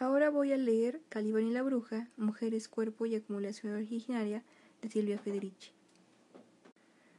Ahora 0.00 0.30
voy 0.30 0.52
a 0.52 0.56
leer 0.56 1.00
Calibán 1.08 1.48
y 1.48 1.50
la 1.50 1.62
bruja, 1.62 2.08
Mujeres, 2.16 2.68
Cuerpo 2.68 3.04
y 3.06 3.16
Acumulación 3.16 3.74
Originaria 3.74 4.44
de 4.80 4.88
Silvia 4.88 5.18
Federici. 5.18 5.72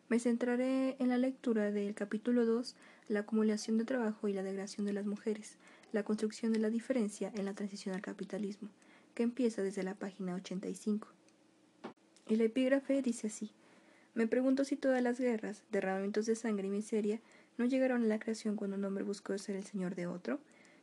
Me 0.08 0.18
centraré 0.18 0.96
en 1.00 1.10
la 1.10 1.18
lectura 1.18 1.72
del 1.72 1.94
capítulo 1.94 2.46
2, 2.46 2.78
la 3.10 3.20
acumulación 3.20 3.78
de 3.78 3.84
trabajo 3.84 4.30
y 4.30 4.34
la 4.34 4.44
degradación 4.44 4.86
de 4.86 4.94
las 4.94 5.06
mujeres, 5.06 5.58
la 5.92 6.04
construcción 6.04 6.54
de 6.54 6.60
la 6.60 6.70
diferencia 6.70 7.34
en 7.36 7.44
la 7.44 7.54
transición 7.54 7.96
al 7.96 8.02
capitalismo, 8.02 8.70
que 9.14 9.24
empieza 9.24 9.62
desde 9.62 9.84
la 9.84 9.96
página 9.96 10.36
85. 10.36 11.10
El 12.30 12.40
epígrafe 12.40 13.02
dice 13.02 13.28
así: 13.28 13.52
Me 14.14 14.26
pregunto 14.26 14.64
si 14.64 14.78
todas 14.78 15.04
las 15.04 15.20
guerras, 15.20 15.64
derramamientos 15.70 16.28
de 16.28 16.38
sangre 16.38 16.68
y 16.68 16.72
miseria 16.72 17.20
no 17.58 17.66
llegaron 17.66 18.04
a 18.04 18.08
la 18.08 18.20
creación 18.20 18.56
cuando 18.56 18.78
un 18.78 18.86
hombre 18.86 19.04
buscó 19.04 19.38
ser 19.38 19.58
el 19.58 19.66
señor 19.66 19.96
de 19.96 20.08
otro, 20.08 20.40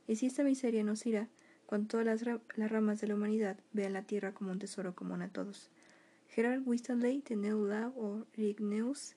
y 0.07 0.17
si 0.17 0.27
esta 0.27 0.45
miseria 0.45 0.85
nos 0.85 1.07
irá 1.07 1.27
cuando 1.67 1.89
todas 1.89 2.23
las, 2.23 2.71
ramas 2.71 3.01
de 3.01 3.09
la 3.09 3.15
humanidad 3.15 3.59
vean 3.73 3.93
la 3.93 4.03
tierra 4.03 4.33
como 4.33 4.53
un 4.53 4.59
tesoro 4.59 4.95
común 4.95 5.23
a 5.23 5.29
todos. 5.29 5.71
Gerard 6.29 6.63
Winstanley 6.65 7.23
de 7.29 7.37
Neula 7.37 7.93
o 7.97 8.25
Rigneus 8.35 9.17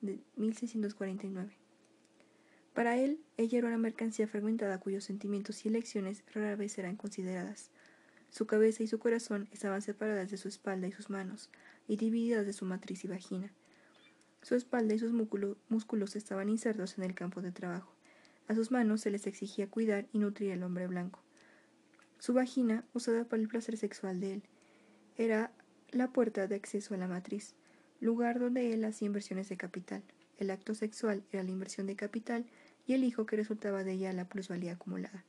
de 0.00 0.20
1649. 0.36 1.56
Para 2.72 2.96
él, 2.96 3.20
ella 3.36 3.58
era 3.58 3.68
una 3.68 3.78
mercancía 3.78 4.26
fragmentada 4.26 4.80
cuyos 4.80 5.04
sentimientos 5.04 5.64
y 5.64 5.68
elecciones 5.68 6.24
rara 6.34 6.56
vez 6.56 6.76
eran 6.78 6.96
consideradas. 6.96 7.70
Su 8.30 8.46
cabeza 8.46 8.82
y 8.82 8.88
su 8.88 8.98
corazón 8.98 9.48
estaban 9.52 9.80
separadas 9.80 10.30
de 10.30 10.38
su 10.38 10.48
espalda 10.48 10.88
y 10.88 10.92
sus 10.92 11.08
manos, 11.08 11.50
y 11.86 11.96
divididas 11.96 12.46
de 12.46 12.52
su 12.52 12.64
matriz 12.64 13.04
y 13.04 13.08
vagina. 13.08 13.52
Su 14.42 14.56
espalda 14.56 14.94
y 14.94 14.98
sus 14.98 15.12
músculos 15.12 16.16
estaban 16.16 16.48
insertos 16.48 16.98
en 16.98 17.04
el 17.04 17.14
campo 17.14 17.42
de 17.42 17.52
trabajo. 17.52 17.94
A 18.48 18.54
sus 18.54 18.70
manos 18.70 19.00
se 19.00 19.10
les 19.10 19.26
exigía 19.26 19.70
cuidar 19.70 20.06
y 20.12 20.18
nutrir 20.18 20.52
al 20.52 20.64
hombre 20.64 20.86
blanco. 20.86 21.23
Su 22.24 22.32
vagina, 22.32 22.86
usada 22.94 23.24
para 23.24 23.42
el 23.42 23.48
placer 23.48 23.76
sexual 23.76 24.18
de 24.18 24.32
él, 24.32 24.42
era 25.18 25.52
la 25.90 26.10
puerta 26.10 26.46
de 26.46 26.54
acceso 26.54 26.94
a 26.94 26.96
la 26.96 27.06
matriz, 27.06 27.54
lugar 28.00 28.40
donde 28.40 28.72
él 28.72 28.82
hacía 28.86 29.04
inversiones 29.04 29.50
de 29.50 29.58
capital. 29.58 30.02
El 30.38 30.50
acto 30.50 30.74
sexual 30.74 31.22
era 31.32 31.42
la 31.42 31.50
inversión 31.50 31.86
de 31.86 31.96
capital 31.96 32.46
y 32.86 32.94
el 32.94 33.04
hijo 33.04 33.26
que 33.26 33.36
resultaba 33.36 33.84
de 33.84 33.92
ella 33.92 34.14
la 34.14 34.26
plusvalía 34.26 34.72
acumulada. 34.72 35.22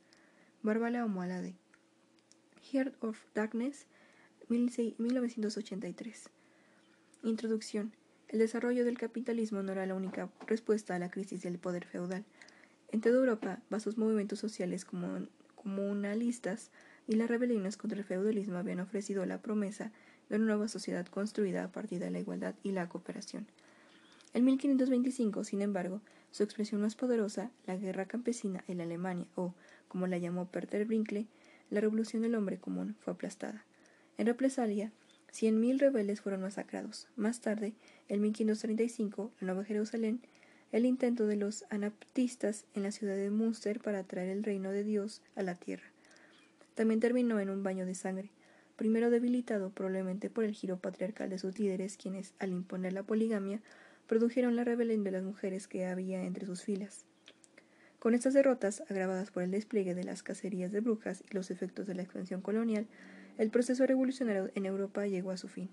Bárbara 0.62 1.04
Omoalade. 1.04 1.54
Heart 2.72 2.94
of 3.04 3.18
Darkness, 3.34 3.84
1983. 4.48 6.30
Introducción. 7.24 7.92
El 8.28 8.38
desarrollo 8.38 8.86
del 8.86 8.96
capitalismo 8.96 9.62
no 9.62 9.72
era 9.72 9.84
la 9.84 9.96
única 9.96 10.30
respuesta 10.46 10.94
a 10.94 10.98
la 10.98 11.10
crisis 11.10 11.42
del 11.42 11.58
poder 11.58 11.84
feudal. 11.84 12.24
En 12.88 13.02
toda 13.02 13.16
Europa, 13.16 13.60
vastos 13.68 13.98
movimientos 13.98 14.38
sociales 14.38 14.86
comunalistas 15.66 16.70
y 17.08 17.16
las 17.16 17.28
rebeliones 17.28 17.76
contra 17.76 17.98
el 17.98 18.04
feudalismo 18.04 18.56
habían 18.56 18.78
ofrecido 18.78 19.26
la 19.26 19.42
promesa 19.42 19.90
de 20.28 20.36
una 20.36 20.44
nueva 20.44 20.68
sociedad 20.68 21.04
construida 21.06 21.64
a 21.64 21.72
partir 21.72 21.98
de 21.98 22.08
la 22.08 22.20
igualdad 22.20 22.54
y 22.62 22.70
la 22.70 22.88
cooperación. 22.88 23.48
En 24.32 24.44
1525, 24.44 25.42
sin 25.42 25.62
embargo, 25.62 26.02
su 26.30 26.44
expresión 26.44 26.80
más 26.80 26.94
poderosa, 26.94 27.50
la 27.66 27.76
guerra 27.76 28.06
campesina 28.06 28.62
en 28.68 28.80
Alemania, 28.80 29.26
o, 29.34 29.54
como 29.88 30.06
la 30.06 30.18
llamó 30.18 30.46
Peter 30.46 30.84
Brinkley, 30.84 31.26
la 31.68 31.80
revolución 31.80 32.22
del 32.22 32.36
hombre 32.36 32.58
común, 32.58 32.94
fue 33.00 33.14
aplastada. 33.14 33.64
En 34.18 34.26
represalia, 34.26 34.92
cien 35.32 35.58
mil 35.58 35.80
rebeldes 35.80 36.20
fueron 36.20 36.42
masacrados. 36.42 37.08
Más 37.16 37.40
tarde, 37.40 37.74
en 38.06 38.20
1535, 38.20 39.32
la 39.40 39.46
Nueva 39.46 39.64
Jerusalén, 39.64 40.20
el 40.72 40.84
intento 40.84 41.26
de 41.26 41.36
los 41.36 41.64
anabaptistas 41.70 42.64
en 42.74 42.82
la 42.82 42.92
ciudad 42.92 43.16
de 43.16 43.30
Münster 43.30 43.80
para 43.80 44.04
traer 44.04 44.30
el 44.30 44.44
reino 44.44 44.70
de 44.70 44.84
Dios 44.84 45.22
a 45.34 45.42
la 45.42 45.54
tierra. 45.54 45.86
También 46.74 47.00
terminó 47.00 47.40
en 47.40 47.50
un 47.50 47.62
baño 47.62 47.86
de 47.86 47.94
sangre 47.94 48.30
primero 48.76 49.10
debilitado 49.10 49.70
probablemente 49.70 50.30
por 50.30 50.44
el 50.44 50.52
giro 50.52 50.78
patriarcal 50.78 51.30
de 51.30 51.38
sus 51.38 51.58
líderes, 51.58 51.96
quienes, 51.96 52.34
al 52.38 52.52
imponer 52.52 52.92
la 52.92 53.02
poligamia, 53.02 53.60
produjeron 54.06 54.54
la 54.54 54.64
rebelión 54.64 55.02
de 55.02 55.10
las 55.10 55.24
mujeres 55.24 55.66
que 55.66 55.86
había 55.86 56.22
entre 56.22 56.46
sus 56.46 56.62
filas. 56.62 57.04
Con 57.98 58.14
estas 58.14 58.34
derrotas, 58.34 58.82
agravadas 58.88 59.30
por 59.30 59.42
el 59.42 59.50
despliegue 59.50 59.94
de 59.94 60.04
las 60.04 60.22
cacerías 60.22 60.70
de 60.70 60.80
brujas 60.80 61.24
y 61.28 61.34
los 61.34 61.50
efectos 61.50 61.86
de 61.86 61.94
la 61.94 62.02
expansión 62.02 62.40
colonial, 62.40 62.86
el 63.38 63.50
proceso 63.50 63.86
revolucionario 63.86 64.50
en 64.54 64.66
Europa 64.66 65.06
llegó 65.06 65.30
a 65.30 65.36
su 65.36 65.48
fin. 65.48 65.68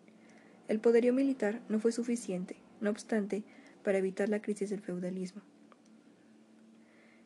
El 0.67 0.79
poderío 0.79 1.13
militar 1.13 1.61
no 1.69 1.79
fue 1.79 1.91
suficiente, 1.91 2.55
no 2.79 2.89
obstante, 2.89 3.43
para 3.83 3.99
evitar 3.99 4.29
la 4.29 4.41
crisis 4.41 4.69
del 4.69 4.81
feudalismo. 4.81 5.41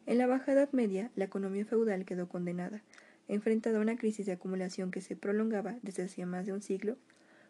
En 0.05 0.17
la 0.17 0.27
Baja 0.27 0.53
Edad 0.53 0.69
Media, 0.71 1.11
la 1.15 1.25
economía 1.25 1.65
feudal 1.65 2.05
quedó 2.05 2.27
condenada, 2.29 2.81
Enfrentada 3.27 3.77
a 3.77 3.81
una 3.81 3.97
crisis 3.97 4.25
de 4.25 4.31
acumulación 4.31 4.89
que 4.89 5.01
se 5.01 5.17
prolongaba 5.17 5.77
desde 5.81 6.03
hacía 6.03 6.25
más 6.25 6.45
de 6.45 6.53
un 6.53 6.61
siglo, 6.61 6.95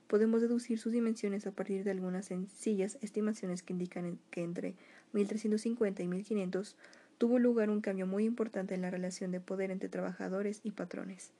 podemos 0.07 0.41
deducir 0.41 0.79
sus 0.79 0.91
dimensiones 0.91 1.45
a 1.45 1.51
partir 1.51 1.83
de 1.83 1.91
algunas 1.91 2.25
sencillas 2.25 2.97
estimaciones 3.01 3.61
que 3.61 3.73
indican 3.73 4.17
que 4.31 4.41
entre 4.41 4.73
1350 5.13 6.01
y 6.01 6.07
1500 6.07 6.75
tuvo 7.19 7.37
lugar 7.37 7.69
un 7.69 7.81
cambio 7.81 8.07
muy 8.07 8.25
importante 8.25 8.73
en 8.73 8.81
la 8.81 8.89
relación 8.89 9.31
de 9.31 9.39
poder 9.39 9.69
entre 9.69 9.89
trabajadores 9.89 10.61
y 10.63 10.71
patrones. 10.71 11.31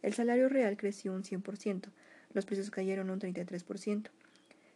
El 0.00 0.14
salario 0.14 0.48
real 0.48 0.76
creció 0.78 1.12
un 1.12 1.22
100%, 1.22 1.88
los 2.32 2.46
precios 2.46 2.70
cayeron 2.70 3.10
un 3.10 3.20
33%. 3.20 4.08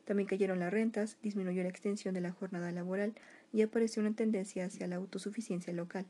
También 0.07 0.29
cayeron 0.29 0.61
las 0.61 0.73
rentas, 0.73 1.19
disminuyó 1.23 1.63
la 1.65 1.69
extensión 1.69 2.15
de 2.15 2.21
la 2.21 2.31
jornada 2.31 2.71
laboral 2.71 3.13
y 3.53 3.63
apareció 3.63 4.01
una 4.01 4.15
tendencia 4.15 4.65
hacia 4.65 4.87
la 4.87 4.97
autosuficiencia 4.97 5.73
local. 5.73 6.07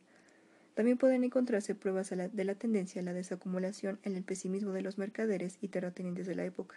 También 0.75 0.99
pueden 0.99 1.25
encontrarse 1.25 1.75
pruebas 1.75 2.11
de 2.11 2.45
la 2.45 2.55
tendencia 2.55 3.01
a 3.01 3.05
la 3.05 3.15
desacumulación 3.15 3.99
en 4.03 4.15
el 4.15 4.23
pesimismo 4.23 4.73
de 4.73 4.83
los 4.83 4.99
mercaderes 4.99 5.57
y 5.62 5.69
terratenientes 5.69 6.27
de 6.27 6.34
la 6.34 6.45
época, 6.45 6.77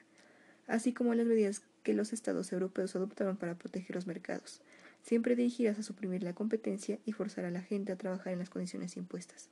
así 0.68 0.94
como 0.94 1.14
las 1.14 1.26
medidas 1.26 1.62
que 1.84 1.94
los 1.94 2.14
estados 2.14 2.54
europeos 2.54 2.96
adoptaron 2.96 3.36
para 3.36 3.56
proteger 3.56 3.98
los 3.98 4.08
mercados, 4.08 4.62
siempre 5.04 5.36
dirigidas 5.36 5.78
a 5.78 5.84
suprimir 5.84 6.24
la 6.24 6.34
competencia 6.34 7.00
y 7.06 7.12
forzar 7.12 7.44
a 7.44 7.52
la 7.52 7.62
gente 7.62 7.92
a 7.92 7.98
trabajar 7.98 8.32
en 8.32 8.40
las 8.40 8.50
condiciones 8.50 8.96
impuestas. 8.96 9.50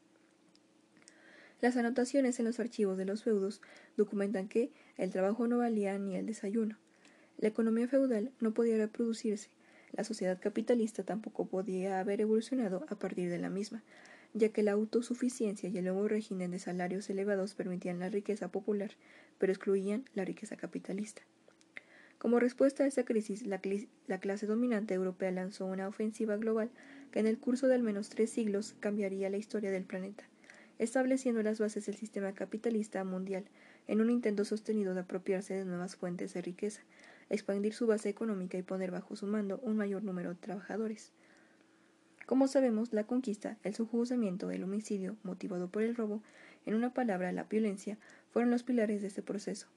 Las 1.59 1.75
anotaciones 1.75 2.39
en 2.39 2.45
los 2.45 2.61
archivos 2.61 2.97
de 2.97 3.03
los 3.03 3.23
feudos 3.23 3.61
documentan 3.97 4.47
que 4.47 4.71
el 4.95 5.11
trabajo 5.11 5.45
no 5.47 5.57
valía 5.57 5.99
ni 5.99 6.15
el 6.15 6.25
desayuno. 6.25 6.77
La 7.37 7.49
economía 7.49 7.87
feudal 7.87 8.31
no 8.39 8.53
podía 8.53 8.77
reproducirse, 8.77 9.49
la 9.93 10.03
sociedad 10.03 10.39
capitalista 10.39 11.03
tampoco 11.03 11.47
podía 11.47 11.99
haber 11.99 12.21
evolucionado 12.21 12.85
a 12.89 12.95
partir 12.99 13.29
de 13.29 13.37
la 13.37 13.49
misma, 13.49 13.83
ya 14.33 14.49
que 14.49 14.63
la 14.63 14.73
autosuficiencia 14.73 15.69
y 15.69 15.77
el 15.77 15.85
nuevo 15.85 16.07
régimen 16.07 16.51
de 16.51 16.59
salarios 16.59 17.09
elevados 17.09 17.55
permitían 17.55 17.99
la 17.99 18.09
riqueza 18.09 18.49
popular, 18.49 18.91
pero 19.37 19.51
excluían 19.53 20.05
la 20.13 20.25
riqueza 20.25 20.57
capitalista. 20.57 21.21
Como 22.17 22.39
respuesta 22.39 22.83
a 22.83 22.87
esta 22.87 23.05
crisis, 23.05 23.45
la, 23.45 23.61
la, 24.07 24.19
clase 24.19 24.47
dominante 24.47 24.95
europea 24.95 25.31
lanzó 25.31 25.67
una 25.67 25.87
ofensiva 25.87 26.35
global 26.37 26.71
que 27.11 27.19
en 27.19 27.27
el 27.27 27.37
curso 27.37 27.67
de 27.67 27.75
al 27.75 27.83
menos 27.83 28.09
tres 28.09 28.31
siglos 28.31 28.75
cambiaría 28.79 29.29
la 29.29 29.37
historia 29.37 29.69
del 29.69 29.83
planeta, 29.83 30.27
estableciendo 30.79 31.43
las 31.43 31.59
bases 31.59 31.85
del 31.85 31.95
sistema 31.95 32.33
capitalista 32.33 33.03
mundial 33.03 33.45
en 33.87 34.01
un 34.01 34.09
intento 34.09 34.45
sostenido 34.45 34.95
de 34.95 35.01
apropiarse 35.01 35.53
de 35.53 35.65
nuevas 35.65 35.95
fuentes 35.95 36.33
de 36.33 36.41
riqueza, 36.41 36.81
expandir 37.29 37.73
su 37.73 37.87
base 37.87 38.09
económica 38.09 38.57
y 38.57 38.63
poner 38.63 38.91
bajo 38.91 39.15
su 39.15 39.27
mando 39.27 39.59
un 39.63 39.77
mayor 39.77 40.03
número 40.03 40.29
de 40.29 40.39
trabajadores. 40.39 41.11
Como 42.25 42.47
sabemos, 42.47 42.91
la 42.91 43.05
conquista, 43.05 43.57
el 43.63 43.73
subjugamiento, 43.73 44.51
el 44.51 44.63
homicidio, 44.63 45.15
motivado 45.23 45.69
por 45.69 45.83
el 45.83 45.95
robo, 45.95 46.21
en 46.65 46.73
una 46.73 46.93
palabra, 46.93 47.31
la 47.31 47.45
violencia, 47.45 47.97
fueron 48.31 48.51
los 48.51 48.63
pilares 48.63 49.01
de 49.01 49.07
este 49.07 49.21
proceso. 49.21 49.67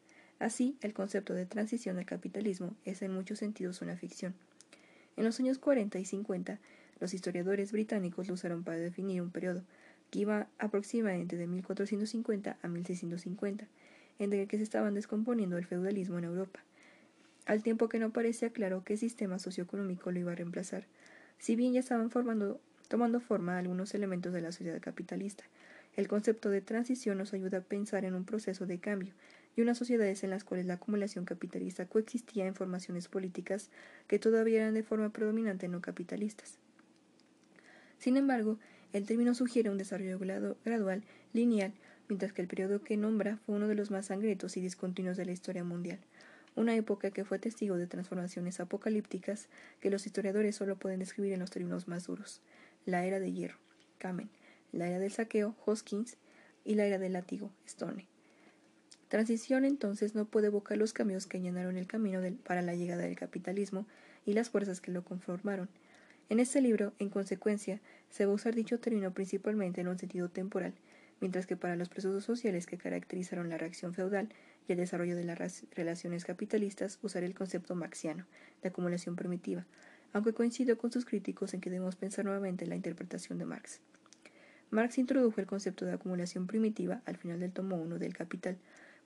Así, 0.40 0.76
el 0.80 0.92
concepto 0.92 1.34
de 1.34 1.46
transición 1.46 1.98
al 1.98 2.06
capitalismo 2.06 2.74
es 2.84 3.02
en 3.02 3.12
muchos 3.12 3.38
sentidos 3.38 3.82
una 3.82 3.96
ficción. 3.96 4.34
En 5.16 5.24
los 5.24 5.38
años 5.38 5.58
40 5.58 5.98
y 5.98 6.04
50, 6.04 6.58
los 6.98 7.14
historiadores 7.14 7.72
británicos 7.72 8.26
lo 8.26 8.34
usaron 8.34 8.64
para 8.64 8.78
definir 8.78 9.22
un 9.22 9.30
periodo 9.30 9.62
que 10.10 10.20
iba 10.20 10.48
aproximadamente 10.58 11.36
de 11.36 11.46
1450 11.46 12.58
a 12.60 12.68
1650, 12.68 13.68
en 14.18 14.32
el 14.32 14.48
que 14.48 14.56
se 14.56 14.62
estaban 14.62 14.94
descomponiendo 14.94 15.56
el 15.56 15.66
feudalismo 15.66 16.18
en 16.18 16.24
Europa, 16.24 16.60
al 17.46 17.62
tiempo 17.62 17.88
que 17.88 17.98
no 17.98 18.10
parecía 18.10 18.50
claro 18.50 18.84
qué 18.84 18.96
sistema 18.96 19.38
socioeconómico 19.38 20.10
lo 20.10 20.18
iba 20.18 20.32
a 20.32 20.36
reemplazar. 20.36 20.86
Si 21.38 21.56
bien 21.56 21.72
ya 21.72 21.80
estaban 21.80 22.10
tomando 22.10 23.20
forma 23.20 23.58
algunos 23.58 23.94
elementos 23.94 24.32
de 24.32 24.40
la 24.40 24.52
sociedad 24.52 24.80
capitalista, 24.80 25.44
el 25.96 26.06
concepto 26.06 26.50
de 26.50 26.60
transición 26.60 27.18
nos 27.18 27.32
ayuda 27.32 27.58
a 27.58 27.62
pensar 27.62 28.04
en 28.04 28.14
un 28.14 28.24
proceso 28.24 28.66
de 28.66 28.78
cambio 28.78 29.12
y 29.56 29.62
unas 29.62 29.78
sociedades 29.78 30.22
en 30.22 30.30
las 30.30 30.44
cuales 30.44 30.66
la 30.66 30.74
acumulación 30.74 31.24
capitalista 31.24 31.86
coexistía 31.86 32.46
en 32.46 32.54
formaciones 32.54 33.08
políticas 33.08 33.70
que 34.06 34.18
todavía 34.18 34.62
eran 34.62 34.74
de 34.74 34.84
forma 34.84 35.10
predominante 35.10 35.66
no 35.66 35.80
capitalistas. 35.80 36.58
Sin 37.98 38.16
embargo, 38.16 38.58
el 38.92 39.06
término 39.06 39.34
sugiere 39.34 39.70
un 39.70 39.78
desarrollo 39.78 40.18
gradual, 40.64 41.02
lineal, 41.32 41.72
mientras 42.08 42.32
que 42.32 42.42
el 42.42 42.48
periodo 42.48 42.82
que 42.82 42.96
nombra 42.96 43.38
fue 43.38 43.56
uno 43.56 43.68
de 43.68 43.74
los 43.74 43.90
más 43.90 44.06
sangrientos 44.06 44.56
y 44.56 44.60
discontinuos 44.60 45.16
de 45.16 45.24
la 45.24 45.32
historia 45.32 45.64
mundial 45.64 45.98
una 46.56 46.74
época 46.74 47.10
que 47.10 47.24
fue 47.24 47.38
testigo 47.38 47.76
de 47.76 47.86
transformaciones 47.86 48.60
apocalípticas 48.60 49.48
que 49.80 49.90
los 49.90 50.06
historiadores 50.06 50.56
solo 50.56 50.76
pueden 50.76 51.00
describir 51.00 51.32
en 51.32 51.40
los 51.40 51.50
términos 51.50 51.88
más 51.88 52.06
duros. 52.06 52.40
La 52.86 53.04
era 53.04 53.20
de 53.20 53.32
hierro, 53.32 53.58
Kamen, 53.98 54.30
la 54.72 54.88
era 54.88 54.98
del 54.98 55.12
saqueo, 55.12 55.54
Hoskins, 55.64 56.16
y 56.64 56.74
la 56.74 56.86
era 56.86 56.98
del 56.98 57.14
látigo, 57.14 57.50
Stone. 57.66 58.06
Transición 59.08 59.64
entonces 59.64 60.14
no 60.14 60.24
puede 60.24 60.48
evocar 60.48 60.78
los 60.78 60.92
cambios 60.92 61.26
que 61.26 61.40
llenaron 61.40 61.76
el 61.76 61.86
camino 61.86 62.20
para 62.44 62.62
la 62.62 62.74
llegada 62.74 63.02
del 63.02 63.16
capitalismo 63.16 63.86
y 64.24 64.34
las 64.34 64.50
fuerzas 64.50 64.80
que 64.80 64.92
lo 64.92 65.02
conformaron. 65.02 65.68
En 66.28 66.38
este 66.38 66.60
libro, 66.60 66.92
en 67.00 67.08
consecuencia, 67.08 67.80
se 68.08 68.24
va 68.24 68.32
a 68.32 68.36
usar 68.36 68.54
dicho 68.54 68.78
término 68.78 69.12
principalmente 69.12 69.80
en 69.80 69.88
un 69.88 69.98
sentido 69.98 70.28
temporal, 70.28 70.74
mientras 71.20 71.46
que 71.46 71.56
para 71.56 71.74
los 71.74 71.88
procesos 71.88 72.22
sociales 72.22 72.66
que 72.66 72.78
caracterizaron 72.78 73.48
la 73.48 73.58
reacción 73.58 73.94
feudal 73.94 74.28
el 74.72 74.78
desarrollo 74.78 75.16
de 75.16 75.24
las 75.24 75.64
relaciones 75.74 76.24
capitalistas 76.24 76.98
usaré 77.02 77.26
el 77.26 77.34
concepto 77.34 77.74
marxiano, 77.74 78.26
de 78.62 78.68
acumulación 78.68 79.16
primitiva, 79.16 79.66
aunque 80.12 80.32
coincido 80.32 80.76
con 80.78 80.92
sus 80.92 81.04
críticos 81.04 81.54
en 81.54 81.60
que 81.60 81.70
debemos 81.70 81.96
pensar 81.96 82.24
nuevamente 82.24 82.64
en 82.64 82.70
la 82.70 82.76
interpretación 82.76 83.38
de 83.38 83.44
Marx. 83.44 83.80
Marx 84.70 84.98
introdujo 84.98 85.40
el 85.40 85.46
concepto 85.46 85.84
de 85.84 85.92
acumulación 85.92 86.46
primitiva 86.46 87.02
al 87.04 87.16
final 87.16 87.40
del 87.40 87.52
tomo 87.52 87.76
1 87.76 87.98
del 87.98 88.14
Capital, 88.14 88.58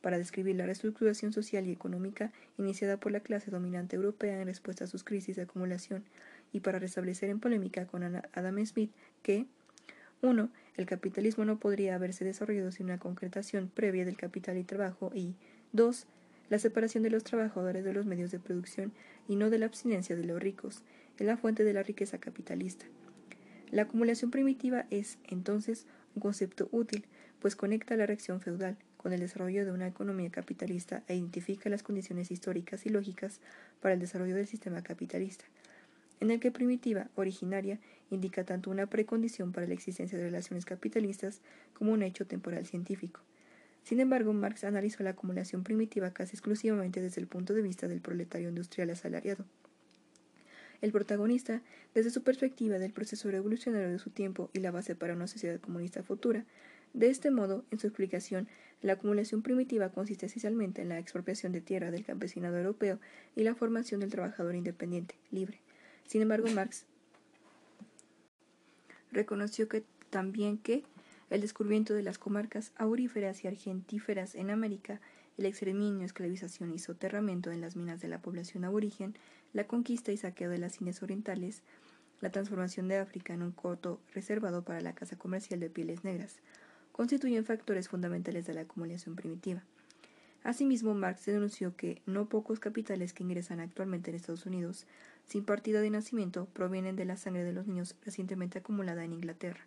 para 0.05 0.19
describir 0.19 0.55
la 0.57 0.67
reestructuración 0.67 1.33
social 1.33 1.67
y 1.67 1.73
económica 1.73 2.31
iniciada 2.59 2.99
por 2.99 3.11
la 3.11 3.21
clase 3.21 3.51
dominante 3.51 3.97
europea 3.97 4.39
en 4.39 4.49
respuesta 4.49 4.85
a 4.85 4.87
sus 4.87 5.03
crisis 5.03 5.37
de 5.37 5.43
acumulación 5.43 6.05
y 6.53 6.61
para 6.61 6.79
restablecer 6.79 7.31
en 7.31 7.41
polémica 7.41 7.87
con 7.87 8.03
Adam 8.05 8.67
Smith 8.67 8.93
que 9.23 9.47
1. 10.21 10.51
El 10.77 10.85
capitalismo 10.85 11.47
no 11.47 11.59
podría 11.59 11.95
haberse 11.95 12.23
desarrollado 12.23 12.71
sin 12.71 12.87
una 12.87 12.99
concretación 12.99 13.71
previa 13.75 14.05
del 14.05 14.19
capital 14.19 14.59
y 14.59 14.65
trabajo 14.65 15.11
y 15.15 15.37
2. 15.75 16.07
La 16.51 16.61
separación 16.61 17.03
de 17.03 17.11
los 17.11 17.25
trabajadores 17.25 17.85
de 17.85 17.93
los 17.93 18.07
medios 18.07 18.31
de 18.31 18.39
producción 18.39 18.93
y 19.27 19.35
no 19.35 19.51
de 19.51 19.59
la 19.59 19.67
abstinencia 19.67 20.15
de 20.15 20.23
los 20.23 20.41
ricos 20.41 20.85
es 21.19 21.27
la 21.27 21.37
fuente 21.37 21.65
de 21.65 21.73
la 21.73 21.83
riqueza 21.83 22.19
capitalista. 22.19 22.87
La 23.73 23.83
acumulación 23.83 24.31
primitiva 24.31 24.87
es, 24.91 25.19
entonces, 25.25 25.87
un 26.15 26.23
concepto 26.23 26.69
útil, 26.71 27.07
pues 27.41 27.57
conecta 27.57 27.97
la 27.97 28.07
reacción 28.07 28.41
feudal, 28.41 28.77
con 28.97 29.13
el 29.13 29.19
desarrollo 29.19 29.65
de 29.65 29.73
una 29.73 29.89
economía 29.89 30.31
capitalista 30.31 31.03
e 31.09 31.17
identifica 31.17 31.69
las 31.69 31.83
condiciones 31.83 32.31
históricas 32.31 32.87
y 32.87 32.91
lógicas 32.91 33.41
para 33.81 33.95
el 33.95 34.01
desarrollo 34.01 34.37
del 34.37 34.47
sistema 34.47 34.81
capitalista, 34.85 35.45
en 36.21 36.31
el 36.31 36.39
que 36.39 36.53
primitiva, 36.53 37.09
originaria, 37.17 37.81
indica 38.11 38.45
tanto 38.45 38.71
una 38.71 38.87
precondición 38.87 39.51
para 39.51 39.67
la 39.67 39.75
existencia 39.75 40.17
de 40.17 40.25
relaciones 40.25 40.67
capitalistas 40.67 41.41
como 41.73 41.91
un 41.91 42.05
hecho 42.05 42.29
temporal 42.29 42.65
científico. 42.65 43.23
Sin 43.85 44.01
embargo, 44.01 44.33
Marx 44.33 44.65
analizó 44.65 45.03
la 45.03 45.11
acumulación 45.11 45.63
primitiva 45.63 46.11
casi 46.11 46.35
exclusivamente 46.37 47.03
desde 47.03 47.21
el 47.21 47.27
punto 47.27 47.53
de 47.53 47.63
vista 47.63 47.87
del 47.87 48.01
proletario 48.01 48.49
industrial 48.49 48.91
asalariado. 48.91 49.45
El 50.81 50.91
protagonista, 50.91 51.63
desde 51.95 52.11
su 52.11 52.23
perspectiva 52.23 52.79
del 52.79 52.93
proceso 52.93 53.31
revolucionario 53.31 53.91
de 53.91 53.99
su 53.99 54.11
tiempo 54.11 54.51
y 54.55 54.61
la 54.61 54.71
base 54.71 54.95
para 54.95 55.15
una 55.15 55.27
sociedad 55.27 55.61
comunista 55.61 56.03
futura, 56.03 56.45
de 56.95 57.11
este 57.11 57.31
modo, 57.31 57.65
en 57.71 57.79
su 57.79 57.87
explicación, 57.87 58.49
la 58.81 58.95
acumulación 58.95 59.43
primitiva 59.43 59.91
consiste 59.91 60.27
esencialmente 60.27 60.81
en 60.81 60.89
la 60.89 60.99
expropiación 60.99 61.53
de 61.53 61.61
tierra 61.61 61.91
del 61.91 62.05
campesinado 62.05 62.57
europeo 62.57 63.01
y 63.37 63.45
la 63.45 63.55
formación 63.55 64.01
del 64.01 64.11
trabajador 64.11 64.55
independiente, 64.55 65.17
libre. 65.31 65.61
Sin 66.07 66.23
embargo, 66.23 66.49
Marx 66.55 66.87
reconoció 69.11 69.69
que 69.69 69.85
también 70.11 70.57
que 70.59 70.85
el 71.35 71.41
descubrimiento 71.41 71.95
de 71.95 72.05
las 72.05 72.17
comarcas 72.17 72.71
auríferas 72.77 73.43
y 73.43 73.49
argentíferas 73.49 74.37
en 74.37 74.51
América, 74.51 75.01
el 75.37 75.47
exterminio, 75.47 76.07
esclavización 76.07 76.73
y 76.73 76.79
soterramiento 76.79 77.51
en 77.51 77.61
las 77.61 77.75
minas 77.75 78.01
de 78.01 78.07
la 78.07 78.23
población 78.23 78.65
aborigen, 78.65 79.17
la 79.53 79.67
conquista 79.67 80.13
y 80.13 80.17
saqueo 80.17 80.49
de 80.49 80.59
las 80.59 80.81
Indias 80.81 81.03
orientales, 81.03 81.63
la 82.21 82.31
transformación 82.31 82.87
de 82.87 82.99
África 82.99 83.35
en 83.35 83.43
un 83.43 83.51
coto 83.51 83.99
reservado 84.15 84.63
para 84.63 84.81
la 84.81 84.95
caza 84.95 85.19
comercial 85.19 85.59
de 85.59 85.71
pieles 85.71 86.05
negras, 86.05 86.37
constituyen 86.93 87.45
factores 87.45 87.89
fundamentales 87.89 88.47
de 88.47 88.55
la 88.55 88.61
acumulación 88.61 89.17
primitiva. 89.17 89.65
Asimismo, 90.45 90.95
Marx 90.95 91.27
denunció 91.27 91.75
que 91.75 92.01
no 92.07 92.29
pocos 92.29 92.61
capitales 92.61 93.13
que 93.13 93.25
ingresan 93.25 93.59
actualmente 93.59 94.11
en 94.11 94.17
Estados 94.17 94.47
Unidos 94.47 94.87
sin 95.27 95.45
partida 95.45 95.81
de 95.81 95.91
nacimiento 95.91 96.47
provienen 96.53 96.95
de 96.95 97.07
la 97.07 97.17
sangre 97.17 97.43
de 97.43 97.53
los 97.53 97.67
niños 97.67 97.97
recientemente 98.05 98.61
acumulada 98.61 99.03
en 99.03 99.15
Inglaterra. 99.15 99.67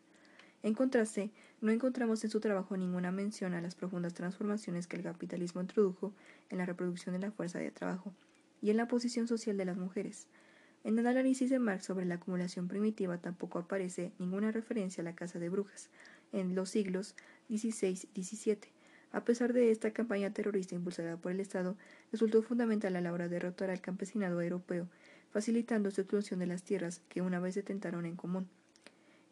En 0.63 0.73
contraste, 0.73 1.31
no 1.61 1.71
encontramos 1.71 2.23
en 2.23 2.29
su 2.29 2.39
trabajo 2.39 2.75
ninguna 2.77 3.11
mención 3.11 3.53
a 3.53 3.61
las 3.61 3.75
profundas 3.75 4.13
transformaciones 4.13 4.87
que 4.87 4.97
el 4.97 5.03
capitalismo 5.03 5.61
introdujo 5.61 6.13
en 6.49 6.57
la 6.57 6.65
reproducción 6.65 7.13
de 7.13 7.19
la 7.19 7.31
fuerza 7.31 7.59
de 7.59 7.71
trabajo 7.71 8.13
y 8.61 8.71
en 8.71 8.77
la 8.77 8.87
posición 8.87 9.27
social 9.27 9.57
de 9.57 9.65
las 9.65 9.77
mujeres. 9.77 10.27
En 10.83 10.97
el 10.97 11.07
análisis 11.07 11.49
de 11.49 11.59
Marx 11.59 11.85
sobre 11.85 12.05
la 12.05 12.15
acumulación 12.15 12.67
primitiva 12.67 13.17
tampoco 13.17 13.59
aparece 13.59 14.11
ninguna 14.19 14.51
referencia 14.51 15.01
a 15.01 15.05
la 15.05 15.15
casa 15.15 15.39
de 15.39 15.49
brujas, 15.49 15.89
en 16.31 16.55
los 16.55 16.69
siglos 16.69 17.15
XVI 17.49 18.09
y 18.13 18.23
XVII. 18.23 18.59
A 19.11 19.23
pesar 19.23 19.53
de 19.53 19.71
esta 19.71 19.91
campaña 19.91 20.33
terrorista 20.33 20.75
impulsada 20.75 21.17
por 21.17 21.31
el 21.31 21.39
Estado, 21.39 21.77
resultó 22.11 22.41
fundamental 22.41 22.95
a 22.95 23.01
la 23.01 23.13
hora 23.13 23.27
de 23.27 23.35
derrotar 23.35 23.69
al 23.69 23.81
campesinado 23.81 24.41
europeo, 24.41 24.87
facilitando 25.31 25.91
su 25.91 26.01
exclusión 26.01 26.39
de 26.39 26.47
las 26.47 26.63
tierras 26.63 27.01
que 27.09 27.21
una 27.21 27.39
vez 27.39 27.55
detentaron 27.55 28.05
en 28.05 28.15
común. 28.15 28.47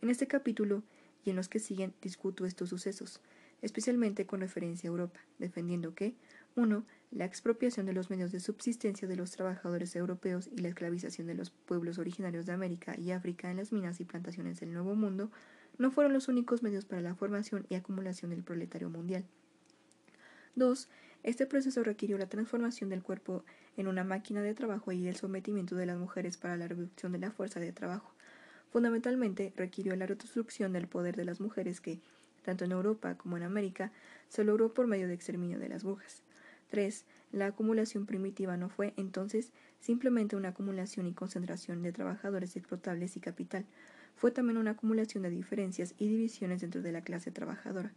En 0.02 0.10
este 0.10 0.28
capítulo 0.28 0.84
y 1.26 1.32
en 1.32 1.36
los 1.36 1.50
que 1.50 1.60
siguen 1.60 1.94
discuto 2.02 2.46
estos 2.46 2.70
sucesos, 2.70 3.20
especialmente 3.62 4.26
con 4.26 4.40
referencia 4.40 4.88
a 4.88 4.92
Europa, 4.92 5.20
defendiendo 5.40 5.94
que 5.96 6.16
1. 6.56 6.86
La 7.12 7.26
expropiación 7.26 7.86
de 7.86 7.94
los 7.94 8.10
medios 8.10 8.32
de 8.32 8.40
subsistencia 8.40 9.08
de 9.08 9.16
los 9.16 9.32
trabajadores 9.32 9.96
europeos 9.96 10.50
y 10.56 10.62
la 10.62 10.70
esclavización 10.70 11.28
de 11.28 11.34
los 11.34 11.50
pueblos 11.50 11.98
originarios 11.98 12.46
de 12.46 12.54
América 12.54 12.98
y 12.98 13.12
África 13.12 13.52
en 13.52 13.58
las 13.58 13.74
minas 13.74 14.00
y 14.00 14.06
plantaciones 14.06 14.60
del 14.60 14.72
Nuevo 14.72 14.96
Mundo 14.96 15.32
no 15.78 15.92
fueron 15.92 16.14
los 16.14 16.30
únicos 16.30 16.64
medios 16.64 16.86
para 16.86 17.02
la 17.02 17.16
formación 17.16 17.66
y 17.70 17.76
acumulación 17.76 18.32
del 18.32 18.44
proletario 18.44 18.90
mundial. 18.90 19.26
2. 20.56 20.88
Este 21.24 21.46
proceso 21.46 21.84
requirió 21.84 22.18
la 22.18 22.30
transformación 22.30 22.90
del 22.90 23.04
cuerpo 23.04 23.44
en 23.76 23.88
una 23.88 24.04
máquina 24.04 24.42
de 24.42 24.54
trabajo 24.54 24.92
y 24.92 25.08
el 25.08 25.16
sometimiento 25.16 25.76
de 25.76 25.88
las 25.88 25.98
mujeres 25.98 26.38
para 26.38 26.56
la 26.56 26.68
reducción 26.68 27.12
de 27.12 27.18
la 27.18 27.32
fuerza 27.32 27.60
de 27.60 27.74
trabajo. 27.74 28.15
Fundamentalmente 28.76 29.54
requirió 29.56 29.96
la 29.96 30.06
reconstrucción 30.06 30.74
del 30.74 30.90
poder 30.90 31.16
de 31.16 31.24
las 31.24 31.40
mujeres 31.40 31.80
que, 31.80 32.02
tanto 32.44 32.66
en 32.66 32.74
Europa 32.74 33.16
como 33.16 33.38
en 33.38 33.44
América, 33.44 33.94
se 34.28 34.44
logró 34.44 34.74
por 34.74 34.86
medio 34.86 35.08
de 35.08 35.14
exterminio 35.14 35.60
de 35.60 35.70
las 35.70 35.86
brujas. 35.86 36.24
3. 36.72 37.06
La 37.32 37.46
acumulación 37.46 38.06
primitiva 38.06 38.58
no 38.58 38.68
fue, 38.68 38.94
entonces, 38.98 39.54
simplemente 39.80 40.36
una 40.36 40.50
acumulación 40.50 41.08
y 41.08 41.14
concentración 41.14 41.84
de 41.84 41.94
trabajadores 41.94 42.58
explotables 42.58 43.16
y 43.16 43.22
capital, 43.22 43.66
fue 44.18 44.32
también 44.32 44.58
una 44.58 44.72
acumulación 44.72 45.24
de 45.24 45.30
diferencias 45.30 45.96
y 45.98 46.10
divisiones 46.10 46.60
dentro 46.60 46.82
de 46.82 46.92
la 46.92 47.02
clase 47.02 47.32
trabajadora, 47.32 47.94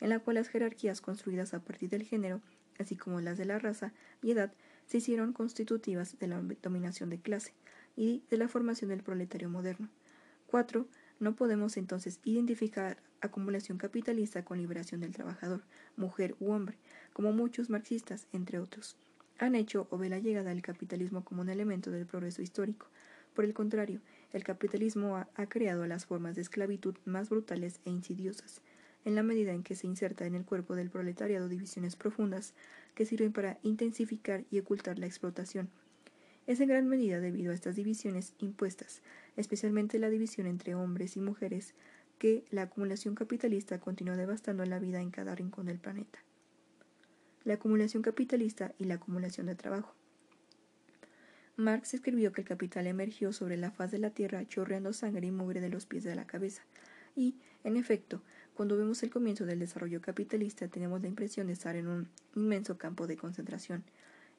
en 0.00 0.08
la 0.08 0.18
cual 0.18 0.36
las 0.36 0.48
jerarquías 0.48 1.02
construidas 1.02 1.52
a 1.52 1.60
partir 1.60 1.90
del 1.90 2.04
género, 2.04 2.40
así 2.78 2.96
como 2.96 3.20
las 3.20 3.36
de 3.36 3.44
la 3.44 3.58
raza 3.58 3.92
y 4.22 4.30
edad, 4.30 4.50
se 4.86 4.96
hicieron 4.96 5.34
constitutivas 5.34 6.18
de 6.18 6.28
la 6.28 6.40
dominación 6.62 7.10
de 7.10 7.20
clase 7.20 7.52
y 7.96 8.22
de 8.30 8.38
la 8.38 8.48
formación 8.48 8.88
del 8.88 9.02
proletario 9.02 9.50
moderno. 9.50 9.90
4. 10.52 10.86
No 11.18 11.34
podemos 11.34 11.78
entonces 11.78 12.20
identificar 12.24 12.98
acumulación 13.22 13.78
capitalista 13.78 14.44
con 14.44 14.58
liberación 14.58 15.00
del 15.00 15.14
trabajador, 15.14 15.62
mujer 15.96 16.36
u 16.40 16.52
hombre, 16.52 16.76
como 17.14 17.32
muchos 17.32 17.70
marxistas, 17.70 18.26
entre 18.34 18.58
otros, 18.58 18.98
han 19.38 19.54
hecho 19.54 19.86
o 19.88 19.96
ve 19.96 20.10
la 20.10 20.18
llegada 20.18 20.50
del 20.50 20.60
capitalismo 20.60 21.24
como 21.24 21.40
un 21.40 21.48
elemento 21.48 21.90
del 21.90 22.04
progreso 22.04 22.42
histórico. 22.42 22.86
Por 23.32 23.46
el 23.46 23.54
contrario, 23.54 24.02
el 24.34 24.44
capitalismo 24.44 25.16
ha, 25.16 25.46
creado 25.46 25.86
las 25.86 26.04
formas 26.04 26.36
de 26.36 26.42
esclavitud 26.42 26.96
más 27.06 27.30
brutales 27.30 27.80
e 27.86 27.90
insidiosas, 27.90 28.60
en 29.06 29.14
la 29.14 29.22
medida 29.22 29.54
en 29.54 29.62
que 29.62 29.74
se 29.74 29.86
inserta 29.86 30.26
en 30.26 30.34
el 30.34 30.44
cuerpo 30.44 30.76
del 30.76 30.90
proletariado 30.90 31.48
divisiones 31.48 31.96
profundas 31.96 32.52
que 32.94 33.06
sirven 33.06 33.32
para 33.32 33.58
intensificar 33.62 34.44
y 34.50 34.58
ocultar 34.58 34.98
la 34.98 35.06
explotación. 35.06 35.70
Es 36.46 36.60
en 36.60 36.68
gran 36.68 36.88
medida 36.88 37.20
debido 37.20 37.52
a 37.52 37.54
estas 37.54 37.76
divisiones 37.76 38.34
impuestas, 38.38 39.00
especialmente 39.36 39.98
la 39.98 40.10
división 40.10 40.46
entre 40.46 40.74
hombres 40.74 41.16
y 41.16 41.20
mujeres, 41.20 41.74
que 42.18 42.44
la 42.50 42.62
acumulación 42.62 43.14
capitalista 43.14 43.80
continúa 43.80 44.16
devastando 44.16 44.64
la 44.64 44.78
vida 44.78 45.00
en 45.00 45.10
cada 45.10 45.34
rincón 45.34 45.66
del 45.66 45.78
planeta. 45.78 46.20
La 47.44 47.54
acumulación 47.54 48.02
capitalista 48.02 48.74
y 48.78 48.84
la 48.84 48.94
acumulación 48.94 49.46
de 49.46 49.56
trabajo. 49.56 49.94
Marx 51.56 51.94
escribió 51.94 52.32
que 52.32 52.42
el 52.42 52.48
capital 52.48 52.86
emergió 52.86 53.32
sobre 53.32 53.56
la 53.56 53.70
faz 53.70 53.90
de 53.90 53.98
la 53.98 54.10
tierra 54.10 54.46
chorreando 54.46 54.92
sangre 54.92 55.26
y 55.26 55.30
mugre 55.30 55.60
de 55.60 55.68
los 55.68 55.86
pies 55.86 56.04
de 56.04 56.14
la 56.14 56.26
cabeza. 56.26 56.62
Y, 57.14 57.36
en 57.64 57.76
efecto, 57.76 58.22
cuando 58.54 58.76
vemos 58.76 59.02
el 59.02 59.10
comienzo 59.10 59.44
del 59.44 59.58
desarrollo 59.58 60.00
capitalista 60.00 60.68
tenemos 60.68 61.02
la 61.02 61.08
impresión 61.08 61.48
de 61.48 61.54
estar 61.54 61.76
en 61.76 61.88
un 61.88 62.08
inmenso 62.34 62.78
campo 62.78 63.06
de 63.06 63.16
concentración. 63.16 63.84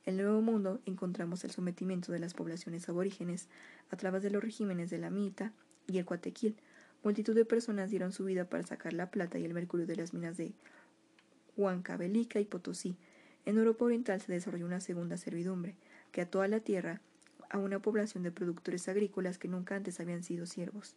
El 0.06 0.18
Nuevo 0.18 0.42
Mundo 0.42 0.82
encontramos 0.86 1.46
el 1.46 1.52
sometimiento 1.52 2.12
de 2.12 2.20
las 2.20 2.34
poblaciones 2.34 2.90
aborígenes 2.90 3.48
a 3.90 3.96
través 3.96 4.22
de 4.22 4.30
los 4.30 4.44
regímenes 4.44 4.90
de 4.90 4.98
la 4.98 5.10
Mita 5.10 5.54
y 5.88 5.98
el 5.98 6.06
Cuatequil. 6.06 6.58
Multitud 7.04 7.34
de 7.34 7.46
personas 7.46 7.90
dieron 7.90 8.12
su 8.12 8.26
vida 8.26 8.44
para 8.46 8.64
sacar 8.64 8.92
la 8.92 9.12
plata 9.12 9.40
y 9.40 9.46
el 9.46 9.54
mercurio 9.54 9.88
de 9.88 9.96
las 9.96 10.14
minas 10.14 10.36
de 10.36 10.54
Huancavelica 11.56 12.42
y 12.42 12.46
Potosí. 12.46 12.98
En 13.46 13.58
Europa 13.58 13.86
Oriental 13.86 14.20
se 14.20 14.32
desarrolló 14.32 14.66
una 14.66 14.82
segunda 14.82 15.16
servidumbre, 15.16 15.76
que 16.12 16.22
ató 16.22 16.42
a 16.42 16.48
la 16.50 16.60
tierra 16.60 17.00
a 17.50 17.58
una 17.58 17.80
población 17.80 18.24
de 18.24 18.32
productores 18.32 18.90
agrícolas 18.90 19.38
que 19.38 19.48
nunca 19.48 19.76
antes 19.76 20.00
habían 20.02 20.24
sido 20.24 20.46
siervos. 20.46 20.96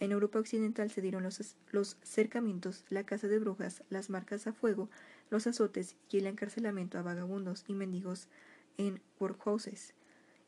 En 0.00 0.10
Europa 0.10 0.40
Occidental 0.40 0.90
se 0.90 1.00
dieron 1.00 1.22
los, 1.22 1.54
los 1.70 1.96
cercamientos, 2.02 2.84
la 2.88 3.04
caza 3.04 3.28
de 3.28 3.38
brujas, 3.38 3.84
las 3.88 4.10
marcas 4.10 4.48
a 4.48 4.52
fuego, 4.52 4.90
los 5.32 5.46
azotes 5.46 5.96
y 6.10 6.18
el 6.18 6.26
encarcelamiento 6.26 6.98
a 6.98 7.02
vagabundos 7.02 7.64
y 7.66 7.72
mendigos 7.72 8.28
en 8.76 9.00
workhouses 9.18 9.94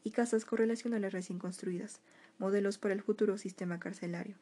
y 0.04 0.10
casas 0.10 0.44
correlacionales 0.44 1.10
recién 1.10 1.38
construidas, 1.38 2.00
modelos 2.38 2.76
para 2.76 2.92
el 2.92 3.00
futuro 3.00 3.38
sistema 3.38 3.80
carcelario. 3.80 4.36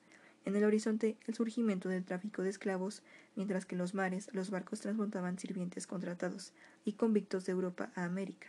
En 0.45 0.57
el 0.57 0.65
horizonte, 0.65 1.17
el 1.29 1.35
surgimiento 1.35 1.89
del 1.89 2.05
tráfico 2.05 2.43
de 2.43 2.51
esclavos, 2.51 3.05
mientras 3.37 3.67
que 3.67 3.77
en 3.77 3.79
los 3.79 3.95
mares 3.95 4.31
los 4.33 4.51
barcos 4.51 4.81
transportaban 4.81 5.39
sirvientes 5.39 5.87
contratados 5.87 6.53
y 6.85 6.95
convictos 6.95 7.47
de 7.47 7.53
Europa 7.53 7.93
a 7.95 8.05
América. 8.05 8.49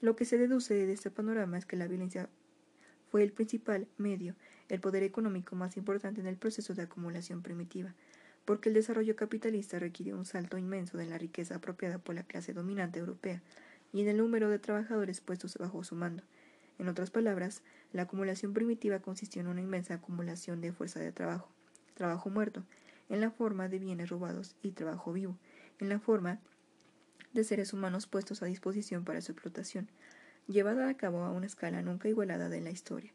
Lo 0.00 0.16
que 0.16 0.24
se 0.24 0.38
deduce 0.38 0.72
de 0.72 0.92
este 0.94 1.10
panorama 1.10 1.58
es 1.58 1.66
que 1.66 1.76
la 1.76 1.88
violencia 1.88 2.30
fue 3.10 3.22
el 3.22 3.32
principal 3.32 3.86
medio, 3.98 4.34
el 4.70 4.80
poder 4.80 5.02
económico 5.02 5.56
más 5.56 5.76
importante 5.76 6.22
en 6.22 6.26
el 6.26 6.38
proceso 6.38 6.72
de 6.72 6.84
acumulación 6.84 7.42
primitiva, 7.42 7.94
porque 8.44 8.68
el 8.68 8.74
desarrollo 8.74 9.16
capitalista 9.16 9.78
requirió 9.78 10.16
un 10.16 10.24
salto 10.24 10.58
inmenso 10.58 10.98
de 10.98 11.06
la 11.06 11.18
riqueza 11.18 11.56
apropiada 11.56 11.98
por 11.98 12.14
la 12.14 12.24
clase 12.24 12.52
dominante 12.52 12.98
europea 12.98 13.42
y 13.92 14.02
en 14.02 14.08
el 14.08 14.18
número 14.18 14.48
de 14.48 14.58
trabajadores 14.58 15.20
puestos 15.20 15.56
bajo 15.56 15.84
su 15.84 15.94
mando. 15.94 16.22
En 16.78 16.88
otras 16.88 17.10
palabras, 17.10 17.62
la 17.92 18.02
acumulación 18.02 18.52
primitiva 18.52 18.98
consistió 18.98 19.40
en 19.40 19.46
una 19.46 19.62
inmensa 19.62 19.94
acumulación 19.94 20.60
de 20.60 20.72
fuerza 20.72 20.98
de 21.00 21.12
trabajo, 21.12 21.48
trabajo 21.94 22.28
muerto, 22.30 22.64
en 23.08 23.20
la 23.20 23.30
forma 23.30 23.68
de 23.68 23.78
bienes 23.78 24.08
robados 24.08 24.56
y 24.62 24.72
trabajo 24.72 25.12
vivo, 25.12 25.38
en 25.78 25.88
la 25.88 26.00
forma 26.00 26.40
de 27.32 27.44
seres 27.44 27.72
humanos 27.72 28.06
puestos 28.06 28.42
a 28.42 28.46
disposición 28.46 29.04
para 29.04 29.20
su 29.20 29.32
explotación, 29.32 29.88
llevada 30.46 30.88
a 30.88 30.96
cabo 30.96 31.22
a 31.24 31.30
una 31.30 31.46
escala 31.46 31.82
nunca 31.82 32.08
igualada 32.08 32.54
en 32.56 32.64
la 32.64 32.70
historia. 32.70 33.12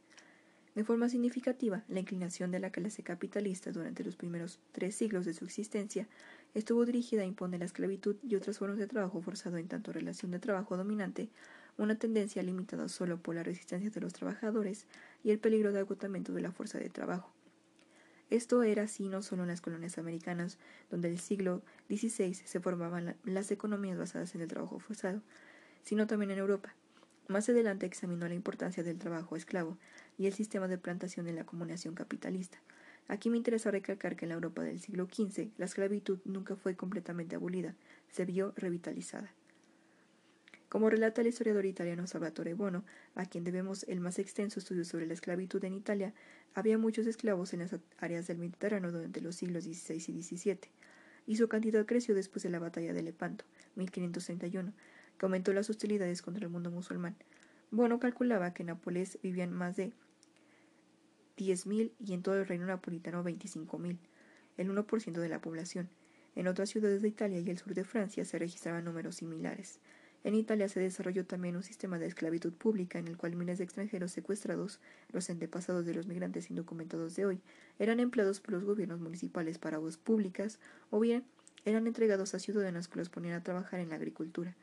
De 0.76 0.84
forma 0.84 1.10
significativa, 1.10 1.84
la 1.88 2.00
inclinación 2.00 2.52
de 2.52 2.60
la 2.60 2.72
clase 2.72 3.04
capitalista 3.04 3.72
durante 3.72 4.04
los 4.04 4.16
primeros 4.16 4.60
tres 4.72 4.96
siglos 4.96 5.26
de 5.26 5.34
su 5.34 5.46
existencia 5.46 6.08
estuvo 6.54 6.86
dirigida 6.86 7.24
a 7.24 7.26
imponer 7.26 7.60
la 7.60 7.66
esclavitud 7.66 8.16
y 8.24 8.36
otras 8.36 8.60
formas 8.60 8.78
de 8.78 8.88
trabajo 8.88 9.22
forzado 9.22 9.58
en 9.58 9.68
tanto 9.68 9.92
relación 9.92 10.32
de 10.32 10.40
trabajo 10.40 10.78
dominante, 10.78 11.30
una 11.78 11.96
tendencia 11.96 12.44
limitada 12.44 12.88
solo 12.88 13.18
por 13.18 13.36
la 13.36 13.44
resistencia 13.44 13.90
de 13.90 14.02
los 14.02 14.14
trabajadores 14.14 14.86
y 15.24 15.32
el 15.32 15.40
peligro 15.40 15.72
de 15.72 15.80
agotamiento 15.80 16.34
de 16.34 16.42
la 16.42 16.52
fuerza 16.52 16.78
de 16.78 16.90
trabajo. 16.90 17.34
Esto 18.30 18.62
era 18.62 18.84
así 18.84 19.10
no 19.10 19.24
solo 19.24 19.42
en 19.42 19.50
las 19.50 19.62
colonias 19.62 19.98
americanas, 19.98 20.60
donde 20.92 21.08
en 21.08 21.16
el 21.16 21.20
siglo 21.20 21.64
XVI 21.88 22.36
se 22.36 22.60
formaban 22.60 23.16
las 23.24 23.50
economías 23.50 23.98
basadas 23.98 24.36
en 24.36 24.42
el 24.42 24.48
trabajo 24.48 24.78
forzado, 24.80 25.22
sino 25.82 26.06
también 26.06 26.32
en 26.32 26.38
Europa. 26.38 26.76
Más 27.28 27.50
adelante 27.50 27.86
examinó 27.86 28.28
la 28.28 28.36
importancia 28.36 28.84
del 28.84 29.00
trabajo 29.00 29.36
esclavo 29.36 29.78
y 30.20 30.28
el 30.28 30.34
sistema 30.34 30.68
de 30.68 30.78
plantación 30.78 31.28
en 31.28 31.36
la 31.36 31.42
acumulación 31.42 31.96
capitalista. 31.96 32.60
Aquí 33.08 33.30
me 33.32 33.38
interesa 33.38 33.72
recalcar 33.72 34.16
que 34.16 34.26
en 34.26 34.30
la 34.30 34.36
Europa 34.36 34.62
del 34.62 34.80
siglo 34.80 35.08
XV 35.08 35.48
la 35.58 35.66
esclavitud 35.66 36.20
nunca 36.26 36.56
fue 36.56 36.76
completamente 36.76 37.36
abolida, 37.36 37.74
se 38.10 38.26
vio 38.26 38.54
revitalizada. 38.58 39.34
Como 40.68 40.90
relata 40.92 41.22
el 41.22 41.28
historiador 41.28 41.66
italiano 41.66 42.06
Salvatore 42.06 42.54
Bono, 42.54 42.84
a 43.16 43.26
quien 43.26 43.44
debemos 43.44 43.84
el 43.88 44.02
más 44.02 44.20
extenso 44.20 44.60
estudio 44.60 44.86
sobre 44.86 45.08
la 45.08 45.14
esclavitud 45.14 45.64
en 45.64 45.74
Italia, 45.74 46.14
había 46.54 46.78
muchos 46.78 47.08
esclavos 47.08 47.54
en 47.54 47.60
las 47.60 47.76
áreas 47.98 48.28
del 48.28 48.38
Mediterráneo 48.38 48.92
durante 48.92 49.22
los 49.22 49.36
siglos 49.36 49.64
XVI 49.64 49.96
y 49.96 50.22
XVII, 50.22 50.60
y 51.26 51.38
su 51.38 51.48
cantidad 51.48 51.86
creció 51.88 52.14
después 52.14 52.44
de 52.44 52.50
la 52.50 52.60
batalla 52.60 52.94
de 52.94 53.02
Lepanto, 53.02 53.46
1531, 53.76 54.74
que 55.18 55.26
aumentó 55.26 55.54
las 55.54 55.70
hostilidades 55.70 56.22
contra 56.22 56.46
el 56.46 56.52
mundo 56.52 56.70
musulmán. 56.70 57.16
Bono 57.72 58.00
calculaba 58.00 58.54
que 58.54 58.64
en 58.64 58.68
Nápoles 58.68 59.18
vivían 59.24 59.52
más 59.52 59.76
de 59.76 59.94
10.000 61.39 61.91
y 62.00 62.13
en 62.13 62.22
todo 62.22 62.38
el 62.38 62.48
reino 62.48 62.65
napolitano 62.65 63.24
25.000, 63.24 63.98
el 64.58 64.69
1% 64.69 65.12
de 65.13 65.29
la 65.29 65.41
población. 65.41 65.89
En 66.36 66.48
otras 66.48 66.69
ciudades 66.69 67.01
de 67.01 67.08
Italia 67.08 67.39
y 67.39 67.50
el 67.50 67.58
sur 67.58 67.74
de 67.74 67.84
Francia 67.84 68.25
se 68.25 68.38
registraban 68.38 68.86
números 68.86 69.15
similares. 69.15 69.79
En 70.24 70.36
Italia 70.36 70.67
se 70.67 70.81
desarrolló 70.81 71.25
también 71.25 71.55
un 71.55 71.63
sistema 71.63 71.98
de 71.98 72.05
esclavitud 72.05 72.51
pública 72.51 73.00
en 73.00 73.08
el 73.08 73.15
cual 73.15 73.38
miles 73.38 73.58
de 73.58 73.63
extranjeros 73.63 74.12
secuestrados, 74.12 74.81
los 75.13 75.29
antepasados 75.29 75.86
de 75.86 75.93
los 75.93 76.08
migrantes 76.08 76.50
indocumentados 76.50 77.15
de 77.15 77.25
hoy, 77.25 77.41
eran 77.79 78.01
empleados 78.01 78.41
por 78.41 78.53
los 78.53 78.65
gobiernos 78.65 79.00
municipales 79.00 79.58
para 79.60 79.77
voz 79.77 79.98
públicas 79.98 80.60
o 80.89 81.00
bien 81.00 81.24
eran 81.63 81.88
entregados 81.88 82.36
a 82.36 82.39
ciudadanos 82.39 82.89
que 82.89 83.00
los 83.00 83.10
ponían 83.10 83.36
a 83.36 83.43
trabajar 83.43 83.79
en 83.79 83.89
la 83.89 83.96
agricultura. 83.96 84.55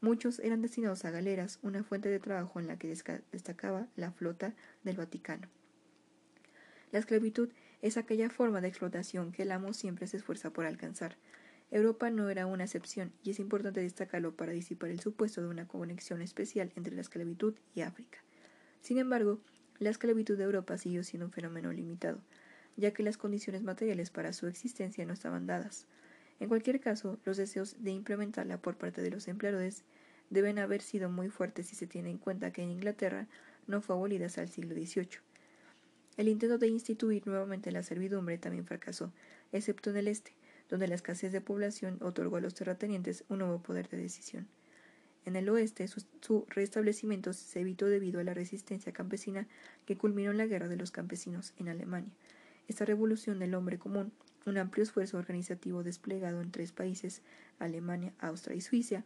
Muchos 0.00 0.38
eran 0.38 0.62
destinados 0.62 1.04
a 1.04 1.10
galeras, 1.10 1.58
una 1.62 1.84
fuente 1.84 2.08
de 2.08 2.18
trabajo 2.18 2.60
en 2.60 2.66
la 2.66 2.78
que 2.78 2.88
destacaba 3.32 3.88
la 3.96 4.12
flota 4.12 4.54
del 4.84 4.96
Vaticano. 4.96 5.48
La 6.92 6.98
esclavitud 6.98 7.48
es 7.80 7.96
aquella 7.96 8.28
forma 8.28 8.60
de 8.60 8.68
explotación 8.68 9.32
que 9.32 9.44
el 9.44 9.52
amo 9.52 9.72
siempre 9.72 10.06
se 10.06 10.18
esfuerza 10.18 10.50
por 10.50 10.66
alcanzar. 10.66 11.16
Europa 11.70 12.10
no 12.10 12.28
era 12.28 12.44
una 12.44 12.64
excepción, 12.64 13.14
y 13.24 13.30
es 13.30 13.40
importante 13.40 13.80
destacarlo 13.80 14.36
para 14.36 14.52
disipar 14.52 14.90
el 14.90 15.00
supuesto 15.00 15.40
de 15.40 15.48
una 15.48 15.66
conexión 15.66 16.20
especial 16.20 16.70
entre 16.76 16.94
la 16.94 17.00
esclavitud 17.00 17.54
y 17.74 17.80
África. 17.80 18.18
Sin 18.82 18.98
embargo, 18.98 19.40
la 19.78 19.88
esclavitud 19.88 20.36
de 20.36 20.44
Europa 20.44 20.76
siguió 20.76 21.02
siendo 21.02 21.24
un 21.24 21.32
fenómeno 21.32 21.72
limitado, 21.72 22.20
ya 22.76 22.92
que 22.92 23.02
las 23.02 23.16
condiciones 23.16 23.62
materiales 23.62 24.10
para 24.10 24.34
su 24.34 24.46
existencia 24.46 25.06
no 25.06 25.14
estaban 25.14 25.46
dadas. 25.46 25.86
En 26.40 26.48
cualquier 26.48 26.78
caso, 26.78 27.18
los 27.24 27.38
deseos 27.38 27.82
de 27.82 27.92
implementarla 27.92 28.60
por 28.60 28.76
parte 28.76 29.00
de 29.00 29.10
los 29.10 29.28
empleadores 29.28 29.84
deben 30.28 30.58
haber 30.58 30.82
sido 30.82 31.08
muy 31.08 31.30
fuertes 31.30 31.68
si 31.68 31.74
se 31.74 31.86
tiene 31.86 32.10
en 32.10 32.18
cuenta 32.18 32.52
que 32.52 32.62
en 32.62 32.68
Inglaterra 32.68 33.28
no 33.66 33.80
fue 33.80 33.96
abolida 33.96 34.26
hasta 34.26 34.42
el 34.42 34.50
siglo 34.50 34.74
XVIII. 34.74 35.31
El 36.16 36.28
intento 36.28 36.58
de 36.58 36.68
instituir 36.68 37.26
nuevamente 37.26 37.72
la 37.72 37.82
servidumbre 37.82 38.36
también 38.36 38.66
fracasó, 38.66 39.12
excepto 39.50 39.90
en 39.90 39.96
el 39.96 40.08
este, 40.08 40.32
donde 40.68 40.86
la 40.86 40.94
escasez 40.94 41.32
de 41.32 41.40
población 41.40 41.98
otorgó 42.00 42.36
a 42.36 42.40
los 42.40 42.54
terratenientes 42.54 43.24
un 43.28 43.38
nuevo 43.38 43.62
poder 43.62 43.88
de 43.88 43.96
decisión. 43.96 44.46
En 45.24 45.36
el 45.36 45.48
oeste, 45.48 45.86
su, 45.88 46.46
restablecimiento 46.48 47.32
se 47.32 47.60
evitó 47.60 47.86
debido 47.86 48.20
a 48.20 48.24
la 48.24 48.34
resistencia 48.34 48.92
campesina 48.92 49.46
que 49.86 49.96
culminó 49.96 50.32
en 50.32 50.38
la 50.38 50.46
Guerra 50.46 50.68
de 50.68 50.76
los 50.76 50.90
Campesinos 50.90 51.54
en 51.58 51.68
Alemania. 51.68 52.12
Esta 52.68 52.84
revolución 52.84 53.38
del 53.38 53.54
hombre 53.54 53.78
común, 53.78 54.12
un 54.46 54.58
amplio 54.58 54.82
esfuerzo 54.82 55.18
organizativo 55.18 55.82
desplegado 55.82 56.40
en 56.40 56.50
tres 56.50 56.72
países, 56.72 57.22
Alemania, 57.58 58.12
Austria 58.18 58.56
y 58.56 58.60
Suiza, 58.60 59.04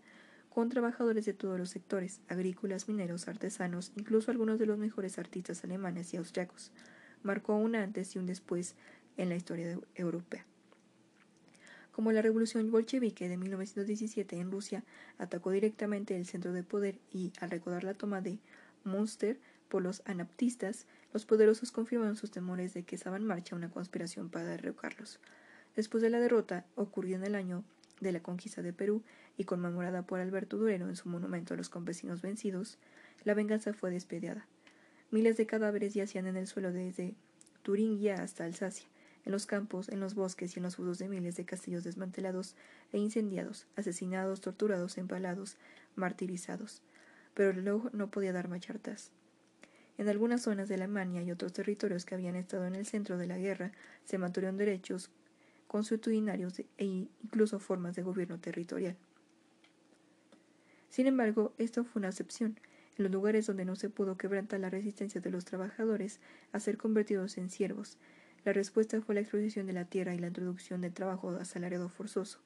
con 0.49 0.71
trabajadores 0.71 1.27
de 1.27 1.35
todos 1.35 1.59
los 1.59 1.69
sectores, 1.69 2.21
agrícolas, 2.29 2.89
mineros, 2.89 3.29
artesanos, 3.29 3.93
incluso 3.95 4.31
algunos 4.31 4.59
de 4.59 4.65
los 4.65 4.79
mejores 4.79 5.19
artistas 5.19 5.63
alemanes 5.65 6.15
y 6.15 6.17
austriacos, 6.17 6.73
marcó 7.27 7.57
un 7.57 7.77
antes 7.77 8.15
y 8.15 8.19
un 8.19 8.27
después 8.27 8.75
en 9.19 9.29
la 9.29 9.37
historia 9.37 9.79
europea. 9.95 10.47
Como 11.93 12.13
la 12.13 12.23
revolución 12.23 12.71
bolchevique 12.71 13.29
de 13.29 13.37
1917 13.37 14.37
en 14.39 14.51
Rusia 14.51 14.85
atacó 15.19 15.51
directamente 15.51 16.17
el 16.17 16.27
centro 16.27 16.53
de 16.53 16.63
poder 16.63 16.99
y, 17.11 17.33
al 17.41 17.51
recordar 17.51 17.85
la 17.85 17.95
toma 17.95 18.21
de 18.21 18.39
Munster 18.85 19.39
por 19.69 19.83
los 19.83 20.03
anaptistas, 20.05 20.87
los 21.13 21.25
poderosos 21.25 21.73
confirmaron 21.73 22.17
sus 22.17 22.31
temores 22.31 22.75
de 22.75 22.83
que 22.83 22.97
estaba 22.97 23.17
en 23.17 23.27
marcha 23.27 23.57
una 23.57 23.71
conspiración 23.71 24.29
para 24.29 24.45
derrocarlos. 24.45 25.21
Después 25.75 26.03
de 26.03 26.11
la 26.11 26.21
derrota, 26.21 26.67
ocurrida 26.75 27.17
en 27.17 27.25
el 27.25 27.35
año 27.35 27.65
de 28.01 28.13
la 28.13 28.21
conquista 28.21 28.61
de 28.61 28.75
Perú 28.75 29.03
y 29.39 29.45
conmemorada 29.45 30.03
por 30.03 30.21
Alberto 30.21 30.59
Durero 30.59 30.89
en 30.89 30.97
su 30.97 31.09
monumento 31.09 31.55
a 31.55 31.57
los 31.57 31.71
campesinos 31.71 32.21
vencidos, 32.21 32.79
la 33.25 33.35
venganza 33.35 33.73
fue 33.73 33.91
despediada. 33.91 34.47
Miles 35.11 35.37
de 35.37 35.47
cadáveres 35.47 35.95
yacían 35.95 36.27
en 36.27 36.37
el 36.37 36.47
suelo 36.49 36.73
desde 36.73 37.15
Turingia 37.63 38.17
hasta 38.17 38.45
Alsacia, 38.45 38.89
en 39.25 39.33
los 39.33 39.47
campos, 39.47 39.89
en 39.89 40.01
los 40.01 40.15
bosques 40.15 40.57
y 40.57 40.59
en 40.59 40.65
los 40.65 40.77
fudos 40.77 40.99
de 40.99 41.09
miles 41.09 41.37
de 41.37 41.45
castillos 41.45 41.85
desmantelados 41.85 42.57
e 42.93 42.99
incendiados, 42.99 43.67
asesinados, 43.77 44.41
torturados, 44.41 44.99
empalados, 44.99 45.57
martirizados. 45.95 46.83
Pero 47.35 47.51
el 47.51 47.57
reloj 47.57 47.93
no 47.93 48.11
podía 48.11 48.33
dar 48.33 48.49
marcha 48.49 48.75
En 49.99 50.09
algunas 50.09 50.43
zonas 50.43 50.69
de 50.69 50.75
Alemania 50.75 51.23
y 51.23 51.31
otros 51.31 51.53
territorios 51.53 52.05
que 52.05 52.17
habían 52.17 52.35
estado 52.35 52.67
en 52.67 52.75
el 52.75 52.87
centro 52.87 53.17
de 53.17 53.27
la 53.27 53.39
guerra 53.39 53.73
se 54.05 54.19
mantuvieron 54.19 54.57
derechos 54.57 55.11
consuetudinarios 55.69 56.61
e 56.79 56.85
incluso 56.85 57.59
formas 57.59 57.95
de 57.95 58.03
gobierno 58.03 58.39
territorial. 58.39 58.97
Sin 60.89 61.07
embargo, 61.07 61.53
esto 61.59 61.85
fue 61.85 62.01
una 62.01 62.09
excepción 62.09 62.59
en 62.97 63.05
los 63.05 63.13
lugares 63.13 63.47
donde 63.47 63.65
no 63.65 63.77
se 63.77 63.91
pudo 63.91 64.17
quebrantar 64.17 64.61
la 64.61 64.71
resistencia 64.71 65.21
de 65.21 65.31
los 65.31 65.45
trabajadores 65.45 66.21
a 66.53 66.61
ser 66.61 66.77
convertidos 66.77 67.39
en 67.39 67.51
siervos. 67.51 67.99
La 68.45 68.53
respuesta 68.53 69.01
fue 69.01 69.15
la 69.15 69.21
exposición 69.23 69.67
de 69.67 69.73
la 69.73 69.85
tierra 69.85 70.15
y 70.15 70.19
la 70.19 70.29
introducción 70.29 70.81
del 70.81 70.93
trabajo 70.93 71.31
asalariado 71.31 71.89
forzoso. 71.89 72.41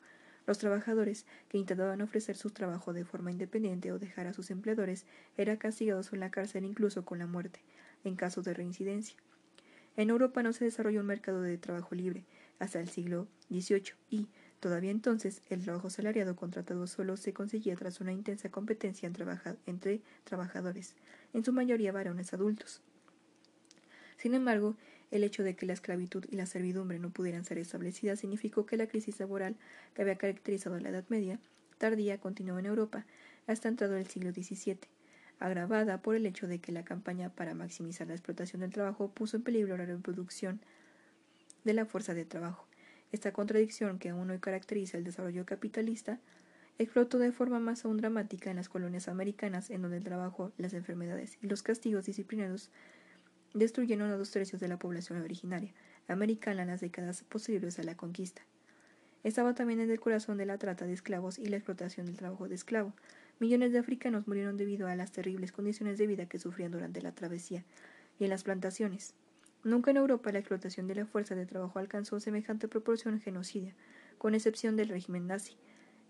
Los 0.46 0.58
trabajadores 0.58 1.26
que 1.48 1.58
intentaban 1.58 2.00
ofrecer 2.00 2.36
su 2.36 2.50
trabajo 2.50 2.92
de 2.92 3.04
forma 3.04 3.30
independiente 3.30 3.92
o 3.92 3.98
dejar 3.98 4.26
a 4.26 4.32
sus 4.32 4.50
empleadores 4.50 5.06
eran 5.36 5.58
castigados 5.58 6.12
en 6.12 6.20
la 6.20 6.30
cárcel 6.30 6.64
incluso 6.64 7.04
con 7.04 7.18
la 7.18 7.26
muerte, 7.26 7.60
en 8.04 8.16
caso 8.16 8.42
de 8.42 8.54
reincidencia. 8.54 9.16
En 9.96 10.10
Europa 10.10 10.42
no 10.42 10.52
se 10.52 10.64
desarrolló 10.64 11.00
un 11.00 11.06
mercado 11.06 11.42
de 11.42 11.58
trabajo 11.58 11.94
libre 11.94 12.24
hasta 12.58 12.80
el 12.80 12.88
siglo 12.88 13.28
XVIII 13.50 13.94
y, 14.08 14.28
Todavía 14.60 14.90
entonces, 14.90 15.42
el 15.48 15.62
trabajo 15.64 15.90
salariado 15.90 16.36
contratado 16.36 16.86
solo 16.86 17.16
se 17.16 17.32
conseguía 17.32 17.76
tras 17.76 18.00
una 18.00 18.12
intensa 18.12 18.50
competencia 18.50 19.10
entre 19.66 20.00
trabajadores, 20.24 20.94
en 21.32 21.44
su 21.44 21.52
mayoría 21.52 21.92
varones 21.92 22.32
adultos. 22.34 22.82
Sin 24.18 24.34
embargo, 24.34 24.76
El 25.10 25.24
hecho 25.24 25.42
de 25.42 25.56
que 25.56 25.66
la 25.66 25.72
esclavitud 25.72 26.24
y 26.30 26.36
la 26.36 26.46
servidumbre 26.46 26.98
no 26.98 27.10
pudieran 27.10 27.44
ser 27.44 27.58
establecidas 27.58 28.20
significó 28.20 28.64
que 28.64 28.76
la 28.76 28.86
crisis 28.86 29.18
laboral 29.18 29.56
que 29.94 30.02
había 30.02 30.16
caracterizado 30.16 30.78
la 30.78 30.90
Edad 30.90 31.04
Media 31.08 31.40
tardía 31.78 32.18
continuó 32.18 32.58
en 32.58 32.66
Europa 32.66 33.06
hasta 33.46 33.68
entrado 33.68 33.96
el 33.96 34.06
siglo 34.06 34.30
XVII, 34.30 34.78
agravada 35.40 36.00
por 36.00 36.14
el 36.14 36.26
hecho 36.26 36.46
de 36.46 36.60
que 36.60 36.70
la 36.70 36.84
campaña 36.84 37.30
para 37.30 37.54
maximizar 37.54 38.06
la 38.06 38.14
explotación 38.14 38.60
del 38.60 38.70
trabajo 38.70 39.10
puso 39.10 39.36
en 39.36 39.42
peligro 39.42 39.76
la 39.76 39.86
reproducción 39.86 40.60
de 41.64 41.74
la 41.74 41.86
fuerza 41.86 42.14
de 42.14 42.24
trabajo. 42.24 42.69
Esta 43.12 43.32
contradicción 43.32 43.98
que 43.98 44.10
aún 44.10 44.30
hoy 44.30 44.38
caracteriza 44.38 44.96
el 44.96 45.04
desarrollo 45.04 45.44
capitalista 45.44 46.20
explotó 46.78 47.18
de 47.18 47.32
forma 47.32 47.58
más 47.58 47.84
aún 47.84 47.98
dramática 47.98 48.50
en 48.50 48.56
las 48.56 48.68
colonias 48.68 49.08
americanas, 49.08 49.70
en 49.70 49.82
donde 49.82 49.98
el 49.98 50.04
trabajo, 50.04 50.52
las 50.56 50.72
enfermedades 50.72 51.36
y 51.42 51.46
los 51.46 51.62
castigos 51.62 52.06
disciplinarios 52.06 52.70
destruyeron 53.52 54.10
a 54.10 54.16
dos 54.16 54.30
tercios 54.30 54.60
de 54.60 54.68
la 54.68 54.78
población 54.78 55.20
originaria 55.20 55.72
americana 56.08 56.62
en 56.62 56.68
las 56.68 56.80
décadas 56.80 57.24
posteriores 57.24 57.78
a 57.78 57.82
la 57.82 57.96
conquista. 57.96 58.42
Estaba 59.22 59.54
también 59.54 59.80
en 59.80 59.90
el 59.90 60.00
corazón 60.00 60.38
de 60.38 60.46
la 60.46 60.56
trata 60.56 60.86
de 60.86 60.94
esclavos 60.94 61.38
y 61.38 61.46
la 61.46 61.56
explotación 61.56 62.06
del 62.06 62.16
trabajo 62.16 62.48
de 62.48 62.54
esclavo. 62.54 62.94
Millones 63.38 63.72
de 63.72 63.78
africanos 63.78 64.26
murieron 64.26 64.56
debido 64.56 64.86
a 64.86 64.96
las 64.96 65.12
terribles 65.12 65.52
condiciones 65.52 65.98
de 65.98 66.06
vida 66.06 66.26
que 66.26 66.38
sufrían 66.38 66.70
durante 66.70 67.02
la 67.02 67.12
travesía 67.12 67.64
y 68.18 68.24
en 68.24 68.30
las 68.30 68.44
plantaciones. 68.44 69.14
Nunca 69.62 69.90
en 69.90 69.98
Europa 69.98 70.32
la 70.32 70.38
explotación 70.38 70.86
de 70.86 70.94
la 70.94 71.06
fuerza 71.06 71.34
de 71.34 71.44
trabajo 71.44 71.78
alcanzó 71.78 72.18
semejante 72.18 72.66
proporción 72.66 73.20
genocidia, 73.20 73.74
con 74.16 74.34
excepción 74.34 74.74
del 74.76 74.88
régimen 74.88 75.26
nazi. 75.26 75.56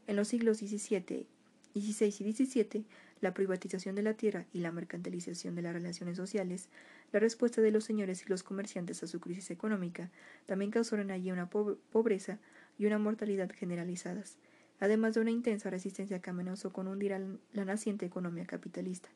En 0.07 0.15
los 0.15 0.29
siglos 0.29 0.59
XVII, 0.59 1.27
XVI 1.75 2.15
y 2.21 2.33
XVII, 2.33 2.85
la 3.21 3.35
privatización 3.35 3.97
de 3.97 4.03
la 4.03 4.15
tierra 4.15 4.47
y 4.53 4.61
la 4.61 4.71
mercantilización 4.71 5.57
de 5.57 5.63
las 5.63 5.73
relaciones 5.73 6.17
sociales, 6.17 6.69
la 7.13 7.19
respuesta 7.19 7.61
de 7.61 7.73
los 7.73 7.83
señores 7.83 8.23
y 8.25 8.29
los 8.29 8.45
comerciantes 8.45 9.03
a 9.03 9.09
su 9.09 9.19
crisis 9.19 9.51
económica, 9.51 10.11
también 10.47 10.71
causaron 10.71 11.11
allí 11.11 11.33
una 11.33 11.51
pobreza 11.51 12.39
y 12.79 12.87
una 12.87 12.99
mortalidad 12.99 13.51
generalizadas, 13.53 14.39
además 14.79 15.15
de 15.15 15.23
una 15.23 15.33
intensa 15.33 15.71
resistencia 15.71 16.21
que 16.21 16.31
amenazó 16.31 16.73
con 16.73 16.87
hundir 16.87 17.17
la 17.53 17.65
naciente 17.65 18.07
economía 18.07 18.47
capitalista. 18.47 19.11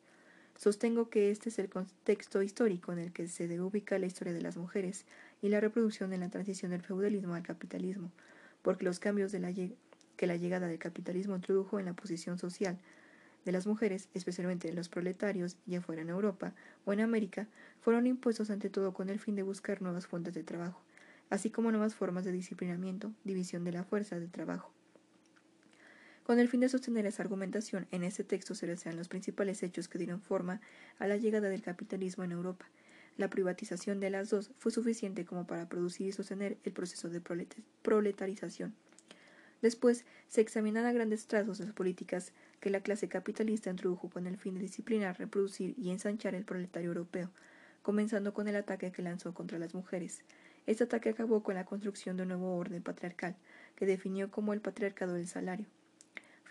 Sostengo 0.56 1.10
que 1.10 1.30
este 1.30 1.48
es 1.48 1.58
el 1.58 1.68
contexto 1.68 2.40
histórico 2.42 2.92
en 2.92 2.98
el 3.00 3.12
que 3.12 3.26
se 3.28 3.48
debe 3.48 3.64
ubicar 3.64 4.00
la 4.00 4.06
historia 4.06 4.32
de 4.32 4.40
las 4.40 4.56
mujeres 4.56 5.04
y 5.42 5.48
la 5.48 5.60
reproducción 5.60 6.10
de 6.10 6.18
la 6.18 6.30
transición 6.30 6.70
del 6.70 6.82
feudalismo 6.82 7.34
al 7.34 7.42
capitalismo, 7.42 8.12
porque 8.62 8.84
los 8.84 9.00
cambios 9.00 9.32
que 9.32 10.26
la 10.26 10.36
llegada 10.36 10.68
del 10.68 10.78
capitalismo 10.78 11.36
introdujo 11.36 11.80
en 11.80 11.86
la 11.86 11.94
posición 11.94 12.38
social 12.38 12.78
de 13.44 13.52
las 13.52 13.66
mujeres, 13.66 14.08
especialmente 14.14 14.68
de 14.68 14.74
los 14.74 14.88
proletarios, 14.88 15.56
ya 15.66 15.82
fuera 15.82 16.02
en 16.02 16.08
Europa 16.08 16.54
o 16.84 16.92
en 16.92 17.00
América, 17.00 17.46
fueron 17.80 18.06
impuestos 18.06 18.50
ante 18.50 18.70
todo 18.70 18.94
con 18.94 19.10
el 19.10 19.18
fin 19.18 19.34
de 19.36 19.42
buscar 19.42 19.82
nuevas 19.82 20.06
fuentes 20.06 20.34
de 20.34 20.44
trabajo, 20.44 20.80
así 21.30 21.50
como 21.50 21.70
nuevas 21.72 21.94
formas 21.94 22.24
de 22.24 22.32
disciplinamiento, 22.32 23.12
división 23.24 23.64
de 23.64 23.72
la 23.72 23.84
fuerza 23.84 24.18
de 24.18 24.28
trabajo. 24.28 24.73
Con 26.24 26.38
el 26.38 26.48
fin 26.48 26.60
de 26.60 26.70
sostener 26.70 27.04
esa 27.04 27.22
argumentación, 27.22 27.86
en 27.90 28.02
este 28.02 28.24
texto 28.24 28.54
se 28.54 28.66
desean 28.66 28.96
los 28.96 29.08
principales 29.08 29.62
hechos 29.62 29.88
que 29.88 29.98
dieron 29.98 30.22
forma 30.22 30.62
a 30.98 31.06
la 31.06 31.18
llegada 31.18 31.50
del 31.50 31.60
capitalismo 31.60 32.24
en 32.24 32.32
Europa. 32.32 32.64
La 33.18 33.28
privatización 33.28 34.00
de 34.00 34.08
las 34.08 34.30
dos 34.30 34.50
fue 34.58 34.72
suficiente 34.72 35.26
como 35.26 35.46
para 35.46 35.68
producir 35.68 36.06
y 36.06 36.12
sostener 36.12 36.56
el 36.64 36.72
proceso 36.72 37.10
de 37.10 37.20
proletarización. 37.82 38.74
Después 39.60 40.06
se 40.28 40.40
examinan 40.40 40.86
a 40.86 40.92
grandes 40.94 41.26
trazos 41.26 41.60
las 41.60 41.74
políticas 41.74 42.32
que 42.58 42.70
la 42.70 42.80
clase 42.80 43.06
capitalista 43.06 43.68
introdujo 43.68 44.08
con 44.08 44.26
el 44.26 44.38
fin 44.38 44.54
de 44.54 44.62
disciplinar, 44.62 45.18
reproducir 45.18 45.74
y 45.76 45.90
ensanchar 45.90 46.34
el 46.34 46.46
proletario 46.46 46.88
europeo, 46.88 47.30
comenzando 47.82 48.32
con 48.32 48.48
el 48.48 48.56
ataque 48.56 48.92
que 48.92 49.02
lanzó 49.02 49.34
contra 49.34 49.58
las 49.58 49.74
mujeres. 49.74 50.24
Este 50.66 50.84
ataque 50.84 51.10
acabó 51.10 51.42
con 51.42 51.54
la 51.54 51.66
construcción 51.66 52.16
de 52.16 52.22
un 52.22 52.30
nuevo 52.30 52.56
orden 52.56 52.82
patriarcal, 52.82 53.36
que 53.76 53.84
definió 53.84 54.30
como 54.30 54.54
el 54.54 54.62
patriarcado 54.62 55.12
del 55.12 55.28
salario. 55.28 55.66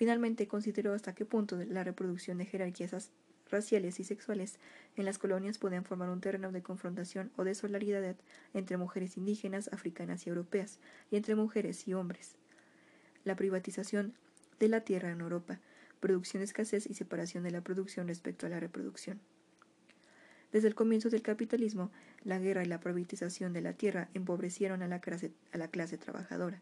Finalmente 0.04 0.50
consideró 0.50 0.92
hasta 0.92 1.16
qué 1.16 1.24
punto 1.24 1.56
la 1.56 1.86
reproducción 1.86 2.38
de 2.38 2.46
jerarquías 2.46 3.10
raciales 3.50 4.02
y 4.02 4.04
sexuales 4.04 4.60
en 4.98 5.06
las 5.06 5.18
colonias 5.18 5.58
podían 5.58 5.86
formar 5.86 6.10
un 6.10 6.20
terreno 6.20 6.52
de 6.52 6.62
confrontación 6.62 7.32
o 7.38 7.46
de 7.46 7.56
solidaridad 7.56 8.18
entre 8.54 8.76
mujeres 8.76 9.16
indígenas, 9.16 9.70
africanas 9.72 10.28
y 10.28 10.30
europeas, 10.30 10.78
y 11.10 11.16
entre 11.16 11.36
mujeres 11.36 11.88
y 11.88 11.94
hombres. 11.94 12.36
La 13.24 13.38
privatización 13.38 14.14
de 14.60 14.68
la 14.68 14.82
tierra 14.82 15.10
en 15.10 15.22
Europa, 15.22 15.62
producción 16.02 16.44
escasez 16.44 16.86
y 16.86 16.96
separación 16.96 17.46
de 17.46 17.52
la 17.52 17.62
producción 17.62 18.10
respecto 18.10 18.46
a 18.46 18.50
la 18.50 18.60
reproducción. 18.60 19.22
Desde 20.52 20.68
el 20.68 20.76
comienzo 20.76 21.12
del 21.12 21.22
capitalismo, 21.22 21.92
la 22.26 22.40
guerra 22.40 22.64
y 22.64 22.68
la 22.68 22.82
privatización 22.82 23.54
de 23.54 23.62
la 23.62 23.72
tierra 23.72 24.10
empobrecieron 24.14 24.84
a 24.84 24.90
la 24.90 25.00
clase, 25.00 25.32
a 25.54 25.58
la 25.58 25.70
clase 25.70 25.98
trabajadora. 25.98 26.62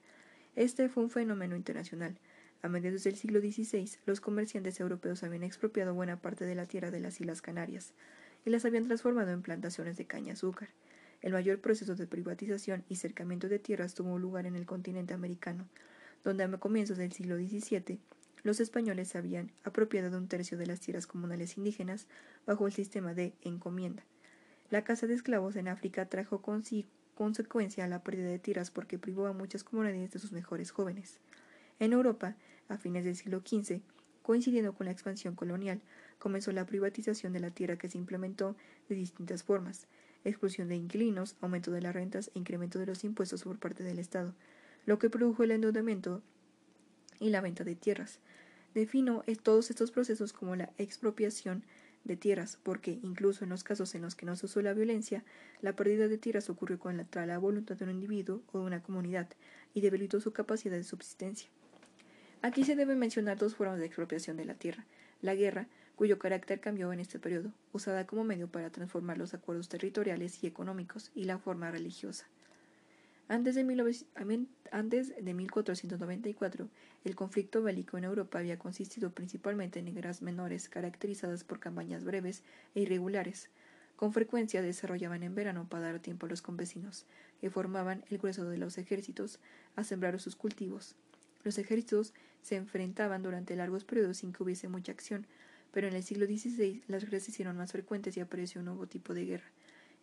Este 0.55 0.89
fue 0.89 1.01
un 1.01 1.09
fenómeno 1.09 1.55
internacional. 1.55 2.19
A 2.63 2.69
mediados 2.69 3.03
del 3.03 3.15
siglo 3.15 3.39
XVI, 3.39 3.89
los 4.05 4.21
comerciantes 4.21 4.79
europeos 4.79 5.23
habían 5.23 5.43
expropiado 5.43 5.95
buena 5.95 6.21
parte 6.21 6.45
de 6.45 6.53
la 6.53 6.67
tierra 6.67 6.91
de 6.91 6.99
las 6.99 7.19
Islas 7.19 7.41
Canarias 7.41 7.93
y 8.45 8.51
las 8.51 8.65
habían 8.65 8.85
transformado 8.85 9.31
en 9.31 9.41
plantaciones 9.41 9.97
de 9.97 10.05
caña 10.05 10.33
azúcar. 10.33 10.69
El 11.21 11.33
mayor 11.33 11.59
proceso 11.59 11.95
de 11.95 12.05
privatización 12.05 12.83
y 12.87 12.97
cercamiento 12.97 13.47
de 13.49 13.57
tierras 13.57 13.95
tuvo 13.95 14.19
lugar 14.19 14.45
en 14.45 14.55
el 14.55 14.67
continente 14.67 15.15
americano, 15.15 15.67
donde 16.23 16.43
a 16.43 16.51
comienzos 16.57 16.97
del 16.97 17.11
siglo 17.11 17.35
XVII 17.37 17.99
los 18.43 18.59
españoles 18.59 19.15
habían 19.15 19.51
apropiado 19.63 20.11
de 20.11 20.17
un 20.17 20.27
tercio 20.27 20.57
de 20.57 20.67
las 20.67 20.79
tierras 20.79 21.07
comunales 21.07 21.57
indígenas 21.57 22.07
bajo 22.45 22.67
el 22.67 22.73
sistema 22.73 23.13
de 23.13 23.33
encomienda. 23.41 24.03
La 24.69 24.83
caza 24.83 25.07
de 25.07 25.15
esclavos 25.15 25.55
en 25.55 25.67
África 25.67 26.05
trajo 26.09 26.41
consigo 26.41 26.89
consecuencia 27.15 27.87
la 27.87 28.03
pérdida 28.03 28.29
de 28.29 28.39
tierras 28.39 28.71
porque 28.71 28.97
privó 28.97 29.27
a 29.27 29.33
muchas 29.33 29.63
comunidades 29.63 30.11
de 30.11 30.19
sus 30.19 30.31
mejores 30.31 30.71
jóvenes. 30.71 31.19
En 31.79 31.93
Europa, 31.93 32.35
a 32.71 32.77
fines 32.77 33.05
del 33.05 33.15
siglo 33.15 33.41
XV, 33.41 33.81
coincidiendo 34.21 34.73
con 34.73 34.85
la 34.85 34.91
expansión 34.91 35.35
colonial, 35.35 35.81
comenzó 36.19 36.51
la 36.51 36.65
privatización 36.65 37.33
de 37.33 37.39
la 37.39 37.49
tierra 37.49 37.77
que 37.77 37.89
se 37.89 37.97
implementó 37.97 38.55
de 38.87 38.95
distintas 38.95 39.43
formas, 39.43 39.87
exclusión 40.23 40.67
de 40.67 40.75
inquilinos, 40.75 41.35
aumento 41.41 41.71
de 41.71 41.81
las 41.81 41.93
rentas 41.93 42.31
e 42.33 42.39
incremento 42.39 42.79
de 42.79 42.85
los 42.85 43.03
impuestos 43.03 43.43
por 43.43 43.59
parte 43.59 43.83
del 43.83 43.99
Estado, 43.99 44.33
lo 44.85 44.99
que 44.99 45.09
produjo 45.09 45.43
el 45.43 45.51
endeudamiento 45.51 46.21
y 47.19 47.29
la 47.29 47.41
venta 47.41 47.63
de 47.63 47.75
tierras. 47.75 48.19
Defino 48.73 49.23
todos 49.43 49.69
estos 49.69 49.91
procesos 49.91 50.31
como 50.31 50.55
la 50.55 50.71
expropiación 50.77 51.63
de 52.03 52.15
tierras, 52.15 52.57
porque 52.63 52.99
incluso 53.03 53.43
en 53.43 53.49
los 53.49 53.63
casos 53.63 53.93
en 53.95 54.01
los 54.01 54.15
que 54.15 54.25
no 54.25 54.35
se 54.35 54.45
usó 54.45 54.61
la 54.61 54.73
violencia, 54.73 55.23
la 55.61 55.75
pérdida 55.75 56.07
de 56.07 56.17
tierras 56.17 56.49
ocurrió 56.49 56.79
contra 56.79 57.25
la 57.25 57.37
voluntad 57.37 57.75
de 57.75 57.83
un 57.83 57.91
individuo 57.91 58.41
o 58.51 58.59
de 58.59 58.65
una 58.65 58.81
comunidad 58.81 59.27
y 59.73 59.81
debilitó 59.81 60.19
su 60.19 60.31
capacidad 60.31 60.77
de 60.77 60.83
subsistencia. 60.83 61.49
Aquí 62.43 62.63
se 62.63 62.75
deben 62.75 62.97
mencionar 62.97 63.37
dos 63.37 63.55
formas 63.55 63.77
de 63.77 63.85
expropiación 63.85 64.35
de 64.35 64.45
la 64.45 64.55
tierra. 64.55 64.85
La 65.21 65.35
guerra, 65.35 65.67
cuyo 65.95 66.17
carácter 66.17 66.59
cambió 66.59 66.91
en 66.91 66.99
este 66.99 67.19
periodo, 67.19 67.51
usada 67.71 68.07
como 68.07 68.23
medio 68.23 68.47
para 68.47 68.71
transformar 68.71 69.19
los 69.19 69.35
acuerdos 69.35 69.69
territoriales 69.69 70.43
y 70.43 70.47
económicos, 70.47 71.11
y 71.13 71.25
la 71.25 71.37
forma 71.37 71.69
religiosa. 71.69 72.25
Antes 73.27 73.53
de, 73.53 74.47
antes 74.71 75.13
de 75.23 75.33
1494, 75.33 76.67
el 77.05 77.15
conflicto 77.15 77.61
bélico 77.61 77.99
en 77.99 78.05
Europa 78.05 78.39
había 78.39 78.57
consistido 78.57 79.11
principalmente 79.11 79.79
en 79.79 79.93
guerras 79.93 80.23
menores 80.23 80.67
caracterizadas 80.67 81.43
por 81.43 81.59
campañas 81.59 82.03
breves 82.03 82.41
e 82.73 82.81
irregulares. 82.81 83.49
Con 83.95 84.13
frecuencia 84.13 84.63
desarrollaban 84.63 85.21
en 85.21 85.35
verano 85.35 85.67
para 85.69 85.91
dar 85.91 85.99
tiempo 85.99 86.25
a 86.25 86.29
los 86.29 86.41
campesinos, 86.41 87.05
que 87.39 87.51
formaban 87.51 88.03
el 88.09 88.17
grueso 88.17 88.49
de 88.49 88.57
los 88.57 88.79
ejércitos, 88.79 89.39
a 89.75 89.83
sembrar 89.83 90.19
sus 90.19 90.35
cultivos. 90.35 90.95
Los 91.43 91.57
ejércitos 91.57 92.13
se 92.41 92.55
enfrentaban 92.55 93.23
durante 93.23 93.55
largos 93.55 93.83
periodos 93.83 94.17
sin 94.17 94.33
que 94.33 94.43
hubiese 94.43 94.67
mucha 94.67 94.91
acción, 94.91 95.25
pero 95.71 95.87
en 95.87 95.93
el 95.93 96.03
siglo 96.03 96.25
XVI 96.25 96.83
las 96.87 97.03
guerras 97.03 97.23
se 97.23 97.31
hicieron 97.31 97.57
más 97.57 97.71
frecuentes 97.71 98.17
y 98.17 98.19
apareció 98.19 98.59
un 98.59 98.65
nuevo 98.65 98.87
tipo 98.87 99.13
de 99.13 99.25
guerra, 99.25 99.51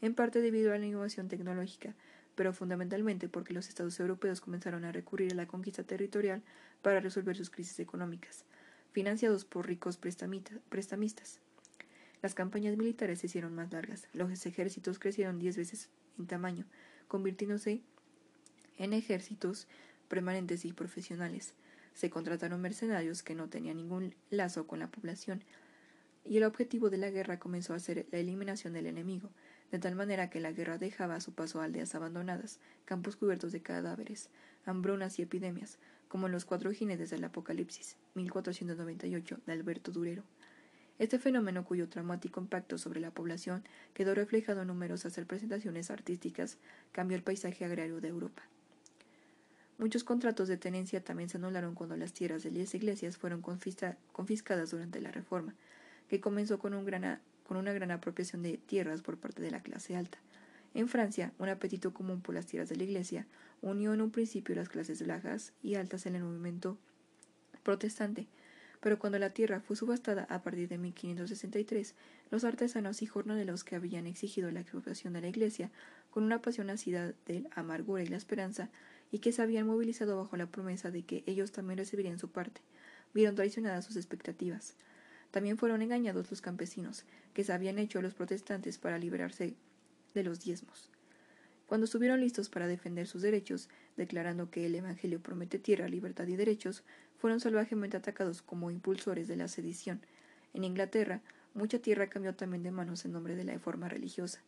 en 0.01 0.15
parte 0.15 0.41
debido 0.41 0.73
a 0.73 0.79
la 0.79 0.87
innovación 0.87 1.29
tecnológica, 1.29 1.95
pero 2.35 2.53
fundamentalmente 2.53 3.29
porque 3.29 3.53
los 3.53 3.69
estados 3.69 3.99
europeos 3.99 4.41
comenzaron 4.41 4.85
a 4.85 4.93
recurrir 4.93 5.33
a 5.33 5.35
la 5.35 5.47
conquista 5.47 5.83
territorial 5.83 6.43
para 6.83 7.01
resolver 7.01 7.37
sus 7.37 7.51
crisis 7.51 7.81
económicas, 7.81 8.45
financiados 8.93 9.45
por 9.45 9.67
ricos 9.67 9.97
prestamistas. 9.99 11.41
Las 12.23 12.35
campañas 12.35 12.77
militares 12.77 13.21
se 13.21 13.27
hicieron 13.27 13.55
más 13.55 13.73
largas, 13.73 14.07
los 14.13 14.47
ejércitos 14.47 14.99
crecieron 14.99 15.39
diez 15.39 15.57
veces 15.57 15.89
en 16.19 16.27
tamaño, 16.27 16.65
convirtiéndose 17.09 17.81
en 18.77 18.93
ejércitos 18.93 19.67
permanentes 20.09 20.65
y 20.65 20.73
profesionales. 20.73 21.55
Se 21.99 22.11
contrataron 22.11 22.61
mercenarios 22.61 23.25
que 23.25 23.35
no 23.35 23.49
tenían 23.49 23.77
ningún 23.77 24.15
lazo 24.31 24.69
con 24.69 24.79
la 24.79 24.89
población, 24.89 25.43
y 26.25 26.37
el 26.37 26.45
objetivo 26.45 26.91
de 26.91 26.97
la 26.97 27.11
guerra 27.11 27.41
comenzó 27.41 27.75
a 27.75 27.81
ser 27.81 28.07
la 28.13 28.21
eliminación 28.21 28.73
del 28.73 28.87
enemigo, 28.87 29.31
de 29.73 29.81
tal 29.81 29.97
manera 29.97 30.31
que 30.31 30.39
la 30.39 30.53
guerra 30.53 30.79
dejaba 30.79 31.17
a 31.17 31.21
su 31.21 31.35
paso 31.35 31.61
aldeas 31.61 31.97
abandonadas, 31.97 32.61
campos 32.85 33.17
cubiertos 33.17 33.51
de 33.51 33.63
cadáveres, 33.63 34.31
hambrunas 34.65 35.19
y 35.19 35.23
epidemias, 35.23 35.81
como 36.07 36.27
en 36.27 36.33
los 36.35 36.45
cuatro 36.45 36.71
jinetes 36.71 37.11
del 37.11 37.25
Apocalipsis, 37.25 37.97
1498, 38.15 39.41
de 39.45 39.53
Alberto 39.53 39.91
Durero. 39.91 40.23
Este 41.01 41.19
fenómeno, 41.19 41.65
cuyo 41.65 41.89
traumático 41.89 42.41
impacto 42.41 42.79
sobre 42.79 43.01
la 43.01 43.11
población 43.11 43.65
quedó 43.93 44.15
reflejado 44.15 44.63
en 44.63 44.69
numerosas 44.69 45.17
representaciones 45.17 45.91
artísticas, 45.91 46.59
cambió 46.93 47.17
el 47.17 47.25
paisaje 47.25 47.65
agrario 47.65 48.01
de 48.01 48.07
Europa. 48.07 48.45
Muchos 49.79 50.03
contratos 50.03 50.49
de 50.49 50.57
tenencia 50.57 51.05
también 51.05 51.29
se 51.29 51.37
anularon 51.37 51.77
cuando 51.77 51.97
las 51.97 52.13
tierras 52.13 52.43
de 52.43 52.51
las 52.51 52.75
iglesias 52.75 53.17
fueron 53.17 53.43
confiscadas 53.43 54.71
durante 54.73 55.01
la 55.01 55.13
Reforma, 55.13 55.55
que 56.09 56.21
comenzó 56.21 56.59
con, 56.59 56.73
con 57.45 57.57
una 57.57 57.73
gran 57.73 57.91
apropiación 57.93 58.43
de 58.43 58.59
tierras 58.59 59.03
por 59.03 59.19
parte 59.19 59.41
de 59.41 59.53
la 59.53 59.63
clase 59.63 59.95
alta. 59.95 60.19
En 60.75 60.89
Francia, 60.89 61.33
un 61.39 61.49
apetito 61.49 61.95
común 61.95 62.21
por 62.21 62.35
las 62.35 62.47
tierras 62.47 62.69
de 62.69 62.75
la 62.75 62.83
Iglesia 62.83 63.27
unió 63.63 63.95
en 63.95 64.01
un 64.01 64.11
principio 64.11 64.57
las 64.57 64.69
clases 64.69 65.07
bajas 65.07 65.53
y 65.63 65.77
altas 65.77 66.07
en 66.07 66.17
el 66.17 66.25
movimiento 66.25 66.77
protestante, 67.63 68.27
pero 68.81 68.99
cuando 68.99 69.19
la 69.19 69.31
tierra 69.31 69.61
fue 69.61 69.77
subastada 69.77 70.25
a 70.29 70.43
partir 70.43 70.69
de 70.69 70.79
1563, 70.79 71.95
los 72.31 72.45
artesanos 72.45 73.03
y 73.03 73.07
jornaleros 73.07 73.65
que 73.65 73.77
habían 73.77 74.07
exigido 74.07 74.51
la 74.51 74.61
expropiación 74.61 75.13
de 75.13 75.21
la 75.21 75.29
Iglesia, 75.29 75.71
con 76.11 76.25
una 76.25 76.43
pasión 76.43 76.67
nacida 76.67 77.13
de 77.27 77.41
la 77.41 77.51
amargura 77.55 78.03
y 78.03 78.07
la 78.09 78.17
esperanza, 78.17 78.71
y 79.11 79.21
que 79.21 79.33
se 79.33 79.43
habían 79.43 79.67
movilizado 79.67 80.17
bajo 80.17 80.37
la 80.37 80.51
promesa 80.51 80.91
de 80.91 81.03
que 81.03 81.25
ellos 81.27 81.53
también 81.53 81.79
recibirían 81.79 82.19
su 82.19 82.31
parte, 82.31 82.61
vieron 83.15 83.35
traicionadas 83.35 83.85
sus 83.85 83.97
expectativas. 83.97 84.75
También 85.31 85.59
fueron 85.59 85.83
engañados 85.83 86.31
los 86.31 86.41
campesinos, 86.41 87.05
que 87.35 87.45
se 87.45 87.53
habían 87.53 87.79
hecho 87.79 88.01
los 88.01 88.15
protestantes 88.15 88.79
para 88.79 88.99
liberarse 88.99 89.55
de 90.15 90.25
los 90.25 90.41
diezmos. 90.41 90.89
Cuando 91.67 91.85
estuvieron 91.85 92.21
listos 92.21 92.49
para 92.49 92.67
defender 92.67 93.07
sus 93.07 93.21
derechos, 93.21 93.69
declarando 93.97 94.51
que 94.51 94.65
el 94.65 94.75
Evangelio 94.75 95.21
promete 95.21 95.59
tierra, 95.59 95.87
libertad 95.87 96.27
y 96.27 96.35
derechos, 96.35 96.83
fueron 97.19 97.41
salvajemente 97.41 97.97
atacados 97.97 98.41
como 98.41 98.71
impulsores 98.71 99.29
de 99.29 99.37
la 99.37 99.49
sedición. 99.49 100.01
En 100.55 100.65
Inglaterra, 100.65 101.21
mucha 101.53 101.79
tierra 101.79 102.09
cambió 102.09 102.35
también 102.35 102.63
de 102.63 102.71
manos 102.71 103.05
en 103.05 103.13
nombre 103.13 103.37
de 103.37 103.45
la 103.45 103.53
reforma 103.53 103.89
religiosa. 103.89 104.41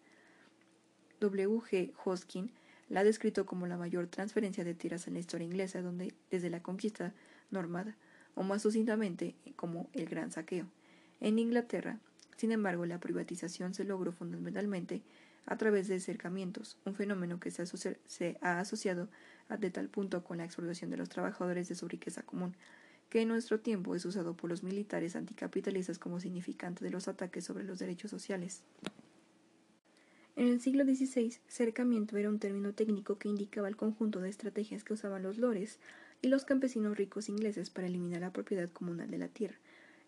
W. 1.21 1.59
G. 1.59 1.93
Hoskin 2.05 2.51
la 2.91 3.01
ha 3.01 3.05
descrito 3.05 3.47
como 3.47 3.67
la 3.67 3.79
mayor 3.79 4.09
transferencia 4.09 4.65
de 4.65 4.75
tierras 4.75 5.07
en 5.07 5.15
la 5.15 5.21
historia 5.21 5.47
inglesa, 5.47 5.81
donde, 5.81 6.13
desde 6.31 6.51
la 6.51 6.63
conquista 6.63 7.15
normada, 7.51 7.97
o 8.35 8.43
más 8.43 8.63
sucintamente 8.63 9.35
como 9.57 9.89
el 9.95 10.07
gran 10.07 10.31
saqueo. 10.31 10.67
En 11.21 11.39
Inglaterra, 11.39 11.99
sin 12.37 12.53
embargo, 12.53 12.85
la 12.87 12.99
privatización 12.99 13.75
se 13.75 13.85
logró 13.85 14.13
fundamentalmente 14.13 15.03
a 15.47 15.57
través 15.57 15.89
de 15.89 16.01
cercamientos, 16.01 16.79
un 16.85 16.95
fenómeno 16.95 17.41
que 17.41 17.51
se, 17.51 18.39
ha 18.41 18.61
asociado 18.61 19.09
de 19.59 19.71
tal 19.71 19.89
punto 19.89 20.23
con 20.23 20.39
la 20.39 20.45
explotación 20.45 20.91
de 20.91 20.97
los 20.97 21.09
trabajadores 21.09 21.69
de 21.69 21.75
su 21.75 21.89
riqueza 21.89 22.23
común, 22.23 22.57
que 23.09 23.23
en 23.23 23.29
nuestro 23.29 23.61
tiempo 23.61 23.95
es 23.95 24.05
usado 24.05 24.35
por 24.35 24.49
los 24.49 24.63
militares 24.63 25.17
anticapitalistas 25.17 25.99
como 25.99 26.21
significante 26.21 26.85
de 26.85 26.91
los 26.91 27.09
ataques 27.09 27.45
sobre 27.45 27.65
los 27.65 27.79
derechos 27.79 28.11
sociales. 28.11 28.63
En 30.41 30.49
el 30.49 30.59
siglo 30.63 30.85
XVI, 30.85 31.37
cercamiento 31.49 32.17
era 32.17 32.31
un 32.31 32.39
término 32.39 32.73
técnico 32.73 33.19
que 33.19 33.29
indicaba 33.29 33.69
el 33.69 33.77
conjunto 33.77 34.21
de 34.21 34.31
estrategias 34.31 34.85
que 34.85 34.95
usaban 34.95 35.23
los 35.23 35.37
lores 35.37 35.79
y 36.23 36.29
los 36.29 36.47
campesinos 36.47 36.97
ricos 36.97 37.29
ingleses 37.29 37.69
para 37.69 37.89
eliminar 37.89 38.23
la 38.23 38.33
propiedad 38.33 38.71
comunal 38.71 39.11
de 39.11 39.19
la 39.19 39.29
tierra 39.29 39.59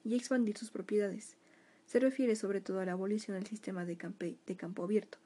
y 0.06 0.14
expandir 0.14 0.56
sus 0.56 0.70
propiedades. 0.70 1.36
Se 1.84 2.00
refiere 2.00 2.34
sobre 2.34 2.62
todo 2.62 2.80
a 2.80 2.86
la 2.86 2.92
abolición 2.92 3.36
del 3.36 3.46
sistema 3.46 3.84
de, 3.84 3.98
de 4.46 4.56
campo 4.56 4.82
abierto, 4.82 5.18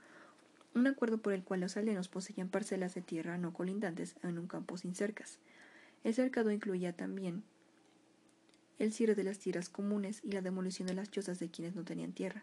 un 0.74 0.88
acuerdo 0.88 1.18
por 1.18 1.34
el 1.34 1.44
cual 1.44 1.60
los 1.60 1.76
aldeanos 1.76 2.08
poseían 2.08 2.48
parcelas 2.48 2.96
de 2.96 3.02
tierra 3.02 3.38
no 3.38 3.52
colindantes 3.52 4.16
en 4.24 4.40
un 4.40 4.48
campo 4.48 4.76
sin 4.76 4.96
cercas. 4.96 5.38
El 6.02 6.14
cercado 6.14 6.50
incluía 6.50 6.92
también 6.92 7.44
el 8.80 8.92
cierre 8.92 9.14
de 9.14 9.22
las 9.22 9.38
tierras 9.38 9.68
comunes 9.68 10.20
y 10.24 10.32
la 10.32 10.40
demolición 10.40 10.88
de 10.88 10.94
las 10.94 11.12
chozas 11.12 11.38
de 11.38 11.48
quienes 11.48 11.76
no 11.76 11.84
tenían 11.84 12.12
tierra, 12.12 12.42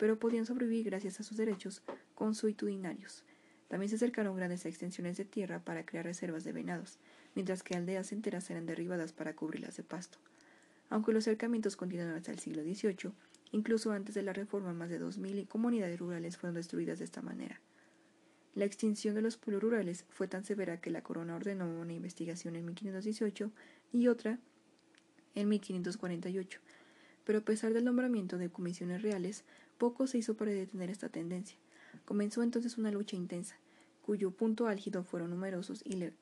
pero 0.00 0.18
podían 0.18 0.46
sobrevivir 0.46 0.86
gracias 0.86 1.20
a 1.20 1.22
sus 1.22 1.36
derechos 1.36 1.82
consuetudinarios. 2.14 3.22
También 3.68 3.90
se 3.90 3.98
cercaron 3.98 4.34
grandes 4.34 4.64
extensiones 4.64 5.18
de 5.18 5.26
tierra 5.26 5.62
para 5.62 5.84
crear 5.84 6.06
reservas 6.06 6.42
de 6.42 6.52
venados, 6.52 6.98
mientras 7.34 7.62
que 7.62 7.76
aldeas 7.76 8.10
enteras 8.10 8.48
eran 8.48 8.64
derribadas 8.64 9.12
para 9.12 9.36
cubrirlas 9.36 9.76
de 9.76 9.82
pasto. 9.82 10.18
Aunque 10.88 11.12
los 11.12 11.24
cercamientos 11.24 11.76
continuaron 11.76 12.14
hasta 12.14 12.32
el 12.32 12.38
siglo 12.38 12.62
XVIII, 12.62 13.12
incluso 13.52 13.92
antes 13.92 14.14
de 14.14 14.22
la 14.22 14.32
reforma 14.32 14.72
más 14.72 14.88
de 14.88 14.98
dos 14.98 15.18
mil 15.18 15.46
comunidades 15.46 15.98
rurales 15.98 16.38
fueron 16.38 16.54
destruidas 16.54 16.98
de 16.98 17.04
esta 17.04 17.20
manera. 17.20 17.60
La 18.54 18.64
extinción 18.64 19.14
de 19.14 19.20
los 19.20 19.36
pueblos 19.36 19.62
rurales 19.62 20.06
fue 20.08 20.28
tan 20.28 20.44
severa 20.44 20.80
que 20.80 20.88
la 20.88 21.02
corona 21.02 21.36
ordenó 21.36 21.66
una 21.78 21.92
investigación 21.92 22.56
en 22.56 22.64
1518 22.64 23.52
y 23.92 24.08
otra 24.08 24.38
en 25.34 25.50
1548, 25.50 26.58
pero 27.24 27.40
a 27.40 27.44
pesar 27.44 27.74
del 27.74 27.84
nombramiento 27.84 28.38
de 28.38 28.48
comisiones 28.48 29.02
reales, 29.02 29.44
poco 29.80 30.06
se 30.06 30.18
hizo 30.18 30.34
para 30.34 30.52
detener 30.52 30.90
esta 30.90 31.08
tendencia. 31.08 31.56
Comenzó 32.04 32.42
entonces 32.42 32.76
una 32.76 32.92
lucha 32.92 33.16
intensa, 33.16 33.56
cuyo 34.02 34.30
punto 34.30 34.66
álgido 34.66 35.02
fueron 35.02 35.30
numerosos 35.30 35.82
y 35.84 36.12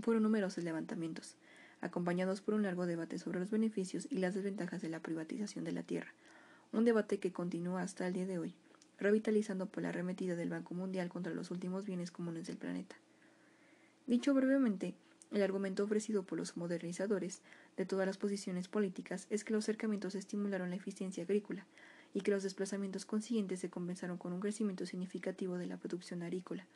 fueron 0.00 0.22
numerosos 0.22 0.64
levantamientos, 0.64 1.36
acompañados 1.82 2.40
por 2.40 2.54
un 2.54 2.62
largo 2.62 2.86
debate 2.86 3.18
sobre 3.18 3.40
los 3.40 3.50
beneficios 3.50 4.08
y 4.10 4.18
las 4.18 4.34
desventajas 4.34 4.80
de 4.80 4.88
la 4.88 5.00
privatización 5.00 5.64
de 5.64 5.72
la 5.72 5.82
tierra, 5.82 6.14
un 6.72 6.86
debate 6.86 7.18
que 7.18 7.30
continúa 7.30 7.82
hasta 7.82 8.06
el 8.06 8.14
día 8.14 8.26
de 8.26 8.38
hoy 8.38 8.54
revitalizando 8.98 9.66
por 9.66 9.82
la 9.82 9.90
arremetida 9.90 10.34
del 10.34 10.48
Banco 10.48 10.74
Mundial 10.74 11.08
contra 11.08 11.32
los 11.32 11.50
últimos 11.50 11.84
bienes 11.84 12.10
comunes 12.10 12.46
del 12.46 12.56
planeta. 12.56 12.96
Dicho 14.06 14.34
brevemente, 14.34 14.94
el 15.30 15.42
argumento 15.42 15.84
ofrecido 15.84 16.24
por 16.24 16.38
los 16.38 16.56
modernizadores 16.56 17.42
de 17.76 17.86
todas 17.86 18.06
las 18.06 18.16
posiciones 18.16 18.66
políticas 18.66 19.26
es 19.30 19.44
que 19.44 19.52
los 19.52 19.66
cercamientos 19.66 20.14
estimularon 20.14 20.70
la 20.70 20.76
eficiencia 20.76 21.22
agrícola 21.22 21.66
y 22.14 22.22
que 22.22 22.30
los 22.30 22.42
desplazamientos 22.42 23.04
consiguientes 23.04 23.60
se 23.60 23.70
compensaron 23.70 24.18
con 24.18 24.32
un 24.32 24.40
crecimiento 24.40 24.86
significativo 24.86 25.58
de 25.58 25.66
la 25.66 25.76
producción 25.76 26.22
agrícola. 26.22 26.66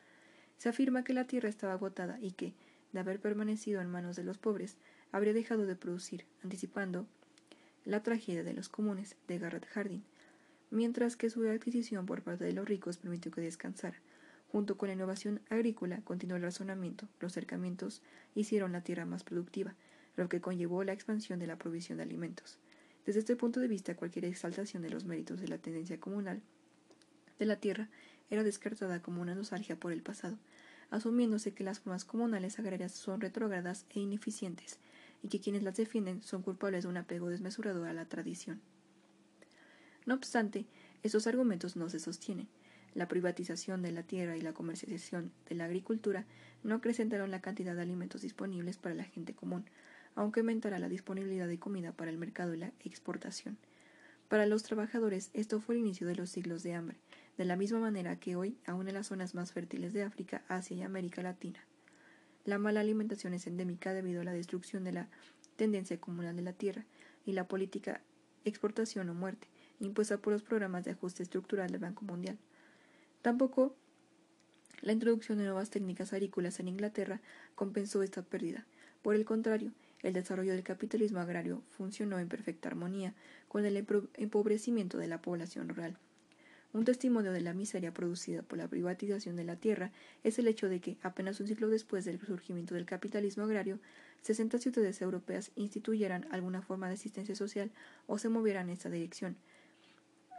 Se 0.57 0.69
afirma 0.69 1.03
que 1.03 1.13
la 1.13 1.25
tierra 1.25 1.49
estaba 1.49 1.73
agotada 1.73 2.19
y 2.21 2.31
que, 2.31 2.53
de 2.91 2.99
haber 2.99 3.19
permanecido 3.19 3.81
en 3.81 3.89
manos 3.89 4.15
de 4.15 4.23
los 4.23 4.37
pobres, 4.37 4.77
habría 5.11 5.33
dejado 5.33 5.65
de 5.65 5.75
producir, 5.75 6.25
anticipando 6.43 7.07
la 7.85 8.03
tragedia 8.03 8.43
de 8.43 8.53
los 8.53 8.69
comunes 8.69 9.15
de 9.27 9.39
Garrett 9.39 9.67
Hardin, 9.73 10.03
mientras 10.71 11.15
que 11.15 11.29
su 11.29 11.47
adquisición 11.47 12.05
por 12.05 12.21
parte 12.21 12.45
de 12.45 12.53
los 12.53 12.67
ricos 12.67 12.97
permitió 12.97 13.31
que 13.31 13.41
descansara. 13.41 13.99
Junto 14.51 14.77
con 14.77 14.87
la 14.87 14.93
innovación 14.93 15.41
agrícola, 15.49 16.01
continuó 16.03 16.37
el 16.37 16.43
razonamiento. 16.43 17.07
Los 17.19 17.33
cercamientos 17.33 18.03
hicieron 18.35 18.71
la 18.71 18.81
tierra 18.81 19.05
más 19.05 19.23
productiva, 19.23 19.75
lo 20.15 20.29
que 20.29 20.41
conllevó 20.41 20.83
la 20.83 20.93
expansión 20.93 21.39
de 21.39 21.47
la 21.47 21.57
provisión 21.57 21.97
de 21.97 22.03
alimentos. 22.03 22.59
Desde 23.05 23.19
este 23.19 23.35
punto 23.35 23.59
de 23.59 23.67
vista, 23.67 23.95
cualquier 23.95 24.25
exaltación 24.25 24.81
de 24.81 24.89
los 24.89 25.05
méritos 25.05 25.41
de 25.41 25.47
la 25.47 25.57
tendencia 25.57 25.99
comunal 25.99 26.41
de 27.37 27.45
la 27.45 27.57
tierra 27.57 27.89
era 28.29 28.43
descartada 28.43 29.01
como 29.01 29.21
una 29.21 29.35
nostalgia 29.35 29.75
por 29.75 29.91
el 29.91 30.01
pasado, 30.01 30.37
asumiéndose 30.89 31.53
que 31.53 31.63
las 31.63 31.79
formas 31.79 32.05
comunales 32.05 32.59
agrarias 32.59 32.93
son 32.93 33.19
retrógradas 33.19 33.85
e 33.89 33.99
ineficientes, 33.99 34.79
y 35.21 35.27
que 35.27 35.39
quienes 35.39 35.63
las 35.63 35.75
defienden 35.75 36.21
son 36.21 36.43
culpables 36.43 36.83
de 36.83 36.89
un 36.89 36.97
apego 36.97 37.29
desmesurado 37.29 37.85
a 37.85 37.93
la 37.93 38.05
tradición. 38.05 38.61
No 40.05 40.15
obstante, 40.15 40.65
esos 41.01 41.27
argumentos 41.27 41.75
no 41.75 41.89
se 41.89 41.99
sostienen. 41.99 42.47
La 42.93 43.07
privatización 43.07 43.81
de 43.81 43.91
la 43.91 44.03
tierra 44.03 44.37
y 44.37 44.41
la 44.41 44.53
comercialización 44.53 45.31
de 45.49 45.55
la 45.55 45.65
agricultura 45.65 46.25
no 46.63 46.75
acrecentaron 46.75 47.31
la 47.31 47.41
cantidad 47.41 47.75
de 47.75 47.81
alimentos 47.81 48.21
disponibles 48.21 48.77
para 48.77 48.95
la 48.95 49.03
gente 49.03 49.33
común, 49.33 49.65
aunque 50.15 50.41
aumentará 50.41 50.79
la 50.79 50.89
disponibilidad 50.89 51.47
de 51.47 51.59
comida 51.59 51.91
para 51.91 52.11
el 52.11 52.17
mercado 52.17 52.53
y 52.53 52.57
la 52.57 52.71
exportación. 52.83 53.57
Para 54.27 54.45
los 54.45 54.63
trabajadores 54.63 55.29
esto 55.33 55.59
fue 55.59 55.75
el 55.75 55.81
inicio 55.81 56.07
de 56.07 56.15
los 56.15 56.29
siglos 56.29 56.63
de 56.63 56.73
hambre, 56.73 56.97
de 57.37 57.45
la 57.45 57.55
misma 57.55 57.79
manera 57.79 58.19
que 58.19 58.35
hoy 58.35 58.57
aún 58.65 58.87
en 58.87 58.95
las 58.95 59.07
zonas 59.07 59.35
más 59.35 59.51
fértiles 59.51 59.93
de 59.93 60.03
África, 60.03 60.43
Asia 60.47 60.77
y 60.77 60.81
América 60.81 61.21
Latina. 61.21 61.59
La 62.45 62.57
mala 62.57 62.81
alimentación 62.81 63.33
es 63.33 63.47
endémica 63.47 63.93
debido 63.93 64.21
a 64.21 64.25
la 64.25 64.33
destrucción 64.33 64.83
de 64.83 64.91
la 64.91 65.07
tendencia 65.55 65.99
comunal 65.99 66.35
de 66.35 66.41
la 66.41 66.53
tierra 66.53 66.85
y 67.25 67.33
la 67.33 67.47
política 67.47 68.01
exportación 68.43 69.09
o 69.09 69.13
muerte, 69.13 69.47
impuesta 69.79 70.17
por 70.17 70.33
los 70.33 70.43
programas 70.43 70.83
de 70.83 70.91
ajuste 70.91 71.23
estructural 71.23 71.71
del 71.71 71.79
Banco 71.79 72.03
Mundial. 72.05 72.37
Tampoco 73.21 73.75
la 74.81 74.91
introducción 74.91 75.37
de 75.37 75.45
nuevas 75.45 75.69
técnicas 75.69 76.11
agrícolas 76.11 76.59
en 76.59 76.67
Inglaterra 76.67 77.21
compensó 77.55 78.03
esta 78.03 78.21
pérdida. 78.21 78.65
Por 79.01 79.15
el 79.15 79.23
contrario, 79.23 79.71
el 80.03 80.13
desarrollo 80.13 80.51
del 80.51 80.63
capitalismo 80.63 81.19
agrario 81.19 81.63
funcionó 81.69 82.19
en 82.19 82.29
perfecta 82.29 82.69
armonía 82.69 83.13
con 83.47 83.65
el 83.65 83.85
empobrecimiento 84.15 84.97
de 84.97 85.07
la 85.07 85.21
población 85.21 85.69
rural. 85.69 85.97
Un 86.73 86.85
testimonio 86.85 87.31
de 87.31 87.41
la 87.41 87.53
miseria 87.53 87.93
producida 87.93 88.41
por 88.41 88.57
la 88.57 88.67
privatización 88.67 89.35
de 89.35 89.43
la 89.43 89.55
tierra 89.55 89.91
es 90.23 90.39
el 90.39 90.47
hecho 90.47 90.69
de 90.69 90.81
que, 90.81 90.97
apenas 91.03 91.39
un 91.39 91.47
siglo 91.47 91.69
después 91.69 92.03
del 92.03 92.19
surgimiento 92.19 92.73
del 92.73 92.85
capitalismo 92.85 93.43
agrario, 93.43 93.79
60 94.21 94.57
ciudades 94.57 94.99
europeas 95.01 95.51
instituyeran 95.55 96.27
alguna 96.31 96.63
forma 96.63 96.87
de 96.87 96.95
asistencia 96.95 97.35
social 97.35 97.71
o 98.07 98.17
se 98.17 98.29
movieran 98.29 98.69
en 98.69 98.73
esta 98.73 98.89
dirección, 98.89 99.37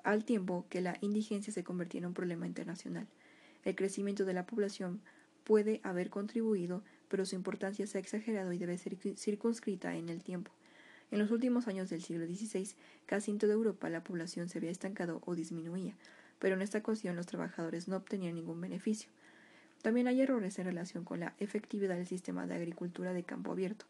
al 0.03 0.25
tiempo 0.25 0.67
que 0.69 0.81
la 0.81 0.99
indigencia 1.01 1.53
se 1.53 1.63
convertía 1.63 2.01
en 2.01 2.07
un 2.07 2.15
problema 2.15 2.49
internacional. 2.49 3.07
El 3.65 3.77
crecimiento 3.77 4.25
de 4.25 4.35
la 4.35 4.45
población 4.45 5.01
puede 5.45 5.81
haber 5.85 6.11
contribuido, 6.11 6.83
pero 7.15 7.27
su 7.27 7.37
importancia 7.37 7.87
se 7.87 7.97
ha 7.97 8.01
exagerado 8.01 8.53
y 8.53 8.59
debe 8.59 8.77
ser 8.77 8.97
circunscrita 9.17 9.95
en 9.95 10.09
el 10.09 10.25
tiempo. 10.25 10.51
En 11.13 11.21
los 11.21 11.31
últimos 11.31 11.69
años 11.69 11.89
del 11.89 12.03
siglo 12.03 12.27
XVI, 12.27 12.75
casi 13.07 13.31
en 13.31 13.39
toda 13.39 13.53
Europa 13.53 13.89
la 13.89 14.03
población 14.03 14.49
se 14.49 14.59
había 14.59 14.73
estancado 14.73 15.23
o 15.25 15.37
disminuía, 15.37 15.95
pero 16.41 16.57
en 16.57 16.63
esta 16.63 16.79
ocasión 16.79 17.15
los 17.15 17.27
trabajadores 17.27 17.87
no 17.87 17.99
obtenían 17.99 18.35
ningún 18.35 18.61
beneficio. 18.61 19.11
También 19.81 20.09
hay 20.09 20.23
errores 20.23 20.59
en 20.59 20.65
relación 20.65 21.05
con 21.05 21.21
la 21.21 21.35
efectividad 21.39 21.95
del 21.95 22.09
sistema 22.09 22.49
de 22.49 22.57
agricultura 22.57 23.13
de 23.13 23.23
campo 23.23 23.53
abierto. 23.53 23.87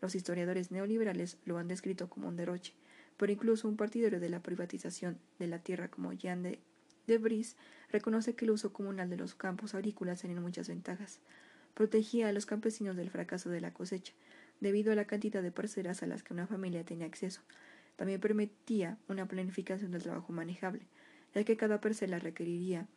Los 0.00 0.14
historiadores 0.14 0.70
neoliberales 0.70 1.36
lo 1.46 1.58
han 1.58 1.66
descrito 1.66 2.08
como 2.08 2.28
un 2.28 2.36
derroche, 2.36 2.74
pero 3.16 3.32
incluso 3.32 3.66
un 3.66 3.76
partidario 3.76 4.20
de 4.20 4.28
la 4.28 4.40
privatización 4.40 5.18
de 5.40 5.48
la 5.48 5.58
tierra 5.58 5.88
como 5.88 6.12
Jean 6.12 6.44
de, 6.44 6.60
de 7.08 7.18
Vries 7.18 7.56
reconoce 7.90 8.36
que 8.36 8.44
el 8.44 8.52
uso 8.52 8.72
comunal 8.72 9.10
de 9.10 9.16
los 9.16 9.34
campos 9.34 9.74
agrícolas 9.74 10.20
tenía 10.22 10.40
muchas 10.40 10.68
ventajas. 10.68 11.18
Protegía 11.78 12.26
a 12.26 12.32
los 12.32 12.44
campesinos 12.44 12.96
del 12.96 13.08
fracaso 13.08 13.50
de 13.50 13.60
la 13.60 13.72
cosecha, 13.72 14.12
debido 14.58 14.90
a 14.90 14.96
la 14.96 15.04
cantidad 15.04 15.44
de 15.44 15.52
parcelas 15.52 16.02
a 16.02 16.08
las 16.08 16.24
que 16.24 16.34
una 16.34 16.48
familia 16.48 16.82
tenía 16.82 17.06
acceso. 17.06 17.40
También 17.94 18.20
permitía 18.20 18.98
una 19.06 19.28
planificación 19.28 19.92
del 19.92 20.02
trabajo 20.02 20.32
manejable, 20.32 20.88
ya 21.36 21.44
que 21.44 21.56
cada 21.56 21.80
parcela 21.80 22.18
requeriría 22.18 22.88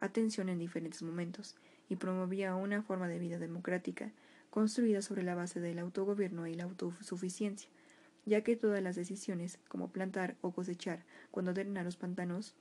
atención 0.00 0.48
en 0.48 0.58
diferentes 0.58 1.02
momentos 1.02 1.56
y 1.90 1.96
promovía 1.96 2.54
una 2.54 2.80
forma 2.82 3.06
de 3.06 3.18
vida 3.18 3.38
democrática 3.38 4.10
construida 4.48 5.02
sobre 5.02 5.22
la 5.22 5.34
base 5.34 5.60
del 5.60 5.78
autogobierno 5.78 6.46
y 6.46 6.54
la 6.54 6.64
autosuficiencia, 6.64 7.68
ya 8.24 8.40
que 8.40 8.56
todas 8.56 8.82
las 8.82 8.96
decisiones, 8.96 9.58
como 9.68 9.90
plantar 9.90 10.38
o 10.40 10.52
cosechar, 10.52 11.04
cuando 11.30 11.52
drenar 11.52 11.84
los 11.84 11.98
pantanos, 11.98 12.54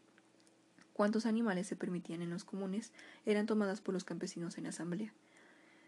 cuántos 0.91 1.25
animales 1.25 1.65
se 1.65 1.77
permitían 1.77 2.21
en 2.21 2.31
los 2.31 2.43
comunes, 2.43 2.91
eran 3.25 3.45
tomadas 3.45 3.79
por 3.79 3.93
los 3.93 4.03
campesinos 4.03 4.57
en 4.57 4.67
asamblea. 4.67 5.13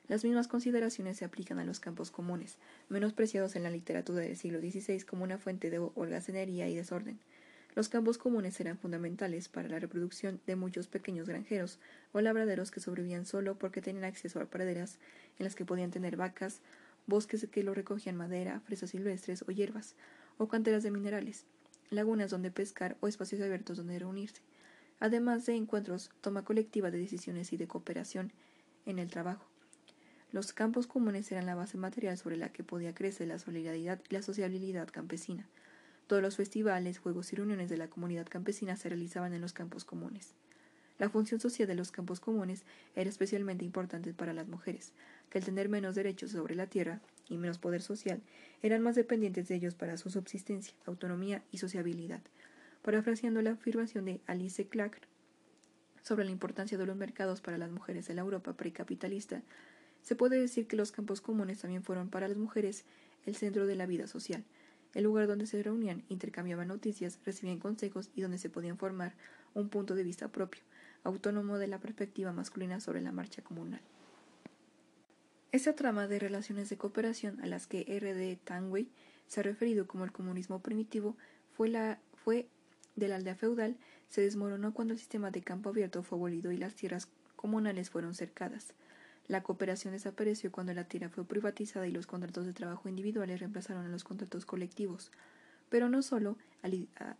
Las 0.07 0.23
mismas 0.23 0.47
consideraciones 0.47 1.17
se 1.17 1.25
aplican 1.25 1.59
a 1.59 1.65
los 1.65 1.81
campos 1.81 2.11
comunes, 2.11 2.57
menospreciados 2.87 3.57
en 3.57 3.63
la 3.63 3.69
literatura 3.69 4.21
del 4.21 4.37
siglo 4.37 4.59
XVI 4.59 5.01
como 5.01 5.25
una 5.25 5.37
fuente 5.37 5.69
de 5.69 5.79
holgazanería 5.79 6.69
y 6.69 6.75
desorden. 6.75 7.19
Los 7.75 7.89
campos 7.89 8.17
comunes 8.17 8.59
eran 8.59 8.77
fundamentales 8.77 9.49
para 9.49 9.67
la 9.67 9.79
reproducción 9.79 10.39
de 10.47 10.55
muchos 10.55 10.87
pequeños 10.87 11.27
granjeros 11.27 11.77
o 12.13 12.21
labraderos 12.21 12.71
que 12.71 12.79
sobrevivían 12.79 13.25
solo 13.25 13.59
porque 13.59 13.81
tenían 13.81 14.05
acceso 14.05 14.39
a 14.39 14.45
praderas 14.45 14.97
en 15.39 15.43
las 15.43 15.55
que 15.55 15.65
podían 15.65 15.91
tener 15.91 16.15
vacas, 16.15 16.61
bosques 17.05 17.45
que 17.51 17.63
lo 17.63 17.73
recogían 17.73 18.15
madera, 18.15 18.61
fresas 18.61 18.91
silvestres 18.91 19.43
o 19.47 19.51
hierbas, 19.51 19.95
o 20.37 20.47
canteras 20.47 20.83
de 20.83 20.91
minerales, 20.91 21.45
lagunas 21.89 22.31
donde 22.31 22.49
pescar 22.49 22.97
o 23.01 23.07
espacios 23.07 23.41
abiertos 23.41 23.77
donde 23.77 23.99
reunirse, 23.99 24.41
además 24.99 25.45
de 25.45 25.55
encuentros, 25.55 26.11
toma 26.21 26.45
colectiva 26.45 26.91
de 26.91 26.97
decisiones 26.97 27.51
y 27.51 27.57
de 27.57 27.67
cooperación 27.67 28.31
en 28.85 28.99
el 28.99 29.09
trabajo. 29.09 29.45
Los 30.31 30.51
campos 30.51 30.87
comunes 30.87 31.31
eran 31.31 31.45
la 31.45 31.55
base 31.55 31.77
material 31.77 32.17
sobre 32.17 32.37
la 32.37 32.49
que 32.49 32.63
podía 32.63 32.93
crecer 32.93 33.27
la 33.29 33.39
solidaridad 33.39 34.01
y 34.09 34.13
la 34.13 34.21
sociabilidad 34.21 34.89
campesina. 34.89 35.47
Todos 36.07 36.21
los 36.21 36.35
festivales, 36.35 36.99
juegos 36.99 37.31
y 37.31 37.37
reuniones 37.37 37.69
de 37.69 37.77
la 37.77 37.89
comunidad 37.89 38.27
campesina 38.27 38.75
se 38.75 38.89
realizaban 38.89 39.33
en 39.33 39.41
los 39.41 39.53
campos 39.53 39.85
comunes. 39.85 40.35
La 40.99 41.09
función 41.09 41.39
social 41.39 41.67
de 41.67 41.75
los 41.75 41.91
campos 41.91 42.19
comunes 42.19 42.63
era 42.95 43.09
especialmente 43.09 43.63
importante 43.63 44.13
para 44.13 44.33
las 44.33 44.47
mujeres, 44.47 44.93
que 45.29 45.37
al 45.37 45.45
tener 45.45 45.69
menos 45.69 45.95
derechos 45.95 46.31
sobre 46.31 46.55
la 46.55 46.67
tierra 46.67 47.01
y 47.29 47.37
menos 47.37 47.59
poder 47.59 47.81
social, 47.81 48.21
eran 48.61 48.81
más 48.81 48.95
dependientes 48.95 49.47
de 49.47 49.55
ellos 49.55 49.75
para 49.75 49.97
su 49.97 50.09
subsistencia, 50.09 50.73
autonomía 50.85 51.43
y 51.51 51.59
sociabilidad. 51.59 52.21
Parafraseando 52.81 53.41
la 53.41 53.51
afirmación 53.51 54.05
de 54.05 54.21
Alice 54.25 54.65
Clark 54.67 55.01
sobre 56.01 56.25
la 56.25 56.31
importancia 56.31 56.77
de 56.77 56.85
los 56.85 56.95
mercados 56.95 57.41
para 57.41 57.57
las 57.57 57.69
mujeres 57.69 58.07
de 58.07 58.13
la 58.13 58.21
Europa 58.21 58.53
precapitalista, 58.53 59.43
se 60.07 60.15
puede 60.15 60.39
decir 60.39 60.67
que 60.67 60.77
los 60.77 60.93
campos 60.93 61.19
comunes 61.19 61.59
también 61.59 61.83
fueron 61.83 62.07
para 62.07 62.29
las 62.29 62.37
mujeres 62.37 62.85
el 63.25 63.35
centro 63.35 63.67
de 63.67 63.75
la 63.75 63.85
vida 63.85 64.07
social, 64.07 64.45
el 64.93 65.03
lugar 65.03 65.27
donde 65.27 65.47
se 65.47 65.61
reunían, 65.61 66.05
intercambiaban 66.07 66.69
noticias, 66.69 67.19
recibían 67.25 67.59
consejos 67.59 68.09
y 68.15 68.21
donde 68.21 68.37
se 68.37 68.49
podían 68.49 68.77
formar 68.77 69.15
un 69.53 69.67
punto 69.67 69.95
de 69.95 70.03
vista 70.03 70.29
propio, 70.29 70.61
autónomo 71.03 71.57
de 71.57 71.67
la 71.67 71.81
perspectiva 71.81 72.31
masculina 72.31 72.79
sobre 72.79 73.01
la 73.01 73.11
marcha 73.11 73.41
comunal. 73.41 73.81
Esta 75.51 75.75
trama 75.75 76.07
de 76.07 76.19
relaciones 76.19 76.69
de 76.69 76.77
cooperación 76.77 77.41
a 77.41 77.45
las 77.45 77.67
que 77.67 77.83
R. 77.89 78.13
D. 78.13 78.39
Tanway 78.41 78.87
se 79.27 79.41
ha 79.41 79.43
referido 79.43 79.87
como 79.87 80.05
el 80.05 80.13
comunismo 80.13 80.61
primitivo 80.61 81.17
fue, 81.51 81.67
la, 81.67 81.99
fue 82.15 82.47
de 82.95 83.09
la 83.09 83.17
aldea 83.17 83.35
feudal 83.35 83.75
se 84.07 84.21
desmoronó 84.21 84.73
cuando 84.73 84.93
el 84.93 84.99
sistema 84.99 85.31
de 85.31 85.41
campo 85.41 85.67
abierto 85.67 86.01
fue 86.01 86.17
abolido 86.17 86.53
y 86.53 86.57
las 86.57 86.75
tierras 86.75 87.09
comunales 87.35 87.89
fueron 87.89 88.13
cercadas. 88.13 88.73
La 89.27 89.43
cooperación 89.43 89.93
desapareció 89.93 90.51
cuando 90.51 90.73
la 90.73 90.85
tierra 90.85 91.09
fue 91.09 91.25
privatizada 91.25 91.87
y 91.87 91.91
los 91.91 92.07
contratos 92.07 92.45
de 92.45 92.53
trabajo 92.53 92.87
individuales 92.87 93.39
reemplazaron 93.39 93.85
a 93.85 93.89
los 93.89 94.03
contratos 94.03 94.45
colectivos. 94.45 95.11
Pero 95.69 95.89
no 95.89 96.01
solo 96.01 96.37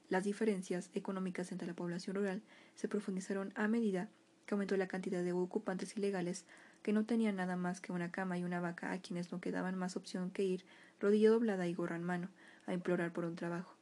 las 0.10 0.24
diferencias 0.24 0.90
económicas 0.94 1.52
entre 1.52 1.68
la 1.68 1.74
población 1.74 2.16
rural 2.16 2.42
se 2.76 2.88
profundizaron 2.88 3.52
a 3.56 3.68
medida 3.68 4.10
que 4.46 4.54
aumentó 4.54 4.78
la 4.78 4.88
cantidad 4.88 5.22
de 5.22 5.34
ocupantes 5.34 5.98
ilegales 5.98 6.46
que 6.82 6.94
no 6.94 7.06
tenían 7.06 7.36
nada 7.36 7.58
más 7.58 7.82
que 7.82 7.92
una 7.92 8.10
cama 8.12 8.38
y 8.38 8.46
una 8.46 8.62
vaca 8.62 8.94
a 8.94 9.02
quienes 9.02 9.34
no 9.34 9.42
quedaban 9.42 9.76
más 9.76 9.98
opción 9.98 10.32
que 10.32 10.44
ir, 10.44 10.64
rodilla 11.02 11.32
doblada 11.32 11.68
y 11.68 11.74
gorra 11.74 11.98
en 11.98 12.04
mano, 12.04 12.30
a 12.66 12.74
implorar 12.74 13.12
por 13.12 13.26
un 13.26 13.36
trabajo. 13.36 13.76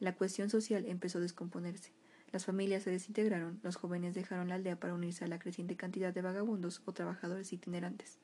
La 0.00 0.16
cuestión 0.16 0.50
social 0.50 0.86
empezó 0.86 1.18
a 1.18 1.20
descomponerse. 1.20 1.92
Las 2.32 2.44
familias 2.44 2.84
se 2.84 2.90
desintegraron, 2.90 3.58
los 3.62 3.76
jóvenes 3.76 4.14
dejaron 4.14 4.48
la 4.48 4.54
aldea 4.54 4.78
para 4.78 4.94
unirse 4.94 5.24
a 5.24 5.28
la 5.28 5.40
creciente 5.40 5.76
cantidad 5.76 6.14
de 6.14 6.22
vagabundos 6.22 6.80
o 6.84 6.92
trabajadores 6.92 7.52
itinerantes, 7.52 8.18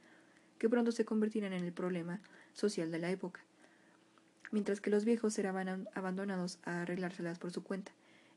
que 0.58 0.68
pronto 0.68 0.92
se 0.92 1.04
convertirán 1.04 1.52
en 1.52 1.64
el 1.64 1.72
problema 1.72 2.20
social 2.52 2.92
de 2.92 3.00
la 3.00 3.10
época, 3.10 3.40
mientras 4.52 4.80
que 4.80 4.90
los 4.90 5.04
viejos 5.04 5.36
eran 5.38 5.88
abandonados 5.94 6.60
a 6.62 6.82
arreglárselas 6.82 7.38
por 7.38 7.50
su 7.50 7.64
cuenta. 7.64 7.92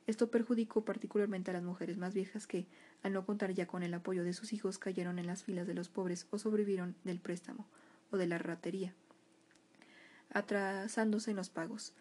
Esto 0.08 0.32
perjudicó 0.32 0.84
particularmente 0.84 1.52
a 1.52 1.54
las 1.54 1.62
mujeres 1.62 1.98
más 1.98 2.16
viejas 2.16 2.48
que, 2.48 2.66
al 3.04 3.14
no 3.14 3.28
contar 3.28 3.54
ya 3.54 3.68
con 3.68 3.84
el 3.84 3.94
apoyo 3.94 4.24
de 4.24 4.34
sus 4.34 4.54
hijos, 4.54 4.80
cayeron 4.80 5.20
en 5.20 5.28
las 5.28 5.44
filas 5.44 5.68
de 5.68 5.76
los 5.76 5.90
pobres 5.90 6.26
o 6.32 6.40
sobrevivieron 6.40 6.96
del 7.04 7.20
préstamo 7.20 7.68
o 8.10 8.18
de 8.18 8.26
la 8.26 8.40
ratería, 8.40 8.96
atrasándose 10.32 11.30
en 11.30 11.38
los 11.38 11.52
pagos. 11.52 11.94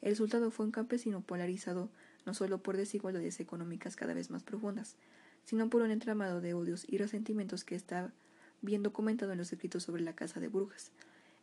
El 0.00 0.10
resultado 0.10 0.52
fue 0.52 0.66
un 0.66 0.70
campesino 0.70 1.22
polarizado 1.22 1.90
no 2.26 2.34
solo 2.34 2.58
por 2.58 2.76
desigualdades 2.76 3.40
económicas 3.40 3.96
cada 3.96 4.12
vez 4.12 4.30
más 4.30 4.42
profundas, 4.42 4.96
sino 5.44 5.70
por 5.70 5.82
un 5.82 5.90
entramado 5.90 6.40
de 6.40 6.54
odios 6.54 6.84
y 6.88 6.98
resentimientos 6.98 7.64
que 7.64 7.76
está 7.76 8.12
bien 8.62 8.82
documentado 8.82 9.32
en 9.32 9.38
los 9.38 9.52
escritos 9.52 9.84
sobre 9.84 10.02
la 10.02 10.14
casa 10.14 10.40
de 10.40 10.48
brujas. 10.48 10.90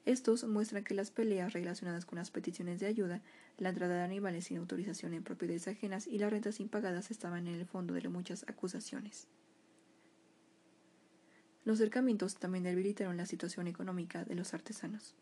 Estos 0.06 0.44
muestran 0.44 0.84
que 0.84 0.94
las 0.94 1.12
peleas 1.12 1.54
relacionadas 1.54 2.06
con 2.06 2.18
las 2.18 2.30
peticiones 2.30 2.82
de 2.82 2.88
ayuda, 2.88 3.22
la 3.58 3.70
entrada 3.70 3.96
de 3.96 4.02
animales 4.02 4.46
sin 4.46 4.58
autorización 4.58 5.14
en 5.14 5.24
propiedades 5.24 5.70
ajenas 5.70 6.08
y 6.08 6.18
las 6.18 6.30
rentas 6.30 6.60
impagadas 6.60 7.10
estaban 7.10 7.48
en 7.48 7.56
el 7.56 7.66
fondo 7.66 7.94
de 7.94 8.10
muchas 8.10 8.44
acusaciones. 8.50 9.28
Los 11.64 11.78
cercamientos 11.78 12.36
también 12.36 12.66
debilitaron 12.66 13.16
la 13.16 13.26
situación 13.26 13.68
económica 13.68 14.26
de 14.26 14.36
los 14.36 14.54
artesanos. 14.54 15.16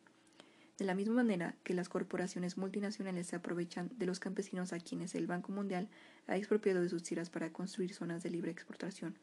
De 0.82 0.88
la 0.88 0.96
misma 0.96 1.14
manera 1.14 1.54
que 1.64 1.76
las 1.76 1.90
corporaciones 1.90 2.58
multinacionales 2.58 3.28
se 3.28 3.36
aprovechan 3.36 3.92
de 4.00 4.08
los 4.08 4.20
campesinos 4.20 4.74
a 4.74 4.80
quienes 4.80 5.14
el 5.14 5.28
Banco 5.28 5.52
Mundial 5.52 5.88
ha 6.26 6.38
expropiado 6.38 6.82
de 6.82 6.90
sus 6.90 7.04
tierras 7.04 7.30
para 7.30 7.54
construir 7.54 7.94
zonas 7.94 8.24
de 8.24 8.32
libre 8.32 8.50
exportación, 8.50 9.14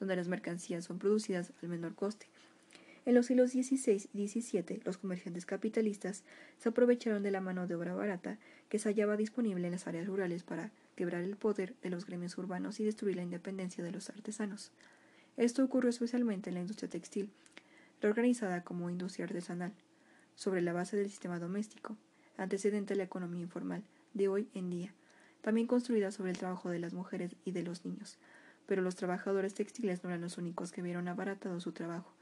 donde 0.00 0.16
las 0.16 0.26
mercancías 0.26 0.84
son 0.84 0.98
producidas 0.98 1.52
al 1.62 1.68
menor 1.68 1.94
coste. 1.94 2.26
En 3.04 3.14
los 3.14 3.26
siglos 3.26 3.52
XVI 3.52 4.08
y 4.14 4.26
XVII, 4.26 4.80
los 4.84 4.98
comerciantes 4.98 5.46
capitalistas 5.46 6.24
se 6.58 6.70
aprovecharon 6.70 7.22
de 7.22 7.30
la 7.30 7.40
mano 7.40 7.68
de 7.68 7.76
obra 7.76 7.94
barata 7.94 8.40
que 8.68 8.80
se 8.80 8.88
hallaba 8.88 9.16
disponible 9.16 9.68
en 9.68 9.74
las 9.74 9.86
áreas 9.86 10.08
rurales 10.08 10.42
para 10.42 10.72
quebrar 10.96 11.22
el 11.22 11.36
poder 11.36 11.76
de 11.82 11.90
los 11.90 12.04
gremios 12.04 12.36
urbanos 12.36 12.80
y 12.80 12.84
destruir 12.84 13.14
la 13.14 13.22
independencia 13.22 13.84
de 13.84 13.92
los 13.92 14.10
artesanos. 14.10 14.72
Esto 15.36 15.62
ocurrió 15.62 15.90
especialmente 15.90 16.50
en 16.50 16.54
la 16.54 16.62
industria 16.62 16.90
textil, 16.90 17.30
reorganizada 18.00 18.64
como 18.64 18.90
industria 18.90 19.26
artesanal 19.26 19.72
sobre 20.36 20.62
la 20.62 20.72
base 20.72 20.96
del 20.96 21.10
sistema 21.10 21.40
doméstico, 21.40 21.96
antecedente 22.36 22.94
a 22.94 22.96
la 22.96 23.02
economía 23.02 23.42
informal 23.42 23.82
de 24.14 24.28
hoy 24.28 24.48
en 24.54 24.70
día, 24.70 24.94
también 25.40 25.66
construida 25.66 26.12
sobre 26.12 26.30
el 26.30 26.38
trabajo 26.38 26.70
de 26.70 26.78
las 26.78 26.92
mujeres 26.92 27.34
y 27.44 27.50
de 27.50 27.62
los 27.62 27.84
niños. 27.84 28.18
Pero 28.66 28.82
los 28.82 28.96
trabajadores 28.96 29.54
textiles 29.54 30.04
no 30.04 30.10
eran 30.10 30.20
los 30.20 30.38
únicos 30.38 30.72
que 30.72 30.82
vieron 30.82 31.08
abaratado 31.08 31.60
su 31.60 31.72
trabajo. 31.72 32.12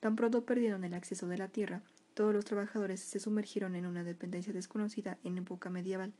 Tan 0.00 0.16
pronto 0.16 0.44
perdieron 0.44 0.84
el 0.84 0.94
acceso 0.94 1.28
de 1.28 1.38
la 1.38 1.48
tierra, 1.48 1.82
todos 2.14 2.34
los 2.34 2.44
trabajadores 2.44 3.00
se 3.00 3.20
sumergieron 3.20 3.74
en 3.74 3.86
una 3.86 4.04
dependencia 4.04 4.52
desconocida 4.52 5.18
en 5.24 5.38
época 5.38 5.70
medieval, 5.70 6.12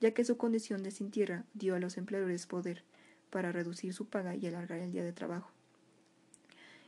ya 0.00 0.12
que 0.12 0.24
su 0.24 0.36
condición 0.36 0.82
de 0.82 0.90
sin 0.90 1.10
tierra 1.10 1.44
dio 1.54 1.74
a 1.74 1.80
los 1.80 1.96
empleadores 1.98 2.46
poder 2.46 2.84
para 3.30 3.52
reducir 3.52 3.92
su 3.92 4.06
paga 4.06 4.34
y 4.34 4.46
alargar 4.46 4.78
el 4.78 4.92
día 4.92 5.04
de 5.04 5.12
trabajo. 5.12 5.50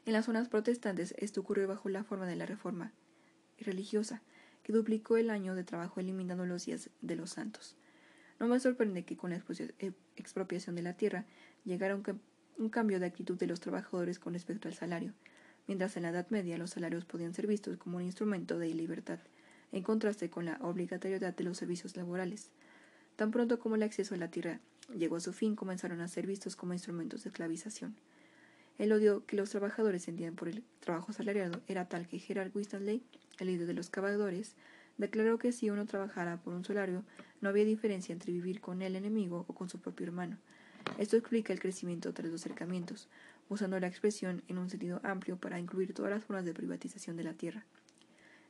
En 0.06 0.12
las 0.12 0.26
zonas 0.26 0.48
protestantes 0.48 1.14
esto 1.18 1.40
ocurrió 1.40 1.68
bajo 1.68 1.88
la 1.88 2.04
forma 2.04 2.26
de 2.26 2.36
la 2.36 2.46
reforma 2.46 2.92
religiosa, 3.64 4.22
que 4.62 4.72
duplicó 4.72 5.16
el 5.16 5.30
año 5.30 5.54
de 5.54 5.64
trabajo 5.64 6.00
eliminando 6.00 6.44
los 6.46 6.66
días 6.66 6.90
de 7.00 7.16
los 7.16 7.30
santos. 7.30 7.76
No 8.38 8.46
me 8.46 8.60
sorprende 8.60 9.04
que 9.04 9.16
con 9.16 9.30
la 9.30 9.42
eh, 9.78 9.92
expropiación 10.16 10.76
de 10.76 10.82
la 10.82 10.92
tierra 10.92 11.24
llegara 11.64 11.96
un, 11.96 12.68
cambio 12.70 13.00
de 13.00 13.06
actitud 13.06 13.38
de 13.38 13.46
los 13.46 13.60
trabajadores 13.60 14.18
con 14.18 14.34
respecto 14.34 14.68
al 14.68 14.74
salario. 14.74 15.12
Mientras 15.66 15.96
en 15.96 16.04
la 16.04 16.10
Edad 16.10 16.28
Media 16.30 16.58
los 16.58 16.70
salarios 16.70 17.04
podían 17.04 17.34
ser 17.34 17.46
vistos 17.46 17.76
como 17.78 17.96
un 17.96 18.04
instrumento 18.04 18.58
de 18.58 18.72
libertad, 18.74 19.18
en 19.72 19.82
contraste 19.82 20.30
con 20.30 20.44
la 20.44 20.58
obligatoriedad 20.62 21.34
de 21.34 21.44
los 21.44 21.58
servicios 21.58 21.96
laborales. 21.96 22.50
Tan 23.16 23.30
pronto 23.32 23.58
como 23.58 23.74
el 23.74 23.82
acceso 23.82 24.14
a 24.14 24.18
la 24.18 24.30
tierra 24.30 24.60
llegó 24.96 25.16
a 25.16 25.20
su 25.20 25.32
fin, 25.32 25.56
comenzaron 25.56 26.00
a 26.00 26.08
ser 26.08 26.26
vistos 26.26 26.56
como 26.56 26.72
instrumentos 26.72 27.24
de 27.24 27.30
esclavización. 27.30 27.96
El 28.78 28.92
odio 28.92 29.26
que 29.26 29.36
los 29.36 29.50
trabajadores 29.50 30.04
sentían 30.04 30.36
por 30.36 30.48
el 30.48 30.62
trabajo 30.78 31.12
salariado 31.12 31.60
era 31.66 31.88
tal 31.88 32.06
que 32.06 32.20
Gerard 32.20 32.54
Winstanley, 32.54 33.02
el 33.38 33.48
líder 33.48 33.66
de 33.66 33.74
los 33.74 33.90
cavadores, 33.90 34.54
declaró 34.96 35.38
que 35.38 35.52
si 35.52 35.70
uno 35.70 35.86
trabajara 35.86 36.36
por 36.38 36.54
un 36.54 36.64
salario, 36.64 37.04
no 37.40 37.48
había 37.48 37.64
diferencia 37.64 38.12
entre 38.12 38.32
vivir 38.32 38.60
con 38.60 38.82
el 38.82 38.96
enemigo 38.96 39.44
o 39.48 39.54
con 39.54 39.68
su 39.68 39.80
propio 39.80 40.06
hermano. 40.06 40.36
Esto 40.98 41.16
explica 41.16 41.52
el 41.52 41.60
crecimiento 41.60 42.12
tras 42.12 42.30
los 42.30 42.40
acercamientos, 42.40 43.08
usando 43.48 43.78
la 43.78 43.86
expresión 43.86 44.42
en 44.48 44.58
un 44.58 44.70
sentido 44.70 45.00
amplio 45.04 45.36
para 45.36 45.58
incluir 45.58 45.94
todas 45.94 46.10
las 46.10 46.24
formas 46.24 46.44
de 46.44 46.54
privatización 46.54 47.16
de 47.16 47.24
la 47.24 47.34
tierra, 47.34 47.64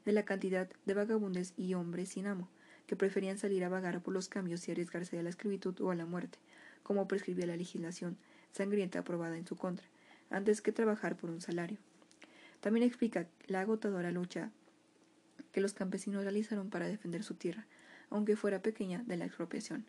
de 0.05 0.13
la 0.13 0.25
cantidad 0.25 0.69
de 0.87 0.95
vagabundes 0.95 1.53
y 1.57 1.75
hombres 1.75 2.11
sin 2.11 2.27
amo, 2.27 2.49
que 2.87 2.97
preferían 2.97 3.39
salir 3.39 3.65
a 3.65 3.69
vagar 3.69 4.01
por 4.03 4.15
los 4.15 4.29
cambios 4.29 4.67
y 4.67 4.73
arriesgarse 4.73 5.19
a 5.19 5.23
la 5.23 5.29
esclavitud 5.29 5.79
o 5.81 5.91
a 5.91 5.95
la 5.95 6.07
muerte, 6.07 6.39
como 6.83 7.07
prescribía 7.07 7.47
la 7.47 7.57
legislación 7.57 8.17
sangrienta 8.53 9.01
aprobada 9.01 9.37
en 9.37 9.47
su 9.47 9.57
contra, 9.57 9.87
antes 10.31 10.63
que 10.63 10.73
trabajar 10.73 11.17
por 11.17 11.31
un 11.31 11.43
salario. 11.43 11.77
También 12.61 12.87
explica 12.87 13.27
la 13.47 13.61
agotadora 13.61 14.11
lucha 14.11 14.51
que 15.53 15.61
los 15.61 15.73
campesinos 15.73 16.23
realizaron 16.23 16.71
para 16.71 16.89
defender 16.89 17.25
su 17.25 17.35
tierra, 17.35 17.67
aunque 18.11 18.37
fuera 18.37 18.63
pequeña, 18.63 19.03
de 19.07 19.17
la 19.17 19.27
expropiación. 19.27 19.85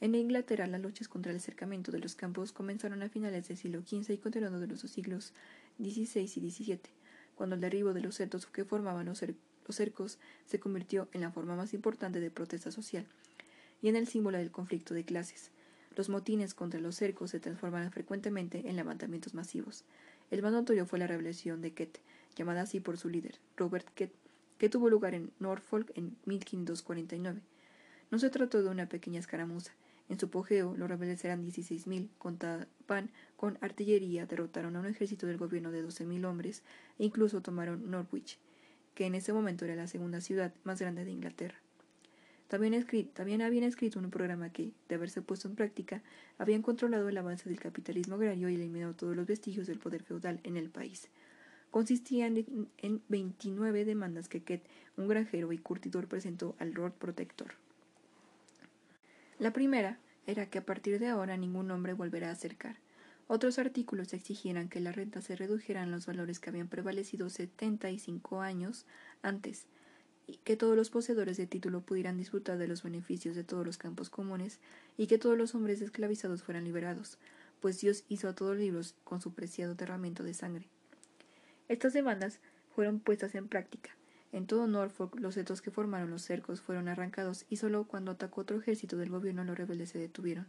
En 0.00 0.16
Inglaterra, 0.16 0.66
las 0.66 0.80
luchas 0.80 1.08
contra 1.08 1.30
el 1.30 1.38
acercamiento 1.38 1.92
de 1.92 2.00
los 2.00 2.16
campos 2.16 2.52
comenzaron 2.52 3.02
a 3.04 3.08
finales 3.08 3.46
del 3.46 3.56
siglo 3.56 3.82
XV 3.82 4.10
y 4.10 4.18
continuaron 4.18 4.58
durante 4.58 4.82
los 4.82 4.90
siglos 4.90 5.32
XVI 5.78 6.22
y 6.22 6.50
XVII, 6.50 6.80
cuando 7.36 7.54
el 7.54 7.60
derribo 7.60 7.92
de 7.92 8.00
los 8.00 8.16
cercos 8.16 8.46
que 8.46 8.64
formaban 8.64 9.06
los, 9.06 9.24
cercos 9.68 10.18
se 10.44 10.58
convirtió 10.58 11.08
en 11.12 11.20
la 11.20 11.30
forma 11.30 11.54
más 11.54 11.72
importante 11.72 12.18
de 12.18 12.32
protesta 12.32 12.72
social 12.72 13.06
y 13.80 13.88
en 13.88 13.96
el 13.96 14.08
símbolo 14.08 14.38
del 14.38 14.50
conflicto 14.50 14.92
de 14.92 15.04
clases. 15.04 15.50
Los 15.96 16.08
motines 16.08 16.54
contra 16.54 16.80
los 16.80 16.96
cercos 16.96 17.30
se 17.30 17.38
transformaron 17.38 17.92
frecuentemente 17.92 18.68
en 18.68 18.76
levantamientos 18.76 19.34
masivos. 19.34 19.84
El 20.30 20.42
más 20.42 20.52
notorio 20.52 20.84
fue 20.84 20.98
la 20.98 21.06
rebelión 21.06 21.60
de 21.60 21.74
Kett, 21.74 22.00
llamada 22.34 22.62
así 22.62 22.80
por 22.80 22.96
su 22.96 23.08
líder, 23.08 23.38
Robert 23.56 23.86
Kett, 23.94 24.12
que 24.62 24.68
tuvo 24.68 24.88
lugar 24.88 25.12
en 25.12 25.32
Norfolk 25.40 25.90
en 25.96 26.16
1549. 26.24 27.40
No 28.12 28.18
se 28.20 28.30
trató 28.30 28.62
de 28.62 28.68
una 28.68 28.88
pequeña 28.88 29.18
escaramuza, 29.18 29.72
en 30.08 30.20
su 30.20 30.26
apogeo, 30.26 30.76
los 30.76 30.88
rebeldes 30.88 31.24
eran 31.24 31.44
16.000, 31.44 32.06
contaban 32.16 33.10
con 33.36 33.58
artillería, 33.60 34.24
derrotaron 34.24 34.76
a 34.76 34.78
un 34.78 34.86
ejército 34.86 35.26
del 35.26 35.36
gobierno 35.36 35.72
de 35.72 35.84
12.000 35.84 36.24
hombres 36.26 36.62
e 37.00 37.04
incluso 37.06 37.42
tomaron 37.42 37.90
Norwich, 37.90 38.38
que 38.94 39.06
en 39.06 39.16
ese 39.16 39.32
momento 39.32 39.64
era 39.64 39.74
la 39.74 39.88
segunda 39.88 40.20
ciudad 40.20 40.54
más 40.62 40.80
grande 40.80 41.04
de 41.04 41.10
Inglaterra. 41.10 41.58
También, 42.46 42.86
también, 43.14 43.42
habían 43.42 43.64
escrito 43.64 43.98
un 43.98 44.10
programa 44.12 44.52
que, 44.52 44.70
de 44.88 44.94
haberse 44.94 45.22
puesto 45.22 45.48
en 45.48 45.56
práctica, 45.56 46.04
habían 46.38 46.62
controlado 46.62 47.08
el 47.08 47.18
avance 47.18 47.48
del 47.48 47.58
capitalismo 47.58 48.14
agrario 48.14 48.48
y 48.48 48.54
eliminado 48.54 48.94
todos 48.94 49.16
los 49.16 49.26
vestigios 49.26 49.66
del 49.66 49.80
poder 49.80 50.04
feudal 50.04 50.38
en 50.44 50.56
el 50.56 50.70
país. 50.70 51.08
Consistían 51.72 52.36
en, 52.36 52.68
en 52.78 53.02
29 53.08 53.84
demandas 53.84 54.28
que 54.28 54.44
Kett, 54.44 54.62
un 54.96 55.08
granjero 55.08 55.52
y 55.52 55.58
curtidor, 55.58 56.06
presentó 56.06 56.54
al 56.60 56.70
Lord 56.70 56.92
Protector. 56.92 57.54
La 59.40 59.52
primera 59.52 59.98
era 60.26 60.46
que 60.46 60.58
a 60.58 60.64
partir 60.64 61.00
de 61.00 61.08
ahora 61.08 61.36
ningún 61.36 61.70
hombre 61.72 61.94
volverá 61.94 62.28
a 62.28 62.32
acercar. 62.32 62.76
Otros 63.26 63.58
artículos 63.58 64.12
exigieran 64.12 64.68
que 64.68 64.80
la 64.80 64.92
renta 64.92 65.22
se 65.22 65.34
redujera 65.34 65.82
en 65.82 65.90
los 65.90 66.06
valores 66.06 66.38
que 66.38 66.50
habían 66.50 66.68
prevalecido 66.68 67.30
75 67.30 68.42
años 68.42 68.84
antes, 69.22 69.64
que 70.44 70.56
todos 70.56 70.76
los 70.76 70.90
poseedores 70.90 71.38
de 71.38 71.46
título 71.46 71.80
pudieran 71.80 72.18
disfrutar 72.18 72.58
de 72.58 72.68
los 72.68 72.82
beneficios 72.82 73.34
de 73.34 73.44
todos 73.44 73.64
los 73.64 73.78
campos 73.78 74.10
comunes, 74.10 74.60
y 74.98 75.06
que 75.06 75.18
todos 75.18 75.38
los 75.38 75.54
hombres 75.54 75.80
esclavizados 75.80 76.42
fueran 76.42 76.64
liberados, 76.64 77.18
pues 77.60 77.80
Dios 77.80 78.04
hizo 78.08 78.28
a 78.28 78.34
todos 78.34 78.58
libros 78.58 78.94
con 79.04 79.22
su 79.22 79.32
preciado 79.32 79.74
derramamiento 79.74 80.22
de 80.22 80.34
sangre. 80.34 80.68
Estas 81.68 81.92
demandas 81.92 82.40
fueron 82.74 83.00
puestas 83.00 83.34
en 83.34 83.48
práctica, 83.48 83.90
en 84.32 84.46
todo 84.46 84.66
Norfolk, 84.66 85.14
los 85.20 85.34
setos 85.34 85.60
que 85.60 85.70
formaron 85.70 86.10
los 86.10 86.22
cercos 86.22 86.62
fueron 86.62 86.88
arrancados 86.88 87.44
y 87.50 87.56
solo 87.56 87.84
cuando 87.84 88.12
atacó 88.12 88.40
otro 88.40 88.58
ejército 88.58 88.96
del 88.96 89.10
gobierno 89.10 89.44
los 89.44 89.58
rebeldes 89.58 89.90
se 89.90 89.98
detuvieron. 89.98 90.46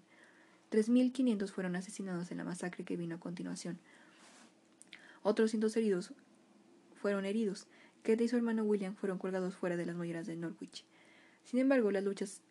Tres 0.69 0.88
mil 0.88 1.12
quinientos 1.12 1.52
fueron 1.52 1.76
asesinados 1.76 2.32
en 2.32 2.38
la 2.38 2.45
masacre 2.45 2.86
que 2.86 2.95
vino 2.95 3.15
a 3.15 3.19
continuación. 3.19 3.78
Otros 5.21 5.52
cientos 5.52 5.76
heridos 5.76 6.13
fueron 6.95 7.26
heridos. 7.26 7.67
Kate 8.04 8.23
y 8.23 8.28
su 8.30 8.38
hermano 8.38 8.63
William 8.63 8.95
fueron 8.95 9.17
colgados 9.17 9.56
fuera 9.56 9.76
de 9.76 9.86
las 9.86 9.97
molleras 9.97 10.28
de 10.28 10.38
Norwich. 10.38 10.86
Sin 11.43 11.60
embargo, 11.60 11.91
las 11.91 12.04
luchas, 12.06 12.41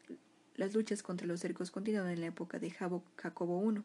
las 0.56 0.74
luchas 0.74 1.02
contra 1.02 1.26
los 1.26 1.40
cercos 1.40 1.70
continuaron 1.70 2.10
en 2.10 2.20
la 2.20 2.26
época 2.26 2.58
de 2.58 2.70
Jacobo 2.70 3.72
I, 3.72 3.82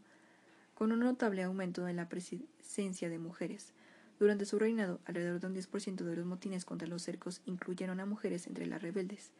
con 0.75 0.91
un 0.91 0.99
notable 0.99 1.43
aumento 1.43 1.87
en 1.87 1.95
la 1.95 2.09
presencia 2.09 3.09
de 3.09 3.19
mujeres. 3.19 3.73
Durante 4.19 4.45
su 4.45 4.57
reinado, 4.57 4.99
alrededor 5.05 5.39
de 5.39 5.47
un 5.47 5.55
10% 5.55 6.03
de 6.03 6.15
los 6.15 6.25
motines 6.25 6.65
contra 6.65 6.87
los 6.87 7.03
cercos 7.03 7.41
incluyeron 7.45 7.99
a 7.99 8.05
mujeres 8.05 8.47
entre 8.47 8.65
las 8.65 8.81
rebeldes. 8.81 9.31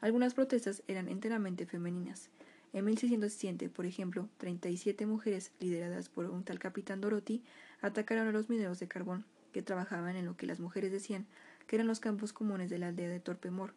Algunas 0.00 0.34
protestas 0.34 0.82
eran 0.86 1.08
enteramente 1.08 1.66
femeninas. 1.66 2.30
En 2.72 2.84
1607, 2.84 3.68
por 3.68 3.84
ejemplo, 3.84 4.28
37 4.38 5.06
mujeres, 5.06 5.52
lideradas 5.60 6.08
por 6.08 6.26
un 6.30 6.44
tal 6.44 6.58
capitán 6.58 7.00
Dorothy, 7.00 7.42
atacaron 7.80 8.28
a 8.28 8.32
los 8.32 8.48
mineros 8.48 8.78
de 8.78 8.88
carbón 8.88 9.24
que 9.52 9.62
trabajaban 9.62 10.16
en 10.16 10.24
lo 10.24 10.36
que 10.36 10.46
las 10.46 10.60
mujeres 10.60 10.92
decían 10.92 11.26
que 11.66 11.76
eran 11.76 11.88
los 11.88 12.00
campos 12.00 12.32
comunes 12.32 12.70
de 12.70 12.78
la 12.78 12.88
aldea 12.88 13.08
de 13.08 13.20
Torpemor. 13.20 13.74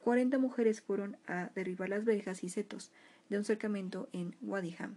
40 0.00 0.38
mujeres 0.38 0.80
fueron 0.80 1.16
a 1.26 1.50
derribar 1.54 1.88
las 1.88 2.04
verjas 2.04 2.44
y 2.44 2.48
setos 2.48 2.92
de 3.28 3.38
un 3.38 3.44
cercamiento 3.44 4.08
en 4.12 4.36
Wadiham 4.40 4.94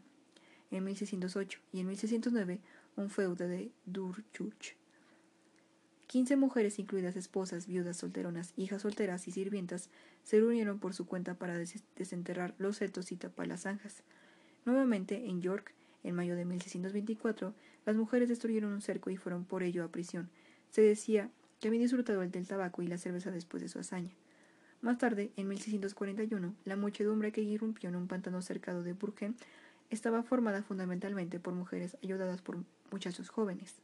en 0.71 0.84
1608 0.84 1.60
y 1.73 1.79
en 1.79 1.88
1609 1.88 2.60
un 2.95 3.10
feudo 3.10 3.47
de 3.47 3.71
Durchuch. 3.86 4.75
Quince 6.08 6.36
mujeres, 6.36 6.80
incluidas 6.80 7.15
esposas, 7.15 7.67
viudas, 7.67 7.97
solteronas, 7.97 8.54
hijas 8.58 8.82
solteras 8.82 9.28
y 9.28 9.32
sirvientas, 9.32 9.89
se 10.23 10.39
reunieron 10.39 10.80
por 10.80 10.95
su 10.95 11.06
cuenta 11.06 11.36
para 11.36 11.56
desenterrar 11.56 12.56
los 12.58 12.78
setos 12.78 13.12
y 13.12 13.15
tapar 13.15 13.47
las 13.47 13.62
zanjas. 13.62 14.04
Nuevamente, 14.65 15.28
en 15.28 15.41
York, 15.41 15.73
en 16.04 16.15
mayo 16.15 16.36
de 16.36 16.45
1624, 16.45 17.54
las 17.86 17.95
mujeres 17.95 18.28
destruyeron 18.28 18.73
un 18.73 18.82
cerco 18.82 19.10
y 19.10 19.17
fueron 19.17 19.45
por 19.45 19.62
ello 19.62 19.84
a 19.84 19.91
prisión. 19.91 20.30
Se 20.71 20.82
decía 20.82 21.30
que 21.60 21.67
habían 21.67 21.84
disfrutado 21.84 22.23
el 22.23 22.32
del 22.32 22.47
tabaco 22.47 22.82
y 22.82 22.88
la 22.88 22.97
cerveza 22.97 23.32
después 23.32 23.62
de 23.62 23.69
su 23.69 23.80
hazaña. 23.80 24.12
Más 24.82 24.97
tarde, 24.97 25.32
en 25.36 25.47
1641, 25.47 26.56
la 26.65 26.75
muchedumbre 26.75 27.32
que 27.32 27.41
irrumpió 27.41 27.89
en 27.89 27.95
un 27.95 28.08
pantano 28.08 28.41
cercado 28.41 28.82
de 28.82 28.93
Burgen 28.93 29.36
estaba 29.89 30.23
formada 30.23 30.63
fundamentalmente 30.63 31.39
por 31.39 31.54
mujeres 31.54 31.97
ayudadas 32.02 32.41
por 32.41 32.63
muchachos 32.91 33.30
jóvenes. 33.30 33.75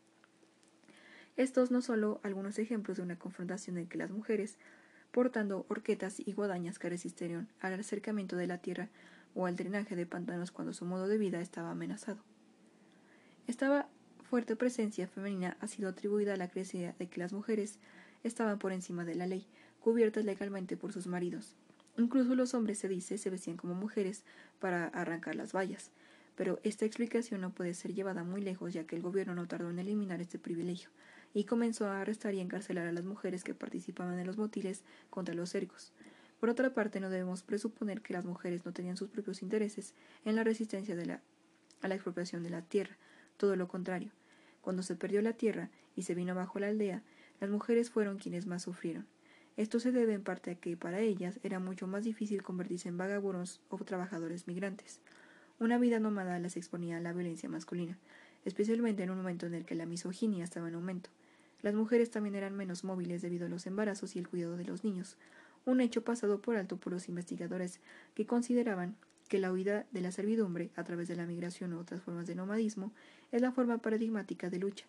Estos 1.37 1.71
no 1.71 1.81
solo 1.81 2.21
algunos 2.23 2.59
ejemplos 2.59 2.97
de 2.97 3.03
una 3.03 3.19
confrontación 3.19 3.77
en 3.77 3.87
que 3.87 3.97
las 3.97 4.11
mujeres, 4.11 4.57
portando 5.11 5.65
horquetas 5.69 6.19
y 6.19 6.31
guadañas 6.33 6.79
que 6.79 6.89
resistieron 6.89 7.49
al 7.59 7.73
acercamiento 7.73 8.35
de 8.37 8.47
la 8.47 8.59
tierra 8.59 8.89
o 9.33 9.45
al 9.45 9.55
drenaje 9.55 9.95
de 9.95 10.05
pantanos 10.05 10.51
cuando 10.51 10.73
su 10.73 10.85
modo 10.85 11.07
de 11.07 11.17
vida 11.17 11.41
estaba 11.41 11.71
amenazado. 11.71 12.19
Esta 13.47 13.87
fuerte 14.29 14.55
presencia 14.55 15.07
femenina 15.07 15.57
ha 15.59 15.67
sido 15.67 15.89
atribuida 15.89 16.33
a 16.33 16.37
la 16.37 16.47
creencia 16.47 16.95
de 16.97 17.07
que 17.07 17.19
las 17.19 17.33
mujeres 17.33 17.79
estaban 18.23 18.57
por 18.57 18.71
encima 18.71 19.05
de 19.05 19.15
la 19.15 19.27
ley, 19.27 19.45
cubiertas 19.81 20.25
legalmente 20.25 20.77
por 20.77 20.93
sus 20.93 21.05
maridos. 21.05 21.55
Incluso 21.97 22.35
los 22.35 22.53
hombres, 22.53 22.79
se 22.79 22.87
dice, 22.87 23.17
se 23.17 23.29
vestían 23.29 23.57
como 23.57 23.75
mujeres 23.75 24.23
para 24.59 24.87
arrancar 24.87 25.35
las 25.35 25.53
vallas, 25.53 25.91
pero 26.35 26.59
esta 26.63 26.85
explicación 26.85 27.41
no 27.41 27.51
puede 27.51 27.73
ser 27.73 27.93
llevada 27.93 28.23
muy 28.23 28.41
lejos 28.41 28.73
ya 28.73 28.85
que 28.85 28.95
el 28.95 29.01
gobierno 29.01 29.35
no 29.35 29.47
tardó 29.47 29.69
en 29.69 29.79
eliminar 29.79 30.21
este 30.21 30.37
privilegio 30.39 30.89
y 31.33 31.45
comenzó 31.45 31.87
a 31.87 32.01
arrestar 32.01 32.33
y 32.33 32.39
encarcelar 32.39 32.87
a 32.87 32.91
las 32.91 33.03
mujeres 33.03 33.43
que 33.43 33.53
participaban 33.53 34.19
en 34.19 34.27
los 34.27 34.37
motiles 34.37 34.83
contra 35.09 35.35
los 35.35 35.49
cercos. 35.49 35.91
Por 36.39 36.49
otra 36.49 36.73
parte, 36.73 36.99
no 36.99 37.09
debemos 37.09 37.43
presuponer 37.43 38.01
que 38.01 38.13
las 38.13 38.25
mujeres 38.25 38.65
no 38.65 38.73
tenían 38.73 38.97
sus 38.97 39.09
propios 39.09 39.41
intereses 39.41 39.93
en 40.25 40.35
la 40.35 40.43
resistencia 40.43 40.95
a 41.81 41.87
la 41.87 41.95
expropiación 41.95 42.43
de 42.43 42.49
la 42.49 42.61
tierra, 42.61 42.97
todo 43.37 43.55
lo 43.55 43.67
contrario. 43.67 44.11
Cuando 44.61 44.83
se 44.83 44.95
perdió 44.95 45.21
la 45.21 45.33
tierra 45.33 45.69
y 45.95 46.03
se 46.03 46.15
vino 46.15 46.31
abajo 46.31 46.59
la 46.59 46.67
aldea, 46.67 47.03
las 47.39 47.49
mujeres 47.49 47.89
fueron 47.89 48.17
quienes 48.17 48.45
más 48.45 48.63
sufrieron. 48.63 49.05
Esto 49.57 49.79
se 49.79 49.91
debe 49.91 50.13
en 50.13 50.23
parte 50.23 50.51
a 50.51 50.55
que 50.55 50.75
para 50.75 50.99
ellas 50.99 51.39
era 51.43 51.59
mucho 51.59 51.87
más 51.87 52.03
difícil 52.03 52.43
convertirse 52.43 52.89
en 52.89 52.97
vagabundos 52.97 53.61
o 53.69 53.77
trabajadores 53.77 54.47
migrantes. 54.47 54.99
Una 55.57 55.77
vida 55.77 56.01
nómada 56.01 56.37
las 56.39 56.57
exponía 56.57 56.97
a 56.97 56.99
la 56.99 57.13
violencia 57.13 57.47
masculina, 57.47 57.97
especialmente 58.43 59.03
en 59.03 59.09
un 59.09 59.17
momento 59.17 59.45
en 59.45 59.53
el 59.53 59.63
que 59.63 59.73
la 59.73 59.85
misoginia 59.85 60.43
estaba 60.43 60.67
en 60.67 60.75
aumento. 60.75 61.09
Las 61.61 61.73
mujeres 61.73 62.11
también 62.11 62.35
eran 62.35 62.57
menos 62.57 62.83
móviles 62.83 63.21
debido 63.21 63.45
a 63.45 63.49
los 63.49 63.65
embarazos 63.65 64.17
y 64.17 64.19
el 64.19 64.27
cuidado 64.27 64.57
de 64.57 64.65
los 64.65 64.83
niños, 64.83 65.15
un 65.65 65.79
hecho 65.79 66.03
pasado 66.03 66.41
por 66.41 66.57
alto 66.57 66.75
por 66.75 66.91
los 66.91 67.07
investigadores 67.07 67.79
que 68.15 68.25
consideraban 68.25 68.97
que 69.29 69.39
la 69.39 69.49
huida 69.49 69.85
de 69.91 70.01
la 70.01 70.11
servidumbre 70.11 70.71
a 70.75 70.83
través 70.83 71.07
de 71.07 71.15
la 71.15 71.25
migración 71.25 71.71
u 71.73 71.79
otras 71.79 72.01
formas 72.01 72.27
de 72.27 72.35
nomadismo 72.35 72.91
es 73.31 73.41
la 73.41 73.53
forma 73.53 73.77
paradigmática 73.77 74.49
de 74.49 74.59
lucha. 74.59 74.85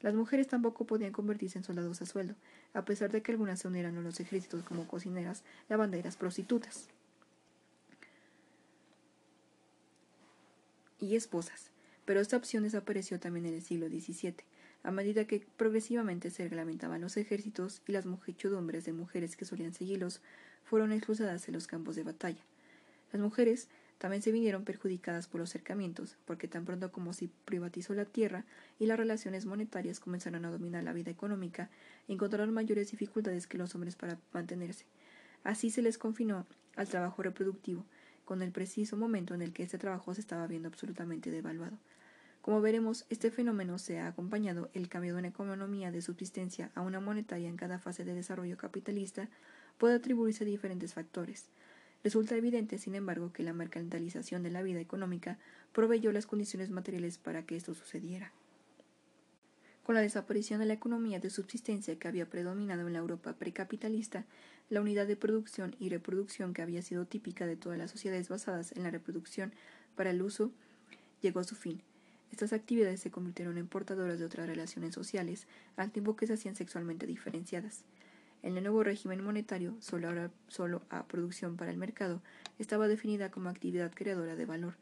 Las 0.00 0.14
mujeres 0.14 0.48
tampoco 0.48 0.86
podían 0.86 1.12
convertirse 1.12 1.58
en 1.58 1.64
soldados 1.64 2.00
a 2.00 2.06
sueldo, 2.06 2.34
a 2.72 2.86
pesar 2.86 3.12
de 3.12 3.20
que 3.20 3.32
algunas 3.32 3.60
se 3.60 3.68
unieran 3.68 3.98
a 3.98 4.00
los 4.00 4.18
ejércitos 4.18 4.62
como 4.62 4.88
cocineras, 4.88 5.44
lavanderas, 5.68 6.16
prostitutas 6.16 6.88
y 11.00 11.16
esposas. 11.16 11.70
Pero 12.04 12.20
esta 12.20 12.36
opción 12.36 12.62
desapareció 12.62 13.18
también 13.18 13.46
en 13.46 13.54
el 13.54 13.62
siglo 13.62 13.88
XVII, 13.88 14.36
a 14.82 14.90
medida 14.90 15.26
que 15.26 15.44
progresivamente 15.56 16.30
se 16.30 16.44
reglamentaban 16.44 17.00
los 17.00 17.16
ejércitos 17.16 17.82
y 17.86 17.92
las 17.92 18.06
muchedumbres 18.06 18.84
de 18.84 18.92
mujeres 18.92 19.36
que 19.36 19.44
solían 19.44 19.74
seguirlos 19.74 20.20
fueron 20.64 20.92
expulsadas 20.92 21.48
en 21.48 21.54
los 21.54 21.66
campos 21.66 21.96
de 21.96 22.04
batalla. 22.04 22.42
Las 23.12 23.20
mujeres 23.20 23.68
también 23.98 24.22
se 24.22 24.30
vinieron 24.30 24.64
perjudicadas 24.64 25.26
por 25.26 25.40
los 25.40 25.50
cercamientos, 25.50 26.16
porque 26.26 26.48
tan 26.48 26.64
pronto 26.64 26.92
como 26.92 27.12
se 27.12 27.30
privatizó 27.44 27.94
la 27.94 28.04
tierra 28.04 28.44
y 28.78 28.86
las 28.86 28.98
relaciones 28.98 29.46
monetarias 29.46 30.00
comenzaron 30.00 30.44
a 30.44 30.50
dominar 30.50 30.84
la 30.84 30.92
vida 30.92 31.10
económica, 31.10 31.70
encontraron 32.06 32.52
mayores 32.52 32.90
dificultades 32.90 33.46
que 33.46 33.58
los 33.58 33.74
hombres 33.74 33.96
para 33.96 34.18
mantenerse. 34.32 34.84
Así 35.44 35.70
se 35.70 35.80
les 35.80 35.96
confinó 35.96 36.46
al 36.76 36.88
trabajo 36.88 37.22
reproductivo, 37.22 37.84
con 38.26 38.42
el 38.42 38.52
preciso 38.52 38.98
momento 38.98 39.32
en 39.32 39.40
el 39.40 39.54
que 39.54 39.62
este 39.62 39.78
trabajo 39.78 40.12
se 40.12 40.20
estaba 40.20 40.46
viendo 40.46 40.68
absolutamente 40.68 41.30
devaluado. 41.30 41.78
Como 42.42 42.60
veremos, 42.60 43.06
este 43.08 43.30
fenómeno 43.30 43.78
se 43.78 43.98
ha 43.98 44.08
acompañado 44.08 44.68
el 44.74 44.88
cambio 44.88 45.14
de 45.14 45.20
una 45.20 45.28
economía 45.28 45.90
de 45.90 46.02
subsistencia 46.02 46.70
a 46.74 46.82
una 46.82 47.00
monetaria 47.00 47.48
en 47.48 47.56
cada 47.56 47.78
fase 47.78 48.04
de 48.04 48.14
desarrollo 48.14 48.58
capitalista 48.58 49.28
puede 49.78 49.94
atribuirse 49.94 50.44
a 50.44 50.46
diferentes 50.46 50.92
factores. 50.92 51.46
Resulta 52.04 52.36
evidente, 52.36 52.78
sin 52.78 52.94
embargo, 52.94 53.32
que 53.32 53.42
la 53.42 53.52
mercantilización 53.52 54.42
de 54.42 54.50
la 54.50 54.62
vida 54.62 54.80
económica 54.80 55.38
proveyó 55.72 56.12
las 56.12 56.26
condiciones 56.26 56.70
materiales 56.70 57.18
para 57.18 57.44
que 57.44 57.56
esto 57.56 57.74
sucediera. 57.74 58.32
Con 59.86 59.94
la 59.94 60.00
desaparición 60.00 60.58
de 60.58 60.66
la 60.66 60.72
economía 60.72 61.20
de 61.20 61.30
subsistencia 61.30 61.96
que 61.96 62.08
había 62.08 62.28
predominado 62.28 62.88
en 62.88 62.92
la 62.92 62.98
Europa 62.98 63.34
precapitalista, 63.34 64.24
la 64.68 64.80
unidad 64.80 65.06
de 65.06 65.14
producción 65.14 65.76
y 65.78 65.90
reproducción 65.90 66.54
que 66.54 66.62
había 66.62 66.82
sido 66.82 67.04
típica 67.04 67.46
de 67.46 67.54
todas 67.54 67.78
las 67.78 67.92
sociedades 67.92 68.28
basadas 68.28 68.72
en 68.72 68.82
la 68.82 68.90
reproducción 68.90 69.52
para 69.94 70.10
el 70.10 70.22
uso 70.22 70.50
llegó 71.22 71.38
a 71.38 71.44
su 71.44 71.54
fin. 71.54 71.82
Estas 72.32 72.52
actividades 72.52 72.98
se 72.98 73.12
convirtieron 73.12 73.58
en 73.58 73.68
portadoras 73.68 74.18
de 74.18 74.24
otras 74.24 74.48
relaciones 74.48 74.92
sociales, 74.92 75.46
al 75.76 75.92
tiempo 75.92 76.16
que 76.16 76.26
se 76.26 76.32
hacían 76.32 76.56
sexualmente 76.56 77.06
diferenciadas. 77.06 77.84
En 78.42 78.56
el 78.56 78.64
nuevo 78.64 78.82
régimen 78.82 79.22
monetario, 79.22 79.76
solo, 79.78 80.32
solo 80.48 80.82
a 80.90 81.06
producción 81.06 81.56
para 81.56 81.70
el 81.70 81.76
mercado, 81.76 82.20
estaba 82.58 82.88
definida 82.88 83.30
como 83.30 83.50
actividad 83.50 83.92
creadora 83.94 84.34
de 84.34 84.46
valor, 84.46 84.74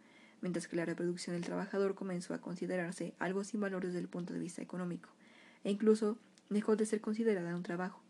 mientras 0.44 0.68
que 0.68 0.76
la 0.76 0.84
reproducción 0.84 1.34
del 1.34 1.42
trabajador 1.46 1.94
comenzó 1.94 2.34
a 2.34 2.40
considerarse 2.42 3.14
algo 3.18 3.44
sin 3.44 3.62
valor 3.62 3.86
desde 3.86 3.98
el 3.98 4.08
punto 4.08 4.34
de 4.34 4.40
vista 4.40 4.60
económico, 4.60 5.08
e 5.64 5.70
incluso 5.70 6.18
dejó 6.50 6.76
de 6.76 6.84
ser 6.84 7.00
considerada 7.00 7.56
un 7.56 7.62
trabajo. 7.62 8.02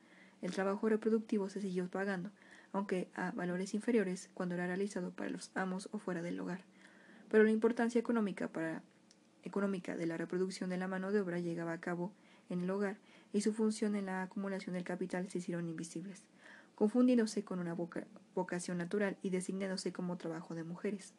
El 0.42 0.50
trabajo 0.50 0.88
reproductivo 0.88 1.48
se 1.48 1.60
siguió 1.60 1.88
pagando, 1.88 2.32
aunque 2.72 3.08
a 3.14 3.30
valores 3.30 3.72
inferiores 3.72 4.30
cuando 4.34 4.56
era 4.56 4.66
realizado 4.66 5.12
para 5.12 5.30
los 5.30 5.52
amos 5.54 5.88
o 5.92 6.00
fuera 6.00 6.22
del 6.22 6.40
hogar. 6.40 6.64
Pero 7.30 7.44
la 7.44 7.52
importancia 7.52 8.00
económica, 8.00 8.50
de 8.50 10.06
la 10.06 10.16
reproducción 10.16 10.70
de 10.70 10.76
la 10.76 10.88
mano 10.88 11.12
de 11.12 11.20
obra 11.20 11.38
llegaba 11.38 11.72
a 11.72 11.80
cabo 11.80 12.12
en 12.48 12.62
el 12.62 12.70
hogar 12.70 12.96
y 13.32 13.42
su 13.42 13.54
función 13.54 13.94
en 13.94 14.06
la 14.06 14.24
acumulación 14.24 14.74
del 14.74 14.82
capital 14.82 15.30
se 15.30 15.38
hicieron 15.38 15.68
invisibles, 15.68 16.24
confundiéndose 16.74 17.44
con 17.44 17.60
una 17.60 17.76
vocación 18.34 18.78
natural 18.78 19.18
y 19.22 19.30
designándose 19.30 19.92
como 19.92 20.16
trabajo 20.16 20.56
de 20.56 20.64
mujeres. 20.64 21.14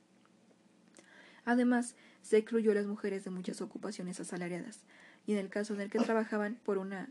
Además, 1.46 1.96
se 2.22 2.38
excluyó 2.38 2.72
a 2.72 2.76
las 2.76 2.88
mujeres 2.88 3.24
de 3.24 3.30
muchas 3.30 3.62
ocupaciones 3.62 4.20
asalariadas, 4.20 4.84
y 5.28 5.34
en 5.34 5.38
el 5.38 5.50
caso 5.50 5.74
en 5.74 5.82
el 5.82 5.90
que 5.90 6.00
trabajaban 6.00 6.60
por 6.66 6.78
una, 6.78 7.10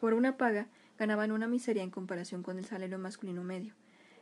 por 0.00 0.14
una 0.14 0.36
paga, 0.36 0.66
ganaban 0.98 1.32
una 1.32 1.46
miseria 1.46 1.82
en 1.82 1.90
comparación 1.90 2.42
con 2.42 2.58
el 2.58 2.64
salario 2.64 2.98
masculino 2.98 3.44
medio. 3.44 3.74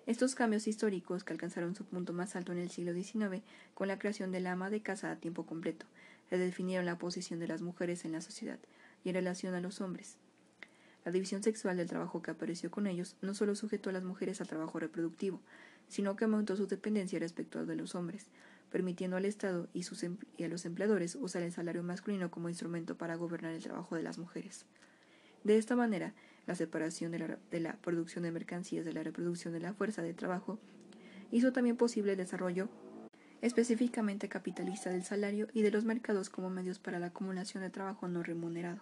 Estos 0.07 0.35
cambios 0.35 0.67
históricos, 0.67 1.25
que 1.25 1.33
alcanzaron 1.33 1.75
su 1.75 1.87
punto 1.87 2.13
más 2.13 2.37
alto 2.37 2.53
en 2.53 2.59
el 2.59 2.71
siglo 2.71 2.93
XIX 2.93 3.43
con 3.73 3.89
la 3.89 3.99
creación 3.99 4.33
de 4.33 4.41
la 4.41 4.53
ama 4.53 4.69
de 4.69 4.83
casa 4.83 5.11
a 5.11 5.17
tiempo 5.17 5.47
completo, 5.47 5.87
redefinieron 6.31 6.85
la 6.85 6.99
posición 6.99 7.41
de 7.41 7.49
las 7.49 7.63
mujeres 7.63 8.05
en 8.05 8.13
la 8.13 8.21
sociedad, 8.21 8.59
y 9.05 9.11
en 9.11 9.15
relación 9.15 9.55
a 9.55 9.61
los 9.61 9.81
hombres. 9.81 10.17
La 11.05 11.13
división 11.13 11.43
sexual 11.43 11.77
del 11.77 11.89
trabajo 11.89 12.23
que 12.23 12.31
apareció 12.31 12.71
con 12.71 12.87
ellos 12.87 13.17
no 13.21 13.35
solo 13.35 13.55
sujetó 13.55 13.91
a 13.91 13.93
las 13.93 14.05
mujeres 14.05 14.41
al 14.41 14.49
trabajo 14.49 14.79
reproductivo, 14.79 15.41
sino 15.89 16.17
que 16.17 16.25
aumentó 16.25 16.57
su 16.57 16.67
dependencia 16.67 17.19
respecto 17.19 17.59
a 17.59 17.65
de 17.65 17.77
los 17.77 17.95
hombres, 17.95 18.27
permitiendo 18.71 19.17
al 19.17 19.25
Estado 19.25 19.69
y, 19.73 19.85
sus 19.85 20.05
y 20.37 20.45
a 20.45 20.49
los 20.49 20.65
empleadores 20.65 21.15
usar 21.15 21.43
el 21.43 21.53
salario 21.53 21.83
masculino 21.83 22.31
como 22.31 22.49
instrumento 22.49 22.97
para 22.97 23.17
gobernar 23.17 23.53
el 23.53 23.63
trabajo 23.63 23.97
de 23.97 24.03
las 24.03 24.19
mujeres. 24.19 24.67
De 25.45 25.59
esta 25.59 25.77
manera, 25.77 26.15
la 26.47 26.55
separación 26.55 27.13
de 27.13 27.61
la 27.61 27.77
producción 27.77 28.25
de 28.25 28.33
mercancías 28.33 28.85
de 28.85 28.93
la 28.93 29.03
reproducción 29.03 29.53
de 29.53 29.61
la 29.61 29.75
fuerza 29.75 30.03
de 30.03 30.15
trabajo 30.15 30.59
hizo 31.31 31.53
también 31.53 31.77
posible 31.77 32.13
el 32.13 32.19
desarrollo 32.19 32.69
específicamente 33.45 34.29
capitalista 34.29 34.89
del 34.89 35.05
salario 35.05 35.49
y 35.53 35.61
de 35.61 35.71
los 35.71 35.85
mercados 35.85 36.31
como 36.31 36.49
medios 36.49 36.79
para 36.79 36.99
la 36.99 37.09
acumulación 37.09 37.63
de 37.63 37.69
trabajo 37.69 38.09
no 38.09 38.23
remunerado. 38.23 38.81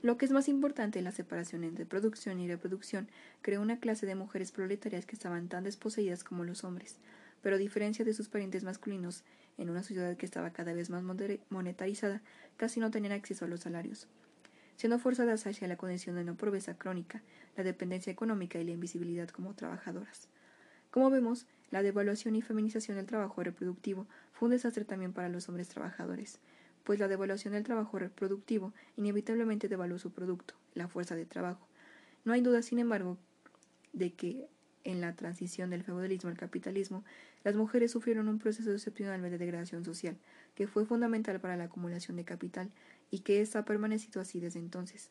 Lo 0.00 0.16
que 0.16 0.26
es 0.26 0.30
más 0.30 0.48
importante, 0.48 1.02
la 1.02 1.10
separación 1.10 1.64
entre 1.64 1.84
producción 1.84 2.38
y 2.38 2.46
reproducción 2.46 3.08
creó 3.42 3.60
una 3.60 3.80
clase 3.80 4.06
de 4.06 4.14
mujeres 4.14 4.52
proletarias 4.52 5.06
que 5.06 5.16
estaban 5.16 5.48
tan 5.48 5.64
desposeídas 5.64 6.22
como 6.22 6.44
los 6.44 6.62
hombres, 6.62 6.98
pero 7.42 7.56
a 7.56 7.58
diferencia 7.58 8.04
de 8.04 8.14
sus 8.14 8.28
parientes 8.28 8.62
masculinos, 8.62 9.24
en 9.56 9.70
una 9.70 9.82
sociedad 9.82 10.16
que 10.16 10.24
estaba 10.24 10.52
cada 10.52 10.72
vez 10.72 10.88
más 10.88 11.02
monetarizada, 11.50 12.22
casi 12.56 12.78
no 12.78 12.92
tenían 12.92 13.12
acceso 13.12 13.44
a 13.44 13.48
los 13.48 13.60
salarios, 13.60 14.06
siendo 14.76 15.00
forzadas 15.00 15.48
hacia 15.48 15.66
la 15.66 15.76
condición 15.76 16.14
de 16.14 16.22
no 16.22 16.36
pobreza 16.36 16.78
crónica, 16.78 17.20
la 17.56 17.64
dependencia 17.64 18.12
económica 18.12 18.60
y 18.60 18.64
la 18.64 18.70
invisibilidad 18.70 19.28
como 19.30 19.54
trabajadoras. 19.54 20.28
Como 20.92 21.10
vemos, 21.10 21.46
la 21.72 21.82
devaluación 21.82 22.36
y 22.36 22.42
feminización 22.42 22.98
del 22.98 23.06
trabajo 23.06 23.42
reproductivo 23.42 24.06
fue 24.32 24.46
un 24.46 24.52
desastre 24.52 24.84
también 24.84 25.12
para 25.12 25.28
los 25.28 25.48
hombres 25.48 25.68
trabajadores 25.68 26.38
pues 26.88 27.00
la 27.00 27.06
devaluación 27.06 27.52
del 27.52 27.64
trabajo 27.64 27.98
reproductivo 27.98 28.72
inevitablemente 28.96 29.68
devaluó 29.68 29.98
su 29.98 30.10
producto, 30.10 30.54
la 30.72 30.88
fuerza 30.88 31.14
de 31.16 31.26
trabajo. 31.26 31.68
No 32.24 32.32
hay 32.32 32.40
duda, 32.40 32.62
sin 32.62 32.78
embargo, 32.78 33.18
de 33.92 34.14
que 34.14 34.48
en 34.84 35.02
la 35.02 35.14
transición 35.14 35.68
del 35.68 35.84
feudalismo 35.84 36.30
al 36.30 36.38
capitalismo, 36.38 37.04
las 37.44 37.56
mujeres 37.56 37.90
sufrieron 37.90 38.26
un 38.26 38.38
proceso 38.38 38.72
excepcional 38.72 39.20
de 39.20 39.36
degradación 39.36 39.84
social, 39.84 40.16
que 40.54 40.66
fue 40.66 40.86
fundamental 40.86 41.38
para 41.40 41.58
la 41.58 41.64
acumulación 41.64 42.16
de 42.16 42.24
capital 42.24 42.70
y 43.10 43.18
que 43.18 43.42
ésta 43.42 43.58
ha 43.58 43.64
permanecido 43.66 44.22
así 44.22 44.40
desde 44.40 44.58
entonces. 44.58 45.10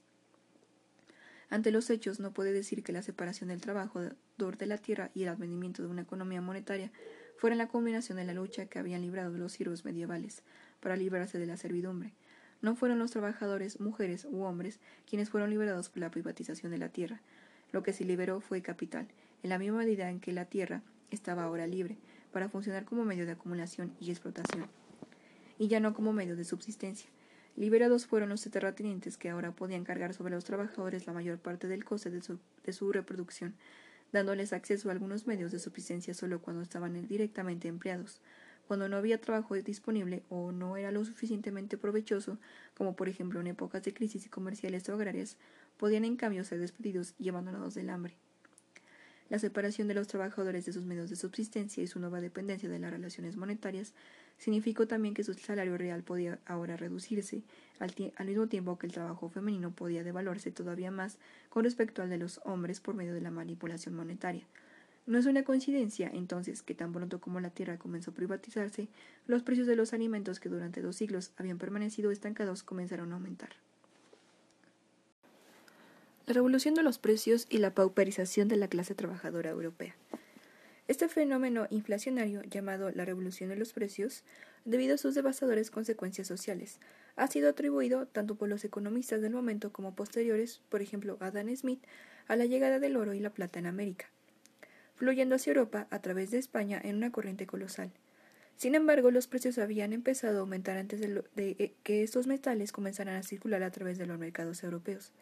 Ante 1.51 1.69
los 1.69 1.91
hechos, 1.91 2.19
no 2.19 2.32
puede 2.32 2.53
decir 2.53 2.84
que 2.84 2.91
la 2.91 3.03
separación 3.03 3.49
del 3.49 3.61
trabajador 3.61 4.17
de 4.57 4.65
la 4.65 4.80
tierra 4.80 5.11
y 5.13 5.21
el 5.23 5.30
advenimiento 5.30 5.84
de 5.84 5.89
una 5.89 6.01
economía 6.01 6.41
monetaria 6.41 6.91
fueran 7.38 7.59
la 7.59 7.67
combinación 7.67 8.17
de 8.17 8.25
la 8.25 8.34
lucha 8.34 8.65
que 8.65 8.80
habían 8.80 9.03
librado 9.03 9.38
los 9.38 9.51
siervos 9.51 9.86
medievales, 9.86 10.41
para 10.80 10.95
librarse 10.95 11.39
de 11.39 11.45
la 11.45 11.57
servidumbre. 11.57 12.13
No 12.61 12.75
fueron 12.75 12.99
los 12.99 13.11
trabajadores, 13.11 13.80
mujeres 13.80 14.25
u 14.30 14.43
hombres, 14.43 14.80
quienes 15.07 15.30
fueron 15.30 15.49
liberados 15.49 15.89
por 15.89 15.99
la 15.99 16.11
privatización 16.11 16.71
de 16.71 16.80
la 16.80 16.89
tierra. 16.89 17.21
Lo 17.71 17.84
que 17.84 17.93
se 17.93 18.05
liberó 18.05 18.41
fue 18.41 18.61
capital, 18.61 19.07
en 19.43 19.49
la 19.49 19.59
misma 19.59 19.80
medida 19.80 20.09
en 20.09 20.19
que 20.19 20.34
la 20.34 20.45
tierra 20.45 20.82
estaba 21.11 21.43
ahora 21.43 21.67
libre, 21.67 21.97
para 22.32 22.49
funcionar 22.49 22.86
como 22.86 23.05
medio 23.05 23.25
de 23.25 23.34
acumulación 23.34 23.93
y 23.99 24.09
explotación, 24.09 24.67
y 25.59 25.67
ya 25.67 25.80
no 25.80 25.93
como 25.93 26.13
medio 26.13 26.36
de 26.36 26.45
subsistencia. 26.45 27.09
Liberados 27.55 28.05
fueron 28.05 28.30
los 28.30 28.43
terratenientes 28.43 29.17
que 29.17 29.30
ahora 29.30 29.51
podían 29.51 29.84
cargar 29.84 30.13
sobre 30.13 30.34
los 30.36 30.45
trabajadores 30.45 31.07
la 31.07 31.13
mayor 31.13 31.39
parte 31.39 31.67
del 31.67 31.86
coste 31.86 32.11
de 32.11 32.21
su, 32.21 32.39
de 32.63 32.73
su 32.73 32.91
reproducción, 32.91 33.55
dándoles 34.11 34.53
acceso 34.53 34.89
a 34.89 34.91
algunos 34.91 35.28
medios 35.28 35.51
de 35.51 35.59
subsistencia 35.59 36.13
solo 36.13 36.41
cuando 36.41 36.61
estaban 36.61 37.07
directamente 37.07 37.67
empleados 37.67 38.21
cuando 38.68 38.89
no 38.89 38.97
había 38.97 39.22
trabajo 39.22 39.55
disponible 39.55 40.24
o 40.30 40.51
no 40.51 40.78
era 40.78 40.91
lo 40.91 41.03
suficientemente 41.05 41.78
provechoso, 41.78 42.38
como 42.76 42.95
por 42.95 43.09
ejemplo 43.09 43.39
en 43.39 43.47
épocas 43.47 43.84
de 43.84 43.93
crisis 43.93 44.30
comerciales 44.30 44.88
o 44.89 44.93
agrarias, 44.93 45.38
podían 45.78 46.05
en 46.05 46.18
cambio 46.18 46.43
ser 46.43 46.59
despedidos 46.59 47.13
y 47.18 47.30
abandonados 47.30 47.76
del 47.76 47.89
hambre. 47.89 48.15
La 49.30 49.39
separación 49.39 49.89
de 49.89 49.93
los 49.93 50.07
trabajadores 50.07 50.65
de 50.65 50.74
sus 50.74 50.86
medios 50.86 51.09
de 51.09 51.18
subsistencia 51.18 51.84
y 51.84 51.88
su 51.88 51.99
nueva 51.99 52.22
dependencia 52.22 52.70
de 52.70 52.80
las 52.80 52.91
relaciones 52.91 53.36
monetarias 53.36 53.93
significó 54.38 54.88
también 54.88 55.13
que 55.13 55.24
su 55.24 55.34
salario 55.34 55.78
real 55.78 56.03
podía 56.03 56.39
ahora 56.45 56.78
reducirse, 56.78 57.43
al, 57.80 57.93
al, 58.15 58.28
mismo 58.28 58.47
tiempo 58.47 58.78
que 58.78 58.88
el 58.88 58.93
trabajo 58.93 59.30
femenino 59.30 59.72
podía 59.72 60.03
devaluarse 60.03 60.51
todavía 60.51 60.91
más 60.91 61.18
con 61.49 61.65
respecto 61.65 62.01
al 62.01 62.09
de 62.09 62.18
los 62.18 62.39
hombres 62.45 62.80
por 62.80 62.95
medio 62.95 63.13
de 63.13 63.22
la 63.22 63.32
manipulación 63.32 63.95
monetaria, 63.95 64.45
no 65.07 65.17
es 65.17 65.25
una 65.25 65.43
coincidencia, 65.43 66.11
entonces, 66.13 66.61
que 66.61 66.75
tan 66.75 66.91
pronto 66.91 67.19
como 67.19 67.39
la 67.39 67.49
tierra 67.49 67.77
comenzó 67.77 68.11
a 68.11 68.13
privatizarse, 68.13 68.89
los 69.25 69.41
precios 69.41 69.65
de 69.65 69.77
los 69.77 69.93
alimentos 69.93 70.41
que 70.41 70.49
durante 70.49 70.81
dos 70.81 70.97
siglos 70.97 71.31
habían 71.37 71.57
permanecido 71.57 72.11
estancados 72.11 72.61
comenzaron 72.61 73.11
a 73.11 73.15
aumentar. 73.15 73.51
La 76.25 76.33
revolución 76.33 76.75
de 76.75 76.83
los 76.83 76.99
precios 76.99 77.47
y 77.49 77.59
la 77.59 77.73
pauperización 77.73 78.49
de 78.49 78.57
la 78.57 78.67
clase 78.67 78.95
trabajadora 78.95 79.49
europea. 79.49 79.95
Este 80.89 81.07
fenómeno 81.07 81.67
inflacionario, 81.69 82.41
llamado 82.43 82.91
la 82.91 83.05
revolución 83.05 83.49
de 83.49 83.55
los 83.55 83.71
precios, 83.71 84.23
debido 84.65 84.95
a 84.95 84.97
sus 84.97 85.15
devastadoras 85.15 85.71
consecuencias 85.71 86.27
sociales, 86.27 86.79
ha 87.15 87.27
sido 87.27 87.49
atribuido 87.49 88.07
tanto 88.07 88.35
por 88.35 88.49
los 88.49 88.65
economistas 88.65 89.21
del 89.21 89.31
momento 89.31 89.71
como 89.71 89.95
posteriores, 89.95 90.61
por 90.67 90.81
ejemplo 90.81 91.17
Adam 91.21 91.55
Smith, 91.55 91.81
a 92.27 92.35
la 92.35 92.45
llegada 92.45 92.79
del 92.79 92.97
oro 92.97 93.13
y 93.13 93.21
la 93.21 93.29
plata 93.29 93.59
en 93.59 93.65
América, 93.67 94.09
fluyendo 94.97 95.35
hacia 95.35 95.51
Europa 95.51 95.87
a 95.89 96.01
través 96.01 96.31
de 96.31 96.37
España 96.37 96.81
en 96.83 96.97
una 96.97 97.11
corriente 97.11 97.47
colosal. 97.47 97.91
Sin 98.57 98.75
embargo, 98.75 99.11
los 99.11 99.27
precios 99.27 99.59
habían 99.59 99.93
empezado 99.93 100.37
a 100.37 100.41
aumentar 100.41 100.77
antes 100.77 100.99
de, 100.99 101.23
de 101.35 101.75
que 101.83 102.03
estos 102.03 102.27
metales 102.27 102.71
comenzaran 102.71 103.15
a 103.15 103.23
circular 103.23 103.63
a 103.63 103.71
través 103.71 103.97
de 103.97 104.07
los 104.07 104.17
mercados 104.17 104.63
europeos. 104.63 105.13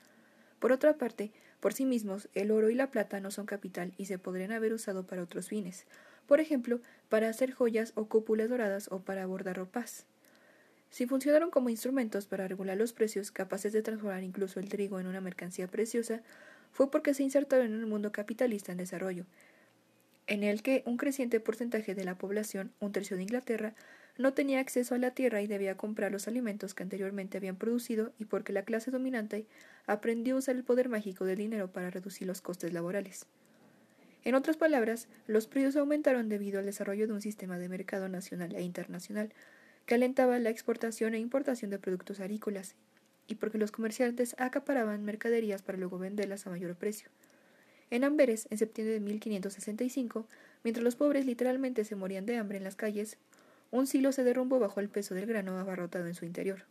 Por 0.59 0.71
otra 0.71 0.97
parte, 0.97 1.31
por 1.59 1.73
sí 1.73 1.85
mismos, 1.85 2.29
el 2.33 2.51
oro 2.51 2.69
y 2.69 2.75
la 2.75 2.91
plata 2.91 3.19
no 3.19 3.29
son 3.31 3.45
capital 3.45 3.93
y 3.97 4.05
se 4.05 4.17
podrían 4.17 4.53
haber 4.53 4.73
usado 4.73 5.05
para 5.05 5.21
otros 5.21 5.49
fines, 5.49 5.85
por 6.27 6.39
ejemplo, 6.39 6.79
para 7.09 7.29
hacer 7.29 7.51
joyas 7.51 7.91
o 7.95 8.07
cúpulas 8.07 8.49
doradas 8.49 8.87
o 8.89 9.01
para 9.01 9.25
bordar 9.25 9.57
ropas. 9.57 10.05
Si 10.89 11.05
funcionaron 11.07 11.51
como 11.51 11.69
instrumentos 11.69 12.25
para 12.25 12.47
regular 12.47 12.77
los 12.77 12.93
precios 12.93 13.31
capaces 13.31 13.73
de 13.73 13.81
transformar 13.81 14.23
incluso 14.23 14.61
el 14.61 14.69
trigo 14.69 14.99
en 14.99 15.07
una 15.07 15.19
mercancía 15.19 15.67
preciosa, 15.67 16.21
fue 16.71 16.89
porque 16.89 17.13
se 17.13 17.23
insertaron 17.23 17.67
en 17.67 17.83
un 17.83 17.89
mundo 17.89 18.11
capitalista 18.11 18.71
en 18.71 18.77
desarrollo, 18.77 19.25
en 20.27 20.43
el 20.43 20.63
que 20.63 20.83
un 20.85 20.97
creciente 20.97 21.39
porcentaje 21.39 21.95
de 21.95 22.03
la 22.03 22.17
población, 22.17 22.71
un 22.79 22.91
tercio 22.91 23.17
de 23.17 23.23
Inglaterra, 23.23 23.75
no 24.17 24.33
tenía 24.33 24.59
acceso 24.59 24.95
a 24.95 24.97
la 24.97 25.11
tierra 25.11 25.41
y 25.41 25.47
debía 25.47 25.75
comprar 25.75 26.11
los 26.11 26.27
alimentos 26.27 26.73
que 26.73 26.83
anteriormente 26.83 27.37
habían 27.37 27.57
producido 27.57 28.13
y 28.17 28.25
porque 28.25 28.53
la 28.53 28.63
clase 28.63 28.91
dominante 28.91 29.45
aprendió 29.87 30.35
a 30.35 30.39
usar 30.39 30.55
el 30.55 30.63
poder 30.63 30.89
mágico 30.89 31.25
del 31.25 31.37
dinero 31.37 31.71
para 31.71 31.89
reducir 31.89 32.27
los 32.27 32.41
costes 32.41 32.73
laborales. 32.73 33.25
En 34.23 34.33
otras 34.33 34.57
palabras, 34.57 35.07
los 35.27 35.47
precios 35.47 35.75
aumentaron 35.75 36.29
debido 36.29 36.59
al 36.59 36.65
desarrollo 36.65 37.07
de 37.07 37.13
un 37.13 37.21
sistema 37.21 37.59
de 37.59 37.69
mercado 37.69 38.09
nacional 38.09 38.55
e 38.55 38.61
internacional 38.61 39.31
que 39.85 39.95
alentaba 39.95 40.39
la 40.39 40.49
exportación 40.49 41.13
e 41.13 41.19
importación 41.19 41.69
de 41.69 41.77
productos 41.77 42.19
agrícolas 42.19 42.75
y 43.27 43.35
porque 43.35 43.57
los 43.57 43.71
comerciantes 43.71 44.35
acaparaban 44.39 45.03
mercaderías 45.03 45.61
para 45.61 45.77
luego 45.77 45.99
venderlas 45.99 46.47
a 46.47 46.49
mayor 46.49 46.75
precio. 46.75 47.09
En 47.91 48.03
Amberes, 48.03 48.47
en 48.49 48.57
septiembre 48.57 48.93
de 48.93 48.99
1565, 48.99 50.25
mientras 50.63 50.83
los 50.83 50.95
pobres 50.95 51.25
literalmente 51.25 51.85
se 51.85 51.95
morían 51.95 52.25
de 52.25 52.37
hambre 52.37 52.57
en 52.57 52.63
las 52.63 52.75
calles, 52.75 53.17
un 53.71 53.87
silo 53.87 54.11
se 54.11 54.23
derrumbó 54.23 54.59
bajo 54.59 54.79
el 54.79 54.89
peso 54.89 55.15
del 55.15 55.25
grano 55.25 55.59
abarrotado 55.59 56.07
en 56.07 56.15
su 56.15 56.25
interior. 56.25 56.63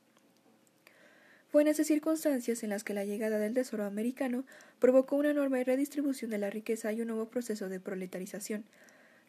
Fue 1.50 1.62
en 1.62 1.68
esas 1.68 1.86
circunstancias 1.86 2.64
en 2.64 2.70
las 2.70 2.82
que 2.82 2.94
la 2.94 3.04
llegada 3.04 3.38
del 3.38 3.54
tesoro 3.54 3.84
americano 3.84 4.44
provocó 4.80 5.14
una 5.14 5.30
enorme 5.30 5.62
redistribución 5.62 6.30
de 6.32 6.38
la 6.38 6.50
riqueza 6.50 6.92
y 6.92 7.00
un 7.00 7.06
nuevo 7.06 7.28
proceso 7.28 7.68
de 7.68 7.78
proletarización. 7.78 8.64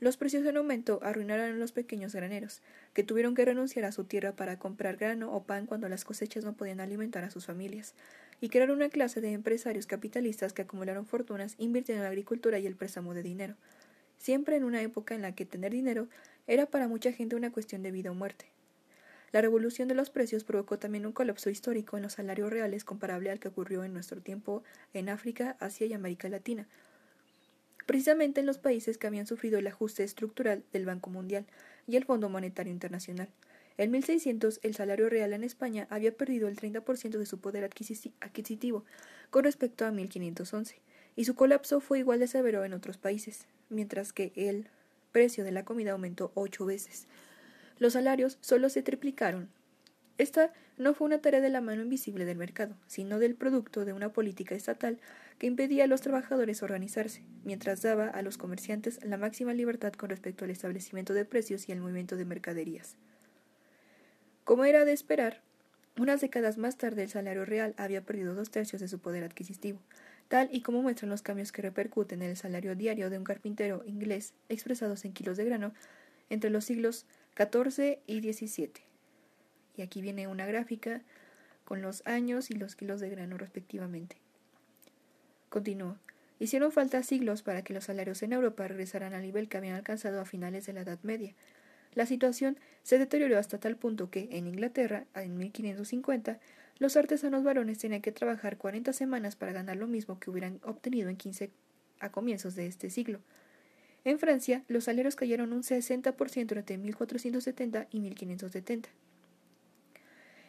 Los 0.02 0.18
precios 0.18 0.46
en 0.46 0.58
aumento 0.58 1.00
arruinaron 1.04 1.52
a 1.52 1.58
los 1.58 1.72
pequeños 1.72 2.14
graneros, 2.14 2.62
que 2.94 3.04
tuvieron 3.04 3.34
que 3.34 3.46
renunciar 3.46 3.86
a 3.86 3.94
su 3.94 4.04
tierra 4.04 4.34
para 4.34 4.60
comprar 4.60 4.98
grano 4.98 5.34
o 5.34 5.44
pan 5.44 5.66
cuando 5.66 5.88
las 5.88 6.04
cosechas 6.04 6.44
no 6.44 6.54
podían 6.54 6.82
alimentar 6.82 7.24
a 7.24 7.32
sus 7.32 7.46
familias, 7.46 7.94
y 8.42 8.50
crearon 8.50 8.76
una 8.76 8.90
clase 8.90 9.22
de 9.22 9.32
empresarios 9.32 9.88
capitalistas 9.88 10.52
que 10.52 10.64
acumularon 10.64 11.06
fortunas 11.06 11.56
invirtiendo 11.60 12.02
en 12.02 12.04
la 12.04 12.10
agricultura 12.10 12.60
y 12.60 12.68
el 12.68 12.76
préstamo 12.76 13.14
de 13.14 13.24
dinero, 13.24 13.56
siempre 14.18 14.58
en 14.58 14.66
una 14.66 14.82
época 14.82 15.16
en 15.16 15.22
la 15.22 15.34
que 15.34 15.46
tener 15.46 15.72
dinero 15.72 16.10
era 16.46 16.66
para 16.66 16.90
mucha 16.90 17.14
gente 17.14 17.38
una 17.38 17.52
cuestión 17.52 17.82
de 17.82 17.92
vida 17.92 18.12
o 18.12 18.16
muerte. 18.16 18.48
La 19.32 19.42
revolución 19.42 19.88
de 19.88 19.96
los 19.96 20.10
precios 20.10 20.44
provocó 20.44 20.78
también 20.78 21.06
un 21.06 21.12
colapso 21.12 21.50
histórico 21.50 21.98
en 21.98 22.04
los 22.04 22.14
salarios 22.14 22.50
reales 22.50 22.84
comparable 22.84 23.32
al 23.32 23.40
que 23.40 23.48
ocurrió 23.48 23.84
en 23.84 23.94
nuestro 23.94 24.22
tiempo 24.22 24.64
en 24.94 25.10
África, 25.10 25.56
Asia 25.60 25.88
y 25.88 25.94
América 25.94 26.30
Latina, 26.30 26.68
precisamente 27.86 28.40
en 28.40 28.46
los 28.46 28.58
países 28.58 28.98
que 28.98 29.08
habían 29.08 29.28
sufrido 29.28 29.60
el 29.60 29.68
ajuste 29.68 30.04
estructural 30.04 30.64
del 30.74 30.86
Banco 30.86 31.10
Mundial 31.10 31.46
y 31.88 31.96
el 31.96 32.06
Fondo 32.06 32.30
Monetario 32.30 32.72
Internacional. 32.74 33.30
En 33.78 33.92
1600 33.92 34.60
el 34.64 34.76
salario 34.76 35.10
real 35.10 35.34
en 35.34 35.44
España 35.44 35.88
había 35.90 36.16
perdido 36.16 36.48
el 36.48 36.56
30% 36.56 37.18
de 37.18 37.26
su 37.26 37.40
poder 37.40 37.70
adquisitivo 38.22 38.86
con 39.30 39.44
respecto 39.44 39.86
a 39.86 39.92
1511, 39.92 40.78
y 41.18 41.26
su 41.26 41.36
colapso 41.36 41.80
fue 41.82 42.00
igual 42.00 42.20
de 42.20 42.28
severo 42.28 42.64
en 42.64 42.74
otros 42.74 42.98
países, 42.98 43.48
mientras 43.70 44.14
que 44.14 44.32
el 44.36 44.68
precio 45.12 45.44
de 45.44 45.52
la 45.52 45.66
comida 45.66 45.92
aumentó 45.92 46.32
ocho 46.36 46.66
veces. 46.66 47.08
Los 47.78 47.94
salarios 47.94 48.38
solo 48.42 48.70
se 48.70 48.82
triplicaron. 48.82 49.50
Esta 50.18 50.54
no 50.78 50.94
fue 50.94 51.08
una 51.08 51.20
tarea 51.20 51.42
de 51.42 51.50
la 51.50 51.60
mano 51.60 51.82
invisible 51.82 52.24
del 52.24 52.38
mercado, 52.38 52.76
sino 52.88 53.20
del 53.20 53.36
producto 53.36 53.84
de 53.84 53.92
una 53.92 54.14
política 54.14 54.56
estatal 54.56 54.98
que 55.40 55.48
impedía 55.48 55.84
a 55.84 55.88
los 55.88 56.02
trabajadores 56.02 56.64
organizarse, 56.64 57.24
mientras 57.44 57.82
daba 57.82 58.08
a 58.08 58.22
los 58.22 58.38
comerciantes 58.38 59.04
la 59.04 59.18
máxima 59.18 59.54
libertad 59.54 59.92
con 59.94 60.10
respecto 60.10 60.46
al 60.46 60.52
establecimiento 60.52 61.14
de 61.14 61.26
precios 61.26 61.68
y 61.68 61.74
el 61.74 61.82
movimiento 61.82 62.16
de 62.16 62.26
mercaderías. 62.26 62.96
Como 64.46 64.64
era 64.64 64.86
de 64.86 64.94
esperar, 64.94 65.42
unas 65.98 66.22
décadas 66.22 66.58
más 66.58 66.78
tarde 66.78 67.04
el 67.04 67.10
salario 67.10 67.46
real 67.46 67.74
había 67.78 68.06
perdido 68.06 68.36
dos 68.36 68.52
tercios 68.52 68.82
de 68.82 68.88
su 68.88 69.00
poder 69.00 69.24
adquisitivo, 69.24 69.80
tal 70.30 70.50
y 70.52 70.62
como 70.62 70.82
muestran 70.82 71.10
los 71.10 71.24
cambios 71.24 71.52
que 71.52 71.62
repercuten 71.62 72.22
en 72.22 72.30
el 72.30 72.38
salario 72.38 72.76
diario 72.76 73.10
de 73.10 73.18
un 73.18 73.24
carpintero 73.26 73.84
inglés 73.86 74.34
expresados 74.48 75.04
en 75.04 75.14
kilos 75.14 75.36
de 75.36 75.46
grano 75.46 75.74
entre 76.30 76.50
los 76.50 76.64
siglos 76.64 77.06
XIV 77.38 78.00
y 78.08 78.22
XVII. 78.22 78.95
Y 79.78 79.82
aquí 79.82 80.02
viene 80.02 80.28
una 80.28 80.46
gráfica 80.46 81.02
con 81.64 81.82
los 81.82 82.06
años 82.06 82.52
y 82.52 82.56
los 82.56 82.76
kilos 82.76 83.02
de 83.02 83.10
grano 83.10 83.38
respectivamente. 83.38 84.18
Continúo. 85.50 85.98
Hicieron 86.40 86.72
falta 86.72 87.02
siglos 87.02 87.44
para 87.44 87.64
que 87.64 87.74
los 87.74 87.86
salarios 87.86 88.22
en 88.22 88.34
Europa 88.34 88.68
regresaran 88.68 89.14
al 89.14 89.22
nivel 89.22 89.48
que 89.48 89.58
habían 89.58 89.76
alcanzado 89.76 90.20
a 90.20 90.26
finales 90.26 90.66
de 90.66 90.74
la 90.74 90.82
Edad 90.82 91.00
Media. 91.04 91.34
La 91.94 92.06
situación 92.06 92.58
se 92.84 93.00
deterioró 93.00 93.40
hasta 93.40 93.58
tal 93.58 93.78
punto 93.78 94.10
que, 94.10 94.28
en 94.32 94.48
Inglaterra, 94.48 95.06
en 95.16 95.38
1550, 95.38 96.40
los 96.78 96.98
artesanos 96.98 97.44
varones 97.44 97.78
tenían 97.78 98.02
que 98.02 98.12
trabajar 98.12 98.58
40 98.58 98.92
semanas 98.92 99.38
para 99.38 99.54
ganar 99.54 99.78
lo 99.78 99.88
mismo 99.88 100.20
que 100.20 100.30
hubieran 100.30 100.60
obtenido 100.64 101.10
en 101.10 101.16
15 101.16 101.52
a 102.02 102.12
comienzos 102.12 102.56
de 102.56 102.68
este 102.68 102.90
siglo. 102.90 103.22
En 104.04 104.20
Francia, 104.20 104.64
los 104.68 104.84
salarios 104.84 105.16
cayeron 105.16 105.54
un 105.54 105.64
60% 105.64 106.58
entre 106.58 106.78
1470 106.78 107.88
y 107.90 108.02
1570. 108.02 108.90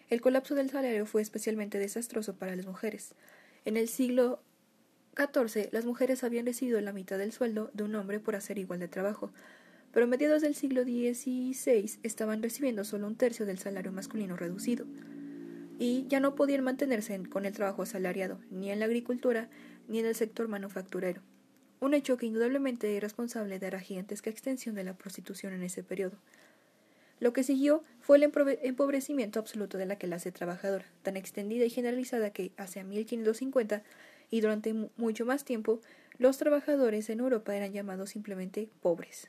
El 0.09 0.21
colapso 0.21 0.55
del 0.55 0.71
salario 0.71 1.05
fue 1.05 1.23
especialmente 1.23 1.79
desastroso 1.79 2.35
para 2.35 2.55
las 2.55 2.67
mujeres. 2.67 3.15
En 3.65 3.77
el 3.77 3.89
siglo 3.89 4.41
XIV, 5.17 5.71
las 5.73 5.85
mujeres 5.85 6.23
habían 6.23 6.47
recibido 6.47 6.81
la 6.81 6.93
mitad 6.93 7.19
del 7.19 7.33
sueldo 7.33 7.71
de 7.75 7.83
un 7.83 7.95
hombre 7.97 8.21
por 8.21 8.37
hacer 8.37 8.59
igual 8.59 8.79
de 8.79 8.89
trabajo, 8.89 9.33
pero 9.93 10.05
a 10.05 10.09
mediados 10.09 10.43
del 10.43 10.55
siglo 10.55 10.85
XVI 10.85 11.99
estaban 12.03 12.43
recibiendo 12.43 12.85
solo 12.85 13.07
un 13.07 13.17
tercio 13.17 13.47
del 13.47 13.59
salario 13.59 13.93
masculino 13.93 14.37
reducido 14.37 14.87
y 15.79 16.07
ya 16.09 16.21
no 16.21 16.35
podían 16.35 16.65
mantenerse 16.65 17.21
con 17.29 17.45
el 17.45 17.53
trabajo 17.53 17.83
asalariado, 17.83 18.39
ni 18.51 18.71
en 18.71 18.79
la 18.79 18.87
agricultura 18.87 19.49
ni 19.89 19.99
en 19.99 20.07
el 20.07 20.15
sector 20.15 20.49
manufacturero. 20.49 21.23
Un 21.81 21.95
hecho 21.95 22.17
que 22.17 22.27
indudablemente 22.27 22.97
es 22.97 23.03
responsable 23.03 23.59
de 23.59 23.71
la 23.71 23.81
gigantesca 23.81 24.31
extensión 24.31 24.75
de 24.75 24.85
la 24.85 24.97
prostitución 24.97 25.53
en 25.53 25.63
ese 25.63 25.83
periodo. 25.83 26.19
Lo 27.19 27.33
que 27.33 27.43
siguió 27.43 27.83
fue 28.01 28.19
el 28.19 28.25
empobrecimiento 28.25 29.39
absoluto 29.39 29.79
de 29.79 29.87
la 29.87 29.97
clase 29.97 30.33
trabajadora, 30.33 30.85
tan 31.03 31.17
extendida 31.17 31.65
y 31.65 31.71
generalizada 31.71 32.31
que, 32.31 32.53
hacia 32.57 32.85
1550 32.85 33.83
y 34.31 34.41
durante 34.41 34.75
mucho 34.97 35.25
más 35.25 35.45
tiempo, 35.45 35.81
los 36.19 36.37
trabajadores 36.37 37.09
en 37.11 37.21
Europa 37.21 37.57
eran 37.57 37.73
llamados 37.73 38.11
simplemente 38.11 38.69
pobres. 38.81 39.29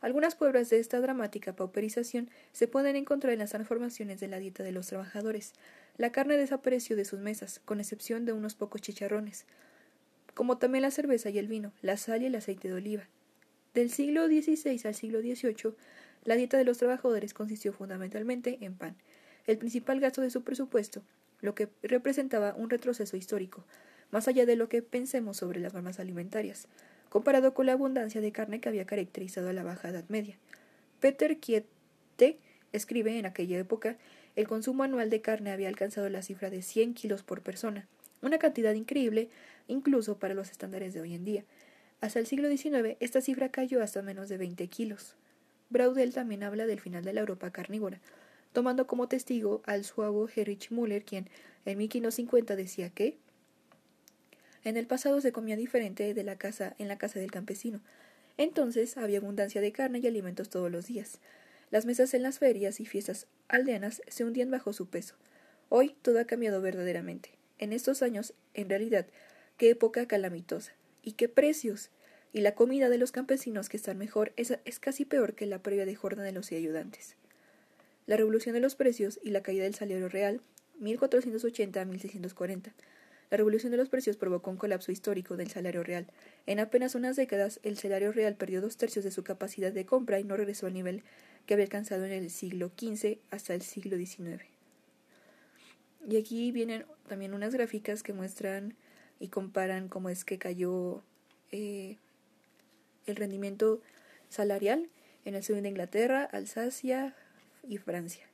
Algunas 0.00 0.36
pruebas 0.36 0.70
de 0.70 0.78
esta 0.78 1.00
dramática 1.00 1.56
pauperización 1.56 2.30
se 2.52 2.68
pueden 2.68 2.94
encontrar 2.94 3.32
en 3.32 3.40
las 3.40 3.50
transformaciones 3.50 4.20
de 4.20 4.28
la 4.28 4.38
dieta 4.38 4.62
de 4.62 4.70
los 4.70 4.86
trabajadores. 4.86 5.54
La 5.96 6.12
carne 6.12 6.36
desapareció 6.36 6.94
de 6.94 7.04
sus 7.04 7.18
mesas, 7.18 7.60
con 7.64 7.80
excepción 7.80 8.24
de 8.24 8.32
unos 8.32 8.54
pocos 8.54 8.80
chicharrones, 8.80 9.44
como 10.34 10.58
también 10.58 10.82
la 10.82 10.92
cerveza 10.92 11.30
y 11.30 11.38
el 11.38 11.48
vino, 11.48 11.72
la 11.82 11.96
sal 11.96 12.22
y 12.22 12.26
el 12.26 12.36
aceite 12.36 12.68
de 12.68 12.74
oliva. 12.74 13.08
Del 13.74 13.90
siglo 13.90 14.26
XVI 14.26 14.80
al 14.84 14.94
siglo 14.94 15.20
XVIII, 15.20 15.74
la 16.24 16.36
dieta 16.36 16.56
de 16.56 16.64
los 16.64 16.78
trabajadores 16.78 17.34
consistió 17.34 17.72
fundamentalmente 17.72 18.58
en 18.62 18.74
pan, 18.74 18.96
el 19.46 19.58
principal 19.58 20.00
gasto 20.00 20.20
de 20.20 20.30
su 20.30 20.42
presupuesto, 20.42 21.02
lo 21.40 21.54
que 21.54 21.68
representaba 21.82 22.54
un 22.54 22.70
retroceso 22.70 23.16
histórico, 23.16 23.64
más 24.10 24.26
allá 24.28 24.46
de 24.46 24.56
lo 24.56 24.68
que 24.68 24.82
pensemos 24.82 25.36
sobre 25.36 25.60
las 25.60 25.74
normas 25.74 26.00
alimentarias 26.00 26.68
comparado 27.08 27.54
con 27.54 27.66
la 27.66 27.72
abundancia 27.72 28.20
de 28.20 28.32
carne 28.32 28.60
que 28.60 28.68
había 28.68 28.86
caracterizado 28.86 29.48
a 29.48 29.52
la 29.52 29.62
Baja 29.62 29.88
Edad 29.88 30.04
Media. 30.08 30.36
Peter 31.00 31.38
Kiete 31.38 32.38
escribe 32.72 33.18
en 33.18 33.26
aquella 33.26 33.58
época 33.58 33.96
el 34.36 34.46
consumo 34.46 34.82
anual 34.82 35.10
de 35.10 35.20
carne 35.20 35.50
había 35.50 35.68
alcanzado 35.68 36.08
la 36.08 36.22
cifra 36.22 36.50
de 36.50 36.62
100 36.62 36.94
kilos 36.94 37.22
por 37.22 37.42
persona, 37.42 37.88
una 38.22 38.38
cantidad 38.38 38.74
increíble 38.74 39.30
incluso 39.68 40.18
para 40.18 40.34
los 40.34 40.50
estándares 40.50 40.94
de 40.94 41.00
hoy 41.00 41.14
en 41.14 41.24
día. 41.24 41.44
Hasta 42.00 42.20
el 42.20 42.26
siglo 42.26 42.48
XIX 42.48 42.96
esta 43.00 43.20
cifra 43.20 43.50
cayó 43.50 43.82
hasta 43.82 44.02
menos 44.02 44.28
de 44.28 44.38
20 44.38 44.68
kilos. 44.68 45.16
Braudel 45.70 46.14
también 46.14 46.42
habla 46.42 46.66
del 46.66 46.80
final 46.80 47.04
de 47.04 47.12
la 47.12 47.20
Europa 47.20 47.50
carnívora, 47.50 48.00
tomando 48.52 48.86
como 48.86 49.08
testigo 49.08 49.62
al 49.66 49.84
suavo 49.84 50.28
Heinrich 50.28 50.70
Müller, 50.70 51.04
quien 51.04 51.28
en 51.64 51.78
1550 51.78 52.56
decía 52.56 52.90
que 52.90 53.18
en 54.64 54.76
el 54.76 54.86
pasado 54.86 55.20
se 55.20 55.32
comía 55.32 55.56
diferente 55.56 56.14
de 56.14 56.24
la 56.24 56.36
casa 56.36 56.74
en 56.78 56.88
la 56.88 56.98
casa 56.98 57.18
del 57.18 57.30
campesino. 57.30 57.80
Entonces 58.36 58.96
había 58.96 59.18
abundancia 59.18 59.60
de 59.60 59.72
carne 59.72 59.98
y 59.98 60.06
alimentos 60.06 60.48
todos 60.48 60.70
los 60.70 60.86
días. 60.86 61.18
Las 61.70 61.84
mesas 61.84 62.14
en 62.14 62.22
las 62.22 62.38
ferias 62.38 62.80
y 62.80 62.86
fiestas 62.86 63.26
aldeanas 63.48 64.02
se 64.06 64.24
hundían 64.24 64.50
bajo 64.50 64.72
su 64.72 64.86
peso. 64.86 65.16
Hoy 65.68 65.96
todo 66.02 66.20
ha 66.20 66.24
cambiado 66.24 66.62
verdaderamente. 66.62 67.30
En 67.58 67.72
estos 67.72 68.02
años, 68.02 68.34
en 68.54 68.68
realidad, 68.68 69.06
qué 69.56 69.70
época 69.70 70.06
calamitosa. 70.06 70.72
¿Y 71.08 71.12
qué 71.12 71.30
precios? 71.30 71.88
Y 72.34 72.42
la 72.42 72.54
comida 72.54 72.90
de 72.90 72.98
los 72.98 73.12
campesinos 73.12 73.70
que 73.70 73.78
están 73.78 73.96
mejor 73.96 74.34
es, 74.36 74.58
es 74.66 74.78
casi 74.78 75.06
peor 75.06 75.32
que 75.32 75.46
la 75.46 75.62
previa 75.62 75.86
de 75.86 75.94
jornaleros 75.94 76.52
y 76.52 76.56
ayudantes. 76.56 77.16
La 78.04 78.18
revolución 78.18 78.52
de 78.52 78.60
los 78.60 78.74
precios 78.74 79.18
y 79.24 79.30
la 79.30 79.42
caída 79.42 79.64
del 79.64 79.74
salario 79.74 80.10
real, 80.10 80.42
1480 80.80 81.80
a 81.80 81.84
1640. 81.86 82.74
La 83.30 83.38
revolución 83.38 83.70
de 83.70 83.78
los 83.78 83.88
precios 83.88 84.18
provocó 84.18 84.50
un 84.50 84.58
colapso 84.58 84.92
histórico 84.92 85.38
del 85.38 85.48
salario 85.48 85.82
real. 85.82 86.08
En 86.44 86.60
apenas 86.60 86.94
unas 86.94 87.16
décadas, 87.16 87.58
el 87.62 87.78
salario 87.78 88.12
real 88.12 88.34
perdió 88.34 88.60
dos 88.60 88.76
tercios 88.76 89.02
de 89.02 89.10
su 89.10 89.24
capacidad 89.24 89.72
de 89.72 89.86
compra 89.86 90.20
y 90.20 90.24
no 90.24 90.36
regresó 90.36 90.66
al 90.66 90.74
nivel 90.74 91.04
que 91.46 91.54
había 91.54 91.64
alcanzado 91.64 92.04
en 92.04 92.12
el 92.12 92.28
siglo 92.28 92.70
XV 92.78 93.16
hasta 93.30 93.54
el 93.54 93.62
siglo 93.62 93.96
XIX. 93.96 94.44
Y 96.06 96.18
aquí 96.18 96.52
vienen 96.52 96.84
también 97.08 97.32
unas 97.32 97.54
gráficas 97.54 98.02
que 98.02 98.12
muestran 98.12 98.74
y 99.20 99.28
comparan 99.28 99.88
cómo 99.88 100.08
es 100.08 100.24
que 100.24 100.38
cayó 100.38 101.02
eh, 101.50 101.96
el 103.06 103.16
rendimiento 103.16 103.80
salarial 104.28 104.88
en 105.24 105.34
el 105.34 105.42
sur 105.42 105.60
de 105.60 105.68
Inglaterra, 105.68 106.24
Alsacia 106.24 107.14
y 107.68 107.78
Francia. 107.78 108.26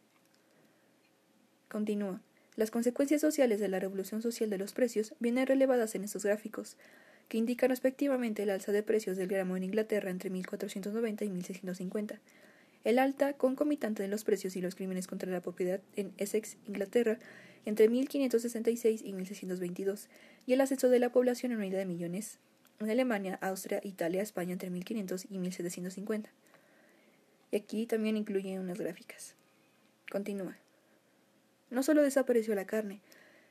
Continúa. 1.68 2.20
Las 2.56 2.70
consecuencias 2.70 3.20
sociales 3.20 3.58
de 3.58 3.68
la 3.68 3.80
revolución 3.80 4.22
social 4.22 4.48
de 4.48 4.58
los 4.58 4.72
precios 4.72 5.14
vienen 5.18 5.46
relevadas 5.46 5.94
en 5.96 6.04
estos 6.04 6.24
gráficos, 6.24 6.76
que 7.28 7.38
indican 7.38 7.70
respectivamente 7.70 8.42
el 8.42 8.50
alza 8.50 8.70
de 8.70 8.82
precios 8.82 9.16
del 9.16 9.28
gramo 9.28 9.56
en 9.56 9.64
Inglaterra 9.64 10.10
entre 10.10 10.30
1490 10.30 11.24
y 11.24 11.30
1650, 11.30 12.20
el 12.84 12.98
alta 12.98 13.32
concomitante 13.32 14.02
de 14.02 14.08
los 14.08 14.24
precios 14.24 14.56
y 14.56 14.60
los 14.60 14.74
crímenes 14.74 15.06
contra 15.06 15.32
la 15.32 15.40
propiedad 15.40 15.80
en 15.96 16.12
Essex, 16.18 16.56
Inglaterra, 16.68 17.18
entre 17.64 17.88
1566 17.88 19.02
y 19.02 19.12
1622, 19.14 20.08
y 20.46 20.52
el 20.52 20.60
ascenso 20.60 20.88
de 20.88 20.98
la 20.98 21.10
población 21.10 21.52
en 21.52 21.58
unidad 21.58 21.78
de 21.78 21.86
millones 21.86 22.38
en 22.80 22.90
Alemania, 22.90 23.38
Austria, 23.40 23.80
Italia, 23.82 24.22
España 24.22 24.52
entre 24.52 24.70
1500 24.70 25.26
y 25.30 25.38
1750. 25.38 26.30
Y 27.50 27.56
aquí 27.56 27.86
también 27.86 28.16
incluye 28.16 28.58
unas 28.58 28.78
gráficas. 28.78 29.34
Continúa. 30.10 30.56
No 31.70 31.82
solo 31.82 32.02
desapareció 32.02 32.54
la 32.54 32.66
carne, 32.66 33.00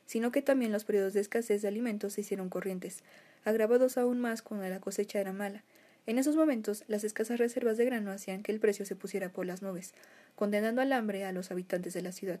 sino 0.06 0.30
que 0.30 0.42
también 0.42 0.72
los 0.72 0.84
periodos 0.84 1.14
de 1.14 1.20
escasez 1.20 1.62
de 1.62 1.68
alimentos 1.68 2.14
se 2.14 2.20
hicieron 2.20 2.48
corrientes, 2.48 3.02
agravados 3.44 3.96
aún 3.98 4.20
más 4.20 4.42
cuando 4.42 4.68
la 4.68 4.80
cosecha 4.80 5.20
era 5.20 5.32
mala. 5.32 5.64
En 6.06 6.18
esos 6.18 6.36
momentos, 6.36 6.84
las 6.86 7.02
escasas 7.02 7.38
reservas 7.38 7.78
de 7.78 7.86
grano 7.86 8.10
hacían 8.10 8.42
que 8.42 8.52
el 8.52 8.60
precio 8.60 8.84
se 8.84 8.94
pusiera 8.94 9.30
por 9.30 9.46
las 9.46 9.62
nubes, 9.62 9.94
condenando 10.36 10.82
al 10.82 10.92
hambre 10.92 11.24
a 11.24 11.32
los 11.32 11.50
habitantes 11.50 11.94
de 11.94 12.02
la 12.02 12.12
ciudad. 12.12 12.40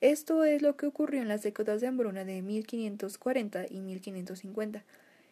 Esto 0.00 0.44
es 0.44 0.62
lo 0.62 0.76
que 0.76 0.86
ocurrió 0.86 1.22
en 1.22 1.26
las 1.26 1.42
décadas 1.42 1.80
de 1.80 1.88
hambruna 1.88 2.24
de 2.24 2.40
1540 2.40 3.66
y 3.68 3.80
1550, 3.80 4.84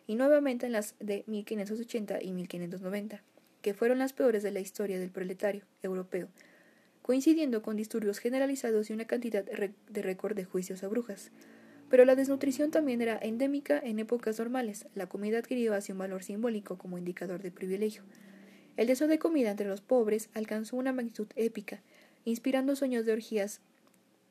y 0.09 0.17
nuevamente 0.17 0.67
en 0.67 0.73
las 0.73 0.97
de 0.99 1.23
1580 1.29 2.21
y 2.21 2.33
1590, 2.33 3.23
que 3.63 3.75
fueron 3.75 4.01
las 4.01 4.13
peores 4.13 4.43
de 4.43 4.51
la 4.51 4.59
historia 4.59 4.99
del 4.99 5.11
proletario 5.11 5.63
europeo, 5.85 6.27
coincidiendo 7.03 7.63
con 7.63 7.77
disturbios 7.77 8.19
generalizados 8.19 8.91
y 8.91 8.93
una 8.93 9.05
cantidad 9.05 9.45
de 9.45 10.03
récord 10.03 10.35
de 10.35 10.45
juicios 10.45 10.83
a 10.83 10.89
brujas. 10.89 11.31
Pero 11.89 12.05
la 12.05 12.17
desnutrición 12.17 12.73
también 12.73 13.01
era 13.01 13.17
endémica 13.23 13.79
en 13.79 14.01
épocas 14.01 14.41
normales. 14.41 14.87
La 14.97 15.07
comida 15.09 15.39
adquirió 15.39 15.75
así 15.75 15.93
un 15.93 15.99
valor 15.99 16.25
simbólico 16.25 16.77
como 16.77 16.99
indicador 16.99 17.41
de 17.41 17.53
privilegio. 17.53 18.03
El 18.77 18.89
deseo 18.89 19.07
de 19.07 19.21
comida 19.21 19.53
entre 19.53 19.69
los 19.69 19.81
pobres 19.81 20.29
alcanzó 20.35 20.75
una 20.75 20.93
magnitud 20.93 21.29
épica, 21.37 21.83
inspirando 22.25 22.75
sueños 22.75 23.07
de 23.07 23.13
orgías 23.13 23.61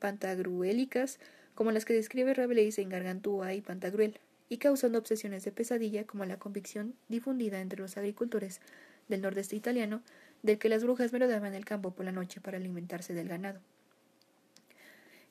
pantagruélicas 0.06 1.18
como 1.56 1.72
las 1.72 1.84
que 1.84 1.92
describe 1.92 2.32
Rabelais 2.32 2.78
en 2.78 2.90
Gargantúa 2.90 3.54
y 3.54 3.60
Pantagruel, 3.60 4.20
y 4.48 4.58
causando 4.58 4.98
obsesiones 5.00 5.42
de 5.42 5.50
pesadilla 5.50 6.06
como 6.06 6.24
la 6.24 6.38
convicción 6.38 6.94
difundida 7.08 7.60
entre 7.60 7.80
los 7.80 7.96
agricultores 7.96 8.60
del 9.08 9.22
nordeste 9.22 9.56
italiano 9.56 10.02
del 10.44 10.58
que 10.58 10.68
las 10.68 10.84
brujas 10.84 11.12
merodeaban 11.12 11.54
el 11.54 11.64
campo 11.64 11.90
por 11.90 12.04
la 12.04 12.12
noche 12.12 12.40
para 12.40 12.56
alimentarse 12.56 13.14
del 13.14 13.26
ganado. 13.26 13.58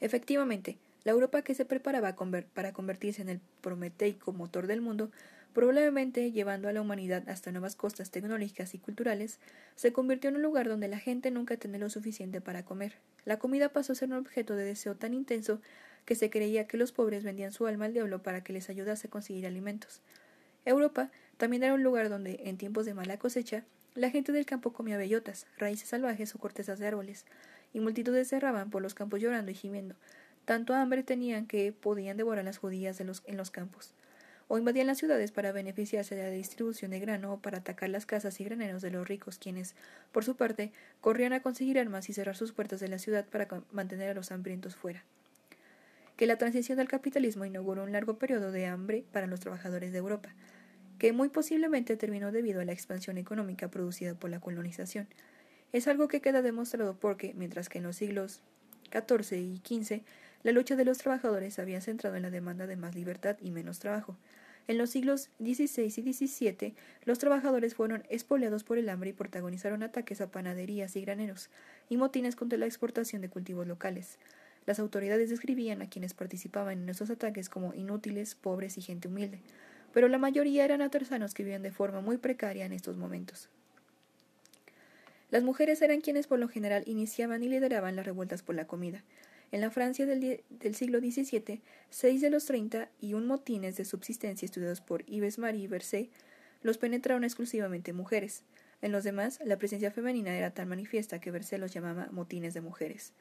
Efectivamente, 0.01 0.77
la 1.05 1.13
Europa 1.13 1.41
que 1.41 1.55
se 1.55 1.63
preparaba 1.63 2.17
para 2.53 2.73
convertirse 2.73 3.21
en 3.21 3.29
el 3.29 3.39
prometeico 3.61 4.33
motor 4.33 4.67
del 4.67 4.81
mundo, 4.81 5.11
probablemente 5.55 6.33
llevando 6.33 6.67
a 6.67 6.73
la 6.73 6.81
humanidad 6.81 7.27
hasta 7.29 7.51
nuevas 7.51 7.77
costas 7.77 8.11
tecnológicas 8.11 8.75
y 8.75 8.77
culturales, 8.77 9.39
se 9.75 9.93
convirtió 9.93 10.29
en 10.29 10.35
un 10.35 10.41
lugar 10.41 10.67
donde 10.67 10.89
la 10.89 10.99
gente 10.99 11.31
nunca 11.31 11.55
tenía 11.55 11.79
lo 11.79 11.89
suficiente 11.89 12.41
para 12.41 12.65
comer. 12.65 12.97
La 13.23 13.39
comida 13.39 13.69
pasó 13.69 13.93
a 13.93 13.95
ser 13.95 14.09
un 14.09 14.17
objeto 14.17 14.57
de 14.57 14.65
deseo 14.65 14.95
tan 14.95 15.13
intenso 15.13 15.61
que 16.03 16.15
se 16.15 16.29
creía 16.29 16.67
que 16.67 16.75
los 16.75 16.91
pobres 16.91 17.23
vendían 17.23 17.53
su 17.53 17.65
alma 17.67 17.85
al 17.85 17.93
diablo 17.93 18.21
para 18.21 18.43
que 18.43 18.51
les 18.51 18.69
ayudase 18.69 19.07
a 19.07 19.09
conseguir 19.09 19.47
alimentos. 19.47 20.01
Europa 20.65 21.09
también 21.37 21.63
era 21.63 21.73
un 21.73 21.83
lugar 21.83 22.09
donde, 22.09 22.41
en 22.43 22.57
tiempos 22.57 22.85
de 22.85 22.93
mala 22.93 23.17
cosecha, 23.17 23.63
la 23.95 24.09
gente 24.09 24.33
del 24.33 24.45
campo 24.45 24.73
comía 24.73 24.97
bellotas, 24.97 25.47
raíces 25.57 25.87
salvajes 25.87 26.35
o 26.35 26.37
cortezas 26.37 26.79
de 26.79 26.87
árboles, 26.87 27.25
y 27.73 27.79
multitudes 27.79 28.27
cerraban 28.27 28.69
por 28.69 28.81
los 28.81 28.93
campos 28.93 29.21
llorando 29.21 29.51
y 29.51 29.55
gimiendo. 29.55 29.95
Tanto 30.43 30.73
hambre 30.73 31.01
tenían 31.01 31.47
que 31.47 31.71
podían 31.71 32.17
devorar 32.17 32.43
las 32.43 32.57
judías 32.57 32.99
en 32.99 33.37
los 33.37 33.51
campos 33.51 33.95
o 34.47 34.57
invadían 34.57 34.87
las 34.87 34.99
ciudades 34.99 35.31
para 35.31 35.51
beneficiarse 35.51 36.15
de 36.15 36.23
la 36.23 36.29
distribución 36.29 36.91
de 36.91 36.99
grano 36.99 37.33
o 37.33 37.39
para 37.39 37.59
atacar 37.59 37.89
las 37.89 38.05
casas 38.05 38.39
y 38.39 38.43
graneros 38.43 38.81
de 38.81 38.91
los 38.91 39.07
ricos, 39.07 39.39
quienes, 39.39 39.75
por 40.11 40.23
su 40.23 40.35
parte, 40.35 40.71
corrían 41.01 41.33
a 41.33 41.41
conseguir 41.41 41.79
armas 41.79 42.09
y 42.09 42.13
cerrar 42.13 42.35
sus 42.35 42.51
puertas 42.51 42.79
de 42.79 42.87
la 42.87 42.99
ciudad 42.99 43.25
para 43.25 43.47
mantener 43.71 44.09
a 44.09 44.13
los 44.13 44.31
hambrientos 44.31 44.75
fuera. 44.75 45.03
Que 46.15 46.27
la 46.27 46.37
transición 46.37 46.77
del 46.77 46.87
capitalismo 46.87 47.45
inauguró 47.45 47.83
un 47.83 47.91
largo 47.91 48.17
periodo 48.17 48.51
de 48.51 48.67
hambre 48.67 49.03
para 49.11 49.27
los 49.27 49.39
trabajadores 49.39 49.91
de 49.91 49.97
Europa, 49.97 50.33
que 50.99 51.11
muy 51.11 51.29
posiblemente 51.29 51.97
terminó 51.97 52.31
debido 52.31 52.61
a 52.61 52.65
la 52.65 52.71
expansión 52.71 53.17
económica 53.17 53.69
producida 53.69 54.13
por 54.13 54.29
la 54.29 54.39
colonización. 54.39 55.07
Es 55.73 55.87
algo 55.87 56.07
que 56.07 56.21
queda 56.21 56.41
demostrado 56.41 56.97
porque, 56.97 57.33
mientras 57.35 57.67
que 57.67 57.79
en 57.79 57.83
los 57.83 57.97
siglos 57.97 58.41
XIV 58.91 59.37
y 59.37 59.57
XV 59.57 60.03
la 60.45 60.51
lucha 60.51 60.75
de 60.75 60.85
los 60.85 60.99
trabajadores 60.99 61.57
había 61.57 61.81
centrado 61.81 62.17
en 62.17 62.21
la 62.21 62.29
demanda 62.29 62.67
de 62.67 62.75
más 62.75 62.93
libertad 62.93 63.35
y 63.41 63.49
menos 63.49 63.79
trabajo. 63.79 64.15
En 64.67 64.77
los 64.77 64.91
siglos 64.91 65.31
XVI 65.39 65.85
y 65.85 66.13
XVII, 66.13 66.75
los 67.03 67.17
trabajadores 67.17 67.73
fueron 67.73 68.03
espoleados 68.11 68.63
por 68.63 68.77
el 68.77 68.89
hambre 68.89 69.09
y 69.09 69.13
protagonizaron 69.13 69.81
ataques 69.81 70.21
a 70.21 70.29
panaderías 70.29 70.95
y 70.97 71.01
graneros, 71.01 71.49
y 71.89 71.97
motines 71.97 72.35
contra 72.35 72.59
la 72.59 72.67
exportación 72.67 73.23
de 73.23 73.29
cultivos 73.29 73.65
locales. 73.65 74.19
Las 74.67 74.77
autoridades 74.77 75.31
describían 75.31 75.81
a 75.81 75.89
quienes 75.89 76.13
participaban 76.13 76.83
en 76.83 76.89
estos 76.89 77.09
ataques 77.09 77.49
como 77.49 77.73
inútiles, 77.73 78.35
pobres 78.35 78.77
y 78.77 78.83
gente 78.83 79.07
humilde, 79.07 79.39
pero 79.93 80.09
la 80.09 80.19
mayoría 80.19 80.63
eran 80.63 80.83
artesanos 80.83 81.33
que 81.33 81.41
vivían 81.41 81.63
de 81.63 81.71
forma 81.71 82.01
muy 82.01 82.17
precaria 82.17 82.67
en 82.67 82.73
estos 82.73 82.97
momentos. 82.97 83.49
Las 85.31 85.41
mujeres 85.41 85.81
eran 85.81 86.01
quienes 86.01 86.27
por 86.27 86.37
lo 86.37 86.47
general 86.47 86.83
iniciaban 86.85 87.41
y 87.41 87.49
lideraban 87.49 87.95
las 87.95 88.05
revueltas 88.05 88.43
por 88.43 88.53
la 88.53 88.67
comida. 88.67 89.03
En 89.51 89.61
la 89.61 89.71
Francia 89.71 90.05
del, 90.05 90.75
siglo 90.75 90.99
XVII, 90.99 91.61
seis 91.89 92.21
de 92.21 92.29
los 92.29 92.45
treinta 92.45 92.89
y 92.99 93.13
un 93.13 93.27
motines 93.27 93.77
de 93.77 93.85
subsistencia 93.85 94.45
estudiados 94.45 94.81
por 94.81 95.05
Yves 95.05 95.37
Marie 95.37 95.67
Verset 95.67 96.09
los 96.61 96.77
penetraron 96.77 97.23
exclusivamente 97.23 97.93
mujeres. 97.93 98.43
En 98.81 98.91
los 98.91 99.03
demás, 99.03 99.39
la 99.45 99.57
presencia 99.57 99.91
femenina 99.91 100.35
era 100.35 100.51
tan 100.51 100.67
manifiesta 100.67 101.19
que 101.19 101.31
Verset 101.31 101.59
los 101.59 101.73
llamaba 101.73 102.07
motines 102.11 102.53
de 102.53 102.61
mujeres. 102.61 103.13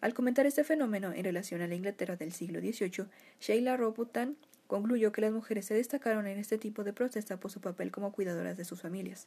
Al 0.00 0.14
comentar 0.14 0.46
este 0.46 0.62
fenómeno 0.62 1.12
en 1.12 1.24
relación 1.24 1.62
a 1.62 1.66
la 1.66 1.74
Inglaterra 1.74 2.16
del 2.16 2.32
siglo 2.32 2.60
XVIII, 2.60 3.06
Sheila 3.40 3.76
Robutan 3.76 4.36
concluyó 4.66 5.12
que 5.12 5.22
las 5.22 5.32
mujeres 5.32 5.66
se 5.66 5.74
destacaron 5.74 6.26
en 6.26 6.38
este 6.38 6.58
tipo 6.58 6.84
de 6.84 6.92
protesta 6.92 7.38
por 7.38 7.50
su 7.50 7.60
papel 7.60 7.90
como 7.90 8.12
cuidadoras 8.12 8.56
de 8.56 8.64
sus 8.64 8.82
familias. 8.82 9.26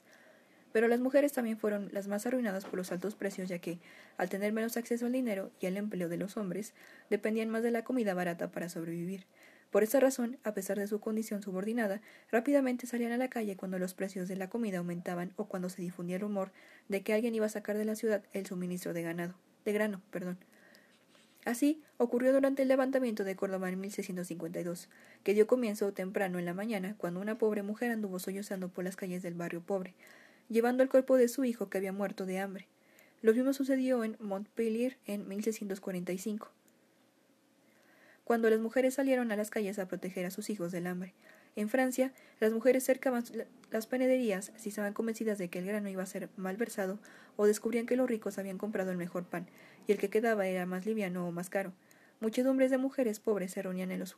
Pero 0.72 0.88
las 0.88 0.99
mujeres 0.99 1.34
también 1.34 1.57
fueron 1.57 1.89
las 1.91 2.07
más 2.07 2.26
arruinadas 2.26 2.65
por 2.65 2.76
los 2.76 2.91
altos 2.91 3.15
precios, 3.15 3.49
ya 3.49 3.59
que, 3.59 3.80
al 4.17 4.30
tener 4.30 4.53
menos 4.53 4.78
acceso 4.78 5.05
al 5.05 5.11
dinero 5.11 5.51
y 5.59 5.65
al 5.65 5.78
empleo 5.78 6.09
de 6.09 6.17
los 6.17 6.38
hombres, 6.38 6.74
dependían 7.09 7.49
más 7.49 7.63
de 7.63 7.72
la 7.72 7.84
comida 7.84 8.13
barata 8.13 8.51
para 8.51 8.70
sobrevivir. 8.70 9.26
Por 9.72 9.84
esta 9.84 9.99
razón, 9.99 10.38
a 10.43 10.53
pesar 10.53 10.80
de 10.80 10.88
su 10.88 10.99
condición 10.99 11.43
subordinada, 11.43 12.01
rápidamente 12.32 12.88
salían 12.88 13.11
a 13.11 13.17
la 13.17 13.30
calle 13.30 13.55
cuando 13.55 13.78
los 13.78 13.93
precios 13.93 14.28
de 14.28 14.36
la 14.36 14.49
comida 14.49 14.80
aumentaban 14.80 15.32
o 15.36 15.45
cuando 15.45 15.70
se 15.70 15.82
difundía 15.82 16.15
el 16.15 16.24
rumor 16.24 16.51
de 16.88 17.03
que 17.03 17.13
alguien 17.13 17.36
iba 17.36 17.45
a 17.45 17.49
sacar 17.49 17.78
de 17.78 17.86
la 17.86 17.95
ciudad 17.95 18.24
el 18.34 18.47
suministro 18.47 18.93
de 18.93 19.03
ganado, 19.03 19.36
de 19.65 19.74
grano, 19.74 20.01
perdón. 20.09 20.39
Así 21.45 21.82
ocurrió 21.97 22.34
durante 22.34 22.63
el 22.63 22.67
levantamiento 22.67 23.24
de 23.24 23.36
Córdoba 23.36 23.70
en 23.70 23.80
1652, 23.80 24.89
que 25.24 25.34
dio 25.34 25.47
comienzo 25.47 25.93
temprano 25.93 26.38
en 26.38 26.45
la 26.45 26.53
mañana, 26.53 26.95
cuando 26.97 27.22
una 27.22 27.38
pobre 27.38 27.63
mujer 27.63 27.91
anduvo 27.91 28.20
sollozando 28.20 28.70
por 28.70 28.84
las 28.84 28.95
calles 28.95 29.24
del 29.24 29.36
barrio 29.36 29.61
pobre, 29.61 29.93
llevando 30.50 30.84
el 30.84 30.89
cuerpo 30.89 31.18
de 31.18 31.28
su 31.28 31.45
hijo 31.45 31.70
que 31.70 31.78
había 31.78 31.93
muerto 31.93 32.26
de 32.26 32.39
hambre. 32.39 32.68
Lo 33.22 33.34
mismo 33.34 33.54
sucedió 33.54 34.04
en 34.04 34.18
Montpellier 34.20 34.97
en 35.06 35.28
1645, 35.28 36.52
cuando 38.24 38.50
las 38.50 38.60
mujeres 38.60 38.93
salieron 38.93 39.32
a 39.32 39.36
las 39.36 39.50
calles 39.50 39.80
a 39.80 39.88
proteger 39.88 40.26
a 40.26 40.32
sus 40.32 40.50
hijos 40.50 40.72
del 40.72 40.88
hambre. 40.88 41.14
En 41.56 41.68
Francia, 41.68 42.14
las 42.39 42.54
mujeres 42.54 42.84
cercaban 42.84 43.24
las 43.72 43.88
panaderías 43.88 44.52
si 44.56 44.70
estaban 44.70 44.93
convencidas 44.93 45.38
de 45.38 45.50
que 45.50 45.60
el 45.60 45.66
grano 45.66 45.89
iba 45.89 46.04
a 46.04 46.06
ser 46.06 46.30
mal 46.38 46.56
versado 46.56 47.00
o 47.36 47.45
descubrían 47.47 47.86
que 47.86 47.95
los 47.95 48.08
ricos 48.08 48.38
habían 48.38 48.58
comprado 48.58 48.91
el 48.91 48.97
mejor 48.97 49.26
pan 49.26 49.47
y 49.88 49.91
el 49.91 49.97
que 49.97 50.10
quedaba 50.10 50.47
era 50.47 50.66
más 50.66 50.86
liviano 50.86 51.28
o 51.28 51.32
más 51.32 51.50
caro. 51.50 51.74
Muchedumbres 52.22 52.70
de 52.72 52.78
mujeres 52.78 53.20
pobres 53.20 53.52
se 53.52 53.62
reunían 53.62 53.91
en 53.91 54.00
los 54.00 54.16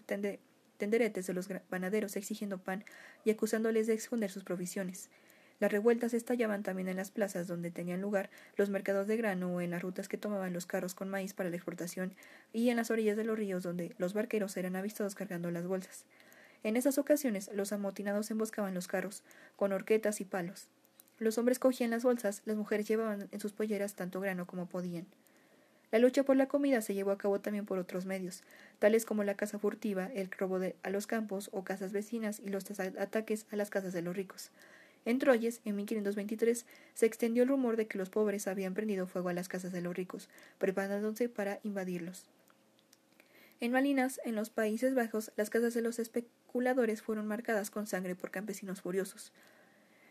tenderetes 0.77 1.25
de 1.25 1.34
los 1.34 1.47
panaderos 1.69 2.15
exigiendo 2.15 2.57
pan 2.57 2.84
y 3.23 3.32
acusándoles 3.32 3.88
de 3.88 3.93
esconder 3.93 4.29
sus 4.29 4.43
provisiones. 4.43 5.09
Las 5.62 5.72
revueltas 5.72 6.16
estallaban 6.16 6.64
también 6.64 6.88
en 6.88 6.97
las 6.97 7.12
plazas 7.12 7.45
donde 7.45 7.70
tenían 7.70 8.01
lugar 8.01 8.32
los 8.57 8.72
mercados 8.72 9.05
de 9.05 9.16
grano 9.16 9.53
o 9.53 9.62
en 9.62 9.70
las 9.70 9.84
rutas 9.84 10.07
que 10.07 10.18
tomaban 10.18 10.53
los 10.53 10.66
carros 10.66 10.95
con 10.95 11.07
maíz 11.07 11.36
para 11.36 11.51
la 11.51 11.55
exportación 11.55 12.16
y 12.51 12.70
en 12.70 12.78
las 12.78 12.89
orillas 12.89 13.16
de 13.16 13.26
los 13.26 13.38
ríos 13.38 13.62
donde 13.62 13.93
los 13.99 14.16
barqueros 14.16 14.57
eran 14.57 14.76
avistados 14.76 15.14
cargando 15.14 15.51
las 15.51 15.68
bolsas. 15.68 16.05
En 16.64 16.78
esas 16.78 16.97
ocasiones 16.97 17.51
los 17.53 17.74
amotinados 17.74 18.32
emboscaban 18.32 18.74
los 18.74 18.88
carros 18.88 19.22
con 19.55 19.72
horquetas 19.72 20.20
y 20.20 20.26
palos. 20.26 20.68
Los 21.20 21.38
hombres 21.38 21.59
cogían 21.59 21.91
las 21.91 22.01
bolsas, 22.01 22.41
las 22.45 22.57
mujeres 22.57 22.88
llevaban 22.88 23.30
en 23.32 23.39
sus 23.39 23.53
polleras 23.53 23.93
tanto 23.93 24.20
grano 24.20 24.47
como 24.47 24.66
podían. 24.66 25.05
La 25.91 25.99
lucha 25.99 26.24
por 26.24 26.38
la 26.38 26.47
comida 26.47 26.82
se 26.82 26.95
llevó 26.95 27.12
a 27.12 27.20
cabo 27.20 27.39
también 27.39 27.68
por 27.68 27.78
otros 27.78 28.07
medios, 28.07 28.41
tales 28.80 29.05
como 29.05 29.24
la 29.24 29.36
caza 29.36 29.59
furtiva, 29.59 30.09
el 30.16 30.32
robo 30.32 30.59
a 30.82 30.89
los 30.89 31.05
campos 31.05 31.51
o 31.53 31.64
casas 31.64 31.91
vecinas 31.91 32.39
y 32.39 32.49
los 32.49 32.66
ataques 32.80 33.45
a 33.51 33.57
las 33.57 33.70
casas 33.70 33.93
de 33.93 34.01
los 34.01 34.16
ricos. 34.16 34.49
En 35.05 35.17
Troyes, 35.19 35.61
en 35.65 35.75
1523, 35.77 36.65
se 36.93 37.05
extendió 37.05 37.43
el 37.43 37.49
rumor 37.49 37.75
de 37.75 37.87
que 37.87 37.97
los 37.97 38.09
pobres 38.09 38.47
habían 38.47 38.73
prendido 38.73 39.07
fuego 39.07 39.29
a 39.29 39.33
las 39.33 39.47
casas 39.47 39.71
de 39.71 39.81
los 39.81 39.95
ricos, 39.95 40.29
preparándose 40.59 41.27
para 41.27 41.59
invadirlos. 41.63 42.27
En 43.59 43.71
Malinas, 43.71 44.19
en 44.25 44.35
los 44.35 44.49
Países 44.49 44.95
Bajos, 44.95 45.31
las 45.35 45.49
casas 45.49 45.73
de 45.73 45.81
los 45.81 45.99
especuladores 45.99 47.01
fueron 47.01 47.27
marcadas 47.27 47.69
con 47.69 47.87
sangre 47.87 48.15
por 48.15 48.31
campesinos 48.31 48.81
furiosos. 48.81 49.31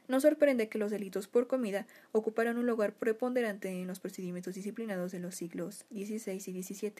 No 0.09 0.21
sorprende 0.21 0.69
que 0.69 0.79
los 0.79 0.91
delitos 0.91 1.29
por 1.29 1.47
comida 1.47 1.87
ocuparan 2.11 2.59
un 2.59 2.67
lugar 2.67 2.93
preponderante 2.95 3.69
en 3.69 3.87
los 3.87 4.01
procedimientos 4.01 4.55
disciplinados 4.55 5.13
de 5.13 5.21
los 5.21 5.37
siglos 5.37 5.85
XVI 5.91 6.43
y 6.47 6.63
XVII. 6.63 6.95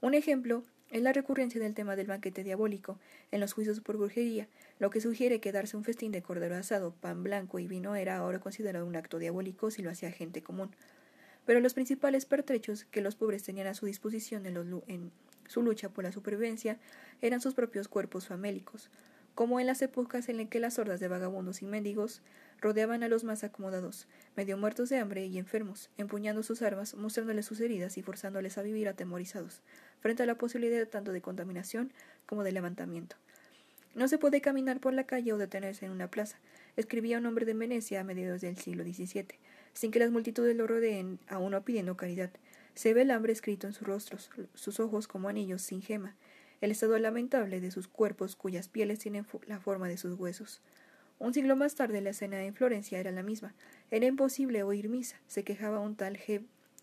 Un 0.00 0.14
ejemplo 0.14 0.64
es 0.90 1.02
la 1.02 1.12
recurrencia 1.12 1.60
del 1.60 1.74
tema 1.74 1.96
del 1.96 2.06
banquete 2.06 2.44
diabólico. 2.44 2.98
En 3.30 3.40
los 3.40 3.52
juicios 3.52 3.80
por 3.80 3.96
brujería, 3.96 4.48
lo 4.78 4.90
que 4.90 5.00
sugiere 5.00 5.40
que 5.40 5.52
darse 5.52 5.76
un 5.76 5.84
festín 5.84 6.12
de 6.12 6.22
cordero 6.22 6.56
asado, 6.56 6.94
pan 6.94 7.22
blanco 7.22 7.58
y 7.58 7.66
vino 7.66 7.94
era 7.94 8.16
ahora 8.16 8.38
considerado 8.38 8.86
un 8.86 8.96
acto 8.96 9.18
diabólico 9.18 9.70
si 9.70 9.82
lo 9.82 9.90
hacía 9.90 10.10
gente 10.10 10.42
común. 10.42 10.70
Pero 11.44 11.60
los 11.60 11.74
principales 11.74 12.26
pertrechos 12.26 12.84
que 12.84 13.00
los 13.00 13.16
pobres 13.16 13.42
tenían 13.42 13.66
a 13.66 13.74
su 13.74 13.86
disposición 13.86 14.46
en, 14.46 14.56
en 14.86 15.12
su 15.46 15.62
lucha 15.62 15.88
por 15.88 16.04
la 16.04 16.12
supervivencia 16.12 16.78
eran 17.22 17.40
sus 17.40 17.54
propios 17.54 17.88
cuerpos 17.88 18.26
famélicos, 18.26 18.90
como 19.34 19.60
en 19.60 19.66
las 19.66 19.82
épocas 19.82 20.28
en 20.28 20.38
las 20.38 20.48
que 20.48 20.60
las 20.60 20.78
hordas 20.78 21.00
de 21.00 21.08
vagabundos 21.08 21.62
y 21.62 21.66
mendigos 21.66 22.22
rodeaban 22.60 23.02
a 23.02 23.08
los 23.08 23.24
más 23.24 23.44
acomodados, 23.44 24.08
medio 24.36 24.58
muertos 24.58 24.88
de 24.88 24.98
hambre 24.98 25.26
y 25.26 25.38
enfermos, 25.38 25.90
empuñando 25.96 26.42
sus 26.42 26.60
armas, 26.60 26.94
mostrándoles 26.94 27.46
sus 27.46 27.60
heridas 27.60 27.98
y 27.98 28.02
forzándoles 28.02 28.58
a 28.58 28.62
vivir 28.62 28.88
atemorizados, 28.88 29.62
frente 30.00 30.22
a 30.22 30.26
la 30.26 30.36
posibilidad 30.36 30.86
tanto 30.88 31.12
de 31.12 31.20
contaminación 31.20 31.92
como 32.26 32.44
de 32.44 32.52
levantamiento. 32.52 33.16
No 33.94 34.06
se 34.06 34.18
puede 34.18 34.40
caminar 34.40 34.80
por 34.80 34.92
la 34.92 35.04
calle 35.04 35.32
o 35.32 35.38
detenerse 35.38 35.86
en 35.86 35.92
una 35.92 36.10
plaza, 36.10 36.38
escribía 36.76 37.18
un 37.18 37.26
hombre 37.26 37.46
de 37.46 37.54
Venecia 37.54 38.00
a 38.00 38.04
mediados 38.04 38.40
del 38.40 38.56
siglo 38.56 38.84
XVII, 38.84 39.26
sin 39.72 39.90
que 39.90 39.98
las 39.98 40.10
multitudes 40.10 40.54
lo 40.54 40.66
rodeen, 40.66 41.18
a 41.26 41.38
uno 41.38 41.64
pidiendo 41.64 41.96
caridad. 41.96 42.30
Se 42.74 42.94
ve 42.94 43.02
el 43.02 43.10
hambre 43.10 43.32
escrito 43.32 43.66
en 43.66 43.72
sus 43.72 43.86
rostros, 43.86 44.30
sus 44.54 44.78
ojos 44.78 45.08
como 45.08 45.28
anillos 45.28 45.62
sin 45.62 45.82
gema, 45.82 46.14
el 46.60 46.70
estado 46.70 46.98
lamentable 46.98 47.60
de 47.60 47.70
sus 47.70 47.88
cuerpos 47.88 48.36
cuyas 48.36 48.68
pieles 48.68 48.98
tienen 48.98 49.26
la 49.46 49.60
forma 49.60 49.88
de 49.88 49.96
sus 49.96 50.14
huesos. 50.14 50.60
Un 51.18 51.34
siglo 51.34 51.56
más 51.56 51.74
tarde 51.74 52.00
la 52.00 52.10
escena 52.10 52.42
en 52.44 52.54
Florencia 52.54 52.98
era 52.98 53.10
la 53.10 53.22
misma. 53.22 53.54
Era 53.90 54.06
imposible 54.06 54.62
oír 54.62 54.88
misa, 54.88 55.20
se 55.26 55.42
quejaba 55.42 55.80
un 55.80 55.96
tal 55.96 56.16
G. 56.16 56.42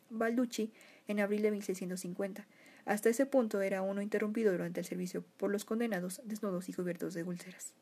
Balducci 0.09 0.71
en 1.07 1.19
abril 1.19 1.41
de 1.41 1.51
1650. 1.51 2.45
Hasta 2.85 3.09
ese 3.09 3.25
punto 3.25 3.61
era 3.61 3.81
uno 3.81 4.01
interrumpido 4.01 4.51
durante 4.51 4.79
el 4.79 4.85
servicio 4.85 5.23
por 5.37 5.51
los 5.51 5.65
condenados 5.65 6.21
desnudos 6.23 6.69
y 6.69 6.73
cubiertos 6.73 7.13
de 7.13 7.23
úlceras. 7.23 7.73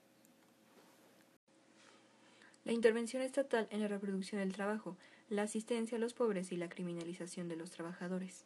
La 2.66 2.72
intervención 2.72 3.22
estatal 3.22 3.68
en 3.72 3.82
la 3.82 3.90
reproducción 3.90 4.40
del 4.40 4.54
trabajo, 4.54 4.96
la 5.30 5.44
asistencia 5.44 5.98
a 5.98 6.00
los 6.00 6.14
pobres 6.14 6.54
y 6.54 6.58
la 6.58 6.70
criminalización 6.70 7.50
de 7.50 7.58
los 7.58 7.72
trabajadores. 7.72 8.46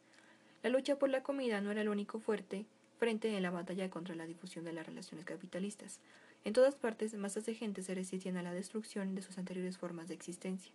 La 0.63 0.71
lucha 0.71 0.97
por 0.97 1.09
la 1.09 1.21
comida 1.21 1.61
no 1.61 1.69
era 1.69 1.81
el 1.81 1.89
único 1.89 2.19
fuerte 2.19 2.65
frente 2.97 3.35
en 3.35 3.43
la 3.43 3.51
batalla 3.51 3.91
contra 3.91 4.15
la 4.15 4.25
difusión 4.25 4.65
de 4.65 4.73
las 4.73 4.87
relaciones 4.87 5.25
capitalistas. 5.25 5.99
En 6.43 6.53
todas 6.53 6.73
partes, 6.73 7.13
masas 7.13 7.45
de 7.45 7.53
gente 7.53 7.83
se 7.83 7.93
resistían 7.93 8.37
a 8.37 8.41
la 8.41 8.53
destrucción 8.53 9.13
de 9.13 9.21
sus 9.21 9.37
anteriores 9.37 9.77
formas 9.77 10.07
de 10.07 10.15
existencia, 10.15 10.71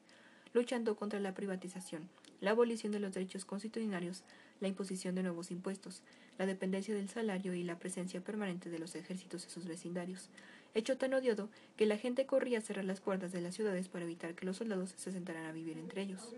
luchando 0.53 0.97
contra 0.97 1.21
la 1.21 1.35
privatización, 1.35 2.09
la 2.41 2.51
abolición 2.51 2.93
de 2.93 3.01
los 3.01 3.13
derechos 3.13 3.45
constitucionarios, 3.45 4.25
la 4.61 4.69
imposición 4.69 5.15
de 5.15 5.23
nuevos 5.23 5.51
impuestos, 5.51 6.03
la 6.39 6.47
dependencia 6.47 6.95
del 6.95 7.09
salario 7.09 7.55
y 7.55 7.63
la 7.63 7.79
presencia 7.79 8.21
permanente 8.21 8.71
de 8.71 8.79
los 8.79 8.95
ejércitos 8.95 9.45
en 9.45 9.51
sus 9.51 9.67
vecindarios, 9.67 10.29
hecho 10.75 10.97
tan 10.97 11.15
odioso 11.15 11.49
que 11.77 11.87
la 11.87 11.99
gente 11.99 12.27
corría 12.27 12.59
a 12.59 12.63
cerrar 12.63 12.85
las 12.85 13.01
puertas 13.01 13.33
de 13.33 13.41
las 13.41 13.55
ciudades 13.55 13.89
para 13.89 14.05
evitar 14.05 14.35
que 14.35 14.47
los 14.47 14.57
soldados 14.57 14.95
se 14.97 15.13
sentaran 15.13 15.47
a 15.47 15.53
vivir 15.53 15.79
entre 15.79 16.03
ellos. 16.03 16.35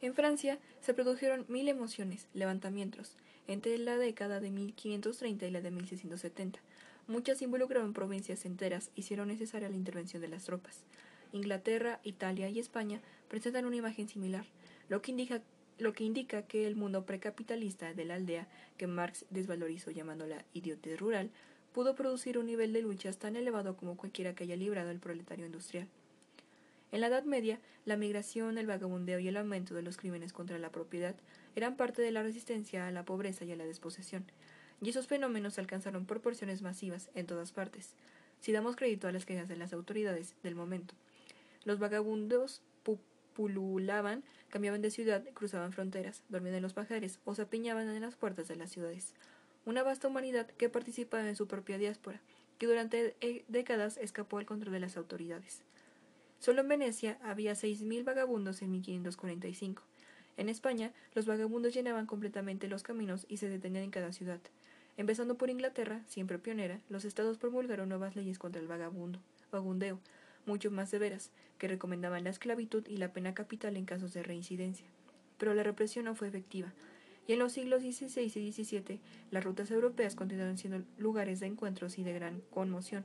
En 0.00 0.14
Francia 0.14 0.58
se 0.80 0.94
produjeron 0.94 1.44
mil 1.48 1.68
emociones, 1.68 2.28
levantamientos, 2.32 3.16
entre 3.48 3.76
la 3.78 3.96
década 3.96 4.40
de 4.40 4.50
1530 4.50 5.46
y 5.46 5.50
la 5.50 5.60
de 5.60 5.70
1670. 5.70 6.60
Muchas 7.08 7.42
involucraron 7.42 7.94
provincias 7.94 8.44
enteras, 8.44 8.90
hicieron 8.94 9.28
necesaria 9.28 9.68
la 9.68 9.76
intervención 9.76 10.22
de 10.22 10.28
las 10.28 10.44
tropas. 10.44 10.84
Inglaterra, 11.32 12.00
Italia 12.04 12.48
y 12.48 12.58
España 12.58 13.00
presentan 13.28 13.66
una 13.66 13.76
imagen 13.76 14.08
similar, 14.08 14.44
lo 14.88 15.02
que 15.02 15.10
indica, 15.10 15.42
que, 15.78 16.44
que 16.48 16.66
el 16.66 16.76
mundo 16.76 17.04
precapitalista 17.04 17.92
de 17.94 18.04
la 18.04 18.14
aldea, 18.14 18.48
que 18.76 18.86
Marx 18.86 19.24
desvalorizó 19.30 19.90
llamándola 19.90 20.44
idiotez 20.54 20.98
rural, 20.98 21.30
pudo 21.72 21.94
producir 21.94 22.38
un 22.38 22.46
nivel 22.46 22.72
de 22.72 22.82
luchas 22.82 23.18
tan 23.18 23.36
elevado 23.36 23.76
como 23.76 23.96
cualquiera 23.96 24.34
que 24.34 24.44
haya 24.44 24.56
librado 24.56 24.90
el 24.90 24.98
proletario 24.98 25.46
industrial. 25.46 25.86
En 26.90 27.02
la 27.02 27.08
Edad 27.08 27.24
Media, 27.24 27.60
la 27.84 27.96
migración, 27.96 28.56
el 28.56 28.66
vagabundeo 28.66 29.18
y 29.18 29.28
el 29.28 29.36
aumento 29.36 29.74
de 29.74 29.82
los 29.82 29.98
crímenes 29.98 30.32
contra 30.32 30.58
la 30.58 30.72
propiedad 30.72 31.14
eran 31.54 31.76
parte 31.76 32.00
de 32.00 32.10
la 32.10 32.22
resistencia 32.22 32.86
a 32.86 32.90
la 32.90 33.04
pobreza 33.04 33.44
y 33.44 33.52
a 33.52 33.56
la 33.56 33.66
desposesión, 33.66 34.24
y 34.80 34.88
esos 34.88 35.06
fenómenos 35.06 35.58
alcanzaron 35.58 36.06
proporciones 36.06 36.62
masivas 36.62 37.10
en 37.14 37.26
todas 37.26 37.52
partes, 37.52 37.94
si 38.40 38.52
damos 38.52 38.76
crédito 38.76 39.08
a 39.08 39.12
las 39.12 39.26
quejas 39.26 39.48
de 39.48 39.56
las 39.56 39.72
autoridades 39.72 40.34
del 40.42 40.54
momento. 40.54 40.94
Los 41.64 41.78
vagabundos 41.78 42.62
pululaban, 43.34 44.24
cambiaban 44.48 44.82
de 44.82 44.90
ciudad, 44.90 45.22
cruzaban 45.32 45.72
fronteras, 45.72 46.22
dormían 46.28 46.56
en 46.56 46.62
los 46.62 46.72
pajares 46.72 47.20
o 47.24 47.36
se 47.36 47.42
apiñaban 47.42 47.88
en 47.88 48.02
las 48.02 48.16
puertas 48.16 48.48
de 48.48 48.56
las 48.56 48.70
ciudades. 48.70 49.14
Una 49.64 49.84
vasta 49.84 50.08
humanidad 50.08 50.48
que 50.58 50.68
participaba 50.68 51.28
en 51.28 51.36
su 51.36 51.46
propia 51.46 51.78
diáspora, 51.78 52.20
que 52.58 52.66
durante 52.66 53.14
eh, 53.20 53.44
décadas 53.46 53.96
escapó 53.96 54.38
al 54.38 54.46
control 54.46 54.72
de 54.72 54.80
las 54.80 54.96
autoridades. 54.96 55.62
Solo 56.40 56.62
en 56.62 56.68
Venecia 56.68 57.18
había 57.22 57.54
seis 57.54 57.82
mil 57.82 58.02
vagabundos 58.02 58.60
en 58.62 58.72
1545. 58.72 59.82
En 60.36 60.48
España, 60.48 60.92
los 61.14 61.26
vagabundos 61.26 61.74
llenaban 61.74 62.06
completamente 62.06 62.68
los 62.68 62.82
caminos 62.82 63.24
y 63.28 63.36
se 63.36 63.48
detenían 63.48 63.84
en 63.84 63.90
cada 63.90 64.12
ciudad. 64.12 64.40
Empezando 64.96 65.36
por 65.36 65.48
Inglaterra, 65.50 66.02
siempre 66.08 66.40
pionera, 66.40 66.80
los 66.88 67.04
estados 67.04 67.38
promulgaron 67.38 67.88
nuevas 67.88 68.16
leyes 68.16 68.38
contra 68.38 68.60
el 68.60 68.66
vagabundo, 68.66 69.20
vagundeo, 69.52 70.00
mucho 70.46 70.70
más 70.70 70.90
severas, 70.90 71.30
que 71.58 71.68
recomendaban 71.68 72.24
la 72.24 72.30
esclavitud 72.30 72.86
y 72.86 72.96
la 72.96 73.12
pena 73.12 73.34
capital 73.34 73.76
en 73.76 73.84
casos 73.84 74.14
de 74.14 74.22
reincidencia. 74.22 74.86
Pero 75.38 75.54
la 75.54 75.62
represión 75.62 76.06
no 76.06 76.14
fue 76.14 76.28
efectiva, 76.28 76.72
y 77.26 77.34
en 77.34 77.38
los 77.38 77.52
siglos 77.52 77.82
XVI 77.82 78.22
y 78.22 78.52
XVII 78.52 79.00
las 79.30 79.44
rutas 79.44 79.70
europeas 79.70 80.14
continuaron 80.14 80.56
siendo 80.56 80.82
lugares 80.96 81.40
de 81.40 81.46
encuentros 81.46 81.98
y 81.98 82.02
de 82.02 82.14
gran 82.14 82.40
conmoción. 82.50 83.04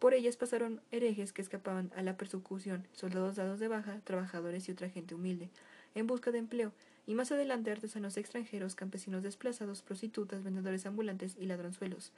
Por 0.00 0.12
ellas 0.12 0.36
pasaron 0.36 0.82
herejes 0.90 1.32
que 1.32 1.42
escapaban 1.42 1.90
a 1.96 2.02
la 2.02 2.16
persecución, 2.16 2.86
soldados 2.92 3.36
dados 3.36 3.60
de 3.60 3.68
baja, 3.68 4.00
trabajadores 4.04 4.68
y 4.68 4.72
otra 4.72 4.90
gente 4.90 5.14
humilde, 5.14 5.48
en 5.94 6.06
busca 6.06 6.32
de 6.32 6.38
empleo, 6.38 6.72
y 7.06 7.14
más 7.14 7.30
adelante 7.32 7.70
artesanos 7.70 8.16
extranjeros, 8.16 8.74
campesinos 8.74 9.22
desplazados, 9.22 9.82
prostitutas, 9.82 10.42
vendedores 10.42 10.84
ambulantes 10.84 11.36
y 11.38 11.46
ladronzuelos, 11.46 12.12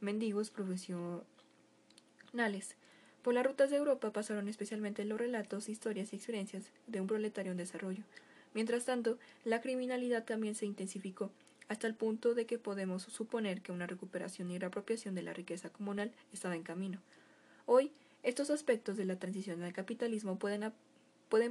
mendigos 0.00 0.50
profesionales. 0.50 1.24
Por 3.22 3.34
las 3.34 3.44
rutas 3.44 3.70
de 3.70 3.76
Europa 3.76 4.12
pasaron 4.12 4.48
especialmente 4.48 5.04
los 5.04 5.18
relatos, 5.18 5.68
historias 5.68 6.12
y 6.12 6.16
experiencias 6.16 6.70
de 6.86 7.00
un 7.00 7.06
proletario 7.06 7.52
en 7.52 7.58
desarrollo. 7.58 8.02
Mientras 8.54 8.86
tanto, 8.86 9.18
la 9.44 9.60
criminalidad 9.60 10.24
también 10.24 10.54
se 10.54 10.66
intensificó, 10.66 11.30
hasta 11.68 11.86
el 11.86 11.94
punto 11.94 12.34
de 12.34 12.46
que 12.46 12.58
podemos 12.58 13.02
suponer 13.02 13.60
que 13.60 13.72
una 13.72 13.86
recuperación 13.86 14.50
y 14.50 14.58
reapropiación 14.58 15.14
de 15.14 15.22
la 15.22 15.34
riqueza 15.34 15.70
comunal 15.70 16.12
estaba 16.32 16.56
en 16.56 16.62
camino. 16.62 16.98
Hoy, 17.66 17.92
estos 18.22 18.50
aspectos 18.50 18.96
de 18.96 19.04
la 19.04 19.18
transición 19.18 19.62
al 19.62 19.72
capitalismo 19.72 20.38
pueden, 20.38 20.72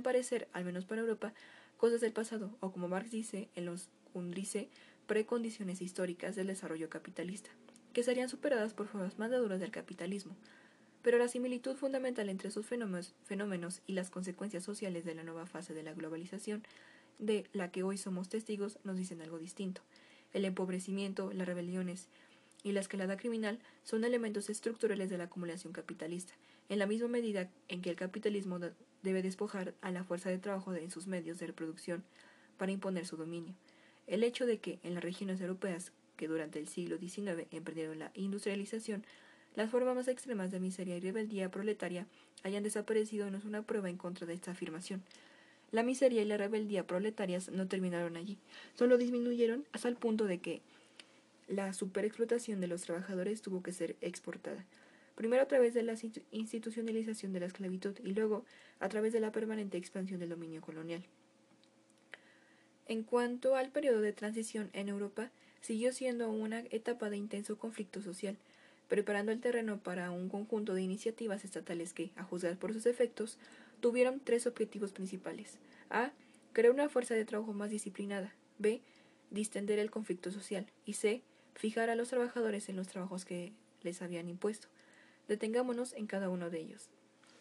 parecer, 0.03 0.47
al 0.51 0.65
menos 0.65 0.85
para 0.85 1.01
Europa, 1.01 1.33
cosas 1.77 2.01
del 2.01 2.11
pasado, 2.11 2.49
o 2.59 2.71
como 2.71 2.87
Marx 2.87 3.11
dice 3.11 3.47
en 3.55 3.65
los 3.65 3.89
Undrice, 4.13 4.69
precondiciones 5.07 5.81
históricas 5.81 6.35
del 6.35 6.47
desarrollo 6.47 6.89
capitalista 6.89 7.51
que 7.93 8.03
serían 8.03 8.29
superadas 8.29 8.73
por 8.73 8.87
formas 8.87 9.17
más 9.17 9.31
duras 9.31 9.59
del 9.59 9.71
capitalismo. 9.71 10.35
Pero 11.01 11.17
la 11.17 11.27
similitud 11.27 11.75
fundamental 11.75 12.29
entre 12.29 12.49
esos 12.49 12.65
fenómenos, 12.65 13.81
y 13.87 13.93
las 13.93 14.09
consecuencias 14.09 14.63
sociales 14.63 15.05
de 15.05 15.15
la 15.15 15.23
nueva 15.23 15.45
fase 15.45 15.73
de 15.73 15.83
la 15.83 15.93
globalización, 15.93 16.63
de 17.19 17.45
la 17.53 17.71
que 17.71 17.83
hoy 17.83 17.97
somos 17.97 18.29
testigos, 18.29 18.79
nos 18.83 18.97
dicen 18.97 19.21
algo 19.21 19.39
distinto. 19.39 19.81
El 20.33 20.45
empobrecimiento, 20.45 21.31
las 21.33 21.47
rebeliones 21.47 22.07
y 22.63 22.73
la 22.73 22.81
escalada 22.81 23.17
criminal 23.17 23.59
son 23.83 24.03
elementos 24.03 24.49
estructurales 24.49 25.09
de 25.09 25.17
la 25.17 25.25
acumulación 25.25 25.73
capitalista, 25.73 26.33
en 26.67 26.79
la 26.79 26.85
misma 26.85 27.07
medida 27.07 27.49
en 27.67 27.81
que 27.81 27.89
el 27.89 27.95
capitalismo 27.95 28.59
debe 29.01 29.21
despojar 29.21 29.73
a 29.81 29.91
la 29.91 30.03
fuerza 30.03 30.29
de 30.29 30.37
trabajo 30.37 30.73
en 30.73 30.91
sus 30.91 31.07
medios 31.07 31.39
de 31.39 31.47
reproducción 31.47 32.03
para 32.57 32.71
imponer 32.71 33.05
su 33.05 33.15
dominio. 33.15 33.55
El 34.05 34.23
hecho 34.23 34.45
de 34.45 34.59
que 34.59 34.79
en 34.83 34.95
las 34.95 35.03
regiones 35.03 35.39
europeas 35.39 35.93
que 36.17 36.27
durante 36.27 36.59
el 36.59 36.67
siglo 36.67 36.97
XIX 36.97 37.47
emprendieron 37.51 37.99
la 37.99 38.11
industrialización, 38.13 39.05
las 39.55 39.69
formas 39.69 39.95
más 39.95 40.07
extremas 40.07 40.51
de 40.51 40.59
miseria 40.59 40.97
y 40.97 40.99
rebeldía 40.99 41.49
proletaria 41.49 42.05
hayan 42.43 42.63
desaparecido 42.63 43.29
no 43.29 43.37
es 43.37 43.45
una 43.45 43.61
prueba 43.61 43.89
en 43.89 43.97
contra 43.97 44.25
de 44.25 44.33
esta 44.33 44.51
afirmación. 44.51 45.03
La 45.71 45.83
miseria 45.83 46.21
y 46.21 46.25
la 46.25 46.37
rebeldía 46.37 46.87
proletarias 46.87 47.49
no 47.49 47.67
terminaron 47.67 48.17
allí, 48.17 48.37
solo 48.75 48.97
disminuyeron 48.97 49.65
hasta 49.71 49.87
el 49.87 49.95
punto 49.95 50.25
de 50.25 50.39
que 50.39 50.61
la 51.47 51.73
superexplotación 51.73 52.61
de 52.61 52.67
los 52.67 52.83
trabajadores 52.83 53.41
tuvo 53.41 53.61
que 53.61 53.71
ser 53.71 53.95
exportada, 54.01 54.65
primero 55.15 55.43
a 55.43 55.47
través 55.47 55.73
de 55.73 55.83
la 55.83 55.95
institucionalización 56.31 57.33
de 57.33 57.41
la 57.41 57.47
esclavitud 57.47 57.95
y 58.03 58.13
luego 58.13 58.45
a 58.79 58.89
través 58.89 59.13
de 59.13 59.19
la 59.19 59.31
permanente 59.31 59.77
expansión 59.77 60.19
del 60.19 60.29
dominio 60.29 60.61
colonial. 60.61 61.03
En 62.87 63.03
cuanto 63.03 63.55
al 63.55 63.69
periodo 63.69 64.01
de 64.01 64.13
transición 64.13 64.69
en 64.73 64.89
Europa, 64.89 65.29
siguió 65.61 65.91
siendo 65.91 66.29
una 66.31 66.59
etapa 66.71 67.09
de 67.11 67.17
intenso 67.17 67.57
conflicto 67.57 68.01
social, 68.01 68.37
preparando 68.89 69.31
el 69.31 69.39
terreno 69.39 69.79
para 69.79 70.11
un 70.11 70.27
conjunto 70.27 70.73
de 70.73 70.81
iniciativas 70.81 71.45
estatales 71.45 71.93
que, 71.93 72.11
a 72.17 72.23
juzgar 72.23 72.57
por 72.57 72.73
sus 72.73 72.87
efectos, 72.87 73.37
tuvieron 73.79 74.19
tres 74.19 74.47
objetivos 74.47 74.91
principales. 74.91 75.57
A. 75.89 76.11
Crear 76.51 76.73
una 76.73 76.89
fuerza 76.89 77.13
de 77.13 77.23
trabajo 77.23 77.53
más 77.53 77.69
disciplinada. 77.69 78.33
B. 78.57 78.81
Distender 79.29 79.79
el 79.79 79.91
conflicto 79.91 80.31
social. 80.31 80.65
Y 80.85 80.93
C. 80.93 81.21
Fijar 81.53 81.89
a 81.89 81.95
los 81.95 82.09
trabajadores 82.09 82.67
en 82.67 82.75
los 82.75 82.87
trabajos 82.87 83.25
que 83.25 83.53
les 83.83 84.01
habían 84.01 84.27
impuesto. 84.27 84.67
Detengámonos 85.27 85.93
en 85.93 86.07
cada 86.07 86.29
uno 86.29 86.49
de 86.49 86.59
ellos. 86.59 86.89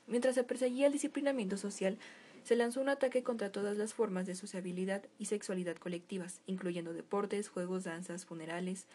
Mientras 0.06 0.34
se 0.34 0.44
perseguía 0.44 0.86
el 0.86 0.92
disciplinamiento 0.92 1.56
social, 1.56 1.98
se 2.44 2.56
lanzó 2.56 2.80
un 2.80 2.88
ataque 2.88 3.22
contra 3.22 3.52
todas 3.52 3.76
las 3.76 3.94
formas 3.94 4.26
de 4.26 4.34
sociabilidad 4.34 5.02
y 5.18 5.26
sexualidad 5.26 5.76
colectivas, 5.76 6.40
incluyendo 6.46 6.92
deportes, 6.92 7.48
juegos, 7.48 7.84
danzas, 7.84 8.24
funerales, 8.24 8.86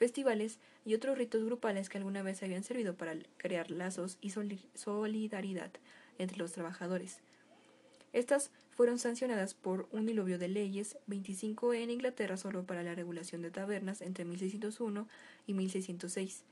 festivales 0.00 0.58
y 0.86 0.94
otros 0.94 1.18
ritos 1.18 1.44
grupales 1.44 1.90
que 1.90 1.98
alguna 1.98 2.22
vez 2.22 2.42
habían 2.42 2.64
servido 2.64 2.94
para 2.94 3.14
crear 3.36 3.70
lazos 3.70 4.16
y 4.22 4.30
solidaridad 4.30 5.70
entre 6.16 6.38
los 6.38 6.52
trabajadores. 6.52 7.18
Estas 8.14 8.50
fueron 8.70 8.98
sancionadas 8.98 9.52
por 9.52 9.88
un 9.92 10.06
diluvio 10.06 10.38
de 10.38 10.48
leyes, 10.48 10.96
25 11.06 11.74
en 11.74 11.90
Inglaterra 11.90 12.38
solo 12.38 12.64
para 12.64 12.82
la 12.82 12.94
regulación 12.94 13.42
de 13.42 13.50
tabernas 13.50 14.00
entre 14.00 14.24
1601 14.24 15.06
y 15.46 15.52
1606. 15.52 16.44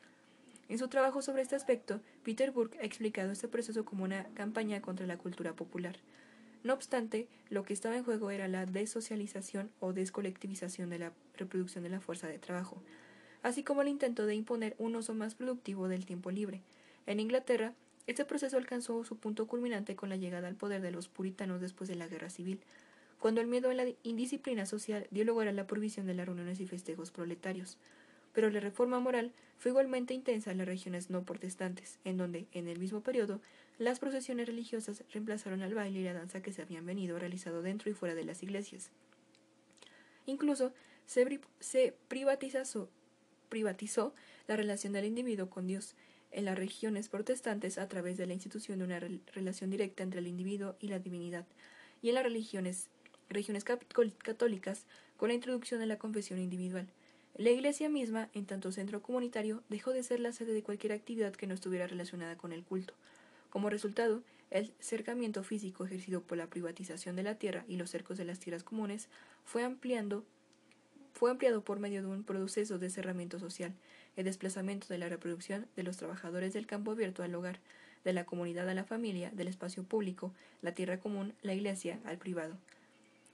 En 0.68 0.76
su 0.76 0.88
trabajo 0.88 1.22
sobre 1.22 1.40
este 1.40 1.56
aspecto, 1.56 2.02
Peter 2.24 2.50
Burke 2.50 2.78
ha 2.80 2.84
explicado 2.84 3.32
este 3.32 3.48
proceso 3.48 3.86
como 3.86 4.04
una 4.04 4.24
campaña 4.34 4.82
contra 4.82 5.06
la 5.06 5.16
cultura 5.16 5.54
popular. 5.54 5.96
No 6.64 6.74
obstante, 6.74 7.28
lo 7.48 7.62
que 7.62 7.72
estaba 7.72 7.96
en 7.96 8.04
juego 8.04 8.30
era 8.30 8.46
la 8.46 8.66
desocialización 8.66 9.70
o 9.80 9.94
descolectivización 9.94 10.90
de 10.90 10.98
la 10.98 11.12
reproducción 11.38 11.82
de 11.82 11.90
la 11.90 12.00
fuerza 12.00 12.26
de 12.26 12.38
trabajo, 12.38 12.82
así 13.42 13.62
como 13.62 13.82
el 13.82 13.88
intento 13.88 14.26
de 14.26 14.34
imponer 14.34 14.74
un 14.78 14.96
uso 14.96 15.14
más 15.14 15.34
productivo 15.34 15.88
del 15.88 16.06
tiempo 16.06 16.30
libre. 16.30 16.62
En 17.06 17.20
Inglaterra, 17.20 17.74
este 18.06 18.24
proceso 18.24 18.56
alcanzó 18.56 19.04
su 19.04 19.16
punto 19.16 19.46
culminante 19.46 19.94
con 19.94 20.08
la 20.08 20.16
llegada 20.16 20.48
al 20.48 20.54
poder 20.54 20.80
de 20.80 20.90
los 20.90 21.08
puritanos 21.08 21.60
después 21.60 21.88
de 21.88 21.96
la 21.96 22.08
Guerra 22.08 22.30
Civil, 22.30 22.60
cuando 23.18 23.40
el 23.40 23.46
miedo 23.46 23.70
a 23.70 23.74
la 23.74 23.86
indisciplina 24.02 24.64
social 24.64 25.06
dio 25.10 25.24
lugar 25.24 25.48
a 25.48 25.52
la 25.52 25.66
prohibición 25.66 26.06
de 26.06 26.14
las 26.14 26.26
reuniones 26.26 26.60
y 26.60 26.66
festejos 26.66 27.10
proletarios. 27.10 27.76
Pero 28.32 28.50
la 28.50 28.60
reforma 28.60 29.00
moral 29.00 29.32
fue 29.58 29.70
igualmente 29.70 30.14
intensa 30.14 30.50
en 30.50 30.58
las 30.58 30.68
regiones 30.68 31.10
no 31.10 31.24
protestantes, 31.24 31.98
en 32.04 32.16
donde, 32.16 32.46
en 32.52 32.68
el 32.68 32.78
mismo 32.78 33.00
periodo, 33.02 33.40
las 33.78 33.98
procesiones 33.98 34.46
religiosas 34.46 35.04
reemplazaron 35.12 35.62
al 35.62 35.74
baile 35.74 36.00
y 36.00 36.04
la 36.04 36.14
danza 36.14 36.40
que 36.42 36.52
se 36.52 36.62
habían 36.62 36.86
venido 36.86 37.18
realizando 37.18 37.62
dentro 37.62 37.90
y 37.90 37.94
fuera 37.94 38.14
de 38.14 38.24
las 38.24 38.42
iglesias. 38.42 38.90
Incluso 40.26 40.72
se, 41.06 41.40
se 41.58 41.94
privatizó, 42.08 42.88
privatizó 43.48 44.14
la 44.46 44.56
relación 44.56 44.92
del 44.92 45.04
individuo 45.04 45.50
con 45.50 45.66
Dios 45.66 45.94
en 46.30 46.44
las 46.44 46.58
regiones 46.58 47.08
protestantes 47.08 47.78
a 47.78 47.88
través 47.88 48.16
de 48.16 48.26
la 48.26 48.34
institución 48.34 48.78
de 48.78 48.84
una 48.84 49.00
relación 49.32 49.70
directa 49.70 50.02
entre 50.02 50.20
el 50.20 50.26
individuo 50.26 50.76
y 50.80 50.88
la 50.88 50.98
divinidad, 50.98 51.46
y 52.02 52.10
en 52.10 52.16
las 52.16 52.24
religiones, 52.24 52.88
regiones 53.28 53.64
católicas 53.64 54.84
con 55.16 55.28
la 55.28 55.34
introducción 55.34 55.80
de 55.80 55.86
la 55.86 55.98
confesión 55.98 56.38
individual. 56.38 56.86
La 57.36 57.50
Iglesia 57.50 57.88
misma, 57.88 58.30
en 58.34 58.46
tanto 58.46 58.72
centro 58.72 59.00
comunitario, 59.00 59.62
dejó 59.68 59.92
de 59.92 60.02
ser 60.02 60.20
la 60.20 60.32
sede 60.32 60.52
de 60.52 60.62
cualquier 60.62 60.92
actividad 60.92 61.34
que 61.34 61.46
no 61.46 61.54
estuviera 61.54 61.86
relacionada 61.86 62.36
con 62.36 62.52
el 62.52 62.64
culto. 62.64 62.94
Como 63.50 63.70
resultado, 63.70 64.22
el 64.50 64.72
cercamiento 64.80 65.44
físico 65.44 65.84
ejercido 65.84 66.20
por 66.20 66.38
la 66.38 66.48
privatización 66.48 67.16
de 67.16 67.22
la 67.22 67.36
tierra 67.36 67.64
y 67.68 67.76
los 67.76 67.90
cercos 67.90 68.18
de 68.18 68.24
las 68.24 68.40
tierras 68.40 68.64
comunes 68.64 69.08
fue 69.44 69.62
ampliando 69.62 70.24
fue 71.18 71.32
ampliado 71.32 71.62
por 71.62 71.80
medio 71.80 72.00
de 72.00 72.06
un 72.06 72.22
proceso 72.22 72.78
de 72.78 72.90
cerramiento 72.90 73.40
social, 73.40 73.74
el 74.14 74.24
desplazamiento 74.24 74.86
de 74.86 74.98
la 74.98 75.08
reproducción 75.08 75.66
de 75.74 75.82
los 75.82 75.96
trabajadores 75.96 76.52
del 76.52 76.68
campo 76.68 76.92
abierto 76.92 77.24
al 77.24 77.34
hogar, 77.34 77.58
de 78.04 78.12
la 78.12 78.24
comunidad 78.24 78.68
a 78.68 78.74
la 78.74 78.84
familia, 78.84 79.32
del 79.32 79.48
espacio 79.48 79.82
público, 79.82 80.32
la 80.62 80.76
tierra 80.76 81.00
común, 81.00 81.34
la 81.42 81.54
iglesia, 81.54 81.98
al 82.04 82.18
privado. 82.18 82.56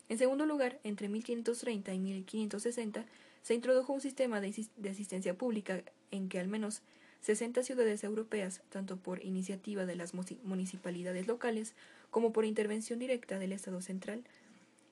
En 0.08 0.16
segundo 0.16 0.46
lugar, 0.46 0.80
entre 0.82 1.10
1530 1.10 1.92
y 1.92 1.98
1560 1.98 3.04
se 3.42 3.54
introdujo 3.54 3.92
un 3.92 4.00
sistema 4.00 4.40
de, 4.40 4.48
asistencia 4.88 5.34
pública 5.34 5.82
en 6.10 6.30
que 6.30 6.40
al 6.40 6.48
menos 6.48 6.80
60 7.20 7.62
ciudades 7.64 8.02
europeas, 8.02 8.62
tanto 8.70 8.96
por 8.96 9.22
iniciativa 9.22 9.84
de 9.84 9.96
las 9.96 10.14
municipalidades 10.14 11.26
locales 11.26 11.74
como 12.10 12.32
por 12.32 12.46
intervención 12.46 12.98
directa 12.98 13.38
del 13.38 13.52
Estado 13.52 13.82
central, 13.82 14.24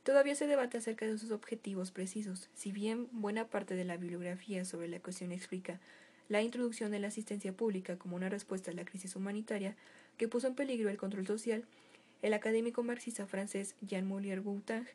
todavía 0.03 0.35
se 0.35 0.47
debate 0.47 0.79
acerca 0.79 1.07
de 1.07 1.19
sus 1.19 1.31
objetivos 1.31 1.91
precisos. 1.91 2.51
Si 2.55 2.73
bien 2.73 3.09
buena 3.13 3.49
parte 3.49 3.75
de 3.75 3.85
la 3.85 3.97
bibliografía 3.97 4.65
sobre 4.65 4.89
la 4.89 5.01
cuestión 5.01 5.33
explica 5.33 5.81
la 6.29 6.43
introducción 6.43 6.91
de 6.91 6.99
la 6.99 7.09
asistencia 7.09 7.53
pública 7.53 7.99
como 7.99 8.17
una 8.17 8.29
respuesta 8.29 8.71
a 8.71 8.75
la 8.75 8.85
crisis 8.85 9.17
humanitaria 9.17 9.77
que 10.17 10.29
puso 10.29 10.47
en 10.47 10.55
peligro 10.55 10.89
el 10.89 10.97
control 10.97 11.27
social, 11.27 11.65
el 12.23 12.35
académico 12.35 12.83
marxista 12.83 13.27
francés 13.27 13.75
Jean 13.81 14.09
Molière 14.09 14.43
Boutang, 14.43 14.87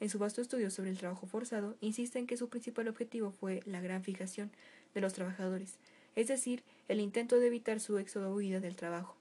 en 0.00 0.10
su 0.10 0.18
vasto 0.18 0.40
estudio 0.40 0.70
sobre 0.70 0.90
el 0.90 0.98
trabajo 0.98 1.26
forzado, 1.26 1.76
insiste 1.80 2.18
en 2.18 2.26
que 2.26 2.36
su 2.36 2.48
principal 2.48 2.88
objetivo 2.88 3.30
fue 3.30 3.62
la 3.64 3.80
gran 3.80 4.02
fijación 4.02 4.50
de 4.94 5.00
los 5.00 5.14
trabajadores, 5.14 5.78
es 6.14 6.28
decir, 6.28 6.62
el 6.88 7.00
intento 7.00 7.38
de 7.38 7.46
evitar 7.46 7.80
su 7.80 7.98
éxodo 7.98 8.34
huida 8.34 8.60
del 8.60 8.76
trabajo. 8.76 9.16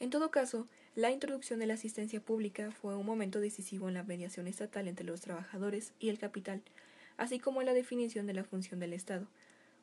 En 0.00 0.10
todo 0.10 0.30
caso, 0.30 0.68
la 0.96 1.10
introducción 1.10 1.58
de 1.58 1.66
la 1.66 1.74
asistencia 1.74 2.20
pública 2.20 2.70
fue 2.70 2.94
un 2.94 3.04
momento 3.04 3.40
decisivo 3.40 3.88
en 3.88 3.94
la 3.94 4.04
mediación 4.04 4.46
estatal 4.46 4.86
entre 4.86 5.04
los 5.04 5.20
trabajadores 5.20 5.92
y 5.98 6.08
el 6.08 6.20
capital, 6.20 6.62
así 7.16 7.40
como 7.40 7.60
en 7.60 7.66
la 7.66 7.74
definición 7.74 8.28
de 8.28 8.34
la 8.34 8.44
función 8.44 8.78
del 8.78 8.92
Estado. 8.92 9.26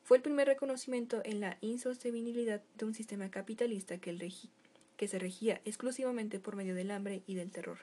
Fue 0.04 0.16
el 0.16 0.22
primer 0.22 0.48
reconocimiento 0.48 1.20
en 1.26 1.40
la 1.40 1.58
insostenibilidad 1.60 2.62
de 2.78 2.84
un 2.86 2.94
sistema 2.94 3.30
capitalista 3.30 3.98
que, 3.98 4.32
que 4.96 5.08
se 5.08 5.18
regía 5.18 5.60
exclusivamente 5.66 6.40
por 6.40 6.56
medio 6.56 6.74
del 6.74 6.90
hambre 6.90 7.22
y 7.26 7.34
del 7.34 7.50
terror. 7.50 7.80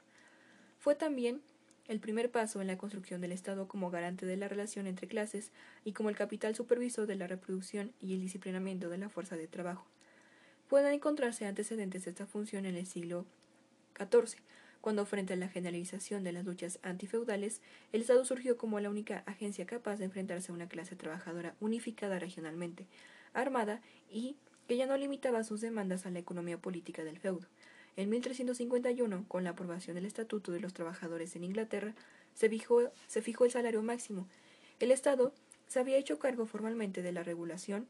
Fue 0.79 0.95
también 0.95 1.39
el 1.87 1.99
primer 1.99 2.31
paso 2.31 2.61
en 2.61 2.67
la 2.67 2.79
construcción 2.79 3.21
del 3.21 3.31
Estado 3.31 3.67
como 3.67 3.91
garante 3.91 4.25
de 4.25 4.37
la 4.37 4.47
relación 4.47 4.87
entre 4.87 5.07
clases 5.07 5.51
y 5.85 5.93
como 5.93 6.09
el 6.09 6.15
capital 6.15 6.55
supervisor 6.55 7.05
de 7.05 7.15
la 7.15 7.27
reproducción 7.27 7.93
y 8.01 8.15
el 8.15 8.21
disciplinamiento 8.21 8.89
de 8.89 8.97
la 8.97 9.09
fuerza 9.09 9.37
de 9.37 9.47
trabajo. 9.47 9.85
Pueden 10.69 10.93
encontrarse 10.93 11.47
antecedentes 11.47 12.05
de 12.05 12.11
esta 12.11 12.27
función 12.27 12.67
en 12.67 12.75
el 12.75 12.85
siglo 12.85 13.25
XIV, 13.97 14.39
cuando 14.81 15.05
frente 15.05 15.33
a 15.33 15.35
la 15.35 15.49
generalización 15.49 16.23
de 16.23 16.31
las 16.31 16.45
luchas 16.45 16.77
antifeudales, 16.83 17.61
el 17.91 18.01
Estado 18.01 18.23
surgió 18.23 18.55
como 18.55 18.79
la 18.79 18.91
única 18.91 19.23
agencia 19.25 19.65
capaz 19.65 19.97
de 19.97 20.05
enfrentarse 20.05 20.51
a 20.51 20.55
una 20.55 20.69
clase 20.69 20.95
trabajadora 20.95 21.55
unificada 21.59 22.19
regionalmente, 22.19 22.85
armada 23.33 23.81
y 24.11 24.37
que 24.67 24.77
ya 24.77 24.85
no 24.85 24.95
limitaba 24.95 25.43
sus 25.43 25.59
demandas 25.59 26.05
a 26.05 26.11
la 26.11 26.19
economía 26.19 26.59
política 26.59 27.03
del 27.03 27.17
feudo. 27.17 27.47
En 27.97 28.11
1351, 28.11 29.25
con 29.27 29.43
la 29.43 29.49
aprobación 29.49 29.95
del 29.95 30.05
Estatuto 30.05 30.51
de 30.51 30.59
los 30.59 30.73
Trabajadores 30.73 31.35
en 31.35 31.45
Inglaterra, 31.45 31.95
se 32.35 32.47
fijó, 32.47 32.91
se 33.07 33.23
fijó 33.23 33.43
el 33.43 33.51
salario 33.51 33.81
máximo. 33.81 34.27
El 34.79 34.91
Estado 34.91 35.33
se 35.67 35.79
había 35.79 35.97
hecho 35.97 36.19
cargo 36.19 36.45
formalmente 36.45 37.01
de 37.01 37.11
la 37.11 37.23
regulación 37.23 37.87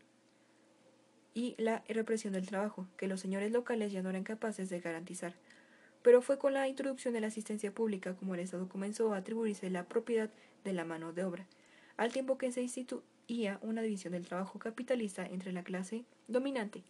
y 1.33 1.55
la 1.57 1.83
represión 1.87 2.33
del 2.33 2.47
trabajo, 2.47 2.87
que 2.97 3.07
los 3.07 3.19
señores 3.19 3.51
locales 3.51 3.91
ya 3.91 4.01
no 4.01 4.09
eran 4.09 4.23
capaces 4.23 4.69
de 4.69 4.79
garantizar. 4.79 5.33
Pero 6.01 6.21
fue 6.21 6.37
con 6.39 6.53
la 6.53 6.67
introducción 6.67 7.13
de 7.13 7.21
la 7.21 7.27
asistencia 7.27 7.73
pública 7.73 8.15
como 8.15 8.33
el 8.33 8.39
Estado 8.39 8.69
comenzó 8.69 9.13
a 9.13 9.17
atribuirse 9.17 9.69
la 9.69 9.85
propiedad 9.85 10.29
de 10.63 10.73
la 10.73 10.85
mano 10.85 11.13
de 11.13 11.23
obra, 11.23 11.45
al 11.97 12.11
tiempo 12.11 12.37
que 12.37 12.51
se, 12.51 12.61
constituía 12.61 13.59
una 13.61 13.83
división 13.83 14.13
del 14.13 14.25
trabajo 14.25 14.57
capitalista 14.57 15.25
entre 15.25 15.51
la 15.53 15.63
clase 15.63 16.03
dominante, 16.27 16.83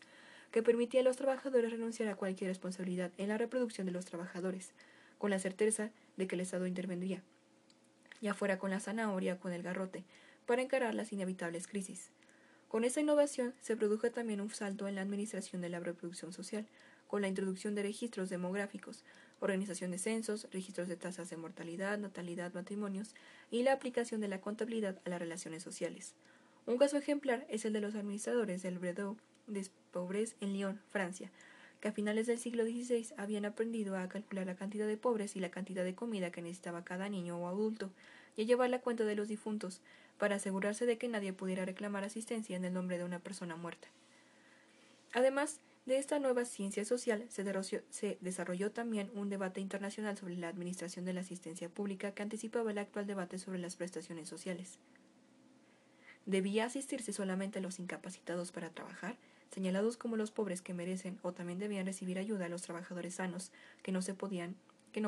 que 0.51 0.63
permitía 0.63 1.01
a 1.01 1.03
los 1.03 1.17
trabajadores 1.17 1.71
renunciar 1.71 2.07
a 2.07 2.15
cualquier 2.15 2.49
responsabilidad 2.49 3.11
en 3.17 3.27
la 3.27 3.37
reproducción 3.37 3.85
de 3.85 3.93
los 3.93 4.05
trabajadores, 4.05 4.71
con 5.17 5.31
la 5.31 5.39
certeza 5.39 5.91
de 6.15 6.27
que 6.27 6.35
el 6.35 6.41
Estado 6.41 6.65
intervendría, 6.65 7.21
ya 8.21 8.33
fuera 8.33 8.57
con 8.57 8.71
la 8.71 8.79
zanahoria 8.79 9.33
o 9.33 9.39
con 9.39 9.51
el 9.51 9.63
garrote, 9.63 10.05
para 10.45 10.61
encarar 10.61 10.95
las 10.95 11.11
inevitables 11.11 11.67
crisis. 11.67 12.09
Con 12.69 12.83
esta 12.83 13.01
innovación 13.01 13.55
se 13.61 13.75
produjo 13.75 14.11
también 14.11 14.41
un 14.41 14.51
salto 14.51 14.87
en 14.87 14.93
la 14.93 15.01
administración 15.01 15.59
de 15.59 15.69
la 15.69 15.79
reproducción 15.79 16.31
social, 16.31 16.67
con 17.07 17.23
la 17.23 17.27
introducción 17.27 17.73
de 17.73 17.81
registros 17.81 18.29
demográficos, 18.29 19.03
organización 19.39 19.89
de 19.89 19.97
censos, 19.97 20.47
registros 20.51 20.87
de 20.87 20.95
tasas 20.95 21.31
de 21.31 21.37
mortalidad, 21.37 21.97
natalidad, 21.97 22.53
matrimonios 22.53 23.15
y 23.49 23.63
la 23.63 23.73
aplicación 23.73 24.21
de 24.21 24.27
la 24.27 24.39
contabilidad 24.39 24.99
a 25.03 25.09
las 25.09 25.19
relaciones 25.19 25.63
sociales. 25.63 26.13
Un 26.67 26.77
caso 26.77 26.97
ejemplar 26.97 27.47
es 27.49 27.65
el 27.65 27.73
de 27.73 27.81
los 27.81 27.95
administradores 27.95 28.61
del 28.61 28.77
Bredo 28.77 29.17
de 29.47 29.65
Pobres 29.91 30.35
en 30.39 30.53
Lyon, 30.53 30.79
Francia, 30.91 31.31
que 31.81 31.87
a 31.87 31.91
finales 31.91 32.27
del 32.27 32.37
siglo 32.37 32.65
XVI 32.65 33.07
habían 33.17 33.45
aprendido 33.45 33.97
a 33.97 34.07
calcular 34.09 34.45
la 34.45 34.55
cantidad 34.55 34.85
de 34.85 34.97
pobres 34.97 35.35
y 35.35 35.39
la 35.39 35.49
cantidad 35.49 35.83
de 35.83 35.95
comida 35.95 36.31
que 36.31 36.43
necesitaba 36.43 36.83
cada 36.83 37.09
niño 37.09 37.35
o 37.39 37.47
adulto, 37.47 37.89
y 38.37 38.43
a 38.43 38.45
llevar 38.45 38.69
la 38.69 38.81
cuenta 38.81 39.05
de 39.05 39.15
los 39.15 39.27
difuntos, 39.27 39.81
para 40.19 40.35
asegurarse 40.35 40.85
de 40.85 40.99
que 40.99 41.07
nadie 41.07 41.33
pudiera 41.33 41.65
reclamar 41.65 42.03
asistencia 42.03 42.55
en 42.55 42.65
el 42.65 42.73
nombre 42.73 42.99
de 42.99 43.05
una 43.05 43.19
persona 43.19 43.55
muerta. 43.55 43.87
Además 45.13 45.59
de 45.87 45.97
esta 45.97 46.19
nueva 46.19 46.45
ciencia 46.45 46.85
social, 46.85 47.25
se, 47.29 48.17
desarrolló 48.21 48.71
también 48.71 49.09
un 49.15 49.29
debate 49.29 49.59
internacional 49.61 50.15
sobre 50.17 50.37
la 50.37 50.49
administración 50.49 51.05
de 51.05 51.13
la 51.13 51.21
asistencia 51.21 51.69
pública 51.69 52.11
que 52.11 52.21
anticipaba 52.21 52.69
el 52.69 52.77
actual 52.77 53.07
debate 53.07 53.39
sobre 53.39 53.57
las 53.57 53.75
prestaciones 53.75 54.29
sociales. 54.29 54.77
¿Debía 56.27 56.65
asistirse 56.65 57.11
solamente 57.11 57.57
a 57.57 57.61
los 57.63 57.79
incapacitados 57.79 58.51
para 58.51 58.69
trabajar? 58.69 59.17
señalados 59.51 59.97
como 59.97 60.15
los 60.15 60.31
pobres 60.31 60.61
que 60.61 60.73
merecen 60.73 61.19
o 61.21 61.31
también 61.31 61.59
debían 61.59 61.85
recibir 61.85 62.19
ayuda 62.19 62.45
a 62.45 62.49
los 62.49 62.61
trabajadores 62.61 63.15
sanos 63.15 63.51
que 63.81 63.91
no 63.91 64.01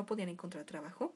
podían 0.06 0.28
encontrar 0.28 0.64
trabajo 0.64 1.12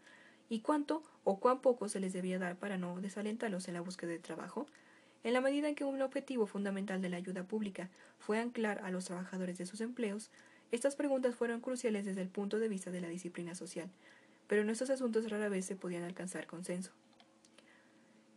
y 0.49 0.61
cuánto 0.61 1.03
o 1.25 1.39
cuán 1.39 1.61
poco 1.61 1.89
se 1.89 2.01
les 2.01 2.13
debía 2.13 2.39
dar 2.39 2.57
para 2.57 2.79
no 2.79 3.01
desalentarlos 3.01 3.69
en 3.69 3.75
la 3.75 3.81
búsqueda 3.81 4.11
de 4.11 4.19
trabajo 4.19 4.67
en 5.25 5.33
la 5.33 5.41
medida 5.41 5.69
en 5.69 5.75
que 5.75 5.85
un 5.85 6.01
objetivo 6.03 6.47
fundamental 6.47 7.03
de 7.03 7.09
la 7.09 7.17
ayuda 7.17 7.45
pública 7.45 7.91
fue 8.19 8.39
anclar 8.39 8.81
a 8.85 8.91
los 8.91 9.07
trabajadores 9.07 9.59
de 9.59 9.67
sus 9.67 9.81
empleos 9.81 10.31
estas 10.73 10.97
preguntas 10.97 11.35
fueron 11.35 11.61
cruciales 11.61 12.05
desde 12.05 12.23
el 12.23 12.29
punto 12.29 12.59
de 12.59 12.69
vista 12.69 12.91
de 12.91 13.01
la 13.01 13.09
disciplina 13.09 13.55
social 13.55 13.91
pero 14.47 14.63
en 14.63 14.71
estos 14.71 14.91
asuntos 14.91 15.29
rara 15.31 15.49
vez 15.49 15.65
se 15.65 15.77
podían 15.77 16.05
alcanzar 16.05 16.47
consenso 16.47 16.93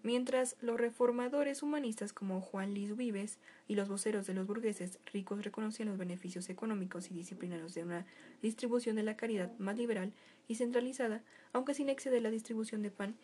Mientras 0.01 0.55
los 0.61 0.79
reformadores 0.79 1.61
humanistas 1.61 2.13
como 2.13 2.39
Juan 2.39 2.73
Luis 2.73 2.95
Vives 2.95 3.37
y 3.67 3.75
los 3.75 3.89
voceros 3.89 4.25
de 4.25 4.33
los 4.33 4.47
burgueses 4.47 4.97
ricos 5.11 5.43
reconocían 5.43 5.89
los 5.89 5.97
beneficios 5.97 6.49
económicos 6.49 7.11
y 7.11 7.13
disciplinarios 7.13 7.73
de 7.73 7.83
una 7.83 8.05
distribución 8.41 8.95
de 8.95 9.03
la 9.03 9.17
caridad 9.17 9.51
más 9.59 9.77
liberal 9.77 10.13
y 10.47 10.55
centralizada, 10.55 11.21
aunque 11.51 11.73
sin 11.73 11.89
exceder 11.89 12.21
la 12.21 12.31
distribución 12.31 12.81
de 12.81 12.91
pan, 12.91 13.15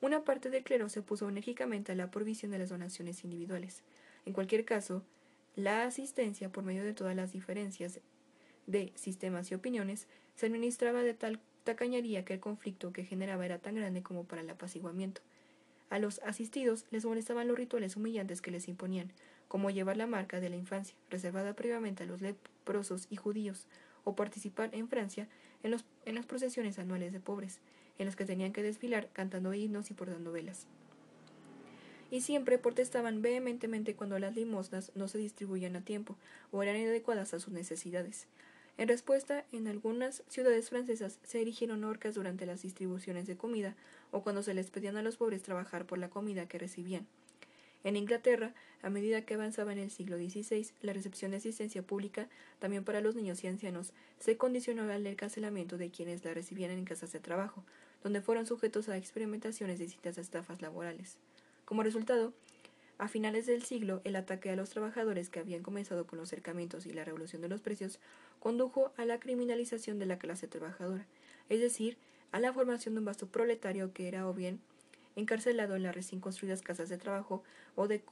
una 0.00 0.24
parte 0.24 0.50
del 0.50 0.64
clero 0.64 0.88
se 0.88 1.00
opuso 1.00 1.28
enérgicamente 1.28 1.92
a 1.92 1.94
la 1.94 2.10
provisión 2.10 2.50
de 2.50 2.58
las 2.58 2.70
donaciones 2.70 3.22
individuales. 3.22 3.84
En 4.24 4.32
cualquier 4.32 4.64
caso, 4.64 5.04
la 5.54 5.84
asistencia, 5.84 6.50
por 6.50 6.64
medio 6.64 6.82
de 6.82 6.92
todas 6.92 7.14
las 7.14 7.32
diferencias 7.32 8.00
de 8.66 8.92
sistemas 8.96 9.50
y 9.52 9.54
opiniones, 9.54 10.08
se 10.34 10.46
administraba 10.46 11.02
de 11.02 11.14
tal 11.14 11.40
tacañería 11.62 12.24
que 12.24 12.34
el 12.34 12.40
conflicto 12.40 12.92
que 12.92 13.04
generaba 13.04 13.46
era 13.46 13.58
tan 13.58 13.76
grande 13.76 14.02
como 14.02 14.24
para 14.24 14.42
el 14.42 14.50
apaciguamiento. 14.50 15.22
A 15.88 15.98
los 15.98 16.18
asistidos 16.20 16.84
les 16.90 17.04
molestaban 17.04 17.46
los 17.46 17.56
rituales 17.56 17.96
humillantes 17.96 18.40
que 18.40 18.50
les 18.50 18.68
imponían, 18.68 19.12
como 19.48 19.70
llevar 19.70 19.96
la 19.96 20.06
marca 20.06 20.40
de 20.40 20.50
la 20.50 20.56
infancia, 20.56 20.96
reservada 21.10 21.54
previamente 21.54 22.02
a 22.02 22.06
los 22.06 22.20
leprosos 22.20 23.06
y 23.10 23.16
judíos, 23.16 23.66
o 24.04 24.14
participar 24.14 24.70
en 24.72 24.88
Francia 24.88 25.28
en, 25.62 25.76
en 26.04 26.14
las 26.14 26.26
procesiones 26.26 26.78
anuales 26.78 27.12
de 27.12 27.20
pobres, 27.20 27.60
en 27.98 28.06
las 28.06 28.16
que 28.16 28.24
tenían 28.24 28.52
que 28.52 28.62
desfilar 28.62 29.08
cantando 29.12 29.54
himnos 29.54 29.90
y 29.90 29.94
portando 29.94 30.32
velas. 30.32 30.66
Y 32.10 32.20
siempre 32.20 32.58
protestaban 32.58 33.20
vehementemente 33.20 33.94
cuando 33.94 34.18
las 34.18 34.36
limosnas 34.36 34.92
no 34.94 35.08
se 35.08 35.18
distribuían 35.18 35.74
a 35.76 35.80
tiempo 35.80 36.16
o 36.52 36.62
eran 36.62 36.76
inadecuadas 36.76 37.34
a 37.34 37.40
sus 37.40 37.52
necesidades. 37.52 38.26
En 38.78 38.88
respuesta, 38.88 39.44
en 39.52 39.68
algunas 39.68 40.22
ciudades 40.28 40.68
francesas 40.68 41.18
se 41.22 41.40
erigieron 41.40 41.84
orcas 41.84 42.14
durante 42.14 42.44
las 42.44 42.62
distribuciones 42.62 43.26
de 43.26 43.36
comida 43.36 43.74
o 44.10 44.22
cuando 44.22 44.42
se 44.42 44.52
les 44.52 44.70
pedían 44.70 44.96
a 44.96 45.02
los 45.02 45.16
pobres 45.16 45.42
trabajar 45.42 45.86
por 45.86 45.98
la 45.98 46.10
comida 46.10 46.46
que 46.46 46.58
recibían. 46.58 47.06
En 47.84 47.96
Inglaterra, 47.96 48.52
a 48.82 48.90
medida 48.90 49.22
que 49.22 49.34
avanzaba 49.34 49.72
en 49.72 49.78
el 49.78 49.90
siglo 49.90 50.16
XVI, 50.16 50.66
la 50.82 50.92
recepción 50.92 51.30
de 51.30 51.36
asistencia 51.38 51.82
pública, 51.82 52.28
también 52.58 52.84
para 52.84 53.00
los 53.00 53.14
niños 53.14 53.44
y 53.44 53.46
ancianos, 53.46 53.92
se 54.18 54.36
condicionó 54.36 54.90
al 54.90 55.06
encarcelamiento 55.06 55.78
de 55.78 55.90
quienes 55.90 56.24
la 56.24 56.34
recibían 56.34 56.72
en 56.72 56.84
casas 56.84 57.12
de 57.12 57.20
trabajo, 57.20 57.62
donde 58.02 58.20
fueron 58.20 58.44
sujetos 58.44 58.88
a 58.88 58.96
experimentaciones 58.96 59.78
de 59.78 59.84
distintas 59.84 60.18
estafas 60.18 60.60
laborales. 60.60 61.18
Como 61.64 61.82
resultado, 61.82 62.32
a 62.98 63.08
finales 63.08 63.46
del 63.46 63.62
siglo, 63.62 64.00
el 64.04 64.16
ataque 64.16 64.50
a 64.50 64.56
los 64.56 64.70
trabajadores 64.70 65.28
que 65.28 65.40
habían 65.40 65.62
comenzado 65.62 66.06
con 66.06 66.18
los 66.18 66.28
cercamientos 66.28 66.86
y 66.86 66.92
la 66.92 67.04
revolución 67.04 67.42
de 67.42 67.48
los 67.48 67.60
precios 67.60 67.98
condujo 68.40 68.92
a 68.96 69.04
la 69.04 69.20
criminalización 69.20 69.98
de 69.98 70.06
la 70.06 70.18
clase 70.18 70.48
trabajadora, 70.48 71.06
es 71.48 71.60
decir, 71.60 71.98
a 72.32 72.40
la 72.40 72.52
formación 72.52 72.94
de 72.94 73.00
un 73.00 73.04
vasto 73.04 73.26
proletario 73.26 73.92
que 73.92 74.08
era 74.08 74.28
o 74.28 74.34
bien 74.34 74.60
encarcelado 75.14 75.76
en 75.76 75.82
las 75.82 75.94
recién 75.94 76.20
construidas 76.20 76.62
casas 76.62 76.88
de 76.88 76.98
trabajo 76.98 77.42
o 77.74 77.88
de, 77.88 78.02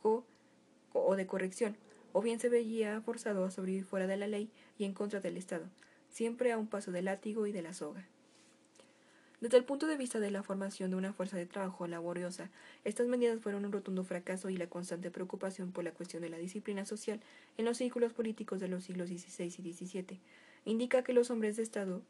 o 0.93 1.17
de 1.17 1.27
corrección, 1.27 1.77
o 2.13 2.23
bien 2.23 2.39
se 2.39 2.49
veía 2.49 3.01
forzado 3.01 3.45
a 3.45 3.51
sobrevivir 3.51 3.85
fuera 3.85 4.07
de 4.07 4.17
la 4.17 4.27
ley 4.27 4.51
y 4.79 4.85
en 4.85 4.95
contra 4.95 5.21
del 5.21 5.37
Estado, 5.37 5.67
siempre 6.11 6.53
a 6.53 6.59
un 6.59 6.67
paso 6.67 6.93
del 6.93 7.07
látigo 7.07 7.47
y 7.47 7.53
de 7.53 7.63
la 7.63 7.75
soga. 7.75 8.07
Desde 9.45 9.59
el 9.59 9.65
punto 9.65 9.87
de 9.87 9.99
vista 9.99 10.21
de 10.21 10.31
la 10.31 10.43
formación 10.43 10.89
de 10.89 10.97
una 10.97 11.13
fuerza 11.13 11.37
de 11.37 11.45
trabajo 11.45 11.87
laboriosa, 11.87 12.49
estas 12.83 13.09
medidas 13.09 13.39
fueron 13.43 13.67
un 13.67 13.73
rotundo 13.73 14.03
fracaso 14.03 14.49
y 14.49 14.57
la 14.57 14.69
constante 14.69 15.11
preocupación 15.11 15.71
por 15.71 15.85
la 15.85 15.91
cuestión 15.91 16.23
de 16.23 16.31
la 16.31 16.39
disciplina 16.39 16.87
social 16.87 17.21
en 17.59 17.67
los 17.67 17.77
círculos 17.77 18.15
políticos 18.15 18.59
de 18.59 18.69
los 18.69 18.85
siglos 18.85 19.11
XVI 19.11 19.45
y 19.45 19.73
XVII 19.75 20.19
indica 20.65 21.05
que 21.05 21.13
los 21.13 21.29
hombres 21.29 21.57
de 21.57 21.63
Estado 21.63 22.01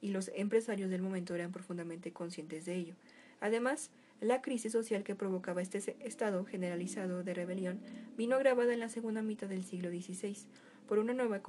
y 0.00 0.08
los 0.08 0.30
empresarios 0.34 0.88
del 0.88 1.02
momento 1.02 1.34
eran 1.34 1.52
profundamente 1.52 2.12
conscientes 2.12 2.64
de 2.64 2.76
ello. 2.76 2.94
Además, 3.42 3.90
la 4.22 4.40
crisis 4.40 4.72
social 4.72 5.04
que 5.04 5.14
provocaba 5.14 5.60
este 5.60 5.94
estado 6.00 6.46
generalizado 6.46 7.22
de 7.24 7.34
rebelión 7.34 7.78
vino 8.16 8.36
agravada 8.36 8.72
en 8.72 8.80
la 8.80 8.88
segunda 8.88 9.20
mitad 9.20 9.48
del 9.48 9.64
siglo 9.64 9.90
XVI 9.90 10.34
por 10.88 10.98
una 10.98 11.12
nueva 11.12 11.42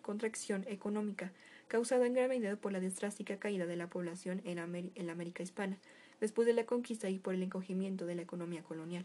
contracción 0.00 0.64
económica 0.68 1.32
causada 1.74 2.06
en 2.06 2.14
gran 2.14 2.28
medida 2.28 2.54
por 2.54 2.70
la 2.70 2.78
drástica 2.78 3.36
caída 3.40 3.66
de 3.66 3.74
la 3.74 3.90
población 3.90 4.40
en, 4.44 4.58
en 4.58 5.06
la 5.08 5.12
América 5.12 5.42
hispana, 5.42 5.76
después 6.20 6.46
de 6.46 6.52
la 6.52 6.66
conquista 6.66 7.10
y 7.10 7.18
por 7.18 7.34
el 7.34 7.42
encogimiento 7.42 8.06
de 8.06 8.14
la 8.14 8.22
economía 8.22 8.62
colonial. 8.62 9.04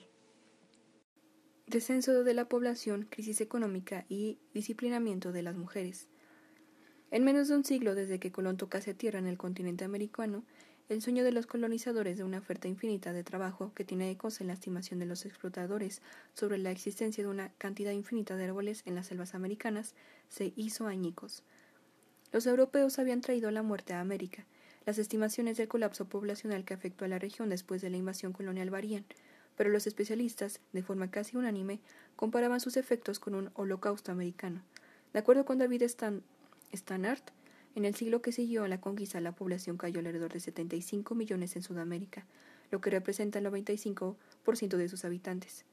Descenso 1.65 2.23
de 2.23 2.33
la 2.35 2.47
población, 2.47 3.07
crisis 3.09 3.41
económica 3.41 4.05
y 4.07 4.37
disciplinamiento 4.53 5.31
de 5.31 5.41
las 5.41 5.55
mujeres. 5.55 6.09
En 7.09 7.23
menos 7.23 7.47
de 7.47 7.55
un 7.55 7.65
siglo 7.65 7.95
desde 7.95 8.19
que 8.19 8.31
Colón 8.31 8.57
tocase 8.57 8.93
tierra 8.93 9.17
en 9.17 9.25
el 9.25 9.39
continente 9.39 9.83
americano, 9.83 10.43
el 10.89 11.01
sueño 11.01 11.23
de 11.23 11.31
los 11.31 11.47
colonizadores 11.47 12.19
de 12.19 12.23
una 12.23 12.37
oferta 12.37 12.67
infinita 12.67 13.13
de 13.13 13.23
trabajo 13.23 13.73
que 13.73 13.83
tiene 13.83 14.11
ecos 14.11 14.41
en 14.41 14.47
la 14.47 14.53
estimación 14.53 14.99
de 14.99 15.07
los 15.07 15.25
explotadores 15.25 16.03
sobre 16.35 16.59
la 16.59 16.69
existencia 16.69 17.23
de 17.23 17.31
una 17.31 17.51
cantidad 17.57 17.93
infinita 17.93 18.35
de 18.35 18.43
árboles 18.43 18.83
en 18.85 18.93
las 18.93 19.07
selvas 19.07 19.33
americanas 19.33 19.95
se 20.27 20.53
hizo 20.55 20.85
añicos. 20.85 21.43
Los 22.31 22.45
europeos 22.45 22.99
habían 22.99 23.21
traído 23.21 23.49
la 23.51 23.63
muerte 23.63 23.93
a 23.93 24.01
América. 24.01 24.45
Las 24.85 24.97
estimaciones 24.97 25.57
del 25.57 25.67
colapso 25.67 26.05
poblacional 26.05 26.63
que 26.63 26.73
afectó 26.73 27.05
a 27.05 27.07
la 27.07 27.19
región 27.19 27.49
después 27.49 27.81
de 27.81 27.89
la 27.89 27.97
invasión 27.97 28.33
colonial 28.33 28.69
varían, 28.69 29.05
pero 29.55 29.69
los 29.69 29.87
especialistas, 29.87 30.61
de 30.71 30.83
forma 30.83 31.11
casi 31.11 31.37
unánime, 31.37 31.79
comparaban 32.15 32.59
sus 32.59 32.77
efectos 32.77 33.19
con 33.19 33.35
un 33.35 33.49
holocausto 33.55 34.11
americano. 34.11 34.63
De 35.11 35.19
acuerdo 35.19 35.45
con 35.45 35.57
David 35.57 35.83
Stannard, 35.83 37.23
en 37.75 37.85
el 37.85 37.95
siglo 37.95 38.21
que 38.21 38.31
siguió 38.31 38.63
a 38.63 38.67
la 38.67 38.81
conquista 38.81 39.21
la 39.21 39.31
población 39.31 39.77
cayó 39.77 39.99
alrededor 39.99 40.33
de 40.33 40.39
75 40.39 41.15
millones 41.15 41.55
en 41.55 41.63
Sudamérica, 41.63 42.25
lo 42.71 42.81
que 42.81 42.89
representa 42.89 43.39
el 43.39 43.45
95% 43.45 44.77
de 44.77 44.89
sus 44.89 45.05
habitantes. 45.05 45.65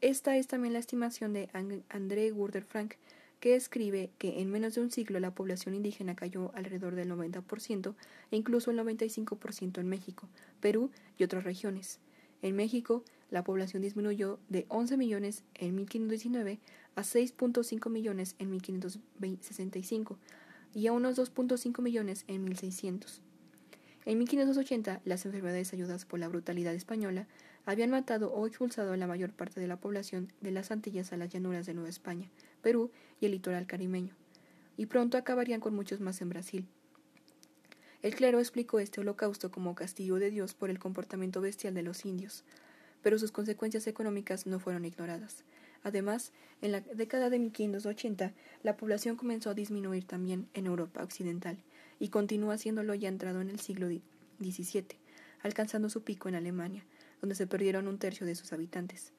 Esta 0.00 0.36
es 0.36 0.46
también 0.46 0.72
la 0.72 0.78
estimación 0.78 1.32
de 1.34 1.50
André 1.88 2.30
Gurder 2.30 2.64
Frank, 2.64 2.94
que 3.40 3.56
escribe 3.56 4.10
que 4.18 4.40
en 4.40 4.50
menos 4.50 4.74
de 4.74 4.82
un 4.82 4.90
siglo 4.90 5.18
la 5.18 5.34
población 5.34 5.74
indígena 5.74 6.14
cayó 6.14 6.52
alrededor 6.54 6.94
del 6.94 7.10
90% 7.10 7.94
e 8.30 8.36
incluso 8.36 8.70
el 8.70 8.78
95% 8.78 9.80
en 9.80 9.88
México, 9.88 10.28
Perú 10.60 10.90
y 11.18 11.24
otras 11.24 11.44
regiones. 11.44 11.98
En 12.42 12.54
México, 12.54 13.02
la 13.30 13.44
población 13.44 13.82
disminuyó 13.82 14.38
de 14.48 14.66
11 14.68 14.96
millones 14.96 15.44
en 15.54 15.74
1519 15.74 16.58
a 16.94 17.02
6.5 17.02 17.90
millones 17.90 18.34
en 18.38 18.50
1565 18.50 20.18
y 20.74 20.86
a 20.86 20.92
unos 20.92 21.18
2.5 21.18 21.82
millones 21.82 22.24
en 22.28 22.44
1600. 22.44 23.22
En 24.06 24.18
1580, 24.18 25.02
las 25.04 25.26
enfermedades 25.26 25.72
ayudadas 25.72 26.04
por 26.06 26.18
la 26.18 26.28
brutalidad 26.28 26.74
española 26.74 27.26
habían 27.66 27.90
matado 27.90 28.32
o 28.32 28.46
expulsado 28.46 28.92
a 28.92 28.96
la 28.96 29.06
mayor 29.06 29.32
parte 29.32 29.60
de 29.60 29.68
la 29.68 29.78
población 29.78 30.32
de 30.40 30.50
las 30.50 30.70
Antillas 30.70 31.12
a 31.12 31.16
las 31.16 31.28
llanuras 31.28 31.66
de 31.66 31.74
Nueva 31.74 31.90
España, 31.90 32.30
Perú 32.60 32.90
y 33.20 33.26
el 33.26 33.32
litoral 33.32 33.66
carimeño, 33.66 34.14
y 34.76 34.86
pronto 34.86 35.18
acabarían 35.18 35.60
con 35.60 35.74
muchos 35.74 36.00
más 36.00 36.20
en 36.20 36.28
Brasil. 36.28 36.66
El 38.02 38.14
clero 38.14 38.38
explicó 38.38 38.80
este 38.80 39.00
holocausto 39.00 39.50
como 39.50 39.74
castigo 39.74 40.18
de 40.18 40.30
Dios 40.30 40.54
por 40.54 40.70
el 40.70 40.78
comportamiento 40.78 41.40
bestial 41.40 41.74
de 41.74 41.82
los 41.82 42.06
indios, 42.06 42.44
pero 43.02 43.18
sus 43.18 43.32
consecuencias 43.32 43.86
económicas 43.86 44.46
no 44.46 44.58
fueron 44.58 44.84
ignoradas. 44.84 45.44
Además, 45.82 46.32
en 46.60 46.72
la 46.72 46.80
década 46.80 47.30
de 47.30 47.38
1580, 47.38 48.32
la 48.62 48.76
población 48.76 49.16
comenzó 49.16 49.50
a 49.50 49.54
disminuir 49.54 50.04
también 50.04 50.48
en 50.54 50.66
Europa 50.66 51.02
occidental 51.02 51.58
y 51.98 52.08
continúa 52.08 52.54
haciéndolo 52.54 52.94
ya 52.94 53.08
entrado 53.08 53.40
en 53.40 53.50
el 53.50 53.60
siglo 53.60 53.88
XVII, 54.40 54.86
alcanzando 55.42 55.88
su 55.88 56.02
pico 56.02 56.28
en 56.28 56.34
Alemania, 56.34 56.84
donde 57.20 57.34
se 57.34 57.46
perdieron 57.46 57.88
un 57.88 57.98
tercio 57.98 58.26
de 58.26 58.34
sus 58.34 58.52
habitantes. 58.52 59.12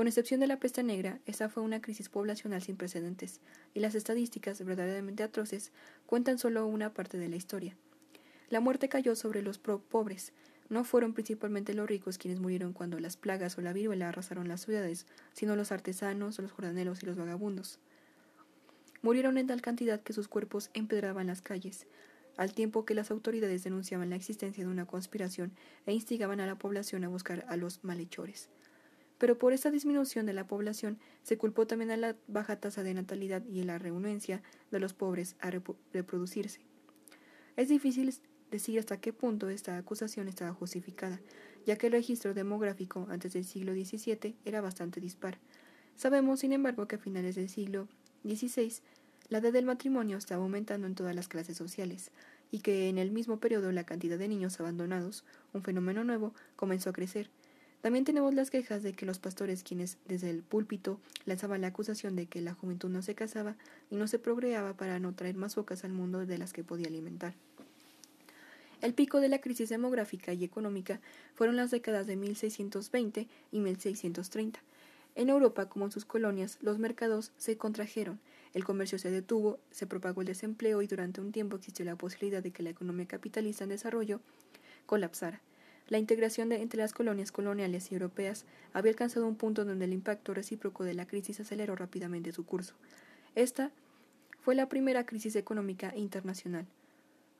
Con 0.00 0.06
excepción 0.06 0.40
de 0.40 0.46
la 0.46 0.58
peste 0.58 0.82
negra, 0.82 1.20
esa 1.26 1.50
fue 1.50 1.62
una 1.62 1.82
crisis 1.82 2.08
poblacional 2.08 2.62
sin 2.62 2.78
precedentes, 2.78 3.42
y 3.74 3.80
las 3.80 3.94
estadísticas 3.94 4.64
verdaderamente 4.64 5.22
atroces 5.22 5.72
cuentan 6.06 6.38
solo 6.38 6.66
una 6.66 6.94
parte 6.94 7.18
de 7.18 7.28
la 7.28 7.36
historia. 7.36 7.76
La 8.48 8.60
muerte 8.60 8.88
cayó 8.88 9.14
sobre 9.14 9.42
los 9.42 9.58
pobres, 9.58 10.32
no 10.70 10.84
fueron 10.84 11.12
principalmente 11.12 11.74
los 11.74 11.86
ricos 11.86 12.16
quienes 12.16 12.40
murieron 12.40 12.72
cuando 12.72 12.98
las 12.98 13.18
plagas 13.18 13.58
o 13.58 13.60
la 13.60 13.74
viruela 13.74 14.08
arrasaron 14.08 14.48
las 14.48 14.62
ciudades, 14.62 15.04
sino 15.34 15.54
los 15.54 15.70
artesanos, 15.70 16.38
los 16.38 16.50
jornaleros 16.50 17.02
y 17.02 17.04
los 17.04 17.16
vagabundos. 17.16 17.78
Murieron 19.02 19.36
en 19.36 19.48
tal 19.48 19.60
cantidad 19.60 20.00
que 20.00 20.14
sus 20.14 20.28
cuerpos 20.28 20.70
empedraban 20.72 21.26
las 21.26 21.42
calles, 21.42 21.86
al 22.38 22.54
tiempo 22.54 22.86
que 22.86 22.94
las 22.94 23.10
autoridades 23.10 23.64
denunciaban 23.64 24.08
la 24.08 24.16
existencia 24.16 24.64
de 24.64 24.70
una 24.70 24.86
conspiración 24.86 25.52
e 25.84 25.92
instigaban 25.92 26.40
a 26.40 26.46
la 26.46 26.56
población 26.56 27.04
a 27.04 27.08
buscar 27.08 27.44
a 27.50 27.56
los 27.58 27.84
malhechores. 27.84 28.48
Pero 29.20 29.36
por 29.36 29.52
esta 29.52 29.70
disminución 29.70 30.24
de 30.24 30.32
la 30.32 30.46
población 30.46 30.98
se 31.22 31.36
culpó 31.36 31.66
también 31.66 31.90
a 31.90 31.98
la 31.98 32.16
baja 32.26 32.56
tasa 32.56 32.82
de 32.82 32.94
natalidad 32.94 33.44
y 33.44 33.60
a 33.60 33.64
la 33.66 33.78
renuencia 33.78 34.42
de 34.70 34.80
los 34.80 34.94
pobres 34.94 35.36
a 35.40 35.50
reproducirse. 35.92 36.62
Es 37.54 37.68
difícil 37.68 38.14
decir 38.50 38.78
hasta 38.78 38.98
qué 38.98 39.12
punto 39.12 39.50
esta 39.50 39.76
acusación 39.76 40.26
estaba 40.26 40.54
justificada, 40.54 41.20
ya 41.66 41.76
que 41.76 41.88
el 41.88 41.92
registro 41.92 42.32
demográfico 42.32 43.06
antes 43.10 43.34
del 43.34 43.44
siglo 43.44 43.74
XVII 43.74 44.36
era 44.46 44.62
bastante 44.62 45.00
dispar. 45.00 45.38
Sabemos, 45.96 46.40
sin 46.40 46.54
embargo, 46.54 46.88
que 46.88 46.96
a 46.96 46.98
finales 46.98 47.34
del 47.34 47.50
siglo 47.50 47.88
XVI 48.24 48.80
la 49.28 49.38
edad 49.38 49.52
del 49.52 49.66
matrimonio 49.66 50.16
estaba 50.16 50.42
aumentando 50.42 50.86
en 50.86 50.94
todas 50.94 51.14
las 51.14 51.28
clases 51.28 51.58
sociales, 51.58 52.10
y 52.50 52.60
que 52.60 52.88
en 52.88 52.96
el 52.96 53.10
mismo 53.10 53.38
periodo 53.38 53.70
la 53.70 53.84
cantidad 53.84 54.18
de 54.18 54.28
niños 54.28 54.58
abandonados, 54.58 55.24
un 55.52 55.62
fenómeno 55.62 56.04
nuevo, 56.04 56.34
comenzó 56.56 56.88
a 56.88 56.94
crecer. 56.94 57.30
También 57.80 58.04
tenemos 58.04 58.34
las 58.34 58.50
quejas 58.50 58.82
de 58.82 58.92
que 58.92 59.06
los 59.06 59.18
pastores, 59.18 59.62
quienes 59.62 59.96
desde 60.06 60.28
el 60.28 60.42
púlpito 60.42 61.00
lanzaban 61.24 61.62
la 61.62 61.68
acusación 61.68 62.14
de 62.14 62.26
que 62.26 62.42
la 62.42 62.52
juventud 62.52 62.90
no 62.90 63.00
se 63.00 63.14
casaba 63.14 63.56
y 63.90 63.96
no 63.96 64.06
se 64.06 64.18
progreaba 64.18 64.74
para 64.74 64.98
no 64.98 65.14
traer 65.14 65.36
más 65.36 65.56
bocas 65.56 65.84
al 65.84 65.92
mundo 65.92 66.26
de 66.26 66.38
las 66.38 66.52
que 66.52 66.62
podía 66.62 66.88
alimentar. 66.88 67.34
El 68.82 68.94
pico 68.94 69.20
de 69.20 69.28
la 69.28 69.40
crisis 69.40 69.68
demográfica 69.68 70.32
y 70.32 70.44
económica 70.44 71.00
fueron 71.34 71.56
las 71.56 71.70
décadas 71.70 72.06
de 72.06 72.16
1620 72.16 73.28
y 73.52 73.60
1630. 73.60 74.60
En 75.16 75.28
Europa, 75.28 75.68
como 75.68 75.86
en 75.86 75.90
sus 75.90 76.04
colonias, 76.04 76.58
los 76.62 76.78
mercados 76.78 77.32
se 77.36 77.56
contrajeron, 77.56 78.20
el 78.54 78.64
comercio 78.64 78.98
se 78.98 79.10
detuvo, 79.10 79.58
se 79.70 79.86
propagó 79.86 80.20
el 80.20 80.28
desempleo 80.28 80.82
y 80.82 80.86
durante 80.86 81.20
un 81.20 81.32
tiempo 81.32 81.56
existió 81.56 81.84
la 81.84 81.96
posibilidad 81.96 82.42
de 82.42 82.52
que 82.52 82.62
la 82.62 82.70
economía 82.70 83.06
capitalista 83.06 83.64
en 83.64 83.70
desarrollo 83.70 84.20
colapsara. 84.86 85.40
La 85.90 85.98
integración 85.98 86.52
entre 86.52 86.78
las 86.78 86.94
colonias 86.94 87.32
coloniales 87.32 87.90
y 87.90 87.94
europeas 87.94 88.46
había 88.72 88.92
alcanzado 88.92 89.26
un 89.26 89.34
punto 89.34 89.64
donde 89.64 89.84
el 89.84 89.92
impacto 89.92 90.32
recíproco 90.32 90.84
de 90.84 90.94
la 90.94 91.06
crisis 91.06 91.40
aceleró 91.40 91.76
rápidamente 91.76 92.32
su 92.32 92.46
curso. 92.46 92.74
Esta 93.34 93.72
fue 94.40 94.54
la 94.54 94.68
primera 94.68 95.04
crisis 95.04 95.34
económica 95.36 95.92
internacional. 95.96 96.64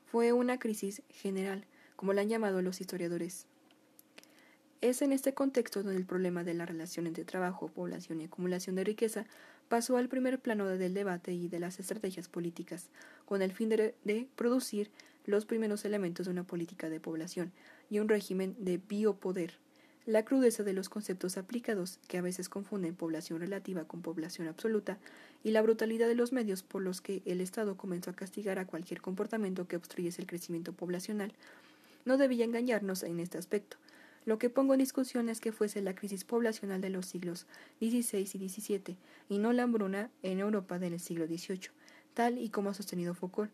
Fue 0.06 0.32
una 0.32 0.58
crisis 0.58 1.02
general, 1.08 1.64
como 1.94 2.12
la 2.12 2.22
han 2.22 2.28
llamado 2.28 2.60
los 2.60 2.80
historiadores. 2.80 3.46
Es 4.80 5.00
en 5.02 5.12
este 5.12 5.32
contexto 5.32 5.84
donde 5.84 5.98
el 5.98 6.06
problema 6.06 6.42
de 6.42 6.54
la 6.54 6.66
relación 6.66 7.06
entre 7.06 7.24
trabajo, 7.24 7.68
población 7.68 8.20
y 8.20 8.24
acumulación 8.24 8.74
de 8.74 8.84
riqueza 8.84 9.26
pasó 9.68 9.96
al 9.96 10.08
primer 10.08 10.40
plano 10.40 10.66
del 10.66 10.94
debate 10.94 11.32
y 11.32 11.46
de 11.46 11.60
las 11.60 11.78
estrategias 11.78 12.28
políticas, 12.28 12.88
con 13.26 13.42
el 13.42 13.52
fin 13.52 13.68
de, 13.68 14.26
producir 14.34 14.90
los 15.26 15.46
primeros 15.46 15.84
elementos 15.84 16.26
de 16.26 16.32
una 16.32 16.44
política 16.44 16.88
de 16.90 17.00
población 17.00 17.52
y 17.90 17.98
un 17.98 18.08
régimen 18.08 18.56
de 18.58 18.78
biopoder. 18.78 19.54
La 20.06 20.24
crudeza 20.24 20.62
de 20.62 20.72
los 20.72 20.88
conceptos 20.88 21.36
aplicados, 21.36 21.98
que 22.08 22.18
a 22.18 22.22
veces 22.22 22.48
confunden 22.48 22.96
población 22.96 23.40
relativa 23.40 23.84
con 23.84 24.02
población 24.02 24.48
absoluta, 24.48 24.98
y 25.44 25.50
la 25.50 25.62
brutalidad 25.62 26.08
de 26.08 26.14
los 26.14 26.32
medios 26.32 26.62
por 26.62 26.82
los 26.82 27.00
que 27.00 27.22
el 27.26 27.40
Estado 27.40 27.76
comenzó 27.76 28.10
a 28.10 28.16
castigar 28.16 28.58
a 28.58 28.66
cualquier 28.66 29.00
comportamiento 29.00 29.68
que 29.68 29.76
obstruyese 29.76 30.22
el 30.22 30.26
crecimiento 30.26 30.72
poblacional, 30.72 31.32
no 32.04 32.16
debía 32.16 32.44
engañarnos 32.44 33.02
en 33.02 33.20
este 33.20 33.38
aspecto. 33.38 33.76
Lo 34.24 34.38
que 34.38 34.50
pongo 34.50 34.74
en 34.74 34.80
discusión 34.80 35.28
es 35.28 35.40
que 35.40 35.52
fuese 35.52 35.80
la 35.80 35.94
crisis 35.94 36.24
poblacional 36.24 36.80
de 36.80 36.90
los 36.90 37.06
siglos 37.06 37.46
XVI 37.80 38.20
y 38.20 38.48
XVII, 38.48 38.96
y 39.28 39.38
no 39.38 39.52
la 39.52 39.62
hambruna 39.62 40.10
en 40.22 40.40
Europa 40.40 40.78
del 40.78 40.98
siglo 40.98 41.26
XVIII, 41.26 41.70
tal 42.14 42.38
y 42.38 42.50
como 42.50 42.70
ha 42.70 42.74
sostenido 42.74 43.14
Foucault, 43.14 43.50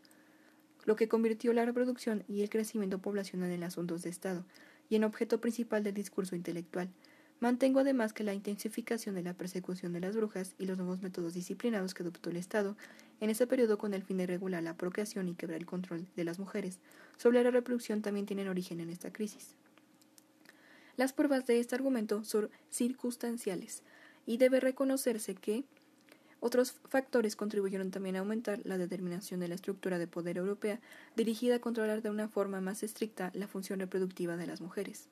lo 0.87 0.97
que 0.97 1.09
convirtió 1.09 1.53
la 1.53 1.66
reproducción 1.66 2.24
y 2.26 2.43
el 2.43 2.49
crecimiento 2.49 2.99
poblacional 2.99 3.51
en 3.51 3.64
asuntos 3.64 4.03
de 4.03 4.11
Estado, 4.11 4.45
y 4.89 4.97
en 4.97 5.05
objeto 5.05 5.41
principal 5.41 5.82
del 5.82 5.95
discurso 5.95 6.34
intelectual, 6.34 6.89
Mantengo 7.39 7.80
además 7.80 8.14
que 8.14 8.24
la 8.24 8.32
intensificación 8.32 9.14
de 9.14 9.22
la 9.22 9.34
persecución 9.34 9.93
de 9.93 10.01
las 10.01 10.16
brujas 10.16 10.55
y 10.59 10.64
los 10.64 10.78
nuevos 10.78 11.03
métodos 11.03 11.34
disciplinados 11.34 11.93
que 11.93 12.03
adoptó 12.03 12.30
el 12.30 12.39
Estado 12.39 12.76
en 13.20 13.28
ese 13.28 13.47
periodo 13.47 13.76
con 13.76 13.93
el 13.93 14.03
fin 14.03 14.16
de 14.16 14.26
regular 14.26 14.62
la 14.62 14.76
procreación 14.76 15.28
y 15.28 15.34
quebrar 15.34 15.61
el 15.61 15.66
control 15.66 16.07
de 16.16 16.24
las 16.24 16.39
mujeres 16.39 16.78
sobre 17.18 17.43
la 17.43 17.51
reproducción 17.51 18.01
también 18.01 18.24
tienen 18.24 18.49
origen 18.49 18.80
en 18.80 18.89
esta 18.89 19.12
crisis. 19.12 19.55
Las 20.97 21.12
pruebas 21.12 21.47
de 21.47 21.61
este 21.61 21.74
argumento 21.74 22.24
son 22.24 22.49
circunstanciales 22.70 23.82
y 24.24 24.39
debe 24.39 24.61
reconocerse 24.61 25.34
que 25.34 25.64
otros 26.47 26.76
factores 26.88 27.34
contribuyeron 27.34 27.90
también 27.90 28.14
a 28.14 28.20
aumentar 28.20 28.61
la 28.64 28.78
determinación 28.78 29.40
de 29.40 29.49
la 29.49 29.57
estructura 29.57 29.99
de 29.99 30.07
poder 30.07 30.38
europea 30.38 30.80
dirigida 31.16 31.57
a 31.57 31.61
controlar 31.61 32.03
de 32.03 32.11
una 32.11 32.28
forma 32.28 32.61
más 32.61 32.84
estricta 32.84 33.32
la 33.34 33.49
función 33.49 33.80
reproductiva 33.80 34.36
de 34.36 34.47
las 34.47 34.61
mujeres. 34.61 35.09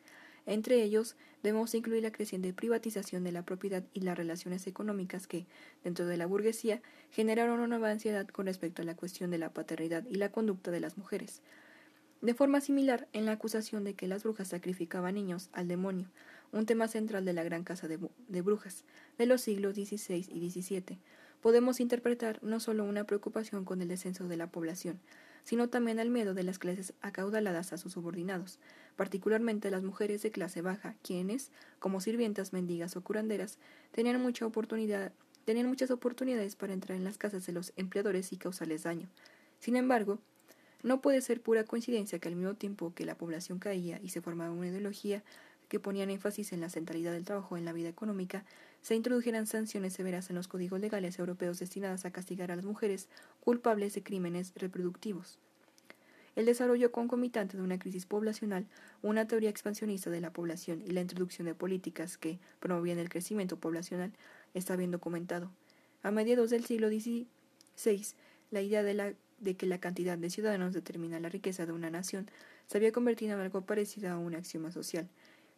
Entre 0.47 0.81
ellos, 0.83 1.17
debemos 1.43 1.75
incluir 1.75 2.05
la 2.05 2.13
creciente 2.13 2.53
privatización 2.53 3.25
de 3.25 3.33
la 3.33 3.43
propiedad 3.43 3.83
y 3.95 4.03
las 4.03 4.17
relaciones 4.17 4.69
económicas 4.69 5.27
que, 5.27 5.47
dentro 5.83 6.07
de 6.07 6.17
la 6.17 6.27
burguesía, 6.27 6.83
generaron 7.11 7.59
una 7.59 7.67
nueva 7.67 7.91
ansiedad 7.91 8.29
con 8.29 8.47
respecto 8.47 8.83
a 8.83 8.85
la 8.85 8.95
cuestión 8.95 9.33
de 9.33 9.39
la 9.39 9.53
paternidad 9.53 10.05
y 10.09 10.15
la 10.15 10.31
conducta 10.31 10.71
de 10.71 10.81
las 10.81 10.97
mujeres. 10.97 11.43
De 12.21 12.35
forma 12.35 12.61
similar, 12.61 13.09
en 13.13 13.27
la 13.27 13.33
acusación 13.33 13.83
de 13.83 13.95
que 13.95 14.07
las 14.07 14.23
brujas 14.23 14.49
sacrificaban 14.49 15.17
niños 15.17 15.51
al 15.53 15.67
demonio, 15.67 16.11
un 16.53 16.67
tema 16.67 16.89
central 16.89 17.25
de 17.25 17.33
la 17.33 17.43
gran 17.43 17.65
casa 17.65 17.89
de, 17.89 17.99
brujas 18.41 18.85
de 19.19 19.27
los 19.27 19.41
siglos 19.41 19.75
XVI 19.75 20.27
y 20.31 20.51
XVII, 20.51 20.99
podemos 21.45 21.79
interpretar 21.79 22.43
no 22.43 22.59
solo 22.59 22.85
una 22.85 23.05
preocupación 23.05 23.67
con 23.67 23.83
el 23.83 23.89
descenso 23.89 24.27
de 24.29 24.39
la 24.39 24.47
población, 24.47 24.99
sino 25.43 25.69
también 25.69 25.99
el 25.99 26.09
miedo 26.09 26.33
de 26.33 26.43
las 26.43 26.59
clases 26.59 26.95
acaudaladas 27.03 27.75
a 27.75 27.77
sus 27.77 27.93
subordinados, 27.93 28.59
particularmente 28.97 29.71
las 29.71 29.83
mujeres 29.83 30.23
de 30.23 30.31
clase 30.31 30.63
baja, 30.63 30.95
quienes, 31.03 31.51
como 31.81 32.01
sirvientas, 32.01 32.55
mendigas 32.55 32.97
o 32.97 33.03
curanderas, 33.05 33.59
tenían, 33.93 34.23
tenían 35.45 35.69
muchas 35.69 35.91
oportunidades 35.91 36.57
para 36.57 36.73
entrar 36.73 36.97
en 36.97 37.05
las 37.05 37.19
casas 37.19 37.45
de 37.45 37.53
los 37.53 37.75
empleadores 37.77 38.33
y 38.33 38.39
causarles 38.39 38.85
daño. 38.85 39.11
Sin 39.59 39.77
embargo, 39.77 40.21
no 40.83 41.03
puede 41.03 41.21
ser 41.21 41.43
pura 41.43 41.65
coincidencia 41.65 42.19
que 42.21 42.29
al 42.29 42.37
mismo 42.37 42.55
tiempo 42.55 42.95
que 42.95 43.05
la 43.05 43.19
población 43.19 43.59
caía 43.59 44.01
y 44.03 44.09
se 44.09 44.23
formaba 44.23 44.51
una 44.51 44.69
ideología 44.69 45.23
que 45.69 45.79
ponían 45.79 46.09
énfasis 46.09 46.55
en 46.55 46.63
la 46.63 46.71
centralidad 46.71 47.13
del 47.13 47.25
trabajo 47.25 47.59
en 47.59 47.67
la 47.67 47.75
vida 47.75 47.91
económica, 47.91 48.45
se 48.85 48.95
introdujeran 48.95 49.47
sanciones 49.47 49.95
severas 49.95 50.29
en 50.29 50.37
los 50.37 50.47
códigos 50.47 50.79
legales 50.79 51.19
europeos 51.19 51.59
destinadas 51.59 52.05
a 52.05 52.11
castigar 52.11 52.53
a 52.53 52.57
las 52.57 52.67
mujeres 52.67 53.09
culpables 53.41 53.95
de 53.95 54.03
crímenes 54.03 54.53
reproductivos. 54.57 55.39
El 56.37 56.45
desarrollo 56.45 56.93
concomitante 56.93 57.57
de 57.57 57.63
una 57.63 57.79
crisis 57.79 58.05
poblacional, 58.05 58.67
una 59.01 59.27
teoría 59.27 59.49
expansionista 59.49 60.11
de 60.11 60.21
la 60.21 60.35
población 60.35 60.83
y 60.83 60.91
la 60.91 61.01
introducción 61.01 61.47
de 61.47 61.55
políticas 61.55 62.19
que 62.19 62.39
promovían 62.61 62.99
el 62.99 63.09
crecimiento 63.09 63.57
poblacional 63.57 64.13
está 64.53 64.77
bien 64.77 64.91
documentado. 64.91 65.51
A 66.03 66.11
mediados 66.11 66.51
del 66.51 66.67
siglo 66.67 66.89
XVI, 66.91 67.27
la 68.51 68.61
idea 68.61 68.83
de, 68.83 69.17
de 69.39 69.55
que 69.57 69.65
la 69.65 69.81
cantidad 69.81 70.19
de 70.19 70.29
ciudadanos 70.29 70.75
determina 70.75 71.19
la 71.21 71.31
riqueza 71.31 71.65
de 71.65 71.73
una 71.73 71.89
nación 71.89 72.31
se 72.67 72.77
había 72.77 72.93
convertido 72.93 73.33
en 73.33 73.41
algo 73.41 73.63
parecido 73.63 74.11
a 74.11 74.19
un 74.19 74.35
axioma 74.35 74.71
social, 74.73 75.09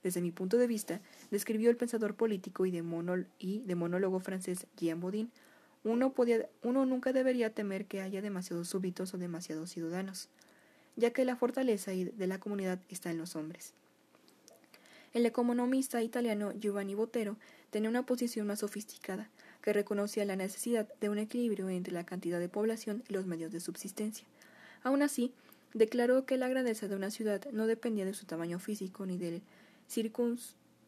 desde 0.02 0.20
mi 0.20 0.31
punto 0.31 0.56
de 0.56 0.66
vista, 0.66 1.01
describió 1.31 1.70
el 1.70 1.77
pensador 1.77 2.14
político 2.14 2.66
y 2.66 2.70
de, 2.70 2.85
y 3.39 3.60
de 3.60 3.74
monólogo 3.74 4.20
francés 4.20 4.66
Jean 4.77 5.01
Bodin, 5.01 5.31
uno, 5.85 6.12
podía, 6.12 6.48
uno 6.62 6.85
nunca 6.85 7.12
debería 7.12 7.51
temer 7.51 7.86
que 7.86 8.01
haya 8.01 8.20
demasiados 8.20 8.68
súbitos 8.68 9.14
o 9.14 9.18
demasiados 9.18 9.70
ciudadanos, 9.70 10.28
ya 10.97 11.10
que 11.10 11.24
la 11.24 11.36
fortaleza 11.36 11.93
de 11.93 12.27
la 12.27 12.40
comunidad 12.40 12.81
está 12.89 13.10
en 13.10 13.18
los 13.18 13.36
hombres. 13.36 13.73
El 15.14 15.24
economista 15.24 16.02
italiano 16.02 16.52
Giovanni 16.52 16.94
Botero 16.94 17.36
tenía 17.70 17.89
una 17.89 18.05
posición 18.05 18.47
más 18.47 18.59
sofisticada, 18.59 19.31
que 19.62 19.73
reconocía 19.73 20.24
la 20.24 20.36
necesidad 20.36 20.86
de 21.01 21.09
un 21.09 21.18
equilibrio 21.18 21.68
entre 21.70 21.93
la 21.93 22.05
cantidad 22.05 22.39
de 22.39 22.48
población 22.48 23.02
y 23.09 23.14
los 23.14 23.27
medios 23.27 23.51
de 23.51 23.60
subsistencia. 23.60 24.27
Aun 24.82 25.02
así, 25.02 25.32
declaró 25.73 26.27
que 26.27 26.36
la 26.36 26.48
grandeza 26.48 26.86
de 26.86 26.97
una 26.97 27.10
ciudad 27.10 27.44
no 27.51 27.66
dependía 27.66 28.05
de 28.05 28.14
su 28.14 28.27
tamaño 28.27 28.59
físico 28.59 29.06
ni 29.06 29.16
del, 29.16 29.43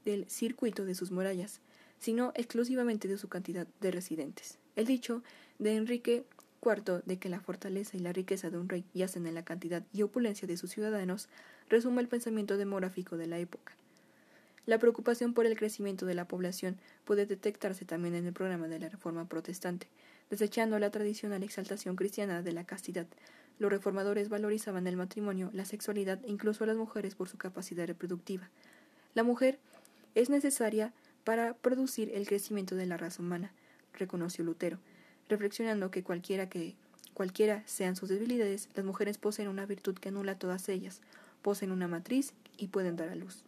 del 0.04 0.28
circuito 0.28 0.84
de 0.84 0.94
sus 0.94 1.10
murallas, 1.10 1.60
sino 1.98 2.32
exclusivamente 2.34 3.08
de 3.08 3.18
su 3.18 3.28
cantidad 3.28 3.66
de 3.80 3.90
residentes. 3.90 4.58
El 4.76 4.86
dicho 4.86 5.22
de 5.58 5.76
Enrique 5.76 6.24
IV 6.62 7.02
de 7.04 7.18
que 7.18 7.28
la 7.28 7.40
fortaleza 7.40 7.96
y 7.96 8.00
la 8.00 8.12
riqueza 8.12 8.50
de 8.50 8.58
un 8.58 8.68
rey 8.68 8.84
yacen 8.94 9.26
en 9.26 9.34
la 9.34 9.44
cantidad 9.44 9.84
y 9.92 10.02
opulencia 10.02 10.48
de 10.48 10.56
sus 10.56 10.70
ciudadanos 10.70 11.28
resume 11.68 12.02
el 12.02 12.08
pensamiento 12.08 12.56
demográfico 12.56 13.16
de 13.16 13.26
la 13.26 13.38
época. 13.38 13.74
La 14.66 14.78
preocupación 14.78 15.32
por 15.32 15.46
el 15.46 15.56
crecimiento 15.56 16.04
de 16.04 16.14
la 16.14 16.28
población 16.28 16.76
puede 17.04 17.24
detectarse 17.24 17.86
también 17.86 18.14
en 18.14 18.26
el 18.26 18.34
programa 18.34 18.68
de 18.68 18.78
la 18.78 18.90
Reforma 18.90 19.26
Protestante. 19.26 19.88
Desechando 20.28 20.78
la 20.78 20.90
tradicional 20.90 21.42
exaltación 21.42 21.96
cristiana 21.96 22.42
de 22.42 22.52
la 22.52 22.64
castidad, 22.64 23.06
los 23.58 23.70
reformadores 23.70 24.28
valorizaban 24.28 24.86
el 24.86 24.96
matrimonio, 24.96 25.50
la 25.54 25.64
sexualidad 25.64 26.20
e 26.24 26.30
incluso 26.30 26.64
a 26.64 26.66
las 26.66 26.76
mujeres 26.76 27.14
por 27.14 27.30
su 27.30 27.38
capacidad 27.38 27.86
reproductiva. 27.86 28.50
La 29.14 29.22
mujer 29.22 29.58
es 30.14 30.30
necesaria 30.30 30.92
para 31.24 31.54
producir 31.54 32.10
el 32.14 32.26
crecimiento 32.26 32.74
de 32.74 32.86
la 32.86 32.96
raza 32.96 33.22
humana, 33.22 33.52
reconoció 33.92 34.44
Lutero, 34.44 34.78
reflexionando 35.28 35.90
que 35.90 36.02
cualquiera 36.02 36.48
que 36.48 36.76
cualquiera 37.14 37.62
sean 37.66 37.96
sus 37.96 38.08
debilidades, 38.08 38.68
las 38.74 38.84
mujeres 38.84 39.18
poseen 39.18 39.48
una 39.48 39.66
virtud 39.66 39.98
que 39.98 40.08
anula 40.08 40.38
todas 40.38 40.68
ellas, 40.68 41.00
poseen 41.42 41.72
una 41.72 41.88
matriz 41.88 42.32
y 42.56 42.68
pueden 42.68 42.96
dar 42.96 43.08
a 43.08 43.16
luz. 43.16 43.44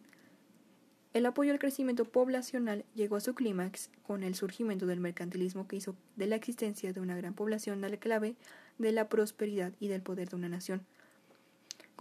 El 1.13 1.25
apoyo 1.25 1.51
al 1.51 1.59
crecimiento 1.59 2.05
poblacional 2.05 2.85
llegó 2.95 3.17
a 3.17 3.21
su 3.21 3.35
clímax 3.35 3.89
con 4.03 4.23
el 4.23 4.33
surgimiento 4.33 4.85
del 4.85 5.01
mercantilismo 5.01 5.67
que 5.67 5.75
hizo 5.75 5.95
de 6.15 6.27
la 6.27 6.37
existencia 6.37 6.93
de 6.93 7.01
una 7.01 7.17
gran 7.17 7.33
población 7.33 7.81
la 7.81 7.89
clave 7.97 8.35
de 8.77 8.93
la 8.93 9.09
prosperidad 9.09 9.73
y 9.79 9.89
del 9.89 10.01
poder 10.01 10.29
de 10.29 10.37
una 10.37 10.47
nación. 10.47 10.85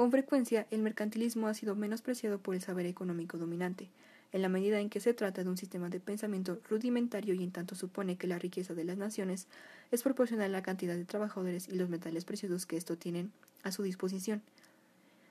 Con 0.00 0.10
frecuencia, 0.10 0.66
el 0.70 0.80
mercantilismo 0.80 1.46
ha 1.46 1.52
sido 1.52 1.76
menospreciado 1.76 2.38
por 2.38 2.54
el 2.54 2.62
saber 2.62 2.86
económico 2.86 3.36
dominante, 3.36 3.90
en 4.32 4.40
la 4.40 4.48
medida 4.48 4.80
en 4.80 4.88
que 4.88 4.98
se 4.98 5.12
trata 5.12 5.44
de 5.44 5.50
un 5.50 5.58
sistema 5.58 5.90
de 5.90 6.00
pensamiento 6.00 6.58
rudimentario 6.70 7.34
y 7.34 7.44
en 7.44 7.50
tanto 7.50 7.74
supone 7.74 8.16
que 8.16 8.26
la 8.26 8.38
riqueza 8.38 8.72
de 8.72 8.84
las 8.84 8.96
naciones 8.96 9.46
es 9.90 10.02
proporcional 10.02 10.46
a 10.46 10.56
la 10.56 10.62
cantidad 10.62 10.96
de 10.96 11.04
trabajadores 11.04 11.68
y 11.68 11.74
los 11.74 11.90
metales 11.90 12.24
preciosos 12.24 12.64
que 12.64 12.78
esto 12.78 12.96
tienen 12.96 13.30
a 13.62 13.72
su 13.72 13.82
disposición. 13.82 14.40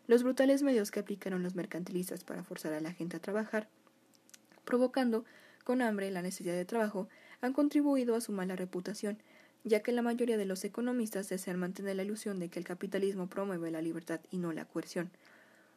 Los 0.05 0.21
brutales 0.21 0.61
medios 0.61 0.91
que 0.91 0.99
aplicaron 0.99 1.41
los 1.41 1.55
mercantilistas 1.55 2.23
para 2.23 2.43
forzar 2.43 2.73
a 2.73 2.79
la 2.79 2.93
gente 2.93 3.17
a 3.17 3.21
trabajar, 3.21 3.67
provocando 4.65 5.25
con 5.63 5.81
hambre 5.81 6.11
la 6.11 6.21
necesidad 6.21 6.53
de 6.53 6.65
trabajo, 6.65 7.09
han 7.41 7.53
contribuido 7.53 8.13
a 8.13 8.21
su 8.21 8.33
mala 8.33 8.55
reputación, 8.55 9.17
ya 9.63 9.81
que 9.81 9.91
la 9.91 10.01
mayoría 10.01 10.37
de 10.37 10.45
los 10.45 10.63
economistas 10.63 11.29
desean 11.29 11.59
mantener 11.59 11.95
la 11.95 12.03
ilusión 12.03 12.39
de 12.39 12.49
que 12.49 12.59
el 12.59 12.65
capitalismo 12.65 13.27
promueve 13.27 13.71
la 13.71 13.81
libertad 13.81 14.21
y 14.31 14.37
no 14.37 14.53
la 14.53 14.65
coerción. 14.65 15.11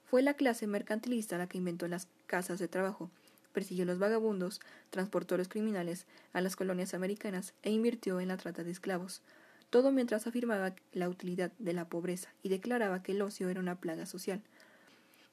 Fue 0.05 0.23
la 0.23 0.35
clase 0.35 0.67
mercantilista 0.67 1.39
la 1.39 1.49
que 1.49 1.59
inventó 1.59 1.89
las 1.89 2.09
casas 2.27 2.59
de 2.59 2.69
trabajo, 2.69 3.11
persiguió 3.53 3.85
a 3.85 3.87
los 3.87 3.99
vagabundos, 3.99 4.61
transportó 4.91 5.35
a 5.35 5.39
los 5.39 5.49
criminales 5.49 6.07
a 6.33 6.41
las 6.41 6.57
colonias 6.57 6.95
americanas 6.95 7.55
e 7.63 7.71
invirtió 7.71 8.21
en 8.21 8.29
la 8.29 8.37
trata 8.37 8.65
de 8.65 8.71
esclavos, 8.71 9.23
todo 9.71 9.91
mientras 9.91 10.27
afirmaba 10.27 10.75
la 10.93 11.09
utilidad 11.09 11.53
de 11.59 11.73
la 11.73 11.89
pobreza 11.89 12.29
y 12.43 12.51
declaraba 12.51 13.03
que 13.03 13.13
el 13.13 13.23
ocio 13.23 13.49
era 13.49 13.61
una 13.61 13.81
plaga 13.81 14.07
social. 14.07 14.43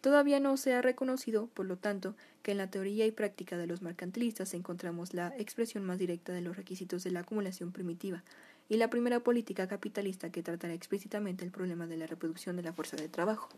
Todavía 0.01 0.39
no 0.39 0.55
se 0.55 0.73
ha 0.73 0.81
reconocido, 0.81 1.47
por 1.47 1.65
lo 1.65 1.77
tanto, 1.77 2.15
que 2.41 2.51
en 2.51 2.57
la 2.57 2.71
teoría 2.71 3.05
y 3.05 3.11
práctica 3.11 3.57
de 3.57 3.67
los 3.67 3.81
mercantilistas 3.81 4.53
encontramos 4.53 5.13
la 5.13 5.35
expresión 5.38 5.84
más 5.84 5.97
directa 5.97 6.31
de 6.31 6.41
los 6.41 6.55
requisitos 6.55 7.03
de 7.03 7.11
la 7.11 7.21
acumulación 7.21 7.73
primitiva 7.73 8.23
y 8.69 8.77
la 8.77 8.89
primera 8.89 9.19
política 9.19 9.67
capitalista 9.67 10.31
que 10.31 10.43
tratará 10.43 10.73
explícitamente 10.73 11.43
el 11.43 11.51
problema 11.51 11.85
de 11.85 11.97
la 11.97 12.07
reproducción 12.07 12.55
de 12.55 12.63
la 12.63 12.71
fuerza 12.71 12.95
de 12.95 13.09
trabajo. 13.09 13.49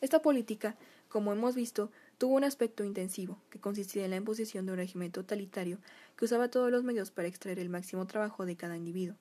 Esta 0.00 0.22
política, 0.22 0.76
como 1.08 1.32
hemos 1.32 1.54
visto, 1.54 1.92
tuvo 2.18 2.34
un 2.34 2.44
aspecto 2.44 2.82
intensivo, 2.82 3.38
que 3.50 3.60
consistía 3.60 4.04
en 4.04 4.10
la 4.10 4.16
imposición 4.16 4.66
de 4.66 4.72
un 4.72 4.78
régimen 4.78 5.12
totalitario 5.12 5.78
que 6.16 6.24
usaba 6.24 6.50
todos 6.50 6.70
los 6.70 6.82
medios 6.82 7.12
para 7.12 7.28
extraer 7.28 7.60
el 7.60 7.68
máximo 7.68 8.06
trabajo 8.06 8.44
de 8.44 8.56
cada 8.56 8.76
individuo, 8.76 9.16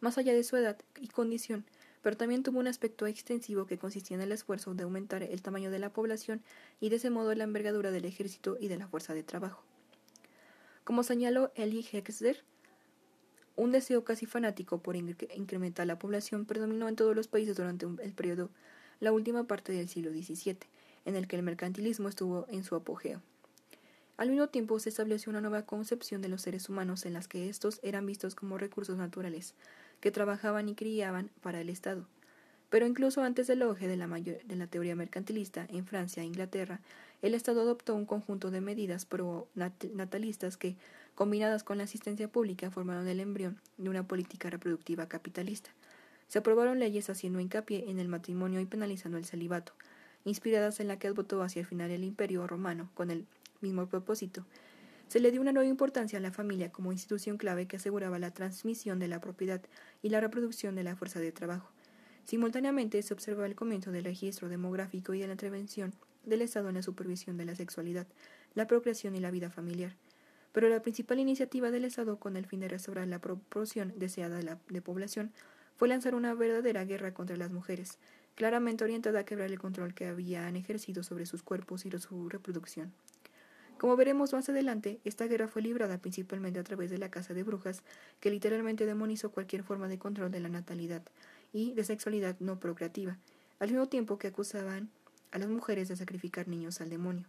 más 0.00 0.18
allá 0.18 0.34
de 0.34 0.44
su 0.44 0.56
edad 0.56 0.76
y 1.00 1.08
condición, 1.08 1.64
pero 2.02 2.16
también 2.16 2.42
tuvo 2.42 2.58
un 2.58 2.66
aspecto 2.66 3.06
extensivo 3.06 3.66
que 3.66 3.78
consistía 3.78 4.16
en 4.16 4.22
el 4.22 4.32
esfuerzo 4.32 4.74
de 4.74 4.82
aumentar 4.82 5.22
el 5.22 5.40
tamaño 5.40 5.70
de 5.70 5.78
la 5.78 5.92
población 5.92 6.42
y 6.80 6.88
de 6.88 6.96
ese 6.96 7.10
modo 7.10 7.34
la 7.34 7.44
envergadura 7.44 7.90
del 7.90 8.04
ejército 8.04 8.56
y 8.60 8.68
de 8.68 8.76
la 8.76 8.88
fuerza 8.88 9.14
de 9.14 9.22
trabajo. 9.22 9.62
Como 10.84 11.04
señaló 11.04 11.52
Elie 11.54 11.86
Hexter, 11.90 12.42
un 13.54 13.70
deseo 13.70 14.04
casi 14.04 14.26
fanático 14.26 14.78
por 14.78 14.96
incrementar 14.96 15.86
la 15.86 15.98
población 15.98 16.44
predominó 16.44 16.88
en 16.88 16.96
todos 16.96 17.14
los 17.14 17.28
países 17.28 17.56
durante 17.56 17.86
el 17.86 18.12
periodo, 18.12 18.50
la 18.98 19.12
última 19.12 19.44
parte 19.44 19.72
del 19.72 19.88
siglo 19.88 20.10
XVII, 20.10 20.58
en 21.04 21.16
el 21.16 21.28
que 21.28 21.36
el 21.36 21.42
mercantilismo 21.42 22.08
estuvo 22.08 22.46
en 22.48 22.64
su 22.64 22.74
apogeo. 22.74 23.20
Al 24.16 24.30
mismo 24.30 24.48
tiempo 24.48 24.78
se 24.78 24.88
estableció 24.88 25.30
una 25.30 25.40
nueva 25.40 25.66
concepción 25.66 26.22
de 26.22 26.28
los 26.28 26.42
seres 26.42 26.68
humanos 26.68 27.06
en 27.06 27.12
las 27.12 27.28
que 27.28 27.48
estos 27.48 27.80
eran 27.82 28.06
vistos 28.06 28.34
como 28.34 28.58
recursos 28.58 28.96
naturales, 28.96 29.54
que 30.02 30.10
trabajaban 30.10 30.68
y 30.68 30.74
criaban 30.74 31.30
para 31.40 31.60
el 31.60 31.70
Estado. 31.70 32.06
Pero 32.68 32.86
incluso 32.86 33.22
antes 33.22 33.46
del 33.46 33.62
auge 33.62 33.86
de 33.86 33.96
la, 33.96 34.08
de 34.08 34.56
la 34.56 34.66
teoría 34.66 34.96
mercantilista 34.96 35.66
en 35.70 35.86
Francia 35.86 36.22
e 36.22 36.26
Inglaterra, 36.26 36.80
el 37.22 37.34
Estado 37.34 37.60
adoptó 37.60 37.94
un 37.94 38.04
conjunto 38.04 38.50
de 38.50 38.60
medidas 38.60 39.06
pro-natalistas 39.06 40.56
que, 40.56 40.74
combinadas 41.14 41.62
con 41.62 41.78
la 41.78 41.84
asistencia 41.84 42.26
pública, 42.26 42.70
formaron 42.70 43.06
el 43.06 43.20
embrión 43.20 43.60
de 43.78 43.90
una 43.90 44.08
política 44.08 44.50
reproductiva 44.50 45.06
capitalista. 45.06 45.70
Se 46.26 46.40
aprobaron 46.40 46.80
leyes 46.80 47.08
haciendo 47.08 47.38
hincapié 47.38 47.88
en 47.88 48.00
el 48.00 48.08
matrimonio 48.08 48.58
y 48.60 48.66
penalizando 48.66 49.18
el 49.18 49.24
celibato, 49.24 49.72
inspiradas 50.24 50.80
en 50.80 50.88
la 50.88 50.98
que 50.98 51.06
advocó 51.06 51.42
hacia 51.42 51.60
el 51.60 51.66
final 51.66 51.92
el 51.92 52.02
Imperio 52.02 52.46
romano, 52.48 52.90
con 52.94 53.12
el 53.12 53.24
mismo 53.60 53.86
propósito. 53.86 54.44
Se 55.12 55.20
le 55.20 55.30
dio 55.30 55.42
una 55.42 55.52
nueva 55.52 55.68
importancia 55.68 56.18
a 56.18 56.22
la 56.22 56.32
familia 56.32 56.72
como 56.72 56.90
institución 56.90 57.36
clave 57.36 57.66
que 57.66 57.76
aseguraba 57.76 58.18
la 58.18 58.30
transmisión 58.30 58.98
de 58.98 59.08
la 59.08 59.20
propiedad 59.20 59.60
y 60.00 60.08
la 60.08 60.22
reproducción 60.22 60.74
de 60.74 60.84
la 60.84 60.96
fuerza 60.96 61.20
de 61.20 61.32
trabajo. 61.32 61.70
Simultáneamente 62.24 63.02
se 63.02 63.12
observaba 63.12 63.44
el 63.44 63.54
comienzo 63.54 63.92
del 63.92 64.04
registro 64.04 64.48
demográfico 64.48 65.12
y 65.12 65.20
de 65.20 65.26
la 65.26 65.34
intervención 65.34 65.92
del 66.24 66.40
Estado 66.40 66.70
en 66.70 66.76
la 66.76 66.82
supervisión 66.82 67.36
de 67.36 67.44
la 67.44 67.54
sexualidad, 67.54 68.06
la 68.54 68.66
procreación 68.66 69.14
y 69.14 69.20
la 69.20 69.30
vida 69.30 69.50
familiar. 69.50 69.96
Pero 70.52 70.70
la 70.70 70.80
principal 70.80 71.18
iniciativa 71.18 71.70
del 71.70 71.84
Estado 71.84 72.16
con 72.16 72.38
el 72.38 72.46
fin 72.46 72.60
de 72.60 72.68
restaurar 72.68 73.06
la 73.06 73.18
proporción 73.18 73.92
deseada 73.98 74.38
de, 74.38 74.44
la, 74.44 74.60
de 74.70 74.80
población 74.80 75.30
fue 75.76 75.88
lanzar 75.88 76.14
una 76.14 76.32
verdadera 76.32 76.86
guerra 76.86 77.12
contra 77.12 77.36
las 77.36 77.50
mujeres, 77.50 77.98
claramente 78.34 78.82
orientada 78.82 79.20
a 79.20 79.24
quebrar 79.26 79.50
el 79.50 79.58
control 79.58 79.92
que 79.92 80.06
habían 80.06 80.56
ejercido 80.56 81.02
sobre 81.02 81.26
sus 81.26 81.42
cuerpos 81.42 81.84
y 81.84 81.90
su 81.98 82.30
reproducción. 82.30 82.94
Como 83.82 83.96
veremos 83.96 84.32
más 84.32 84.48
adelante, 84.48 85.00
esta 85.02 85.26
guerra 85.26 85.48
fue 85.48 85.60
librada 85.60 85.98
principalmente 85.98 86.60
a 86.60 86.62
través 86.62 86.88
de 86.88 86.98
la 86.98 87.10
caza 87.10 87.34
de 87.34 87.42
brujas, 87.42 87.82
que 88.20 88.30
literalmente 88.30 88.86
demonizó 88.86 89.32
cualquier 89.32 89.64
forma 89.64 89.88
de 89.88 89.98
control 89.98 90.30
de 90.30 90.38
la 90.38 90.48
natalidad 90.48 91.02
y 91.52 91.72
de 91.72 91.82
sexualidad 91.82 92.36
no 92.38 92.60
procreativa, 92.60 93.18
al 93.58 93.70
mismo 93.70 93.88
tiempo 93.88 94.18
que 94.18 94.28
acusaban 94.28 94.88
a 95.32 95.38
las 95.38 95.48
mujeres 95.48 95.88
de 95.88 95.96
sacrificar 95.96 96.46
niños 96.46 96.80
al 96.80 96.90
demonio. 96.90 97.26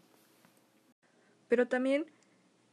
Pero 1.47 1.67
también 1.67 2.05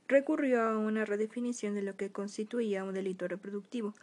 recurrió 0.09 0.61
a 0.61 0.77
una 0.77 1.07
redefinición 1.07 1.75
de 1.75 1.81
lo 1.81 1.97
que 1.97 2.13
constituía 2.13 2.85
un 2.85 2.93
delito 2.93 3.29
reproductivo. 3.29 3.95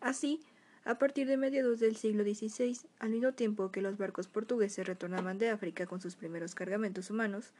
Así, 0.00 0.40
a 0.84 1.00
partir 1.00 1.26
de 1.26 1.36
mediados 1.36 1.80
del 1.80 1.96
siglo 1.96 2.22
XVI, 2.22 2.78
al 3.00 3.10
mismo 3.10 3.32
tiempo 3.32 3.72
que 3.72 3.82
los 3.82 3.98
barcos 3.98 4.28
portugueses 4.28 4.86
retornaban 4.86 5.36
de 5.38 5.50
África 5.50 5.84
con 5.86 6.00
sus 6.00 6.14
primeros 6.14 6.54
cargamentos 6.54 7.10
humanos, 7.10 7.52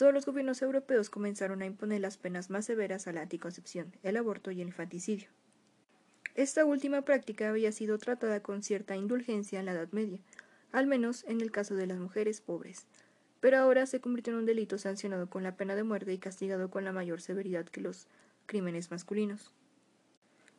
todos 0.00 0.14
los 0.14 0.24
gobiernos 0.24 0.62
europeos 0.62 1.10
comenzaron 1.10 1.60
a 1.60 1.66
imponer 1.66 2.00
las 2.00 2.16
penas 2.16 2.48
más 2.48 2.64
severas 2.64 3.06
a 3.06 3.12
la 3.12 3.20
anticoncepción, 3.20 3.92
el 4.02 4.16
aborto 4.16 4.50
y 4.50 4.62
el 4.62 4.68
infanticidio. 4.68 5.28
Esta 6.34 6.64
última 6.64 7.02
práctica 7.02 7.50
había 7.50 7.70
sido 7.70 7.98
tratada 7.98 8.40
con 8.40 8.62
cierta 8.62 8.96
indulgencia 8.96 9.60
en 9.60 9.66
la 9.66 9.72
Edad 9.72 9.90
Media, 9.92 10.18
al 10.72 10.86
menos 10.86 11.24
en 11.24 11.42
el 11.42 11.50
caso 11.52 11.74
de 11.74 11.86
las 11.86 11.98
mujeres 11.98 12.40
pobres, 12.40 12.86
pero 13.40 13.58
ahora 13.58 13.84
se 13.84 14.00
convirtió 14.00 14.32
en 14.32 14.38
un 14.38 14.46
delito 14.46 14.78
sancionado 14.78 15.28
con 15.28 15.42
la 15.42 15.58
pena 15.58 15.74
de 15.74 15.82
muerte 15.82 16.14
y 16.14 16.18
castigado 16.18 16.70
con 16.70 16.82
la 16.82 16.92
mayor 16.92 17.20
severidad 17.20 17.66
que 17.66 17.82
los 17.82 18.06
crímenes 18.46 18.90
masculinos. 18.90 19.52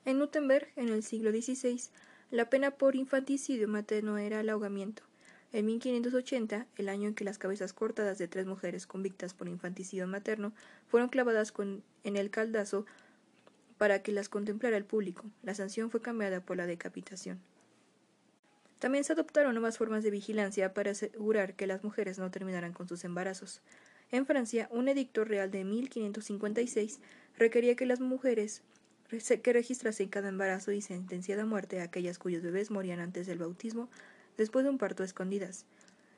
En 0.06 0.20
Nuremberg, 0.20 0.68
en 0.76 0.90
el 0.90 1.02
siglo 1.02 1.32
XVI, 1.32 1.82
la 2.30 2.52
pena 2.52 2.70
por 2.70 2.96
infanticidio 2.96 3.68
materno 3.68 4.20
era 4.20 4.42
el 4.42 4.50
ahogamiento. 4.52 5.02
En 5.54 5.66
1580, 5.66 6.66
el 6.78 6.90
año 6.90 7.10
en 7.10 7.16
que 7.16 7.26
las 7.26 7.38
cabezas 7.38 7.74
cortadas 7.74 8.18
de 8.18 8.28
tres 8.28 8.46
mujeres 8.46 8.88
convictas 8.88 9.34
por 9.34 9.50
infanticidio 9.50 10.08
materno 10.08 10.54
fueron 10.88 11.10
clavadas 11.10 11.54
en 11.58 12.18
el 12.18 12.30
caldazo 12.30 12.86
para 13.78 14.02
que 14.02 14.12
las 14.12 14.30
contemplara 14.30 14.78
el 14.78 14.86
público, 14.86 15.26
la 15.44 15.56
sanción 15.56 15.90
fue 15.90 16.02
cambiada 16.02 16.40
por 16.40 16.56
la 16.56 16.68
decapitación. 16.68 17.40
También 18.80 19.04
se 19.04 19.14
adoptaron 19.14 19.54
nuevas 19.54 19.78
formas 19.78 20.04
de 20.04 20.12
vigilancia 20.12 20.74
para 20.74 20.92
asegurar 20.92 21.56
que 21.56 21.68
las 21.68 21.84
mujeres 21.84 22.18
no 22.18 22.32
terminaran 22.32 22.74
con 22.74 22.88
sus 22.88 23.04
embarazos. 23.04 23.62
En 24.12 24.26
Francia, 24.26 24.68
un 24.72 24.88
edicto 24.88 25.24
real 25.24 25.52
de 25.52 25.64
1556 25.64 27.00
requería 27.38 27.76
que 27.76 27.86
las 27.86 28.00
mujeres 28.00 28.62
que 29.44 29.54
registrasen 29.54 30.10
cada 30.10 30.30
embarazo 30.30 30.72
y 30.72 30.82
sentenciada 30.82 31.44
a 31.44 31.46
muerte 31.46 31.82
a 31.82 31.84
aquellas 31.84 32.18
cuyos 32.18 32.42
bebés 32.42 32.72
morían 32.72 33.00
antes 33.00 33.28
del 33.28 33.40
bautismo, 33.40 33.90
después 34.38 34.64
de 34.64 34.72
un 34.72 34.78
parto 34.78 35.04
escondidas, 35.04 35.66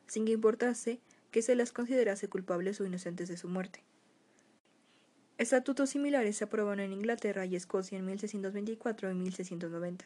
sin 0.07 0.25
que 0.25 0.31
importase 0.31 0.99
que 1.31 1.41
se 1.41 1.55
las 1.55 1.71
considerase 1.71 2.27
culpables 2.27 2.79
o 2.79 2.85
inocentes 2.85 3.27
de 3.29 3.37
su 3.37 3.47
muerte. 3.47 3.83
Estatutos 5.39 5.89
similares 5.89 6.37
se 6.37 6.43
aprobaron 6.43 6.79
en 6.79 6.93
Inglaterra 6.93 7.45
y 7.45 7.55
Escocia 7.55 7.97
en 7.97 8.05
1624 8.05 9.11
y 9.11 9.15
1690. 9.15 10.05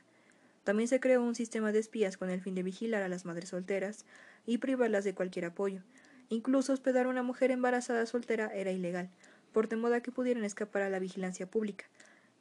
También 0.64 0.88
se 0.88 1.00
creó 1.00 1.22
un 1.22 1.36
sistema 1.36 1.72
de 1.72 1.80
espías 1.80 2.18
con 2.18 2.30
el 2.30 2.42
fin 2.42 2.56
de 2.56 2.64
vigilar 2.64 3.04
a 3.04 3.10
las 3.10 3.26
madres 3.26 3.50
solteras 3.50 4.06
y 4.46 4.58
privarlas 4.58 5.04
de 5.04 5.14
cualquier 5.14 5.46
apoyo. 5.46 5.82
Incluso 6.30 6.74
hospedar 6.74 7.06
a 7.06 7.10
una 7.10 7.24
mujer 7.24 7.52
embarazada 7.52 8.06
soltera 8.06 8.48
era 8.54 8.72
ilegal, 8.72 9.10
por 9.52 9.68
temor 9.68 9.94
a 9.94 10.02
que 10.02 10.12
pudieran 10.12 10.44
escapar 10.44 10.82
a 10.82 10.90
la 10.90 11.00
vigilancia 11.00 11.50
pública, 11.50 11.86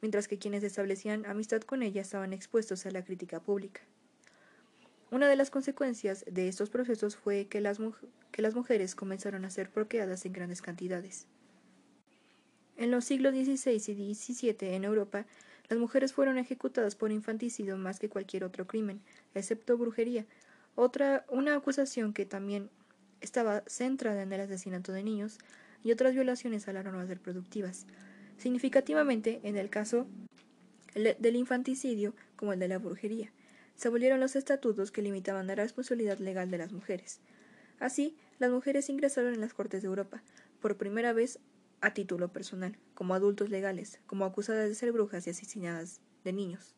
mientras 0.01 0.27
que 0.27 0.39
quienes 0.39 0.63
establecían 0.63 1.25
amistad 1.25 1.61
con 1.61 1.83
ella 1.83 2.01
estaban 2.01 2.33
expuestos 2.33 2.85
a 2.85 2.91
la 2.91 3.03
crítica 3.03 3.39
pública. 3.39 3.81
Una 5.09 5.29
de 5.29 5.37
las 5.37 5.49
consecuencias 5.49 6.25
de 6.29 6.49
estos 6.49 6.69
procesos 6.69 7.15
fue 7.15 7.47
que 7.47 7.61
las, 7.61 7.79
mujeres 7.79 8.93
comenzaron 8.93 9.45
a 9.45 9.49
ser 9.49 9.69
procreadas 9.69 10.25
en 10.25 10.33
grandes 10.33 10.61
cantidades. 10.61 11.27
En 12.75 12.91
los 12.91 13.05
siglos 13.05 13.33
XVI 13.33 13.75
y 13.75 14.13
XVII 14.13 14.75
en 14.75 14.83
Europa, 14.83 15.25
las 15.69 15.79
mujeres 15.79 16.11
fueron 16.11 16.37
ejecutadas 16.37 16.95
por 16.95 17.11
infanticidio 17.11 17.77
más 17.77 17.99
que 17.99 18.09
cualquier 18.09 18.43
otro 18.43 18.67
crimen, 18.67 18.99
excepto 19.33 19.77
brujería, 19.77 20.25
otra 20.75 21.25
una 21.29 21.55
acusación 21.55 22.13
que 22.13 22.25
también 22.25 22.69
estaba 23.21 23.63
centrada 23.65 24.21
en 24.21 24.33
el 24.33 24.41
asesinato 24.41 24.91
de 24.91 25.03
niños 25.03 25.37
y 25.83 25.91
otras 25.93 26.13
violaciones 26.13 26.67
a 26.67 26.73
las 26.73 26.83
normas 26.83 27.07
reproductivas. 27.07 27.85
Significativamente, 28.37 29.39
en 29.43 29.55
el 29.55 29.69
caso 29.69 30.05
del 30.93 31.35
infanticidio 31.35 32.13
como 32.35 32.53
el 32.53 32.59
de 32.59 32.67
la 32.67 32.77
brujería, 32.77 33.31
se 33.77 33.87
abolieron 33.87 34.19
los 34.19 34.35
estatutos 34.35 34.91
que 34.91 35.01
limitaban 35.01 35.47
la 35.47 35.55
responsabilidad 35.55 36.17
legal 36.17 36.51
de 36.51 36.57
las 36.57 36.73
mujeres. 36.73 37.21
Así, 37.79 38.17
las 38.39 38.51
mujeres 38.51 38.89
ingresaron 38.89 39.35
en 39.35 39.39
las 39.39 39.53
Cortes 39.53 39.83
de 39.83 39.87
Europa, 39.87 40.23
por 40.59 40.77
primera 40.77 41.13
vez 41.13 41.39
a 41.79 41.93
título 41.93 42.33
personal, 42.33 42.75
como 42.95 43.13
adultos 43.13 43.51
legales, 43.51 43.99
como 44.07 44.25
acusadas 44.25 44.67
de 44.67 44.75
ser 44.75 44.91
brujas 44.91 45.27
y 45.27 45.29
asesinadas 45.29 46.01
de 46.23 46.33
niños. 46.33 46.73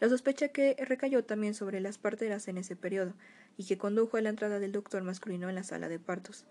La 0.00 0.08
sospecha 0.08 0.48
que 0.48 0.76
recayó 0.80 1.24
también 1.24 1.54
sobre 1.54 1.80
las 1.80 1.96
parteras 1.96 2.48
en 2.48 2.58
ese 2.58 2.74
periodo, 2.74 3.14
y 3.56 3.64
que 3.64 3.78
condujo 3.78 4.16
a 4.16 4.20
la 4.20 4.30
entrada 4.30 4.58
del 4.58 4.72
doctor 4.72 5.04
masculino 5.04 5.48
en 5.48 5.54
la 5.54 5.62
sala 5.62 5.88
de 5.88 6.00
partos, 6.00 6.44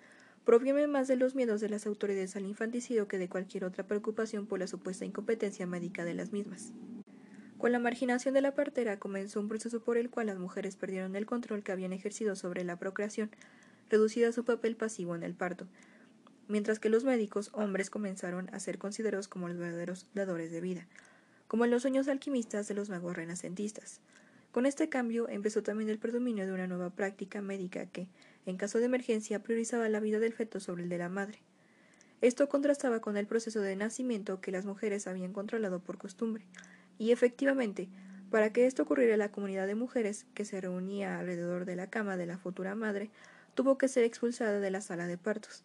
proviene 0.45 0.87
más 0.87 1.09
de 1.09 1.17
los 1.17 1.35
miedos 1.35 1.59
de 1.59 1.67
las 1.67 1.85
autoridades 1.85 2.37
al 2.37 2.45
infanticidio 2.45 3.09
que 3.09 3.17
de 3.17 3.27
cualquier 3.27 3.65
otra 3.65 3.85
preocupación 3.85 4.47
por 4.47 4.59
la 4.59 4.67
supuesta 4.67 5.03
incompetencia 5.03 5.67
médica 5.67 6.05
de 6.05 6.13
las 6.13 6.31
mismas. 6.31 6.71
Con 7.61 7.71
la 7.71 7.77
marginación 7.77 8.33
de 8.33 8.41
la 8.41 8.55
partera 8.55 8.97
comenzó 8.97 9.39
un 9.39 9.47
proceso 9.47 9.81
por 9.81 9.95
el 9.95 10.09
cual 10.09 10.25
las 10.25 10.39
mujeres 10.39 10.75
perdieron 10.75 11.15
el 11.15 11.27
control 11.27 11.61
que 11.61 11.71
habían 11.71 11.93
ejercido 11.93 12.35
sobre 12.35 12.63
la 12.63 12.77
procreación, 12.77 13.29
reducida 13.87 14.29
a 14.29 14.31
su 14.31 14.43
papel 14.43 14.75
pasivo 14.75 15.13
en 15.13 15.21
el 15.21 15.35
parto, 15.35 15.67
mientras 16.47 16.79
que 16.79 16.89
los 16.89 17.03
médicos 17.03 17.51
hombres 17.53 17.91
comenzaron 17.91 18.49
a 18.51 18.59
ser 18.59 18.79
considerados 18.79 19.27
como 19.27 19.47
los 19.47 19.59
verdaderos 19.59 20.07
dadores 20.15 20.51
de 20.51 20.59
vida, 20.59 20.87
como 21.47 21.63
en 21.63 21.69
los 21.69 21.83
sueños 21.83 22.07
alquimistas 22.07 22.67
de 22.67 22.73
los 22.73 22.89
magos 22.89 23.15
renacentistas. 23.15 24.01
Con 24.51 24.65
este 24.65 24.89
cambio 24.89 25.29
empezó 25.29 25.61
también 25.61 25.91
el 25.91 25.99
predominio 25.99 26.47
de 26.47 26.53
una 26.53 26.65
nueva 26.65 26.89
práctica 26.89 27.43
médica 27.43 27.85
que, 27.85 28.07
en 28.47 28.57
caso 28.57 28.79
de 28.79 28.85
emergencia, 28.85 29.43
priorizaba 29.43 29.87
la 29.87 29.99
vida 29.99 30.17
del 30.17 30.33
feto 30.33 30.59
sobre 30.59 30.81
el 30.81 30.89
de 30.89 30.97
la 30.97 31.09
madre. 31.09 31.43
Esto 32.21 32.49
contrastaba 32.49 33.01
con 33.01 33.17
el 33.17 33.27
proceso 33.27 33.61
de 33.61 33.75
nacimiento 33.75 34.41
que 34.41 34.51
las 34.51 34.65
mujeres 34.65 35.05
habían 35.05 35.31
controlado 35.31 35.79
por 35.79 35.99
costumbre, 35.99 36.43
y 37.01 37.11
efectivamente, 37.11 37.89
para 38.29 38.53
que 38.53 38.67
esto 38.67 38.83
ocurriera 38.83 39.17
la 39.17 39.31
comunidad 39.31 39.65
de 39.65 39.73
mujeres 39.73 40.27
que 40.35 40.45
se 40.45 40.61
reunía 40.61 41.17
alrededor 41.17 41.65
de 41.65 41.75
la 41.75 41.89
cama 41.89 42.15
de 42.15 42.27
la 42.27 42.37
futura 42.37 42.75
madre 42.75 43.09
tuvo 43.55 43.79
que 43.79 43.87
ser 43.87 44.03
expulsada 44.03 44.59
de 44.59 44.69
la 44.69 44.81
sala 44.81 45.07
de 45.07 45.17
partos, 45.17 45.63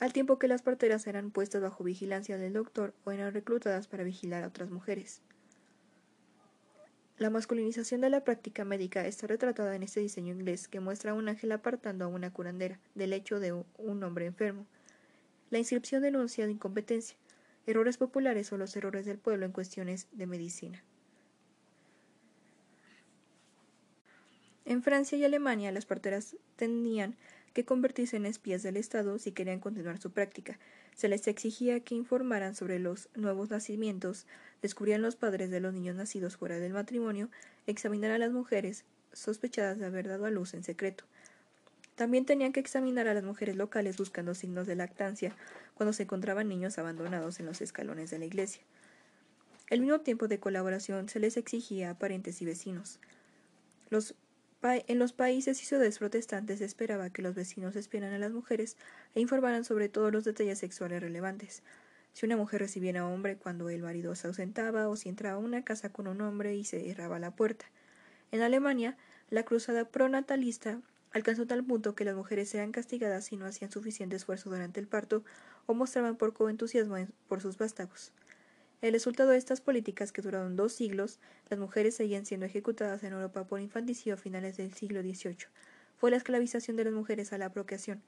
al 0.00 0.12
tiempo 0.12 0.40
que 0.40 0.48
las 0.48 0.62
parteras 0.62 1.06
eran 1.06 1.30
puestas 1.30 1.62
bajo 1.62 1.84
vigilancia 1.84 2.38
del 2.38 2.54
doctor 2.54 2.92
o 3.04 3.12
eran 3.12 3.32
reclutadas 3.32 3.86
para 3.86 4.02
vigilar 4.02 4.42
a 4.42 4.48
otras 4.48 4.68
mujeres. 4.68 5.22
La 7.18 7.30
masculinización 7.30 8.00
de 8.00 8.10
la 8.10 8.24
práctica 8.24 8.64
médica 8.64 9.06
está 9.06 9.28
retratada 9.28 9.76
en 9.76 9.84
este 9.84 10.00
diseño 10.00 10.34
inglés 10.34 10.66
que 10.66 10.80
muestra 10.80 11.12
a 11.12 11.14
un 11.14 11.28
ángel 11.28 11.52
apartando 11.52 12.04
a 12.04 12.08
una 12.08 12.32
curandera 12.32 12.80
del 12.96 13.12
hecho 13.12 13.38
de 13.38 13.52
un 13.52 14.02
hombre 14.02 14.26
enfermo. 14.26 14.66
La 15.50 15.60
inscripción 15.60 16.02
denuncia 16.02 16.46
de 16.46 16.52
incompetencia, 16.52 17.16
errores 17.66 17.96
populares 17.96 18.52
o 18.52 18.56
los 18.56 18.76
errores 18.76 19.06
del 19.06 19.18
pueblo 19.18 19.46
en 19.46 19.52
cuestiones 19.52 20.08
de 20.12 20.26
medicina. 20.26 20.82
En 24.64 24.82
Francia 24.82 25.18
y 25.18 25.24
Alemania 25.24 25.72
las 25.72 25.86
parteras 25.86 26.36
tenían 26.56 27.16
que 27.52 27.64
convertirse 27.64 28.16
en 28.16 28.26
espías 28.26 28.62
del 28.62 28.76
Estado 28.76 29.18
si 29.18 29.32
querían 29.32 29.60
continuar 29.60 29.98
su 29.98 30.10
práctica. 30.10 30.58
Se 30.94 31.08
les 31.08 31.26
exigía 31.26 31.80
que 31.80 31.94
informaran 31.94 32.54
sobre 32.54 32.78
los 32.78 33.08
nuevos 33.14 33.50
nacimientos, 33.50 34.26
descubrían 34.62 35.02
los 35.02 35.16
padres 35.16 35.50
de 35.50 35.60
los 35.60 35.74
niños 35.74 35.96
nacidos 35.96 36.36
fuera 36.36 36.58
del 36.58 36.72
matrimonio, 36.72 37.28
examinaran 37.66 38.16
a 38.16 38.26
las 38.26 38.32
mujeres 38.32 38.84
sospechadas 39.12 39.78
de 39.78 39.86
haber 39.86 40.08
dado 40.08 40.24
a 40.24 40.30
luz 40.30 40.54
en 40.54 40.62
secreto. 40.62 41.04
También 42.02 42.26
tenían 42.26 42.52
que 42.52 42.58
examinar 42.58 43.06
a 43.06 43.14
las 43.14 43.22
mujeres 43.22 43.54
locales 43.54 43.96
buscando 43.96 44.34
signos 44.34 44.66
de 44.66 44.74
lactancia 44.74 45.36
cuando 45.74 45.92
se 45.92 46.02
encontraban 46.02 46.48
niños 46.48 46.76
abandonados 46.76 47.38
en 47.38 47.46
los 47.46 47.60
escalones 47.60 48.10
de 48.10 48.18
la 48.18 48.24
iglesia. 48.24 48.60
El 49.70 49.82
mismo 49.82 50.00
tiempo 50.00 50.26
de 50.26 50.40
colaboración 50.40 51.08
se 51.08 51.20
les 51.20 51.36
exigía 51.36 51.90
a 51.90 51.98
parientes 52.00 52.42
y 52.42 52.44
vecinos. 52.44 52.98
En 53.92 54.98
los 54.98 55.12
países 55.12 55.62
y 55.62 55.64
ciudades 55.64 56.00
protestantes 56.00 56.58
se 56.58 56.64
esperaba 56.64 57.10
que 57.10 57.22
los 57.22 57.36
vecinos 57.36 57.76
espiaran 57.76 58.12
a 58.12 58.18
las 58.18 58.32
mujeres 58.32 58.76
e 59.14 59.20
informaran 59.20 59.64
sobre 59.64 59.88
todos 59.88 60.10
los 60.12 60.24
detalles 60.24 60.58
sexuales 60.58 61.00
relevantes. 61.00 61.62
Si 62.14 62.26
una 62.26 62.36
mujer 62.36 62.62
recibiera 62.62 63.02
a 63.02 63.06
hombre 63.06 63.36
cuando 63.36 63.70
el 63.70 63.82
marido 63.82 64.16
se 64.16 64.26
ausentaba 64.26 64.88
o 64.88 64.96
si 64.96 65.08
entraba 65.08 65.36
a 65.36 65.38
una 65.38 65.62
casa 65.62 65.92
con 65.92 66.08
un 66.08 66.20
hombre 66.20 66.56
y 66.56 66.64
se 66.64 66.82
cerraba 66.82 67.20
la 67.20 67.30
puerta. 67.30 67.66
En 68.32 68.42
Alemania, 68.42 68.96
la 69.30 69.44
cruzada 69.44 69.84
pronatalista 69.84 70.80
alcanzó 71.12 71.46
tal 71.46 71.64
punto 71.64 71.94
que 71.94 72.04
las 72.04 72.14
mujeres 72.14 72.54
eran 72.54 72.72
castigadas 72.72 73.24
si 73.24 73.36
no 73.36 73.46
hacían 73.46 73.70
suficiente 73.70 74.16
esfuerzo 74.16 74.50
durante 74.50 74.80
el 74.80 74.86
parto 74.86 75.24
o 75.66 75.74
mostraban 75.74 76.16
poco 76.16 76.48
entusiasmo 76.48 76.96
por 77.28 77.40
sus 77.40 77.58
vástagos. 77.58 78.12
El 78.80 78.94
resultado 78.94 79.30
de 79.30 79.36
estas 79.36 79.60
políticas, 79.60 80.10
que 80.10 80.22
duraron 80.22 80.56
dos 80.56 80.72
siglos, 80.72 81.20
las 81.48 81.60
mujeres 81.60 81.94
seguían 81.94 82.26
siendo 82.26 82.46
ejecutadas 82.46 83.04
en 83.04 83.12
Europa 83.12 83.44
por 83.44 83.60
infanticidio 83.60 84.14
a 84.14 84.16
finales 84.16 84.56
del 84.56 84.74
siglo 84.74 85.02
XVIII, 85.02 85.46
fue 85.98 86.10
la 86.10 86.16
esclavización 86.16 86.76
de 86.76 86.84
las 86.84 86.92
mujeres 86.92 87.32
a 87.32 87.38
la 87.38 87.52
procreación. 87.52 88.02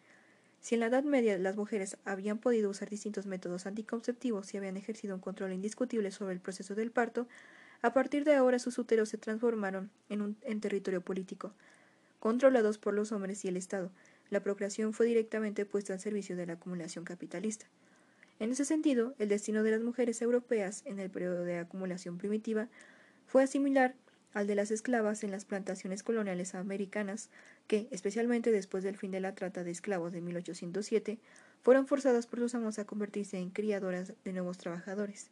Si 0.61 0.75
en 0.75 0.81
la 0.81 0.87
Edad 0.87 1.05
Media 1.05 1.39
las 1.39 1.57
mujeres 1.57 1.99
habían 2.05 2.39
podido 2.39 2.71
usar 2.71 2.89
distintos 2.89 3.27
métodos 3.27 3.67
anticonceptivos 3.67 4.53
y 4.53 4.57
habían 4.57 4.77
ejercido 4.77 5.15
un 5.15 5.21
control 5.21 5.53
indiscutible 5.53 6.11
sobre 6.11 6.33
el 6.33 6.41
proceso 6.41 6.75
del 6.75 6.91
parto, 6.91 7.29
a 7.83 7.93
partir 7.93 8.25
de 8.25 8.35
ahora 8.35 8.59
sus 8.59 8.79
úteros 8.79 9.11
se 9.11 9.19
transformaron 9.19 9.91
en, 10.09 10.23
un, 10.23 10.37
en 10.43 10.61
territorio 10.61 11.03
político. 11.03 11.53
Controlados 12.25 12.79
por 12.79 12.95
los 12.95 13.13
hombres 13.13 13.45
y 13.45 13.49
el 13.49 13.59
Estado, 13.59 13.91
la 14.31 14.43
procreación 14.43 14.95
fue 14.95 15.05
directamente 15.05 15.67
puesta 15.67 15.93
al 15.93 16.01
servicio 16.01 16.37
de 16.37 16.47
la 16.47 16.55
acumulación 16.55 17.05
capitalista. 17.05 17.67
En 18.39 18.51
ese 18.51 18.65
sentido, 18.65 19.15
el 19.19 19.29
destino 19.29 19.63
de 19.63 19.73
las 19.73 19.83
mujeres 19.83 20.23
europeas 20.23 20.81
en 20.87 21.01
el 21.01 21.11
periodo 21.11 21.45
de 21.45 21.59
acumulación 21.59 22.17
primitiva 22.17 22.71
fue 23.27 23.47
similar 23.47 23.95
al 24.33 24.47
de 24.47 24.55
las 24.55 24.71
esclavas 24.71 25.23
en 25.23 25.33
las 25.33 25.45
plantaciones 25.45 26.03
coloniales 26.03 26.55
americanas, 26.55 27.29
que, 27.67 27.89
especialmente 27.91 28.51
después 28.51 28.85
del 28.85 28.97
fin 28.97 29.11
de 29.11 29.21
la 29.21 29.35
trata 29.35 29.63
de 29.63 29.73
esclavos 29.73 30.15
de 30.15 30.23
1807, 30.23 31.19
fueron 31.61 31.87
forzadas 31.87 32.27
por 32.27 32.39
sus 32.39 32.55
amos 32.55 32.79
a 32.79 32.87
convertirse 32.87 33.37
en 33.37 33.51
criadoras 33.51 34.15
de 34.25 34.33
nuevos 34.33 34.57
trabajadores. 34.57 35.31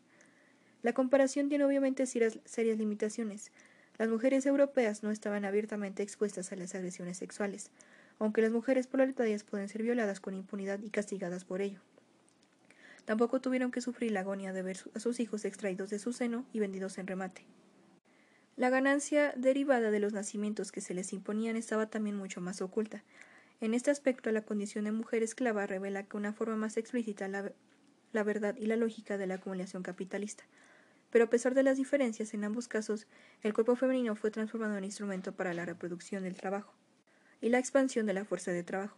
La 0.83 0.93
comparación 0.93 1.49
tiene 1.49 1.65
obviamente 1.65 2.05
serias, 2.05 2.37
limitaciones. 2.55 3.51
Las 3.99 4.09
mujeres 4.09 4.47
europeas 4.47 5.03
no 5.03 5.11
estaban 5.11 5.45
abiertamente 5.45 6.03
expuestas 6.03 6.53
a 6.53 6.57
las 6.57 6.75
agresiones 6.75 7.19
sexuales, 7.19 7.71
aunque 8.19 8.43
las 8.43 8.53
mujeres 8.53 8.87
proletarias 8.87 9.45
pueden 9.45 9.69
ser 9.69 9.83
violadas 9.83 10.21
con 10.21 10.35
impunidad 10.35 10.81
y 10.81 10.91
castigadas 10.91 11.45
por 11.45 11.61
ello. 11.61 11.81
Tampoco 13.05 13.41
tuvieron 13.41 13.71
que 13.71 13.81
sufrir 13.81 14.13
la 14.13 14.21
agonía 14.21 14.53
de 14.53 14.63
ver 14.63 14.79
a 14.95 15.01
sus 15.01 15.21
hijos 15.21 15.45
extraídos 15.45 15.91
de 15.91 15.99
su 15.99 16.13
seno 16.13 16.47
y 16.53 16.61
vendidos 16.61 16.99
en 16.99 17.07
remate. 17.07 17.45
La 18.57 18.71
ganancia 18.71 19.33
derivada 19.37 19.91
de 19.91 19.99
los 19.99 20.13
nacimientos 20.13 20.73
que 20.73 20.81
se 20.81 20.95
les 20.95 21.13
imponían 21.13 21.57
estaba 21.57 21.87
también 21.87 22.17
mucho 22.17 22.41
más 22.41 22.61
oculta. 22.63 23.03
En 23.61 23.75
este 23.75 23.91
aspecto, 23.91 24.31
la 24.31 24.43
condición 24.43 24.85
de 24.85 24.93
mujer 24.93 25.23
esclava 25.23 25.67
revela 25.67 26.03
que 26.05 26.17
una 26.17 26.33
forma 26.33 26.57
más 26.57 26.77
explícita 26.77 27.29
la, 27.29 27.53
la 28.13 28.23
verdad 28.23 28.57
y 28.57 28.67
la 28.67 28.77
lógica 28.77 29.19
de 29.19 29.27
la 29.27 29.35
acumulación 29.35 29.83
capitalista. 29.83 30.45
Pero 31.13 31.27
a 31.27 31.31
pesar 31.31 31.55
de 31.55 31.63
las 31.63 31.77
diferencias 31.77 32.33
en 32.33 32.43
ambos 32.43 32.67
casos, 32.67 33.07
el 33.43 33.53
cuerpo 33.53 33.77
femenino 33.77 34.17
fue 34.17 34.31
transformado 34.31 34.77
en 34.79 34.85
instrumento 34.85 35.33
para 35.33 35.53
la 35.53 35.67
reproducción 35.67 36.25
del 36.25 36.37
trabajo 36.37 36.73
y 37.43 37.51
la 37.51 37.59
expansión 37.59 38.07
de 38.07 38.15
la 38.15 38.25
fuerza 38.25 38.51
de 38.51 38.63
trabajo, 38.63 38.97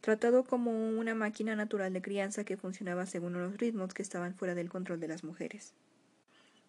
tratado 0.00 0.42
como 0.42 0.72
una 0.72 1.14
máquina 1.14 1.54
natural 1.54 1.92
de 1.92 2.02
crianza 2.02 2.42
que 2.42 2.56
funcionaba 2.56 3.06
según 3.06 3.34
los 3.34 3.56
ritmos 3.56 3.94
que 3.94 4.02
estaban 4.02 4.34
fuera 4.34 4.56
del 4.56 4.68
control 4.68 4.98
de 4.98 5.08
las 5.08 5.22
mujeres. 5.22 5.72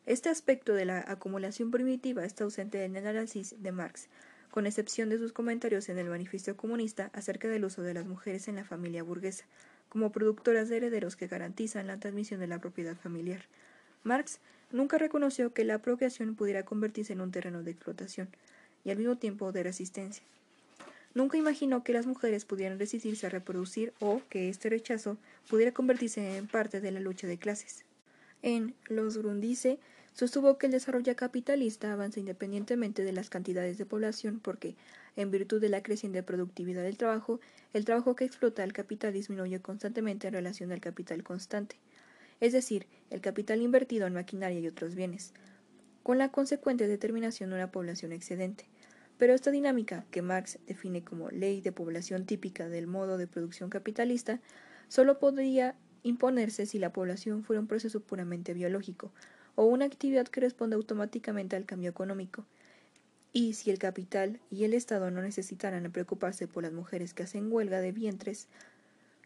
Este 0.06 0.30
aspecto 0.30 0.74
de 0.74 0.86
la 0.86 1.03
acumulación 1.07 1.72
primitiva 1.72 2.24
está 2.24 2.44
ausente 2.44 2.84
en 2.84 2.95
el 2.95 3.07
análisis 3.07 3.56
de 3.64 3.72
Marx, 3.72 4.10
con 4.52 4.68
excepción 4.68 5.10
de 5.10 5.18
sus 5.18 5.34
comentarios 5.34 5.90
en 5.90 5.98
el 5.98 6.10
Manifiesto 6.10 6.56
Comunista 6.56 7.10
acerca 7.14 7.48
del 7.48 7.65
uso 7.65 7.82
de 7.82 7.95
las 7.95 8.06
mujeres 8.06 8.48
en 8.48 8.57
la 8.57 8.65
familia 8.65 9.02
burguesa, 9.02 9.45
como 9.90 10.11
productoras 10.11 10.70
de 10.70 10.78
herederos 10.78 11.15
que 11.15 11.26
garantizan 11.26 11.88
la 11.88 11.98
transmisión 11.98 12.40
de 12.40 12.48
la 12.48 12.60
propiedad 12.60 12.95
familiar. 12.95 13.48
Marx 14.03 14.40
nunca 14.74 14.98
reconoció 14.98 15.54
que 15.54 15.64
la 15.64 15.78
procreación 15.78 16.36
pudiera 16.36 16.66
convertirse 16.66 17.14
en 17.14 17.22
un 17.22 17.32
terreno 17.32 17.64
de 17.64 17.72
explotación 17.72 18.28
y 18.84 18.90
al 18.90 18.98
mismo 18.98 19.16
tiempo 19.16 19.54
de 19.54 19.64
resistencia. 19.64 20.24
Nunca 21.14 21.38
imaginó 21.38 21.84
que 21.84 21.94
las 21.94 22.08
mujeres 22.08 22.44
pudieran 22.44 22.80
resistirse 22.80 23.28
a 23.28 23.30
reproducir 23.30 23.94
o 24.00 24.22
que 24.30 24.50
este 24.50 24.70
rechazo 24.70 25.18
pudiera 25.48 25.72
convertirse 25.72 26.38
en 26.38 26.48
parte 26.48 26.82
de 26.82 26.91
la 26.91 27.00
lucha 27.00 27.28
de 27.28 27.38
clases. 27.38 27.86
En 28.41 28.74
Los 28.88 29.20
Grundice 29.20 29.78
sostuvo 30.16 30.58
que 30.58 30.66
el 30.66 30.72
desarrollo 30.72 31.16
capitalista 31.16 31.94
avanza 31.94 32.20
independientemente 32.20 33.04
de 33.04 33.14
las 33.14 33.30
cantidades 33.30 33.78
de 33.78 33.86
población 33.86 34.40
porque, 34.44 34.76
en 35.16 35.30
virtud 35.30 35.62
de 35.62 35.70
la 35.70 35.84
creciente 35.84 36.24
productividad 36.24 36.82
del 36.82 36.98
trabajo, 36.98 37.40
el 37.74 37.86
trabajo 37.86 38.16
que 38.16 38.26
explota 38.26 38.64
el 38.64 38.74
capital 38.74 39.14
disminuye 39.14 39.60
constantemente 39.60 40.28
en 40.28 40.34
relación 40.34 40.72
al 40.72 40.82
capital 40.82 41.24
constante 41.24 41.78
es 42.44 42.52
decir, 42.52 42.88
el 43.10 43.22
capital 43.22 43.61
invertido 43.61 44.06
en 44.06 44.15
maquinaria 44.15 44.60
y 44.60 44.68
otros 44.68 44.95
bienes, 44.95 45.34
con 46.03 46.18
la 46.18 46.30
consecuente 46.30 46.88
determinación 46.88 47.49
de 47.49 47.56
una 47.56 47.72
población 47.72 48.11
excedente. 48.11 48.68
Pero 49.18 49.34
esta 49.34 49.49
dinámica, 49.49 50.06
que 50.11 50.22
Marx 50.22 50.60
define 50.68 51.06
como 51.06 51.30
ley 51.30 51.61
de 51.61 51.72
población 51.72 52.26
típica 52.26 52.68
del 52.68 52.86
modo 52.86 53.18
de 53.18 53.28
producción 53.28 53.70
capitalista, 53.70 54.41
solo 54.90 55.20
podría 55.20 55.78
imponerse 56.03 56.65
si 56.65 56.80
la 56.80 56.91
población 56.91 57.45
fuera 57.45 57.61
un 57.61 57.68
proceso 57.68 58.02
puramente 58.02 58.53
biológico, 58.53 59.14
o 59.56 59.64
una 59.64 59.86
actividad 59.86 60.28
que 60.28 60.41
responde 60.41 60.76
automáticamente 60.76 61.56
al 61.56 61.65
cambio 61.65 61.91
económico, 61.91 62.45
y 63.32 63.53
si 63.53 63.72
el 63.72 63.80
capital 63.80 64.41
y 64.52 64.65
el 64.65 64.74
Estado 64.74 65.11
no 65.11 65.22
necesitaran 65.22 65.90
preocuparse 65.94 66.49
por 66.49 66.64
las 66.64 66.74
mujeres 66.74 67.14
que 67.14 67.24
hacen 67.24 67.49
huelga 67.49 67.80
de 67.80 67.94
vientres, 67.94 68.49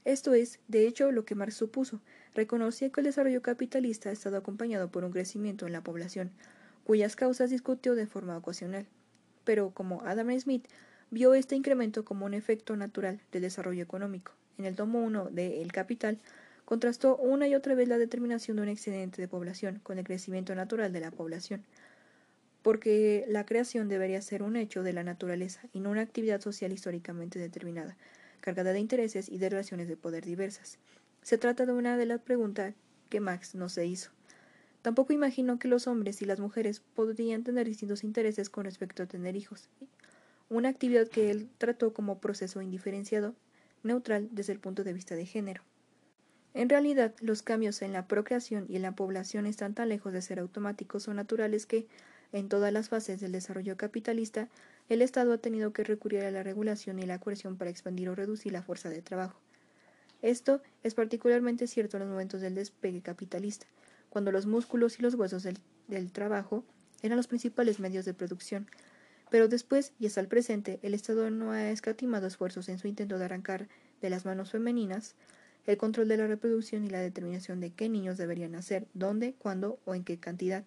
esto 0.07 0.33
es, 0.33 0.61
de 0.69 0.87
hecho, 0.87 1.11
lo 1.11 1.25
que 1.25 1.35
Marx 1.35 1.55
supuso. 1.55 1.99
Reconocía 2.33 2.89
que 2.89 3.01
el 3.01 3.05
desarrollo 3.07 3.41
capitalista 3.41 4.07
ha 4.07 4.13
estado 4.13 4.37
acompañado 4.37 4.89
por 4.89 5.03
un 5.03 5.11
crecimiento 5.11 5.67
en 5.67 5.73
la 5.73 5.83
población, 5.83 6.31
cuyas 6.85 7.17
causas 7.17 7.49
discutió 7.49 7.93
de 7.93 8.07
forma 8.07 8.37
ocasional. 8.37 8.85
Pero, 9.43 9.71
como 9.71 10.01
Adam 10.05 10.31
Smith, 10.39 10.65
vio 11.11 11.33
este 11.33 11.57
incremento 11.57 12.05
como 12.05 12.25
un 12.25 12.33
efecto 12.33 12.77
natural 12.77 13.19
del 13.33 13.41
desarrollo 13.41 13.83
económico. 13.83 14.31
En 14.57 14.63
el 14.63 14.77
tomo 14.77 15.03
1 15.03 15.25
de 15.25 15.61
El 15.61 15.73
Capital, 15.73 16.19
contrastó 16.63 17.17
una 17.17 17.49
y 17.49 17.55
otra 17.55 17.75
vez 17.75 17.89
la 17.89 17.97
determinación 17.97 18.55
de 18.55 18.63
un 18.63 18.69
excedente 18.69 19.21
de 19.21 19.27
población 19.27 19.81
con 19.83 19.97
el 19.97 20.05
crecimiento 20.05 20.55
natural 20.55 20.93
de 20.93 21.01
la 21.01 21.11
población, 21.11 21.65
porque 22.61 23.25
la 23.27 23.45
creación 23.45 23.89
debería 23.89 24.21
ser 24.21 24.41
un 24.41 24.55
hecho 24.55 24.83
de 24.83 24.93
la 24.93 25.03
naturaleza 25.03 25.61
y 25.73 25.81
no 25.81 25.89
una 25.89 26.01
actividad 26.01 26.39
social 26.39 26.71
históricamente 26.71 27.39
determinada, 27.39 27.97
cargada 28.39 28.73
de 28.73 28.79
intereses 28.79 29.29
y 29.29 29.37
de 29.37 29.49
relaciones 29.49 29.87
de 29.87 29.97
poder 29.97 30.25
diversas. 30.25 30.79
Se 31.21 31.37
trata 31.37 31.65
de 31.65 31.73
una 31.73 31.97
de 31.97 32.05
las 32.05 32.21
preguntas 32.21 32.73
que 33.09 33.19
Max 33.19 33.55
no 33.55 33.69
se 33.69 33.85
hizo. 33.85 34.11
Tampoco 34.81 35.13
imaginó 35.13 35.59
que 35.59 35.67
los 35.67 35.87
hombres 35.87 36.21
y 36.21 36.25
las 36.25 36.39
mujeres 36.39 36.81
podrían 36.95 37.43
tener 37.43 37.67
distintos 37.67 38.03
intereses 38.03 38.49
con 38.49 38.65
respecto 38.65 39.03
a 39.03 39.07
tener 39.07 39.35
hijos, 39.35 39.69
una 40.49 40.69
actividad 40.69 41.07
que 41.07 41.29
él 41.29 41.49
trató 41.57 41.93
como 41.93 42.19
proceso 42.19 42.61
indiferenciado, 42.61 43.35
neutral 43.83 44.29
desde 44.31 44.53
el 44.53 44.59
punto 44.59 44.83
de 44.83 44.93
vista 44.93 45.15
de 45.15 45.25
género. 45.25 45.63
En 46.53 46.69
realidad, 46.69 47.13
los 47.19 47.43
cambios 47.43 47.81
en 47.81 47.93
la 47.93 48.07
procreación 48.07 48.65
y 48.69 48.77
en 48.77 48.81
la 48.81 48.95
población 48.95 49.45
están 49.45 49.73
tan 49.73 49.89
lejos 49.89 50.13
de 50.13 50.21
ser 50.21 50.39
automáticos 50.39 51.07
o 51.07 51.13
naturales 51.13 51.65
que, 51.65 51.87
en 52.31 52.49
todas 52.49 52.73
las 52.73 52.89
fases 52.89 53.19
del 53.19 53.31
desarrollo 53.31 53.77
capitalista, 53.77 54.49
el 54.89 55.01
Estado 55.01 55.33
ha 55.33 55.37
tenido 55.37 55.73
que 55.73 55.83
recurrir 55.83 56.23
a 56.23 56.31
la 56.31 56.43
regulación 56.43 56.99
y 56.99 57.05
la 57.05 57.19
coerción 57.19 57.57
para 57.57 57.69
expandir 57.69 58.09
o 58.09 58.15
reducir 58.15 58.53
la 58.53 58.63
fuerza 58.63 58.89
de 58.89 59.01
trabajo. 59.01 59.39
Esto 60.21 60.61
es 60.83 60.95
particularmente 60.95 61.67
cierto 61.67 61.97
en 61.97 62.03
los 62.03 62.09
momentos 62.09 62.41
del 62.41 62.55
despegue 62.55 63.01
capitalista, 63.01 63.67
cuando 64.09 64.31
los 64.31 64.45
músculos 64.45 64.99
y 64.99 65.03
los 65.03 65.15
huesos 65.15 65.43
del, 65.43 65.59
del 65.87 66.11
trabajo 66.11 66.63
eran 67.01 67.17
los 67.17 67.27
principales 67.27 67.79
medios 67.79 68.05
de 68.05 68.13
producción. 68.13 68.67
Pero 69.29 69.47
después 69.47 69.91
y 69.99 70.07
hasta 70.07 70.21
el 70.21 70.27
presente, 70.27 70.79
el 70.81 70.93
Estado 70.93 71.29
no 71.29 71.51
ha 71.51 71.69
escatimado 71.69 72.27
esfuerzos 72.27 72.69
en 72.69 72.79
su 72.79 72.87
intento 72.87 73.17
de 73.17 73.25
arrancar 73.25 73.67
de 74.01 74.09
las 74.09 74.25
manos 74.25 74.51
femeninas 74.51 75.15
el 75.65 75.77
control 75.77 76.07
de 76.07 76.17
la 76.17 76.27
reproducción 76.27 76.85
y 76.85 76.89
la 76.89 77.01
determinación 77.01 77.59
de 77.59 77.71
qué 77.71 77.89
niños 77.89 78.17
deberían 78.17 78.53
nacer, 78.53 78.87
dónde, 78.93 79.33
cuándo 79.37 79.79
o 79.85 79.93
en 79.95 80.05
qué 80.05 80.17
cantidad. 80.17 80.63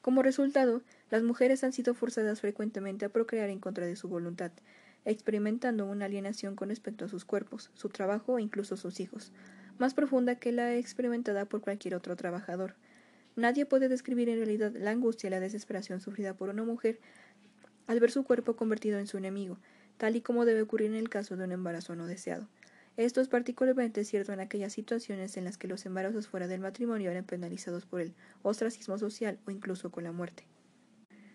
Como 0.00 0.22
resultado, 0.22 0.82
las 1.14 1.22
mujeres 1.22 1.62
han 1.62 1.72
sido 1.72 1.94
forzadas 1.94 2.40
frecuentemente 2.40 3.04
a 3.04 3.08
procrear 3.08 3.48
en 3.48 3.60
contra 3.60 3.86
de 3.86 3.94
su 3.94 4.08
voluntad, 4.08 4.50
experimentando 5.04 5.86
una 5.86 6.06
alienación 6.06 6.56
con 6.56 6.70
respecto 6.70 7.04
a 7.04 7.08
sus 7.08 7.24
cuerpos, 7.24 7.70
su 7.74 7.88
trabajo 7.88 8.36
e 8.36 8.42
incluso 8.42 8.76
sus 8.76 8.98
hijos, 8.98 9.30
más 9.78 9.94
profunda 9.94 10.34
que 10.40 10.50
la 10.50 10.74
experimentada 10.74 11.44
por 11.44 11.60
cualquier 11.60 11.94
otro 11.94 12.16
trabajador. 12.16 12.74
Nadie 13.36 13.64
puede 13.64 13.88
describir 13.88 14.28
en 14.28 14.38
realidad 14.38 14.72
la 14.74 14.90
angustia 14.90 15.28
y 15.28 15.30
la 15.30 15.38
desesperación 15.38 16.00
sufrida 16.00 16.34
por 16.34 16.48
una 16.48 16.64
mujer 16.64 16.98
al 17.86 18.00
ver 18.00 18.10
su 18.10 18.24
cuerpo 18.24 18.56
convertido 18.56 18.98
en 18.98 19.06
su 19.06 19.16
enemigo, 19.16 19.56
tal 19.98 20.16
y 20.16 20.20
como 20.20 20.44
debe 20.44 20.62
ocurrir 20.62 20.88
en 20.88 20.96
el 20.96 21.10
caso 21.10 21.36
de 21.36 21.44
un 21.44 21.52
embarazo 21.52 21.94
no 21.94 22.08
deseado. 22.08 22.48
Esto 22.96 23.20
es 23.20 23.28
particularmente 23.28 24.04
cierto 24.04 24.32
en 24.32 24.40
aquellas 24.40 24.72
situaciones 24.72 25.36
en 25.36 25.44
las 25.44 25.58
que 25.58 25.68
los 25.68 25.86
embarazos 25.86 26.26
fuera 26.26 26.48
del 26.48 26.58
matrimonio 26.58 27.12
eran 27.12 27.24
penalizados 27.24 27.86
por 27.86 28.00
el 28.00 28.14
ostracismo 28.42 28.98
social 28.98 29.38
o 29.46 29.52
incluso 29.52 29.92
con 29.92 30.02
la 30.02 30.10
muerte. 30.10 30.44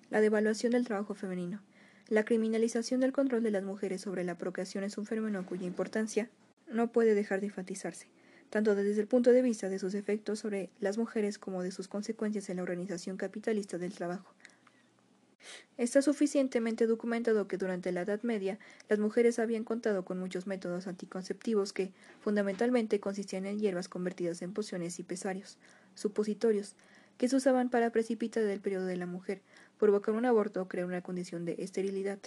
La 0.09 0.21
devaluación 0.21 0.71
del 0.71 0.85
trabajo 0.85 1.13
femenino. 1.13 1.61
La 2.07 2.25
criminalización 2.25 2.99
del 2.99 3.13
control 3.13 3.43
de 3.43 3.51
las 3.51 3.63
mujeres 3.63 4.01
sobre 4.01 4.23
la 4.23 4.37
procreación 4.37 4.83
es 4.83 4.97
un 4.97 5.05
fenómeno 5.05 5.45
cuya 5.45 5.67
importancia 5.67 6.29
no 6.67 6.91
puede 6.91 7.13
dejar 7.13 7.41
de 7.41 7.47
enfatizarse, 7.47 8.07
tanto 8.49 8.73
desde 8.73 9.01
el 9.01 9.07
punto 9.07 9.31
de 9.31 9.43
vista 9.43 9.69
de 9.69 9.77
sus 9.77 9.93
efectos 9.93 10.39
sobre 10.39 10.71
las 10.79 10.97
mujeres 10.97 11.37
como 11.37 11.61
de 11.61 11.71
sus 11.71 11.87
consecuencias 11.87 12.49
en 12.49 12.57
la 12.57 12.63
organización 12.63 13.17
capitalista 13.17 13.77
del 13.77 13.93
trabajo. 13.93 14.33
Está 15.77 16.01
suficientemente 16.01 16.87
documentado 16.87 17.47
que 17.47 17.57
durante 17.57 17.91
la 17.91 18.01
Edad 18.01 18.21
Media 18.23 18.57
las 18.89 18.99
mujeres 18.99 19.37
habían 19.37 19.63
contado 19.63 20.03
con 20.03 20.19
muchos 20.19 20.47
métodos 20.47 20.87
anticonceptivos 20.87 21.71
que, 21.71 21.93
fundamentalmente, 22.19 22.99
consistían 22.99 23.45
en 23.45 23.59
hierbas 23.59 23.87
convertidas 23.87 24.41
en 24.41 24.53
pociones 24.53 24.99
y 24.99 25.03
pesarios, 25.03 25.57
supositorios, 25.93 26.75
que 27.17 27.27
se 27.27 27.35
usaban 27.35 27.69
para 27.69 27.91
precipitar 27.91 28.43
el 28.43 28.61
periodo 28.61 28.85
de 28.85 28.97
la 28.97 29.05
mujer, 29.05 29.41
provocar 29.79 30.13
un 30.13 30.25
aborto 30.25 30.61
o 30.61 30.67
crear 30.67 30.85
una 30.85 31.01
condición 31.01 31.45
de 31.45 31.55
esterilidad. 31.59 32.19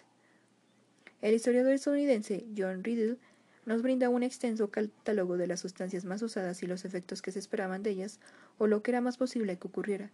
El 1.21 1.35
historiador 1.35 1.73
estadounidense 1.73 2.45
John 2.57 2.83
Riddle 2.83 3.19
nos 3.65 3.83
brinda 3.83 4.09
un 4.09 4.25
extenso 4.25 4.71
catálogo 4.71 5.37
de 5.37 5.47
las 5.47 5.61
sustancias 5.61 6.05
más 6.05 6.21
usadas 6.23 6.63
y 6.63 6.67
los 6.67 6.85
efectos 6.85 7.23
que 7.23 7.31
se 7.31 7.39
esperaban 7.39 7.85
de 7.85 7.91
ellas, 7.91 8.19
o 8.59 8.67
lo 8.67 8.83
que 8.83 8.91
era 8.91 9.01
más 9.01 9.19
posible 9.19 9.57
que 9.57 9.69
ocurriera. 9.69 10.11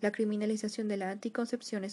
La 0.00 0.12
criminalización 0.12 0.86
de 0.86 0.98
la 0.98 1.10
anticoncepción 1.10 1.84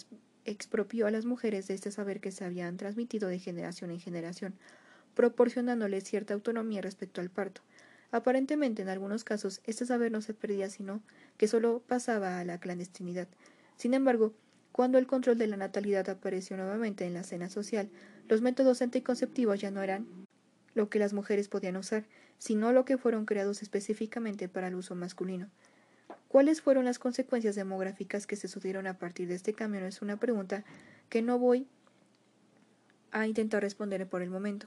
expropió 0.44 1.06
a 1.06 1.10
las 1.10 1.24
mujeres 1.24 1.66
de 1.66 1.74
este 1.74 1.90
saber 1.90 2.20
que 2.20 2.30
se 2.30 2.44
habían 2.44 2.76
transmitido 2.76 3.28
de 3.28 3.40
generación 3.40 3.90
en 3.90 4.00
generación, 4.00 4.54
proporcionándoles 5.14 6.04
cierta 6.04 6.34
autonomía 6.34 6.80
respecto 6.80 7.20
al 7.20 7.30
parto. 7.30 7.62
Aparentemente, 8.12 8.82
en 8.82 8.88
algunos 8.88 9.24
casos, 9.24 9.60
este 9.64 9.86
saber 9.86 10.12
no 10.12 10.20
se 10.20 10.34
perdía, 10.34 10.68
sino 10.68 11.02
que 11.36 11.48
solo 11.48 11.82
pasaba 11.86 12.38
a 12.38 12.44
la 12.44 12.58
clandestinidad. 12.58 13.28
Sin 13.76 13.94
embargo, 13.94 14.32
cuando 14.80 14.96
el 14.96 15.06
control 15.06 15.36
de 15.36 15.46
la 15.46 15.58
natalidad 15.58 16.08
apareció 16.08 16.56
nuevamente 16.56 17.04
en 17.04 17.12
la 17.12 17.20
escena 17.20 17.50
social, 17.50 17.90
los 18.30 18.40
métodos 18.40 18.80
anticonceptivos 18.80 19.60
ya 19.60 19.70
no 19.70 19.82
eran 19.82 20.06
lo 20.72 20.88
que 20.88 20.98
las 20.98 21.12
mujeres 21.12 21.48
podían 21.48 21.76
usar, 21.76 22.06
sino 22.38 22.72
lo 22.72 22.86
que 22.86 22.96
fueron 22.96 23.26
creados 23.26 23.60
específicamente 23.60 24.48
para 24.48 24.68
el 24.68 24.74
uso 24.74 24.94
masculino. 24.94 25.50
¿Cuáles 26.28 26.62
fueron 26.62 26.86
las 26.86 26.98
consecuencias 26.98 27.56
demográficas 27.56 28.26
que 28.26 28.36
se 28.36 28.48
sucedieron 28.48 28.86
a 28.86 28.96
partir 28.98 29.28
de 29.28 29.34
este 29.34 29.52
cambio? 29.52 29.84
Es 29.84 30.00
una 30.00 30.16
pregunta 30.16 30.64
que 31.10 31.20
no 31.20 31.38
voy 31.38 31.66
a 33.10 33.26
intentar 33.26 33.62
responder 33.62 34.08
por 34.08 34.22
el 34.22 34.30
momento, 34.30 34.66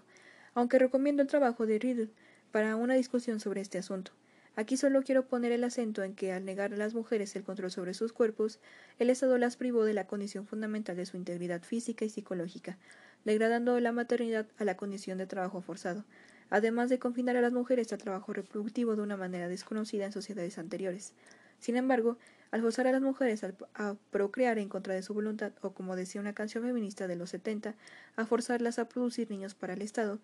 aunque 0.54 0.78
recomiendo 0.78 1.24
el 1.24 1.28
trabajo 1.28 1.66
de 1.66 1.80
Riddle 1.80 2.12
para 2.52 2.76
una 2.76 2.94
discusión 2.94 3.40
sobre 3.40 3.62
este 3.62 3.80
asunto. 3.80 4.12
Aquí 4.56 4.78
solo 4.78 5.02
quiero 5.02 5.26
poner 5.26 5.52
el 5.52 5.64
acento 5.64 6.04
en 6.04 6.14
que 6.14 6.32
al 6.32 6.46
negar 6.46 6.74
a 6.74 6.78
las 6.78 6.94
mujeres 6.94 7.36
el 7.36 7.44
control 7.44 7.72
sobre 7.72 7.96
sus 7.96 8.14
cuerpos, 8.14 8.60
el 9.00 9.10
Estado 9.10 9.40
las 9.40 9.58
privó 9.58 9.84
de 9.84 9.96
la 9.96 10.06
condición 10.06 10.46
fundamental 10.46 10.96
de 10.96 11.08
su 11.08 11.18
integridad 11.18 11.64
física 11.64 12.06
y 12.06 12.10
psicológica, 12.10 12.78
degradando 13.26 13.80
la 13.80 13.92
maternidad 13.92 14.46
a 14.60 14.64
la 14.64 14.78
condición 14.78 15.18
de 15.18 15.26
trabajo 15.26 15.62
forzado, 15.62 16.06
además 16.52 16.90
de 16.90 17.00
confinar 17.00 17.36
a 17.36 17.42
las 17.42 17.52
mujeres 17.52 17.92
al 17.94 17.98
trabajo 17.98 18.32
reproductivo 18.32 18.96
de 18.96 19.02
una 19.02 19.18
manera 19.18 19.48
desconocida 19.48 20.06
en 20.06 20.12
sociedades 20.12 20.60
anteriores. 20.60 21.14
Sin 21.60 21.76
embargo, 21.76 22.18
al 22.52 22.62
forzar 22.62 22.86
a 22.86 22.92
las 22.92 23.02
mujeres 23.02 23.44
a 23.74 23.96
procrear 24.12 24.60
en 24.60 24.70
contra 24.70 24.94
de 24.94 25.02
su 25.02 25.16
voluntad, 25.16 25.54
o 25.62 25.72
como 25.72 25.96
decía 25.96 26.22
una 26.22 26.34
canción 26.34 26.64
feminista 26.64 27.08
de 27.08 27.16
los 27.16 27.32
70, 27.32 27.74
a 28.18 28.26
forzarlas 28.28 28.78
a 28.78 28.88
producir 28.88 29.32
niños 29.32 29.56
para 29.56 29.74
el 29.74 29.82
Estado, 29.82 30.20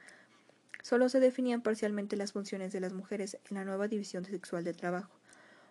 solo 0.82 1.10
se 1.10 1.20
definían 1.20 1.62
parcialmente 1.62 2.16
las 2.16 2.34
funciones 2.34 2.72
de 2.72 2.80
las 2.80 2.94
mujeres 2.94 3.38
en 3.50 3.58
la 3.58 3.66
nueva 3.66 3.88
división 3.88 4.26
sexual 4.26 4.64
del 4.64 4.78
trabajo. 4.78 5.12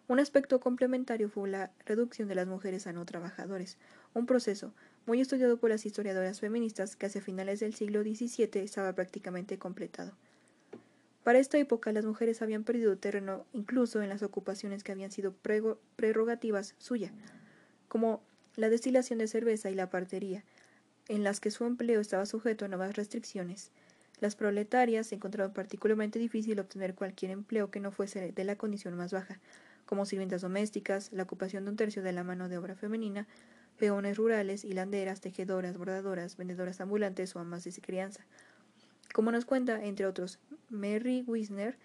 Un 0.09 0.21
aspecto 0.21 0.59
complementario 0.59 1.29
fue 1.29 1.51
la 1.51 1.71
reducción 1.85 2.29
de 2.29 2.35
las 2.35 2.47
mujeres 2.47 2.87
a 2.87 2.93
no 2.93 3.05
trabajadores, 3.05 3.77
un 4.15 4.25
proceso 4.25 4.73
muy 5.05 5.21
estudiado 5.21 5.59
por 5.59 5.71
las 5.71 5.85
historiadoras 5.85 6.41
feministas 6.41 6.97
que 6.97 7.07
hacia 7.07 7.21
finales 7.21 7.61
del 7.61 7.75
siglo 7.75 8.03
XVII 8.03 8.63
estaba 8.63 8.95
prácticamente 8.95 9.59
completado. 9.59 10.13
Para 11.25 11.41
esta 11.41 11.59
época 11.59 11.93
las 11.93 12.07
mujeres 12.07 12.41
habían 12.41 12.65
perdido 12.65 12.97
terreno 12.97 13.45
incluso 13.53 14.01
en 14.03 14.09
las 14.09 14.23
ocupaciones 14.23 14.83
que 14.83 14.93
habían 14.93 15.11
sido 15.11 15.35
prerrogativas 15.97 16.75
suya, 16.79 17.13
como 17.89 18.23
la 18.57 18.71
destilación 18.71 19.19
de 19.19 19.29
cerveza 19.29 19.71
y 19.71 19.75
la 19.75 19.91
partería, 19.91 20.43
en 21.09 21.25
las 21.25 21.41
que 21.41 21.51
su 21.51 21.67
empleo 21.67 22.01
estaba 22.01 22.25
sujeto 22.25 22.65
a 22.65 22.69
nuevas 22.69 22.97
restricciones. 22.97 23.73
Las 24.21 24.35
proletarias 24.35 25.13
encontraban 25.13 25.53
particularmente 25.53 26.19
difícil 26.19 26.59
obtener 26.59 26.95
cualquier 26.95 27.31
empleo 27.31 27.71
que 27.71 27.81
no 27.81 27.93
fuese 27.93 28.33
de 28.33 28.45
la 28.45 28.57
condición 28.57 28.97
más 28.97 29.13
baja, 29.13 29.41
como 29.87 30.07
sirvientas 30.07 30.43
domésticas, 30.43 31.11
la 31.13 31.23
ocupación 31.23 31.65
de 31.65 31.71
un 31.71 31.77
tercio 31.77 32.03
de 32.03 32.13
la 32.13 32.25
mano 32.25 32.49
de 32.49 32.59
obra 32.59 32.75
femenina, 32.75 33.27
peones 33.79 34.17
rurales, 34.17 34.65
hilanderas, 34.65 35.21
tejedoras, 35.21 35.79
bordadoras, 35.79 36.37
vendedoras 36.37 36.81
ambulantes 36.81 37.35
o 37.37 37.39
amas 37.39 37.65
de 37.65 37.73
crianza. 37.81 38.27
Como 39.15 39.33
nos 39.33 39.45
cuenta, 39.45 39.83
entre 39.85 40.05
otros, 40.05 40.41
Mary 40.69 41.25
Wisner, 41.27 41.79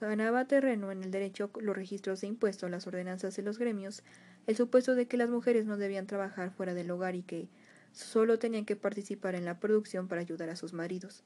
ganaba 0.00 0.46
terreno 0.46 0.92
en 0.92 1.02
el 1.02 1.10
derecho, 1.10 1.50
los 1.60 1.76
registros 1.76 2.20
de 2.20 2.26
impuestos, 2.26 2.70
las 2.70 2.86
ordenanzas 2.86 3.34
de 3.36 3.42
los 3.42 3.58
gremios, 3.58 4.02
el 4.46 4.56
supuesto 4.56 4.94
de 4.94 5.06
que 5.06 5.16
las 5.16 5.30
mujeres 5.30 5.64
no 5.64 5.76
debían 5.76 6.06
trabajar 6.06 6.50
fuera 6.50 6.74
del 6.74 6.90
hogar 6.90 7.14
y 7.14 7.22
que 7.22 7.48
solo 7.92 8.38
tenían 8.38 8.64
que 8.64 8.76
participar 8.76 9.34
en 9.34 9.44
la 9.44 9.58
producción 9.58 10.08
para 10.08 10.20
ayudar 10.20 10.50
a 10.50 10.56
sus 10.56 10.72
maridos. 10.72 11.24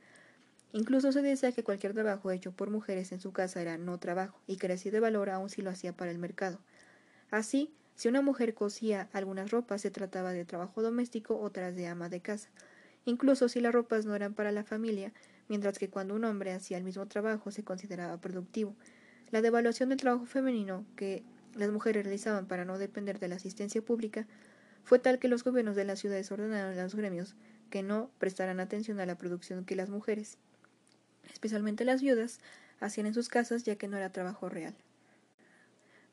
Incluso 0.73 1.13
se 1.13 1.21
decía 1.21 1.53
que 1.53 1.63
cualquier 1.63 1.93
trabajo 1.93 2.31
hecho 2.31 2.53
por 2.53 2.71
mujeres 2.71 3.13
en 3.13 3.21
su 3.21 3.33
casa 3.33 3.61
era 3.61 3.77
no 3.77 3.99
trabajo 3.99 4.41
y 4.47 4.57
carecía 4.57 4.91
de 4.91 5.01
valor 5.01 5.29
aun 5.29 5.51
si 5.51 5.61
lo 5.61 5.71
hacía 5.71 5.95
para 5.95 6.11
el 6.11 6.19
mercado. 6.19 6.59
Así, 7.31 7.71
si 7.95 8.09
una 8.09 8.23
mujer 8.23 8.55
cosía 8.55 9.09
algunas 9.13 9.51
ropas 9.51 9.83
se 9.83 9.91
trataba 9.91 10.33
de 10.33 10.47
trabajo 10.47 10.81
doméstico, 10.81 11.39
otras 11.39 11.77
de 11.77 11.87
ama 11.87 12.09
de 12.09 12.21
casa. 12.21 12.49
Incluso 13.05 13.49
si 13.49 13.61
las 13.61 13.73
ropas 13.75 14.07
no 14.07 14.15
eran 14.15 14.33
para 14.33 14.51
la 14.51 14.65
familia, 14.65 15.13
mientras 15.49 15.79
que 15.79 15.91
cuando 15.91 16.15
un 16.15 16.25
hombre 16.25 16.53
hacía 16.53 16.79
el 16.79 16.85
mismo 16.85 17.07
trabajo 17.07 17.51
se 17.51 17.65
consideraba 17.65 18.19
productivo. 18.19 18.75
La 19.31 19.43
devaluación 19.43 19.91
del 19.91 19.99
trabajo 19.99 20.25
femenino 20.25 20.87
que 20.97 21.23
las 21.55 21.71
mujeres 21.71 22.05
realizaban 22.05 22.47
para 22.47 22.65
no 22.65 22.79
depender 22.79 23.19
de 23.19 23.29
la 23.29 23.37
asistencia 23.37 23.83
pública 23.83 24.27
fue 24.85 24.99
tal 24.99 25.19
que 25.19 25.29
los 25.29 25.45
gobiernos 25.45 25.77
de 25.77 25.85
las 25.85 25.99
ciudades 25.99 26.33
ordenaron 26.33 26.79
a 26.79 26.83
los 26.83 26.95
gremios 26.95 27.35
que 27.71 27.83
no 27.83 28.11
prestaran 28.19 28.61
atención 28.61 29.01
a 29.01 29.07
la 29.07 29.17
producción 29.17 29.65
que 29.65 29.77
las 29.77 29.91
mujeres, 29.91 30.39
especialmente 31.31 31.85
las 31.85 32.03
viudas, 32.03 32.41
hacían 32.81 33.07
en 33.07 33.15
sus 33.15 33.29
casas 33.29 33.63
ya 33.63 33.77
que 33.77 33.89
no 33.89 33.97
era 33.97 34.13
trabajo 34.13 34.49
real. 34.49 34.75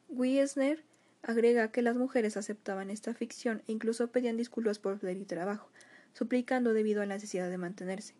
Wiesner 0.10 0.84
agrega 1.22 1.72
que 1.72 1.81
las 1.81 1.95
mujeres 1.95 2.38
aceptaban 2.38 2.90
esta 2.90 3.14
ficción 3.14 3.61
e 3.68 3.72
incluso 3.72 4.07
pedían 4.07 4.38
disculpas 4.38 4.80
por 4.80 4.99
el 5.03 5.26
trabajo, 5.26 5.69
suplicando 6.14 6.73
debido 6.73 7.02
a 7.02 7.06
la 7.06 7.15
necesidad 7.15 7.49
de 7.49 7.57
mantenerse. 7.57 8.14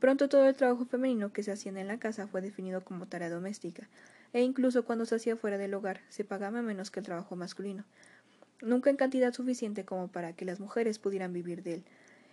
Pronto 0.00 0.28
todo 0.28 0.46
el 0.46 0.54
trabajo 0.54 0.84
femenino 0.84 1.32
que 1.32 1.42
se 1.42 1.52
hacía 1.52 1.72
en 1.72 1.88
la 1.88 1.98
casa 1.98 2.26
fue 2.26 2.42
definido 2.42 2.84
como 2.84 3.06
tarea 3.06 3.30
doméstica, 3.30 3.88
e 4.32 4.42
incluso 4.42 4.84
cuando 4.84 5.06
se 5.06 5.14
hacía 5.14 5.36
fuera 5.36 5.58
del 5.58 5.74
hogar 5.74 6.00
se 6.08 6.24
pagaba 6.24 6.60
menos 6.60 6.90
que 6.90 7.00
el 7.00 7.06
trabajo 7.06 7.36
masculino, 7.36 7.84
nunca 8.60 8.90
en 8.90 8.96
cantidad 8.96 9.32
suficiente 9.32 9.84
como 9.84 10.08
para 10.08 10.34
que 10.34 10.44
las 10.44 10.60
mujeres 10.60 10.98
pudieran 10.98 11.32
vivir 11.32 11.62
de 11.62 11.74
él. 11.74 11.84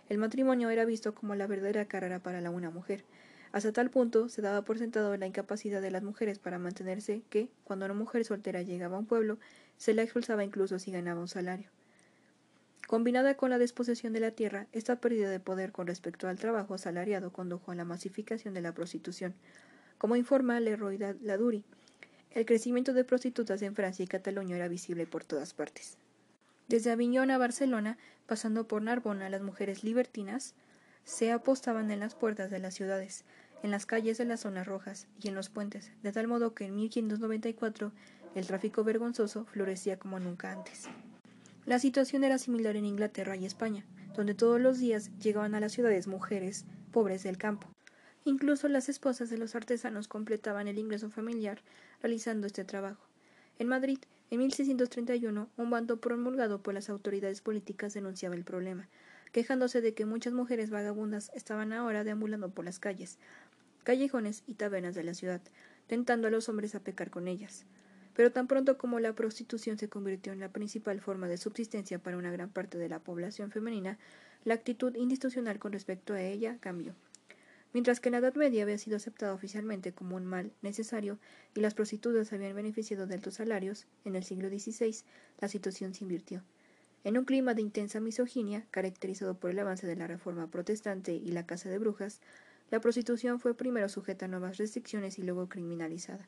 El 0.08 0.18
matrimonio 0.18 0.68
era 0.68 0.84
visto 0.84 1.14
como 1.14 1.34
la 1.34 1.46
verdadera 1.46 1.86
carrera 1.86 2.18
para 2.18 2.40
la 2.40 2.50
una 2.50 2.70
mujer. 2.70 3.04
Hasta 3.52 3.72
tal 3.72 3.90
punto 3.90 4.30
se 4.30 4.40
daba 4.40 4.62
por 4.62 4.78
sentado 4.78 5.14
la 5.16 5.26
incapacidad 5.26 5.82
de 5.82 5.90
las 5.90 6.02
mujeres 6.02 6.38
para 6.38 6.58
mantenerse 6.58 7.22
que, 7.28 7.50
cuando 7.64 7.84
una 7.84 7.94
mujer 7.94 8.24
soltera 8.24 8.62
llegaba 8.62 8.96
a 8.96 9.00
un 9.00 9.06
pueblo, 9.06 9.38
se 9.76 9.92
la 9.92 10.02
expulsaba 10.02 10.42
incluso 10.42 10.78
si 10.78 10.90
ganaba 10.90 11.20
un 11.20 11.28
salario. 11.28 11.68
Combinada 12.86 13.36
con 13.36 13.50
la 13.50 13.58
desposesión 13.58 14.12
de 14.12 14.20
la 14.20 14.30
tierra, 14.30 14.66
esta 14.72 14.96
pérdida 14.96 15.30
de 15.30 15.40
poder 15.40 15.72
con 15.72 15.86
respecto 15.86 16.28
al 16.28 16.38
trabajo 16.38 16.74
asalariado 16.74 17.32
condujo 17.32 17.72
a 17.72 17.74
la 17.74 17.84
masificación 17.84 18.54
de 18.54 18.62
la 18.62 18.72
prostitución. 18.72 19.34
Como 19.98 20.16
informa 20.16 20.58
Leroy 20.58 20.98
Ladurie, 20.98 21.64
el 22.32 22.46
crecimiento 22.46 22.94
de 22.94 23.04
prostitutas 23.04 23.60
en 23.62 23.74
Francia 23.74 24.02
y 24.02 24.08
Cataluña 24.08 24.56
era 24.56 24.68
visible 24.68 25.06
por 25.06 25.24
todas 25.24 25.52
partes. 25.52 25.98
Desde 26.68 26.90
Aviñón 26.90 27.30
a 27.30 27.38
Barcelona, 27.38 27.98
pasando 28.26 28.66
por 28.66 28.80
Narbona, 28.80 29.28
las 29.28 29.42
mujeres 29.42 29.84
libertinas 29.84 30.54
se 31.04 31.32
apostaban 31.32 31.90
en 31.90 32.00
las 32.00 32.14
puertas 32.14 32.50
de 32.50 32.58
las 32.58 32.74
ciudades, 32.74 33.24
en 33.62 33.70
las 33.70 33.86
calles 33.86 34.18
de 34.18 34.24
las 34.24 34.40
zonas 34.40 34.66
rojas 34.66 35.06
y 35.20 35.28
en 35.28 35.34
los 35.34 35.48
puentes, 35.48 35.92
de 36.02 36.12
tal 36.12 36.28
modo 36.28 36.54
que 36.54 36.66
en 36.66 36.76
1594 36.76 37.92
el 38.34 38.46
tráfico 38.46 38.84
vergonzoso 38.84 39.44
florecía 39.44 39.98
como 39.98 40.18
nunca 40.18 40.50
antes. 40.52 40.88
La 41.64 41.78
situación 41.78 42.24
era 42.24 42.38
similar 42.38 42.76
en 42.76 42.86
Inglaterra 42.86 43.36
y 43.36 43.46
España, 43.46 43.84
donde 44.16 44.34
todos 44.34 44.60
los 44.60 44.78
días 44.78 45.10
llegaban 45.18 45.54
a 45.54 45.60
las 45.60 45.72
ciudades 45.72 46.06
mujeres 46.06 46.64
pobres 46.90 47.22
del 47.22 47.38
campo. 47.38 47.68
Incluso 48.24 48.68
las 48.68 48.88
esposas 48.88 49.30
de 49.30 49.38
los 49.38 49.54
artesanos 49.54 50.08
completaban 50.08 50.68
el 50.68 50.78
ingreso 50.78 51.10
familiar 51.10 51.60
realizando 52.00 52.46
este 52.46 52.64
trabajo. 52.64 53.04
En 53.58 53.68
Madrid, 53.68 53.98
en 54.30 54.38
1631, 54.38 55.48
un 55.56 55.70
bando 55.70 56.00
promulgado 56.00 56.62
por 56.62 56.74
las 56.74 56.88
autoridades 56.88 57.40
políticas 57.42 57.94
denunciaba 57.94 58.34
el 58.34 58.44
problema, 58.44 58.88
quejándose 59.30 59.80
de 59.80 59.94
que 59.94 60.04
muchas 60.04 60.32
mujeres 60.32 60.70
vagabundas 60.70 61.30
estaban 61.34 61.72
ahora 61.72 62.04
deambulando 62.04 62.50
por 62.50 62.64
las 62.64 62.78
calles, 62.78 63.18
callejones 63.84 64.42
y 64.46 64.54
tabernas 64.54 64.94
de 64.94 65.04
la 65.04 65.14
ciudad, 65.14 65.40
tentando 65.86 66.28
a 66.28 66.30
los 66.30 66.48
hombres 66.48 66.74
a 66.74 66.80
pecar 66.80 67.10
con 67.10 67.28
ellas. 67.28 67.64
Pero 68.14 68.30
tan 68.30 68.46
pronto 68.46 68.78
como 68.78 69.00
la 69.00 69.14
prostitución 69.14 69.78
se 69.78 69.88
convirtió 69.88 70.32
en 70.32 70.40
la 70.40 70.50
principal 70.50 71.00
forma 71.00 71.28
de 71.28 71.38
subsistencia 71.38 71.98
para 71.98 72.18
una 72.18 72.30
gran 72.30 72.50
parte 72.50 72.78
de 72.78 72.88
la 72.88 72.98
población 72.98 73.50
femenina, 73.50 73.98
la 74.44 74.54
actitud 74.54 74.94
institucional 74.96 75.58
con 75.58 75.72
respecto 75.72 76.14
a 76.14 76.20
ella 76.20 76.58
cambió. 76.60 76.94
Mientras 77.72 78.00
que 78.00 78.10
en 78.10 78.12
la 78.12 78.18
Edad 78.18 78.34
Media 78.34 78.64
había 78.64 78.76
sido 78.76 78.96
aceptada 78.96 79.32
oficialmente 79.32 79.92
como 79.92 80.16
un 80.16 80.26
mal 80.26 80.52
necesario 80.60 81.18
y 81.54 81.60
las 81.60 81.72
prostitutas 81.72 82.32
habían 82.32 82.54
beneficiado 82.54 83.06
de 83.06 83.14
altos 83.14 83.34
salarios, 83.34 83.86
en 84.04 84.14
el 84.14 84.24
siglo 84.24 84.50
XVI 84.50 84.94
la 85.40 85.48
situación 85.48 85.94
se 85.94 86.04
invirtió. 86.04 86.42
En 87.04 87.16
un 87.16 87.24
clima 87.24 87.54
de 87.54 87.62
intensa 87.62 87.98
misoginia, 87.98 88.66
caracterizado 88.70 89.34
por 89.34 89.50
el 89.50 89.58
avance 89.58 89.86
de 89.86 89.96
la 89.96 90.06
reforma 90.06 90.48
protestante 90.48 91.14
y 91.14 91.32
la 91.32 91.46
caza 91.46 91.70
de 91.70 91.78
brujas, 91.78 92.20
la 92.72 92.80
prostitución 92.80 93.38
fue 93.38 93.54
primero 93.54 93.86
sujeta 93.90 94.24
a 94.24 94.28
nuevas 94.28 94.56
restricciones 94.56 95.18
y 95.18 95.22
luego 95.22 95.46
criminalizada. 95.46 96.26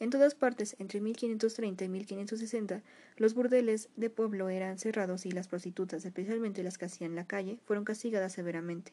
En 0.00 0.10
todas 0.10 0.34
partes, 0.34 0.74
entre 0.80 1.00
1530 1.00 1.84
y 1.84 1.88
1560, 1.88 2.82
los 3.16 3.34
burdeles 3.34 3.90
de 3.94 4.10
pueblo 4.10 4.48
eran 4.48 4.76
cerrados 4.76 5.26
y 5.26 5.30
las 5.30 5.46
prostitutas, 5.46 6.04
especialmente 6.04 6.64
las 6.64 6.78
que 6.78 6.86
hacían 6.86 7.14
la 7.14 7.28
calle, 7.28 7.60
fueron 7.64 7.84
castigadas 7.84 8.32
severamente. 8.32 8.92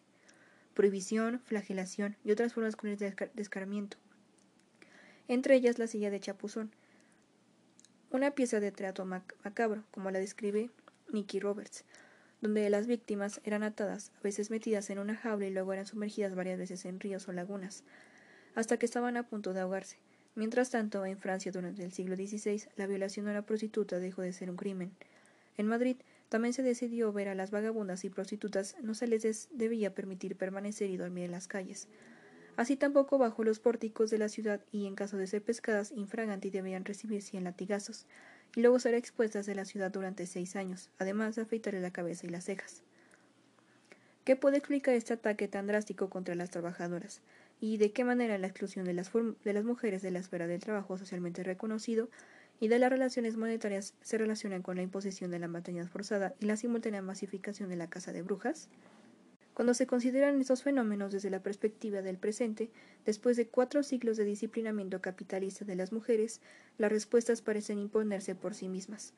Prohibición, 0.75 1.39
flagelación 1.39 2.17
y 2.23 2.29
otras 2.29 2.53
formas 2.53 2.75
crueles 2.75 2.99
de 2.99 3.15
descaramiento. 3.33 3.97
Entre 5.27 5.55
ellas 5.55 5.79
la 5.79 5.87
silla 5.87 6.11
de 6.11 6.19
chapuzón, 6.19 6.69
una 8.11 8.29
pieza 8.29 8.59
de 8.59 8.71
teatro 8.71 9.05
macabro, 9.05 9.85
como 9.89 10.11
la 10.11 10.19
describe 10.19 10.69
Nicky 11.11 11.39
Roberts, 11.39 11.83
donde 12.41 12.69
las 12.69 12.87
víctimas 12.87 13.41
eran 13.43 13.63
atadas, 13.63 14.11
a 14.19 14.21
veces 14.21 14.51
metidas 14.51 14.89
en 14.89 14.99
una 14.99 15.15
jaula 15.15 15.47
y 15.47 15.51
luego 15.51 15.73
eran 15.73 15.85
sumergidas 15.85 16.35
varias 16.35 16.59
veces 16.59 16.85
en 16.85 16.99
ríos 16.99 17.27
o 17.27 17.33
lagunas, 17.33 17.83
hasta 18.55 18.77
que 18.77 18.85
estaban 18.85 19.17
a 19.17 19.23
punto 19.23 19.53
de 19.53 19.61
ahogarse. 19.61 19.97
Mientras 20.35 20.69
tanto, 20.69 21.05
en 21.05 21.17
Francia 21.17 21.51
durante 21.51 21.83
el 21.83 21.91
siglo 21.91 22.15
XVI, 22.15 22.69
la 22.75 22.85
violación 22.85 23.27
a 23.27 23.33
la 23.33 23.41
prostituta 23.41 23.99
dejó 23.99 24.21
de 24.21 24.33
ser 24.33 24.51
un 24.51 24.57
crimen. 24.57 24.91
En 25.57 25.65
Madrid 25.65 25.97
también 26.29 26.53
se 26.53 26.61
decidió 26.61 27.11
ver 27.11 27.29
a 27.29 27.35
las 27.35 27.51
vagabundas 27.51 28.03
y 28.05 28.09
prostitutas 28.09 28.75
no 28.81 28.93
se 28.93 29.07
les 29.07 29.49
debía 29.51 29.95
permitir 29.95 30.35
permanecer 30.35 30.89
y 30.89 30.97
dormir 30.97 31.25
en 31.25 31.31
las 31.31 31.47
calles. 31.47 31.87
Así 32.57 32.75
tampoco 32.75 33.17
bajo 33.17 33.43
los 33.43 33.59
pórticos 33.59 34.09
de 34.09 34.17
la 34.17 34.29
ciudad 34.29 34.61
y 34.71 34.87
en 34.87 34.95
caso 34.95 35.17
de 35.17 35.27
ser 35.27 35.43
pescadas 35.43 35.91
infraganti 35.95 36.49
debían 36.49 36.85
recibir 36.85 37.21
cien 37.21 37.43
latigazos 37.43 38.07
y 38.57 38.61
luego 38.61 38.79
ser 38.79 38.95
expuestas 38.95 39.45
de 39.45 39.55
la 39.55 39.63
ciudad 39.63 39.91
durante 39.91 40.25
seis 40.25 40.55
años, 40.55 40.89
además 40.97 41.35
de 41.35 41.43
afeitarle 41.43 41.79
la 41.79 41.91
cabeza 41.91 42.25
y 42.25 42.29
las 42.29 42.43
cejas. 42.43 42.81
¿Qué 44.25 44.35
puede 44.35 44.57
explicar 44.57 44.95
este 44.95 45.13
ataque 45.13 45.47
tan 45.47 45.67
drástico 45.67 46.09
contra 46.09 46.35
las 46.35 46.49
trabajadoras? 46.49 47.21
y 47.59 47.77
de 47.77 47.91
qué 47.91 48.03
manera 48.03 48.37
la 48.37 48.47
exclusión 48.47 48.85
de 48.85 48.93
las, 48.93 49.11
de 49.11 49.53
las 49.53 49.63
mujeres 49.63 50.01
de 50.01 50.11
la 50.11 50.19
esfera 50.19 50.47
del 50.47 50.59
trabajo 50.59 50.97
socialmente 50.97 51.43
reconocido 51.43 52.09
y 52.59 52.67
de 52.67 52.79
las 52.79 52.89
relaciones 52.89 53.37
monetarias 53.37 53.93
se 54.01 54.17
relacionan 54.17 54.61
con 54.61 54.77
la 54.77 54.83
imposición 54.83 55.31
de 55.31 55.39
la 55.39 55.47
maternidad 55.47 55.87
forzada 55.87 56.33
y 56.39 56.45
la 56.45 56.57
simultánea 56.57 57.01
masificación 57.01 57.69
de 57.69 57.75
la 57.75 57.89
casa 57.89 58.11
de 58.11 58.21
brujas? 58.21 58.69
Cuando 59.57 59.73
se 59.73 59.87
consideran 59.87 60.39
estos 60.39 60.61
fenómenos 60.61 61.11
desde 61.11 61.31
la 61.31 61.41
perspectiva 61.41 62.03
del 62.03 62.19
presente, 62.19 62.69
después 63.07 63.37
de 63.37 63.47
cuatro 63.47 63.81
siglos 63.81 64.15
de 64.15 64.23
disciplinamiento 64.23 65.01
capitalista 65.01 65.65
de 65.65 65.75
las 65.75 65.91
mujeres, 65.91 66.41
las 66.77 66.91
respuestas 66.91 67.41
parecen 67.41 67.79
imponerse 67.79 68.35
por 68.35 68.53
sí 68.53 68.69
mismas. 68.69 69.15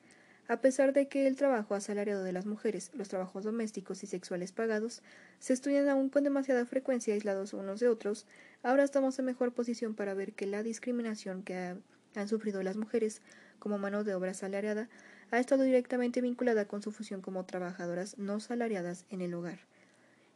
A 0.48 0.62
pesar 0.62 0.94
de 0.94 1.08
que 1.08 1.26
el 1.26 1.36
trabajo 1.36 1.74
asalariado 1.74 2.24
de 2.24 2.32
las 2.32 2.46
mujeres, 2.46 2.90
los 2.94 3.08
trabajos 3.08 3.44
domésticos 3.44 4.02
y 4.02 4.06
sexuales 4.06 4.50
pagados, 4.50 5.02
se 5.40 5.52
estudian 5.52 5.90
aún 5.90 6.08
con 6.08 6.24
demasiada 6.24 6.64
frecuencia 6.64 7.12
aislados 7.12 7.52
unos 7.52 7.78
de 7.78 7.88
otros, 7.88 8.26
ahora 8.62 8.82
estamos 8.84 9.18
en 9.18 9.26
mejor 9.26 9.52
posición 9.52 9.94
para 9.94 10.14
ver 10.14 10.32
que 10.32 10.46
la 10.46 10.62
discriminación 10.62 11.42
que 11.42 11.76
han 12.14 12.28
sufrido 12.28 12.62
las 12.62 12.78
mujeres 12.78 13.20
como 13.58 13.76
mano 13.76 14.04
de 14.04 14.14
obra 14.14 14.30
asalariada 14.30 14.88
ha 15.30 15.38
estado 15.38 15.64
directamente 15.64 16.22
vinculada 16.22 16.64
con 16.64 16.80
su 16.80 16.92
función 16.92 17.20
como 17.20 17.44
trabajadoras 17.44 18.16
no 18.16 18.40
salariadas 18.40 19.04
en 19.10 19.20
el 19.20 19.34
hogar. 19.34 19.58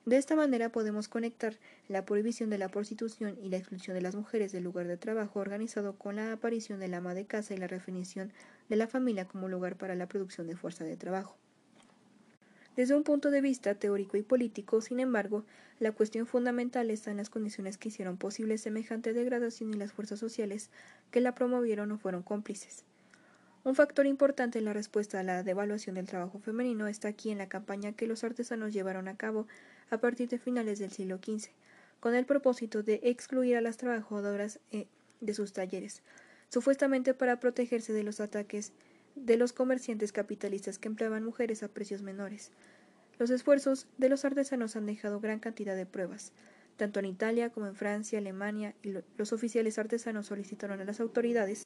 De 0.07 0.19
esta 0.19 0.37
manera 0.37 0.69
podemos 0.69 1.09
conectar 1.09 1.57
la 1.89 2.05
prohibición 2.05 2.51
de 2.51 2.59
la 2.59 2.69
prostitución 2.69 3.39
y 3.43 3.49
la 3.49 3.57
exclusión 3.57 3.95
de 3.95 4.03
las 4.03 4.15
mujeres 4.15 4.53
del 4.53 4.65
lugar 4.65 4.87
de 4.87 4.99
trabajo 4.99 5.41
organizado 5.41 5.97
con 5.97 6.17
la 6.17 6.33
aparición 6.33 6.79
del 6.79 6.93
ama 6.93 7.15
de 7.15 7.25
casa 7.25 7.55
y 7.55 7.57
la 7.57 7.69
definición 7.69 8.31
de 8.69 8.77
la 8.77 8.87
familia 8.87 9.25
como 9.25 9.49
lugar 9.49 9.77
para 9.77 9.95
la 9.95 10.07
producción 10.07 10.47
de 10.47 10.57
fuerza 10.57 10.85
de 10.85 10.99
trabajo. 10.99 11.37
Desde 12.77 12.95
un 12.95 13.03
punto 13.03 13.31
de 13.31 13.41
vista 13.41 13.77
teórico 13.77 14.19
y 14.19 14.23
político, 14.23 14.83
sin 14.83 15.01
embargo, 15.01 15.45
la 15.79 15.93
cuestión 15.93 16.27
fundamental 16.27 16.91
está 16.91 17.11
en 17.11 17.17
las 17.17 17.31
condiciones 17.31 17.79
que 17.79 17.89
hicieron 17.89 18.19
posible 18.19 18.59
semejante 18.59 19.15
degradación 19.15 19.73
y 19.73 19.77
las 19.79 19.93
fuerzas 19.93 20.19
sociales 20.19 20.71
que 21.13 21.21
la 21.21 21.35
promovieron 21.35 21.93
o 21.93 21.99
fueron 21.99 22.23
cómplices. 22.23 22.85
Un 23.63 23.75
factor 23.75 24.07
importante 24.07 24.59
en 24.59 24.67
la 24.67 24.75
respuesta 24.75 25.21
a 25.21 25.23
la 25.23 25.43
devaluación 25.43 25.95
del 25.95 26.07
trabajo 26.07 26.39
femenino 26.41 26.89
está 26.89 27.09
aquí 27.09 27.31
en 27.31 27.39
la 27.39 27.49
campaña 27.49 27.93
que 27.93 28.07
los 28.07 28.23
artesanos 28.23 28.75
llevaron 28.75 29.09
a 29.09 29.17
cabo 29.17 29.47
a 29.91 29.99
partir 29.99 30.29
de 30.29 30.39
finales 30.39 30.79
del 30.79 30.91
siglo 30.91 31.19
XV, 31.19 31.51
con 32.01 32.15
el 32.15 32.27
propósito 32.27 32.83
de 32.83 33.01
excluir 33.03 33.57
a 33.57 33.61
las 33.61 33.77
trabajadoras 33.77 34.61
eh, 34.71 34.87
de 35.21 35.35
sus 35.35 35.53
talleres, 35.53 36.03
supuestamente 36.49 37.15
para 37.15 37.41
protegerse 37.41 37.93
de 37.93 38.03
los 38.03 38.21
ataques 38.21 38.73
de 39.15 39.37
los 39.37 39.53
comerciantes 39.53 40.13
capitalistas 40.13 40.79
que 40.79 40.89
empleaban 40.89 41.25
mujeres 41.25 41.63
a 41.63 41.69
precios 41.69 42.03
menores. 42.03 42.51
Los 43.19 43.31
esfuerzos 43.31 43.87
de 43.97 44.09
los 44.09 44.25
artesanos 44.25 44.77
han 44.77 44.87
dejado 44.87 45.21
gran 45.21 45.39
cantidad 45.39 45.77
de 45.77 45.87
pruebas. 45.87 46.33
Tanto 46.77 46.99
en 46.99 47.07
Italia 47.07 47.51
como 47.51 47.67
en 47.67 47.77
Francia, 47.77 48.19
Alemania, 48.19 48.75
los 49.17 49.33
oficiales 49.33 49.79
artesanos 49.79 50.27
solicitaron 50.27 50.81
a 50.81 50.85
las 50.85 50.99
autoridades 50.99 51.65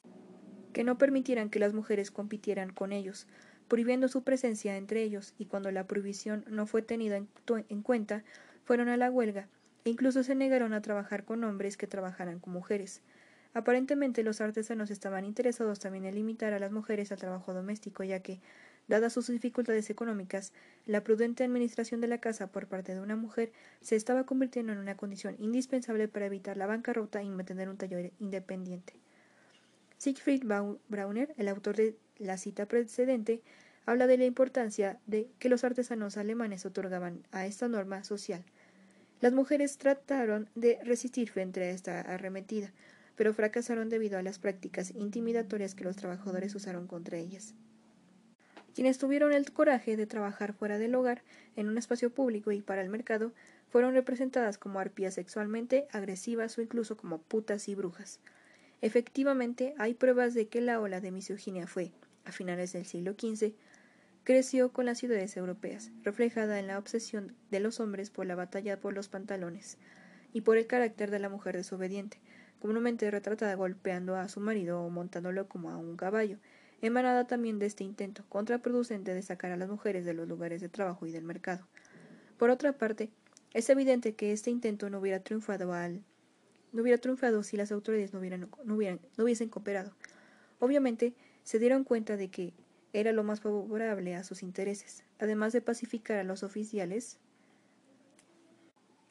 que 0.73 0.83
no 0.83 0.99
permitieran 0.99 1.49
que 1.49 1.59
las 1.59 1.73
mujeres 1.73 2.11
compitieran 2.11 2.71
con 2.71 2.91
ellos, 2.91 3.25
prohibiendo 3.69 4.09
su 4.09 4.23
presencia 4.23 4.75
entre 4.75 5.03
ellos, 5.03 5.33
y 5.37 5.45
cuando 5.45 5.71
la 5.71 5.87
prohibición 5.87 6.43
no 6.49 6.65
fue 6.65 6.81
tenida 6.81 7.15
en, 7.15 7.81
cuenta, 7.81 8.23
fueron 8.65 8.89
a 8.89 8.97
la 8.97 9.09
huelga, 9.09 9.47
e 9.85 9.91
incluso 9.91 10.23
se 10.23 10.35
negaron 10.35 10.73
a 10.73 10.81
trabajar 10.81 11.23
con 11.23 11.43
hombres 11.45 11.77
que 11.77 11.87
trabajaran 11.87 12.39
con 12.39 12.51
mujeres. 12.51 13.01
Aparentemente 13.53 14.23
los 14.23 14.41
artesanos 14.41 14.91
estaban 14.91 15.23
interesados 15.23 15.79
también 15.79 16.05
en 16.05 16.15
limitar 16.15 16.53
a 16.53 16.59
las 16.59 16.71
mujeres 16.71 17.11
al 17.11 17.19
trabajo 17.19 17.53
doméstico, 17.53 18.03
ya 18.03 18.19
que, 18.19 18.41
dadas 18.87 19.13
sus 19.13 19.27
dificultades 19.27 19.89
económicas, 19.91 20.51
la 20.87 21.03
prudente 21.03 21.43
administración 21.43 22.01
de 22.01 22.07
la 22.07 22.17
casa 22.17 22.47
por 22.47 22.67
parte 22.67 22.95
de 22.95 23.01
una 23.01 23.15
mujer 23.15 23.51
se 23.81 23.95
estaba 23.95 24.25
convirtiendo 24.25 24.73
en 24.73 24.79
una 24.79 24.97
condición 24.97 25.35
indispensable 25.37 26.07
para 26.07 26.25
evitar 26.25 26.57
la 26.57 26.65
bancarrota 26.65 27.21
y 27.21 27.29
mantener 27.29 27.69
un 27.69 27.77
taller 27.77 28.11
independiente. 28.19 28.93
Siegfried 29.97 30.43
Brauner, 30.87 31.35
el 31.37 31.47
autor 31.49 31.75
de 31.75 31.95
la 32.19 32.37
cita 32.37 32.65
precedente, 32.67 33.41
habla 33.85 34.07
de 34.07 34.17
la 34.17 34.25
importancia 34.25 34.99
de 35.07 35.29
que 35.39 35.49
los 35.49 35.63
artesanos 35.63 36.17
alemanes 36.17 36.65
otorgaban 36.65 37.23
a 37.31 37.45
esta 37.45 37.67
norma 37.67 38.03
social. 38.03 38.43
Las 39.21 39.33
mujeres 39.33 39.77
trataron 39.77 40.47
de 40.55 40.79
resistir 40.83 41.29
frente 41.29 41.61
a 41.61 41.71
esta 41.71 42.01
arremetida, 42.01 42.71
pero 43.15 43.33
fracasaron 43.33 43.89
debido 43.89 44.17
a 44.17 44.21
las 44.21 44.39
prácticas 44.39 44.91
intimidatorias 44.91 45.75
que 45.75 45.83
los 45.83 45.95
trabajadores 45.95 46.55
usaron 46.55 46.87
contra 46.87 47.17
ellas. 47.17 47.53
Quienes 48.75 48.97
tuvieron 48.97 49.33
el 49.33 49.51
coraje 49.51 49.97
de 49.97 50.05
trabajar 50.05 50.53
fuera 50.53 50.77
del 50.77 50.95
hogar, 50.95 51.23
en 51.57 51.67
un 51.67 51.77
espacio 51.77 52.11
público 52.11 52.51
y 52.51 52.61
para 52.61 52.81
el 52.81 52.89
mercado, 52.89 53.33
fueron 53.69 53.93
representadas 53.93 54.57
como 54.57 54.79
arpías 54.79 55.15
sexualmente 55.15 55.87
agresivas 55.91 56.57
o 56.57 56.61
incluso 56.61 56.95
como 56.95 57.17
putas 57.17 57.67
y 57.67 57.75
brujas. 57.75 58.19
Efectivamente, 58.81 59.73
hay 59.77 59.95
pruebas 59.95 60.33
de 60.33 60.47
que 60.47 60.61
la 60.61 60.79
ola 60.79 61.01
de 61.01 61.11
misoginia 61.11 61.67
fue, 61.67 61.91
a 62.29 62.31
finales 62.31 62.73
del 62.73 62.85
siglo 62.85 63.13
XV, 63.13 63.53
creció 64.23 64.71
con 64.71 64.85
las 64.85 64.99
ciudades 64.99 65.35
europeas, 65.37 65.91
reflejada 66.03 66.59
en 66.59 66.67
la 66.67 66.77
obsesión 66.77 67.35
de 67.51 67.59
los 67.59 67.79
hombres 67.79 68.09
por 68.09 68.25
la 68.25 68.35
batalla 68.35 68.79
por 68.79 68.93
los 68.93 69.09
pantalones 69.09 69.77
y 70.33 70.41
por 70.41 70.57
el 70.57 70.67
carácter 70.67 71.11
de 71.11 71.19
la 71.19 71.29
mujer 71.29 71.57
desobediente, 71.57 72.19
comúnmente 72.61 73.09
retratada 73.09 73.55
golpeando 73.55 74.15
a 74.15 74.29
su 74.29 74.39
marido 74.39 74.81
o 74.81 74.89
montándolo 74.89 75.47
como 75.47 75.71
a 75.71 75.77
un 75.77 75.97
caballo, 75.97 76.37
emanada 76.81 77.27
también 77.27 77.59
de 77.59 77.65
este 77.65 77.83
intento 77.83 78.23
contraproducente 78.29 79.13
de 79.13 79.21
sacar 79.21 79.51
a 79.51 79.57
las 79.57 79.69
mujeres 79.69 80.05
de 80.05 80.13
los 80.13 80.27
lugares 80.27 80.61
de 80.61 80.69
trabajo 80.69 81.05
y 81.05 81.11
del 81.11 81.23
mercado. 81.23 81.67
Por 82.37 82.49
otra 82.49 82.73
parte, 82.73 83.09
es 83.53 83.69
evidente 83.69 84.13
que 84.13 84.31
este 84.31 84.51
intento 84.51 84.89
no 84.89 84.99
hubiera 84.99 85.19
triunfado 85.19 85.73
al 85.73 86.03
no 86.71 86.83
hubiera 86.83 86.99
triunfado 86.99 87.41
si 87.41 87.57
las 87.57 87.71
autoridades 87.71 88.13
no, 88.13 88.19
hubieran, 88.19 88.47
no, 88.63 88.75
hubieran, 88.75 88.99
no 89.17 89.23
hubiesen 89.23 89.49
cooperado. 89.49 89.91
Obviamente, 90.59 91.15
se 91.43 91.59
dieron 91.59 91.83
cuenta 91.83 92.17
de 92.17 92.29
que 92.29 92.53
era 92.93 93.11
lo 93.11 93.23
más 93.23 93.41
favorable 93.41 94.15
a 94.15 94.23
sus 94.23 94.43
intereses, 94.43 95.03
además 95.19 95.53
de 95.53 95.61
pacificar 95.61 96.17
a 96.17 96.23
los 96.23 96.43
oficiales 96.43 97.17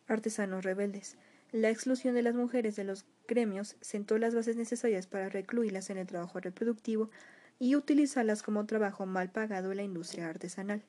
artesanos 0.09 0.65
rebeldes. 0.65 1.17
La 1.53 1.71
exclusión 1.71 2.15
de 2.15 2.23
las 2.23 2.35
mujeres 2.35 2.77
de 2.77 2.85
los 2.85 3.05
gremios 3.27 3.77
sentó 3.81 4.19
las 4.19 4.35
bases 4.35 4.57
necesarias 4.57 5.07
para 5.07 5.29
recluirlas 5.29 5.91
en 5.91 5.99
el 5.99 6.07
trabajo 6.07 6.41
reproductivo 6.41 7.11
y 7.59 7.75
utilizarlas 7.77 8.43
como 8.43 8.67
trabajo 8.67 9.07
mal 9.07 9.31
pagado 9.31 9.71
en 9.71 9.79
la 9.79 9.83
industria 9.83 10.29
artesanal. 10.29 10.83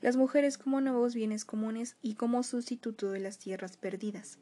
Las 0.00 0.16
mujeres 0.16 0.58
como 0.58 0.80
nuevos 0.80 1.14
bienes 1.14 1.44
comunes 1.44 1.96
y 2.02 2.14
como 2.14 2.42
sustituto 2.42 3.10
de 3.10 3.20
las 3.20 3.38
tierras 3.38 3.76
perdidas. 3.76 4.38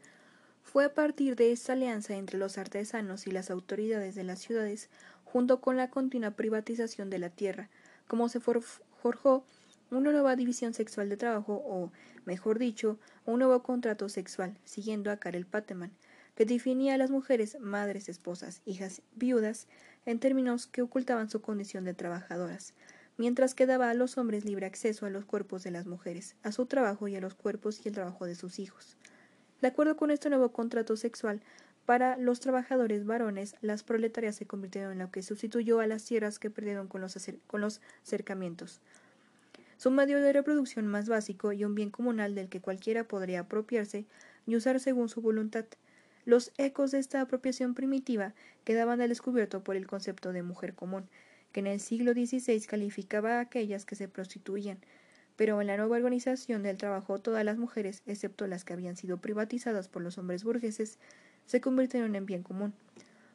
Fue 0.63 0.85
a 0.85 0.95
partir 0.95 1.37
de 1.37 1.53
esta 1.53 1.75
alianza 1.75 2.17
entre 2.17 2.39
los 2.39 2.59
artesanos 2.59 3.27
y 3.27 3.31
las 3.31 3.51
autoridades 3.51 4.15
de 4.15 4.25
las 4.25 4.41
ciudades, 4.41 4.89
junto 5.35 5.61
con 5.61 5.77
la 5.77 5.91
continua 5.91 6.31
privatización 6.31 7.11
de 7.11 7.19
la 7.19 7.29
tierra, 7.29 7.69
como 8.07 8.29
se 8.29 8.39
forjó 8.39 9.45
una 9.91 10.13
nueva 10.13 10.37
división 10.37 10.75
sexual 10.75 11.09
de 11.09 11.17
trabajo 11.17 11.55
o, 11.67 11.91
mejor 12.25 12.61
dicho, 12.61 13.01
un 13.27 13.41
nuevo 13.41 13.61
contrato 13.65 14.09
sexual, 14.09 14.57
siguiendo 14.63 15.11
a 15.11 15.17
Karel 15.17 15.45
Pateman, 15.45 15.91
que 16.37 16.45
definía 16.45 16.95
a 16.95 16.99
las 16.99 17.11
mujeres 17.11 17.59
madres, 17.59 18.09
esposas, 18.09 18.63
hijas, 18.65 19.03
viudas, 19.17 19.67
en 20.07 20.21
términos 20.21 20.69
que 20.69 20.83
ocultaban 20.83 21.29
su 21.29 21.41
condición 21.41 21.83
de 21.83 21.95
trabajadoras, 21.95 22.73
mientras 23.17 23.57
que 23.57 23.67
daba 23.67 23.91
a 23.91 23.95
los 23.95 24.17
hombres 24.19 24.45
libre 24.45 24.67
acceso 24.67 25.05
a 25.05 25.11
los 25.11 25.25
cuerpos 25.25 25.65
de 25.65 25.73
las 25.73 25.85
mujeres, 25.85 26.37
a 26.45 26.53
su 26.53 26.67
trabajo 26.67 27.09
y 27.09 27.17
a 27.17 27.21
los 27.21 27.35
cuerpos 27.35 27.85
y 27.85 27.89
el 27.89 27.95
trabajo 27.95 28.27
de 28.27 28.37
sus 28.37 28.61
hijos. 28.61 28.97
De 29.61 29.67
acuerdo 29.67 29.97
con 29.97 30.13
este 30.13 30.29
nuevo 30.29 30.53
contrato 30.53 30.97
sexual, 30.97 31.41
para 31.87 32.17
los 32.17 32.41
trabajadores 32.41 33.05
varones, 33.05 33.57
las 33.61 33.83
proletarias 33.83 34.37
se 34.37 34.47
convirtieron 34.47 34.93
en 34.93 34.99
lo 34.99 35.11
que 35.11 35.23
sustituyó 35.23 35.81
a 35.81 35.87
las 35.87 36.05
tierras 36.05 36.39
que 36.39 36.51
perdieron 36.51 36.89
con 36.89 37.01
los, 37.01 37.17
con 37.47 37.61
los 37.61 37.81
cercamientos. 38.03 38.81
Su 39.77 39.91
medio 39.91 40.21
de 40.21 40.33
reproducción 40.33 40.87
más 40.87 41.09
básico 41.09 41.53
y 41.53 41.65
un 41.65 41.75
bien 41.75 41.91
comunal 41.91 42.35
del 42.35 42.49
que 42.49 42.61
cualquiera 42.61 43.05
podría 43.05 43.41
apropiarse 43.41 44.07
y 44.47 44.57
usar 44.57 44.81
según 44.81 45.09
su 45.09 45.21
voluntad. 45.21 45.67
Los 46.25 46.53
ecos 46.57 46.91
de 46.91 47.01
esta 47.01 47.21
apropiación 47.21 47.75
primitiva 47.75 48.35
quedaban 48.65 49.01
al 49.03 49.11
descubierto 49.11 49.63
por 49.63 49.77
el 49.77 49.87
concepto 49.87 50.33
de 50.33 50.43
mujer 50.43 50.75
común, 50.75 51.07
que 51.53 51.61
en 51.61 51.67
el 51.67 51.81
siglo 51.81 52.13
XVI 52.13 52.61
calificaba 52.67 53.37
a 53.37 53.41
aquellas 53.41 53.85
que 53.85 53.95
se 53.95 54.09
prostituían, 54.09 54.79
pero 55.37 55.61
en 55.61 55.67
la 55.67 55.77
nueva 55.77 55.97
organización 55.97 56.63
del 56.63 56.79
trabajo 56.79 57.21
todas 57.21 57.45
las 57.45 57.59
mujeres, 57.59 58.03
excepto 58.07 58.47
las 58.47 58.65
que 58.65 58.73
habían 58.73 58.97
sido 58.97 59.19
privatizadas 59.19 59.89
por 59.89 60.03
los 60.03 60.17
hombres 60.17 60.45
burgueses, 60.45 60.99
se 61.47 61.61
convirtieron 61.61 62.15
en 62.17 62.27
bien 62.27 62.43
común, 62.43 62.73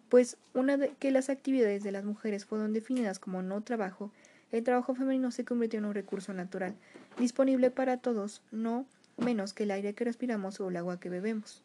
pues 0.10 0.38
una 0.54 0.78
de 0.78 0.90
que 1.00 1.12
las 1.12 1.30
actividades 1.30 1.84
de 1.84 1.92
las 1.92 2.04
mujeres 2.04 2.46
fueron 2.46 2.74
definidas 2.74 3.20
como 3.20 3.42
no 3.42 3.62
trabajo, 3.62 4.12
el 4.52 4.64
trabajo 4.64 4.96
femenino 4.96 5.32
se 5.32 5.46
convirtió 5.46 5.80
en 5.80 5.86
un 5.86 5.94
recurso 5.94 6.34
natural, 6.34 6.76
disponible 7.20 7.70
para 7.70 7.98
todos, 7.98 8.42
no 8.52 8.86
menos 9.18 9.54
que 9.54 9.64
el 9.64 9.72
aire 9.72 9.94
que 9.94 10.06
respiramos 10.06 10.60
o 10.60 10.70
el 10.70 10.78
agua 10.78 11.00
que 11.00 11.10
bebemos. 11.10 11.62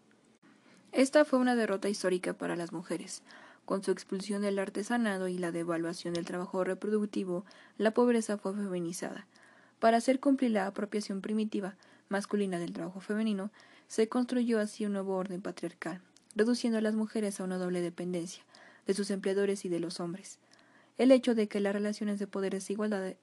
Esta 0.93 1.25
fue 1.25 1.39
una 1.39 1.57
derrota 1.57 1.89
histórica 1.89 2.35
para 2.35 2.57
las 2.57 2.73
mujeres. 2.73 3.23
Con 3.65 3.83
su 3.83 3.91
expulsión 3.91 4.43
del 4.43 4.59
artesanado 4.59 5.27
y 5.29 5.39
la 5.39 5.51
devaluación 5.51 6.15
del 6.15 6.27
trabajo 6.27 6.63
reproductivo, 6.65 7.45
la 7.79 7.93
pobreza 7.93 8.37
fue 8.37 8.53
feminizada. 8.55 9.27
Para 9.81 9.97
hacer 9.97 10.21
cumplir 10.21 10.51
la 10.51 10.67
apropiación 10.67 11.23
primitiva 11.23 11.75
masculina 12.09 12.59
del 12.59 12.73
trabajo 12.73 13.01
femenino, 13.01 13.51
se 13.89 14.09
construyó 14.09 14.61
así 14.61 14.85
un 14.85 14.93
nuevo 14.93 15.17
orden 15.17 15.41
patriarcal, 15.41 16.01
reduciendo 16.35 16.79
a 16.79 16.83
las 16.83 16.95
mujeres 16.95 17.41
a 17.41 17.45
una 17.45 17.59
doble 17.59 17.81
dependencia, 17.81 18.45
de 18.87 18.95
sus 18.95 19.11
empleadores 19.11 19.65
y 19.65 19.69
de 19.69 19.81
los 19.81 20.01
hombres. 20.01 20.39
El 20.99 21.11
hecho 21.11 21.35
de 21.35 21.49
que 21.49 21.61
las 21.61 21.73
relaciones 21.73 22.19
de 22.19 22.27
poder 22.27 22.55
desigualdades 22.55 23.17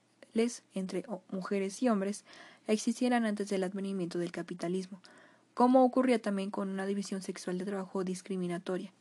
entre 0.74 1.04
mujeres 1.30 1.82
y 1.82 1.88
hombres 1.88 2.24
existieran 2.66 3.24
antes 3.24 3.48
del 3.48 3.64
advenimiento 3.64 4.18
del 4.18 4.32
capitalismo, 4.32 5.00
como 5.54 5.84
ocurría 5.84 6.20
también 6.20 6.50
con 6.50 6.68
una 6.68 6.86
división 6.86 7.22
sexual 7.22 7.58
de 7.58 7.64
trabajo 7.64 8.04
discriminatoria. 8.04 8.92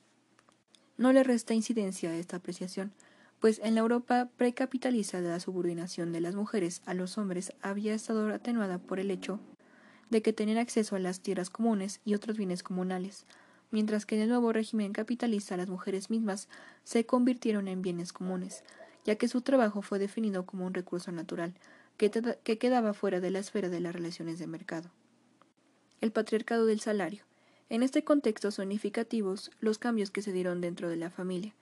No 0.97 1.13
le 1.13 1.23
resta 1.23 1.53
incidencia 1.53 2.09
a 2.09 2.15
esta 2.15 2.37
apreciación, 2.37 2.91
pues 3.39 3.59
en 3.63 3.75
la 3.75 3.81
Europa 3.81 4.29
precapitalista 4.37 5.19
la 5.19 5.39
subordinación 5.39 6.11
de 6.11 6.21
las 6.21 6.35
mujeres 6.35 6.81
a 6.85 6.93
los 6.93 7.17
hombres 7.17 7.53
había 7.61 7.93
estado 7.93 8.31
atenuada 8.31 8.77
por 8.77 8.99
el 8.99 9.09
hecho 9.09 9.39
de 10.11 10.21
que 10.21 10.33
tenían 10.33 10.59
acceso 10.59 10.95
a 10.95 10.99
las 10.99 11.21
tierras 11.21 11.49
comunes 11.49 12.01
y 12.05 12.13
otros 12.13 12.37
bienes 12.37 12.61
comunales, 12.61 13.25
mientras 13.71 14.05
que 14.05 14.15
en 14.15 14.21
el 14.21 14.29
nuevo 14.29 14.53
régimen 14.53 14.93
capitalista 14.93 15.57
las 15.57 15.69
mujeres 15.69 16.09
mismas 16.09 16.47
se 16.83 17.05
convirtieron 17.05 17.67
en 17.67 17.81
bienes 17.81 18.13
comunes, 18.13 18.63
ya 19.03 19.15
que 19.15 19.27
su 19.27 19.41
trabajo 19.41 19.81
fue 19.81 19.99
definido 19.99 20.45
como 20.45 20.65
un 20.65 20.73
recurso 20.73 21.11
natural 21.11 21.53
que, 21.97 22.11
que 22.43 22.57
quedaba 22.57 22.93
fuera 22.93 23.19
de 23.19 23.31
la 23.31 23.39
esfera 23.39 23.69
de 23.69 23.79
las 23.79 23.93
relaciones 23.93 24.39
de 24.39 24.47
mercado. 24.47 24.89
El 26.01 26.11
patriarcado 26.11 26.65
del 26.65 26.79
salario. 26.79 27.23
En 27.69 27.83
este 27.83 28.03
contexto 28.03 28.51
son 28.51 28.65
significativos 28.65 29.51
los 29.59 29.77
cambios 29.77 30.11
que 30.11 30.21
se 30.21 30.33
dieron 30.33 30.61
dentro 30.61 30.89
de 30.89 30.97
la 30.97 31.09
familia, 31.09 31.53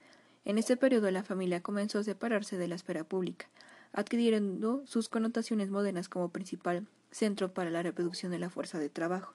en 0.44 0.58
este 0.58 0.76
periodo 0.76 1.10
la 1.10 1.22
familia 1.22 1.62
comenzó 1.62 1.98
a 1.98 2.04
separarse 2.04 2.56
de 2.56 2.66
la 2.66 2.74
esfera 2.74 3.04
pública, 3.04 3.46
adquiriendo 3.92 4.82
sus 4.86 5.08
connotaciones 5.08 5.70
modernas 5.70 6.08
como 6.08 6.30
principal 6.30 6.86
centro 7.10 7.52
para 7.52 7.70
la 7.70 7.82
reproducción 7.82 8.32
de 8.32 8.38
la 8.38 8.50
fuerza 8.50 8.78
de 8.78 8.88
trabajo. 8.88 9.34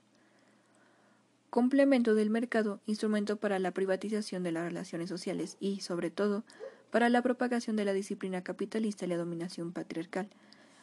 Complemento 1.55 2.15
del 2.15 2.31
mercado, 2.31 2.81
instrumento 2.85 3.37
para 3.37 3.59
la 3.59 3.71
privatización 3.71 4.43
de 4.43 4.51
las 4.51 4.65
relaciones 4.65 5.07
sociales 5.07 5.55
y, 5.61 5.79
sobre 5.79 6.11
todo, 6.11 6.43
para 6.91 7.07
la 7.07 7.21
propagación 7.21 7.77
de 7.77 7.85
la 7.85 7.93
disciplina 7.93 8.43
capitalista 8.43 9.05
y 9.05 9.07
la 9.07 9.15
dominación 9.15 9.71
patriarcal. 9.71 10.27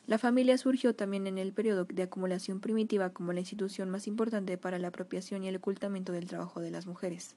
La 0.07 0.17
familia 0.17 0.57
surgió 0.57 0.95
también 0.95 1.27
en 1.27 1.37
el 1.37 1.53
periodo 1.53 1.85
de 1.85 2.03
acumulación 2.05 2.61
primitiva 2.61 3.11
como 3.11 3.35
la 3.35 3.41
institución 3.41 3.91
más 3.91 4.07
importante 4.07 4.57
para 4.57 4.79
la 4.79 4.89
apropiación 4.89 5.45
y 5.45 5.49
el 5.49 5.57
ocultamiento 5.57 6.11
del 6.11 6.27
trabajo 6.27 6.61
de 6.63 6.71
las 6.71 6.87
mujeres. 6.87 7.37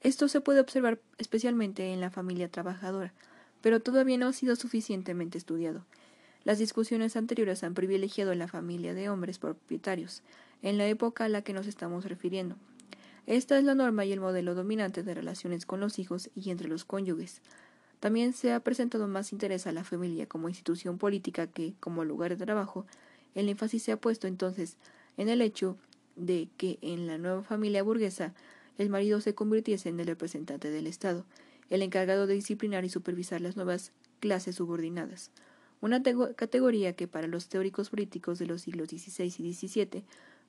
Esto 0.00 0.26
se 0.26 0.40
puede 0.40 0.58
observar 0.58 0.98
especialmente 1.18 1.92
en 1.92 2.00
la 2.00 2.10
familia 2.10 2.48
trabajadora, 2.48 3.14
pero 3.60 3.78
todavía 3.78 4.18
no 4.18 4.26
ha 4.26 4.32
sido 4.32 4.56
suficientemente 4.56 5.38
estudiado. 5.38 5.86
Las 6.42 6.58
discusiones 6.58 7.14
anteriores 7.14 7.62
han 7.62 7.74
privilegiado 7.74 8.34
la 8.34 8.48
familia 8.48 8.92
de 8.92 9.08
hombres 9.08 9.38
propietarios, 9.38 10.24
en 10.62 10.78
la 10.78 10.86
época 10.86 11.24
a 11.24 11.28
la 11.28 11.42
que 11.42 11.52
nos 11.52 11.66
estamos 11.66 12.04
refiriendo. 12.04 12.56
Esta 13.26 13.58
es 13.58 13.64
la 13.64 13.74
norma 13.74 14.04
y 14.04 14.12
el 14.12 14.20
modelo 14.20 14.54
dominante 14.54 15.02
de 15.02 15.14
relaciones 15.14 15.66
con 15.66 15.80
los 15.80 15.98
hijos 15.98 16.30
y 16.34 16.50
entre 16.50 16.68
los 16.68 16.84
cónyuges. 16.84 17.42
También 18.00 18.32
se 18.32 18.52
ha 18.52 18.60
presentado 18.60 19.08
más 19.08 19.32
interés 19.32 19.66
a 19.66 19.72
la 19.72 19.82
familia 19.82 20.26
como 20.26 20.48
institución 20.48 20.98
política 20.98 21.46
que 21.46 21.74
como 21.80 22.04
lugar 22.04 22.36
de 22.36 22.44
trabajo. 22.44 22.86
El 23.34 23.48
énfasis 23.48 23.82
se 23.82 23.92
ha 23.92 23.96
puesto 23.96 24.28
entonces 24.28 24.76
en 25.16 25.28
el 25.28 25.40
hecho 25.40 25.76
de 26.14 26.48
que 26.56 26.78
en 26.82 27.06
la 27.06 27.18
nueva 27.18 27.42
familia 27.42 27.82
burguesa 27.82 28.32
el 28.78 28.90
marido 28.90 29.20
se 29.20 29.34
convirtiese 29.34 29.88
en 29.88 29.98
el 30.00 30.06
representante 30.06 30.70
del 30.70 30.86
Estado, 30.86 31.24
el 31.70 31.82
encargado 31.82 32.26
de 32.26 32.34
disciplinar 32.34 32.84
y 32.84 32.90
supervisar 32.90 33.40
las 33.40 33.56
nuevas 33.56 33.92
clases 34.20 34.56
subordinadas, 34.56 35.30
una 35.80 36.02
categoría 36.02 36.94
que 36.94 37.08
para 37.08 37.26
los 37.26 37.48
teóricos 37.48 37.90
políticos 37.90 38.38
de 38.38 38.46
los 38.46 38.62
siglos 38.62 38.88
XVI 38.88 39.34
y 39.38 39.52
XVII, 39.52 40.04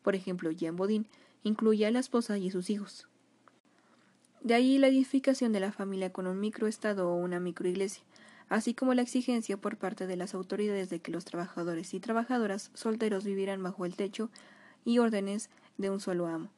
por 0.08 0.16
ejemplo 0.16 0.52
Jean 0.52 0.78
Bodin, 0.78 1.06
incluye 1.44 1.86
a 1.86 1.92
la 1.92 2.00
esposa 2.00 2.38
y 2.38 2.50
sus 2.50 2.70
hijos. 2.70 3.10
De 4.40 4.54
ahí 4.54 4.78
la 4.78 4.88
edificación 4.88 5.52
de 5.52 5.60
la 5.60 5.74
familia 5.74 6.14
con 6.14 6.28
un 6.28 6.40
microestado 6.40 7.10
o 7.10 7.16
una 7.16 7.42
microiglesia, 7.42 8.04
así 8.48 8.74
como 8.74 8.94
la 8.94 9.02
exigencia 9.02 9.58
por 9.58 9.76
parte 9.76 10.08
de 10.08 10.16
las 10.16 10.34
autoridades 10.34 10.90
de 10.90 11.02
que 11.02 11.12
los 11.12 11.26
trabajadores 11.26 11.94
y 11.94 12.00
trabajadoras 12.00 12.72
solteros 12.74 13.26
vivieran 13.26 13.62
bajo 13.62 13.86
el 13.86 13.98
techo 13.98 14.30
y 14.86 15.00
órdenes 15.00 15.50
de 15.78 15.90
un 15.90 16.00
solo 16.00 16.28
amo. 16.28 16.52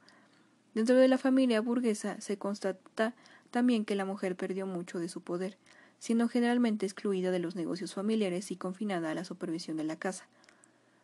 Dentro 0.75 0.97
de 0.97 1.07
la 1.07 1.17
familia 1.17 1.59
burguesa 1.59 2.21
se 2.21 2.37
constata 2.37 3.15
también 3.49 3.83
que 3.83 3.95
la 3.95 4.05
mujer 4.05 4.35
perdió 4.35 4.67
mucho 4.67 4.99
de 4.99 5.09
su 5.09 5.21
poder, 5.21 5.57
siendo 5.97 6.27
generalmente 6.27 6.85
excluida 6.85 7.31
de 7.31 7.39
los 7.39 7.55
negocios 7.55 7.95
familiares 7.95 8.51
y 8.51 8.57
confinada 8.57 9.09
a 9.09 9.15
la 9.15 9.25
supervisión 9.25 9.75
de 9.75 9.85
la 9.85 9.95
casa. 9.95 10.27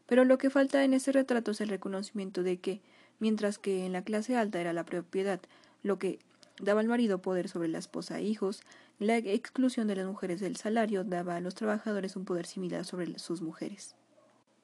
Pero 0.05 0.25
lo 0.25 0.37
que 0.37 0.49
falta 0.49 0.83
en 0.83 0.93
este 0.93 1.11
retrato 1.11 1.51
es 1.51 1.61
el 1.61 1.69
reconocimiento 1.69 2.43
de 2.43 2.57
que, 2.57 2.81
mientras 3.19 3.57
que 3.57 3.85
en 3.85 3.93
la 3.93 4.03
clase 4.03 4.35
alta 4.35 4.59
era 4.61 4.73
la 4.73 4.85
propiedad 4.85 5.39
lo 5.83 5.99
que 5.99 6.19
daba 6.59 6.79
al 6.79 6.87
marido 6.87 7.21
poder 7.21 7.49
sobre 7.49 7.67
la 7.67 7.77
esposa 7.77 8.19
e 8.19 8.23
hijos, 8.23 8.61
la 8.97 9.17
exclusión 9.17 9.87
de 9.87 9.95
las 9.95 10.07
mujeres 10.07 10.39
del 10.39 10.55
salario 10.55 11.03
daba 11.03 11.35
a 11.35 11.41
los 11.41 11.53
trabajadores 11.53 12.15
un 12.15 12.25
poder 12.25 12.45
similar 12.45 12.85
sobre 12.85 13.19
sus 13.19 13.41
mujeres. 13.41 13.95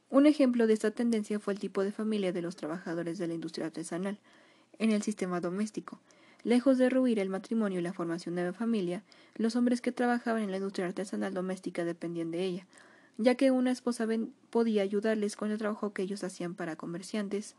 Un 0.09 0.26
ejemplo 0.26 0.68
de 0.68 0.73
esta 0.73 0.91
tendencia 0.91 1.39
fue 1.39 1.53
el 1.53 1.59
tipo 1.59 1.84
de 1.84 1.91
familia 1.91 2.31
de 2.31 2.41
los 2.41 2.55
trabajadores 2.55 3.18
de 3.18 3.27
la 3.27 3.34
industria 3.34 3.68
artesanal, 3.68 4.19
en 4.80 4.91
el 4.91 5.03
sistema 5.03 5.41
doméstico. 5.41 5.99
Lejos 6.43 6.77
de 6.77 6.89
ruir 6.89 7.19
el 7.19 7.30
matrimonio 7.30 7.80
y 7.80 7.84
la 7.84 7.93
formación 7.93 8.35
de 8.35 8.45
la 8.45 8.53
familia, 8.53 9.03
los 9.35 9.55
hombres 9.55 9.80
que 9.80 9.91
trabajaban 9.91 10.41
en 10.41 10.51
la 10.51 10.57
industria 10.57 10.88
artesanal 10.88 11.34
doméstica 11.34 11.85
dependían 11.85 12.31
de 12.31 12.43
ella, 12.43 12.68
ya 13.22 13.35
que 13.35 13.52
una 13.52 13.72
esposa 13.72 14.07
podía 14.49 14.81
ayudarles 14.81 15.35
con 15.35 15.52
el 15.52 15.57
trabajo 15.57 15.93
que 15.93 16.02
ellos 16.02 16.23
hacían 16.23 16.56
para 16.56 16.76
comerciantes, 16.76 17.56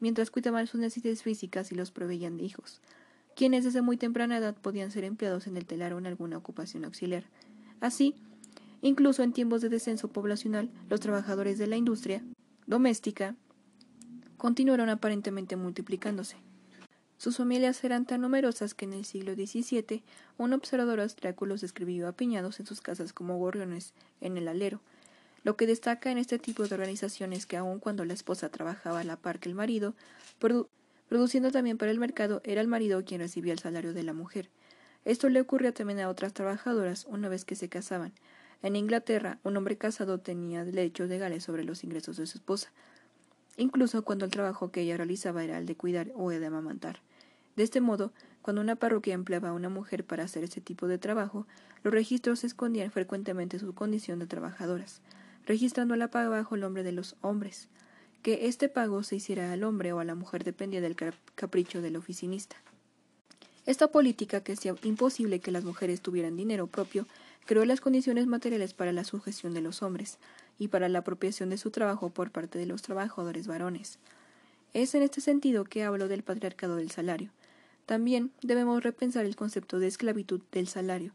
mientras 0.00 0.30
cuidaban 0.30 0.66
sus 0.66 0.80
necesidades 0.80 1.22
físicas 1.22 1.72
y 1.72 1.74
los 1.74 1.90
proveían 1.90 2.36
de 2.36 2.44
hijos, 2.44 2.80
quienes 3.34 3.64
desde 3.64 3.80
muy 3.80 3.96
temprana 3.96 4.36
edad 4.36 4.54
podían 4.54 4.90
ser 4.90 5.04
empleados 5.04 5.46
en 5.46 5.56
el 5.56 5.64
telar 5.64 5.94
o 5.94 5.98
en 5.98 6.06
alguna 6.06 6.36
ocupación 6.36 6.84
auxiliar. 6.84 7.24
Así, 7.80 8.14
incluso 8.82 9.22
en 9.22 9.32
tiempos 9.32 9.62
de 9.62 9.70
descenso 9.70 10.08
poblacional, 10.08 10.70
los 10.90 11.00
trabajadores 11.00 11.58
de 11.58 11.66
la 11.66 11.76
industria 11.76 12.22
doméstica 12.66 13.34
continuaron 14.36 14.90
aparentemente 14.90 15.56
multiplicándose. 15.56 16.36
Sus 17.16 17.36
familias 17.36 17.82
eran 17.82 18.06
tan 18.06 18.20
numerosas 18.20 18.74
que 18.74 18.84
en 18.84 18.92
el 18.92 19.04
siglo 19.04 19.34
XVII 19.34 20.04
un 20.36 20.52
observador 20.52 21.00
austriaco 21.00 21.46
los 21.46 21.60
describió 21.60 22.06
apiñados 22.06 22.60
en 22.60 22.66
sus 22.66 22.80
casas 22.80 23.12
como 23.12 23.38
gorriones 23.38 23.92
en 24.20 24.36
el 24.36 24.46
alero. 24.46 24.80
Lo 25.48 25.56
que 25.56 25.66
destaca 25.66 26.10
en 26.10 26.18
este 26.18 26.38
tipo 26.38 26.62
de 26.62 26.74
organizaciones 26.74 27.46
que 27.46 27.56
aun 27.56 27.78
cuando 27.78 28.04
la 28.04 28.12
esposa 28.12 28.50
trabajaba 28.50 29.00
a 29.00 29.04
la 29.04 29.16
par 29.16 29.38
que 29.38 29.48
el 29.48 29.54
marido, 29.54 29.94
produciendo 31.08 31.50
también 31.50 31.78
para 31.78 31.90
el 31.90 31.98
mercado, 31.98 32.42
era 32.44 32.60
el 32.60 32.68
marido 32.68 33.02
quien 33.02 33.22
recibía 33.22 33.54
el 33.54 33.58
salario 33.58 33.94
de 33.94 34.02
la 34.02 34.12
mujer. 34.12 34.50
Esto 35.06 35.30
le 35.30 35.40
ocurría 35.40 35.72
también 35.72 36.00
a 36.00 36.10
otras 36.10 36.34
trabajadoras 36.34 37.06
una 37.06 37.30
vez 37.30 37.46
que 37.46 37.54
se 37.54 37.70
casaban. 37.70 38.12
En 38.60 38.76
Inglaterra, 38.76 39.38
un 39.42 39.56
hombre 39.56 39.78
casado 39.78 40.20
tenía 40.20 40.66
derechos 40.66 41.08
legales 41.08 41.44
sobre 41.44 41.64
los 41.64 41.82
ingresos 41.82 42.18
de 42.18 42.26
su 42.26 42.36
esposa, 42.36 42.70
incluso 43.56 44.04
cuando 44.04 44.26
el 44.26 44.30
trabajo 44.30 44.70
que 44.70 44.82
ella 44.82 44.98
realizaba 44.98 45.44
era 45.44 45.56
el 45.56 45.64
de 45.64 45.76
cuidar 45.76 46.12
o 46.14 46.30
el 46.30 46.40
de 46.40 46.46
amamantar. 46.46 47.00
De 47.56 47.62
este 47.62 47.80
modo, 47.80 48.12
cuando 48.42 48.60
una 48.60 48.76
parroquia 48.76 49.14
empleaba 49.14 49.48
a 49.48 49.54
una 49.54 49.70
mujer 49.70 50.04
para 50.04 50.24
hacer 50.24 50.44
ese 50.44 50.60
tipo 50.60 50.88
de 50.88 50.98
trabajo, 50.98 51.46
los 51.84 51.94
registros 51.94 52.44
escondían 52.44 52.90
frecuentemente 52.90 53.58
su 53.58 53.74
condición 53.74 54.18
de 54.18 54.26
trabajadoras, 54.26 55.00
registrando 55.48 55.96
la 55.96 56.12
paga 56.12 56.28
bajo 56.28 56.54
el 56.54 56.60
nombre 56.60 56.84
de 56.84 56.92
los 56.92 57.16
hombres. 57.22 57.68
Que 58.22 58.46
este 58.46 58.68
pago 58.68 59.02
se 59.02 59.16
hiciera 59.16 59.50
al 59.50 59.64
hombre 59.64 59.92
o 59.92 59.98
a 59.98 60.04
la 60.04 60.14
mujer 60.14 60.44
dependía 60.44 60.80
del 60.80 60.94
capricho 61.34 61.82
del 61.82 61.96
oficinista. 61.96 62.56
Esta 63.66 63.88
política 63.88 64.42
que 64.42 64.52
hacía 64.52 64.74
imposible 64.84 65.40
que 65.40 65.50
las 65.50 65.64
mujeres 65.64 66.00
tuvieran 66.00 66.36
dinero 66.36 66.66
propio 66.68 67.06
creó 67.46 67.64
las 67.64 67.80
condiciones 67.80 68.26
materiales 68.26 68.74
para 68.74 68.92
la 68.92 69.04
sujeción 69.04 69.54
de 69.54 69.62
los 69.62 69.82
hombres 69.82 70.18
y 70.58 70.68
para 70.68 70.88
la 70.88 71.00
apropiación 71.00 71.50
de 71.50 71.58
su 71.58 71.70
trabajo 71.70 72.10
por 72.10 72.30
parte 72.30 72.58
de 72.58 72.66
los 72.66 72.82
trabajadores 72.82 73.46
varones. 73.46 73.98
Es 74.74 74.94
en 74.94 75.02
este 75.02 75.20
sentido 75.20 75.64
que 75.64 75.82
hablo 75.82 76.08
del 76.08 76.22
patriarcado 76.22 76.76
del 76.76 76.90
salario, 76.90 77.30
también 77.88 78.32
debemos 78.42 78.82
repensar 78.82 79.24
el 79.24 79.34
concepto 79.34 79.78
de 79.78 79.86
esclavitud 79.86 80.42
del 80.52 80.68
salario. 80.68 81.14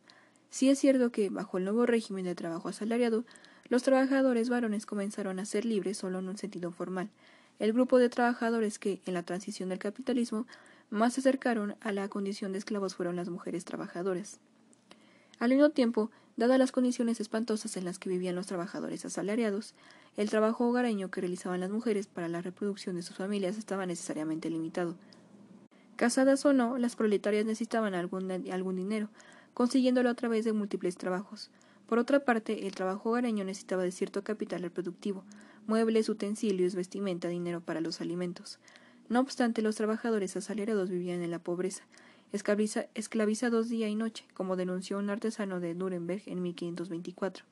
Si 0.50 0.72
es 0.72 0.80
cierto 0.80 1.12
que, 1.12 1.30
bajo 1.30 1.60
el 1.60 1.66
nuevo 1.66 1.86
régimen 1.86 2.26
de 2.26 2.34
trabajo 2.34 2.68
asalariado, 2.68 3.26
los 3.70 3.84
trabajadores 3.84 4.50
varones 4.50 4.86
comenzaron 4.86 5.40
a 5.40 5.46
ser 5.46 5.66
libres 5.66 5.98
solo 5.98 6.20
en 6.20 6.30
un 6.30 6.38
sentido 6.38 6.72
formal. 6.72 7.10
El 7.60 7.74
grupo 7.74 7.98
de 7.98 8.10
trabajadores 8.10 8.80
que, 8.80 9.02
en 9.06 9.14
la 9.14 9.24
transición 9.24 9.70
del 9.70 9.80
capitalismo, 9.80 10.46
más 10.90 11.14
se 11.14 11.22
acercaron 11.22 11.76
a 11.82 11.92
la 11.92 12.08
condición 12.08 12.52
de 12.52 12.60
esclavos 12.60 12.96
fueron 12.96 13.16
las 13.16 13.30
mujeres 13.30 13.66
trabajadoras. 13.66 14.40
Al 15.40 15.50
mismo 15.50 15.70
tiempo, 15.70 16.12
dadas 16.38 16.60
las 16.60 16.72
condiciones 16.72 17.20
espantosas 17.20 17.76
en 17.78 17.86
las 17.86 18.00
que 18.00 18.10
vivían 18.10 18.36
los 18.36 18.48
trabajadores 18.48 19.06
asalariados, 19.06 19.74
el 20.18 20.30
trabajo 20.30 20.68
hogareño 20.68 21.10
que 21.10 21.22
realizaban 21.22 21.60
las 21.60 21.72
mujeres 21.72 22.08
para 22.08 22.28
la 22.28 22.42
reproducción 22.42 22.96
de 22.96 23.02
sus 23.02 23.18
familias 23.18 23.58
estaba 23.58 23.86
necesariamente 23.86 24.50
limitado. 24.50 24.96
Casadas 25.96 26.46
o 26.46 26.54
no, 26.54 26.78
las 26.78 26.96
proletarias 26.96 27.46
necesitaban 27.46 27.94
algún, 27.94 28.32
algún 28.52 28.76
dinero, 28.76 29.10
consiguiéndolo 29.54 30.10
a 30.10 30.16
través 30.16 30.46
de 30.46 30.54
múltiples 30.54 30.98
trabajos. 30.98 31.50
Por 31.88 32.00
otra 32.00 32.22
parte, 32.22 32.66
el 32.66 32.74
trabajo 32.74 33.10
hogareño 33.10 33.44
necesitaba 33.44 33.84
de 33.84 33.92
cierto 33.92 34.24
capital 34.24 34.62
reproductivo, 34.62 35.24
muebles, 35.68 36.10
utensilios, 36.10 36.76
vestimenta, 36.76 37.28
dinero 37.28 37.62
para 37.62 37.82
los 37.82 38.02
alimentos. 38.02 38.60
No 39.10 39.20
obstante, 39.20 39.62
los 39.62 39.76
trabajadores 39.76 40.36
asalariados 40.36 40.90
vivían 40.90 41.22
en 41.22 41.32
la 41.32 41.40
pobreza, 41.40 41.84
esclavizados 42.32 43.70
día 43.70 43.88
y 43.90 43.96
noche, 43.96 44.26
como 44.34 44.56
denunció 44.56 44.98
un 44.98 45.10
artesano 45.10 45.60
de 45.60 45.76
Nuremberg 45.76 46.24
en 46.26 46.42
1524. 46.42 47.46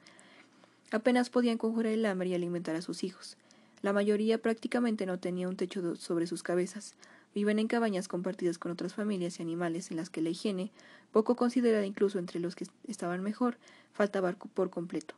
Apenas 0.92 1.30
podían 1.30 1.58
conjurar 1.58 1.94
el 1.94 2.06
hambre 2.06 2.30
y 2.30 2.34
alimentar 2.34 2.76
a 2.76 2.82
sus 2.82 3.04
hijos. 3.04 3.38
La 3.82 3.94
mayoría 3.94 4.42
prácticamente 4.42 5.06
no 5.06 5.20
tenía 5.20 5.48
un 5.48 5.56
techo 5.56 5.96
sobre 5.96 6.28
sus 6.28 6.44
cabezas. 6.44 6.96
Viven 7.34 7.60
en 7.60 7.68
cabañas 7.68 8.08
compartidas 8.08 8.58
con 8.58 8.72
otras 8.72 8.94
familias 8.94 9.40
y 9.40 9.42
animales 9.44 9.92
en 9.92 9.98
las 9.98 10.10
que 10.10 10.22
la 10.22 10.30
higiene, 10.30 10.72
poco 11.12 11.36
considerada 11.36 11.86
incluso 11.86 12.20
entre 12.20 12.40
los 12.40 12.56
que 12.56 12.66
estaban 12.88 13.22
mejor, 13.22 13.58
faltaba 13.94 14.34
por 14.34 14.70
completo. 14.70 15.16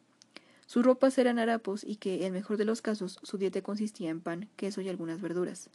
Sus 0.65 0.85
ropas 0.85 1.17
eran 1.17 1.39
harapos 1.39 1.83
y 1.83 1.97
que, 1.97 2.25
en 2.25 2.33
mejor 2.33 2.57
de 2.57 2.65
los 2.65 2.81
casos, 2.81 3.19
su 3.21 3.37
dieta 3.37 3.61
consistía 3.61 4.09
en 4.09 4.21
pan, 4.21 4.49
queso 4.55 4.81
y 4.81 4.89
algunas 4.89 5.21
verduras. 5.21 5.69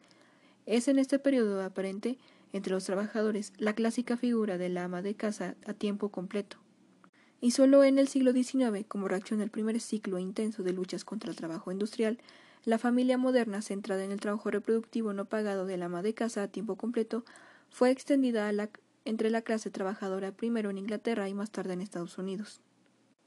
Es 0.67 0.89
en 0.89 0.99
este 0.99 1.19
periodo 1.19 1.63
aparente, 1.63 2.19
entre 2.53 2.73
los 2.73 2.85
trabajadores, 2.85 3.53
la 3.59 3.75
clásica 3.75 4.17
figura 4.17 4.59
de 4.59 4.69
la 4.69 4.85
ama 4.85 5.03
de 5.03 5.15
casa 5.15 5.57
a 5.67 5.75
tiempo 5.75 6.09
completo. 6.09 6.57
Y 7.41 7.53
solo 7.53 7.85
en 7.85 7.99
el 7.99 8.09
siglo 8.09 8.33
XIX, 8.33 8.85
como 8.89 9.07
reacción 9.07 9.41
al 9.41 9.51
primer 9.51 9.81
ciclo 9.81 10.19
intenso 10.19 10.63
de 10.63 10.73
luchas 10.73 11.05
contra 11.05 11.31
el 11.31 11.37
trabajo 11.37 11.71
industrial, 11.71 12.19
la 12.69 12.77
familia 12.77 13.17
moderna, 13.17 13.63
centrada 13.63 14.05
en 14.05 14.13
el 14.13 14.21
trabajo 14.21 14.51
reproductivo 14.51 15.15
no 15.15 15.25
pagado 15.25 15.65
de 15.65 15.79
la 15.79 15.87
ama 15.87 16.03
de 16.03 16.13
casa 16.13 16.43
a 16.43 16.49
tiempo 16.49 16.77
completo, 16.77 17.25
fue 17.71 17.91
extendida 17.91 18.53
entre 19.07 19.31
la 19.31 19.41
clase 19.41 19.71
trabajadora 19.71 20.33
primero 20.33 20.69
en 20.69 20.77
Inglaterra 20.77 21.31
y 21.31 21.35
más 21.35 21.51
tarde 21.51 21.73
en 21.73 21.81
Estados 21.81 22.19
Unidos. 22.19 22.61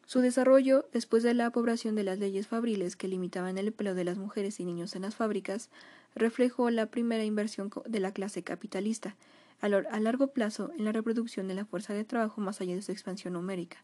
Su 0.05 0.19
desarrollo, 0.19 0.87
después 0.93 1.23
de 1.23 1.33
la 1.33 1.47
aprobación 1.47 1.95
de 1.95 2.03
las 2.03 2.19
leyes 2.19 2.45
fabriles 2.45 2.95
que 2.95 3.07
limitaban 3.07 3.57
el 3.57 3.69
empleo 3.69 3.95
de 3.95 4.03
las 4.03 4.19
mujeres 4.19 4.59
y 4.59 4.63
niños 4.63 4.95
en 4.95 5.01
las 5.01 5.15
fábricas, 5.15 5.71
reflejó 6.13 6.69
la 6.69 6.91
primera 6.91 7.23
inversión 7.23 7.71
de 7.87 7.99
la 7.99 8.11
clase 8.11 8.43
capitalista, 8.43 9.15
a 9.59 9.69
largo 9.69 10.27
plazo 10.27 10.71
en 10.77 10.85
la 10.85 10.91
reproducción 10.91 11.47
de 11.47 11.55
la 11.55 11.65
fuerza 11.65 11.95
de 11.95 12.03
trabajo 12.03 12.41
más 12.41 12.61
allá 12.61 12.75
de 12.75 12.83
su 12.83 12.91
expansión 12.91 13.33
numérica, 13.33 13.83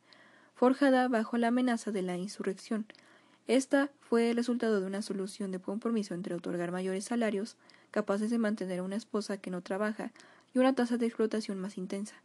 forjada 0.54 1.08
bajo 1.08 1.36
la 1.38 1.48
amenaza 1.48 1.92
de 1.92 2.04
la 2.04 2.16
insurrección. 2.16 2.86
Esta 3.48 3.90
fue 4.02 4.30
el 4.30 4.36
resultado 4.36 4.82
de 4.82 4.88
una 4.88 5.02
solución 5.02 5.52
de 5.52 5.60
compromiso 5.60 6.14
entre 6.14 6.36
otorgar 6.36 6.72
mayores 6.72 7.06
salarios, 7.06 7.56
capaces 7.91 8.30
de 8.30 8.38
mantener 8.38 8.80
a 8.80 8.84
una 8.84 8.98
esposa 8.98 9.38
que 9.38 9.52
no 9.52 9.61
trabaja, 9.61 10.11
y 10.53 10.60
una 10.60 10.76
tasa 10.76 10.98
de 10.98 11.06
explotación 11.06 11.57
más 11.60 11.78
intensa. 11.78 12.15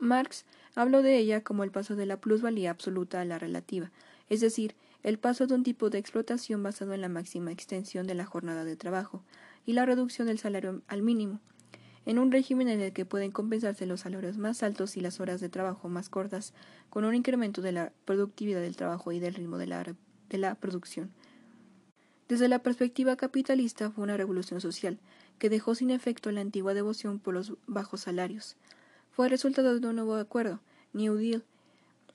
Marx 0.00 0.44
habló 0.74 1.02
de 1.02 1.18
ella 1.18 1.42
como 1.42 1.62
el 1.62 1.70
paso 1.70 1.94
de 1.94 2.06
la 2.06 2.20
plusvalía 2.20 2.70
absoluta 2.70 3.20
a 3.20 3.24
la 3.24 3.38
relativa, 3.38 3.92
es 4.28 4.40
decir, 4.40 4.74
el 5.04 5.18
paso 5.18 5.46
de 5.46 5.54
un 5.54 5.62
tipo 5.62 5.88
de 5.88 5.98
explotación 5.98 6.62
basado 6.62 6.94
en 6.94 7.00
la 7.00 7.08
máxima 7.08 7.52
extensión 7.52 8.06
de 8.06 8.14
la 8.14 8.24
jornada 8.24 8.64
de 8.64 8.76
trabajo 8.76 9.22
y 9.66 9.74
la 9.74 9.86
reducción 9.86 10.26
del 10.26 10.38
salario 10.38 10.82
al 10.88 11.02
mínimo, 11.02 11.40
en 12.06 12.18
un 12.18 12.32
régimen 12.32 12.68
en 12.68 12.80
el 12.80 12.92
que 12.92 13.04
pueden 13.04 13.30
compensarse 13.30 13.86
los 13.86 14.00
salarios 14.00 14.36
más 14.36 14.62
altos 14.62 14.96
y 14.96 15.00
las 15.00 15.20
horas 15.20 15.40
de 15.40 15.48
trabajo 15.48 15.88
más 15.88 16.08
cortas, 16.08 16.54
con 16.90 17.04
un 17.04 17.14
incremento 17.14 17.62
de 17.62 17.72
la 17.72 17.92
productividad 18.04 18.60
del 18.60 18.76
trabajo 18.76 19.12
y 19.12 19.20
del 19.20 19.34
ritmo 19.34 19.58
de 19.58 19.66
la, 19.66 19.84
de 20.28 20.38
la 20.38 20.54
producción. 20.54 21.10
Desde 22.28 22.48
la 22.48 22.60
perspectiva 22.60 23.16
capitalista 23.16 23.90
fue 23.90 24.04
una 24.04 24.16
revolución 24.16 24.60
social, 24.60 24.98
que 25.38 25.50
dejó 25.50 25.74
sin 25.74 25.90
efecto 25.90 26.30
la 26.30 26.40
antigua 26.40 26.74
devoción 26.74 27.18
por 27.18 27.34
los 27.34 27.54
bajos 27.66 28.02
salarios 28.02 28.56
fue 29.14 29.26
el 29.26 29.30
resultado 29.30 29.78
de 29.78 29.86
un 29.86 29.94
nuevo 29.94 30.16
acuerdo, 30.16 30.58
New 30.92 31.14
Deal, 31.14 31.44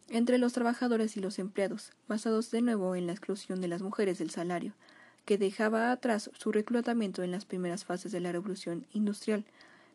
entre 0.10 0.38
los 0.38 0.52
trabajadores 0.52 1.16
y 1.16 1.22
los 1.22 1.40
empleados, 1.40 1.94
basados 2.10 2.52
de 2.52 2.62
nuevo 2.62 2.94
en 2.94 3.08
la 3.08 3.14
exclusión 3.14 3.62
de 3.62 3.70
las 3.70 3.82
mujeres 3.82 4.20
del 4.20 4.32
salario, 4.32 4.74
que 5.24 5.38
dejaba 5.38 5.94
atrás 5.94 6.30
su 6.38 6.52
reclutamiento 6.52 7.24
en 7.24 7.32
las 7.32 7.46
primeras 7.46 7.86
fases 7.86 8.12
de 8.12 8.20
la 8.20 8.34
revolución 8.34 8.86
industrial. 8.92 9.46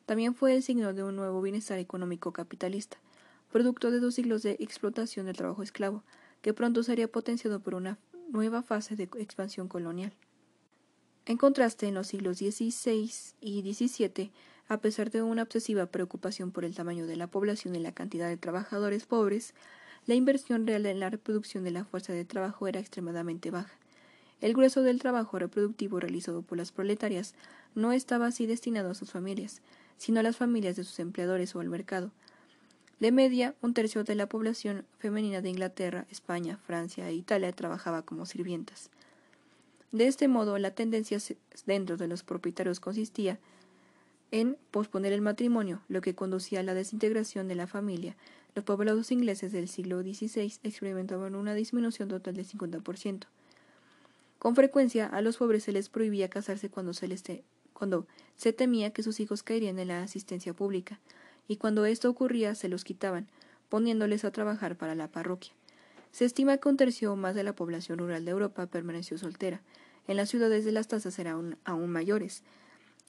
También 0.06 0.34
fue 0.34 0.54
el 0.54 0.62
signo 0.62 0.94
de 0.94 1.02
un 1.02 1.14
nuevo 1.14 1.42
bienestar 1.42 1.78
económico 1.78 2.32
capitalista, 2.32 2.96
producto 3.52 3.90
de 3.90 4.00
dos 4.00 4.14
siglos 4.14 4.42
de 4.42 4.52
explotación 4.52 5.26
del 5.26 5.36
trabajo 5.36 5.62
esclavo, 5.62 6.04
que 6.44 6.52
pronto 6.52 6.82
sería 6.82 7.08
potenciado 7.08 7.58
por 7.60 7.74
una 7.74 7.96
nueva 8.28 8.62
fase 8.62 8.96
de 8.96 9.04
expansión 9.04 9.66
colonial. 9.66 10.12
En 11.24 11.38
contraste, 11.38 11.88
en 11.88 11.94
los 11.94 12.08
siglos 12.08 12.36
XVI 12.36 13.10
y 13.40 13.72
XVII, 13.72 14.30
a 14.68 14.76
pesar 14.76 15.10
de 15.10 15.22
una 15.22 15.44
obsesiva 15.44 15.86
preocupación 15.86 16.50
por 16.50 16.66
el 16.66 16.74
tamaño 16.74 17.06
de 17.06 17.16
la 17.16 17.28
población 17.28 17.74
y 17.76 17.78
la 17.78 17.92
cantidad 17.92 18.28
de 18.28 18.36
trabajadores 18.36 19.06
pobres, 19.06 19.54
la 20.04 20.16
inversión 20.16 20.66
real 20.66 20.84
en 20.84 21.00
la 21.00 21.08
reproducción 21.08 21.64
de 21.64 21.70
la 21.70 21.86
fuerza 21.86 22.12
de 22.12 22.26
trabajo 22.26 22.68
era 22.68 22.78
extremadamente 22.78 23.50
baja. 23.50 23.72
El 24.42 24.52
grueso 24.52 24.82
del 24.82 24.98
trabajo 24.98 25.38
reproductivo 25.38 25.98
realizado 25.98 26.42
por 26.42 26.58
las 26.58 26.72
proletarias 26.72 27.34
no 27.74 27.92
estaba 27.92 28.26
así 28.26 28.44
destinado 28.44 28.90
a 28.90 28.94
sus 28.94 29.10
familias, 29.10 29.62
sino 29.96 30.20
a 30.20 30.22
las 30.22 30.36
familias 30.36 30.76
de 30.76 30.84
sus 30.84 30.98
empleadores 30.98 31.54
o 31.56 31.60
al 31.60 31.70
mercado. 31.70 32.10
De 33.04 33.12
media, 33.12 33.54
un 33.60 33.74
tercio 33.74 34.02
de 34.02 34.14
la 34.14 34.30
población 34.30 34.86
femenina 34.98 35.42
de 35.42 35.50
Inglaterra, 35.50 36.06
España, 36.10 36.56
Francia 36.66 37.06
e 37.06 37.12
Italia 37.12 37.52
trabajaba 37.52 38.00
como 38.00 38.24
sirvientas. 38.24 38.88
De 39.92 40.06
este 40.06 40.26
modo, 40.26 40.56
la 40.56 40.70
tendencia 40.70 41.18
dentro 41.66 41.98
de 41.98 42.08
los 42.08 42.22
propietarios 42.22 42.80
consistía 42.80 43.38
en 44.30 44.56
posponer 44.70 45.12
el 45.12 45.20
matrimonio, 45.20 45.82
lo 45.88 46.00
que 46.00 46.14
conducía 46.14 46.60
a 46.60 46.62
la 46.62 46.72
desintegración 46.72 47.46
de 47.46 47.56
la 47.56 47.66
familia. 47.66 48.16
Los 48.54 48.64
poblados 48.64 49.12
ingleses 49.12 49.52
del 49.52 49.68
siglo 49.68 50.00
XVI 50.00 50.60
experimentaban 50.62 51.34
una 51.34 51.52
disminución 51.52 52.08
total 52.08 52.36
del 52.36 52.46
50%. 52.48 53.26
Con 54.38 54.54
frecuencia 54.54 55.08
a 55.08 55.20
los 55.20 55.36
pobres 55.36 55.64
se 55.64 55.72
les 55.72 55.90
prohibía 55.90 56.30
casarse 56.30 56.70
cuando 56.70 56.94
se, 56.94 57.06
les 57.06 57.22
cuando 57.74 58.06
se 58.38 58.54
temía 58.54 58.94
que 58.94 59.02
sus 59.02 59.20
hijos 59.20 59.42
caerían 59.42 59.78
en 59.78 59.88
la 59.88 60.02
asistencia 60.02 60.54
pública, 60.54 61.00
y 61.48 61.56
cuando 61.56 61.84
esto 61.86 62.10
ocurría 62.10 62.54
se 62.54 62.68
los 62.68 62.84
quitaban, 62.84 63.28
poniéndoles 63.68 64.24
a 64.24 64.30
trabajar 64.30 64.76
para 64.76 64.94
la 64.94 65.08
parroquia. 65.08 65.52
Se 66.12 66.24
estima 66.24 66.58
que 66.58 66.68
un 66.68 66.76
tercio 66.76 67.12
o 67.12 67.16
más 67.16 67.34
de 67.34 67.42
la 67.42 67.54
población 67.54 67.98
rural 67.98 68.24
de 68.24 68.30
Europa 68.30 68.66
permaneció 68.66 69.18
soltera. 69.18 69.60
En 70.06 70.16
las 70.16 70.28
ciudades 70.28 70.64
de 70.64 70.72
las 70.72 70.88
tasas 70.88 71.18
eran 71.18 71.56
aún 71.64 71.90
mayores 71.90 72.42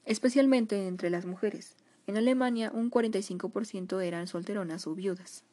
especialmente 0.05 0.87
entre 0.87 1.09
las 1.09 1.25
mujeres. 1.25 1.75
En 2.07 2.17
Alemania, 2.17 2.71
un 2.73 2.91
45% 2.91 4.01
eran 4.01 4.27
solteronas 4.27 4.85
o 4.87 4.93
viudas. 4.95 5.43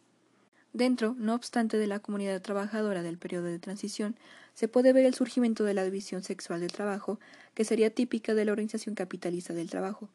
Dentro, 0.74 1.14
no 1.18 1.34
obstante, 1.34 1.76
de 1.78 1.86
la 1.86 1.98
comunidad 1.98 2.40
trabajadora 2.40 3.02
del 3.02 3.18
periodo 3.18 3.46
de 3.46 3.59
transición, 3.59 4.16
se 4.54 4.68
puede 4.68 4.92
ver 4.92 5.06
el 5.06 5.14
surgimiento 5.14 5.64
de 5.64 5.74
la 5.74 5.84
división 5.84 6.22
sexual 6.22 6.60
del 6.60 6.72
trabajo, 6.72 7.18
que 7.54 7.64
sería 7.64 7.90
típica 7.90 8.34
de 8.34 8.44
la 8.44 8.52
organización 8.52 8.94
capitalista 8.94 9.54
del 9.54 9.70
trabajo, 9.70 10.09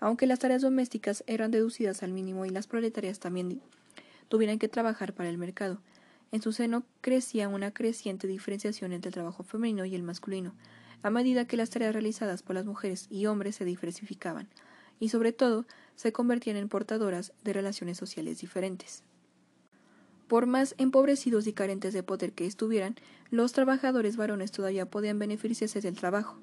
aunque 0.00 0.26
las 0.26 0.38
tareas 0.38 0.62
domésticas 0.62 1.22
eran 1.26 1.50
deducidas 1.50 2.02
al 2.02 2.12
mínimo 2.12 2.46
y 2.46 2.50
las 2.50 2.66
proletarias 2.66 3.20
también 3.20 3.60
tuvieran 4.28 4.58
que 4.58 4.68
trabajar 4.68 5.12
para 5.12 5.28
el 5.28 5.38
mercado. 5.38 5.80
En 6.32 6.42
su 6.42 6.52
seno 6.52 6.84
crecía 7.00 7.48
una 7.48 7.72
creciente 7.72 8.26
diferenciación 8.26 8.92
entre 8.92 9.08
el 9.08 9.14
trabajo 9.14 9.42
femenino 9.42 9.84
y 9.84 9.94
el 9.94 10.02
masculino, 10.02 10.54
a 11.02 11.10
medida 11.10 11.46
que 11.46 11.56
las 11.56 11.70
tareas 11.70 11.92
realizadas 11.92 12.42
por 12.42 12.54
las 12.54 12.66
mujeres 12.66 13.06
y 13.10 13.26
hombres 13.26 13.56
se 13.56 13.64
diversificaban, 13.64 14.48
y 14.98 15.08
sobre 15.08 15.32
todo 15.32 15.66
se 15.96 16.12
convertían 16.12 16.56
en 16.56 16.68
portadoras 16.68 17.32
de 17.42 17.52
relaciones 17.52 17.98
sociales 17.98 18.40
diferentes. 18.40 19.02
Por 20.28 20.46
más 20.46 20.76
empobrecidos 20.78 21.48
y 21.48 21.52
carentes 21.52 21.92
de 21.92 22.04
poder 22.04 22.32
que 22.32 22.46
estuvieran, 22.46 22.94
los 23.30 23.52
trabajadores 23.52 24.16
varones 24.16 24.52
todavía 24.52 24.86
podían 24.86 25.18
beneficiarse 25.18 25.80
del 25.80 25.96
trabajo 25.96 26.38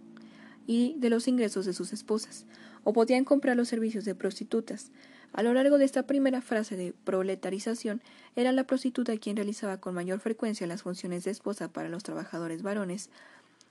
y 0.65 0.95
de 0.97 1.09
los 1.09 1.29
ingresos 1.29 1.65
de 1.65 1.71
sus 1.71 1.93
esposas, 1.93 2.45
o 2.87 2.93
podían 2.93 3.25
comprar 3.25 3.57
los 3.57 3.67
servicios 3.67 4.05
de 4.05 4.15
prostitutas. 4.15 4.91
A 5.33 5.43
lo 5.43 5.53
largo 5.53 5.77
de 5.77 5.83
esta 5.83 6.03
primera 6.03 6.39
frase 6.41 6.77
de 6.77 6.93
proletarización, 7.03 8.01
era 8.37 8.53
la 8.53 8.63
prostituta 8.63 9.17
quien 9.17 9.35
realizaba 9.35 9.75
con 9.75 9.93
mayor 9.93 10.21
frecuencia 10.21 10.65
las 10.67 10.83
funciones 10.83 11.25
de 11.25 11.31
esposa 11.31 11.67
para 11.67 11.89
los 11.89 12.03
trabajadores 12.03 12.61
varones, 12.61 13.09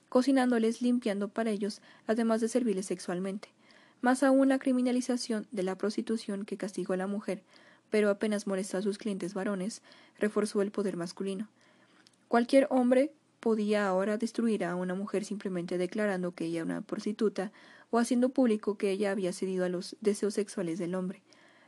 cocinándoles, 0.09 0.83
limpiando 0.83 1.29
para 1.29 1.49
ellos, 1.49 1.81
además 2.05 2.41
de 2.41 2.47
servirles 2.47 2.85
sexualmente. 2.85 3.49
Más 4.01 4.21
aún 4.21 4.49
la 4.49 4.59
criminalización 4.59 5.47
de 5.51 5.63
la 5.63 5.79
prostitución 5.79 6.45
que 6.45 6.57
castigó 6.57 6.93
a 6.93 6.97
la 6.97 7.07
mujer, 7.07 7.41
pero 7.89 8.11
apenas 8.11 8.45
molestó 8.45 8.77
a 8.77 8.83
sus 8.83 8.99
clientes 8.99 9.33
varones, 9.33 9.81
reforzó 10.19 10.61
el 10.61 10.69
poder 10.69 10.95
masculino. 10.95 11.47
Cualquier 12.27 12.67
hombre 12.69 13.11
podía 13.39 13.87
ahora 13.87 14.17
destruir 14.17 14.63
a 14.63 14.75
una 14.75 14.93
mujer 14.93 15.25
simplemente 15.25 15.79
declarando 15.79 16.33
que 16.33 16.45
ella 16.45 16.57
era 16.57 16.65
una 16.65 16.81
prostituta 16.81 17.51
o 17.89 17.99
haciendo 17.99 18.29
público 18.29 18.77
que 18.77 18.91
ella 18.91 19.11
había 19.11 19.33
cedido 19.33 19.65
a 19.65 19.69
los 19.69 19.95
deseos 20.01 20.33
sexuales 20.33 20.79
del 20.79 20.95
hombre. 20.95 21.23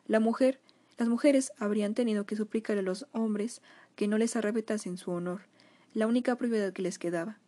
La 0.08 0.20
mujer, 0.20 0.60
las 0.98 1.08
mujeres 1.08 1.52
habrían 1.58 1.94
tenido 1.94 2.26
que 2.26 2.36
suplicar 2.36 2.78
a 2.78 2.82
los 2.82 3.08
hombres 3.12 3.62
que 3.96 4.08
no 4.08 4.18
les 4.18 4.36
arrebatasen 4.36 4.98
su 4.98 5.12
honor, 5.12 5.42
la 5.94 6.08
única 6.08 6.36
propiedad 6.36 6.74
que 6.74 6.82
les 6.82 7.00
quedaba 7.00 7.40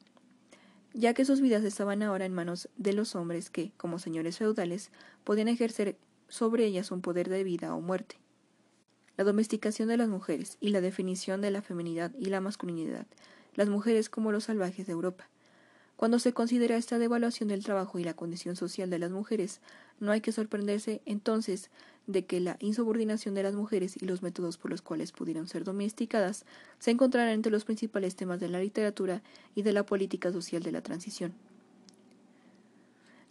ya 0.93 1.13
que 1.13 1.25
sus 1.25 1.41
vidas 1.41 1.63
estaban 1.63 2.03
ahora 2.03 2.25
en 2.25 2.33
manos 2.33 2.69
de 2.77 2.93
los 2.93 3.15
hombres 3.15 3.49
que, 3.49 3.71
como 3.77 3.99
señores 3.99 4.37
feudales, 4.37 4.91
podían 5.23 5.47
ejercer 5.47 5.97
sobre 6.27 6.65
ellas 6.65 6.91
un 6.91 7.01
poder 7.01 7.29
de 7.29 7.43
vida 7.43 7.73
o 7.73 7.81
muerte. 7.81 8.17
La 9.17 9.23
domesticación 9.23 9.87
de 9.87 9.97
las 9.97 10.09
mujeres 10.09 10.57
y 10.59 10.69
la 10.69 10.81
definición 10.81 11.41
de 11.41 11.51
la 11.51 11.61
feminidad 11.61 12.11
y 12.19 12.25
la 12.25 12.41
masculinidad, 12.41 13.07
las 13.55 13.69
mujeres 13.69 14.09
como 14.09 14.31
los 14.31 14.45
salvajes 14.45 14.87
de 14.87 14.93
Europa. 14.93 15.29
Cuando 16.01 16.17
se 16.17 16.33
considera 16.33 16.77
esta 16.77 16.97
devaluación 16.97 17.49
del 17.49 17.63
trabajo 17.63 17.99
y 17.99 18.03
la 18.03 18.15
condición 18.15 18.55
social 18.55 18.89
de 18.89 18.97
las 18.97 19.11
mujeres, 19.11 19.61
no 19.99 20.11
hay 20.11 20.19
que 20.19 20.31
sorprenderse 20.31 20.99
entonces 21.05 21.69
de 22.07 22.25
que 22.25 22.39
la 22.39 22.57
insubordinación 22.59 23.35
de 23.35 23.43
las 23.43 23.53
mujeres 23.53 24.01
y 24.01 24.07
los 24.07 24.23
métodos 24.23 24.57
por 24.57 24.71
los 24.71 24.81
cuales 24.81 25.11
pudieron 25.11 25.47
ser 25.47 25.63
domesticadas 25.63 26.43
se 26.79 26.89
encontrarán 26.89 27.33
entre 27.33 27.51
los 27.51 27.65
principales 27.65 28.15
temas 28.15 28.39
de 28.39 28.49
la 28.49 28.59
literatura 28.59 29.21
y 29.53 29.61
de 29.61 29.73
la 29.73 29.85
política 29.85 30.31
social 30.31 30.63
de 30.63 30.71
la 30.71 30.81
transición. 30.81 31.33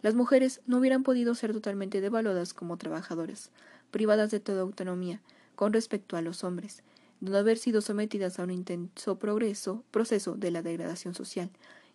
las 0.01 0.15
mujeres 0.15 0.61
no 0.65 0.77
hubieran 0.77 1.03
podido 1.03 1.35
ser 1.35 1.51
totalmente 1.51 1.99
devaluadas 1.99 2.53
como 2.53 2.77
trabajadoras, 2.77 3.51
privadas 3.91 4.31
de 4.31 4.39
toda 4.39 4.61
autonomía 4.61 5.19
con 5.57 5.73
respecto 5.73 6.15
a 6.15 6.21
los 6.21 6.45
hombres, 6.45 6.83
de 7.19 7.31
no 7.31 7.37
haber 7.37 7.57
sido 7.57 7.81
sometidas 7.81 8.39
a 8.39 8.43
un 8.43 8.51
intenso 8.51 9.19
progreso, 9.19 9.83
proceso 9.91 10.37
de 10.37 10.51
la 10.51 10.61
degradación 10.61 11.15
social. 11.15 11.49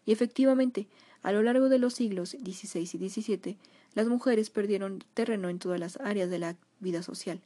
Y 0.06 0.12
efectivamente, 0.12 0.86
a 1.22 1.32
lo 1.32 1.42
largo 1.42 1.68
de 1.68 1.78
los 1.78 1.94
siglos 1.94 2.30
XVI 2.30 2.80
y 2.80 3.08
XVII, 3.08 3.58
las 3.94 4.06
mujeres 4.06 4.48
perdieron 4.50 5.04
terreno 5.14 5.48
en 5.48 5.58
todas 5.58 5.80
las 5.80 5.98
áreas 5.98 6.30
de 6.30 6.38
la 6.38 6.56
vida 6.80 7.02
social. 7.02 7.40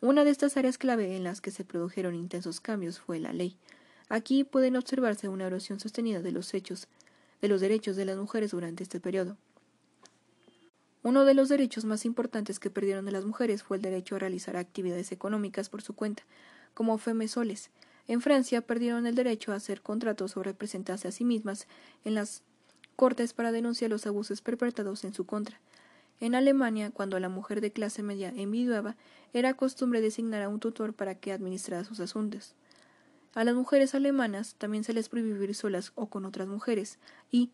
Una 0.00 0.24
de 0.24 0.30
estas 0.30 0.56
áreas 0.56 0.76
clave 0.76 1.16
en 1.16 1.24
las 1.24 1.40
que 1.40 1.50
se 1.50 1.64
produjeron 1.64 2.14
intensos 2.14 2.60
cambios 2.60 3.00
fue 3.00 3.18
la 3.18 3.32
ley. 3.32 3.56
Aquí 4.08 4.44
pueden 4.44 4.76
observarse 4.76 5.28
una 5.28 5.46
erosión 5.46 5.80
sostenida 5.80 6.20
de 6.20 6.32
los 6.32 6.52
hechos, 6.52 6.86
de 7.40 7.48
los 7.48 7.60
derechos 7.60 7.96
de 7.96 8.04
las 8.04 8.16
mujeres 8.16 8.50
durante 8.50 8.82
este 8.82 9.00
periodo. 9.00 9.36
Uno 11.02 11.24
de 11.24 11.34
los 11.34 11.48
derechos 11.48 11.84
más 11.84 12.04
importantes 12.04 12.58
que 12.58 12.68
perdieron 12.68 13.10
las 13.12 13.24
mujeres 13.24 13.62
fue 13.62 13.76
el 13.76 13.82
derecho 13.82 14.16
a 14.16 14.18
realizar 14.18 14.56
actividades 14.56 15.12
económicas 15.12 15.68
por 15.68 15.80
su 15.80 15.94
cuenta, 15.94 16.24
como 16.74 16.98
femesoles. 16.98 17.70
En 18.08 18.20
Francia 18.20 18.60
perdieron 18.60 19.06
el 19.06 19.14
derecho 19.14 19.52
a 19.52 19.56
hacer 19.56 19.82
contratos 19.82 20.36
o 20.36 20.42
representarse 20.42 21.08
a 21.08 21.12
sí 21.12 21.24
mismas 21.24 21.66
en 22.04 22.14
las 22.14 22.42
cortes 22.94 23.32
para 23.32 23.52
denunciar 23.52 23.90
los 23.90 24.06
abusos 24.06 24.40
perpetrados 24.40 25.04
en 25.04 25.12
su 25.12 25.26
contra. 25.26 25.60
En 26.20 26.34
Alemania, 26.34 26.90
cuando 26.90 27.20
la 27.20 27.28
mujer 27.28 27.60
de 27.60 27.72
clase 27.72 28.02
media 28.02 28.32
enviduaba, 28.34 28.96
era 29.34 29.54
costumbre 29.54 30.00
designar 30.00 30.42
a 30.42 30.48
un 30.48 30.60
tutor 30.60 30.94
para 30.94 31.14
que 31.14 31.32
administrara 31.32 31.84
sus 31.84 32.00
asuntos. 32.00 32.54
A 33.34 33.44
las 33.44 33.54
mujeres 33.54 33.94
alemanas 33.94 34.54
también 34.56 34.82
se 34.82 34.94
les 34.94 35.10
prohibió 35.10 35.34
vivir 35.34 35.54
solas 35.54 35.92
o 35.94 36.06
con 36.06 36.24
otras 36.24 36.48
mujeres, 36.48 36.98
y, 37.30 37.50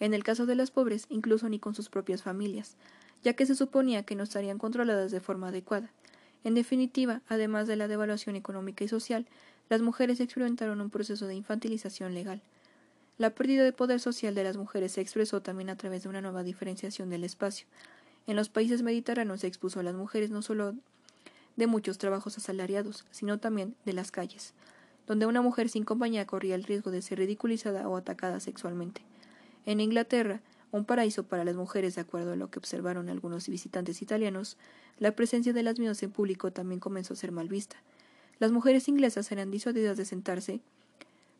en 0.00 0.14
el 0.14 0.24
caso 0.24 0.46
de 0.46 0.54
las 0.54 0.70
pobres, 0.70 1.04
incluso 1.10 1.50
ni 1.50 1.58
con 1.58 1.74
sus 1.74 1.90
propias 1.90 2.22
familias, 2.22 2.76
ya 3.22 3.34
que 3.34 3.44
se 3.44 3.54
suponía 3.54 4.04
que 4.04 4.14
no 4.14 4.22
estarían 4.22 4.56
controladas 4.56 5.10
de 5.10 5.20
forma 5.20 5.48
adecuada. 5.48 5.90
En 6.44 6.54
definitiva, 6.54 7.20
además 7.28 7.66
de 7.66 7.76
la 7.76 7.88
devaluación 7.88 8.36
económica 8.36 8.84
y 8.84 8.88
social, 8.88 9.26
las 9.68 9.82
mujeres 9.82 10.20
experimentaron 10.20 10.80
un 10.80 10.90
proceso 10.90 11.26
de 11.26 11.34
infantilización 11.34 12.14
legal. 12.14 12.42
La 13.18 13.30
pérdida 13.30 13.64
de 13.64 13.72
poder 13.72 14.00
social 14.00 14.34
de 14.34 14.44
las 14.44 14.56
mujeres 14.56 14.92
se 14.92 15.00
expresó 15.00 15.42
también 15.42 15.70
a 15.70 15.76
través 15.76 16.04
de 16.04 16.08
una 16.08 16.20
nueva 16.20 16.42
diferenciación 16.42 17.10
del 17.10 17.24
espacio. 17.24 17.66
En 18.26 18.36
los 18.36 18.48
países 18.48 18.82
mediterráneos 18.82 19.40
se 19.40 19.46
expuso 19.46 19.80
a 19.80 19.82
las 19.82 19.94
mujeres 19.94 20.30
no 20.30 20.42
solo 20.42 20.74
de 21.56 21.66
muchos 21.66 21.98
trabajos 21.98 22.38
asalariados, 22.38 23.04
sino 23.10 23.38
también 23.38 23.74
de 23.84 23.92
las 23.92 24.12
calles, 24.12 24.54
donde 25.08 25.26
una 25.26 25.42
mujer 25.42 25.68
sin 25.68 25.84
compañía 25.84 26.26
corría 26.26 26.54
el 26.54 26.62
riesgo 26.62 26.92
de 26.92 27.02
ser 27.02 27.18
ridiculizada 27.18 27.88
o 27.88 27.96
atacada 27.96 28.38
sexualmente. 28.38 29.02
En 29.66 29.80
Inglaterra, 29.80 30.40
un 30.70 30.84
paraíso 30.84 31.24
para 31.24 31.44
las 31.44 31.56
mujeres, 31.56 31.96
de 31.96 32.02
acuerdo 32.02 32.32
a 32.32 32.36
lo 32.36 32.50
que 32.50 32.58
observaron 32.58 33.08
algunos 33.08 33.48
visitantes 33.48 34.02
italianos, 34.02 34.56
la 34.98 35.12
presencia 35.12 35.52
de 35.52 35.62
las 35.62 35.78
mismas 35.78 36.02
en 36.02 36.12
público 36.12 36.52
también 36.52 36.78
comenzó 36.78 37.14
a 37.14 37.16
ser 37.16 37.32
mal 37.32 37.48
vista. 37.48 37.76
Las 38.38 38.52
mujeres 38.52 38.88
inglesas 38.88 39.30
eran 39.32 39.50
disuadidas 39.50 39.96
de 39.96 40.04
sentarse 40.04 40.60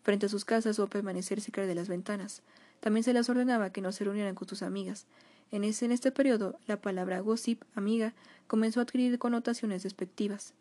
frente 0.02 0.26
a 0.26 0.28
sus 0.28 0.44
casas 0.44 0.78
o 0.78 0.88
permanecer 0.88 1.40
cerca 1.40 1.66
de 1.66 1.74
las 1.74 1.88
ventanas. 1.88 2.42
También 2.80 3.04
se 3.04 3.12
les 3.12 3.28
ordenaba 3.28 3.70
que 3.70 3.80
no 3.80 3.92
se 3.92 4.04
reunieran 4.04 4.34
con 4.34 4.48
sus 4.48 4.62
amigas. 4.62 5.06
En, 5.50 5.64
en 5.64 5.92
este 5.92 6.10
periodo, 6.12 6.58
la 6.66 6.80
palabra 6.80 7.20
gossip, 7.20 7.62
amiga, 7.74 8.14
comenzó 8.46 8.80
a 8.80 8.84
adquirir 8.84 9.18
connotaciones 9.18 9.82
despectivas. 9.82 10.54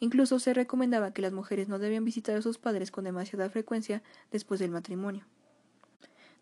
Incluso 0.00 0.38
se 0.38 0.54
recomendaba 0.54 1.12
que 1.12 1.22
las 1.22 1.32
mujeres 1.32 1.68
no 1.68 1.78
debían 1.78 2.04
visitar 2.04 2.36
a 2.36 2.42
sus 2.42 2.58
padres 2.58 2.90
con 2.90 3.04
demasiada 3.04 3.48
frecuencia 3.48 4.02
después 4.30 4.60
del 4.60 4.70
matrimonio. 4.70 5.24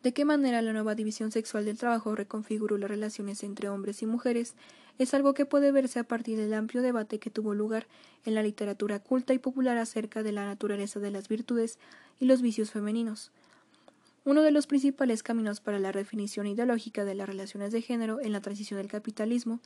De 0.04 0.12
qué 0.12 0.26
manera 0.26 0.60
la 0.60 0.74
nueva 0.74 0.94
división 0.94 1.32
sexual 1.32 1.64
del 1.64 1.78
trabajo 1.78 2.14
reconfiguró 2.14 2.76
las 2.76 2.90
relaciones 2.90 3.42
entre 3.42 3.70
hombres 3.70 4.02
y 4.02 4.06
mujeres 4.06 4.54
es 4.98 5.14
algo 5.14 5.32
que 5.32 5.46
puede 5.46 5.72
verse 5.72 5.98
a 5.98 6.04
partir 6.04 6.36
del 6.36 6.52
amplio 6.52 6.82
debate 6.82 7.18
que 7.18 7.30
tuvo 7.30 7.54
lugar 7.54 7.86
en 8.26 8.34
la 8.34 8.42
literatura 8.42 8.98
culta 8.98 9.32
y 9.32 9.38
popular 9.38 9.78
acerca 9.78 10.22
de 10.22 10.32
la 10.32 10.44
naturaleza 10.44 11.00
de 11.00 11.10
las 11.10 11.28
virtudes 11.28 11.78
y 12.20 12.26
los 12.26 12.42
vicios 12.42 12.70
femeninos. 12.70 13.32
Uno 14.26 14.42
de 14.42 14.50
los 14.50 14.66
principales 14.66 15.22
caminos 15.22 15.62
para 15.62 15.78
la 15.78 15.90
definición 15.90 16.46
ideológica 16.46 17.06
de 17.06 17.14
las 17.14 17.26
relaciones 17.26 17.72
de 17.72 17.80
género 17.80 18.20
en 18.20 18.32
la 18.32 18.42
transición 18.42 18.76
del 18.76 18.88
capitalismo, 18.88 19.60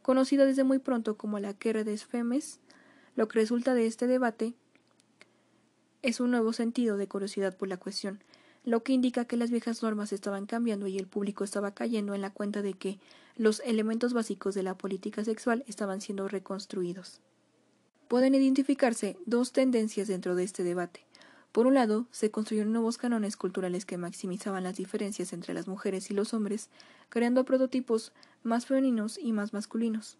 conocida 0.00 0.46
desde 0.46 0.64
muy 0.64 0.78
pronto 0.78 1.18
como 1.18 1.38
la 1.38 1.52
guerra 1.52 1.84
des 1.84 2.06
femes, 2.06 2.60
lo 3.14 3.28
que 3.28 3.40
resulta 3.40 3.74
de 3.74 3.84
este 3.84 4.06
debate 4.06 4.54
es 6.00 6.18
un 6.18 6.30
nuevo 6.30 6.54
sentido 6.54 6.96
de 6.96 7.08
curiosidad 7.08 7.54
por 7.54 7.68
la 7.68 7.76
cuestión, 7.76 8.20
lo 8.64 8.82
que 8.82 8.92
indica 8.92 9.24
que 9.24 9.36
las 9.36 9.50
viejas 9.50 9.82
normas 9.82 10.12
estaban 10.12 10.46
cambiando 10.46 10.86
y 10.86 10.98
el 10.98 11.06
público 11.06 11.44
estaba 11.44 11.72
cayendo 11.72 12.14
en 12.14 12.20
la 12.20 12.30
cuenta 12.30 12.62
de 12.62 12.74
que 12.74 12.98
los 13.36 13.60
elementos 13.60 14.12
básicos 14.12 14.54
de 14.54 14.62
la 14.62 14.76
política 14.76 15.24
sexual 15.24 15.64
estaban 15.66 16.00
siendo 16.00 16.28
reconstruidos. 16.28 17.20
Pueden 18.08 18.34
identificarse 18.34 19.16
dos 19.26 19.52
tendencias 19.52 20.06
dentro 20.06 20.34
de 20.34 20.44
este 20.44 20.62
debate. 20.62 21.06
Por 21.50 21.66
un 21.66 21.74
lado, 21.74 22.06
se 22.10 22.30
construyeron 22.30 22.72
nuevos 22.72 22.98
cánones 22.98 23.36
culturales 23.36 23.84
que 23.84 23.98
maximizaban 23.98 24.64
las 24.64 24.76
diferencias 24.76 25.32
entre 25.32 25.54
las 25.54 25.66
mujeres 25.66 26.10
y 26.10 26.14
los 26.14 26.32
hombres, 26.32 26.70
creando 27.08 27.44
prototipos 27.44 28.12
más 28.42 28.66
femeninos 28.66 29.18
y 29.18 29.32
más 29.32 29.52
masculinos. 29.52 30.18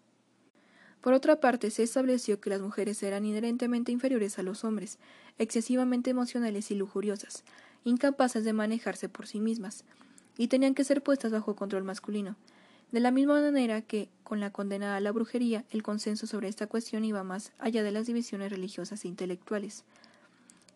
Por 1.01 1.13
otra 1.13 1.39
parte, 1.39 1.69
se 1.69 1.83
estableció 1.83 2.39
que 2.39 2.49
las 2.49 2.61
mujeres 2.61 3.01
eran 3.03 3.25
inherentemente 3.25 3.91
inferiores 3.91 4.39
a 4.39 4.43
los 4.43 4.63
hombres, 4.63 4.99
excesivamente 5.37 6.11
emocionales 6.11 6.71
y 6.71 6.75
lujuriosas, 6.75 7.43
incapaces 7.83 8.43
de 8.43 8.53
manejarse 8.53 9.09
por 9.09 9.27
sí 9.27 9.39
mismas, 9.39 9.83
y 10.37 10.47
tenían 10.47 10.73
que 10.73 10.83
ser 10.83 11.03
puestas 11.03 11.31
bajo 11.31 11.55
control 11.55 11.83
masculino. 11.83 12.35
De 12.91 12.99
la 12.99 13.11
misma 13.11 13.41
manera 13.41 13.81
que, 13.81 14.09
con 14.23 14.39
la 14.39 14.51
condena 14.51 14.95
a 14.95 14.99
la 14.99 15.11
brujería, 15.11 15.65
el 15.71 15.81
consenso 15.81 16.27
sobre 16.27 16.47
esta 16.47 16.67
cuestión 16.67 17.03
iba 17.05 17.23
más 17.23 17.51
allá 17.57 17.83
de 17.83 17.91
las 17.91 18.05
divisiones 18.05 18.51
religiosas 18.51 19.03
e 19.03 19.07
intelectuales. 19.07 19.83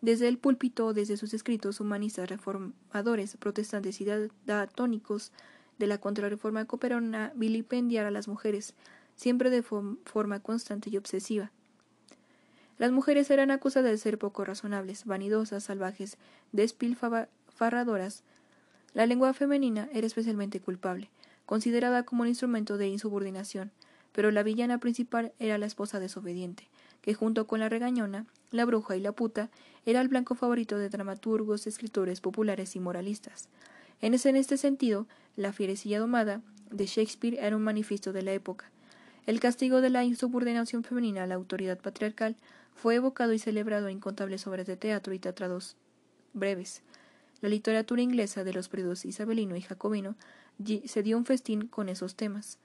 Desde 0.00 0.28
el 0.28 0.38
púlpito, 0.38 0.94
desde 0.94 1.16
sus 1.16 1.34
escritos 1.34 1.80
humanistas 1.80 2.28
reformadores, 2.28 3.36
protestantes 3.36 4.00
y 4.00 4.06
datónicos 4.46 5.32
de 5.78 5.86
la 5.86 5.98
contrarreforma 5.98 6.64
cooperaron 6.64 7.14
a 7.14 7.32
vilipendiar 7.34 8.06
a 8.06 8.10
las 8.10 8.28
mujeres, 8.28 8.74
siempre 9.14 9.50
de 9.50 9.62
forma 9.62 10.40
constante 10.40 10.90
y 10.90 10.96
obsesiva. 10.96 11.52
Las 12.78 12.92
mujeres 12.92 13.28
eran 13.30 13.50
acusadas 13.50 13.90
de 13.90 13.98
ser 13.98 14.18
poco 14.18 14.44
razonables, 14.44 15.04
vanidosas, 15.04 15.64
salvajes, 15.64 16.16
despilfarradoras. 16.52 18.22
La 18.94 19.06
lengua 19.06 19.34
femenina 19.34 19.88
era 19.92 20.06
especialmente 20.06 20.60
culpable, 20.60 21.10
considerada 21.44 22.04
como 22.04 22.22
un 22.22 22.28
instrumento 22.28 22.78
de 22.78 22.86
insubordinación, 22.86 23.72
pero 24.12 24.30
la 24.30 24.44
villana 24.44 24.78
principal 24.78 25.32
era 25.40 25.58
la 25.58 25.66
esposa 25.66 25.98
desobediente, 25.98 26.68
que 27.02 27.14
junto 27.14 27.48
con 27.48 27.58
la 27.58 27.68
regañona, 27.68 28.26
la 28.52 28.64
bruja 28.64 28.96
y 28.96 29.00
la 29.00 29.12
puta, 29.12 29.50
era 29.84 30.00
el 30.00 30.08
blanco 30.08 30.36
favorito 30.36 30.78
de 30.78 30.88
dramaturgos, 30.88 31.66
escritores 31.66 32.20
populares 32.20 32.76
y 32.76 32.80
moralistas. 32.80 33.48
En, 34.00 34.14
ese, 34.14 34.28
en 34.28 34.36
este 34.36 34.56
sentido, 34.56 35.06
la 35.36 35.52
fierecilla 35.52 35.98
domada 35.98 36.42
de 36.70 36.86
Shakespeare 36.86 37.38
era 37.40 37.56
un 37.56 37.62
manifiesto 37.62 38.12
de 38.12 38.22
la 38.22 38.32
época. 38.32 38.70
El 39.26 39.40
castigo 39.40 39.80
de 39.80 39.90
la 39.90 40.04
insubordinación 40.04 40.84
femenina 40.84 41.24
a 41.24 41.26
la 41.26 41.34
autoridad 41.34 41.78
patriarcal 41.78 42.36
fue 42.78 42.94
evocado 42.94 43.32
y 43.32 43.38
celebrado 43.38 43.88
en 43.88 43.96
incontables 43.96 44.46
obras 44.46 44.66
de 44.66 44.76
teatro 44.76 45.12
y 45.12 45.18
teatrados 45.18 45.76
breves. 46.32 46.82
La 47.40 47.48
literatura 47.48 48.02
inglesa 48.02 48.44
de 48.44 48.52
los 48.52 48.68
periodos 48.68 49.04
isabelino 49.04 49.56
y 49.56 49.62
jacobino 49.62 50.14
se 50.86 51.02
dio 51.02 51.18
un 51.18 51.24
festín 51.24 51.66
con 51.66 51.88
esos 51.88 52.14
temas. 52.14 52.58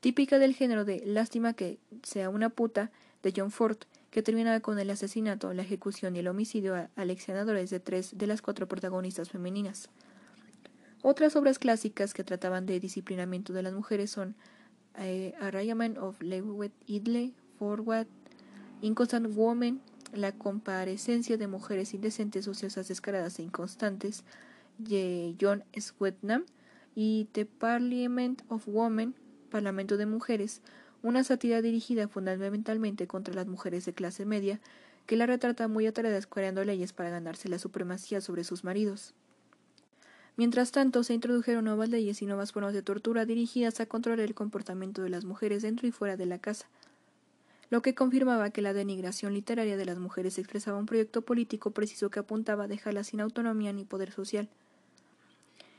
Típica 0.00 0.38
del 0.38 0.54
género 0.54 0.84
de 0.84 1.02
Lástima 1.04 1.54
que 1.54 1.78
sea 2.02 2.30
una 2.30 2.48
puta 2.48 2.90
de 3.22 3.32
John 3.36 3.50
Ford, 3.50 3.78
que 4.10 4.22
terminaba 4.22 4.60
con 4.60 4.78
el 4.78 4.90
asesinato, 4.90 5.52
la 5.52 5.62
ejecución 5.62 6.14
y 6.14 6.20
el 6.20 6.28
homicidio 6.28 6.88
aleccionadores 6.94 7.70
de 7.70 7.80
tres 7.80 8.16
de 8.16 8.26
las 8.28 8.40
cuatro 8.40 8.68
protagonistas 8.68 9.30
femeninas. 9.30 9.88
Otras 11.02 11.34
obras 11.34 11.58
clásicas 11.58 12.14
que 12.14 12.22
trataban 12.22 12.66
de 12.66 12.78
disciplinamiento 12.78 13.52
de 13.52 13.62
las 13.62 13.72
mujeres 13.72 14.12
son 14.12 14.36
eh, 14.96 15.34
of 16.00 16.22
Lewet 16.22 16.72
Idle, 16.86 17.32
Forward, 17.58 18.06
Inconstant 18.80 19.34
Woman, 19.34 19.80
la 20.12 20.32
comparecencia 20.32 21.36
de 21.36 21.46
mujeres 21.46 21.94
indecentes, 21.94 22.46
ociosas, 22.48 22.88
descaradas 22.88 23.38
e 23.38 23.42
inconstantes, 23.42 24.24
de 24.78 25.34
John 25.40 25.64
Swetnam, 25.78 26.44
y 26.94 27.28
The 27.32 27.46
Parliament 27.46 28.42
of 28.48 28.68
Women, 28.68 29.14
Parlamento 29.50 29.96
de 29.96 30.06
Mujeres, 30.06 30.60
una 31.02 31.24
sátira 31.24 31.60
dirigida 31.60 32.08
fundamentalmente 32.08 33.06
contra 33.06 33.34
las 33.34 33.46
mujeres 33.46 33.84
de 33.84 33.92
clase 33.92 34.24
media, 34.24 34.60
que 35.06 35.16
la 35.16 35.26
retrata 35.26 35.68
muy 35.68 35.86
atareadas 35.86 36.26
creando 36.26 36.64
leyes 36.64 36.92
para 36.92 37.10
ganarse 37.10 37.48
la 37.48 37.58
supremacía 37.58 38.20
sobre 38.20 38.44
sus 38.44 38.64
maridos. 38.64 39.12
Mientras 40.36 40.72
tanto, 40.72 41.04
se 41.04 41.14
introdujeron 41.14 41.64
nuevas 41.64 41.90
leyes 41.90 42.22
y 42.22 42.26
nuevas 42.26 42.52
formas 42.52 42.74
de 42.74 42.82
tortura 42.82 43.24
dirigidas 43.24 43.78
a 43.80 43.86
controlar 43.86 44.20
el 44.20 44.34
comportamiento 44.34 45.02
de 45.02 45.10
las 45.10 45.24
mujeres 45.24 45.62
dentro 45.62 45.86
y 45.86 45.92
fuera 45.92 46.16
de 46.16 46.26
la 46.26 46.38
casa, 46.38 46.66
lo 47.70 47.82
que 47.82 47.94
confirmaba 47.94 48.50
que 48.50 48.62
la 48.62 48.72
denigración 48.72 49.34
literaria 49.34 49.76
de 49.76 49.84
las 49.84 49.98
mujeres 49.98 50.38
expresaba 50.38 50.78
un 50.78 50.86
proyecto 50.86 51.22
político 51.22 51.70
preciso 51.70 52.10
que 52.10 52.20
apuntaba 52.20 52.64
a 52.64 52.68
dejarlas 52.68 53.08
sin 53.08 53.20
autonomía 53.20 53.72
ni 53.72 53.84
poder 53.84 54.12
social. 54.12 54.48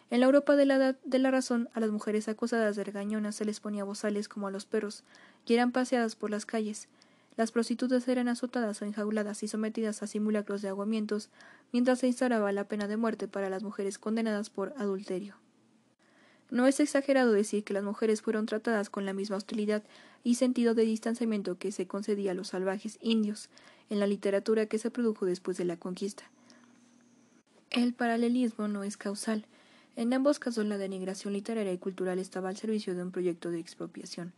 En 0.10 0.20
la 0.20 0.28
Europa 0.28 0.56
de 0.56 0.66
la 0.66 0.76
edad 0.76 0.96
de 1.04 1.20
la 1.20 1.32
razón, 1.32 1.70
a 1.74 1.80
las 1.80 1.90
mujeres 1.90 2.28
acusadas 2.28 2.76
de 2.76 2.84
regañonas 2.84 3.36
se 3.36 3.46
les 3.46 3.60
ponía 3.60 3.84
bozales 3.84 4.28
como 4.28 4.48
a 4.48 4.52
los 4.52 4.66
perros, 4.66 5.04
y 5.46 5.54
eran 5.54 5.72
paseadas 5.72 6.16
por 6.16 6.30
las 6.30 6.46
calles. 6.46 6.88
Las 7.38 7.52
prostitutas 7.52 8.08
eran 8.08 8.28
azotadas 8.28 8.82
o 8.82 8.86
enjauladas 8.86 9.44
y 9.44 9.48
sometidas 9.48 10.04
a 10.04 10.08
simulacros 10.08 10.62
de 10.62 10.70
aguamientos, 10.70 11.30
mientras 11.74 12.00
se 12.00 12.08
instauraba 12.08 12.52
la 12.52 12.68
pena 12.68 12.88
de 12.88 12.98
muerte 12.98 13.28
para 13.28 13.50
las 13.50 13.64
mujeres 13.64 13.98
condenadas 13.98 14.50
por 14.50 14.74
adulterio. 14.78 15.36
No 16.52 16.68
es 16.68 16.80
exagerado 16.80 17.32
decir 17.32 17.64
que 17.64 17.74
las 17.74 17.84
mujeres 17.84 18.22
fueron 18.22 18.46
tratadas 18.46 18.90
con 18.90 19.06
la 19.06 19.14
misma 19.14 19.38
hostilidad 19.38 19.84
y 20.24 20.36
sentido 20.36 20.76
de 20.76 20.86
distanciamiento 20.86 21.58
que 21.58 21.72
se 21.72 21.88
concedía 21.88 22.32
a 22.32 22.36
los 22.36 22.50
salvajes 22.50 22.98
indios 23.02 23.50
en 23.90 24.00
la 24.00 24.08
literatura 24.08 24.66
que 24.66 24.78
se 24.80 24.92
produjo 24.92 25.26
después 25.26 25.58
de 25.58 25.66
la 25.66 25.78
conquista. 25.78 26.30
El 27.72 27.94
paralelismo 27.94 28.68
no 28.68 28.84
es 28.84 28.96
causal. 28.98 29.46
En 29.96 30.14
ambos 30.14 30.40
casos 30.40 30.66
la 30.66 30.78
denigración 30.78 31.34
literaria 31.34 31.74
y 31.74 31.78
cultural 31.78 32.20
estaba 32.20 32.50
al 32.50 32.58
servicio 32.58 32.96
de 32.96 33.04
un 33.04 33.12
proyecto 33.12 33.50
de 33.50 33.60
expropiación. 33.60 34.34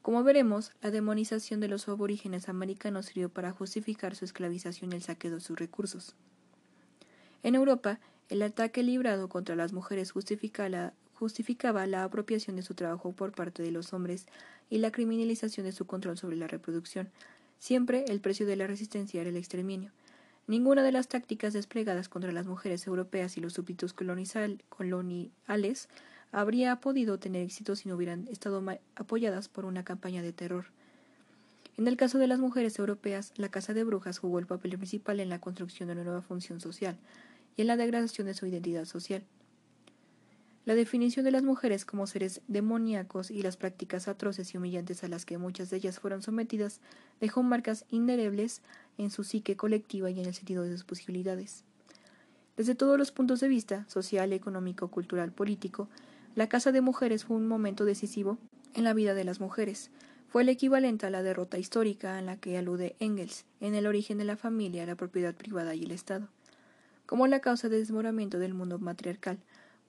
Como 0.00 0.24
veremos, 0.24 0.72
la 0.82 0.90
demonización 0.90 1.60
de 1.60 1.68
los 1.68 1.88
aborígenes 1.88 2.48
americanos 2.48 3.06
sirvió 3.06 3.28
para 3.28 3.52
justificar 3.52 4.16
su 4.16 4.24
esclavización 4.24 4.92
y 4.92 4.96
el 4.96 5.02
saqueo 5.02 5.32
de 5.32 5.40
sus 5.40 5.58
recursos. 5.58 6.16
En 7.44 7.54
Europa, 7.54 8.00
el 8.28 8.42
ataque 8.42 8.82
librado 8.82 9.28
contra 9.28 9.54
las 9.54 9.72
mujeres 9.72 10.12
justificaba 11.22 11.86
la 11.86 12.02
apropiación 12.02 12.56
de 12.56 12.62
su 12.62 12.74
trabajo 12.74 13.12
por 13.12 13.30
parte 13.30 13.62
de 13.62 13.70
los 13.70 13.92
hombres 13.92 14.26
y 14.68 14.78
la 14.78 14.90
criminalización 14.90 15.64
de 15.64 15.70
su 15.70 15.86
control 15.86 16.18
sobre 16.18 16.36
la 16.36 16.48
reproducción. 16.48 17.10
Siempre 17.60 18.04
el 18.08 18.20
precio 18.20 18.44
de 18.44 18.56
la 18.56 18.66
resistencia 18.66 19.20
era 19.20 19.30
el 19.30 19.36
exterminio. 19.36 19.92
Ninguna 20.48 20.82
de 20.82 20.90
las 20.90 21.06
tácticas 21.06 21.52
desplegadas 21.52 22.08
contra 22.08 22.32
las 22.32 22.48
mujeres 22.48 22.84
europeas 22.88 23.36
y 23.36 23.40
los 23.40 23.52
súbditos 23.52 23.92
coloniales 23.92 25.88
habría 26.32 26.80
podido 26.80 27.20
tener 27.20 27.42
éxito 27.42 27.76
si 27.76 27.88
no 27.88 27.94
hubieran 27.94 28.26
estado 28.26 28.60
apoyadas 28.96 29.48
por 29.48 29.64
una 29.64 29.84
campaña 29.84 30.22
de 30.22 30.32
terror. 30.32 30.64
En 31.76 31.86
el 31.86 31.96
caso 31.96 32.18
de 32.18 32.26
las 32.26 32.40
mujeres 32.40 32.76
europeas, 32.80 33.32
la 33.36 33.48
Casa 33.48 33.74
de 33.74 33.84
Brujas 33.84 34.18
jugó 34.18 34.40
el 34.40 34.46
papel 34.46 34.76
principal 34.76 35.20
en 35.20 35.28
la 35.28 35.40
construcción 35.40 35.86
de 35.86 35.92
una 35.92 36.02
nueva 36.02 36.22
función 36.22 36.60
social 36.60 36.98
y 37.56 37.60
en 37.60 37.68
la 37.68 37.76
degradación 37.76 38.26
de 38.26 38.34
su 38.34 38.44
identidad 38.46 38.86
social. 38.86 39.22
La 40.64 40.76
definición 40.76 41.24
de 41.24 41.32
las 41.32 41.42
mujeres 41.42 41.84
como 41.84 42.06
seres 42.06 42.40
demoníacos 42.46 43.32
y 43.32 43.42
las 43.42 43.56
prácticas 43.56 44.06
atroces 44.06 44.54
y 44.54 44.58
humillantes 44.58 45.02
a 45.02 45.08
las 45.08 45.24
que 45.24 45.36
muchas 45.36 45.70
de 45.70 45.78
ellas 45.78 45.98
fueron 45.98 46.22
sometidas 46.22 46.80
dejó 47.20 47.42
marcas 47.42 47.84
indelebles 47.90 48.62
en 48.96 49.10
su 49.10 49.24
psique 49.24 49.56
colectiva 49.56 50.08
y 50.10 50.20
en 50.20 50.26
el 50.26 50.34
sentido 50.34 50.62
de 50.62 50.72
sus 50.72 50.84
posibilidades. 50.84 51.64
Desde 52.56 52.76
todos 52.76 52.96
los 52.96 53.10
puntos 53.10 53.40
de 53.40 53.48
vista, 53.48 53.84
social, 53.88 54.32
económico, 54.32 54.88
cultural, 54.88 55.32
político, 55.32 55.88
la 56.36 56.48
Casa 56.48 56.70
de 56.70 56.80
Mujeres 56.80 57.24
fue 57.24 57.36
un 57.36 57.48
momento 57.48 57.84
decisivo 57.84 58.38
en 58.74 58.84
la 58.84 58.94
vida 58.94 59.14
de 59.14 59.24
las 59.24 59.40
mujeres. 59.40 59.90
Fue 60.28 60.42
el 60.42 60.48
equivalente 60.48 61.06
a 61.06 61.10
la 61.10 61.24
derrota 61.24 61.58
histórica 61.58 62.18
en 62.18 62.26
la 62.26 62.36
que 62.36 62.56
alude 62.56 62.94
Engels 63.00 63.46
en 63.60 63.74
el 63.74 63.86
origen 63.86 64.16
de 64.16 64.24
la 64.24 64.36
familia, 64.36 64.86
la 64.86 64.94
propiedad 64.94 65.34
privada 65.34 65.74
y 65.74 65.84
el 65.84 65.90
Estado, 65.90 66.28
como 67.04 67.26
la 67.26 67.40
causa 67.40 67.68
de 67.68 67.78
desmoramiento 67.78 68.38
del 68.38 68.54
mundo 68.54 68.78
matriarcal, 68.78 69.38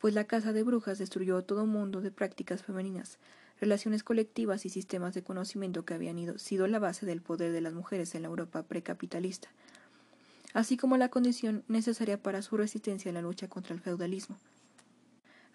pues 0.03 0.13
la 0.13 0.25
Casa 0.25 0.51
de 0.51 0.63
Brujas 0.63 0.97
destruyó 0.97 1.43
todo 1.43 1.65
mundo 1.65 2.01
de 2.01 2.11
prácticas 2.11 2.61
femeninas, 2.61 3.19
relaciones 3.61 4.03
colectivas 4.03 4.65
y 4.65 4.69
sistemas 4.69 5.13
de 5.13 5.23
conocimiento 5.23 5.85
que 5.85 5.93
habían 5.93 6.19
ido, 6.19 6.37
sido 6.37 6.67
la 6.67 6.77
base 6.77 7.05
del 7.05 7.21
poder 7.21 7.53
de 7.53 7.61
las 7.61 7.71
mujeres 7.71 8.13
en 8.13 8.23
la 8.23 8.27
Europa 8.27 8.63
precapitalista, 8.63 9.47
así 10.53 10.75
como 10.75 10.97
la 10.97 11.07
condición 11.07 11.63
necesaria 11.69 12.21
para 12.21 12.41
su 12.41 12.57
resistencia 12.57 13.07
en 13.07 13.15
la 13.15 13.21
lucha 13.21 13.47
contra 13.47 13.73
el 13.73 13.79
feudalismo. 13.79 14.35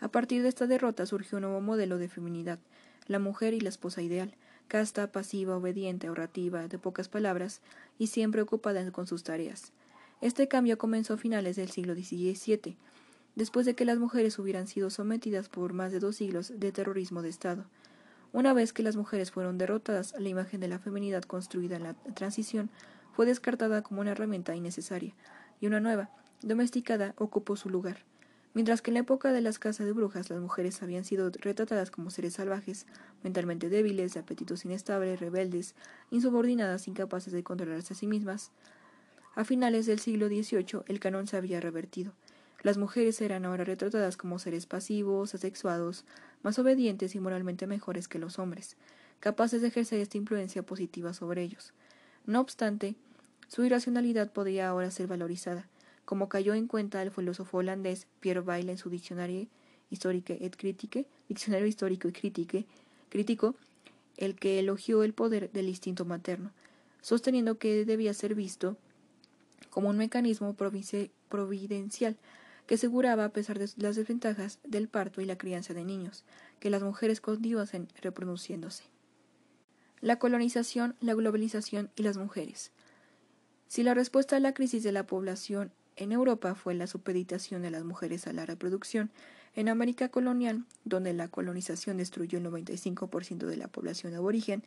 A 0.00 0.08
partir 0.08 0.42
de 0.42 0.48
esta 0.48 0.66
derrota 0.66 1.04
surgió 1.04 1.36
un 1.36 1.42
nuevo 1.42 1.60
modelo 1.60 1.98
de 1.98 2.08
feminidad, 2.08 2.58
la 3.06 3.18
mujer 3.18 3.52
y 3.52 3.60
la 3.60 3.68
esposa 3.68 4.00
ideal, 4.00 4.32
casta, 4.66 5.12
pasiva, 5.12 5.58
obediente, 5.58 6.06
ahorrativa, 6.06 6.68
de 6.68 6.78
pocas 6.78 7.10
palabras 7.10 7.60
y 7.98 8.06
siempre 8.06 8.40
ocupada 8.40 8.90
con 8.92 9.06
sus 9.06 9.24
tareas. 9.24 9.72
Este 10.22 10.48
cambio 10.48 10.78
comenzó 10.78 11.12
a 11.12 11.18
finales 11.18 11.56
del 11.56 11.70
siglo 11.70 11.94
XVII, 11.94 12.78
después 13.38 13.64
de 13.64 13.76
que 13.76 13.84
las 13.84 14.00
mujeres 14.00 14.36
hubieran 14.40 14.66
sido 14.66 14.90
sometidas 14.90 15.48
por 15.48 15.72
más 15.72 15.92
de 15.92 16.00
dos 16.00 16.16
siglos 16.16 16.52
de 16.56 16.72
terrorismo 16.72 17.22
de 17.22 17.28
Estado. 17.28 17.66
Una 18.32 18.52
vez 18.52 18.72
que 18.72 18.82
las 18.82 18.96
mujeres 18.96 19.30
fueron 19.30 19.58
derrotadas, 19.58 20.12
la 20.18 20.28
imagen 20.28 20.60
de 20.60 20.66
la 20.66 20.80
feminidad 20.80 21.22
construida 21.22 21.76
en 21.76 21.84
la 21.84 21.94
transición 21.94 22.68
fue 23.12 23.26
descartada 23.26 23.82
como 23.82 24.00
una 24.00 24.10
herramienta 24.10 24.56
innecesaria, 24.56 25.14
y 25.60 25.68
una 25.68 25.78
nueva, 25.78 26.10
domesticada, 26.42 27.14
ocupó 27.16 27.54
su 27.54 27.70
lugar. 27.70 27.98
Mientras 28.54 28.82
que 28.82 28.90
en 28.90 28.94
la 28.94 29.00
época 29.00 29.30
de 29.30 29.40
las 29.40 29.60
casas 29.60 29.86
de 29.86 29.92
brujas 29.92 30.30
las 30.30 30.40
mujeres 30.40 30.82
habían 30.82 31.04
sido 31.04 31.30
retratadas 31.30 31.92
como 31.92 32.10
seres 32.10 32.34
salvajes, 32.34 32.86
mentalmente 33.22 33.68
débiles, 33.68 34.14
de 34.14 34.20
apetitos 34.20 34.64
inestables, 34.64 35.20
rebeldes, 35.20 35.76
insubordinadas, 36.10 36.88
incapaces 36.88 37.32
de 37.32 37.44
controlarse 37.44 37.94
a 37.94 37.96
sí 37.96 38.08
mismas, 38.08 38.50
a 39.36 39.44
finales 39.44 39.86
del 39.86 40.00
siglo 40.00 40.26
XVIII 40.26 40.82
el 40.88 40.98
canon 40.98 41.28
se 41.28 41.36
había 41.36 41.60
revertido. 41.60 42.14
Las 42.62 42.76
mujeres 42.76 43.20
eran 43.20 43.44
ahora 43.44 43.64
retratadas 43.64 44.16
como 44.16 44.38
seres 44.38 44.66
pasivos, 44.66 45.34
asexuados, 45.34 46.04
más 46.42 46.58
obedientes 46.58 47.14
y 47.14 47.20
moralmente 47.20 47.66
mejores 47.66 48.08
que 48.08 48.18
los 48.18 48.38
hombres, 48.38 48.76
capaces 49.20 49.62
de 49.62 49.68
ejercer 49.68 50.00
esta 50.00 50.18
influencia 50.18 50.62
positiva 50.62 51.14
sobre 51.14 51.42
ellos. 51.42 51.72
No 52.26 52.40
obstante, 52.40 52.96
su 53.46 53.64
irracionalidad 53.64 54.32
podía 54.32 54.68
ahora 54.68 54.90
ser 54.90 55.06
valorizada, 55.06 55.68
como 56.04 56.28
cayó 56.28 56.54
en 56.54 56.66
cuenta 56.66 57.00
el 57.02 57.10
filósofo 57.10 57.58
holandés 57.58 58.06
Pierre 58.20 58.40
Bayle 58.40 58.72
en 58.72 58.78
su 58.78 58.90
Diccionario 58.90 59.46
histórico 59.90 60.32
et 60.38 60.56
critique, 60.56 61.06
Diccionario 61.28 61.66
histórico 61.66 62.08
y 62.08 62.12
critique, 62.12 62.66
crítico, 63.08 63.54
el 64.16 64.34
que 64.34 64.58
elogió 64.58 65.04
el 65.04 65.14
poder 65.14 65.50
del 65.52 65.68
instinto 65.68 66.04
materno, 66.04 66.50
sosteniendo 67.02 67.58
que 67.58 67.84
debía 67.84 68.12
ser 68.14 68.34
visto 68.34 68.76
como 69.70 69.90
un 69.90 69.96
mecanismo 69.96 70.54
providencial 70.54 72.16
que 72.68 72.74
aseguraba, 72.74 73.24
a 73.24 73.32
pesar 73.32 73.58
de 73.58 73.68
las 73.78 73.96
desventajas 73.96 74.60
del 74.62 74.88
parto 74.88 75.22
y 75.22 75.24
la 75.24 75.38
crianza 75.38 75.72
de 75.72 75.84
niños, 75.84 76.22
que 76.60 76.68
las 76.68 76.82
mujeres 76.82 77.22
continuasen 77.22 77.88
reproduciéndose. 78.02 78.84
La 80.02 80.18
colonización, 80.18 80.94
la 81.00 81.14
globalización 81.14 81.90
y 81.96 82.02
las 82.02 82.18
mujeres. 82.18 82.70
Si 83.68 83.82
la 83.82 83.94
respuesta 83.94 84.36
a 84.36 84.40
la 84.40 84.52
crisis 84.52 84.82
de 84.82 84.92
la 84.92 85.06
población 85.06 85.72
en 85.96 86.12
Europa 86.12 86.54
fue 86.54 86.74
la 86.74 86.86
supeditación 86.86 87.62
de 87.62 87.70
las 87.70 87.84
mujeres 87.84 88.26
a 88.26 88.34
la 88.34 88.44
reproducción. 88.44 89.10
En 89.56 89.70
América 89.70 90.10
colonial, 90.10 90.66
donde 90.84 91.14
la 91.14 91.28
colonización 91.28 91.96
destruyó 91.96 92.38
el 92.38 92.44
95% 92.44 93.46
de 93.46 93.56
la 93.56 93.68
población 93.68 94.14
aborigen, 94.14 94.62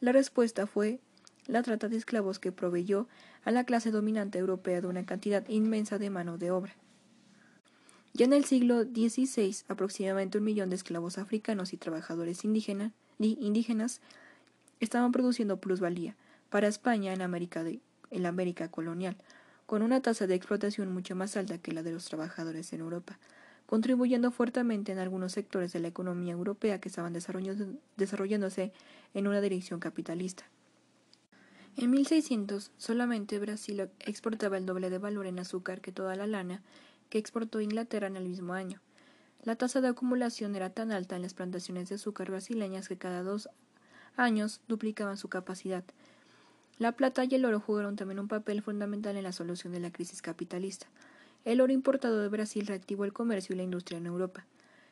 la 0.00 0.12
respuesta 0.12 0.66
fue 0.66 1.00
la 1.46 1.62
trata 1.62 1.88
de 1.88 1.96
esclavos 1.96 2.38
que 2.38 2.52
proveyó 2.52 3.08
a 3.44 3.50
la 3.50 3.64
clase 3.64 3.90
dominante 3.90 4.38
europea 4.38 4.82
de 4.82 4.88
una 4.88 5.06
cantidad 5.06 5.48
inmensa 5.48 5.98
de 5.98 6.10
mano 6.10 6.36
de 6.36 6.50
obra. 6.50 6.76
Ya 8.16 8.24
en 8.24 8.32
el 8.32 8.46
siglo 8.46 8.84
XVI, 8.84 9.54
aproximadamente 9.68 10.38
un 10.38 10.44
millón 10.44 10.70
de 10.70 10.76
esclavos 10.76 11.18
africanos 11.18 11.74
y 11.74 11.76
trabajadores 11.76 12.44
indígenas 12.44 14.00
estaban 14.80 15.12
produciendo 15.12 15.58
plusvalía 15.58 16.16
para 16.48 16.66
España 16.66 17.12
en 17.12 17.20
América, 17.20 17.62
en 17.62 18.22
la 18.22 18.30
América 18.30 18.70
colonial, 18.70 19.18
con 19.66 19.82
una 19.82 20.00
tasa 20.00 20.26
de 20.26 20.34
explotación 20.34 20.94
mucho 20.94 21.14
más 21.14 21.36
alta 21.36 21.58
que 21.58 21.72
la 21.72 21.82
de 21.82 21.92
los 21.92 22.06
trabajadores 22.06 22.72
en 22.72 22.80
Europa, 22.80 23.18
contribuyendo 23.66 24.30
fuertemente 24.30 24.92
en 24.92 24.98
algunos 24.98 25.32
sectores 25.32 25.74
de 25.74 25.80
la 25.80 25.88
economía 25.88 26.32
europea 26.32 26.80
que 26.80 26.88
estaban 26.88 27.12
desarrollándose 27.12 28.72
en 29.12 29.26
una 29.26 29.42
dirección 29.42 29.78
capitalista. 29.78 30.44
En 31.76 31.90
1600, 31.90 32.70
solamente 32.78 33.38
Brasil 33.38 33.90
exportaba 34.00 34.56
el 34.56 34.64
doble 34.64 34.88
de 34.88 34.96
valor 34.96 35.26
en 35.26 35.38
azúcar 35.38 35.82
que 35.82 35.92
toda 35.92 36.16
la 36.16 36.26
lana 36.26 36.62
que 37.08 37.18
exportó 37.18 37.60
Inglaterra 37.60 38.06
en 38.06 38.16
el 38.16 38.28
mismo 38.28 38.52
año. 38.52 38.80
La 39.42 39.56
tasa 39.56 39.80
de 39.80 39.88
acumulación 39.88 40.56
era 40.56 40.70
tan 40.70 40.90
alta 40.92 41.16
en 41.16 41.22
las 41.22 41.34
plantaciones 41.34 41.88
de 41.88 41.96
azúcar 41.96 42.30
brasileñas 42.30 42.88
que 42.88 42.98
cada 42.98 43.22
dos 43.22 43.48
años 44.16 44.60
duplicaban 44.66 45.16
su 45.16 45.28
capacidad, 45.28 45.84
la 46.78 46.92
plata 46.92 47.24
y 47.24 47.34
el 47.34 47.44
oro 47.46 47.58
jugaron 47.58 47.96
también 47.96 48.18
un 48.18 48.28
papel 48.28 48.60
fundamental 48.60 49.16
en 49.16 49.22
la 49.22 49.32
solución 49.32 49.72
de 49.72 49.80
la 49.80 49.90
crisis 49.90 50.20
capitalista. 50.20 50.86
El 51.46 51.62
oro 51.62 51.72
importado 51.72 52.20
de 52.20 52.28
Brasil 52.28 52.66
reactivó 52.66 53.06
el 53.06 53.14
comercio 53.14 53.54
y 53.54 53.56
la 53.56 53.62
industria 53.62 53.96
en 53.96 54.04
Europa. 54.04 54.44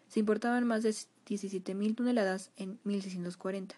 Se 0.08 0.20
importaban 0.20 0.66
más 0.66 0.82
de 0.82 0.90
17.000 0.90 1.94
toneladas 1.94 2.52
en 2.56 2.78
1640, 2.84 3.74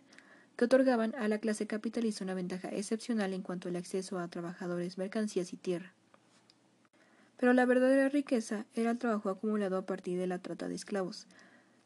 que 0.56 0.64
otorgaban 0.64 1.16
a 1.16 1.26
la 1.26 1.38
clase 1.38 1.66
capitalista 1.66 2.22
una 2.22 2.34
ventaja 2.34 2.68
excepcional 2.68 3.32
en 3.32 3.42
cuanto 3.42 3.68
al 3.68 3.76
acceso 3.76 4.20
a 4.20 4.28
trabajadores, 4.28 4.98
mercancías 4.98 5.52
y 5.52 5.56
tierra. 5.56 5.92
Pero 7.36 7.52
la 7.52 7.66
verdadera 7.66 8.08
riqueza 8.08 8.66
era 8.74 8.90
el 8.90 8.98
trabajo 8.98 9.28
acumulado 9.28 9.76
a 9.76 9.86
partir 9.86 10.18
de 10.18 10.26
la 10.26 10.38
trata 10.38 10.68
de 10.68 10.74
esclavos, 10.74 11.26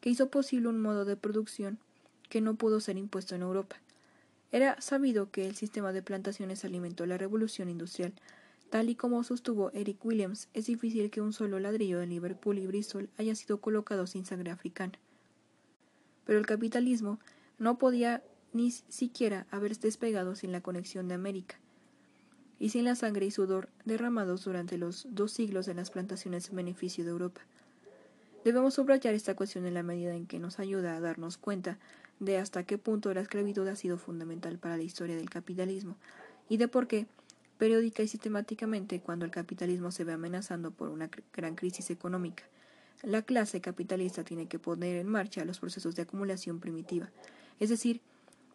que 0.01 0.11
hizo 0.11 0.31
posible 0.31 0.69
un 0.69 0.81
modo 0.81 1.05
de 1.05 1.17
producción 1.17 1.79
que 2.29 2.41
no 2.41 2.55
pudo 2.55 2.81
ser 2.81 2.97
impuesto 2.97 3.35
en 3.35 3.43
Europa. 3.43 3.77
Era 4.53 4.81
sabido 4.81 5.31
que 5.31 5.47
el 5.47 5.57
sistema 5.57 5.93
de 5.93 6.03
plantaciones 6.03 6.65
alimentó 6.65 7.07
la 7.07 7.19
revolución 7.19 7.69
industrial, 7.69 8.15
Tal 8.71 8.89
y 8.89 8.95
como 8.95 9.25
sostuvo 9.25 9.73
Eric 9.73 10.05
Williams, 10.05 10.49
es 10.55 10.67
difícil 10.67 11.11
que 11.11 11.21
un 11.21 11.33
solo 11.33 11.59
ladrillo 11.59 11.99
de 11.99 12.07
Liverpool 12.07 12.57
y 12.57 12.69
Bristol 12.69 13.11
haya 13.19 13.35
sido 13.35 13.61
colocado 13.61 14.07
sin 14.07 14.25
sangre 14.25 14.53
africana. 14.53 14.93
Pero 16.25 16.39
el 16.39 16.47
capitalismo 16.47 17.19
no 17.59 17.79
podía 17.79 18.23
ni 18.53 18.71
siquiera 18.71 19.49
haber 19.51 19.77
despegado 19.77 20.37
sin 20.37 20.53
la 20.53 20.61
conexión 20.61 21.09
de 21.09 21.15
América 21.15 21.59
y 22.61 22.69
sin 22.69 22.85
la 22.85 22.95
sangre 22.95 23.27
y 23.27 23.31
sudor 23.33 23.71
derramados 23.85 24.45
durante 24.45 24.79
los 24.79 25.09
dos 25.11 25.33
siglos 25.33 25.67
en 25.67 25.79
las 25.79 25.91
plantaciones 25.91 26.51
en 26.51 26.57
beneficio 26.57 27.03
de 27.03 27.11
Europa. 27.11 27.41
Debemos 28.45 28.75
subrayar 28.75 29.15
esta 29.15 29.35
cuestión 29.35 29.67
en 29.67 29.75
la 29.75 29.83
medida 29.83 30.15
en 30.15 30.27
que 30.27 30.39
nos 30.39 30.61
ayuda 30.61 30.95
a 30.95 31.01
darnos 31.01 31.39
cuenta 31.39 31.79
de 32.21 32.37
hasta 32.37 32.65
qué 32.65 32.79
punto 32.79 33.13
la 33.13 33.23
esclavitud 33.23 33.67
ha 33.67 33.77
sido 33.77 33.97
fundamental 33.97 34.59
para 34.59 34.77
la 34.77 34.83
historia 34.83 35.17
del 35.17 35.31
capitalismo 35.31 35.97
y 36.49 36.59
de 36.59 36.69
por 36.69 36.87
qué 36.87 37.07
periódica 37.59 38.03
y 38.03 38.09
sistemáticamente 38.09 39.01
cuando 39.01 39.25
el 39.25 39.31
capitalismo 39.31 39.91
se 39.91 40.05
ve 40.05 40.13
amenazando 40.13 40.71
por 40.71 40.91
una 40.91 41.11
gran 41.33 41.55
crisis 41.55 41.91
económica. 41.91 42.45
La 43.03 43.23
clase 43.23 43.63
capitalista 43.63 44.23
tiene 44.23 44.49
que 44.49 44.59
poner 44.59 44.97
en 44.97 45.09
marcha 45.09 45.45
los 45.47 45.61
procesos 45.61 45.97
de 45.97 46.03
acumulación 46.03 46.61
primitiva, 46.61 47.09
es 47.59 47.71
decir, 47.71 48.03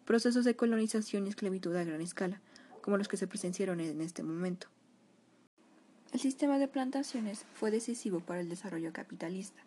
procesos 0.04 0.44
de 0.44 0.54
colonización 0.54 1.26
y 1.26 1.30
esclavitud 1.30 1.74
a 1.74 1.82
gran 1.82 2.00
escala, 2.00 2.40
como 2.86 2.98
los 2.98 3.08
que 3.08 3.16
se 3.16 3.26
presenciaron 3.26 3.80
en 3.80 4.00
este 4.00 4.22
momento. 4.22 4.68
El 6.12 6.20
sistema 6.20 6.56
de 6.60 6.68
plantaciones 6.68 7.44
fue 7.52 7.72
decisivo 7.72 8.20
para 8.20 8.38
el 8.38 8.48
desarrollo 8.48 8.92
capitalista, 8.92 9.60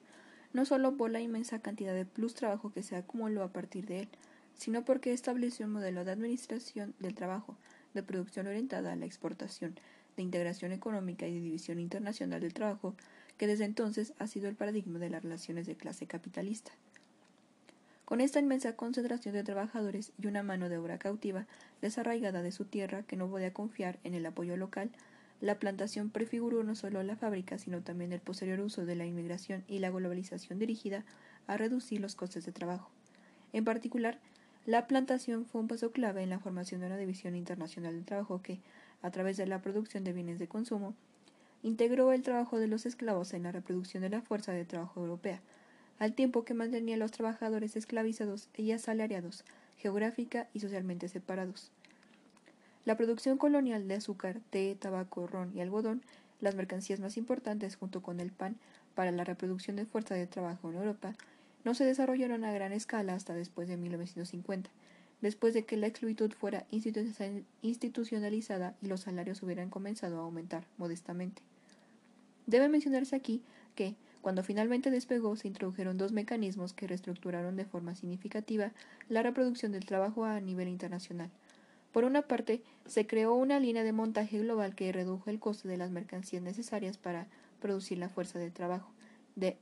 no 0.54 0.64
solo 0.64 0.96
por 0.96 1.12
la 1.12 1.20
inmensa 1.20 1.60
cantidad 1.60 1.94
de 1.94 2.06
plus 2.06 2.34
trabajo 2.34 2.72
que 2.72 2.82
se 2.82 2.96
acumuló 2.96 3.44
a 3.44 3.52
partir 3.52 3.86
de 3.88 4.00
él, 4.04 4.08
sino 4.56 4.86
porque 4.86 5.12
estableció 5.12 5.66
un 5.66 5.74
modelo 5.74 6.06
de 6.06 6.14
administración 6.14 6.96
del 7.00 7.14
trabajo, 7.14 7.58
de 7.94 8.04
producción 8.04 8.48
orientada 8.48 8.94
a 8.94 8.96
la 8.96 9.06
exportación, 9.06 9.76
de 10.16 10.24
integración 10.24 10.72
económica 10.72 11.28
y 11.28 11.34
de 11.34 11.42
división 11.42 11.78
internacional 11.78 12.40
del 12.40 12.54
trabajo, 12.54 12.96
que 13.38 13.48
desde 13.48 13.66
entonces 13.66 14.14
ha 14.18 14.28
sido 14.28 14.48
el 14.48 14.56
paradigma 14.56 14.98
de 14.98 15.10
las 15.10 15.24
relaciones 15.24 15.68
de 15.68 15.76
clase 15.76 16.08
capitalista. 16.08 16.72
Con 18.10 18.22
esta 18.22 18.40
inmensa 18.40 18.76
concentración 18.78 19.36
de 19.36 19.44
trabajadores 19.44 20.14
y 20.20 20.26
una 20.26 20.42
mano 20.42 20.68
de 20.68 20.80
obra 20.80 20.98
cautiva, 20.98 21.46
desarraigada 21.82 22.42
de 22.42 22.52
su 22.52 22.66
tierra, 22.66 23.04
que 23.04 23.16
no 23.16 23.30
podía 23.30 23.54
confiar 23.54 24.00
en 24.04 24.14
el 24.14 24.26
apoyo 24.26 24.58
local, 24.58 24.92
la 25.42 25.58
plantación 25.58 26.10
prefiguró 26.10 26.64
no 26.64 26.76
solo 26.76 27.02
la 27.04 27.16
fábrica, 27.16 27.58
sino 27.58 27.82
también 27.82 28.12
el 28.12 28.20
posterior 28.20 28.60
uso 28.60 28.86
de 28.86 28.96
la 28.96 29.06
inmigración 29.06 29.64
y 29.68 29.80
la 29.80 29.90
globalización 29.90 30.60
dirigida 30.60 31.06
a 31.48 31.56
reducir 31.56 32.02
los 32.02 32.16
costes 32.16 32.46
de 32.46 32.52
trabajo. 32.52 32.90
En 33.54 33.64
particular, 33.64 34.20
la 34.66 34.86
plantación 34.86 35.46
fue 35.46 35.62
un 35.62 35.68
paso 35.68 35.92
clave 35.92 36.22
en 36.22 36.30
la 36.30 36.40
formación 36.40 36.82
de 36.82 36.88
una 36.88 36.98
división 36.98 37.36
internacional 37.36 37.94
del 37.94 38.06
trabajo 38.06 38.42
que, 38.42 38.60
a 39.02 39.12
través 39.12 39.38
de 39.38 39.48
la 39.48 39.62
producción 39.62 40.04
de 40.04 40.14
bienes 40.14 40.40
de 40.40 40.48
consumo, 40.48 40.94
integró 41.64 42.12
el 42.12 42.22
trabajo 42.22 42.60
de 42.60 42.68
los 42.68 42.86
esclavos 42.86 43.34
en 43.34 43.44
la 43.44 43.52
reproducción 43.52 44.04
de 44.04 44.10
la 44.10 44.22
fuerza 44.22 44.52
de 44.52 44.66
trabajo 44.66 45.00
europea, 45.00 45.42
al 45.98 46.14
tiempo 46.14 46.44
que 46.44 46.54
mantenía 46.54 46.96
a 46.96 47.00
los 47.00 47.12
trabajadores 47.12 47.76
esclavizados 47.76 48.50
y 48.56 48.72
asalariados, 48.72 49.44
geográfica 49.80 50.48
y 50.54 50.60
socialmente 50.60 51.08
separados. 51.08 51.72
La 52.86 52.96
producción 52.96 53.38
colonial 53.38 53.88
de 53.88 53.96
azúcar, 53.96 54.40
té, 54.50 54.76
tabaco, 54.80 55.28
ron 55.28 55.52
y 55.56 55.62
algodón, 55.62 56.02
las 56.42 56.56
mercancías 56.56 57.00
más 57.00 57.18
importantes 57.18 57.76
junto 57.76 58.02
con 58.02 58.20
el 58.20 58.32
pan 58.32 58.56
para 58.96 59.12
la 59.12 59.24
reproducción 59.24 59.76
de 59.76 59.86
fuerza 59.86 60.16
de 60.16 60.28
trabajo 60.28 60.70
en 60.70 60.76
Europa, 60.76 61.16
no 61.64 61.74
se 61.74 61.86
desarrollaron 61.86 62.46
a 62.46 62.54
gran 62.54 62.72
escala 62.72 63.14
hasta 63.14 63.34
después 63.34 63.68
de 63.68 63.78
1950, 63.78 64.70
después 65.22 65.54
de 65.54 65.66
que 65.66 65.78
la 65.78 65.88
esclavitud 65.88 66.32
fuera 66.32 66.66
institucionalizada 67.62 68.76
y 68.82 68.88
los 68.88 69.02
salarios 69.02 69.44
hubieran 69.44 69.70
comenzado 69.70 70.20
a 70.20 70.24
aumentar 70.24 70.66
modestamente. 70.78 71.42
Debe 72.46 72.70
mencionarse 72.70 73.16
aquí 73.16 73.44
que, 73.76 73.96
cuando 74.22 74.44
finalmente 74.44 74.92
despegó, 74.92 75.36
se 75.36 75.48
introdujeron 75.48 75.98
dos 75.98 76.12
mecanismos 76.12 76.74
que 76.74 76.88
reestructuraron 76.88 77.56
de 77.56 77.66
forma 77.66 77.96
significativa 77.96 78.72
la 79.08 79.24
reproducción 79.24 79.72
del 79.72 79.86
trabajo 79.86 80.26
a 80.26 80.40
nivel 80.42 80.68
internacional. 80.68 81.30
Por 81.92 82.04
una 82.04 82.22
parte, 82.22 82.62
se 82.86 83.08
creó 83.08 83.34
una 83.34 83.60
línea 83.60 83.84
de 83.84 83.94
montaje 83.94 84.40
global 84.40 84.76
que 84.76 84.92
redujo 84.92 85.30
el 85.30 85.40
costo 85.40 85.68
de 85.68 85.78
las 85.78 85.90
mercancías 85.92 86.44
necesarias 86.44 86.98
para 86.98 87.28
producir 87.62 87.98
la 87.98 88.10
fuerza 88.10 88.40
de 88.40 88.52
trabajo 88.52 88.92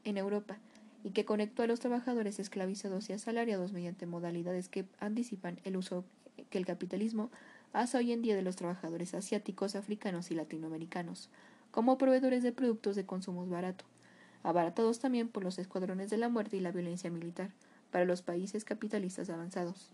en 0.04 0.18
Europa, 0.18 0.58
y 1.04 1.12
que 1.12 1.26
conectó 1.26 1.64
a 1.64 1.68
los 1.68 1.80
trabajadores 1.80 2.40
esclavizados 2.40 3.10
y 3.10 3.14
asalariados 3.14 3.72
mediante 3.72 4.06
modalidades 4.06 4.68
que 4.68 4.86
anticipan 5.00 5.60
el 5.64 5.78
uso 5.78 6.04
que 6.50 6.58
el 6.58 6.66
capitalismo 6.66 7.30
hace 7.74 7.98
hoy 7.98 8.12
en 8.12 8.22
día 8.22 8.36
de 8.36 8.42
los 8.42 8.56
trabajadores 8.56 9.14
asiáticos, 9.14 9.76
africanos 9.76 10.32
y 10.32 10.36
latinoamericanos, 10.36 11.30
como 11.72 11.98
proveedores 11.98 12.44
de 12.44 12.52
productos 12.52 12.96
de 12.96 13.06
consumo 13.06 13.46
barato, 13.46 13.86
abaratados 14.48 15.00
también 15.00 15.28
por 15.28 15.44
los 15.44 15.60
escuadrones 15.60 16.10
de 16.10 16.18
la 16.18 16.30
muerte 16.30 16.56
y 16.56 16.62
la 16.62 16.72
violencia 16.72 17.12
militar, 17.12 17.52
para 17.92 18.06
los 18.06 18.22
países 18.22 18.64
capitalistas 18.64 19.30
avanzados. 19.30 19.92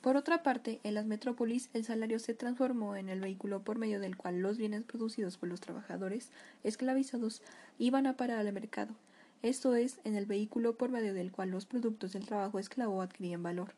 Por 0.00 0.16
otra 0.16 0.42
parte, 0.42 0.80
en 0.84 0.94
las 0.94 1.06
metrópolis 1.06 1.68
el 1.74 1.84
salario 1.84 2.20
se 2.20 2.34
transformó 2.34 2.94
en 2.94 3.08
el 3.08 3.20
vehículo 3.20 3.62
por 3.62 3.78
medio 3.78 3.98
del 3.98 4.16
cual 4.16 4.40
los 4.40 4.58
bienes 4.58 4.84
producidos 4.84 5.38
por 5.38 5.48
los 5.48 5.60
trabajadores 5.60 6.30
esclavizados 6.62 7.42
iban 7.78 8.06
a 8.06 8.16
parar 8.16 8.38
al 8.38 8.52
mercado, 8.52 8.94
esto 9.42 9.74
es, 9.74 9.98
en 10.04 10.14
el 10.14 10.26
vehículo 10.26 10.76
por 10.76 10.90
medio 10.90 11.14
del 11.14 11.32
cual 11.32 11.50
los 11.50 11.66
productos 11.66 12.12
del 12.12 12.26
trabajo 12.26 12.60
esclavo 12.60 13.02
adquirían 13.02 13.42
valor. 13.42 13.74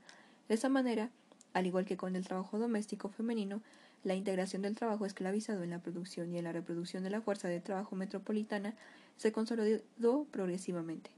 De 0.46 0.56
esa 0.56 0.68
manera, 0.68 1.08
al 1.54 1.66
igual 1.66 1.86
que 1.86 1.96
con 1.96 2.16
el 2.16 2.26
trabajo 2.26 2.58
doméstico 2.58 3.08
femenino, 3.08 3.62
la 4.02 4.14
integración 4.14 4.60
del 4.60 4.76
trabajo 4.76 5.06
esclavizado 5.06 5.62
en 5.62 5.70
la 5.70 5.78
producción 5.78 6.30
y 6.30 6.36
en 6.36 6.44
la 6.44 6.52
reproducción 6.52 7.02
de 7.02 7.08
la 7.08 7.22
fuerza 7.22 7.48
de 7.48 7.60
trabajo 7.62 7.96
metropolitana 7.96 8.74
se 9.16 9.32
consolidó 9.32 10.24
progresivamente. 10.30 11.10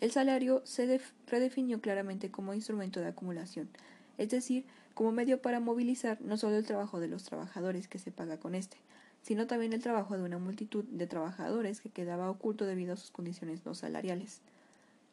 El 0.00 0.10
salario 0.10 0.62
se 0.64 1.00
redefinió 1.28 1.80
claramente 1.80 2.30
como 2.30 2.54
instrumento 2.54 3.00
de 3.00 3.06
acumulación, 3.06 3.68
es 4.18 4.30
decir, 4.30 4.64
como 4.94 5.12
medio 5.12 5.40
para 5.40 5.60
movilizar 5.60 6.20
no 6.20 6.36
solo 6.36 6.56
el 6.56 6.66
trabajo 6.66 7.00
de 7.00 7.08
los 7.08 7.24
trabajadores 7.24 7.88
que 7.88 7.98
se 7.98 8.10
paga 8.10 8.36
con 8.36 8.54
este, 8.54 8.76
sino 9.22 9.46
también 9.46 9.72
el 9.72 9.82
trabajo 9.82 10.16
de 10.16 10.24
una 10.24 10.38
multitud 10.38 10.84
de 10.84 11.06
trabajadores 11.06 11.80
que 11.80 11.90
quedaba 11.90 12.30
oculto 12.30 12.66
debido 12.66 12.94
a 12.94 12.96
sus 12.96 13.10
condiciones 13.10 13.64
no 13.64 13.74
salariales. 13.74 14.40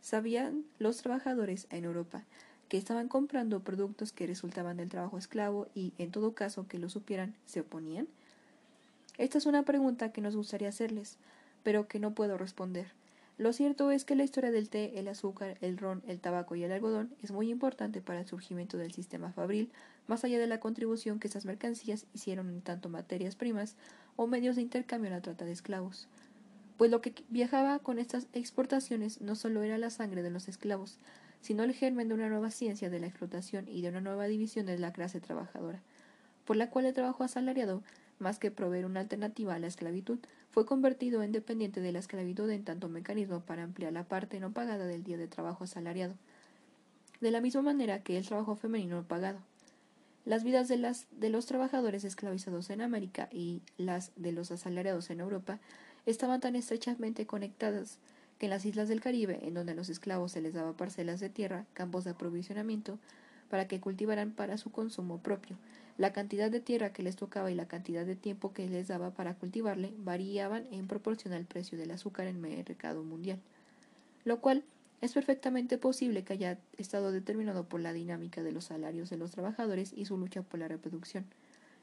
¿Sabían 0.02 0.64
los 0.80 0.98
trabajadores 0.98 1.68
en 1.70 1.84
Europa 1.86 2.24
que 2.68 2.78
estaban 2.78 3.08
comprando 3.08 3.60
productos 3.62 4.12
que 4.12 4.28
resultaban 4.28 4.78
del 4.78 4.90
trabajo 4.90 5.18
esclavo 5.18 5.68
y, 5.76 5.94
en 5.98 6.12
todo 6.12 6.34
caso 6.34 6.68
que 6.68 6.80
lo 6.80 6.90
supieran, 6.90 7.36
se 7.46 7.62
oponían? 7.62 8.08
Esta 9.18 9.38
es 9.38 9.46
una 9.46 9.64
pregunta 9.64 10.12
que 10.12 10.22
nos 10.22 10.36
gustaría 10.36 10.70
hacerles, 10.70 11.18
pero 11.64 11.88
que 11.88 12.00
no 12.00 12.14
puedo 12.14 12.38
responder. 12.38 12.92
Lo 13.40 13.54
cierto 13.54 13.90
es 13.90 14.04
que 14.04 14.16
la 14.16 14.26
historia 14.26 14.52
del 14.52 14.70
té, 14.70 15.00
el 15.00 15.08
azúcar, 15.08 15.58
el 15.62 15.78
ron, 15.78 16.04
el 16.08 16.20
tabaco 16.20 16.56
y 16.56 16.64
el 16.66 16.74
algodón 16.74 17.16
es 17.24 17.32
muy 17.32 17.50
importante 17.50 18.02
para 18.02 18.20
el 18.20 18.28
surgimiento 18.28 18.78
del 18.78 18.92
sistema 18.92 19.32
fabril, 19.32 19.72
más 20.08 20.26
allá 20.26 20.40
de 20.40 20.48
la 20.48 20.60
contribución 20.60 21.20
que 21.20 21.28
estas 21.28 21.46
mercancías 21.46 22.06
hicieron 22.14 22.50
en 22.50 22.62
tanto 22.62 22.90
materias 22.90 23.38
primas 23.38 23.78
o 24.18 24.28
medios 24.28 24.58
de 24.58 24.62
intercambio 24.62 25.08
en 25.08 25.14
la 25.14 25.22
trata 25.22 25.46
de 25.46 25.54
esclavos. 25.54 26.10
Pues 26.78 26.92
lo 26.92 27.00
que 27.00 27.14
viajaba 27.30 27.80
con 27.80 27.98
estas 27.98 28.28
exportaciones 28.34 29.22
no 29.22 29.36
solo 29.36 29.64
era 29.64 29.78
la 29.78 29.90
sangre 29.90 30.22
de 30.22 30.32
los 30.32 30.50
esclavos, 30.50 30.98
sino 31.40 31.64
el 31.64 31.74
germen 31.74 32.10
de 32.10 32.16
una 32.16 32.28
nueva 32.28 32.52
ciencia 32.52 32.90
de 32.90 33.00
la 33.00 33.08
explotación 33.08 33.70
y 33.70 33.82
de 33.82 33.88
una 33.88 34.02
nueva 34.02 34.26
división 34.26 34.66
de 34.66 34.78
la 34.78 34.92
clase 34.92 35.22
trabajadora, 35.22 35.82
por 36.44 36.58
la 36.58 36.70
cual 36.70 36.88
el 36.88 36.94
trabajo 36.94 37.24
asalariado, 37.24 37.84
más 38.20 38.40
que 38.40 38.52
proveer 38.52 38.86
una 38.86 39.00
alternativa 39.00 39.56
a 39.56 39.60
la 39.60 39.68
esclavitud, 39.68 40.20
fue 40.52 40.66
convertido 40.66 41.24
en 41.24 41.32
dependiente 41.32 41.82
de 41.82 41.92
la 41.92 42.00
esclavitud 42.00 42.50
en 42.50 42.64
tanto 42.64 42.90
mecanismo 42.90 43.42
para 43.42 43.64
ampliar 43.64 43.94
la 43.94 44.04
parte 44.04 44.40
no 44.40 44.52
pagada 44.52 44.86
del 44.86 45.04
día 45.04 45.18
de 45.18 45.28
trabajo 45.28 45.64
asalariado, 45.64 46.16
de 47.22 47.32
la 47.32 47.42
misma 47.42 47.62
manera 47.62 48.02
que 48.02 48.18
el 48.18 48.26
trabajo 48.26 48.56
femenino 48.56 48.98
no 48.98 49.04
pagado. 49.08 49.40
Las 50.26 50.44
vidas 50.44 50.68
de, 50.68 50.78
las, 50.78 51.08
de 51.12 51.30
los 51.30 51.46
trabajadores 51.46 52.04
esclavizados 52.04 52.70
en 52.70 52.82
América 52.82 53.30
y 53.32 53.62
las 53.78 54.12
de 54.16 54.32
los 54.32 54.52
asalariados 54.52 55.10
en 55.10 55.22
Europa 55.22 55.60
estaban 56.06 56.40
tan 56.42 56.56
estrechamente 56.56 57.26
conectadas 57.26 57.98
que 58.38 58.46
en 58.46 58.52
las 58.52 58.66
islas 58.66 58.88
del 58.88 59.02
Caribe, 59.02 59.40
en 59.44 59.54
donde 59.54 59.74
a 59.74 59.76
los 59.76 59.90
esclavos 59.90 60.32
se 60.32 60.42
les 60.42 60.54
daba 60.54 60.74
parcelas 60.74 61.20
de 61.20 61.30
tierra, 61.30 61.66
campos 61.74 62.06
de 62.06 62.12
aprovisionamiento, 62.12 62.98
para 63.50 63.68
que 63.68 63.82
cultivaran 63.82 64.32
para 64.32 64.58
su 64.58 64.72
consumo 64.72 65.20
propio, 65.20 65.58
la 66.00 66.14
cantidad 66.14 66.50
de 66.50 66.62
tierra 66.62 66.94
que 66.94 67.04
les 67.04 67.18
tocaba 67.18 67.52
y 67.52 67.56
la 67.56 67.68
cantidad 67.68 68.06
de 68.06 68.16
tiempo 68.16 68.54
que 68.54 68.70
les 68.70 68.88
daba 68.88 69.12
para 69.12 69.36
cultivarle 69.36 69.94
variaban 69.98 70.66
en 70.72 70.88
proporción 70.88 71.34
al 71.34 71.44
precio 71.44 71.78
del 71.78 71.92
azúcar 71.92 72.28
en 72.28 72.38
el 72.38 72.42
mercado 72.42 73.04
mundial, 73.04 73.38
lo 74.24 74.40
cual 74.40 74.64
es 75.02 75.12
perfectamente 75.12 75.78
posible 75.78 76.24
que 76.24 76.32
haya 76.32 76.58
estado 76.78 77.12
determinado 77.12 77.66
por 77.66 77.82
la 77.82 77.92
dinámica 77.92 78.42
de 78.42 78.54
los 78.54 78.64
salarios 78.64 79.10
de 79.10 79.18
los 79.18 79.32
trabajadores 79.32 79.92
y 79.94 80.06
su 80.06 80.18
lucha 80.18 80.42
por 80.42 80.62
la 80.62 80.70
reproducción. 80.70 81.26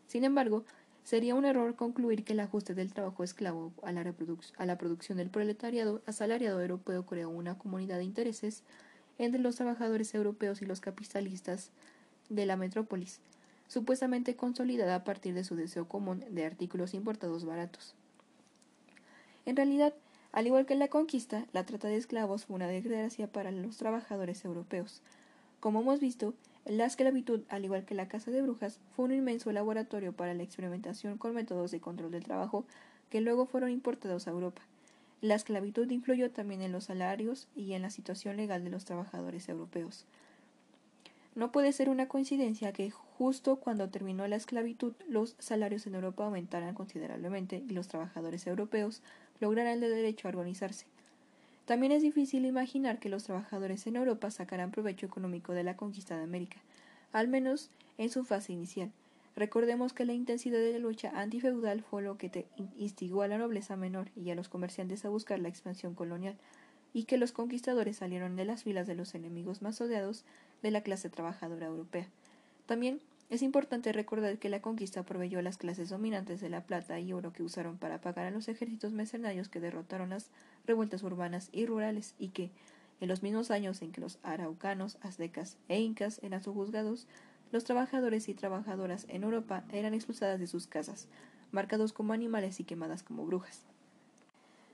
Sin 0.06 0.24
embargo, 0.24 0.64
sería 1.04 1.34
un 1.34 1.44
error 1.44 1.76
concluir 1.76 2.24
que 2.24 2.32
el 2.32 2.40
ajuste 2.40 2.72
del 2.72 2.94
trabajo 2.94 3.22
esclavo 3.22 3.74
a 3.82 3.92
la, 3.92 4.14
a 4.56 4.66
la 4.66 4.78
producción 4.78 5.18
del 5.18 5.28
proletariado 5.28 6.00
asalariado 6.06 6.62
europeo 6.62 7.04
creó 7.04 7.28
una 7.28 7.58
comunidad 7.58 7.98
de 7.98 8.04
intereses 8.04 8.62
entre 9.18 9.42
los 9.42 9.56
trabajadores 9.56 10.14
europeos 10.14 10.62
y 10.62 10.64
los 10.64 10.80
capitalistas 10.80 11.70
de 12.30 12.46
la 12.46 12.56
metrópolis, 12.56 13.20
supuestamente 13.68 14.36
consolidada 14.36 14.94
a 14.96 15.04
partir 15.04 15.34
de 15.34 15.44
su 15.44 15.56
deseo 15.56 15.88
común 15.88 16.24
de 16.30 16.44
artículos 16.44 16.94
importados 16.94 17.44
baratos. 17.44 17.94
En 19.44 19.56
realidad, 19.56 19.94
al 20.32 20.46
igual 20.46 20.66
que 20.66 20.74
la 20.74 20.88
conquista, 20.88 21.46
la 21.52 21.64
trata 21.64 21.88
de 21.88 21.96
esclavos 21.96 22.44
fue 22.44 22.56
una 22.56 22.68
desgracia 22.68 23.26
para 23.26 23.50
los 23.52 23.76
trabajadores 23.76 24.44
europeos. 24.44 25.02
Como 25.60 25.80
hemos 25.80 26.00
visto, 26.00 26.34
la 26.66 26.84
esclavitud, 26.84 27.42
al 27.48 27.64
igual 27.64 27.84
que 27.84 27.94
la 27.94 28.08
caza 28.08 28.30
de 28.30 28.42
brujas, 28.42 28.80
fue 28.94 29.04
un 29.04 29.12
inmenso 29.12 29.52
laboratorio 29.52 30.12
para 30.12 30.34
la 30.34 30.42
experimentación 30.42 31.16
con 31.16 31.34
métodos 31.34 31.70
de 31.70 31.80
control 31.80 32.10
del 32.10 32.24
trabajo 32.24 32.64
que 33.08 33.20
luego 33.20 33.46
fueron 33.46 33.70
importados 33.70 34.26
a 34.26 34.32
Europa. 34.32 34.62
La 35.22 35.36
esclavitud 35.36 35.88
influyó 35.90 36.30
también 36.30 36.60
en 36.62 36.72
los 36.72 36.84
salarios 36.84 37.48
y 37.56 37.72
en 37.72 37.82
la 37.82 37.90
situación 37.90 38.36
legal 38.36 38.64
de 38.64 38.70
los 38.70 38.84
trabajadores 38.84 39.48
europeos. 39.48 40.04
No 41.36 41.52
puede 41.52 41.72
ser 41.74 41.90
una 41.90 42.08
coincidencia 42.08 42.72
que 42.72 42.90
justo 42.90 43.56
cuando 43.56 43.90
terminó 43.90 44.26
la 44.26 44.36
esclavitud 44.36 44.94
los 45.06 45.36
salarios 45.38 45.86
en 45.86 45.94
Europa 45.94 46.24
aumentaran 46.24 46.74
considerablemente 46.74 47.62
y 47.68 47.74
los 47.74 47.88
trabajadores 47.88 48.46
europeos 48.46 49.02
lograran 49.38 49.74
el 49.74 49.90
derecho 49.90 50.26
a 50.26 50.30
organizarse. 50.30 50.86
También 51.66 51.92
es 51.92 52.00
difícil 52.00 52.46
imaginar 52.46 52.98
que 52.98 53.10
los 53.10 53.24
trabajadores 53.24 53.86
en 53.86 53.96
Europa 53.96 54.30
sacaran 54.30 54.70
provecho 54.70 55.04
económico 55.04 55.52
de 55.52 55.62
la 55.62 55.76
conquista 55.76 56.16
de 56.16 56.24
América, 56.24 56.56
al 57.12 57.28
menos 57.28 57.68
en 57.98 58.08
su 58.08 58.24
fase 58.24 58.54
inicial. 58.54 58.90
Recordemos 59.34 59.92
que 59.92 60.06
la 60.06 60.14
intensidad 60.14 60.58
de 60.58 60.72
la 60.72 60.78
lucha 60.78 61.12
antifeudal 61.14 61.82
fue 61.82 62.00
lo 62.00 62.16
que 62.16 62.46
instigó 62.78 63.20
a 63.20 63.28
la 63.28 63.36
nobleza 63.36 63.76
menor 63.76 64.08
y 64.16 64.30
a 64.30 64.34
los 64.34 64.48
comerciantes 64.48 65.04
a 65.04 65.10
buscar 65.10 65.38
la 65.38 65.50
expansión 65.50 65.94
colonial, 65.94 66.38
y 66.94 67.04
que 67.04 67.18
los 67.18 67.32
conquistadores 67.32 67.98
salieron 67.98 68.36
de 68.36 68.46
las 68.46 68.62
filas 68.62 68.86
de 68.86 68.94
los 68.94 69.14
enemigos 69.14 69.60
más 69.60 69.78
odiados 69.82 70.24
de 70.62 70.70
la 70.70 70.82
clase 70.82 71.10
trabajadora 71.10 71.66
europea. 71.66 72.08
También 72.66 73.00
es 73.28 73.42
importante 73.42 73.92
recordar 73.92 74.38
que 74.38 74.48
la 74.48 74.62
conquista 74.62 75.02
proveyó 75.02 75.40
a 75.40 75.42
las 75.42 75.58
clases 75.58 75.88
dominantes 75.88 76.40
de 76.40 76.48
la 76.48 76.62
plata 76.62 77.00
y 77.00 77.12
oro 77.12 77.32
que 77.32 77.42
usaron 77.42 77.76
para 77.76 78.00
pagar 78.00 78.26
a 78.26 78.30
los 78.30 78.46
ejércitos 78.48 78.92
mercenarios 78.92 79.48
que 79.48 79.60
derrotaron 79.60 80.10
las 80.10 80.30
revueltas 80.64 81.02
urbanas 81.02 81.48
y 81.52 81.66
rurales 81.66 82.14
y 82.18 82.28
que, 82.28 82.50
en 83.00 83.08
los 83.08 83.22
mismos 83.22 83.50
años 83.50 83.82
en 83.82 83.90
que 83.90 84.00
los 84.00 84.18
araucanos, 84.22 84.98
aztecas 85.00 85.56
e 85.68 85.80
incas 85.80 86.20
eran 86.22 86.42
subjuzgados, 86.42 87.08
los 87.50 87.64
trabajadores 87.64 88.28
y 88.28 88.34
trabajadoras 88.34 89.06
en 89.08 89.24
Europa 89.24 89.64
eran 89.72 89.94
expulsadas 89.94 90.38
de 90.38 90.46
sus 90.46 90.66
casas, 90.66 91.08
marcados 91.50 91.92
como 91.92 92.12
animales 92.12 92.60
y 92.60 92.64
quemadas 92.64 93.02
como 93.02 93.26
brujas. 93.26 93.64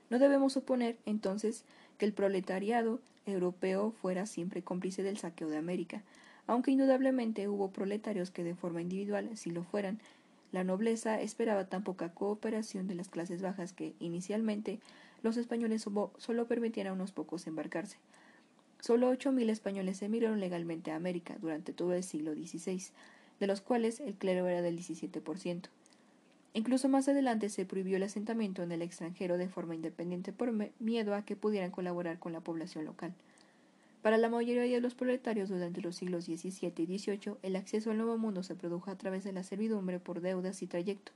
No 0.09 0.19
debemos 0.19 0.53
suponer, 0.53 0.97
entonces, 1.05 1.65
el 2.03 2.13
proletariado 2.13 2.99
europeo 3.25 3.91
fuera 3.91 4.25
siempre 4.25 4.61
cómplice 4.61 5.03
del 5.03 5.17
saqueo 5.17 5.49
de 5.49 5.57
América, 5.57 6.03
aunque 6.47 6.71
indudablemente 6.71 7.47
hubo 7.47 7.71
proletarios 7.71 8.31
que 8.31 8.43
de 8.43 8.55
forma 8.55 8.81
individual, 8.81 9.29
si 9.37 9.49
lo 9.51 9.63
fueran, 9.63 9.99
la 10.51 10.63
nobleza 10.63 11.19
esperaba 11.19 11.65
tan 11.65 11.83
poca 11.83 12.13
cooperación 12.13 12.87
de 12.87 12.95
las 12.95 13.09
clases 13.09 13.41
bajas 13.41 13.73
que, 13.73 13.93
inicialmente, 13.99 14.79
los 15.23 15.37
españoles 15.37 15.83
solo 16.17 16.47
permitían 16.47 16.87
a 16.87 16.93
unos 16.93 17.11
pocos 17.11 17.47
embarcarse. 17.47 17.97
Solo 18.79 19.09
ocho 19.09 19.31
mil 19.31 19.49
españoles 19.49 20.01
emigraron 20.01 20.39
legalmente 20.41 20.91
a 20.91 20.95
América 20.95 21.37
durante 21.39 21.71
todo 21.71 21.93
el 21.93 22.03
siglo 22.03 22.33
XVI, 22.33 22.83
de 23.39 23.47
los 23.47 23.61
cuales 23.61 23.99
el 24.01 24.13
clero 24.13 24.47
era 24.47 24.61
del 24.61 24.77
17%. 24.77 25.69
Incluso 26.53 26.87
más 26.87 27.07
adelante 27.07 27.49
se 27.49 27.65
prohibió 27.65 27.97
el 27.97 28.03
asentamiento 28.03 28.61
en 28.61 28.71
el 28.71 28.83
extranjero 28.83 29.37
de 29.37 29.49
forma 29.49 29.73
independiente 29.73 30.31
por 30.31 30.53
miedo 30.79 31.15
a 31.15 31.25
que 31.25 31.35
pudieran 31.35 31.71
colaborar 31.71 32.19
con 32.19 32.31
la 32.31 32.41
población 32.41 32.85
local. 32.85 33.13
Para 34.03 34.17
la 34.17 34.29
mayoría 34.29 34.61
de 34.63 34.81
los 34.81 34.93
proletarios 34.93 35.49
durante 35.49 35.81
los 35.81 35.95
siglos 35.95 36.25
XVII 36.25 36.73
y 36.77 36.97
XVIII, 36.97 37.37
el 37.41 37.55
acceso 37.55 37.89
al 37.89 37.97
Nuevo 37.97 38.17
Mundo 38.17 38.43
se 38.43 38.53
produjo 38.53 38.91
a 38.91 38.97
través 38.97 39.23
de 39.23 39.31
la 39.31 39.43
servidumbre 39.43 39.99
por 39.99 40.21
deudas 40.21 40.61
y 40.61 40.67
trayecto, 40.67 41.11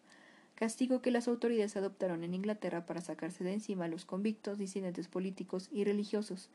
castigo 0.55 1.01
que 1.01 1.11
las 1.11 1.27
autoridades 1.27 1.77
adoptaron 1.77 2.23
en 2.23 2.33
Inglaterra 2.33 2.85
para 2.85 3.01
sacarse 3.01 3.43
de 3.43 3.53
encima 3.53 3.85
a 3.85 3.89
los 3.89 4.05
convictos, 4.05 4.57
disidentes 4.57 5.07
políticos 5.07 5.69
y 5.71 5.83
religiosos, 5.83 6.49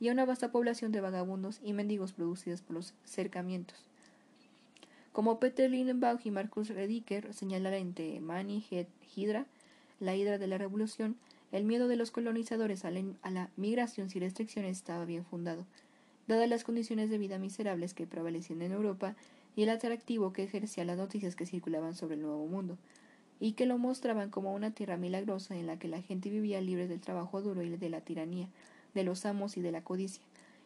y 0.00 0.08
a 0.08 0.12
una 0.12 0.24
vasta 0.24 0.50
población 0.50 0.90
de 0.90 1.00
vagabundos 1.00 1.60
y 1.62 1.72
mendigos 1.72 2.12
producidos 2.12 2.62
por 2.62 2.74
los 2.74 2.94
cercamientos. 3.04 3.84
Como 5.14 5.38
Peter 5.38 5.70
Lindenbach 5.70 6.26
y 6.26 6.32
Marcus 6.32 6.70
Rediker 6.70 7.32
señalaron 7.32 7.78
entre 7.78 8.20
Mani 8.20 8.66
Hydra, 9.14 9.46
la 10.00 10.16
hidra 10.16 10.38
de 10.38 10.48
la 10.48 10.58
revolución, 10.58 11.14
el 11.52 11.62
miedo 11.62 11.86
de 11.86 11.94
los 11.94 12.10
colonizadores 12.10 12.84
a 12.84 12.90
la, 12.90 13.48
migración 13.56 14.10
sin 14.10 14.22
restricciones 14.22 14.76
estaba 14.76 15.04
bien 15.04 15.24
fundado, 15.24 15.66
dadas 16.26 16.48
las 16.48 16.64
condiciones 16.64 17.10
de 17.10 17.18
vida 17.18 17.38
miserables 17.38 17.94
que 17.94 18.08
prevalecían 18.08 18.62
en 18.62 18.72
Europa 18.72 19.14
y 19.54 19.62
el 19.62 19.68
atractivo 19.68 20.32
que 20.32 20.42
ejercían 20.42 20.88
las 20.88 20.98
noticias 20.98 21.36
que 21.36 21.46
circulaban 21.46 21.94
sobre 21.94 22.16
el 22.16 22.22
Nuevo 22.22 22.48
Mundo, 22.48 22.76
y 23.38 23.52
que 23.52 23.66
lo 23.66 23.78
mostraban 23.78 24.30
como 24.30 24.52
una 24.52 24.72
tierra 24.72 24.96
milagrosa 24.96 25.54
en 25.54 25.68
la 25.68 25.78
que 25.78 25.86
la 25.86 26.02
gente 26.02 26.28
vivía 26.28 26.60
libre 26.60 26.88
del 26.88 27.00
trabajo 27.00 27.40
duro 27.40 27.62
y 27.62 27.68
de 27.68 27.88
la 27.88 28.00
tiranía, 28.00 28.48
de 28.94 29.04
los 29.04 29.24
amos 29.26 29.56
y 29.56 29.60
de 29.60 29.70
la 29.70 29.84
codicia, 29.84 30.24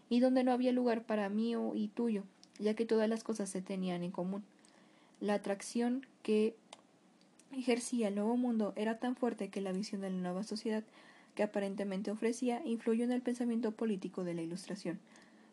y 0.08 0.20
donde 0.20 0.42
no 0.42 0.52
había 0.52 0.72
lugar 0.72 1.04
para 1.04 1.28
mío 1.28 1.72
y 1.74 1.88
tuyo, 1.88 2.24
ya 2.58 2.74
que 2.74 2.86
todas 2.86 3.08
las 3.08 3.24
cosas 3.24 3.48
se 3.48 3.62
tenían 3.62 4.02
en 4.02 4.10
común. 4.10 4.42
La 5.20 5.34
atracción 5.34 6.06
que 6.22 6.54
ejercía 7.52 8.08
el 8.08 8.14
nuevo 8.14 8.36
mundo 8.36 8.72
era 8.76 8.98
tan 8.98 9.16
fuerte 9.16 9.48
que 9.48 9.60
la 9.60 9.72
visión 9.72 10.00
de 10.00 10.10
la 10.10 10.16
nueva 10.16 10.42
sociedad 10.42 10.84
que 11.34 11.42
aparentemente 11.42 12.10
ofrecía 12.10 12.62
influyó 12.64 13.04
en 13.04 13.12
el 13.12 13.22
pensamiento 13.22 13.72
político 13.72 14.24
de 14.24 14.34
la 14.34 14.42
Ilustración, 14.42 14.98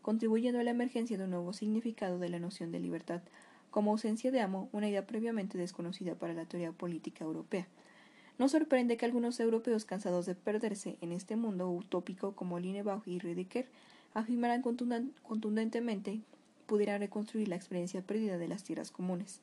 contribuyendo 0.01 0.59
a 0.59 0.63
la 0.63 0.71
emergencia 0.71 1.17
de 1.17 1.23
un 1.23 1.31
nuevo 1.31 1.53
significado 1.53 2.19
de 2.19 2.29
la 2.29 2.39
noción 2.39 2.71
de 2.71 2.79
libertad, 2.79 3.21
como 3.71 3.91
ausencia 3.91 4.31
de 4.31 4.41
amo, 4.41 4.69
una 4.71 4.89
idea 4.89 5.05
previamente 5.05 5.57
desconocida 5.57 6.15
para 6.15 6.33
la 6.33 6.45
teoría 6.45 6.71
política 6.71 7.25
europea. 7.25 7.67
No 8.37 8.49
sorprende 8.49 8.97
que 8.97 9.05
algunos 9.05 9.39
europeos 9.39 9.85
cansados 9.85 10.25
de 10.25 10.35
perderse 10.35 10.97
en 11.01 11.11
este 11.11 11.35
mundo 11.35 11.69
utópico 11.69 12.33
como 12.33 12.59
Linebauch 12.59 13.07
y 13.07 13.19
Rediker 13.19 13.67
afirmaran 14.13 14.61
contundentemente 14.61 16.21
pudieran 16.65 16.99
reconstruir 16.99 17.47
la 17.47 17.55
experiencia 17.55 18.01
perdida 18.01 18.37
de 18.37 18.47
las 18.47 18.63
tierras 18.63 18.91
comunes. 18.91 19.41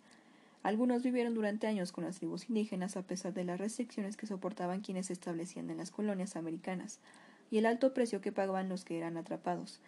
Algunos 0.62 1.03
vivieron 1.03 1.35
durante 1.35 1.66
años 1.66 1.90
con 1.90 2.05
las 2.05 2.16
tribus 2.16 2.49
indígenas 2.49 2.97
a 2.97 3.03
pesar 3.03 3.35
de 3.35 3.44
las 3.44 3.59
restricciones 3.59 4.16
que 4.16 4.27
soportaban 4.27 4.81
quienes 4.81 5.07
se 5.07 5.12
establecían 5.12 5.70
en 5.70 5.78
las 5.78 5.90
colonias 5.90 6.36
americanas 6.36 7.01
y 7.51 7.59
el 7.59 7.66
alto 7.66 7.93
precio 7.93 8.20
que 8.20 8.32
pagaban 8.32 8.69
los 8.69 8.85
que 8.85 8.97
eran 8.97 9.16
atrapados, 9.16 9.81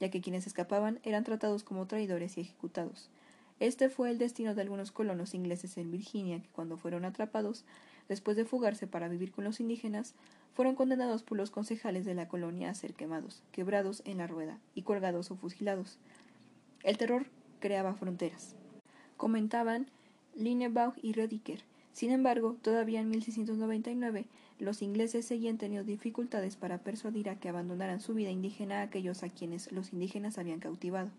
ya 0.00 0.10
que 0.10 0.20
quienes 0.20 0.46
escapaban 0.46 1.00
eran 1.02 1.24
tratados 1.24 1.64
como 1.64 1.86
traidores 1.86 2.36
y 2.36 2.42
ejecutados. 2.42 3.10
Este 3.60 3.88
fue 3.88 4.10
el 4.10 4.18
destino 4.18 4.54
de 4.54 4.62
algunos 4.62 4.92
colonos 4.92 5.34
ingleses 5.34 5.78
en 5.78 5.90
Virginia 5.90 6.40
que 6.40 6.48
cuando 6.50 6.76
fueron 6.76 7.04
atrapados 7.04 7.64
después 8.08 8.36
de 8.36 8.44
fugarse 8.44 8.86
para 8.86 9.08
vivir 9.08 9.32
con 9.32 9.44
los 9.44 9.60
indígenas, 9.60 10.14
fueron 10.54 10.74
condenados 10.74 11.22
por 11.22 11.38
los 11.38 11.50
concejales 11.50 12.04
de 12.04 12.14
la 12.14 12.28
colonia 12.28 12.70
a 12.70 12.74
ser 12.74 12.94
quemados, 12.94 13.42
quebrados 13.52 14.02
en 14.04 14.18
la 14.18 14.26
rueda 14.26 14.58
y 14.74 14.82
colgados 14.82 15.30
o 15.30 15.36
fusilados. 15.36 15.98
El 16.84 16.96
terror 16.96 17.26
creaba 17.58 17.94
fronteras. 17.94 18.54
Comentaban 19.16 19.86
Linnebaugh 20.36 20.94
y 21.02 21.12
Rediker. 21.12 21.64
Sin 21.92 22.12
embargo, 22.12 22.56
todavía 22.62 23.00
en 23.00 23.10
1699, 23.10 24.26
los 24.60 24.82
ingleses 24.82 25.24
seguían 25.24 25.58
teniendo 25.58 25.84
dificultades 25.84 26.54
para 26.54 26.78
persuadir 26.78 27.28
a 27.28 27.40
que 27.40 27.48
abandonaran 27.48 28.00
su 28.00 28.14
vida 28.14 28.30
indígena 28.30 28.78
a 28.78 28.82
aquellos 28.82 29.24
a 29.24 29.28
quienes 29.28 29.72
los 29.72 29.92
indígenas 29.92 30.38
habían 30.38 30.60
cautivado. 30.60 31.10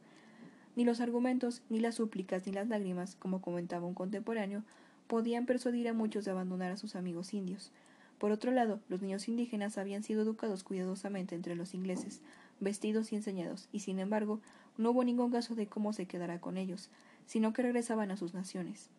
Ni 0.78 0.86
los 0.86 1.02
argumentos, 1.02 1.62
ni 1.70 1.82
las 1.82 1.96
súplicas, 1.96 2.48
ni 2.48 2.54
las 2.54 2.70
lágrimas, 2.70 3.18
como 3.18 3.42
comentaba 3.42 3.86
un 3.86 3.94
contemporáneo, 3.94 4.64
podían 5.08 5.46
persuadir 5.46 5.90
a 5.90 5.94
muchos 5.94 6.24
de 6.24 6.32
abandonar 6.32 6.72
a 6.72 6.78
sus 6.78 6.96
amigos 6.96 7.34
indios. 7.34 7.72
Por 8.18 8.32
otro 8.32 8.52
lado, 8.52 8.80
los 8.88 9.02
niños 9.02 9.28
indígenas 9.28 9.78
habían 9.78 10.04
sido 10.04 10.22
educados 10.22 10.64
cuidadosamente 10.64 11.36
entre 11.36 11.56
los 11.56 11.74
ingleses, 11.74 12.22
vestidos 12.60 13.12
y 13.12 13.16
enseñados, 13.16 13.70
y 13.72 13.82
sin 13.82 14.00
embargo, 14.00 14.40
no 14.78 14.92
hubo 14.92 15.04
ningún 15.04 15.32
caso 15.32 15.56
de 15.56 15.68
cómo 15.68 15.94
se 15.94 16.06
quedara 16.06 16.40
con 16.40 16.58
ellos, 16.58 16.90
sino 17.26 17.54
que 17.54 17.62
regresaban 17.62 18.12
a 18.12 18.18
sus 18.18 18.34
naciones. 18.34 18.90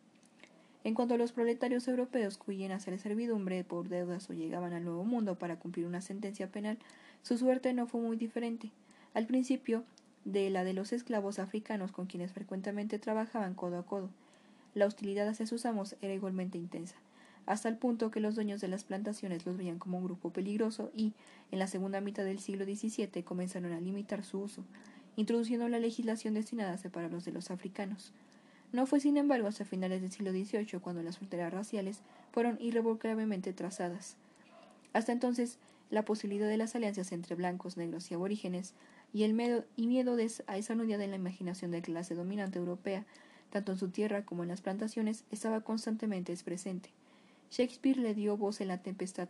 En 0.82 0.94
cuanto 0.94 1.14
a 1.14 1.18
los 1.18 1.32
proletarios 1.32 1.86
europeos 1.88 2.38
que 2.38 2.52
huían 2.52 2.72
a 2.72 2.76
hacer 2.76 2.98
servidumbre 2.98 3.64
por 3.64 3.88
deudas 3.88 4.30
o 4.30 4.32
llegaban 4.32 4.72
al 4.72 4.84
Nuevo 4.84 5.04
Mundo 5.04 5.38
para 5.38 5.56
cumplir 5.58 5.86
una 5.86 6.00
sentencia 6.00 6.50
penal, 6.50 6.78
su 7.22 7.36
suerte 7.36 7.74
no 7.74 7.86
fue 7.86 8.00
muy 8.00 8.16
diferente. 8.16 8.70
Al 9.12 9.26
principio, 9.26 9.84
de 10.24 10.48
la 10.50 10.64
de 10.64 10.72
los 10.72 10.92
esclavos 10.92 11.38
africanos 11.38 11.92
con 11.92 12.06
quienes 12.06 12.32
frecuentemente 12.32 12.98
trabajaban 12.98 13.54
codo 13.54 13.78
a 13.78 13.86
codo. 13.86 14.10
La 14.74 14.86
hostilidad 14.86 15.28
hacia 15.28 15.46
sus 15.46 15.66
amos 15.66 15.96
era 16.00 16.14
igualmente 16.14 16.56
intensa, 16.56 16.96
hasta 17.46 17.68
el 17.68 17.76
punto 17.76 18.10
que 18.10 18.20
los 18.20 18.34
dueños 18.34 18.60
de 18.60 18.68
las 18.68 18.84
plantaciones 18.84 19.46
los 19.46 19.56
veían 19.56 19.78
como 19.78 19.98
un 19.98 20.04
grupo 20.04 20.30
peligroso 20.30 20.90
y, 20.94 21.12
en 21.50 21.58
la 21.58 21.66
segunda 21.66 22.00
mitad 22.00 22.24
del 22.24 22.38
siglo 22.38 22.64
XVII, 22.64 23.22
comenzaron 23.22 23.72
a 23.72 23.80
limitar 23.80 24.24
su 24.24 24.40
uso, 24.40 24.64
introduciendo 25.16 25.68
la 25.68 25.78
legislación 25.78 26.34
destinada 26.34 26.72
a 26.72 26.78
separarlos 26.78 27.24
de 27.24 27.32
los 27.32 27.50
africanos. 27.50 28.12
No 28.72 28.86
fue, 28.86 29.00
sin 29.00 29.16
embargo, 29.16 29.48
hasta 29.48 29.64
finales 29.64 30.00
del 30.00 30.12
siglo 30.12 30.30
XVIII 30.30 30.80
cuando 30.80 31.02
las 31.02 31.18
fronteras 31.18 31.52
raciales 31.52 32.00
fueron 32.32 32.56
irrevocablemente 32.60 33.52
trazadas. 33.52 34.16
Hasta 34.92 35.12
entonces, 35.12 35.58
la 35.90 36.04
posibilidad 36.04 36.48
de 36.48 36.56
las 36.56 36.76
alianzas 36.76 37.10
entre 37.10 37.34
blancos, 37.34 37.76
negros 37.76 38.10
y 38.10 38.14
aborígenes 38.14 38.74
y 39.12 39.24
el 39.24 39.34
miedo, 39.34 39.64
y 39.76 39.88
miedo 39.88 40.16
a 40.46 40.56
esa 40.56 40.74
unidad 40.74 41.00
en 41.00 41.10
la 41.10 41.16
imaginación 41.16 41.72
de 41.72 41.78
la 41.78 41.84
clase 41.84 42.14
dominante 42.14 42.58
europea 42.58 43.04
tanto 43.50 43.72
en 43.72 43.78
su 43.78 43.88
tierra 43.90 44.24
como 44.24 44.42
en 44.44 44.48
las 44.48 44.60
plantaciones, 44.60 45.24
estaba 45.30 45.60
constantemente 45.60 46.34
presente. 46.44 46.90
Shakespeare 47.50 47.98
le 47.98 48.14
dio 48.14 48.36
voz 48.36 48.60
en 48.60 48.68
La 48.68 48.78
Tempestad, 48.78 49.28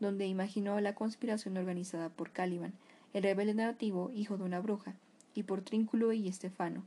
donde 0.00 0.26
imaginó 0.26 0.80
la 0.80 0.96
conspiración 0.96 1.56
organizada 1.56 2.08
por 2.08 2.32
Caliban, 2.32 2.72
el 3.12 3.22
rebelde 3.22 3.54
nativo, 3.54 4.10
hijo 4.12 4.36
de 4.36 4.44
una 4.44 4.60
bruja, 4.60 4.94
y 5.34 5.44
por 5.44 5.62
Trínculo 5.62 6.12
y 6.12 6.26
Estefano, 6.26 6.82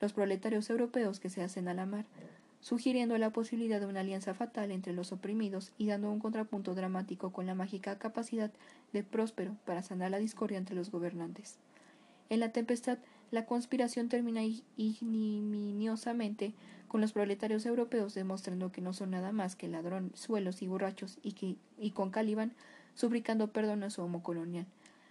los 0.00 0.12
proletarios 0.12 0.68
europeos 0.70 1.20
que 1.20 1.30
se 1.30 1.42
hacen 1.42 1.68
a 1.68 1.74
la 1.74 1.86
mar, 1.86 2.04
sugiriendo 2.60 3.16
la 3.18 3.30
posibilidad 3.30 3.78
de 3.78 3.86
una 3.86 4.00
alianza 4.00 4.34
fatal 4.34 4.72
entre 4.72 4.92
los 4.92 5.12
oprimidos 5.12 5.72
y 5.78 5.86
dando 5.86 6.10
un 6.10 6.18
contrapunto 6.18 6.74
dramático 6.74 7.30
con 7.30 7.46
la 7.46 7.54
mágica 7.54 7.98
capacidad 7.98 8.50
de 8.92 9.02
Próspero 9.04 9.54
para 9.64 9.82
sanar 9.82 10.10
la 10.10 10.18
discordia 10.18 10.58
entre 10.58 10.74
los 10.74 10.90
gobernantes. 10.90 11.58
En 12.28 12.40
la 12.40 12.52
tempestad, 12.52 12.98
la 13.30 13.46
conspiración 13.46 14.08
termina 14.08 14.42
ignominiosamente 14.76 16.54
con 16.94 17.00
los 17.00 17.12
proletarios 17.12 17.66
europeos 17.66 18.14
demostrando 18.14 18.70
que 18.70 18.80
no 18.80 18.92
son 18.92 19.10
nada 19.10 19.32
más 19.32 19.56
que 19.56 19.66
ladrones, 19.66 20.12
suelos 20.14 20.62
y 20.62 20.68
borrachos 20.68 21.18
y, 21.24 21.32
que, 21.32 21.56
y 21.76 21.90
con 21.90 22.12
Caliban 22.12 22.52
suplicando 22.94 23.48
perdón 23.48 23.82
a 23.82 23.90
su 23.90 24.00
homo 24.00 24.22
colonial. 24.22 24.64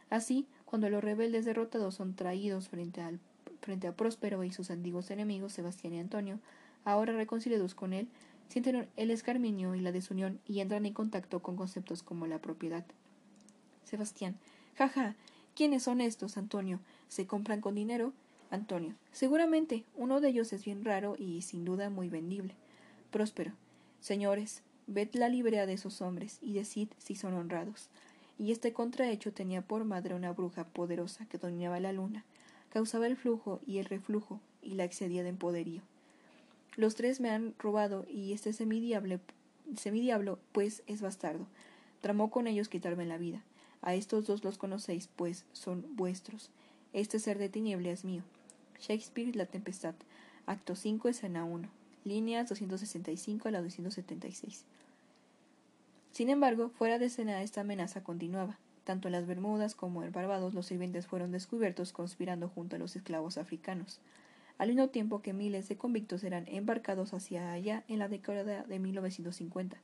Así, 0.09 0.47
cuando 0.63 0.89
los 0.89 1.03
rebeldes 1.03 1.43
derrotados 1.43 1.95
son 1.95 2.15
traídos 2.15 2.69
frente, 2.69 3.01
al, 3.01 3.19
frente 3.59 3.87
a 3.87 3.91
Próspero 3.97 4.45
y 4.45 4.53
sus 4.53 4.71
antiguos 4.71 5.11
enemigos, 5.11 5.51
Sebastián 5.51 5.93
y 5.93 5.99
Antonio, 5.99 6.39
ahora 6.85 7.11
reconciliados 7.11 7.75
con 7.75 7.91
él, 7.91 8.07
sienten 8.47 8.87
el 8.95 9.11
escarminio 9.11 9.75
y 9.75 9.81
la 9.81 9.91
desunión 9.91 10.39
y 10.47 10.61
entran 10.61 10.85
en 10.85 10.93
contacto 10.93 11.41
con 11.41 11.57
conceptos 11.57 12.01
como 12.01 12.27
la 12.27 12.39
propiedad. 12.39 12.85
Sebastián. 13.83 14.37
Jaja. 14.77 15.17
¿Quiénes 15.53 15.83
son 15.83 15.99
estos, 15.99 16.37
Antonio? 16.37 16.79
¿Se 17.09 17.27
compran 17.27 17.59
con 17.59 17.75
dinero? 17.75 18.13
Antonio. 18.53 18.93
Seguramente. 19.11 19.83
Uno 19.95 20.21
de 20.21 20.29
ellos 20.29 20.53
es 20.53 20.63
bien 20.63 20.85
raro 20.85 21.15
y 21.17 21.41
sin 21.41 21.65
duda 21.65 21.89
muy 21.89 22.07
vendible. 22.07 22.53
Próspero. 23.09 23.51
Señores, 23.99 24.61
ved 24.85 25.09
la 25.13 25.27
librea 25.27 25.65
de 25.65 25.73
esos 25.73 26.01
hombres 26.01 26.37
y 26.41 26.53
decid 26.53 26.89
si 26.99 27.15
son 27.15 27.33
honrados. 27.33 27.89
Y 28.37 28.51
este 28.51 28.71
contrahecho 28.71 29.33
tenía 29.33 29.61
por 29.61 29.85
madre 29.85 30.13
una 30.13 30.31
bruja 30.33 30.65
poderosa 30.65 31.25
que 31.25 31.37
dominaba 31.37 31.79
la 31.79 31.93
luna, 31.93 32.25
causaba 32.69 33.07
el 33.07 33.15
flujo 33.15 33.59
y 33.65 33.79
el 33.79 33.85
reflujo 33.85 34.39
y 34.61 34.75
la 34.75 34.83
excedía 34.83 35.23
de 35.23 35.29
empoderío. 35.29 35.81
Los 36.75 36.95
tres 36.95 37.19
me 37.19 37.29
han 37.29 37.55
robado 37.57 38.05
y 38.07 38.33
este 38.33 38.53
semidiablo, 38.53 39.19
semidiablo 39.77 40.39
pues 40.51 40.83
es 40.85 41.01
bastardo. 41.01 41.47
Tramó 42.01 42.29
con 42.29 42.47
ellos 42.47 42.69
quitarme 42.69 43.05
la 43.05 43.17
vida. 43.17 43.43
A 43.81 43.95
estos 43.95 44.25
dos 44.27 44.43
los 44.43 44.57
conocéis, 44.57 45.07
pues 45.07 45.45
son 45.53 45.85
vuestros. 45.95 46.51
Este 46.93 47.17
ser 47.19 47.37
de 47.37 47.49
tinieblas 47.49 47.99
es 47.99 48.05
mío. 48.05 48.23
Shakespeare 48.85 49.33
La 49.33 49.45
Tempestad. 49.45 49.95
Acto 50.45 50.75
5, 50.75 51.07
escena 51.07 51.45
1. 51.45 51.69
Líneas 52.03 52.49
265 52.49 53.47
a 53.47 53.51
la 53.51 53.61
276. 53.61 54.65
Sin 56.11 56.29
embargo, 56.29 56.67
fuera 56.67 56.99
de 56.99 57.05
escena 57.05 57.41
esta 57.43 57.61
amenaza 57.61 58.03
continuaba. 58.03 58.59
Tanto 58.83 59.07
en 59.07 59.13
las 59.13 59.25
Bermudas 59.25 59.73
como 59.73 60.03
en 60.03 60.11
Barbados 60.11 60.53
los 60.53 60.65
sirvientes 60.65 61.07
fueron 61.07 61.31
descubiertos 61.31 61.93
conspirando 61.93 62.49
junto 62.49 62.75
a 62.75 62.79
los 62.79 62.97
esclavos 62.97 63.37
africanos, 63.37 64.01
al 64.57 64.67
mismo 64.67 64.89
tiempo 64.89 65.21
que 65.21 65.31
miles 65.31 65.69
de 65.69 65.77
convictos 65.77 66.25
eran 66.25 66.45
embarcados 66.49 67.13
hacia 67.13 67.53
allá 67.53 67.85
en 67.87 67.99
la 67.99 68.09
década 68.09 68.63
de 68.63 68.79
1950, 68.79 69.77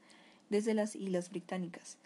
desde 0.49 0.73
las 0.73 0.97
Islas 0.97 1.29
Británicas. 1.29 1.97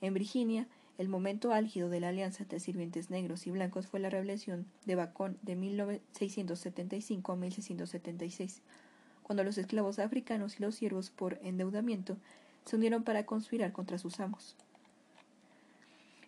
En 0.00 0.14
Virginia, 0.14 0.66
el 1.00 1.08
momento 1.08 1.54
álgido 1.54 1.88
de 1.88 1.98
la 1.98 2.10
alianza 2.10 2.42
entre 2.42 2.60
sirvientes 2.60 3.08
negros 3.08 3.46
y 3.46 3.50
blancos 3.50 3.86
fue 3.86 4.00
la 4.00 4.10
rebelión 4.10 4.66
de 4.84 4.96
Bacón 4.96 5.38
de 5.40 5.56
1675 5.56 7.32
a 7.32 7.36
1676, 7.36 8.60
cuando 9.22 9.42
los 9.42 9.56
esclavos 9.56 9.98
africanos 9.98 10.58
y 10.58 10.62
los 10.62 10.74
siervos 10.74 11.08
por 11.08 11.38
endeudamiento 11.42 12.18
se 12.66 12.76
unieron 12.76 13.02
para 13.02 13.24
conspirar 13.24 13.72
contra 13.72 13.96
sus 13.96 14.20
amos. 14.20 14.56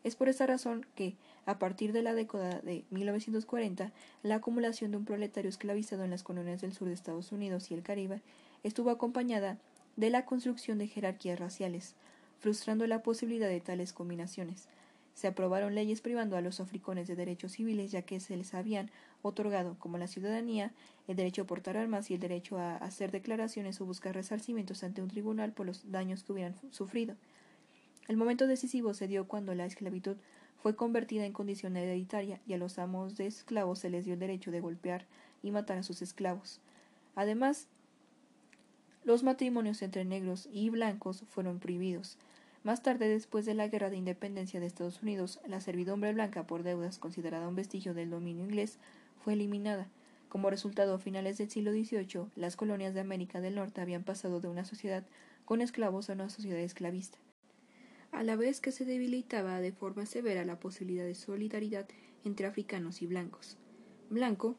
Es 0.05 0.17
por 0.17 0.31
esta 0.31 0.47
razón 0.47 0.87
que, 0.95 1.17
a 1.45 1.59
partir 1.59 1.93
de 1.93 2.03
la 2.03 2.15
década 2.15 2.61
de 2.61 2.87
1940, 2.89 3.93
la 4.23 4.37
acumulación 4.37 4.91
de 4.91 4.97
un 4.97 5.05
proletario 5.05 5.51
esclavizado 5.51 6.03
en 6.03 6.11
las 6.11 6.23
colonias 6.23 6.63
del 6.63 6.73
sur 6.73 6.89
de 6.89 6.95
Estados 6.95 7.31
Unidos 7.31 7.71
y 7.71 7.75
el 7.75 7.83
Caribe 7.83 8.23
estuvo 8.63 8.89
acompañada 8.89 9.59
de 9.97 10.09
la 10.09 10.25
construcción 10.25 10.79
de 10.79 10.89
jerarquías 10.89 11.39
raciales, 11.39 11.95
frustrando 12.43 12.89
la 12.89 13.05
posibilidad 13.05 13.49
de 13.49 13.61
tales 13.61 13.93
combinaciones. 13.93 14.67
Se 15.15 15.29
aprobaron 15.29 15.77
leyes 15.77 16.01
privando 16.01 16.37
a 16.37 16.41
los 16.41 16.59
africanos 16.59 17.07
de 17.07 17.15
derechos 17.15 17.53
civiles 17.53 17.93
ya 17.93 18.03
que 18.03 18.19
se 18.19 18.37
les 18.37 18.53
habían 18.53 18.91
otorgado, 19.23 19.77
como 19.79 19.97
la 19.97 20.09
ciudadanía, 20.09 20.73
el 21.07 21.15
derecho 21.15 21.43
a 21.43 21.47
portar 21.47 21.77
armas 21.77 22.11
y 22.11 22.15
el 22.15 22.21
derecho 22.21 22.59
a 22.59 22.77
hacer 22.79 23.13
declaraciones 23.13 23.81
o 23.81 23.87
buscar 23.87 24.17
resarcimientos 24.17 24.83
ante 24.83 25.03
un 25.03 25.09
tribunal 25.09 25.53
por 25.53 25.67
los 25.67 25.93
daños 25.93 26.25
que 26.25 26.33
hubieran 26.33 26.57
sufrido. 26.73 27.15
El 28.09 28.17
momento 28.17 28.49
decisivo 28.49 28.93
se 28.93 29.07
dio 29.07 29.29
cuando 29.29 29.55
la 29.55 29.65
esclavitud 29.65 30.17
fue 30.61 30.75
convertida 30.75 31.25
en 31.25 31.33
condición 31.33 31.77
hereditaria 31.77 32.41
y 32.45 32.55
a 32.55 32.59
los 32.59 32.81
amos 32.81 33.17
de 33.17 33.27
esclavos 33.27 33.79
se 33.79 33.91
les 33.91 34.05
dio 34.05 34.15
el 34.15 34.21
derecho 34.21 34.51
de 34.51 34.61
golpear 34.61 35.07
y 35.45 35.53
matar 35.53 35.79
a 35.79 35.83
sus 35.85 36.03
esclavos. 36.03 36.61
Además, 37.15 37.69
los 39.05 39.23
matrimonios 39.23 39.83
entre 39.83 40.05
negros 40.05 40.49
y 40.53 40.71
blancos 40.71 41.25
fueron 41.29 41.59
prohibidos. 41.59 42.19
Más 42.65 42.83
tarde, 42.83 43.09
después 43.09 43.45
de 43.45 43.55
la 43.55 43.67
Guerra 43.67 43.91
de 43.91 43.97
Independencia 43.97 44.61
de 44.61 44.67
Estados 44.67 45.03
Unidos, 45.03 45.41
la 45.47 45.61
servidumbre 45.61 46.13
blanca 46.13 46.47
por 46.47 46.63
deudas, 46.63 46.99
considerada 46.99 47.49
un 47.49 47.57
vestigio 47.57 47.93
del 47.93 48.11
dominio 48.11 48.45
inglés, 48.45 48.79
fue 49.25 49.33
eliminada. 49.33 49.89
Como 50.29 50.49
resultado, 50.49 50.95
a 50.95 50.99
finales 51.01 51.39
del 51.39 51.51
siglo 51.51 51.73
XVIII, 51.73 52.31
las 52.37 52.55
colonias 52.55 52.95
de 52.95 53.01
América 53.01 53.41
del 53.41 53.57
Norte 53.57 53.81
habían 53.81 54.05
pasado 54.05 54.41
de 54.41 54.47
una 54.47 54.65
sociedad 54.65 55.05
con 55.45 55.61
esclavos 55.61 56.09
a 56.09 56.13
una 56.13 56.31
sociedad 56.31 56.61
esclavista. 56.61 57.19
A 58.13 58.23
la 58.23 58.37
vez 58.37 58.61
que 58.61 58.71
se 58.71 58.85
debilitaba 58.85 59.61
de 59.61 59.73
forma 59.73 60.07
severa 60.07 60.45
la 60.45 60.61
posibilidad 60.61 61.05
de 61.05 61.17
solidaridad 61.17 61.89
entre 62.25 62.47
africanos 62.47 63.03
y 63.03 63.07
blancos. 63.07 63.59
Blanco, 64.09 64.57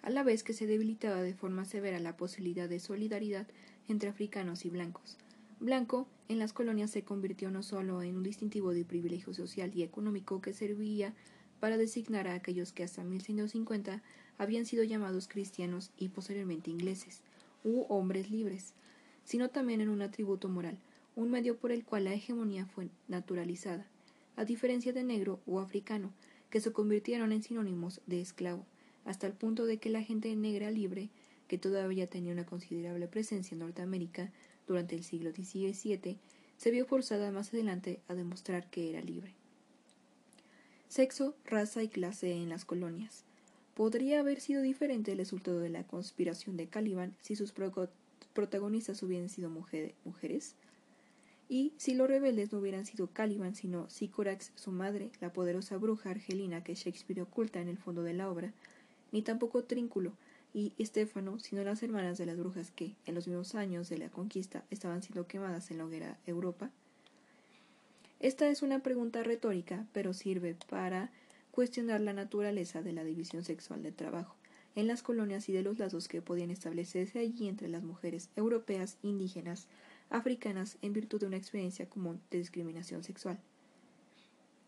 a 0.00 0.08
la 0.08 0.22
vez 0.22 0.42
que 0.42 0.54
se 0.54 0.66
debilitaba 0.66 1.20
de 1.20 1.34
forma 1.34 1.66
severa 1.66 1.98
la 1.98 2.16
posibilidad 2.16 2.68
de 2.68 2.80
solidaridad 2.80 3.46
entre 3.88 4.08
africanos 4.08 4.64
y 4.64 4.70
blancos. 4.70 5.18
Blanco 5.58 6.08
en 6.30 6.38
las 6.38 6.52
colonias 6.52 6.92
se 6.92 7.02
convirtió 7.02 7.50
no 7.50 7.64
solo 7.64 8.04
en 8.04 8.16
un 8.16 8.22
distintivo 8.22 8.72
de 8.72 8.84
privilegio 8.84 9.34
social 9.34 9.72
y 9.74 9.82
económico 9.82 10.40
que 10.40 10.52
servía 10.52 11.12
para 11.58 11.76
designar 11.76 12.28
a 12.28 12.34
aquellos 12.34 12.72
que 12.72 12.84
hasta 12.84 13.02
1150 13.02 14.00
habían 14.38 14.64
sido 14.64 14.84
llamados 14.84 15.26
cristianos 15.26 15.90
y 15.98 16.10
posteriormente 16.10 16.70
ingleses, 16.70 17.22
u 17.64 17.84
hombres 17.88 18.30
libres, 18.30 18.74
sino 19.24 19.48
también 19.48 19.80
en 19.80 19.88
un 19.88 20.02
atributo 20.02 20.48
moral, 20.48 20.78
un 21.16 21.32
medio 21.32 21.56
por 21.56 21.72
el 21.72 21.84
cual 21.84 22.04
la 22.04 22.14
hegemonía 22.14 22.64
fue 22.64 22.90
naturalizada, 23.08 23.84
a 24.36 24.44
diferencia 24.44 24.92
de 24.92 25.02
negro 25.02 25.40
o 25.48 25.58
africano, 25.58 26.12
que 26.48 26.60
se 26.60 26.70
convirtieron 26.70 27.32
en 27.32 27.42
sinónimos 27.42 28.02
de 28.06 28.20
esclavo, 28.20 28.64
hasta 29.04 29.26
el 29.26 29.32
punto 29.32 29.66
de 29.66 29.78
que 29.78 29.90
la 29.90 30.04
gente 30.04 30.36
negra 30.36 30.70
libre, 30.70 31.10
que 31.48 31.58
todavía 31.58 32.06
tenía 32.06 32.32
una 32.32 32.46
considerable 32.46 33.08
presencia 33.08 33.56
en 33.56 33.58
Norteamérica 33.58 34.30
durante 34.70 34.94
el 34.94 35.02
siglo 35.02 35.32
XVII, 35.32 36.16
se 36.56 36.70
vio 36.70 36.86
forzada 36.86 37.32
más 37.32 37.52
adelante 37.52 38.00
a 38.06 38.14
demostrar 38.14 38.70
que 38.70 38.88
era 38.88 39.00
libre. 39.00 39.34
Sexo, 40.88 41.34
raza 41.44 41.82
y 41.82 41.88
clase 41.88 42.32
en 42.32 42.48
las 42.48 42.64
colonias. 42.64 43.24
¿Podría 43.74 44.20
haber 44.20 44.40
sido 44.40 44.62
diferente 44.62 45.10
el 45.10 45.18
resultado 45.18 45.58
de 45.58 45.70
la 45.70 45.82
conspiración 45.82 46.56
de 46.56 46.68
Caliban 46.68 47.16
si 47.20 47.34
sus 47.34 47.52
protagonistas 48.32 49.02
hubieran 49.02 49.28
sido 49.28 49.50
mujeres? 49.50 50.54
Y 51.48 51.72
si 51.76 51.94
los 51.94 52.06
rebeldes 52.06 52.52
no 52.52 52.60
hubieran 52.60 52.86
sido 52.86 53.08
Caliban, 53.08 53.56
sino 53.56 53.90
Sycorax, 53.90 54.52
su 54.54 54.70
madre, 54.70 55.10
la 55.20 55.32
poderosa 55.32 55.78
bruja 55.78 56.10
argelina 56.10 56.62
que 56.62 56.76
Shakespeare 56.76 57.22
oculta 57.22 57.60
en 57.60 57.68
el 57.68 57.76
fondo 57.76 58.04
de 58.04 58.14
la 58.14 58.30
obra, 58.30 58.52
ni 59.10 59.22
tampoco 59.22 59.64
Trínculo 59.64 60.12
y 60.52 60.72
Estéfano, 60.78 61.38
sino 61.38 61.62
las 61.64 61.82
hermanas 61.82 62.18
de 62.18 62.26
las 62.26 62.38
brujas 62.38 62.70
que, 62.70 62.96
en 63.06 63.14
los 63.14 63.26
mismos 63.26 63.54
años 63.54 63.88
de 63.88 63.98
la 63.98 64.08
conquista, 64.08 64.64
estaban 64.70 65.02
siendo 65.02 65.26
quemadas 65.26 65.70
en 65.70 65.78
la 65.78 65.84
hoguera 65.84 66.18
Europa, 66.26 66.70
esta 68.20 68.48
es 68.48 68.60
una 68.60 68.80
pregunta 68.80 69.22
retórica, 69.22 69.86
pero 69.94 70.12
sirve 70.12 70.54
para 70.68 71.10
cuestionar 71.52 72.02
la 72.02 72.12
naturaleza 72.12 72.82
de 72.82 72.92
la 72.92 73.02
división 73.02 73.44
sexual 73.44 73.82
del 73.82 73.94
trabajo 73.94 74.36
en 74.76 74.86
las 74.86 75.02
colonias 75.02 75.48
y 75.48 75.52
de 75.52 75.62
los 75.62 75.78
lazos 75.78 76.06
que 76.06 76.22
podían 76.22 76.50
establecerse 76.50 77.18
allí 77.18 77.48
entre 77.48 77.68
las 77.68 77.82
mujeres 77.82 78.28
europeas, 78.36 78.98
indígenas, 79.02 79.66
africanas, 80.10 80.78
en 80.82 80.92
virtud 80.92 81.20
de 81.20 81.26
una 81.26 81.36
experiencia 81.36 81.88
común 81.88 82.20
de 82.30 82.38
discriminación 82.38 83.02
sexual. 83.02 83.38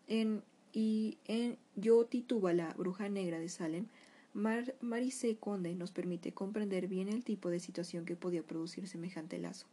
En, 0.09 0.43
y 0.73 1.19
en 1.27 1.59
Yo 1.77 2.05
Tituba, 2.07 2.53
la 2.53 2.73
bruja 2.75 3.09
negra 3.09 3.39
de 3.39 3.49
Salem, 3.49 3.87
Mar 4.35 4.75
Marise 4.81 5.37
Conde 5.37 5.75
nos 5.75 5.93
permite 5.93 6.33
comprender 6.33 6.89
bien 6.89 7.09
el 7.09 7.23
tipo 7.23 7.51
de 7.51 7.61
situación 7.61 8.07
que 8.07 8.17
podía 8.17 8.43
producir 8.43 8.89
semejante 8.89 9.39
lazo, 9.39 9.67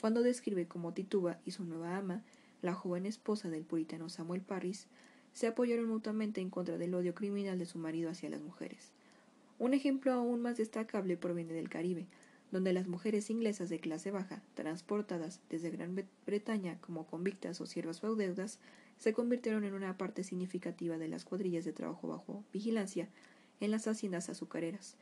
cuando 0.00 0.22
describe 0.22 0.66
cómo 0.66 0.94
Tituba 0.94 1.38
y 1.44 1.50
su 1.50 1.64
nueva 1.64 1.98
ama 1.98 2.22
la 2.62 2.72
joven 2.72 3.04
esposa 3.04 3.50
del 3.50 3.64
puritano 3.64 4.08
Samuel 4.08 4.40
Parris, 4.40 4.86
se 5.34 5.46
apoyaron 5.46 5.86
mutuamente 5.88 6.40
en 6.40 6.48
contra 6.48 6.78
del 6.78 6.94
odio 6.94 7.14
criminal 7.14 7.58
de 7.58 7.66
su 7.66 7.78
marido 7.78 8.08
hacia 8.08 8.30
las 8.30 8.40
mujeres. 8.40 8.92
Un 9.58 9.74
ejemplo 9.74 10.12
aún 10.14 10.40
más 10.40 10.56
destacable 10.56 11.18
proviene 11.18 11.52
del 11.52 11.68
Caribe, 11.68 12.06
donde 12.50 12.72
las 12.72 12.88
mujeres 12.88 13.28
inglesas 13.28 13.68
de 13.68 13.78
clase 13.78 14.10
baja, 14.10 14.42
transportadas 14.54 15.42
desde 15.50 15.68
Gran 15.68 16.02
Bretaña 16.24 16.80
como 16.80 17.06
convictas 17.06 17.60
o 17.60 17.66
siervas 17.66 18.00
feudeudas, 18.00 18.58
se 18.96 19.12
convirtieron 19.12 19.64
en 19.64 19.74
una 19.74 19.98
parte 19.98 20.24
significativa 20.24 20.96
de 20.96 21.08
las 21.08 21.26
cuadrillas 21.26 21.66
de 21.66 21.74
trabajo 21.74 22.08
bajo 22.08 22.42
vigilancia 22.54 23.10
en 23.60 23.70
las 23.70 23.86
haciendas 23.88 24.28
azucareras, 24.28 24.96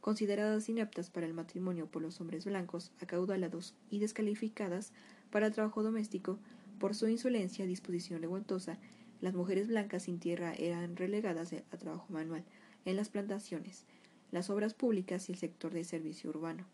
consideradas 0.00 0.68
ineptas 0.68 1.10
para 1.10 1.26
el 1.26 1.34
matrimonio 1.34 1.86
por 1.86 2.02
los 2.02 2.20
hombres 2.20 2.44
blancos, 2.44 2.92
acaudalados 3.00 3.74
y 3.90 3.98
descalificadas 3.98 4.92
para 5.30 5.46
el 5.46 5.52
trabajo 5.52 5.82
doméstico 5.82 6.38
por 6.78 6.94
su 6.94 7.08
insolencia, 7.08 7.66
disposición 7.66 8.20
revoltosa, 8.20 8.78
las 9.20 9.34
mujeres 9.34 9.68
blancas 9.68 10.04
sin 10.04 10.18
tierra 10.18 10.54
eran 10.54 10.96
relegadas 10.96 11.52
a 11.52 11.76
trabajo 11.76 12.06
manual 12.12 12.44
en 12.84 12.96
las 12.96 13.08
plantaciones, 13.08 13.84
las 14.30 14.50
obras 14.50 14.74
públicas 14.74 15.28
y 15.28 15.32
el 15.32 15.38
sector 15.38 15.72
de 15.72 15.84
servicio 15.84 16.30
urbano. 16.30 16.66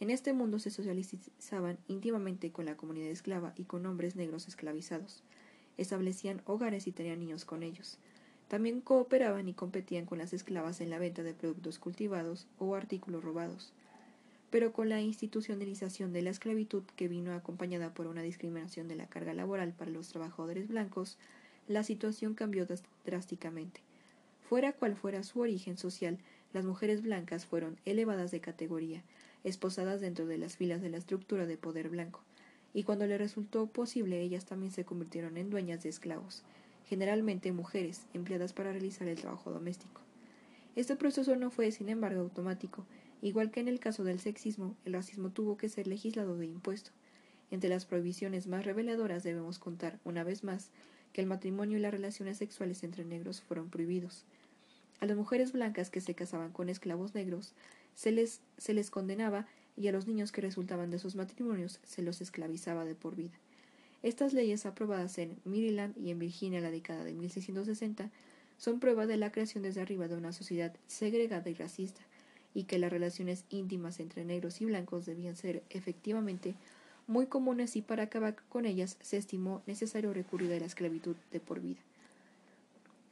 En 0.00 0.10
este 0.10 0.32
mundo 0.32 0.58
se 0.58 0.70
socializaban 0.70 1.78
íntimamente 1.86 2.50
con 2.50 2.66
la 2.66 2.76
comunidad 2.76 3.08
esclava 3.08 3.54
y 3.56 3.64
con 3.64 3.86
hombres 3.86 4.16
negros 4.16 4.48
esclavizados. 4.48 5.22
Establecían 5.78 6.42
hogares 6.46 6.86
y 6.86 6.92
tenían 6.92 7.20
niños 7.20 7.44
con 7.44 7.62
ellos. 7.62 7.98
También 8.54 8.80
cooperaban 8.80 9.48
y 9.48 9.52
competían 9.52 10.06
con 10.06 10.18
las 10.18 10.32
esclavas 10.32 10.80
en 10.80 10.88
la 10.88 11.00
venta 11.00 11.24
de 11.24 11.34
productos 11.34 11.80
cultivados 11.80 12.46
o 12.60 12.76
artículos 12.76 13.24
robados. 13.24 13.72
Pero 14.50 14.72
con 14.72 14.88
la 14.88 15.00
institucionalización 15.00 16.12
de 16.12 16.22
la 16.22 16.30
esclavitud 16.30 16.84
que 16.94 17.08
vino 17.08 17.34
acompañada 17.34 17.92
por 17.92 18.06
una 18.06 18.22
discriminación 18.22 18.86
de 18.86 18.94
la 18.94 19.08
carga 19.08 19.34
laboral 19.34 19.72
para 19.72 19.90
los 19.90 20.06
trabajadores 20.06 20.68
blancos, 20.68 21.18
la 21.66 21.82
situación 21.82 22.34
cambió 22.34 22.64
drásticamente. 23.04 23.80
Fuera 24.48 24.72
cual 24.72 24.94
fuera 24.94 25.24
su 25.24 25.40
origen 25.40 25.76
social, 25.76 26.20
las 26.52 26.64
mujeres 26.64 27.02
blancas 27.02 27.46
fueron 27.46 27.76
elevadas 27.84 28.30
de 28.30 28.38
categoría, 28.38 29.02
esposadas 29.42 30.00
dentro 30.00 30.26
de 30.26 30.38
las 30.38 30.56
filas 30.56 30.80
de 30.80 30.90
la 30.90 30.98
estructura 30.98 31.46
de 31.46 31.56
poder 31.56 31.88
blanco, 31.88 32.20
y 32.72 32.84
cuando 32.84 33.04
le 33.08 33.18
resultó 33.18 33.66
posible 33.66 34.20
ellas 34.20 34.44
también 34.44 34.70
se 34.70 34.84
convirtieron 34.84 35.38
en 35.38 35.50
dueñas 35.50 35.82
de 35.82 35.88
esclavos, 35.88 36.44
generalmente 36.86 37.52
mujeres, 37.52 38.06
empleadas 38.14 38.52
para 38.52 38.72
realizar 38.72 39.08
el 39.08 39.20
trabajo 39.20 39.50
doméstico. 39.50 40.00
Este 40.76 40.96
proceso 40.96 41.36
no 41.36 41.50
fue, 41.50 41.70
sin 41.70 41.88
embargo, 41.88 42.20
automático. 42.20 42.84
Igual 43.22 43.50
que 43.50 43.60
en 43.60 43.68
el 43.68 43.80
caso 43.80 44.04
del 44.04 44.20
sexismo, 44.20 44.76
el 44.84 44.92
racismo 44.92 45.30
tuvo 45.30 45.56
que 45.56 45.68
ser 45.68 45.86
legislado 45.86 46.36
de 46.36 46.46
impuesto. 46.46 46.90
Entre 47.50 47.70
las 47.70 47.86
prohibiciones 47.86 48.46
más 48.46 48.64
reveladoras 48.64 49.22
debemos 49.22 49.58
contar, 49.58 49.98
una 50.04 50.24
vez 50.24 50.44
más, 50.44 50.70
que 51.12 51.20
el 51.20 51.26
matrimonio 51.28 51.78
y 51.78 51.80
las 51.80 51.92
relaciones 51.92 52.38
sexuales 52.38 52.82
entre 52.82 53.04
negros 53.04 53.40
fueron 53.40 53.70
prohibidos. 53.70 54.24
A 55.00 55.06
las 55.06 55.16
mujeres 55.16 55.52
blancas 55.52 55.90
que 55.90 56.00
se 56.00 56.14
casaban 56.14 56.50
con 56.50 56.68
esclavos 56.68 57.14
negros 57.14 57.54
se 57.94 58.10
les, 58.10 58.40
se 58.58 58.74
les 58.74 58.90
condenaba 58.90 59.46
y 59.76 59.88
a 59.88 59.92
los 59.92 60.06
niños 60.06 60.32
que 60.32 60.40
resultaban 60.40 60.90
de 60.90 60.98
sus 60.98 61.14
matrimonios 61.14 61.78
se 61.84 62.02
los 62.02 62.20
esclavizaba 62.20 62.84
de 62.84 62.94
por 62.94 63.14
vida. 63.14 63.38
Estas 64.04 64.34
leyes 64.34 64.66
aprobadas 64.66 65.16
en 65.16 65.38
Maryland 65.46 65.96
y 65.96 66.10
en 66.10 66.18
Virginia 66.18 66.58
en 66.58 66.64
la 66.64 66.70
década 66.70 67.04
de 67.04 67.14
1660 67.14 68.10
son 68.58 68.78
prueba 68.78 69.06
de 69.06 69.16
la 69.16 69.32
creación 69.32 69.62
desde 69.62 69.80
arriba 69.80 70.08
de 70.08 70.16
una 70.18 70.34
sociedad 70.34 70.74
segregada 70.86 71.48
y 71.48 71.54
racista, 71.54 72.02
y 72.52 72.64
que 72.64 72.78
las 72.78 72.92
relaciones 72.92 73.46
íntimas 73.48 74.00
entre 74.00 74.26
negros 74.26 74.60
y 74.60 74.66
blancos 74.66 75.06
debían 75.06 75.36
ser 75.36 75.62
efectivamente 75.70 76.54
muy 77.06 77.28
comunes 77.28 77.76
y 77.76 77.80
para 77.80 78.02
acabar 78.02 78.36
con 78.50 78.66
ellas 78.66 78.98
se 79.00 79.16
estimó 79.16 79.62
necesario 79.66 80.12
recurrir 80.12 80.52
a 80.52 80.60
la 80.60 80.66
esclavitud 80.66 81.16
de 81.32 81.40
por 81.40 81.62
vida. 81.62 81.80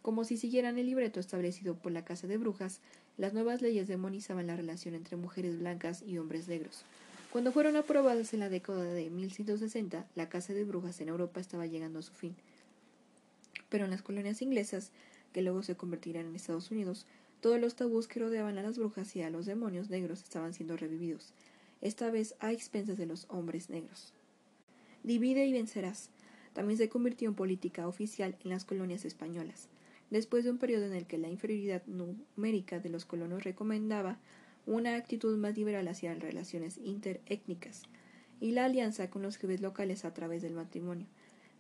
Como 0.03 0.25
si 0.25 0.37
siguieran 0.37 0.79
el 0.79 0.85
libreto 0.85 1.21
establecido 1.21 1.75
por 1.75 1.93
la 1.93 2.05
Casa 2.05 2.27
de 2.27 2.37
Brujas, 2.37 2.81
las 3.17 3.33
nuevas 3.33 3.63
leyes 3.63 3.89
demonizaban 3.89 4.47
la 4.47 4.57
relación 4.57 4.95
entre 4.95 5.17
mujeres 5.17 5.59
blancas 5.59 6.05
y 6.07 6.19
hombres 6.19 6.49
negros. 6.49 6.85
Cuando 7.33 7.51
fueron 7.51 7.77
aprobadas 7.77 8.35
en 8.35 8.41
la 8.41 8.51
década 8.51 8.85
de 8.85 9.09
1160, 9.09 10.07
la 10.15 10.29
Casa 10.29 10.53
de 10.53 10.65
Brujas 10.65 11.01
en 11.01 11.09
Europa 11.09 11.41
estaba 11.41 11.67
llegando 11.67 12.01
a 12.01 12.03
su 12.03 12.13
fin. 12.13 12.37
Pero 13.71 13.87
en 13.87 13.91
las 13.91 14.03
colonias 14.03 14.43
inglesas, 14.43 14.91
que 15.33 15.41
luego 15.41 15.63
se 15.63 15.75
convertirán 15.75 16.27
en 16.27 16.37
Estados 16.37 16.71
Unidos, 16.71 17.07
todos 17.41 17.59
los 17.59 17.75
tabús 17.75 18.07
que 18.07 18.21
rodeaban 18.21 18.59
a 18.59 18.63
las 18.63 18.77
brujas 18.77 19.17
y 19.17 19.23
a 19.23 19.31
los 19.31 19.47
demonios 19.47 19.89
negros 19.89 20.23
estaban 20.23 20.53
siendo 20.53 20.77
revividos 20.77 21.33
esta 21.81 22.11
vez 22.11 22.37
a 22.39 22.53
expensas 22.53 22.99
de 22.99 23.07
los 23.07 23.25
hombres 23.31 23.71
negros. 23.71 24.13
Divide 25.03 25.47
y 25.47 25.53
vencerás. 25.55 26.11
También 26.53 26.77
se 26.77 26.91
convirtió 26.91 27.31
en 27.31 27.35
política 27.35 27.89
oficial 27.89 28.37
en 28.45 28.51
las 28.51 28.67
colonias 28.67 29.07
españolas, 29.07 29.69
después 30.11 30.45
de 30.45 30.51
un 30.51 30.59
periodo 30.59 30.85
en 30.85 30.93
el 30.93 31.07
que 31.07 31.17
la 31.17 31.31
inferioridad 31.31 31.83
numérica 31.87 32.79
de 32.79 32.91
los 32.91 33.07
colonos 33.07 33.43
recomendaba 33.43 34.19
una 34.67 34.97
actitud 34.97 35.37
más 35.39 35.57
liberal 35.57 35.89
hacia 35.89 36.13
las 36.13 36.23
relaciones 36.23 36.79
interétnicas 36.79 37.83
y 38.41 38.53
la 38.53 38.65
alianza 38.65 39.11
con 39.11 39.23
los 39.23 39.37
jefes 39.37 39.61
locales 39.61 40.05
a 40.05 40.15
través 40.15 40.43
del 40.43 40.55
matrimonio. 40.55 41.07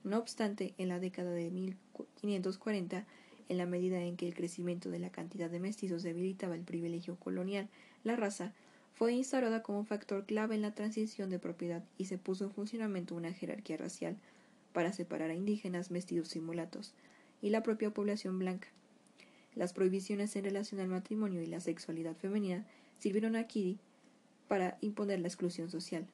No 0.05 0.19
obstante, 0.19 0.75
en 0.79 0.89
la 0.89 0.99
década 0.99 1.31
de 1.31 1.51
1540, 1.51 3.07
en 3.49 3.57
la 3.57 3.67
medida 3.67 4.01
en 4.03 4.17
que 4.17 4.27
el 4.27 4.35
crecimiento 4.35 4.91
de 4.91 4.99
la 4.99 5.11
cantidad 5.11 5.51
de 5.51 5.61
mestizos 5.61 6.03
debilitaba 6.03 6.55
el 6.55 6.63
privilegio 6.63 7.17
colonial, 7.17 7.69
la 8.03 8.17
raza 8.17 8.53
fue 8.95 9.13
instaurada 9.13 9.63
como 9.63 9.85
factor 9.85 10.27
clave 10.27 10.55
en 10.55 10.63
la 10.63 10.75
transición 10.75 11.31
de 11.31 11.39
propiedad 11.39 11.85
y 11.99 12.07
se 12.07 12.19
puso 12.19 12.45
en 12.45 12.53
funcionamiento 12.53 13.15
una 13.15 13.33
jerarquía 13.33 13.77
racial 13.77 14.17
para 14.73 14.93
separar 14.93 15.31
a 15.31 15.35
indígenas, 15.35 15.91
mestizos 15.91 16.35
y 16.37 16.41
mulatos, 16.41 16.95
y 17.41 17.51
la 17.51 17.63
propia 17.63 17.91
población 17.91 18.39
blanca. 18.39 18.69
Las 19.55 19.73
prohibiciones 19.73 20.35
en 20.37 20.45
relación 20.45 20.81
al 20.81 20.89
matrimonio 20.89 21.43
y 21.43 21.47
la 21.47 21.61
sexualidad 21.61 22.17
femenina 22.17 22.65
sirvieron 23.03 23.35
aquí 23.35 23.79
para 24.47 24.79
imponer 24.81 25.19
la 25.19 25.27
exclusión 25.27 25.69
social. 25.69 26.07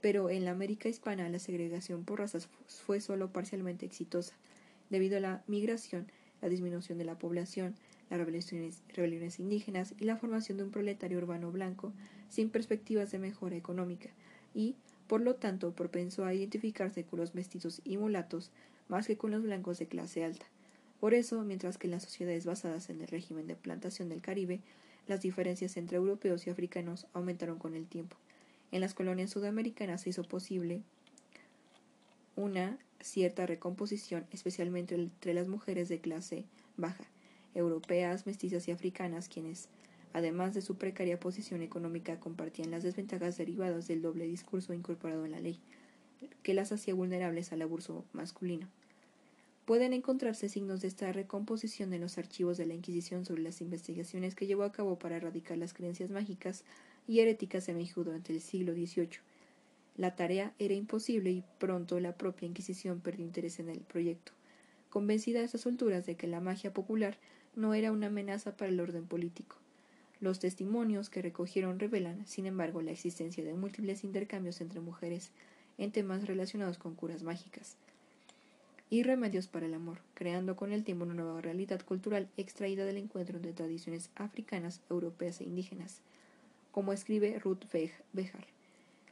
Pero 0.00 0.30
en 0.30 0.44
la 0.44 0.52
América 0.52 0.88
hispana 0.88 1.28
la 1.28 1.40
segregación 1.40 2.04
por 2.04 2.20
razas 2.20 2.48
fue 2.68 3.00
solo 3.00 3.32
parcialmente 3.32 3.84
exitosa, 3.84 4.36
debido 4.88 5.16
a 5.16 5.20
la 5.20 5.42
migración, 5.48 6.06
la 6.40 6.48
disminución 6.48 6.96
de 6.96 7.04
la 7.04 7.18
población, 7.18 7.74
las 8.08 8.20
rebeliones, 8.20 8.84
rebeliones 8.94 9.40
indígenas 9.40 9.94
y 9.98 10.04
la 10.04 10.16
formación 10.16 10.58
de 10.58 10.64
un 10.64 10.70
proletario 10.70 11.18
urbano 11.18 11.50
blanco 11.50 11.92
sin 12.28 12.50
perspectivas 12.50 13.10
de 13.10 13.18
mejora 13.18 13.56
económica 13.56 14.10
y, 14.54 14.76
por 15.08 15.20
lo 15.20 15.34
tanto, 15.34 15.72
propenso 15.72 16.24
a 16.24 16.34
identificarse 16.34 17.02
con 17.02 17.18
los 17.18 17.34
mestizos 17.34 17.80
y 17.84 17.96
mulatos 17.96 18.52
más 18.86 19.08
que 19.08 19.16
con 19.16 19.32
los 19.32 19.42
blancos 19.42 19.80
de 19.80 19.86
clase 19.86 20.24
alta. 20.24 20.46
Por 21.00 21.14
eso, 21.14 21.42
mientras 21.42 21.78
que 21.78 21.88
en 21.88 21.92
las 21.92 22.04
sociedades 22.04 22.46
basadas 22.46 22.90
en 22.90 23.00
el 23.00 23.08
régimen 23.08 23.48
de 23.48 23.56
plantación 23.56 24.08
del 24.08 24.22
Caribe, 24.22 24.60
las 25.08 25.20
diferencias 25.22 25.76
entre 25.76 25.96
europeos 25.96 26.46
y 26.46 26.50
africanos 26.50 27.06
aumentaron 27.12 27.58
con 27.58 27.74
el 27.74 27.86
tiempo. 27.86 28.16
En 28.70 28.80
las 28.80 28.94
colonias 28.94 29.30
sudamericanas 29.30 30.02
se 30.02 30.10
hizo 30.10 30.22
posible 30.22 30.82
una 32.36 32.78
cierta 33.00 33.46
recomposición, 33.46 34.26
especialmente 34.30 34.94
entre 34.94 35.34
las 35.34 35.48
mujeres 35.48 35.88
de 35.88 36.00
clase 36.00 36.44
baja, 36.76 37.04
europeas, 37.54 38.26
mestizas 38.26 38.68
y 38.68 38.70
africanas, 38.70 39.28
quienes 39.28 39.68
Además 40.12 40.54
de 40.54 40.62
su 40.62 40.76
precaria 40.76 41.20
posición 41.20 41.62
económica, 41.62 42.18
compartían 42.18 42.70
las 42.70 42.82
desventajas 42.82 43.36
derivadas 43.36 43.86
del 43.88 44.02
doble 44.02 44.24
discurso 44.24 44.72
incorporado 44.72 45.24
en 45.24 45.32
la 45.32 45.40
ley, 45.40 45.60
que 46.42 46.54
las 46.54 46.72
hacía 46.72 46.94
vulnerables 46.94 47.52
al 47.52 47.62
abuso 47.62 48.04
masculino. 48.12 48.68
Pueden 49.68 49.92
encontrarse 49.92 50.48
signos 50.48 50.80
de 50.80 50.88
esta 50.88 51.12
recomposición 51.12 51.92
en 51.92 52.00
los 52.00 52.16
archivos 52.16 52.56
de 52.56 52.64
la 52.64 52.72
Inquisición 52.72 53.26
sobre 53.26 53.42
las 53.42 53.60
investigaciones 53.60 54.34
que 54.34 54.46
llevó 54.46 54.62
a 54.62 54.72
cabo 54.72 54.98
para 54.98 55.16
erradicar 55.16 55.58
las 55.58 55.74
creencias 55.74 56.10
mágicas 56.10 56.64
y 57.06 57.20
heréticas 57.20 57.68
en 57.68 57.76
México 57.76 58.02
durante 58.02 58.32
el 58.32 58.40
siglo 58.40 58.72
XVIII. 58.72 59.18
La 59.98 60.16
tarea 60.16 60.54
era 60.58 60.72
imposible 60.72 61.32
y 61.32 61.44
pronto 61.58 62.00
la 62.00 62.16
propia 62.16 62.46
Inquisición 62.46 63.00
perdió 63.00 63.26
interés 63.26 63.58
en 63.58 63.68
el 63.68 63.80
proyecto, 63.80 64.32
convencida 64.88 65.40
a 65.40 65.44
estas 65.44 65.66
alturas 65.66 66.06
de 66.06 66.14
que 66.14 66.28
la 66.28 66.40
magia 66.40 66.72
popular 66.72 67.18
no 67.54 67.74
era 67.74 67.92
una 67.92 68.06
amenaza 68.06 68.56
para 68.56 68.70
el 68.70 68.80
orden 68.80 69.04
político. 69.04 69.56
Los 70.18 70.38
testimonios 70.38 71.10
que 71.10 71.20
recogieron 71.20 71.78
revelan, 71.78 72.26
sin 72.26 72.46
embargo, 72.46 72.80
la 72.80 72.92
existencia 72.92 73.44
de 73.44 73.52
múltiples 73.52 74.02
intercambios 74.02 74.62
entre 74.62 74.80
mujeres 74.80 75.30
en 75.76 75.92
temas 75.92 76.26
relacionados 76.26 76.78
con 76.78 76.94
curas 76.94 77.22
mágicas 77.22 77.76
y 78.90 79.02
remedios 79.02 79.48
para 79.48 79.66
el 79.66 79.74
amor, 79.74 79.98
creando 80.14 80.56
con 80.56 80.72
el 80.72 80.84
tiempo 80.84 81.04
una 81.04 81.14
nueva 81.14 81.40
realidad 81.40 81.82
cultural 81.84 82.28
extraída 82.36 82.84
del 82.84 82.96
encuentro 82.96 83.36
entre 83.36 83.52
tradiciones 83.52 84.10
africanas, 84.14 84.80
europeas 84.88 85.40
e 85.40 85.44
indígenas. 85.44 86.00
Como 86.72 86.92
escribe 86.92 87.38
Ruth 87.38 87.64
Bejar, 88.12 88.46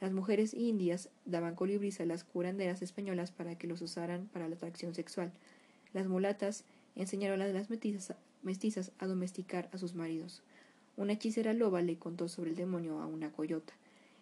las 0.00 0.12
mujeres 0.12 0.54
indias 0.54 1.08
daban 1.24 1.54
colibríes 1.54 2.00
a 2.00 2.06
las 2.06 2.24
curanderas 2.24 2.82
españolas 2.82 3.30
para 3.30 3.56
que 3.56 3.66
los 3.66 3.80
usaran 3.80 4.28
para 4.32 4.48
la 4.48 4.56
atracción 4.56 4.94
sexual. 4.94 5.32
Las 5.92 6.06
mulatas 6.06 6.64
enseñaron 6.94 7.40
a 7.40 7.46
las 7.46 7.68
mestizas 7.70 8.92
a 8.98 9.06
domesticar 9.06 9.68
a 9.72 9.78
sus 9.78 9.94
maridos. 9.94 10.42
Una 10.96 11.14
hechicera 11.14 11.52
loba 11.52 11.82
le 11.82 11.96
contó 11.96 12.28
sobre 12.28 12.50
el 12.50 12.56
demonio 12.56 13.00
a 13.00 13.06
una 13.06 13.30
coyota. 13.32 13.72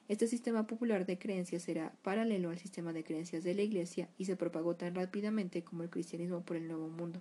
Este 0.06 0.26
sistema 0.26 0.66
popular 0.66 1.06
de 1.06 1.18
creencias 1.18 1.66
era 1.66 1.92
paralelo 2.02 2.50
al 2.50 2.58
sistema 2.58 2.92
de 2.92 3.04
creencias 3.04 3.42
de 3.42 3.54
la 3.54 3.62
Iglesia 3.62 4.08
y 4.18 4.26
se 4.26 4.36
propagó 4.36 4.76
tan 4.76 4.94
rápidamente 4.94 5.62
como 5.62 5.82
el 5.82 5.88
cristianismo 5.88 6.42
por 6.42 6.56
el 6.56 6.68
Nuevo 6.68 6.88
Mundo, 6.88 7.20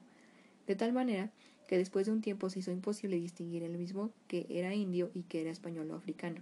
de 0.67 0.75
tal 0.75 0.91
manera 0.91 1.31
que 1.67 1.77
después 1.77 2.07
de 2.07 2.11
un 2.11 2.21
tiempo 2.21 2.49
se 2.49 2.59
hizo 2.59 2.71
imposible 2.71 3.15
distinguir 3.15 3.63
el 3.63 3.77
mismo 3.77 4.11
que 4.27 4.45
era 4.49 4.75
indio 4.75 5.11
y 5.13 5.23
que 5.23 5.39
era 5.39 5.49
español 5.49 5.91
o 5.91 5.95
africano. 5.95 6.41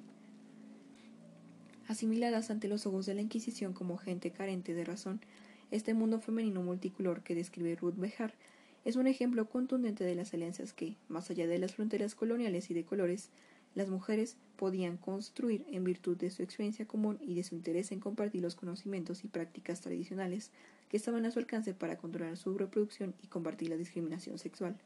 Asimiladas 1.87 2.49
ante 2.49 2.67
los 2.67 2.87
ojos 2.87 3.05
de 3.05 3.13
la 3.13 3.21
Inquisición 3.21 3.73
como 3.73 3.97
gente 3.97 4.31
carente 4.31 4.73
de 4.73 4.83
razón, 4.83 5.21
este 5.69 5.93
mundo 5.93 6.19
femenino 6.19 6.63
multicolor 6.63 7.21
que 7.21 7.35
describe 7.35 7.75
Ruth 7.75 7.97
Behar 7.97 8.33
es 8.83 8.95
un 8.95 9.05
ejemplo 9.05 9.47
contundente 9.47 10.03
de 10.03 10.15
las 10.15 10.33
alianzas 10.33 10.73
que, 10.73 10.95
más 11.07 11.29
allá 11.29 11.45
de 11.45 11.59
las 11.59 11.75
fronteras 11.75 12.15
coloniales 12.15 12.71
y 12.71 12.73
de 12.73 12.83
colores, 12.83 13.29
las 13.75 13.89
mujeres 13.89 14.37
podían 14.57 14.97
construir 14.97 15.65
en 15.69 15.83
virtud 15.83 16.17
de 16.17 16.29
su 16.29 16.43
experiencia 16.43 16.85
común 16.85 17.17
y 17.21 17.35
de 17.35 17.43
su 17.43 17.55
interés 17.55 17.91
en 17.91 17.99
compartir 17.99 18.41
los 18.41 18.55
conocimientos 18.55 19.23
y 19.23 19.27
prácticas 19.27 19.81
tradicionales 19.81 20.51
que 20.89 20.97
estaban 20.97 21.25
a 21.25 21.31
su 21.31 21.39
alcance 21.39 21.73
para 21.73 21.97
controlar 21.97 22.37
su 22.37 22.57
reproducción 22.57 23.15
y 23.23 23.27
combatir 23.27 23.69
la 23.69 23.77
discriminación 23.77 24.37
sexual. 24.37 24.77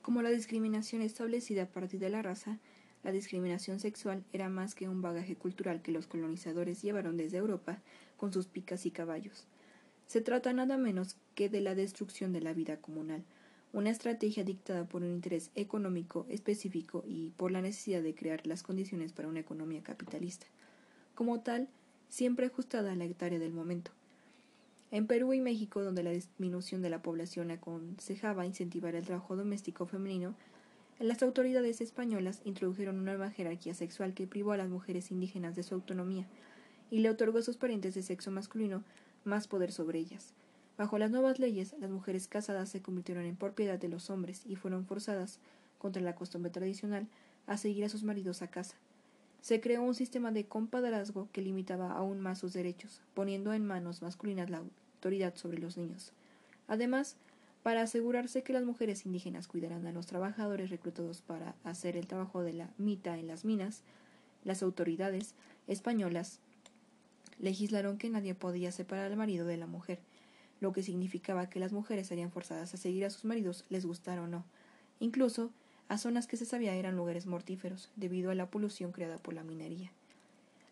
Como 0.00 0.22
la 0.22 0.30
discriminación 0.30 1.02
establecida 1.02 1.64
a 1.64 1.68
partir 1.68 1.98
de 1.98 2.08
la 2.08 2.22
raza, 2.22 2.58
la 3.02 3.12
discriminación 3.12 3.80
sexual 3.80 4.24
era 4.32 4.48
más 4.48 4.74
que 4.74 4.88
un 4.88 5.02
bagaje 5.02 5.36
cultural 5.36 5.82
que 5.82 5.92
los 5.92 6.06
colonizadores 6.06 6.82
llevaron 6.82 7.16
desde 7.16 7.38
Europa 7.38 7.82
con 8.16 8.32
sus 8.32 8.46
picas 8.46 8.86
y 8.86 8.90
caballos. 8.90 9.46
Se 10.06 10.20
trata 10.20 10.52
nada 10.52 10.78
menos 10.78 11.16
que 11.34 11.48
de 11.48 11.60
la 11.60 11.74
destrucción 11.74 12.32
de 12.32 12.40
la 12.40 12.52
vida 12.52 12.76
comunal, 12.78 13.24
una 13.72 13.90
estrategia 13.90 14.44
dictada 14.44 14.84
por 14.84 15.02
un 15.02 15.10
interés 15.10 15.50
económico 15.54 16.26
específico 16.28 17.04
y 17.06 17.30
por 17.36 17.50
la 17.50 17.60
necesidad 17.60 18.02
de 18.02 18.14
crear 18.14 18.46
las 18.46 18.62
condiciones 18.62 19.12
para 19.12 19.28
una 19.28 19.40
economía 19.40 19.82
capitalista, 19.82 20.46
como 21.14 21.40
tal, 21.40 21.68
siempre 22.08 22.46
ajustada 22.46 22.92
a 22.92 22.96
la 22.96 23.04
hectárea 23.04 23.38
del 23.38 23.52
momento. 23.52 23.90
En 24.90 25.06
Perú 25.06 25.32
y 25.32 25.40
México, 25.40 25.82
donde 25.82 26.02
la 26.02 26.10
disminución 26.10 26.80
de 26.80 26.90
la 26.90 27.02
población 27.02 27.50
aconsejaba 27.50 28.46
incentivar 28.46 28.94
el 28.94 29.04
trabajo 29.04 29.36
doméstico 29.36 29.84
femenino, 29.86 30.34
las 30.98 31.22
autoridades 31.22 31.80
españolas 31.80 32.40
introdujeron 32.44 32.96
una 32.96 33.12
nueva 33.12 33.30
jerarquía 33.30 33.74
sexual 33.74 34.14
que 34.14 34.26
privó 34.26 34.52
a 34.52 34.56
las 34.56 34.70
mujeres 34.70 35.10
indígenas 35.10 35.54
de 35.54 35.62
su 35.62 35.74
autonomía 35.74 36.26
y 36.90 37.00
le 37.00 37.10
otorgó 37.10 37.38
a 37.38 37.42
sus 37.42 37.56
parientes 37.56 37.94
de 37.94 38.02
sexo 38.02 38.30
masculino 38.30 38.82
más 39.24 39.48
poder 39.48 39.72
sobre 39.72 39.98
ellas. 39.98 40.32
Bajo 40.78 40.98
las 40.98 41.10
nuevas 41.10 41.38
leyes, 41.38 41.74
las 41.80 41.90
mujeres 41.90 42.28
casadas 42.28 42.68
se 42.68 42.82
convirtieron 42.82 43.24
en 43.24 43.36
propiedad 43.36 43.78
de 43.78 43.88
los 43.88 44.10
hombres 44.10 44.42
y 44.46 44.56
fueron 44.56 44.84
forzadas, 44.84 45.38
contra 45.78 46.02
la 46.02 46.14
costumbre 46.14 46.50
tradicional, 46.50 47.06
a 47.46 47.56
seguir 47.56 47.84
a 47.84 47.88
sus 47.88 48.02
maridos 48.02 48.42
a 48.42 48.48
casa. 48.48 48.76
Se 49.40 49.60
creó 49.60 49.82
un 49.82 49.94
sistema 49.94 50.32
de 50.32 50.46
compadrazgo 50.46 51.28
que 51.32 51.42
limitaba 51.42 51.92
aún 51.92 52.20
más 52.20 52.38
sus 52.38 52.52
derechos, 52.52 53.00
poniendo 53.14 53.52
en 53.52 53.66
manos 53.66 54.02
masculinas 54.02 54.50
la 54.50 54.58
autoridad 54.58 55.34
sobre 55.36 55.58
los 55.58 55.76
niños. 55.76 56.12
Además, 56.66 57.16
para 57.62 57.82
asegurarse 57.82 58.42
que 58.42 58.52
las 58.52 58.64
mujeres 58.64 59.06
indígenas 59.06 59.48
cuidaran 59.48 59.86
a 59.86 59.92
los 59.92 60.06
trabajadores 60.06 60.70
reclutados 60.70 61.20
para 61.20 61.54
hacer 61.64 61.96
el 61.96 62.06
trabajo 62.06 62.42
de 62.42 62.52
la 62.52 62.70
mita 62.78 63.18
en 63.18 63.28
las 63.28 63.44
minas, 63.44 63.82
las 64.44 64.62
autoridades 64.62 65.34
españolas 65.66 66.40
legislaron 67.38 67.98
que 67.98 68.08
nadie 68.08 68.34
podía 68.34 68.72
separar 68.72 69.06
al 69.06 69.16
marido 69.16 69.46
de 69.46 69.56
la 69.56 69.66
mujer, 69.66 69.98
lo 70.60 70.72
que 70.72 70.82
significaba 70.82 71.48
que 71.48 71.60
las 71.60 71.72
mujeres 71.72 72.06
serían 72.06 72.30
forzadas 72.30 72.72
a 72.72 72.76
seguir 72.76 73.04
a 73.04 73.10
sus 73.10 73.24
maridos, 73.24 73.64
les 73.68 73.86
gustara 73.86 74.22
o 74.22 74.26
no, 74.26 74.44
incluso 75.00 75.50
a 75.88 75.98
zonas 75.98 76.26
que 76.26 76.36
se 76.36 76.46
sabía 76.46 76.74
eran 76.74 76.96
lugares 76.96 77.26
mortíferos, 77.26 77.90
debido 77.96 78.30
a 78.30 78.34
la 78.34 78.50
polución 78.50 78.92
creada 78.92 79.18
por 79.18 79.34
la 79.34 79.44
minería. 79.44 79.92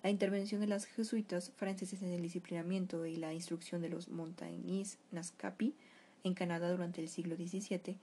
La 0.03 0.11
intervención 0.11 0.61
de 0.61 0.67
las 0.67 0.85
jesuitas 0.85 1.51
franceses 1.57 2.03
en 2.03 2.11
el 2.11 2.21
disciplinamiento 2.21 3.07
y 3.07 3.17
la 3.17 3.33
instrucción 3.33 3.81
de 3.81 3.89
los 3.89 4.09
Montagnis 4.09 4.99
Nascapi 5.13 5.75
en 6.25 6.35
Canadá 6.35 6.71
durante 6.71 7.01
el 7.01 7.09
siglo 7.09 7.37
XVII 7.37 7.97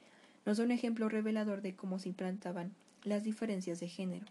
nos 0.45 0.57
da 0.57 0.63
un 0.63 0.71
ejemplo 0.71 1.09
revelador 1.09 1.61
de 1.61 1.75
cómo 1.75 1.99
se 1.99 2.09
implantaban 2.09 2.71
las 3.03 3.23
diferencias 3.23 3.79
de 3.79 3.87
género. 3.87 4.25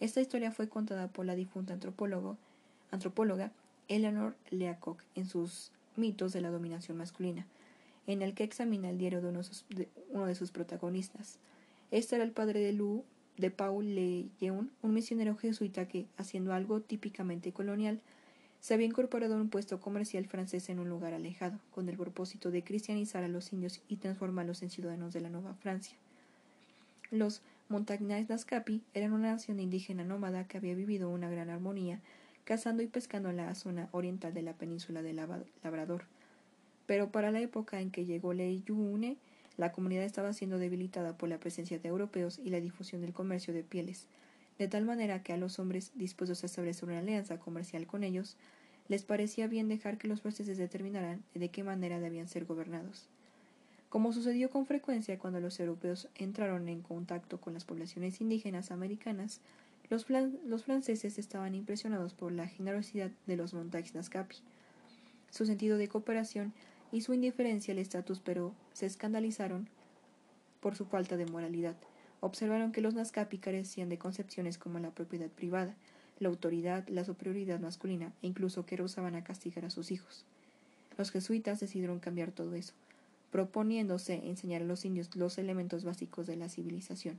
Esta 0.00 0.20
historia 0.20 0.52
fue 0.52 0.68
contada 0.68 1.08
por 1.08 1.24
la 1.24 1.34
difunta 1.34 1.72
antropóloga 1.72 3.52
Eleanor 3.88 4.36
Leacock 4.50 5.02
en 5.14 5.26
sus 5.26 5.70
Mitos 5.98 6.32
de 6.32 6.40
la 6.40 6.50
dominación 6.50 6.96
masculina, 6.96 7.46
en 8.06 8.22
el 8.22 8.34
que 8.34 8.44
examina 8.44 8.88
el 8.88 8.98
diario 8.98 9.20
de 9.20 9.28
uno 9.28 10.26
de 10.26 10.34
sus, 10.34 10.50
protagonistas. 10.50 11.38
Este 11.90 12.14
era 12.14 12.24
el 12.24 12.30
padre 12.30 12.60
de 12.60 12.72
Lou, 12.72 13.04
de 13.36 13.50
Paul 13.50 13.94
Lejeune, 13.94 14.70
un 14.82 14.94
misionero 14.94 15.36
jesuita 15.36 15.86
que, 15.88 16.06
haciendo 16.16 16.52
algo 16.52 16.80
típicamente 16.80 17.52
colonial, 17.52 18.00
se 18.60 18.74
había 18.74 18.86
incorporado 18.86 19.34
a 19.34 19.40
un 19.40 19.50
puesto 19.50 19.80
comercial 19.80 20.26
francés 20.26 20.68
en 20.68 20.78
un 20.78 20.88
lugar 20.88 21.14
alejado, 21.14 21.58
con 21.70 21.88
el 21.88 21.96
propósito 21.96 22.50
de 22.50 22.64
cristianizar 22.64 23.24
a 23.24 23.28
los 23.28 23.52
indios 23.52 23.80
y 23.88 23.96
transformarlos 23.96 24.62
en 24.62 24.70
ciudadanos 24.70 25.12
de 25.12 25.20
la 25.20 25.30
Nueva 25.30 25.54
Francia. 25.54 25.96
Los 27.10 27.42
Montagnais 27.68 28.28
Nascapi 28.28 28.82
eran 28.94 29.12
una 29.12 29.32
nación 29.32 29.60
indígena 29.60 30.04
nómada 30.04 30.46
que 30.46 30.58
había 30.58 30.74
vivido 30.74 31.10
una 31.10 31.28
gran 31.28 31.50
armonía 31.50 32.00
cazando 32.48 32.82
y 32.82 32.86
pescando 32.86 33.28
en 33.28 33.36
la 33.36 33.54
zona 33.54 33.90
oriental 33.92 34.32
de 34.32 34.40
la 34.40 34.54
península 34.54 35.02
de 35.02 35.12
Labrador. 35.12 36.04
Pero 36.86 37.12
para 37.12 37.30
la 37.30 37.40
época 37.40 37.82
en 37.82 37.90
que 37.90 38.06
llegó 38.06 38.32
Yune, 38.32 39.18
la 39.58 39.70
comunidad 39.70 40.04
estaba 40.04 40.32
siendo 40.32 40.56
debilitada 40.56 41.18
por 41.18 41.28
la 41.28 41.38
presencia 41.38 41.78
de 41.78 41.90
europeos 41.90 42.40
y 42.42 42.48
la 42.48 42.62
difusión 42.62 43.02
del 43.02 43.12
comercio 43.12 43.52
de 43.52 43.64
pieles, 43.64 44.06
de 44.58 44.66
tal 44.66 44.86
manera 44.86 45.22
que 45.22 45.34
a 45.34 45.36
los 45.36 45.58
hombres 45.58 45.92
dispuestos 45.94 46.42
a 46.42 46.46
establecer 46.46 46.88
una 46.88 47.00
alianza 47.00 47.38
comercial 47.38 47.86
con 47.86 48.02
ellos, 48.02 48.34
les 48.88 49.02
parecía 49.02 49.46
bien 49.46 49.68
dejar 49.68 49.98
que 49.98 50.08
los 50.08 50.22
franceses 50.22 50.56
determinaran 50.56 51.22
de 51.34 51.50
qué 51.50 51.62
manera 51.62 52.00
debían 52.00 52.28
ser 52.28 52.46
gobernados. 52.46 53.08
Como 53.90 54.10
sucedió 54.14 54.48
con 54.48 54.64
frecuencia 54.64 55.18
cuando 55.18 55.40
los 55.40 55.60
europeos 55.60 56.08
entraron 56.14 56.66
en 56.70 56.80
contacto 56.80 57.42
con 57.42 57.52
las 57.52 57.66
poblaciones 57.66 58.22
indígenas 58.22 58.70
americanas, 58.70 59.42
los, 59.90 60.64
franceses 60.64 61.18
estaban 61.18 61.54
impresionados 61.54 62.12
por 62.12 62.32
la 62.32 62.46
generosidad 62.46 63.10
de 63.26 63.36
los 63.36 63.54
Montagues 63.54 63.94
Nascapi, 63.94 64.36
su 65.30 65.46
sentido 65.46 65.78
de 65.78 65.88
cooperación 65.88 66.52
y 66.92 67.00
su 67.00 67.14
indiferencia 67.14 67.72
al 67.72 67.78
estatus, 67.78 68.20
pero 68.20 68.54
se 68.72 68.86
escandalizaron 68.86 69.68
por 70.60 70.76
su 70.76 70.84
falta 70.84 71.16
de 71.16 71.26
moralidad. 71.26 71.76
Observaron 72.20 72.72
que 72.72 72.80
los 72.80 72.94
Nascapi 72.94 73.38
carecían 73.38 73.88
de 73.88 73.98
concepciones 73.98 74.58
como 74.58 74.78
la 74.78 74.90
propiedad 74.90 75.30
privada, 75.30 75.74
la 76.18 76.28
autoridad, 76.28 76.86
la 76.88 77.04
superioridad 77.04 77.60
masculina 77.60 78.12
e 78.22 78.26
incluso 78.26 78.66
que 78.66 78.76
rehusaban 78.76 79.14
a 79.14 79.24
castigar 79.24 79.64
a 79.64 79.70
sus 79.70 79.90
hijos. 79.90 80.24
Los 80.98 81.10
jesuitas 81.10 81.60
decidieron 81.60 82.00
cambiar 82.00 82.32
todo 82.32 82.54
eso, 82.54 82.74
proponiéndose 83.30 84.14
enseñar 84.26 84.62
a 84.62 84.66
los 84.66 84.84
indios 84.84 85.14
los 85.14 85.38
elementos 85.38 85.84
básicos 85.84 86.26
de 86.26 86.36
la 86.36 86.48
civilización, 86.48 87.18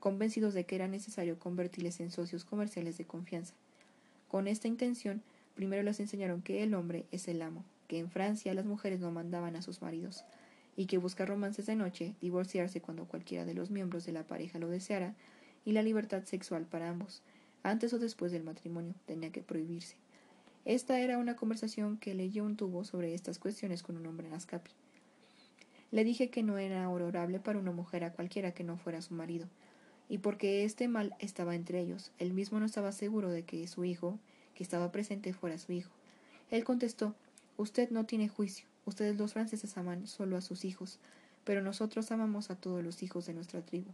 convencidos 0.00 0.54
de 0.54 0.64
que 0.64 0.74
era 0.76 0.88
necesario 0.88 1.38
convertirles 1.38 2.00
en 2.00 2.10
socios 2.10 2.44
comerciales 2.44 2.98
de 2.98 3.04
confianza. 3.04 3.54
Con 4.28 4.46
esta 4.46 4.68
intención, 4.68 5.22
primero 5.54 5.82
les 5.82 6.00
enseñaron 6.00 6.42
que 6.42 6.62
el 6.62 6.74
hombre 6.74 7.06
es 7.10 7.28
el 7.28 7.42
amo, 7.42 7.64
que 7.88 7.98
en 7.98 8.10
Francia 8.10 8.54
las 8.54 8.66
mujeres 8.66 9.00
no 9.00 9.10
mandaban 9.10 9.56
a 9.56 9.62
sus 9.62 9.82
maridos, 9.82 10.24
y 10.76 10.86
que 10.86 10.98
buscar 10.98 11.28
romances 11.28 11.66
de 11.66 11.74
noche, 11.74 12.14
divorciarse 12.20 12.80
cuando 12.80 13.06
cualquiera 13.06 13.44
de 13.44 13.54
los 13.54 13.70
miembros 13.70 14.06
de 14.06 14.12
la 14.12 14.22
pareja 14.22 14.58
lo 14.58 14.68
deseara, 14.68 15.14
y 15.64 15.72
la 15.72 15.82
libertad 15.82 16.24
sexual 16.24 16.66
para 16.66 16.88
ambos, 16.88 17.22
antes 17.62 17.92
o 17.92 17.98
después 17.98 18.30
del 18.30 18.44
matrimonio, 18.44 18.94
tenía 19.06 19.32
que 19.32 19.42
prohibirse. 19.42 19.96
Esta 20.64 21.00
era 21.00 21.18
una 21.18 21.34
conversación 21.34 21.96
que 21.96 22.14
León 22.14 22.56
tuvo 22.56 22.84
sobre 22.84 23.14
estas 23.14 23.38
cuestiones 23.38 23.82
con 23.82 23.96
un 23.96 24.06
hombre 24.06 24.28
en 24.28 24.34
Ascapi. 24.34 24.70
Le 25.90 26.04
dije 26.04 26.28
que 26.28 26.42
no 26.42 26.58
era 26.58 26.88
honorable 26.88 27.40
para 27.40 27.58
una 27.58 27.72
mujer 27.72 28.04
a 28.04 28.12
cualquiera 28.12 28.52
que 28.52 28.64
no 28.64 28.76
fuera 28.76 29.00
su 29.00 29.14
marido, 29.14 29.48
y 30.08 30.18
porque 30.18 30.64
este 30.64 30.88
mal 30.88 31.14
estaba 31.18 31.54
entre 31.54 31.80
ellos. 31.80 32.12
Él 32.18 32.32
mismo 32.32 32.58
no 32.60 32.66
estaba 32.66 32.92
seguro 32.92 33.30
de 33.30 33.44
que 33.44 33.66
su 33.68 33.84
hijo, 33.84 34.18
que 34.54 34.62
estaba 34.62 34.90
presente, 34.90 35.32
fuera 35.32 35.58
su 35.58 35.72
hijo. 35.72 35.90
Él 36.50 36.64
contestó 36.64 37.14
Usted 37.56 37.90
no 37.90 38.04
tiene 38.04 38.28
juicio. 38.28 38.66
Ustedes 38.84 39.18
los 39.18 39.32
franceses 39.32 39.76
aman 39.76 40.06
solo 40.06 40.36
a 40.36 40.40
sus 40.40 40.64
hijos, 40.64 40.98
pero 41.44 41.60
nosotros 41.60 42.10
amamos 42.12 42.50
a 42.50 42.56
todos 42.56 42.84
los 42.84 43.02
hijos 43.02 43.26
de 43.26 43.34
nuestra 43.34 43.62
tribu. 43.62 43.90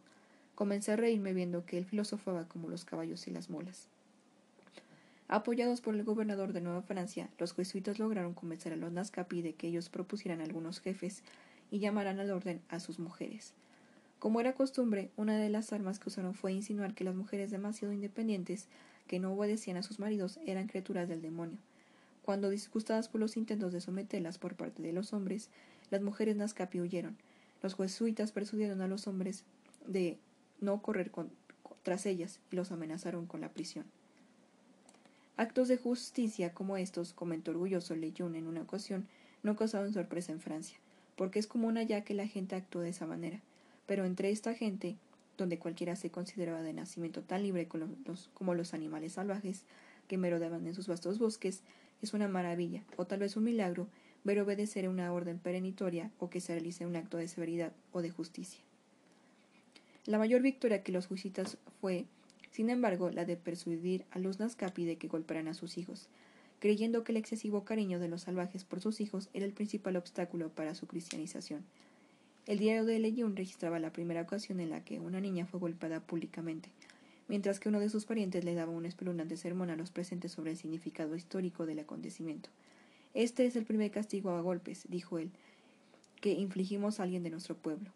Comencé 0.54 0.92
a 0.92 0.96
reírme 0.96 1.32
viendo 1.32 1.64
que 1.64 1.78
él 1.78 1.86
filosofaba 1.86 2.46
como 2.46 2.68
los 2.68 2.84
caballos 2.84 3.26
y 3.26 3.30
las 3.30 3.50
molas. 3.50 3.88
Apoyados 5.26 5.80
por 5.80 5.94
el 5.94 6.04
gobernador 6.04 6.52
de 6.52 6.60
Nueva 6.60 6.82
Francia, 6.82 7.30
los 7.38 7.54
jesuitas 7.54 7.98
lograron 7.98 8.34
convencer 8.34 8.74
a 8.74 8.76
los 8.76 8.92
Nazcapi 8.92 9.40
de 9.40 9.54
que 9.54 9.68
ellos 9.68 9.88
propusieran 9.88 10.42
algunos 10.42 10.80
jefes 10.80 11.22
y 11.70 11.78
llamaran 11.78 12.20
al 12.20 12.30
orden 12.30 12.60
a 12.68 12.78
sus 12.78 12.98
mujeres. 12.98 13.54
Como 14.24 14.40
era 14.40 14.54
costumbre, 14.54 15.10
una 15.18 15.36
de 15.36 15.50
las 15.50 15.74
armas 15.74 15.98
que 15.98 16.08
usaron 16.08 16.32
fue 16.32 16.54
insinuar 16.54 16.94
que 16.94 17.04
las 17.04 17.14
mujeres 17.14 17.50
demasiado 17.50 17.92
independientes, 17.92 18.68
que 19.06 19.18
no 19.18 19.34
obedecían 19.34 19.76
a 19.76 19.82
sus 19.82 19.98
maridos, 19.98 20.38
eran 20.46 20.66
criaturas 20.66 21.10
del 21.10 21.20
demonio. 21.20 21.58
Cuando 22.24 22.48
disgustadas 22.48 23.10
por 23.10 23.20
los 23.20 23.36
intentos 23.36 23.74
de 23.74 23.82
someterlas 23.82 24.38
por 24.38 24.54
parte 24.54 24.80
de 24.80 24.94
los 24.94 25.12
hombres, 25.12 25.50
las 25.90 26.00
mujeres 26.00 26.36
Nazcapi 26.36 26.80
huyeron. 26.80 27.18
Los 27.62 27.76
jesuitas 27.76 28.32
persuadieron 28.32 28.80
a 28.80 28.88
los 28.88 29.06
hombres 29.08 29.44
de 29.86 30.16
no 30.58 30.80
correr 30.80 31.12
tras 31.82 32.06
ellas 32.06 32.40
y 32.50 32.56
los 32.56 32.72
amenazaron 32.72 33.26
con 33.26 33.42
la 33.42 33.50
prisión. 33.50 33.84
Actos 35.36 35.68
de 35.68 35.76
justicia 35.76 36.54
como 36.54 36.78
estos, 36.78 37.12
comentó 37.12 37.50
orgulloso 37.50 37.94
Leyun 37.94 38.36
en 38.36 38.46
una 38.46 38.62
ocasión, 38.62 39.06
no 39.42 39.54
causaron 39.54 39.92
sorpresa 39.92 40.32
en 40.32 40.40
Francia, 40.40 40.78
porque 41.14 41.38
es 41.38 41.46
común 41.46 41.76
allá 41.76 42.04
que 42.04 42.14
la 42.14 42.26
gente 42.26 42.56
actúe 42.56 42.78
de 42.78 42.88
esa 42.88 43.04
manera 43.04 43.42
Pero 43.86 44.04
entre 44.04 44.30
esta 44.30 44.54
gente, 44.54 44.96
donde 45.36 45.58
cualquiera 45.58 45.96
se 45.96 46.10
consideraba 46.10 46.62
de 46.62 46.72
nacimiento 46.72 47.22
tan 47.22 47.42
libre 47.42 47.68
como 48.34 48.54
los 48.54 48.74
animales 48.74 49.14
salvajes 49.14 49.64
que 50.08 50.18
merodeaban 50.18 50.66
en 50.66 50.74
sus 50.74 50.86
vastos 50.86 51.18
bosques, 51.18 51.62
es 52.02 52.14
una 52.14 52.28
maravilla, 52.28 52.84
o 52.96 53.06
tal 53.06 53.20
vez 53.20 53.36
un 53.36 53.44
milagro, 53.44 53.88
ver 54.24 54.40
obedecer 54.40 54.88
una 54.88 55.12
orden 55.12 55.38
perenitoria 55.38 56.10
o 56.18 56.30
que 56.30 56.40
se 56.40 56.54
realice 56.54 56.86
un 56.86 56.96
acto 56.96 57.16
de 57.16 57.28
severidad 57.28 57.72
o 57.92 58.02
de 58.02 58.10
justicia. 58.10 58.60
La 60.06 60.18
mayor 60.18 60.42
victoria 60.42 60.82
que 60.82 60.92
los 60.92 61.06
juicitas 61.06 61.56
fue, 61.80 62.04
sin 62.50 62.70
embargo, 62.70 63.10
la 63.10 63.24
de 63.24 63.36
persuadir 63.36 64.04
a 64.10 64.18
los 64.18 64.38
Nazcapi 64.38 64.84
de 64.84 64.96
que 64.96 65.08
golpearan 65.08 65.48
a 65.48 65.54
sus 65.54 65.78
hijos, 65.78 66.08
creyendo 66.58 67.04
que 67.04 67.12
el 67.12 67.18
excesivo 67.18 67.64
cariño 67.64 67.98
de 67.98 68.08
los 68.08 68.22
salvajes 68.22 68.64
por 68.64 68.80
sus 68.80 69.00
hijos 69.00 69.28
era 69.32 69.44
el 69.44 69.52
principal 69.52 69.96
obstáculo 69.96 70.50
para 70.50 70.74
su 70.74 70.86
cristianización. 70.86 71.64
El 72.46 72.58
diario 72.58 72.84
de 72.84 72.98
Leyún 72.98 73.36
registraba 73.36 73.78
la 73.78 73.90
primera 73.90 74.20
ocasión 74.20 74.60
en 74.60 74.68
la 74.68 74.84
que 74.84 75.00
una 75.00 75.18
niña 75.18 75.46
fue 75.46 75.60
golpeada 75.60 76.00
públicamente, 76.00 76.68
mientras 77.26 77.58
que 77.58 77.70
uno 77.70 77.80
de 77.80 77.88
sus 77.88 78.04
parientes 78.04 78.44
le 78.44 78.54
daba 78.54 78.70
un 78.70 78.84
espeluznante 78.84 79.38
sermón 79.38 79.70
a 79.70 79.76
los 79.76 79.90
presentes 79.90 80.32
sobre 80.32 80.50
el 80.50 80.58
significado 80.58 81.16
histórico 81.16 81.64
del 81.64 81.78
acontecimiento. 81.78 82.50
Este 83.14 83.46
es 83.46 83.56
el 83.56 83.64
primer 83.64 83.90
castigo 83.90 84.30
a 84.30 84.42
golpes, 84.42 84.84
dijo 84.90 85.18
él, 85.18 85.30
que 86.20 86.32
infligimos 86.32 87.00
a 87.00 87.04
alguien 87.04 87.22
de 87.22 87.30
nuestro 87.30 87.56
pueblo. 87.56 87.90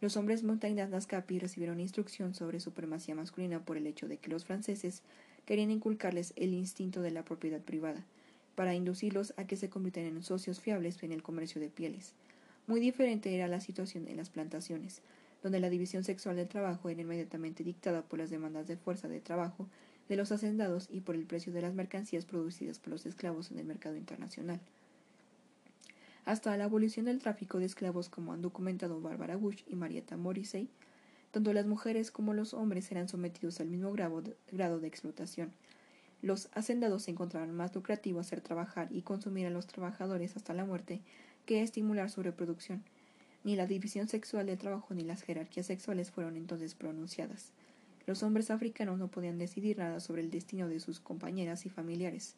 Los 0.00 0.16
hombres 0.16 0.42
montañas 0.42 0.88
Nazcapi 0.88 1.38
recibieron 1.38 1.78
instrucción 1.78 2.34
sobre 2.34 2.60
supremacía 2.60 3.14
masculina 3.14 3.60
por 3.60 3.76
el 3.76 3.86
hecho 3.86 4.08
de 4.08 4.16
que 4.16 4.30
los 4.30 4.46
franceses 4.46 5.02
querían 5.44 5.70
inculcarles 5.70 6.32
el 6.36 6.54
instinto 6.54 7.02
de 7.02 7.10
la 7.10 7.26
propiedad 7.26 7.60
privada, 7.60 8.02
para 8.54 8.74
inducirlos 8.74 9.34
a 9.36 9.46
que 9.46 9.56
se 9.56 9.68
convirtieran 9.68 10.16
en 10.16 10.22
socios 10.22 10.60
fiables 10.60 11.02
en 11.02 11.12
el 11.12 11.22
comercio 11.22 11.60
de 11.60 11.68
pieles. 11.68 12.14
Muy 12.66 12.80
diferente 12.80 13.34
era 13.34 13.48
la 13.48 13.60
situación 13.60 14.08
en 14.08 14.16
las 14.16 14.30
plantaciones, 14.30 15.02
donde 15.42 15.60
la 15.60 15.70
división 15.70 16.04
sexual 16.04 16.36
del 16.36 16.48
trabajo 16.48 16.88
era 16.88 17.02
inmediatamente 17.02 17.64
dictada 17.64 18.02
por 18.02 18.18
las 18.18 18.30
demandas 18.30 18.66
de 18.68 18.76
fuerza 18.76 19.08
de 19.08 19.20
trabajo 19.20 19.68
de 20.08 20.16
los 20.16 20.32
hacendados 20.32 20.88
y 20.90 21.00
por 21.00 21.14
el 21.14 21.26
precio 21.26 21.52
de 21.52 21.62
las 21.62 21.74
mercancías 21.74 22.24
producidas 22.24 22.78
por 22.78 22.90
los 22.90 23.06
esclavos 23.06 23.50
en 23.50 23.58
el 23.58 23.64
mercado 23.64 23.96
internacional. 23.96 24.60
Hasta 26.24 26.56
la 26.56 26.64
abolición 26.64 27.06
del 27.06 27.18
tráfico 27.18 27.58
de 27.58 27.64
esclavos, 27.64 28.08
como 28.08 28.32
han 28.32 28.42
documentado 28.42 29.00
Barbara 29.00 29.36
Bush 29.36 29.62
y 29.66 29.74
Marietta 29.74 30.16
Morrissey, 30.16 30.68
tanto 31.32 31.52
las 31.52 31.66
mujeres 31.66 32.12
como 32.12 32.34
los 32.34 32.54
hombres 32.54 32.92
eran 32.92 33.08
sometidos 33.08 33.58
al 33.60 33.68
mismo 33.68 33.92
grado 33.92 34.22
de, 34.80 34.86
explotación. 34.86 35.50
Los 36.20 36.48
hacendados 36.52 37.04
se 37.04 37.10
encontraban 37.10 37.52
más 37.52 37.74
lucrativo 37.74 38.20
hacer 38.20 38.40
trabajar 38.40 38.86
y 38.92 39.02
consumir 39.02 39.46
a 39.46 39.50
los 39.50 39.66
trabajadores 39.66 40.36
hasta 40.36 40.54
la 40.54 40.64
muerte 40.64 41.00
que 41.46 41.62
estimular 41.62 42.10
su 42.10 42.22
reproducción. 42.22 42.82
Ni 43.44 43.56
la 43.56 43.66
división 43.66 44.08
sexual 44.08 44.46
del 44.46 44.58
trabajo 44.58 44.94
ni 44.94 45.04
las 45.04 45.22
jerarquías 45.22 45.66
sexuales 45.66 46.10
fueron 46.10 46.36
entonces 46.36 46.74
pronunciadas. 46.74 47.52
Los 48.06 48.22
hombres 48.22 48.50
africanos 48.50 48.98
no 48.98 49.08
podían 49.08 49.38
decidir 49.38 49.78
nada 49.78 50.00
sobre 50.00 50.22
el 50.22 50.30
destino 50.30 50.68
de 50.68 50.80
sus 50.80 51.00
compañeras 51.00 51.66
y 51.66 51.70
familiares. 51.70 52.34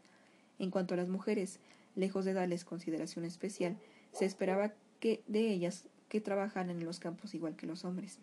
En 0.59 0.71
cuanto 0.71 0.95
a 0.95 0.97
las 0.97 1.09
mujeres, 1.09 1.59
lejos 1.97 2.25
de 2.25 2.33
darles 2.33 2.65
consideración 2.65 3.25
especial, 3.25 3.77
se 4.13 4.25
esperaba 4.25 4.73
que 5.01 5.23
de 5.27 5.51
ellas 5.51 5.85
que 6.09 6.21
trabajaran 6.21 6.71
en 6.71 6.85
los 6.85 7.01
campos 7.01 7.35
igual 7.35 7.57
que 7.57 7.67
los 7.67 7.85
hombres 7.85 8.19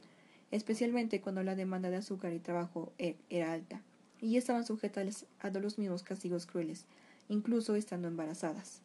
especialmente 0.51 1.22
cuando 1.22 1.43
la 1.43 1.56
demanda 1.56 1.90
de 1.90 1.98
azúcar 1.98 2.34
y 2.34 2.40
trabajo 2.40 2.92
e, 2.98 3.16
era 3.30 3.53
alta, 3.53 3.82
y 4.19 4.38
estaban 4.38 4.66
sujetas 4.66 5.26
a 5.40 5.50
los 5.50 5.80
mismos 5.80 6.03
castigos 6.03 6.45
crueles, 6.45 6.85
incluso 7.30 7.76
estando 7.76 8.08
embarazadas. 8.08 8.82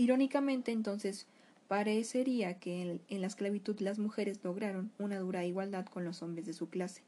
Irónicamente, 0.00 0.70
entonces, 0.70 1.26
parecería 1.66 2.54
que 2.54 3.00
en, 3.08 3.20
la 3.20 3.26
esclavitud 3.26 3.80
las 3.80 3.98
mujeres 3.98 4.38
lograron 4.44 4.92
una 5.00 5.18
dura 5.18 5.44
igualdad 5.44 5.86
con 5.86 6.04
los 6.04 6.22
hombres 6.22 6.46
de 6.46 6.52
su 6.52 6.68
clase, 6.68 7.02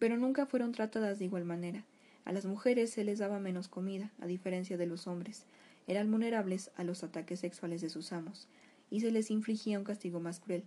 pero 0.00 0.16
nunca 0.16 0.44
fueron 0.44 0.72
tratadas 0.72 1.20
de 1.20 1.26
igual 1.26 1.44
manera. 1.44 1.84
A 2.24 2.32
las 2.32 2.46
mujeres 2.46 2.90
se 2.90 3.04
les 3.04 3.20
daba 3.20 3.38
menos 3.38 3.68
comida, 3.68 4.10
a 4.20 4.26
diferencia 4.26 4.76
de 4.76 4.86
los 4.86 5.06
hombres, 5.06 5.44
eran 5.86 6.10
vulnerables 6.10 6.72
a 6.74 6.82
los 6.82 7.04
ataques 7.04 7.38
sexuales 7.38 7.80
de 7.80 7.90
sus 7.90 8.10
amos, 8.10 8.48
y 8.90 8.98
se 9.00 9.12
les 9.12 9.30
infligía 9.30 9.78
un 9.78 9.84
castigo 9.84 10.18
más 10.18 10.40
cruel, 10.40 10.64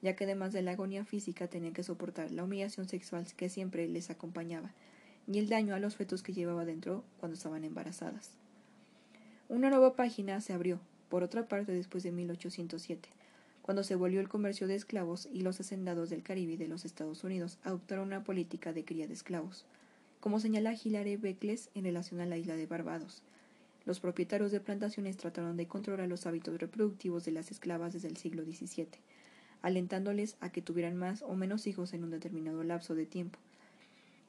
ya 0.00 0.16
que 0.16 0.24
además 0.24 0.54
de 0.54 0.62
la 0.62 0.70
agonía 0.70 1.04
física 1.04 1.46
tenían 1.46 1.74
que 1.74 1.82
soportar 1.82 2.30
la 2.30 2.42
humillación 2.42 2.88
sexual 2.88 3.26
que 3.36 3.50
siempre 3.50 3.86
les 3.86 4.08
acompañaba, 4.08 4.72
y 5.30 5.38
el 5.38 5.50
daño 5.50 5.74
a 5.74 5.78
los 5.78 5.94
fetos 5.94 6.22
que 6.22 6.32
llevaba 6.32 6.64
dentro 6.64 7.04
cuando 7.20 7.36
estaban 7.36 7.64
embarazadas. 7.64 8.43
Una 9.50 9.68
nueva 9.68 9.94
página 9.94 10.40
se 10.40 10.54
abrió, 10.54 10.80
por 11.10 11.22
otra 11.22 11.46
parte, 11.48 11.70
después 11.70 12.02
de 12.02 12.12
1807, 12.12 13.10
cuando 13.60 13.84
se 13.84 13.94
volvió 13.94 14.20
el 14.20 14.28
comercio 14.28 14.66
de 14.66 14.74
esclavos 14.74 15.28
y 15.30 15.42
los 15.42 15.60
hacendados 15.60 16.08
del 16.08 16.22
Caribe 16.22 16.56
de 16.56 16.66
los 16.66 16.86
Estados 16.86 17.24
Unidos 17.24 17.58
adoptaron 17.62 18.06
una 18.06 18.24
política 18.24 18.72
de 18.72 18.86
cría 18.86 19.06
de 19.06 19.12
esclavos, 19.12 19.66
como 20.20 20.40
señala 20.40 20.72
Hilary 20.72 21.16
Beckles 21.16 21.68
en 21.74 21.84
relación 21.84 22.22
a 22.22 22.26
la 22.26 22.38
isla 22.38 22.56
de 22.56 22.64
Barbados. 22.64 23.22
Los 23.84 24.00
propietarios 24.00 24.50
de 24.50 24.60
plantaciones 24.60 25.18
trataron 25.18 25.58
de 25.58 25.68
controlar 25.68 26.08
los 26.08 26.24
hábitos 26.24 26.58
reproductivos 26.58 27.26
de 27.26 27.32
las 27.32 27.50
esclavas 27.50 27.92
desde 27.92 28.08
el 28.08 28.16
siglo 28.16 28.44
XVII, 28.44 28.88
alentándoles 29.60 30.38
a 30.40 30.48
que 30.48 30.62
tuvieran 30.62 30.96
más 30.96 31.20
o 31.20 31.34
menos 31.34 31.66
hijos 31.66 31.92
en 31.92 32.02
un 32.02 32.10
determinado 32.10 32.64
lapso 32.64 32.94
de 32.94 33.04
tiempo, 33.04 33.38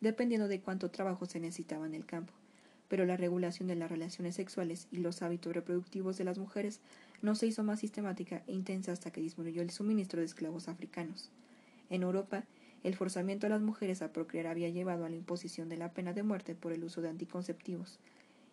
dependiendo 0.01 0.49
de 0.49 0.59
cuánto 0.59 0.91
trabajo 0.91 1.25
se 1.25 1.39
necesitaba 1.39 1.85
en 1.85 1.95
el 1.95 2.05
campo. 2.05 2.33
Pero 2.88 3.05
la 3.05 3.17
regulación 3.17 3.67
de 3.67 3.75
las 3.75 3.89
relaciones 3.89 4.35
sexuales 4.35 4.88
y 4.91 4.97
los 4.97 5.22
hábitos 5.22 5.53
reproductivos 5.53 6.17
de 6.17 6.23
las 6.23 6.38
mujeres 6.38 6.81
no 7.22 7.35
se 7.35 7.47
hizo 7.47 7.64
más 7.64 7.80
sistemática 7.80 8.43
e 8.47 8.53
intensa 8.53 8.91
hasta 8.91 9.11
que 9.11 9.22
disminuyó 9.22 9.61
el 9.61 9.72
suministro 9.72 10.19
de 10.19 10.25
esclavos 10.25 10.67
africanos. 10.67 11.31
En 11.89 12.03
Europa, 12.03 12.43
el 12.83 12.95
forzamiento 12.95 13.47
a 13.47 13.49
las 13.49 13.61
mujeres 13.61 14.01
a 14.01 14.14
procrear 14.14 14.47
había 14.47 14.69
llevado 14.69 15.05
a 15.05 15.09
la 15.09 15.15
imposición 15.15 15.69
de 15.69 15.77
la 15.77 15.93
pena 15.93 16.14
de 16.14 16.22
muerte 16.22 16.53
por 16.53 16.72
el 16.72 16.83
uso 16.83 17.01
de 17.01 17.09
anticonceptivos. 17.09 17.99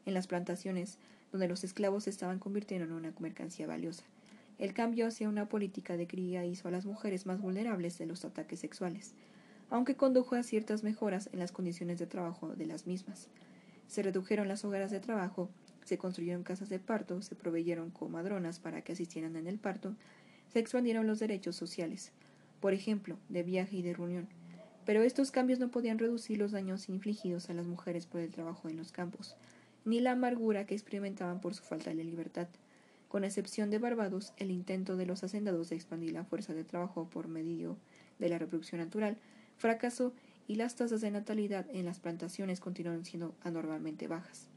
En 0.06 0.14
las 0.14 0.26
plantaciones, 0.26 0.98
donde 1.30 1.48
los 1.48 1.64
esclavos 1.64 2.04
se 2.04 2.10
estaban 2.10 2.38
convirtiendo 2.38 2.86
en 2.86 2.92
una 2.92 3.12
mercancía 3.18 3.66
valiosa, 3.66 4.04
el 4.58 4.74
cambio 4.74 5.06
hacia 5.06 5.28
una 5.28 5.48
política 5.48 5.96
de 5.96 6.06
cría 6.06 6.46
hizo 6.46 6.68
a 6.68 6.70
las 6.70 6.86
mujeres 6.86 7.26
más 7.26 7.40
vulnerables 7.40 7.98
de 7.98 8.06
los 8.06 8.24
ataques 8.24 8.60
sexuales, 8.60 9.12
aunque 9.70 9.96
condujo 9.96 10.34
a 10.34 10.42
ciertas 10.42 10.82
mejoras 10.82 11.28
en 11.32 11.38
las 11.38 11.52
condiciones 11.52 11.98
de 11.98 12.06
trabajo 12.06 12.54
de 12.54 12.66
las 12.66 12.86
mismas. 12.86 13.28
Se 13.88 14.02
redujeron 14.02 14.48
las 14.48 14.64
hogaras 14.64 14.90
de 14.90 15.00
trabajo, 15.00 15.50
se 15.84 15.98
construyeron 15.98 16.42
casas 16.42 16.68
de 16.68 16.78
parto, 16.78 17.22
se 17.22 17.34
proveyeron 17.34 17.90
comadronas 17.90 18.58
para 18.58 18.82
que 18.82 18.92
asistieran 18.92 19.36
en 19.36 19.46
el 19.46 19.58
parto, 19.58 19.94
se 20.52 20.58
expandieron 20.58 21.06
los 21.06 21.18
derechos 21.18 21.56
sociales, 21.56 22.12
por 22.60 22.72
ejemplo, 22.72 23.18
de 23.28 23.42
viaje 23.42 23.76
y 23.76 23.82
de 23.82 23.94
reunión. 23.94 24.28
Pero 24.84 25.02
estos 25.02 25.30
cambios 25.30 25.58
no 25.58 25.70
podían 25.70 25.98
reducir 25.98 26.38
los 26.38 26.52
daños 26.52 26.88
infligidos 26.88 27.50
a 27.50 27.54
las 27.54 27.66
mujeres 27.66 28.06
por 28.06 28.20
el 28.20 28.30
trabajo 28.30 28.68
en 28.68 28.76
los 28.76 28.92
campos, 28.92 29.36
ni 29.84 30.00
la 30.00 30.12
amargura 30.12 30.66
que 30.66 30.74
experimentaban 30.74 31.40
por 31.40 31.54
su 31.54 31.62
falta 31.62 31.94
de 31.94 32.04
libertad. 32.04 32.48
Con 33.08 33.24
excepción 33.24 33.70
de 33.70 33.78
Barbados, 33.78 34.32
el 34.38 34.50
intento 34.50 34.96
de 34.96 35.06
los 35.06 35.22
hacendados 35.22 35.68
de 35.68 35.76
expandir 35.76 36.12
la 36.12 36.24
fuerza 36.24 36.54
de 36.54 36.64
trabajo 36.64 37.08
por 37.10 37.28
medio 37.28 37.76
de 38.18 38.28
la 38.28 38.38
reproducción 38.38 38.80
natural 38.80 39.18
fracasó 39.56 40.12
y 40.48 40.56
las 40.56 40.76
tasas 40.76 41.00
de 41.00 41.10
natalidad 41.10 41.66
en 41.72 41.84
las 41.84 42.00
plantaciones 42.00 42.60
continuaron 42.60 43.04
siendo 43.04 43.34
anormalmente 43.42 44.08
bajas. 44.08 44.48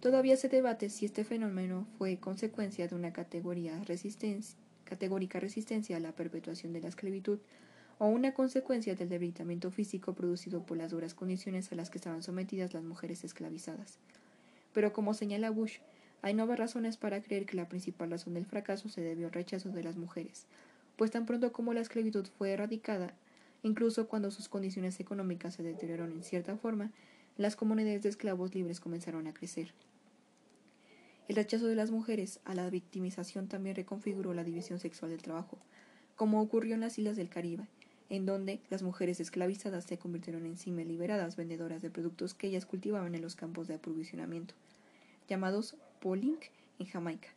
Todavía 0.00 0.36
se 0.36 0.48
debate 0.48 0.90
si 0.90 1.06
este 1.06 1.24
fenómeno 1.24 1.86
fue 1.96 2.18
consecuencia 2.18 2.86
de 2.86 2.94
una 2.94 3.12
categoría 3.12 3.80
categórica 4.84 5.40
resistencia 5.40 5.96
a 5.96 6.00
la 6.00 6.12
perpetuación 6.12 6.74
de 6.74 6.82
la 6.82 6.88
esclavitud 6.88 7.38
o 7.98 8.06
una 8.06 8.34
consecuencia 8.34 8.94
del 8.94 9.08
debilitamiento 9.08 9.70
físico 9.70 10.12
producido 10.12 10.62
por 10.62 10.76
las 10.76 10.90
duras 10.90 11.14
condiciones 11.14 11.72
a 11.72 11.74
las 11.74 11.90
que 11.90 11.98
estaban 11.98 12.22
sometidas 12.22 12.74
las 12.74 12.82
mujeres 12.82 13.24
esclavizadas. 13.24 13.98
Pero 14.74 14.92
como 14.92 15.14
señala 15.14 15.50
Bush, 15.50 15.78
hay 16.20 16.34
nuevas 16.34 16.58
razones 16.58 16.96
para 16.96 17.22
creer 17.22 17.46
que 17.46 17.56
la 17.56 17.68
principal 17.68 18.10
razón 18.10 18.34
del 18.34 18.46
fracaso 18.46 18.88
se 18.88 19.00
debió 19.00 19.28
al 19.28 19.32
rechazo 19.32 19.70
de 19.70 19.84
las 19.84 19.96
mujeres, 19.96 20.46
pues 20.96 21.10
tan 21.10 21.26
pronto 21.26 21.52
como 21.52 21.72
la 21.72 21.80
esclavitud 21.80 22.26
fue 22.36 22.50
erradicada, 22.50 23.14
incluso 23.64 24.06
cuando 24.06 24.30
sus 24.30 24.48
condiciones 24.48 25.00
económicas 25.00 25.54
se 25.54 25.64
deterioraron 25.64 26.12
en 26.12 26.22
cierta 26.22 26.56
forma, 26.56 26.92
las 27.36 27.56
comunidades 27.56 28.02
de 28.02 28.10
esclavos 28.10 28.54
libres 28.54 28.78
comenzaron 28.78 29.26
a 29.26 29.34
crecer. 29.34 29.72
El 31.26 31.36
rechazo 31.36 31.66
de 31.66 31.74
las 31.74 31.90
mujeres 31.90 32.38
a 32.44 32.54
la 32.54 32.68
victimización 32.68 33.48
también 33.48 33.74
reconfiguró 33.74 34.34
la 34.34 34.44
división 34.44 34.78
sexual 34.78 35.10
del 35.10 35.22
trabajo, 35.22 35.58
como 36.14 36.40
ocurrió 36.42 36.74
en 36.74 36.80
las 36.80 36.98
islas 36.98 37.16
del 37.16 37.30
Caribe, 37.30 37.66
en 38.10 38.26
donde 38.26 38.60
las 38.68 38.82
mujeres 38.82 39.18
esclavizadas 39.18 39.84
se 39.84 39.98
convirtieron 39.98 40.44
en 40.44 40.58
sí 40.58 40.70
liberadas 40.70 41.36
vendedoras 41.36 41.80
de 41.80 41.90
productos 41.90 42.34
que 42.34 42.48
ellas 42.48 42.66
cultivaban 42.66 43.14
en 43.14 43.22
los 43.22 43.34
campos 43.34 43.66
de 43.66 43.74
aprovisionamiento, 43.74 44.54
llamados 45.26 45.76
Polink 46.00 46.44
en 46.78 46.86
Jamaica, 46.86 47.28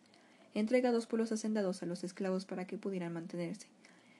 entregados 0.53 1.07
por 1.07 1.19
los 1.19 1.31
hacendados 1.31 1.81
a 1.81 1.85
los 1.85 2.03
esclavos 2.03 2.45
para 2.45 2.67
que 2.67 2.77
pudieran 2.77 3.13
mantenerse. 3.13 3.67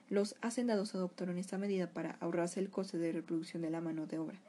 Los 0.10 0.36
hacendados 0.42 0.96
adoptaron 0.96 1.38
esta 1.38 1.58
medida 1.58 1.88
para 1.92 2.12
ahorrarse 2.22 2.62
el 2.62 2.70
coste 2.70 2.98
de 2.98 3.12
reproducción 3.12 3.62
de 3.62 3.70
la 3.70 3.82
mano 3.82 4.08
de 4.08 4.20
obra, 4.20 4.40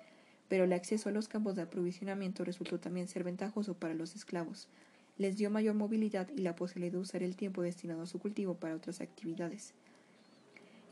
pero 0.49 0.65
el 0.65 0.73
acceso 0.73 1.09
a 1.09 1.13
los 1.13 1.27
campos 1.27 1.57
de 1.57 1.63
aprovisionamiento 1.63 2.45
resultó 2.45 2.79
también 2.79 3.09
ser 3.09 3.25
ventajoso 3.25 3.75
para 3.75 3.95
los 3.95 4.15
esclavos. 4.15 4.69
Les 5.17 5.37
dio 5.37 5.51
mayor 5.51 5.75
movilidad 5.75 6.29
y 6.37 6.43
la 6.43 6.55
posibilidad 6.55 6.93
de 6.93 6.99
usar 6.99 7.25
el 7.25 7.35
tiempo 7.35 7.63
destinado 7.63 8.03
a 8.03 8.07
su 8.07 8.21
cultivo 8.21 8.55
para 8.55 8.77
otras 8.77 9.01
actividades. 9.01 9.75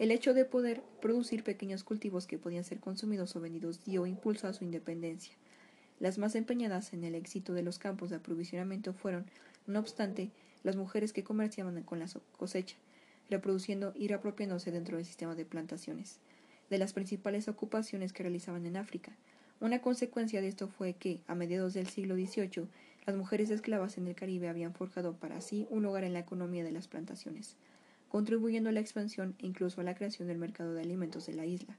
El 0.01 0.11
hecho 0.11 0.35
de 0.35 0.45
poder 0.45 0.83
producir 1.01 1.45
pequeños 1.45 1.85
cultivos 1.85 2.27
que 2.27 2.37
podían 2.37 2.65
ser 2.65 2.81
consumidos 2.81 3.37
o 3.37 3.41
vendidos 3.41 3.85
dio 3.85 4.05
impulso 4.05 4.49
a 4.49 4.53
su 4.53 4.65
independencia. 4.65 5.35
Las 6.01 6.19
más 6.19 6.35
empeñadas 6.35 6.93
en 6.93 7.05
el 7.05 7.15
éxito 7.15 7.55
de 7.55 7.63
los 7.63 7.79
campos 7.79 8.11
de 8.11 8.17
aprovisionamiento 8.17 8.93
fueron, 8.93 9.27
no 9.67 9.79
obstante, 9.79 10.31
las 10.65 10.77
mujeres 10.77 11.13
que 11.13 11.25
comerciaban 11.25 11.81
con 11.85 12.01
la 12.01 12.07
cosecha, 12.37 12.77
reproduciendo 13.31 13.93
y 13.95 14.09
reapropiándose 14.09 14.71
dentro 14.71 14.97
del 14.97 15.07
sistema 15.07 15.35
de 15.35 15.45
plantaciones, 15.45 16.19
de 16.71 16.79
las 16.79 16.93
principales 16.93 17.49
ocupaciones 17.49 18.13
que 18.13 18.23
realizaban 18.23 18.67
en 18.67 18.77
África. 18.77 19.13
Una 19.61 19.81
consecuencia 19.81 20.41
de 20.41 20.49
esto 20.49 20.69
fue 20.69 20.95
que, 20.95 21.21
a 21.27 21.35
mediados 21.35 21.75
del 21.75 21.89
siglo 21.89 22.15
XVIII, 22.15 22.69
las 23.07 23.17
mujeres 23.17 23.51
esclavas 23.51 23.99
en 23.99 24.07
el 24.07 24.15
Caribe 24.15 24.49
habían 24.49 24.75
forjado 24.75 25.15
para 25.15 25.41
sí 25.41 25.67
un 25.71 25.83
lugar 25.83 26.05
en 26.05 26.13
la 26.13 26.19
economía 26.21 26.65
de 26.65 26.73
las 26.73 26.89
plantaciones 26.89 27.57
contribuyendo 28.09 28.71
a 28.71 28.73
la 28.73 28.81
expansión 28.81 29.35
e 29.39 29.47
incluso 29.47 29.81
a 29.81 29.85
la 29.85 29.95
creación 29.95 30.29
del 30.29 30.39
mercado 30.39 30.75
de 30.75 30.83
alimentos 30.83 31.27
de 31.27 31.35
la 31.35 31.47
isla. 31.47 31.77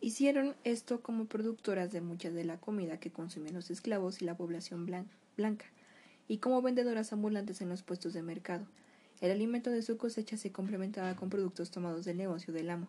Hicieron 0.00 0.54
esto 0.64 1.00
como 1.00 1.26
productoras 1.26 1.92
de 1.92 2.00
mucha 2.00 2.30
de 2.30 2.44
la 2.44 2.58
comida 2.58 2.98
que 2.98 3.10
consumían 3.10 3.54
los 3.54 3.70
esclavos 3.70 4.22
y 4.22 4.24
la 4.24 4.36
población 4.36 4.86
blanca, 5.36 5.66
y 6.26 6.38
como 6.38 6.62
vendedoras 6.62 7.12
ambulantes 7.12 7.60
en 7.60 7.68
los 7.68 7.82
puestos 7.82 8.12
de 8.12 8.22
mercado. 8.22 8.66
El 9.20 9.30
alimento 9.30 9.70
de 9.70 9.82
su 9.82 9.98
cosecha 9.98 10.36
se 10.36 10.50
complementaba 10.50 11.14
con 11.14 11.28
productos 11.28 11.70
tomados 11.70 12.04
del 12.04 12.16
negocio 12.16 12.54
del 12.54 12.70
amo, 12.70 12.86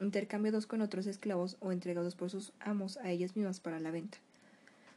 intercambiados 0.00 0.66
con 0.66 0.80
otros 0.82 1.06
esclavos 1.06 1.56
o 1.60 1.72
entregados 1.72 2.14
por 2.14 2.30
sus 2.30 2.52
amos 2.60 2.96
a 2.98 3.10
ellas 3.10 3.34
mismas 3.34 3.58
para 3.58 3.80
la 3.80 3.90
venta. 3.90 4.18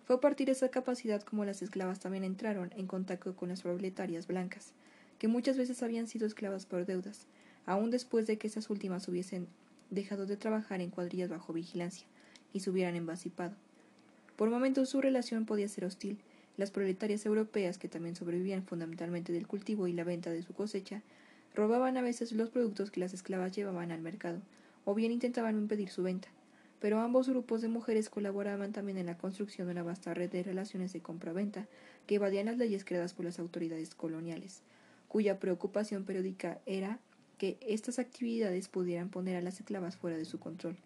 Fue 0.06 0.18
a 0.18 0.20
partir 0.20 0.48
de 0.48 0.52
esa 0.52 0.70
capacidad 0.70 1.22
como 1.24 1.46
las 1.46 1.62
esclavas 1.62 2.00
también 2.00 2.24
entraron 2.24 2.72
en 2.76 2.86
contacto 2.86 3.36
con 3.36 3.50
las 3.50 3.62
proletarias 3.62 4.28
blancas, 4.28 4.74
que 5.18 5.28
muchas 5.28 5.58
veces 5.58 5.82
habían 5.82 6.08
sido 6.08 6.28
esclavas 6.28 6.66
por 6.66 6.86
deudas, 6.86 7.26
aun 7.66 7.90
después 7.90 8.28
de 8.28 8.38
que 8.38 8.48
esas 8.48 8.70
últimas 8.70 9.08
hubiesen 9.08 9.48
dejado 9.90 10.26
de 10.26 10.38
trabajar 10.38 10.82
en 10.82 10.90
cuadrillas 10.90 11.30
bajo 11.30 11.54
vigilancia 11.54 12.06
y 12.54 12.60
se 12.60 12.70
hubieran 12.70 12.96
emancipado. 12.96 13.56
Por 14.36 14.50
momentos 14.50 14.90
su 14.90 15.02
relación 15.02 15.46
podía 15.46 15.68
ser 15.68 15.86
hostil. 15.86 16.20
Las 16.62 16.70
proletarias 16.70 17.26
europeas, 17.26 17.80
que 17.80 17.90
también 17.90 18.16
sobrevivían 18.16 18.62
fundamentalmente 18.62 19.34
del 19.34 19.48
cultivo 19.48 19.88
y 19.88 19.94
la 19.94 20.04
venta 20.04 20.30
de 20.30 20.44
su 20.44 20.54
cosecha, 20.54 21.02
robaban 21.56 21.98
a 21.98 22.04
veces 22.04 22.34
los 22.34 22.52
productos 22.52 22.92
que 22.92 23.00
las 23.00 23.16
esclavas 23.16 23.52
llevaban 23.56 23.92
al 23.92 24.02
mercado, 24.02 24.44
o 24.86 24.94
bien 24.94 25.12
intentaban 25.12 25.58
impedir 25.58 25.90
su 25.90 26.04
venta. 26.04 26.28
Pero 26.80 27.00
ambos 27.00 27.28
grupos 27.28 27.64
de 27.64 27.68
mujeres 27.68 28.12
colaboraban 28.12 28.74
también 28.74 29.00
en 29.00 29.08
la 29.08 29.18
construcción 29.18 29.66
de 29.66 29.72
una 29.72 29.82
vasta 29.82 30.14
red 30.14 30.30
de 30.30 30.44
relaciones 30.44 30.94
de 30.94 31.00
compra-venta 31.00 31.66
que 32.06 32.14
evadían 32.14 32.46
las 32.46 32.60
leyes 32.60 32.86
creadas 32.86 33.16
por 33.16 33.26
las 33.26 33.40
autoridades 33.40 33.96
coloniales 33.96 34.62
cuya 35.08 35.40
preocupación 35.40 36.06
periódica 36.06 36.60
era 36.68 37.00
que 37.40 37.58
estas 37.62 37.98
actividades 37.98 38.68
pudieran 38.68 39.10
poner 39.10 39.36
a 39.36 39.42
las 39.42 39.60
esclavas 39.60 39.98
fuera 39.98 40.16
de 40.16 40.26
su 40.26 40.40
control. 40.40 40.78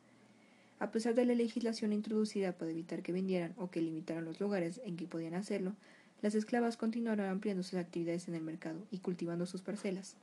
A 0.80 0.92
pesar 0.92 1.16
de 1.16 1.26
la 1.26 1.36
legislación 1.36 1.94
introducida 1.94 2.52
para 2.52 2.72
evitar 2.72 3.02
que 3.02 3.14
vendieran 3.14 3.54
o 3.58 3.70
que 3.70 3.82
limitaran 3.82 4.26
los 4.26 4.40
lugares 4.40 4.82
en 4.84 4.98
que 4.98 5.08
podían 5.08 5.34
hacerlo, 5.34 5.74
las 6.22 6.36
esclavas 6.36 6.78
continuaron 6.78 7.28
ampliando 7.28 7.64
sus 7.64 7.80
actividades 7.80 8.28
en 8.28 8.36
el 8.36 8.42
mercado 8.42 8.80
y 8.92 9.00
cultivando 9.00 9.45
sus 9.45 9.62
parcelas 9.62 10.16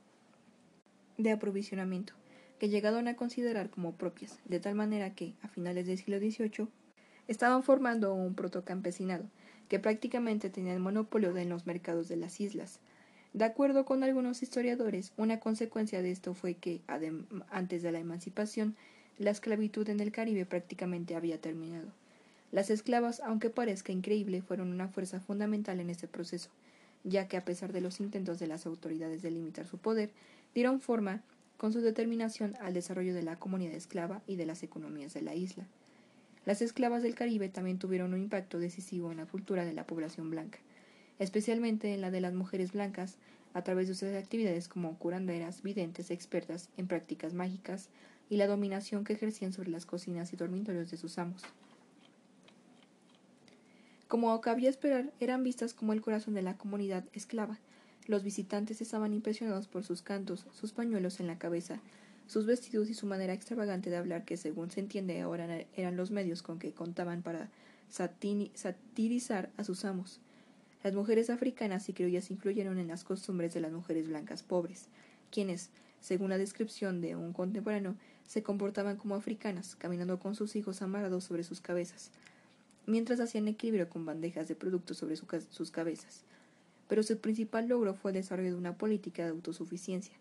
de 1.17 1.31
aprovisionamiento, 1.31 2.13
que 2.59 2.69
llegaron 2.69 3.07
a 3.07 3.15
considerar 3.15 3.69
como 3.69 3.93
propias, 3.95 4.39
de 4.45 4.59
tal 4.59 4.75
manera 4.75 5.13
que, 5.13 5.33
a 5.41 5.47
finales 5.47 5.87
del 5.87 5.97
siglo 5.97 6.17
XVIII, 6.17 6.67
estaban 7.27 7.63
formando 7.63 8.13
un 8.13 8.35
protocampesinado, 8.35 9.25
que 9.69 9.79
prácticamente 9.79 10.49
tenía 10.49 10.73
el 10.73 10.79
monopolio 10.79 11.33
de 11.33 11.45
los 11.45 11.65
mercados 11.65 12.07
de 12.07 12.17
las 12.17 12.39
islas, 12.41 12.79
de 13.33 13.45
acuerdo 13.45 13.83
con 13.83 14.03
algunos 14.03 14.43
historiadores, 14.43 15.11
una 15.17 15.39
consecuencia 15.39 16.03
de 16.03 16.11
esto 16.11 16.35
fue 16.35 16.53
que, 16.53 16.81
antes 17.49 17.81
de 17.81 17.91
la 17.91 17.97
emancipación, 17.97 18.75
la 19.19 19.31
esclavitud 19.31 19.87
en 19.89 19.99
el 19.99 20.11
Caribe 20.11 20.45
prácticamente 20.45 21.15
había 21.15 21.39
terminado. 21.39 21.87
Las 22.51 22.69
esclavas, 22.69 23.19
aunque 23.21 23.49
parezca 23.49 23.91
increíble, 23.91 24.41
fueron 24.41 24.71
una 24.71 24.87
fuerza 24.87 25.19
fundamental 25.19 25.79
en 25.79 25.89
este 25.89 26.07
proceso, 26.07 26.49
ya 27.03 27.27
que 27.27 27.37
a 27.37 27.45
pesar 27.45 27.73
de 27.73 27.81
los 27.81 27.99
intentos 27.99 28.39
de 28.39 28.47
las 28.47 28.65
autoridades 28.65 29.21
de 29.21 29.31
limitar 29.31 29.65
su 29.67 29.77
poder, 29.77 30.11
dieron 30.53 30.79
forma, 30.79 31.21
con 31.57 31.73
su 31.73 31.81
determinación, 31.81 32.55
al 32.61 32.73
desarrollo 32.73 33.13
de 33.13 33.23
la 33.23 33.37
comunidad 33.37 33.73
esclava 33.73 34.21
y 34.27 34.35
de 34.35 34.45
las 34.45 34.63
economías 34.63 35.13
de 35.13 35.21
la 35.21 35.35
isla. 35.35 35.65
Las 36.45 36.61
esclavas 36.61 37.03
del 37.03 37.15
Caribe 37.15 37.49
también 37.49 37.79
tuvieron 37.79 38.13
un 38.13 38.21
impacto 38.21 38.59
decisivo 38.59 39.11
en 39.11 39.17
la 39.17 39.25
cultura 39.25 39.65
de 39.65 39.73
la 39.73 39.87
población 39.87 40.29
blanca 40.29 40.59
especialmente 41.19 41.93
en 41.93 42.01
la 42.01 42.11
de 42.11 42.21
las 42.21 42.33
mujeres 42.33 42.73
blancas, 42.73 43.17
a 43.53 43.63
través 43.63 43.87
de 43.87 43.93
sus 43.93 44.15
actividades 44.15 44.67
como 44.67 44.97
curanderas, 44.97 45.61
videntes, 45.61 46.09
expertas 46.09 46.69
en 46.77 46.87
prácticas 46.87 47.33
mágicas 47.33 47.89
y 48.29 48.37
la 48.37 48.47
dominación 48.47 49.03
que 49.03 49.13
ejercían 49.13 49.53
sobre 49.53 49.69
las 49.69 49.85
cocinas 49.85 50.33
y 50.33 50.35
dormitorios 50.35 50.89
de 50.91 50.97
sus 50.97 51.17
amos. 51.17 51.43
Como 54.07 54.39
cabía 54.41 54.69
esperar, 54.69 55.11
eran 55.19 55.43
vistas 55.43 55.73
como 55.73 55.91
el 55.91 56.01
corazón 56.01 56.35
de 56.35 56.43
la 56.43 56.55
comunidad 56.55 57.03
esclava. 57.13 57.57
Los 58.05 58.23
visitantes 58.23 58.79
estaban 58.79 59.13
impresionados 59.13 59.67
por 59.67 59.83
sus 59.83 60.01
cantos, 60.01 60.45
sus 60.53 60.71
pañuelos 60.71 61.19
en 61.19 61.25
la 61.25 61.39
cabeza, 61.39 61.79
sus 62.27 62.45
vestidos 62.45 62.89
y 62.89 62.93
su 62.93 63.07
manera 63.07 63.33
extravagante 63.33 63.89
de 63.89 63.97
hablar 63.97 64.23
que, 64.23 64.37
según 64.37 64.71
se 64.71 64.81
entiende 64.81 65.19
ahora, 65.21 65.65
eran 65.75 65.97
los 65.97 66.11
medios 66.11 66.43
con 66.43 66.59
que 66.59 66.73
contaban 66.73 67.21
para 67.21 67.49
satirizar 67.89 69.49
a 69.57 69.63
sus 69.63 69.83
amos. 69.83 70.19
Las 70.83 70.93
mujeres 70.93 71.29
africanas 71.29 71.87
y 71.89 71.93
criollas 71.93 72.29
influyeron 72.29 72.77
en 72.77 72.89
las 72.89 73.03
costumbres 73.03 73.53
de 73.53 73.61
las 73.61 73.71
mujeres 73.71 74.07
blancas 74.07 74.43
pobres, 74.43 74.89
quienes, 75.31 75.69
según 76.01 76.29
la 76.29 76.37
descripción 76.37 77.01
de 77.01 77.15
un 77.15 77.33
contemporáneo, 77.33 77.95
se 78.27 78.43
comportaban 78.43 78.97
como 78.97 79.15
africanas, 79.15 79.75
caminando 79.75 80.19
con 80.19 80.35
sus 80.35 80.55
hijos 80.55 80.81
amarrados 80.81 81.23
sobre 81.23 81.43
sus 81.43 81.61
cabezas, 81.61 82.11
mientras 82.85 83.19
hacían 83.19 83.47
equilibrio 83.47 83.89
con 83.89 84.05
bandejas 84.05 84.47
de 84.47 84.55
productos 84.55 84.97
sobre 84.97 85.15
sus 85.15 85.71
cabezas. 85.71 86.23
Pero 86.87 87.03
su 87.03 87.17
principal 87.17 87.67
logro 87.67 87.93
fue 87.93 88.11
el 88.11 88.15
desarrollo 88.15 88.51
de 88.51 88.57
una 88.57 88.77
política 88.77 89.23
de 89.23 89.29
autosuficiencia, 89.29 90.15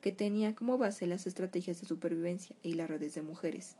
que 0.00 0.12
tenía 0.12 0.54
como 0.54 0.78
base 0.78 1.06
las 1.06 1.26
estrategias 1.26 1.80
de 1.80 1.86
supervivencia 1.86 2.54
y 2.62 2.74
las 2.74 2.88
redes 2.88 3.14
de 3.14 3.22
mujeres. 3.22 3.76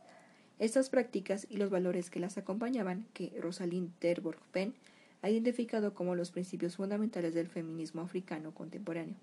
Estas 0.59 0.89
prácticas 0.89 1.45
y 1.49 1.57
los 1.57 1.69
valores 1.69 2.09
que 2.09 2.19
las 2.19 2.37
acompañaban, 2.37 3.05
que 3.13 3.31
Rosalind 3.39 3.91
Terborg 3.99 4.39
Penn 4.51 4.73
ha 5.21 5.29
identificado 5.29 5.93
como 5.93 6.15
los 6.15 6.31
principios 6.31 6.75
fundamentales 6.75 7.33
del 7.33 7.47
feminismo 7.47 8.01
africano 8.01 8.53
contemporáneo. 8.53 9.15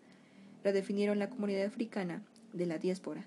Redefinieron 0.63 1.19
la 1.19 1.31
comunidad 1.31 1.67
africana 1.67 2.23
de 2.53 2.67
la 2.67 2.79
diáspora. 2.79 3.27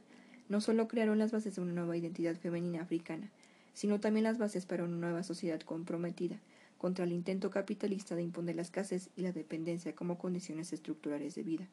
No 0.50 0.62
solo 0.62 0.88
crearon 0.88 1.20
las 1.20 1.32
bases 1.32 1.56
de 1.56 1.62
una 1.62 1.74
nueva 1.74 1.98
identidad 1.98 2.36
femenina 2.36 2.82
africana, 2.82 3.30
sino 3.74 4.00
también 4.00 4.24
las 4.24 4.38
bases 4.38 4.66
para 4.66 4.86
una 4.86 4.98
nueva 4.98 5.24
sociedad 5.24 5.62
comprometida 5.62 6.40
contra 6.78 7.06
el 7.06 7.12
intento 7.12 7.50
capitalista 7.50 8.16
de 8.16 8.24
imponer 8.24 8.56
la 8.56 8.62
escasez 8.62 9.10
y 9.16 9.22
la 9.22 9.32
dependencia 9.32 9.96
como 9.96 10.18
condiciones 10.18 10.74
estructurales 10.74 11.36
de 11.36 11.44
vida, 11.44 11.68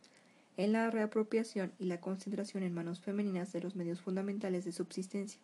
en 0.57 0.73
la 0.73 0.91
reapropiación 0.91 1.73
y 1.78 1.86
la 1.86 2.01
concentración 2.01 2.62
en 2.62 2.75
manos 2.75 3.01
femeninas 3.01 3.53
de 3.53 3.61
los 3.61 3.77
medios 3.77 4.01
fundamentales 4.01 4.65
de 4.65 4.73
subsistencia, 4.73 5.41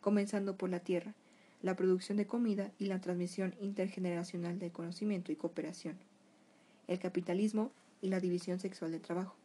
comenzando 0.00 0.56
por 0.56 0.70
la 0.70 0.80
tierra, 0.80 1.14
la 1.62 1.76
producción 1.76 2.18
de 2.18 2.26
comida 2.26 2.72
y 2.78 2.86
la 2.86 3.00
transmisión 3.00 3.54
intergeneracional 3.60 4.58
de 4.58 4.70
conocimiento 4.70 5.32
y 5.32 5.36
cooperación, 5.36 5.96
el 6.88 6.98
capitalismo 6.98 7.72
y 8.00 8.08
la 8.08 8.20
división 8.20 8.58
sexual 8.58 8.92
del 8.92 9.02
trabajo. 9.02 9.39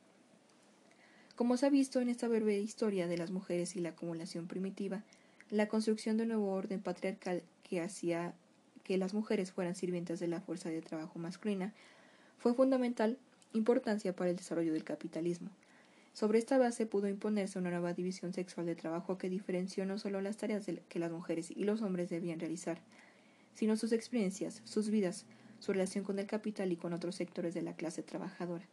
Como 1.35 1.57
se 1.57 1.65
ha 1.65 1.69
visto 1.69 1.99
en 1.99 2.09
esta 2.09 2.27
breve 2.27 2.57
historia 2.59 3.07
de 3.07 3.17
las 3.17 3.31
mujeres 3.31 3.75
y 3.75 3.79
la 3.79 3.89
acumulación 3.89 4.47
primitiva, 4.47 5.03
la 5.49 5.67
construcción 5.67 6.17
de 6.17 6.23
un 6.23 6.29
nuevo 6.29 6.51
orden 6.51 6.81
patriarcal 6.81 7.43
que 7.63 7.81
hacía 7.81 8.33
que 8.83 8.97
las 8.97 9.13
mujeres 9.13 9.51
fueran 9.51 9.75
sirvientas 9.75 10.19
de 10.19 10.27
la 10.27 10.41
fuerza 10.41 10.69
de 10.69 10.81
trabajo 10.81 11.19
masculina 11.19 11.73
fue 12.37 12.53
fundamental 12.53 13.17
importancia 13.53 14.15
para 14.15 14.29
el 14.29 14.35
desarrollo 14.35 14.73
del 14.73 14.83
capitalismo, 14.83 15.49
sobre 16.15 16.39
esta 16.39 16.57
base 16.57 16.85
pudo 16.85 17.09
imponerse 17.09 17.59
una 17.59 17.71
nueva 17.71 17.91
división 17.91 18.31
sexual 18.31 18.65
de 18.65 18.75
trabajo 18.75 19.17
que 19.17 19.29
diferenció 19.29 19.85
no 19.85 19.97
solo 19.97 20.21
las 20.21 20.37
tareas 20.37 20.65
que 20.87 20.97
las 20.97 21.11
mujeres 21.11 21.51
y 21.51 21.65
los 21.65 21.81
hombres 21.81 22.09
debían 22.09 22.39
realizar, 22.39 22.79
sino 23.53 23.75
sus 23.75 23.91
experiencias, 23.91 24.61
sus 24.63 24.89
vidas, 24.89 25.25
su 25.59 25.73
relación 25.73 26.05
con 26.05 26.17
el 26.17 26.25
capital 26.25 26.71
y 26.71 26.77
con 26.77 26.93
otros 26.93 27.15
sectores 27.15 27.53
de 27.53 27.63
la 27.63 27.75
clase 27.75 28.01
trabajadora. 28.01 28.63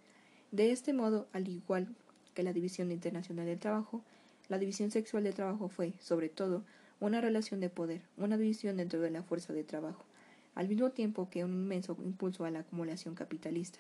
De 0.52 0.70
este 0.70 0.92
modo, 0.92 1.26
al 1.32 1.48
igual 1.48 1.88
que 2.34 2.42
la 2.42 2.52
división 2.52 2.90
internacional 2.90 3.46
del 3.46 3.58
trabajo, 3.58 4.02
la 4.48 4.58
división 4.58 4.90
sexual 4.90 5.24
del 5.24 5.34
trabajo 5.34 5.68
fue, 5.68 5.92
sobre 6.00 6.28
todo, 6.28 6.62
una 7.00 7.20
relación 7.20 7.60
de 7.60 7.68
poder, 7.68 8.00
una 8.16 8.36
división 8.36 8.76
dentro 8.76 9.00
de 9.00 9.10
la 9.10 9.22
fuerza 9.22 9.52
de 9.52 9.64
trabajo, 9.64 10.04
al 10.54 10.68
mismo 10.68 10.90
tiempo 10.90 11.28
que 11.30 11.44
un 11.44 11.52
inmenso 11.52 11.96
impulso 12.04 12.44
a 12.44 12.50
la 12.50 12.60
acumulación 12.60 13.14
capitalista. 13.14 13.78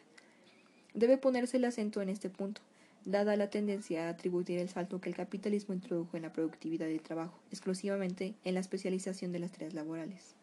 Debe 0.94 1.18
ponerse 1.18 1.56
el 1.56 1.64
acento 1.64 2.02
en 2.02 2.08
este 2.08 2.30
punto, 2.30 2.60
dada 3.04 3.36
la 3.36 3.50
tendencia 3.50 4.06
a 4.06 4.10
atribuir 4.10 4.58
el 4.58 4.68
salto 4.68 5.00
que 5.00 5.08
el 5.08 5.14
capitalismo 5.14 5.74
introdujo 5.74 6.16
en 6.16 6.22
la 6.22 6.32
productividad 6.32 6.86
del 6.86 7.00
trabajo, 7.00 7.38
exclusivamente 7.50 8.34
en 8.44 8.54
la 8.54 8.60
especialización 8.60 9.32
de 9.32 9.38
las 9.38 9.52
tareas 9.52 9.74
laborales. 9.74 10.34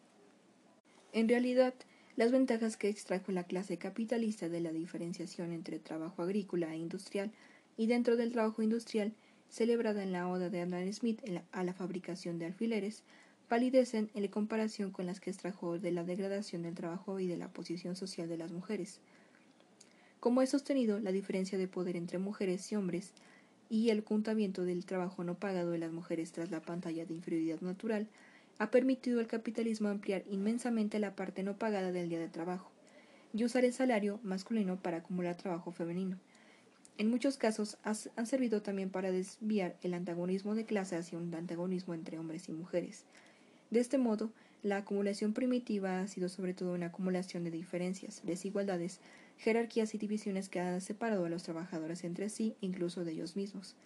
En 1.12 1.28
realidad, 1.28 1.74
las 2.16 2.32
ventajas 2.32 2.76
que 2.76 2.88
extrajo 2.88 3.32
la 3.32 3.44
clase 3.44 3.78
capitalista 3.78 4.48
de 4.48 4.60
la 4.60 4.72
diferenciación 4.72 5.52
entre 5.52 5.78
trabajo 5.78 6.22
agrícola 6.22 6.72
e 6.74 6.78
industrial 6.78 7.30
y 7.80 7.86
dentro 7.86 8.18
del 8.18 8.30
trabajo 8.30 8.62
industrial 8.62 9.14
celebrada 9.48 10.02
en 10.02 10.12
la 10.12 10.28
Oda 10.28 10.50
de 10.50 10.60
Adam 10.60 10.92
Smith 10.92 11.18
a 11.50 11.64
la 11.64 11.72
fabricación 11.72 12.38
de 12.38 12.44
alfileres, 12.44 13.04
palidecen 13.48 14.10
en 14.12 14.28
comparación 14.28 14.90
con 14.90 15.06
las 15.06 15.18
que 15.18 15.30
extrajo 15.30 15.78
de 15.78 15.90
la 15.90 16.04
degradación 16.04 16.60
del 16.60 16.74
trabajo 16.74 17.20
y 17.20 17.26
de 17.26 17.38
la 17.38 17.48
posición 17.48 17.96
social 17.96 18.28
de 18.28 18.36
las 18.36 18.52
mujeres. 18.52 19.00
Como 20.20 20.42
he 20.42 20.46
sostenido, 20.46 21.00
la 21.00 21.10
diferencia 21.10 21.56
de 21.56 21.68
poder 21.68 21.96
entre 21.96 22.18
mujeres 22.18 22.70
y 22.70 22.76
hombres 22.76 23.12
y 23.70 23.88
el 23.88 24.00
ocultamiento 24.00 24.66
del 24.66 24.84
trabajo 24.84 25.24
no 25.24 25.36
pagado 25.36 25.70
de 25.70 25.78
las 25.78 25.90
mujeres 25.90 26.32
tras 26.32 26.50
la 26.50 26.60
pantalla 26.60 27.06
de 27.06 27.14
inferioridad 27.14 27.62
natural 27.62 28.08
ha 28.58 28.70
permitido 28.70 29.20
al 29.20 29.26
capitalismo 29.26 29.88
ampliar 29.88 30.22
inmensamente 30.30 30.98
la 30.98 31.16
parte 31.16 31.42
no 31.42 31.56
pagada 31.56 31.92
del 31.92 32.10
día 32.10 32.20
de 32.20 32.28
trabajo 32.28 32.70
y 33.32 33.42
usar 33.42 33.64
el 33.64 33.72
salario 33.72 34.20
masculino 34.22 34.76
para 34.76 34.98
acumular 34.98 35.38
trabajo 35.38 35.72
femenino. 35.72 36.18
En 37.00 37.08
muchos 37.08 37.38
casos 37.38 37.78
han 37.82 38.26
servido 38.26 38.60
también 38.60 38.90
para 38.90 39.10
desviar 39.10 39.74
el 39.80 39.94
antagonismo 39.94 40.54
de 40.54 40.66
clase 40.66 40.96
hacia 40.96 41.16
un 41.16 41.34
antagonismo 41.34 41.94
entre 41.94 42.18
hombres 42.18 42.50
y 42.50 42.52
mujeres, 42.52 43.06
de 43.70 43.80
este 43.80 43.96
modo, 43.96 44.30
la 44.62 44.76
acumulación 44.76 45.32
primitiva 45.32 46.02
ha 46.02 46.08
sido 46.08 46.28
sobre 46.28 46.52
todo 46.52 46.74
una 46.74 46.88
acumulación 46.88 47.42
de 47.42 47.50
diferencias, 47.50 48.20
desigualdades, 48.22 49.00
jerarquías 49.38 49.94
y 49.94 49.98
divisiones 49.98 50.50
que 50.50 50.60
han 50.60 50.82
separado 50.82 51.24
a 51.24 51.30
los 51.30 51.42
trabajadores 51.42 52.04
entre 52.04 52.28
sí, 52.28 52.54
incluso 52.60 53.02
de 53.02 53.12
ellos 53.12 53.34
mismos. 53.34 53.76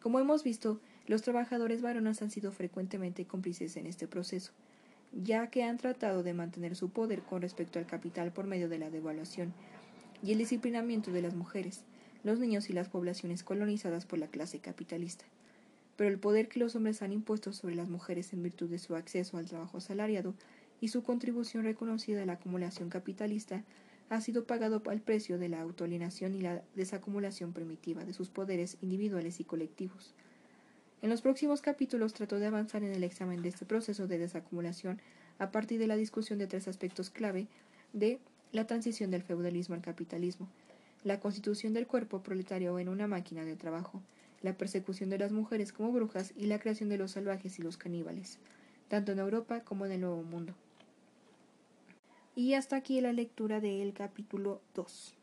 Como 0.00 0.20
hemos 0.20 0.44
visto, 0.44 0.78
los 1.08 1.22
trabajadores 1.22 1.82
varones 1.82 2.22
han 2.22 2.30
sido 2.30 2.52
frecuentemente 2.52 3.24
cómplices 3.24 3.76
en 3.76 3.88
este 3.88 4.06
proceso, 4.06 4.52
ya 5.12 5.48
que 5.48 5.64
han 5.64 5.78
tratado 5.78 6.22
de 6.22 6.34
mantener 6.34 6.76
su 6.76 6.90
poder 6.90 7.22
con 7.22 7.42
respecto 7.42 7.80
al 7.80 7.86
capital 7.86 8.30
por 8.30 8.46
medio 8.46 8.68
de 8.68 8.78
la 8.78 8.90
devaluación 8.90 9.52
y 10.22 10.30
el 10.30 10.38
disciplinamiento 10.38 11.10
de 11.10 11.22
las 11.22 11.34
mujeres, 11.34 11.82
los 12.24 12.40
niños 12.40 12.68
y 12.68 12.72
las 12.72 12.88
poblaciones 12.88 13.44
colonizadas 13.44 14.06
por 14.06 14.18
la 14.18 14.26
clase 14.26 14.58
capitalista 14.58 15.24
pero 15.96 16.10
el 16.10 16.18
poder 16.18 16.48
que 16.48 16.60
los 16.60 16.74
hombres 16.74 17.02
han 17.02 17.12
impuesto 17.12 17.52
sobre 17.52 17.74
las 17.74 17.88
mujeres 17.88 18.32
en 18.32 18.42
virtud 18.42 18.68
de 18.68 18.78
su 18.78 18.96
acceso 18.96 19.36
al 19.36 19.46
trabajo 19.46 19.78
asalariado 19.78 20.34
y 20.80 20.88
su 20.88 21.02
contribución 21.02 21.64
reconocida 21.64 22.22
a 22.22 22.26
la 22.26 22.34
acumulación 22.34 22.88
capitalista 22.88 23.62
ha 24.10 24.20
sido 24.20 24.44
pagado 24.44 24.82
al 24.86 25.00
precio 25.00 25.38
de 25.38 25.48
la 25.48 25.60
autoalienación 25.60 26.34
y 26.34 26.40
la 26.40 26.62
desacumulación 26.74 27.52
primitiva 27.52 28.04
de 28.04 28.12
sus 28.12 28.28
poderes 28.28 28.76
individuales 28.82 29.40
y 29.40 29.44
colectivos. 29.44 30.14
En 31.00 31.10
los 31.10 31.22
próximos 31.22 31.62
capítulos 31.62 32.12
trató 32.12 32.38
de 32.38 32.46
avanzar 32.46 32.82
en 32.82 32.92
el 32.92 33.04
examen 33.04 33.42
de 33.42 33.50
este 33.50 33.64
proceso 33.64 34.06
de 34.06 34.18
desacumulación 34.18 35.00
a 35.38 35.50
partir 35.50 35.78
de 35.78 35.86
la 35.86 35.96
discusión 35.96 36.38
de 36.38 36.46
tres 36.46 36.68
aspectos 36.68 37.10
clave 37.10 37.46
de 37.92 38.18
la 38.52 38.66
transición 38.66 39.10
del 39.10 39.22
feudalismo 39.22 39.74
al 39.74 39.82
capitalismo, 39.82 40.48
la 41.04 41.20
constitución 41.20 41.74
del 41.74 41.86
cuerpo 41.86 42.22
proletario 42.22 42.78
en 42.78 42.88
una 42.88 43.06
máquina 43.06 43.44
de 43.44 43.56
trabajo, 43.56 44.02
la 44.42 44.56
persecución 44.56 45.10
de 45.10 45.18
las 45.18 45.32
mujeres 45.32 45.72
como 45.72 45.92
brujas 45.92 46.32
y 46.36 46.46
la 46.46 46.58
creación 46.58 46.88
de 46.88 46.98
los 46.98 47.12
salvajes 47.12 47.58
y 47.58 47.62
los 47.62 47.76
caníbales, 47.76 48.38
tanto 48.88 49.12
en 49.12 49.18
Europa 49.18 49.60
como 49.60 49.86
en 49.86 49.92
el 49.92 50.00
Nuevo 50.00 50.22
Mundo. 50.22 50.54
Y 52.34 52.54
hasta 52.54 52.76
aquí 52.76 53.00
la 53.00 53.12
lectura 53.12 53.60
del 53.60 53.92
capítulo 53.92 54.60
2. 54.74 55.14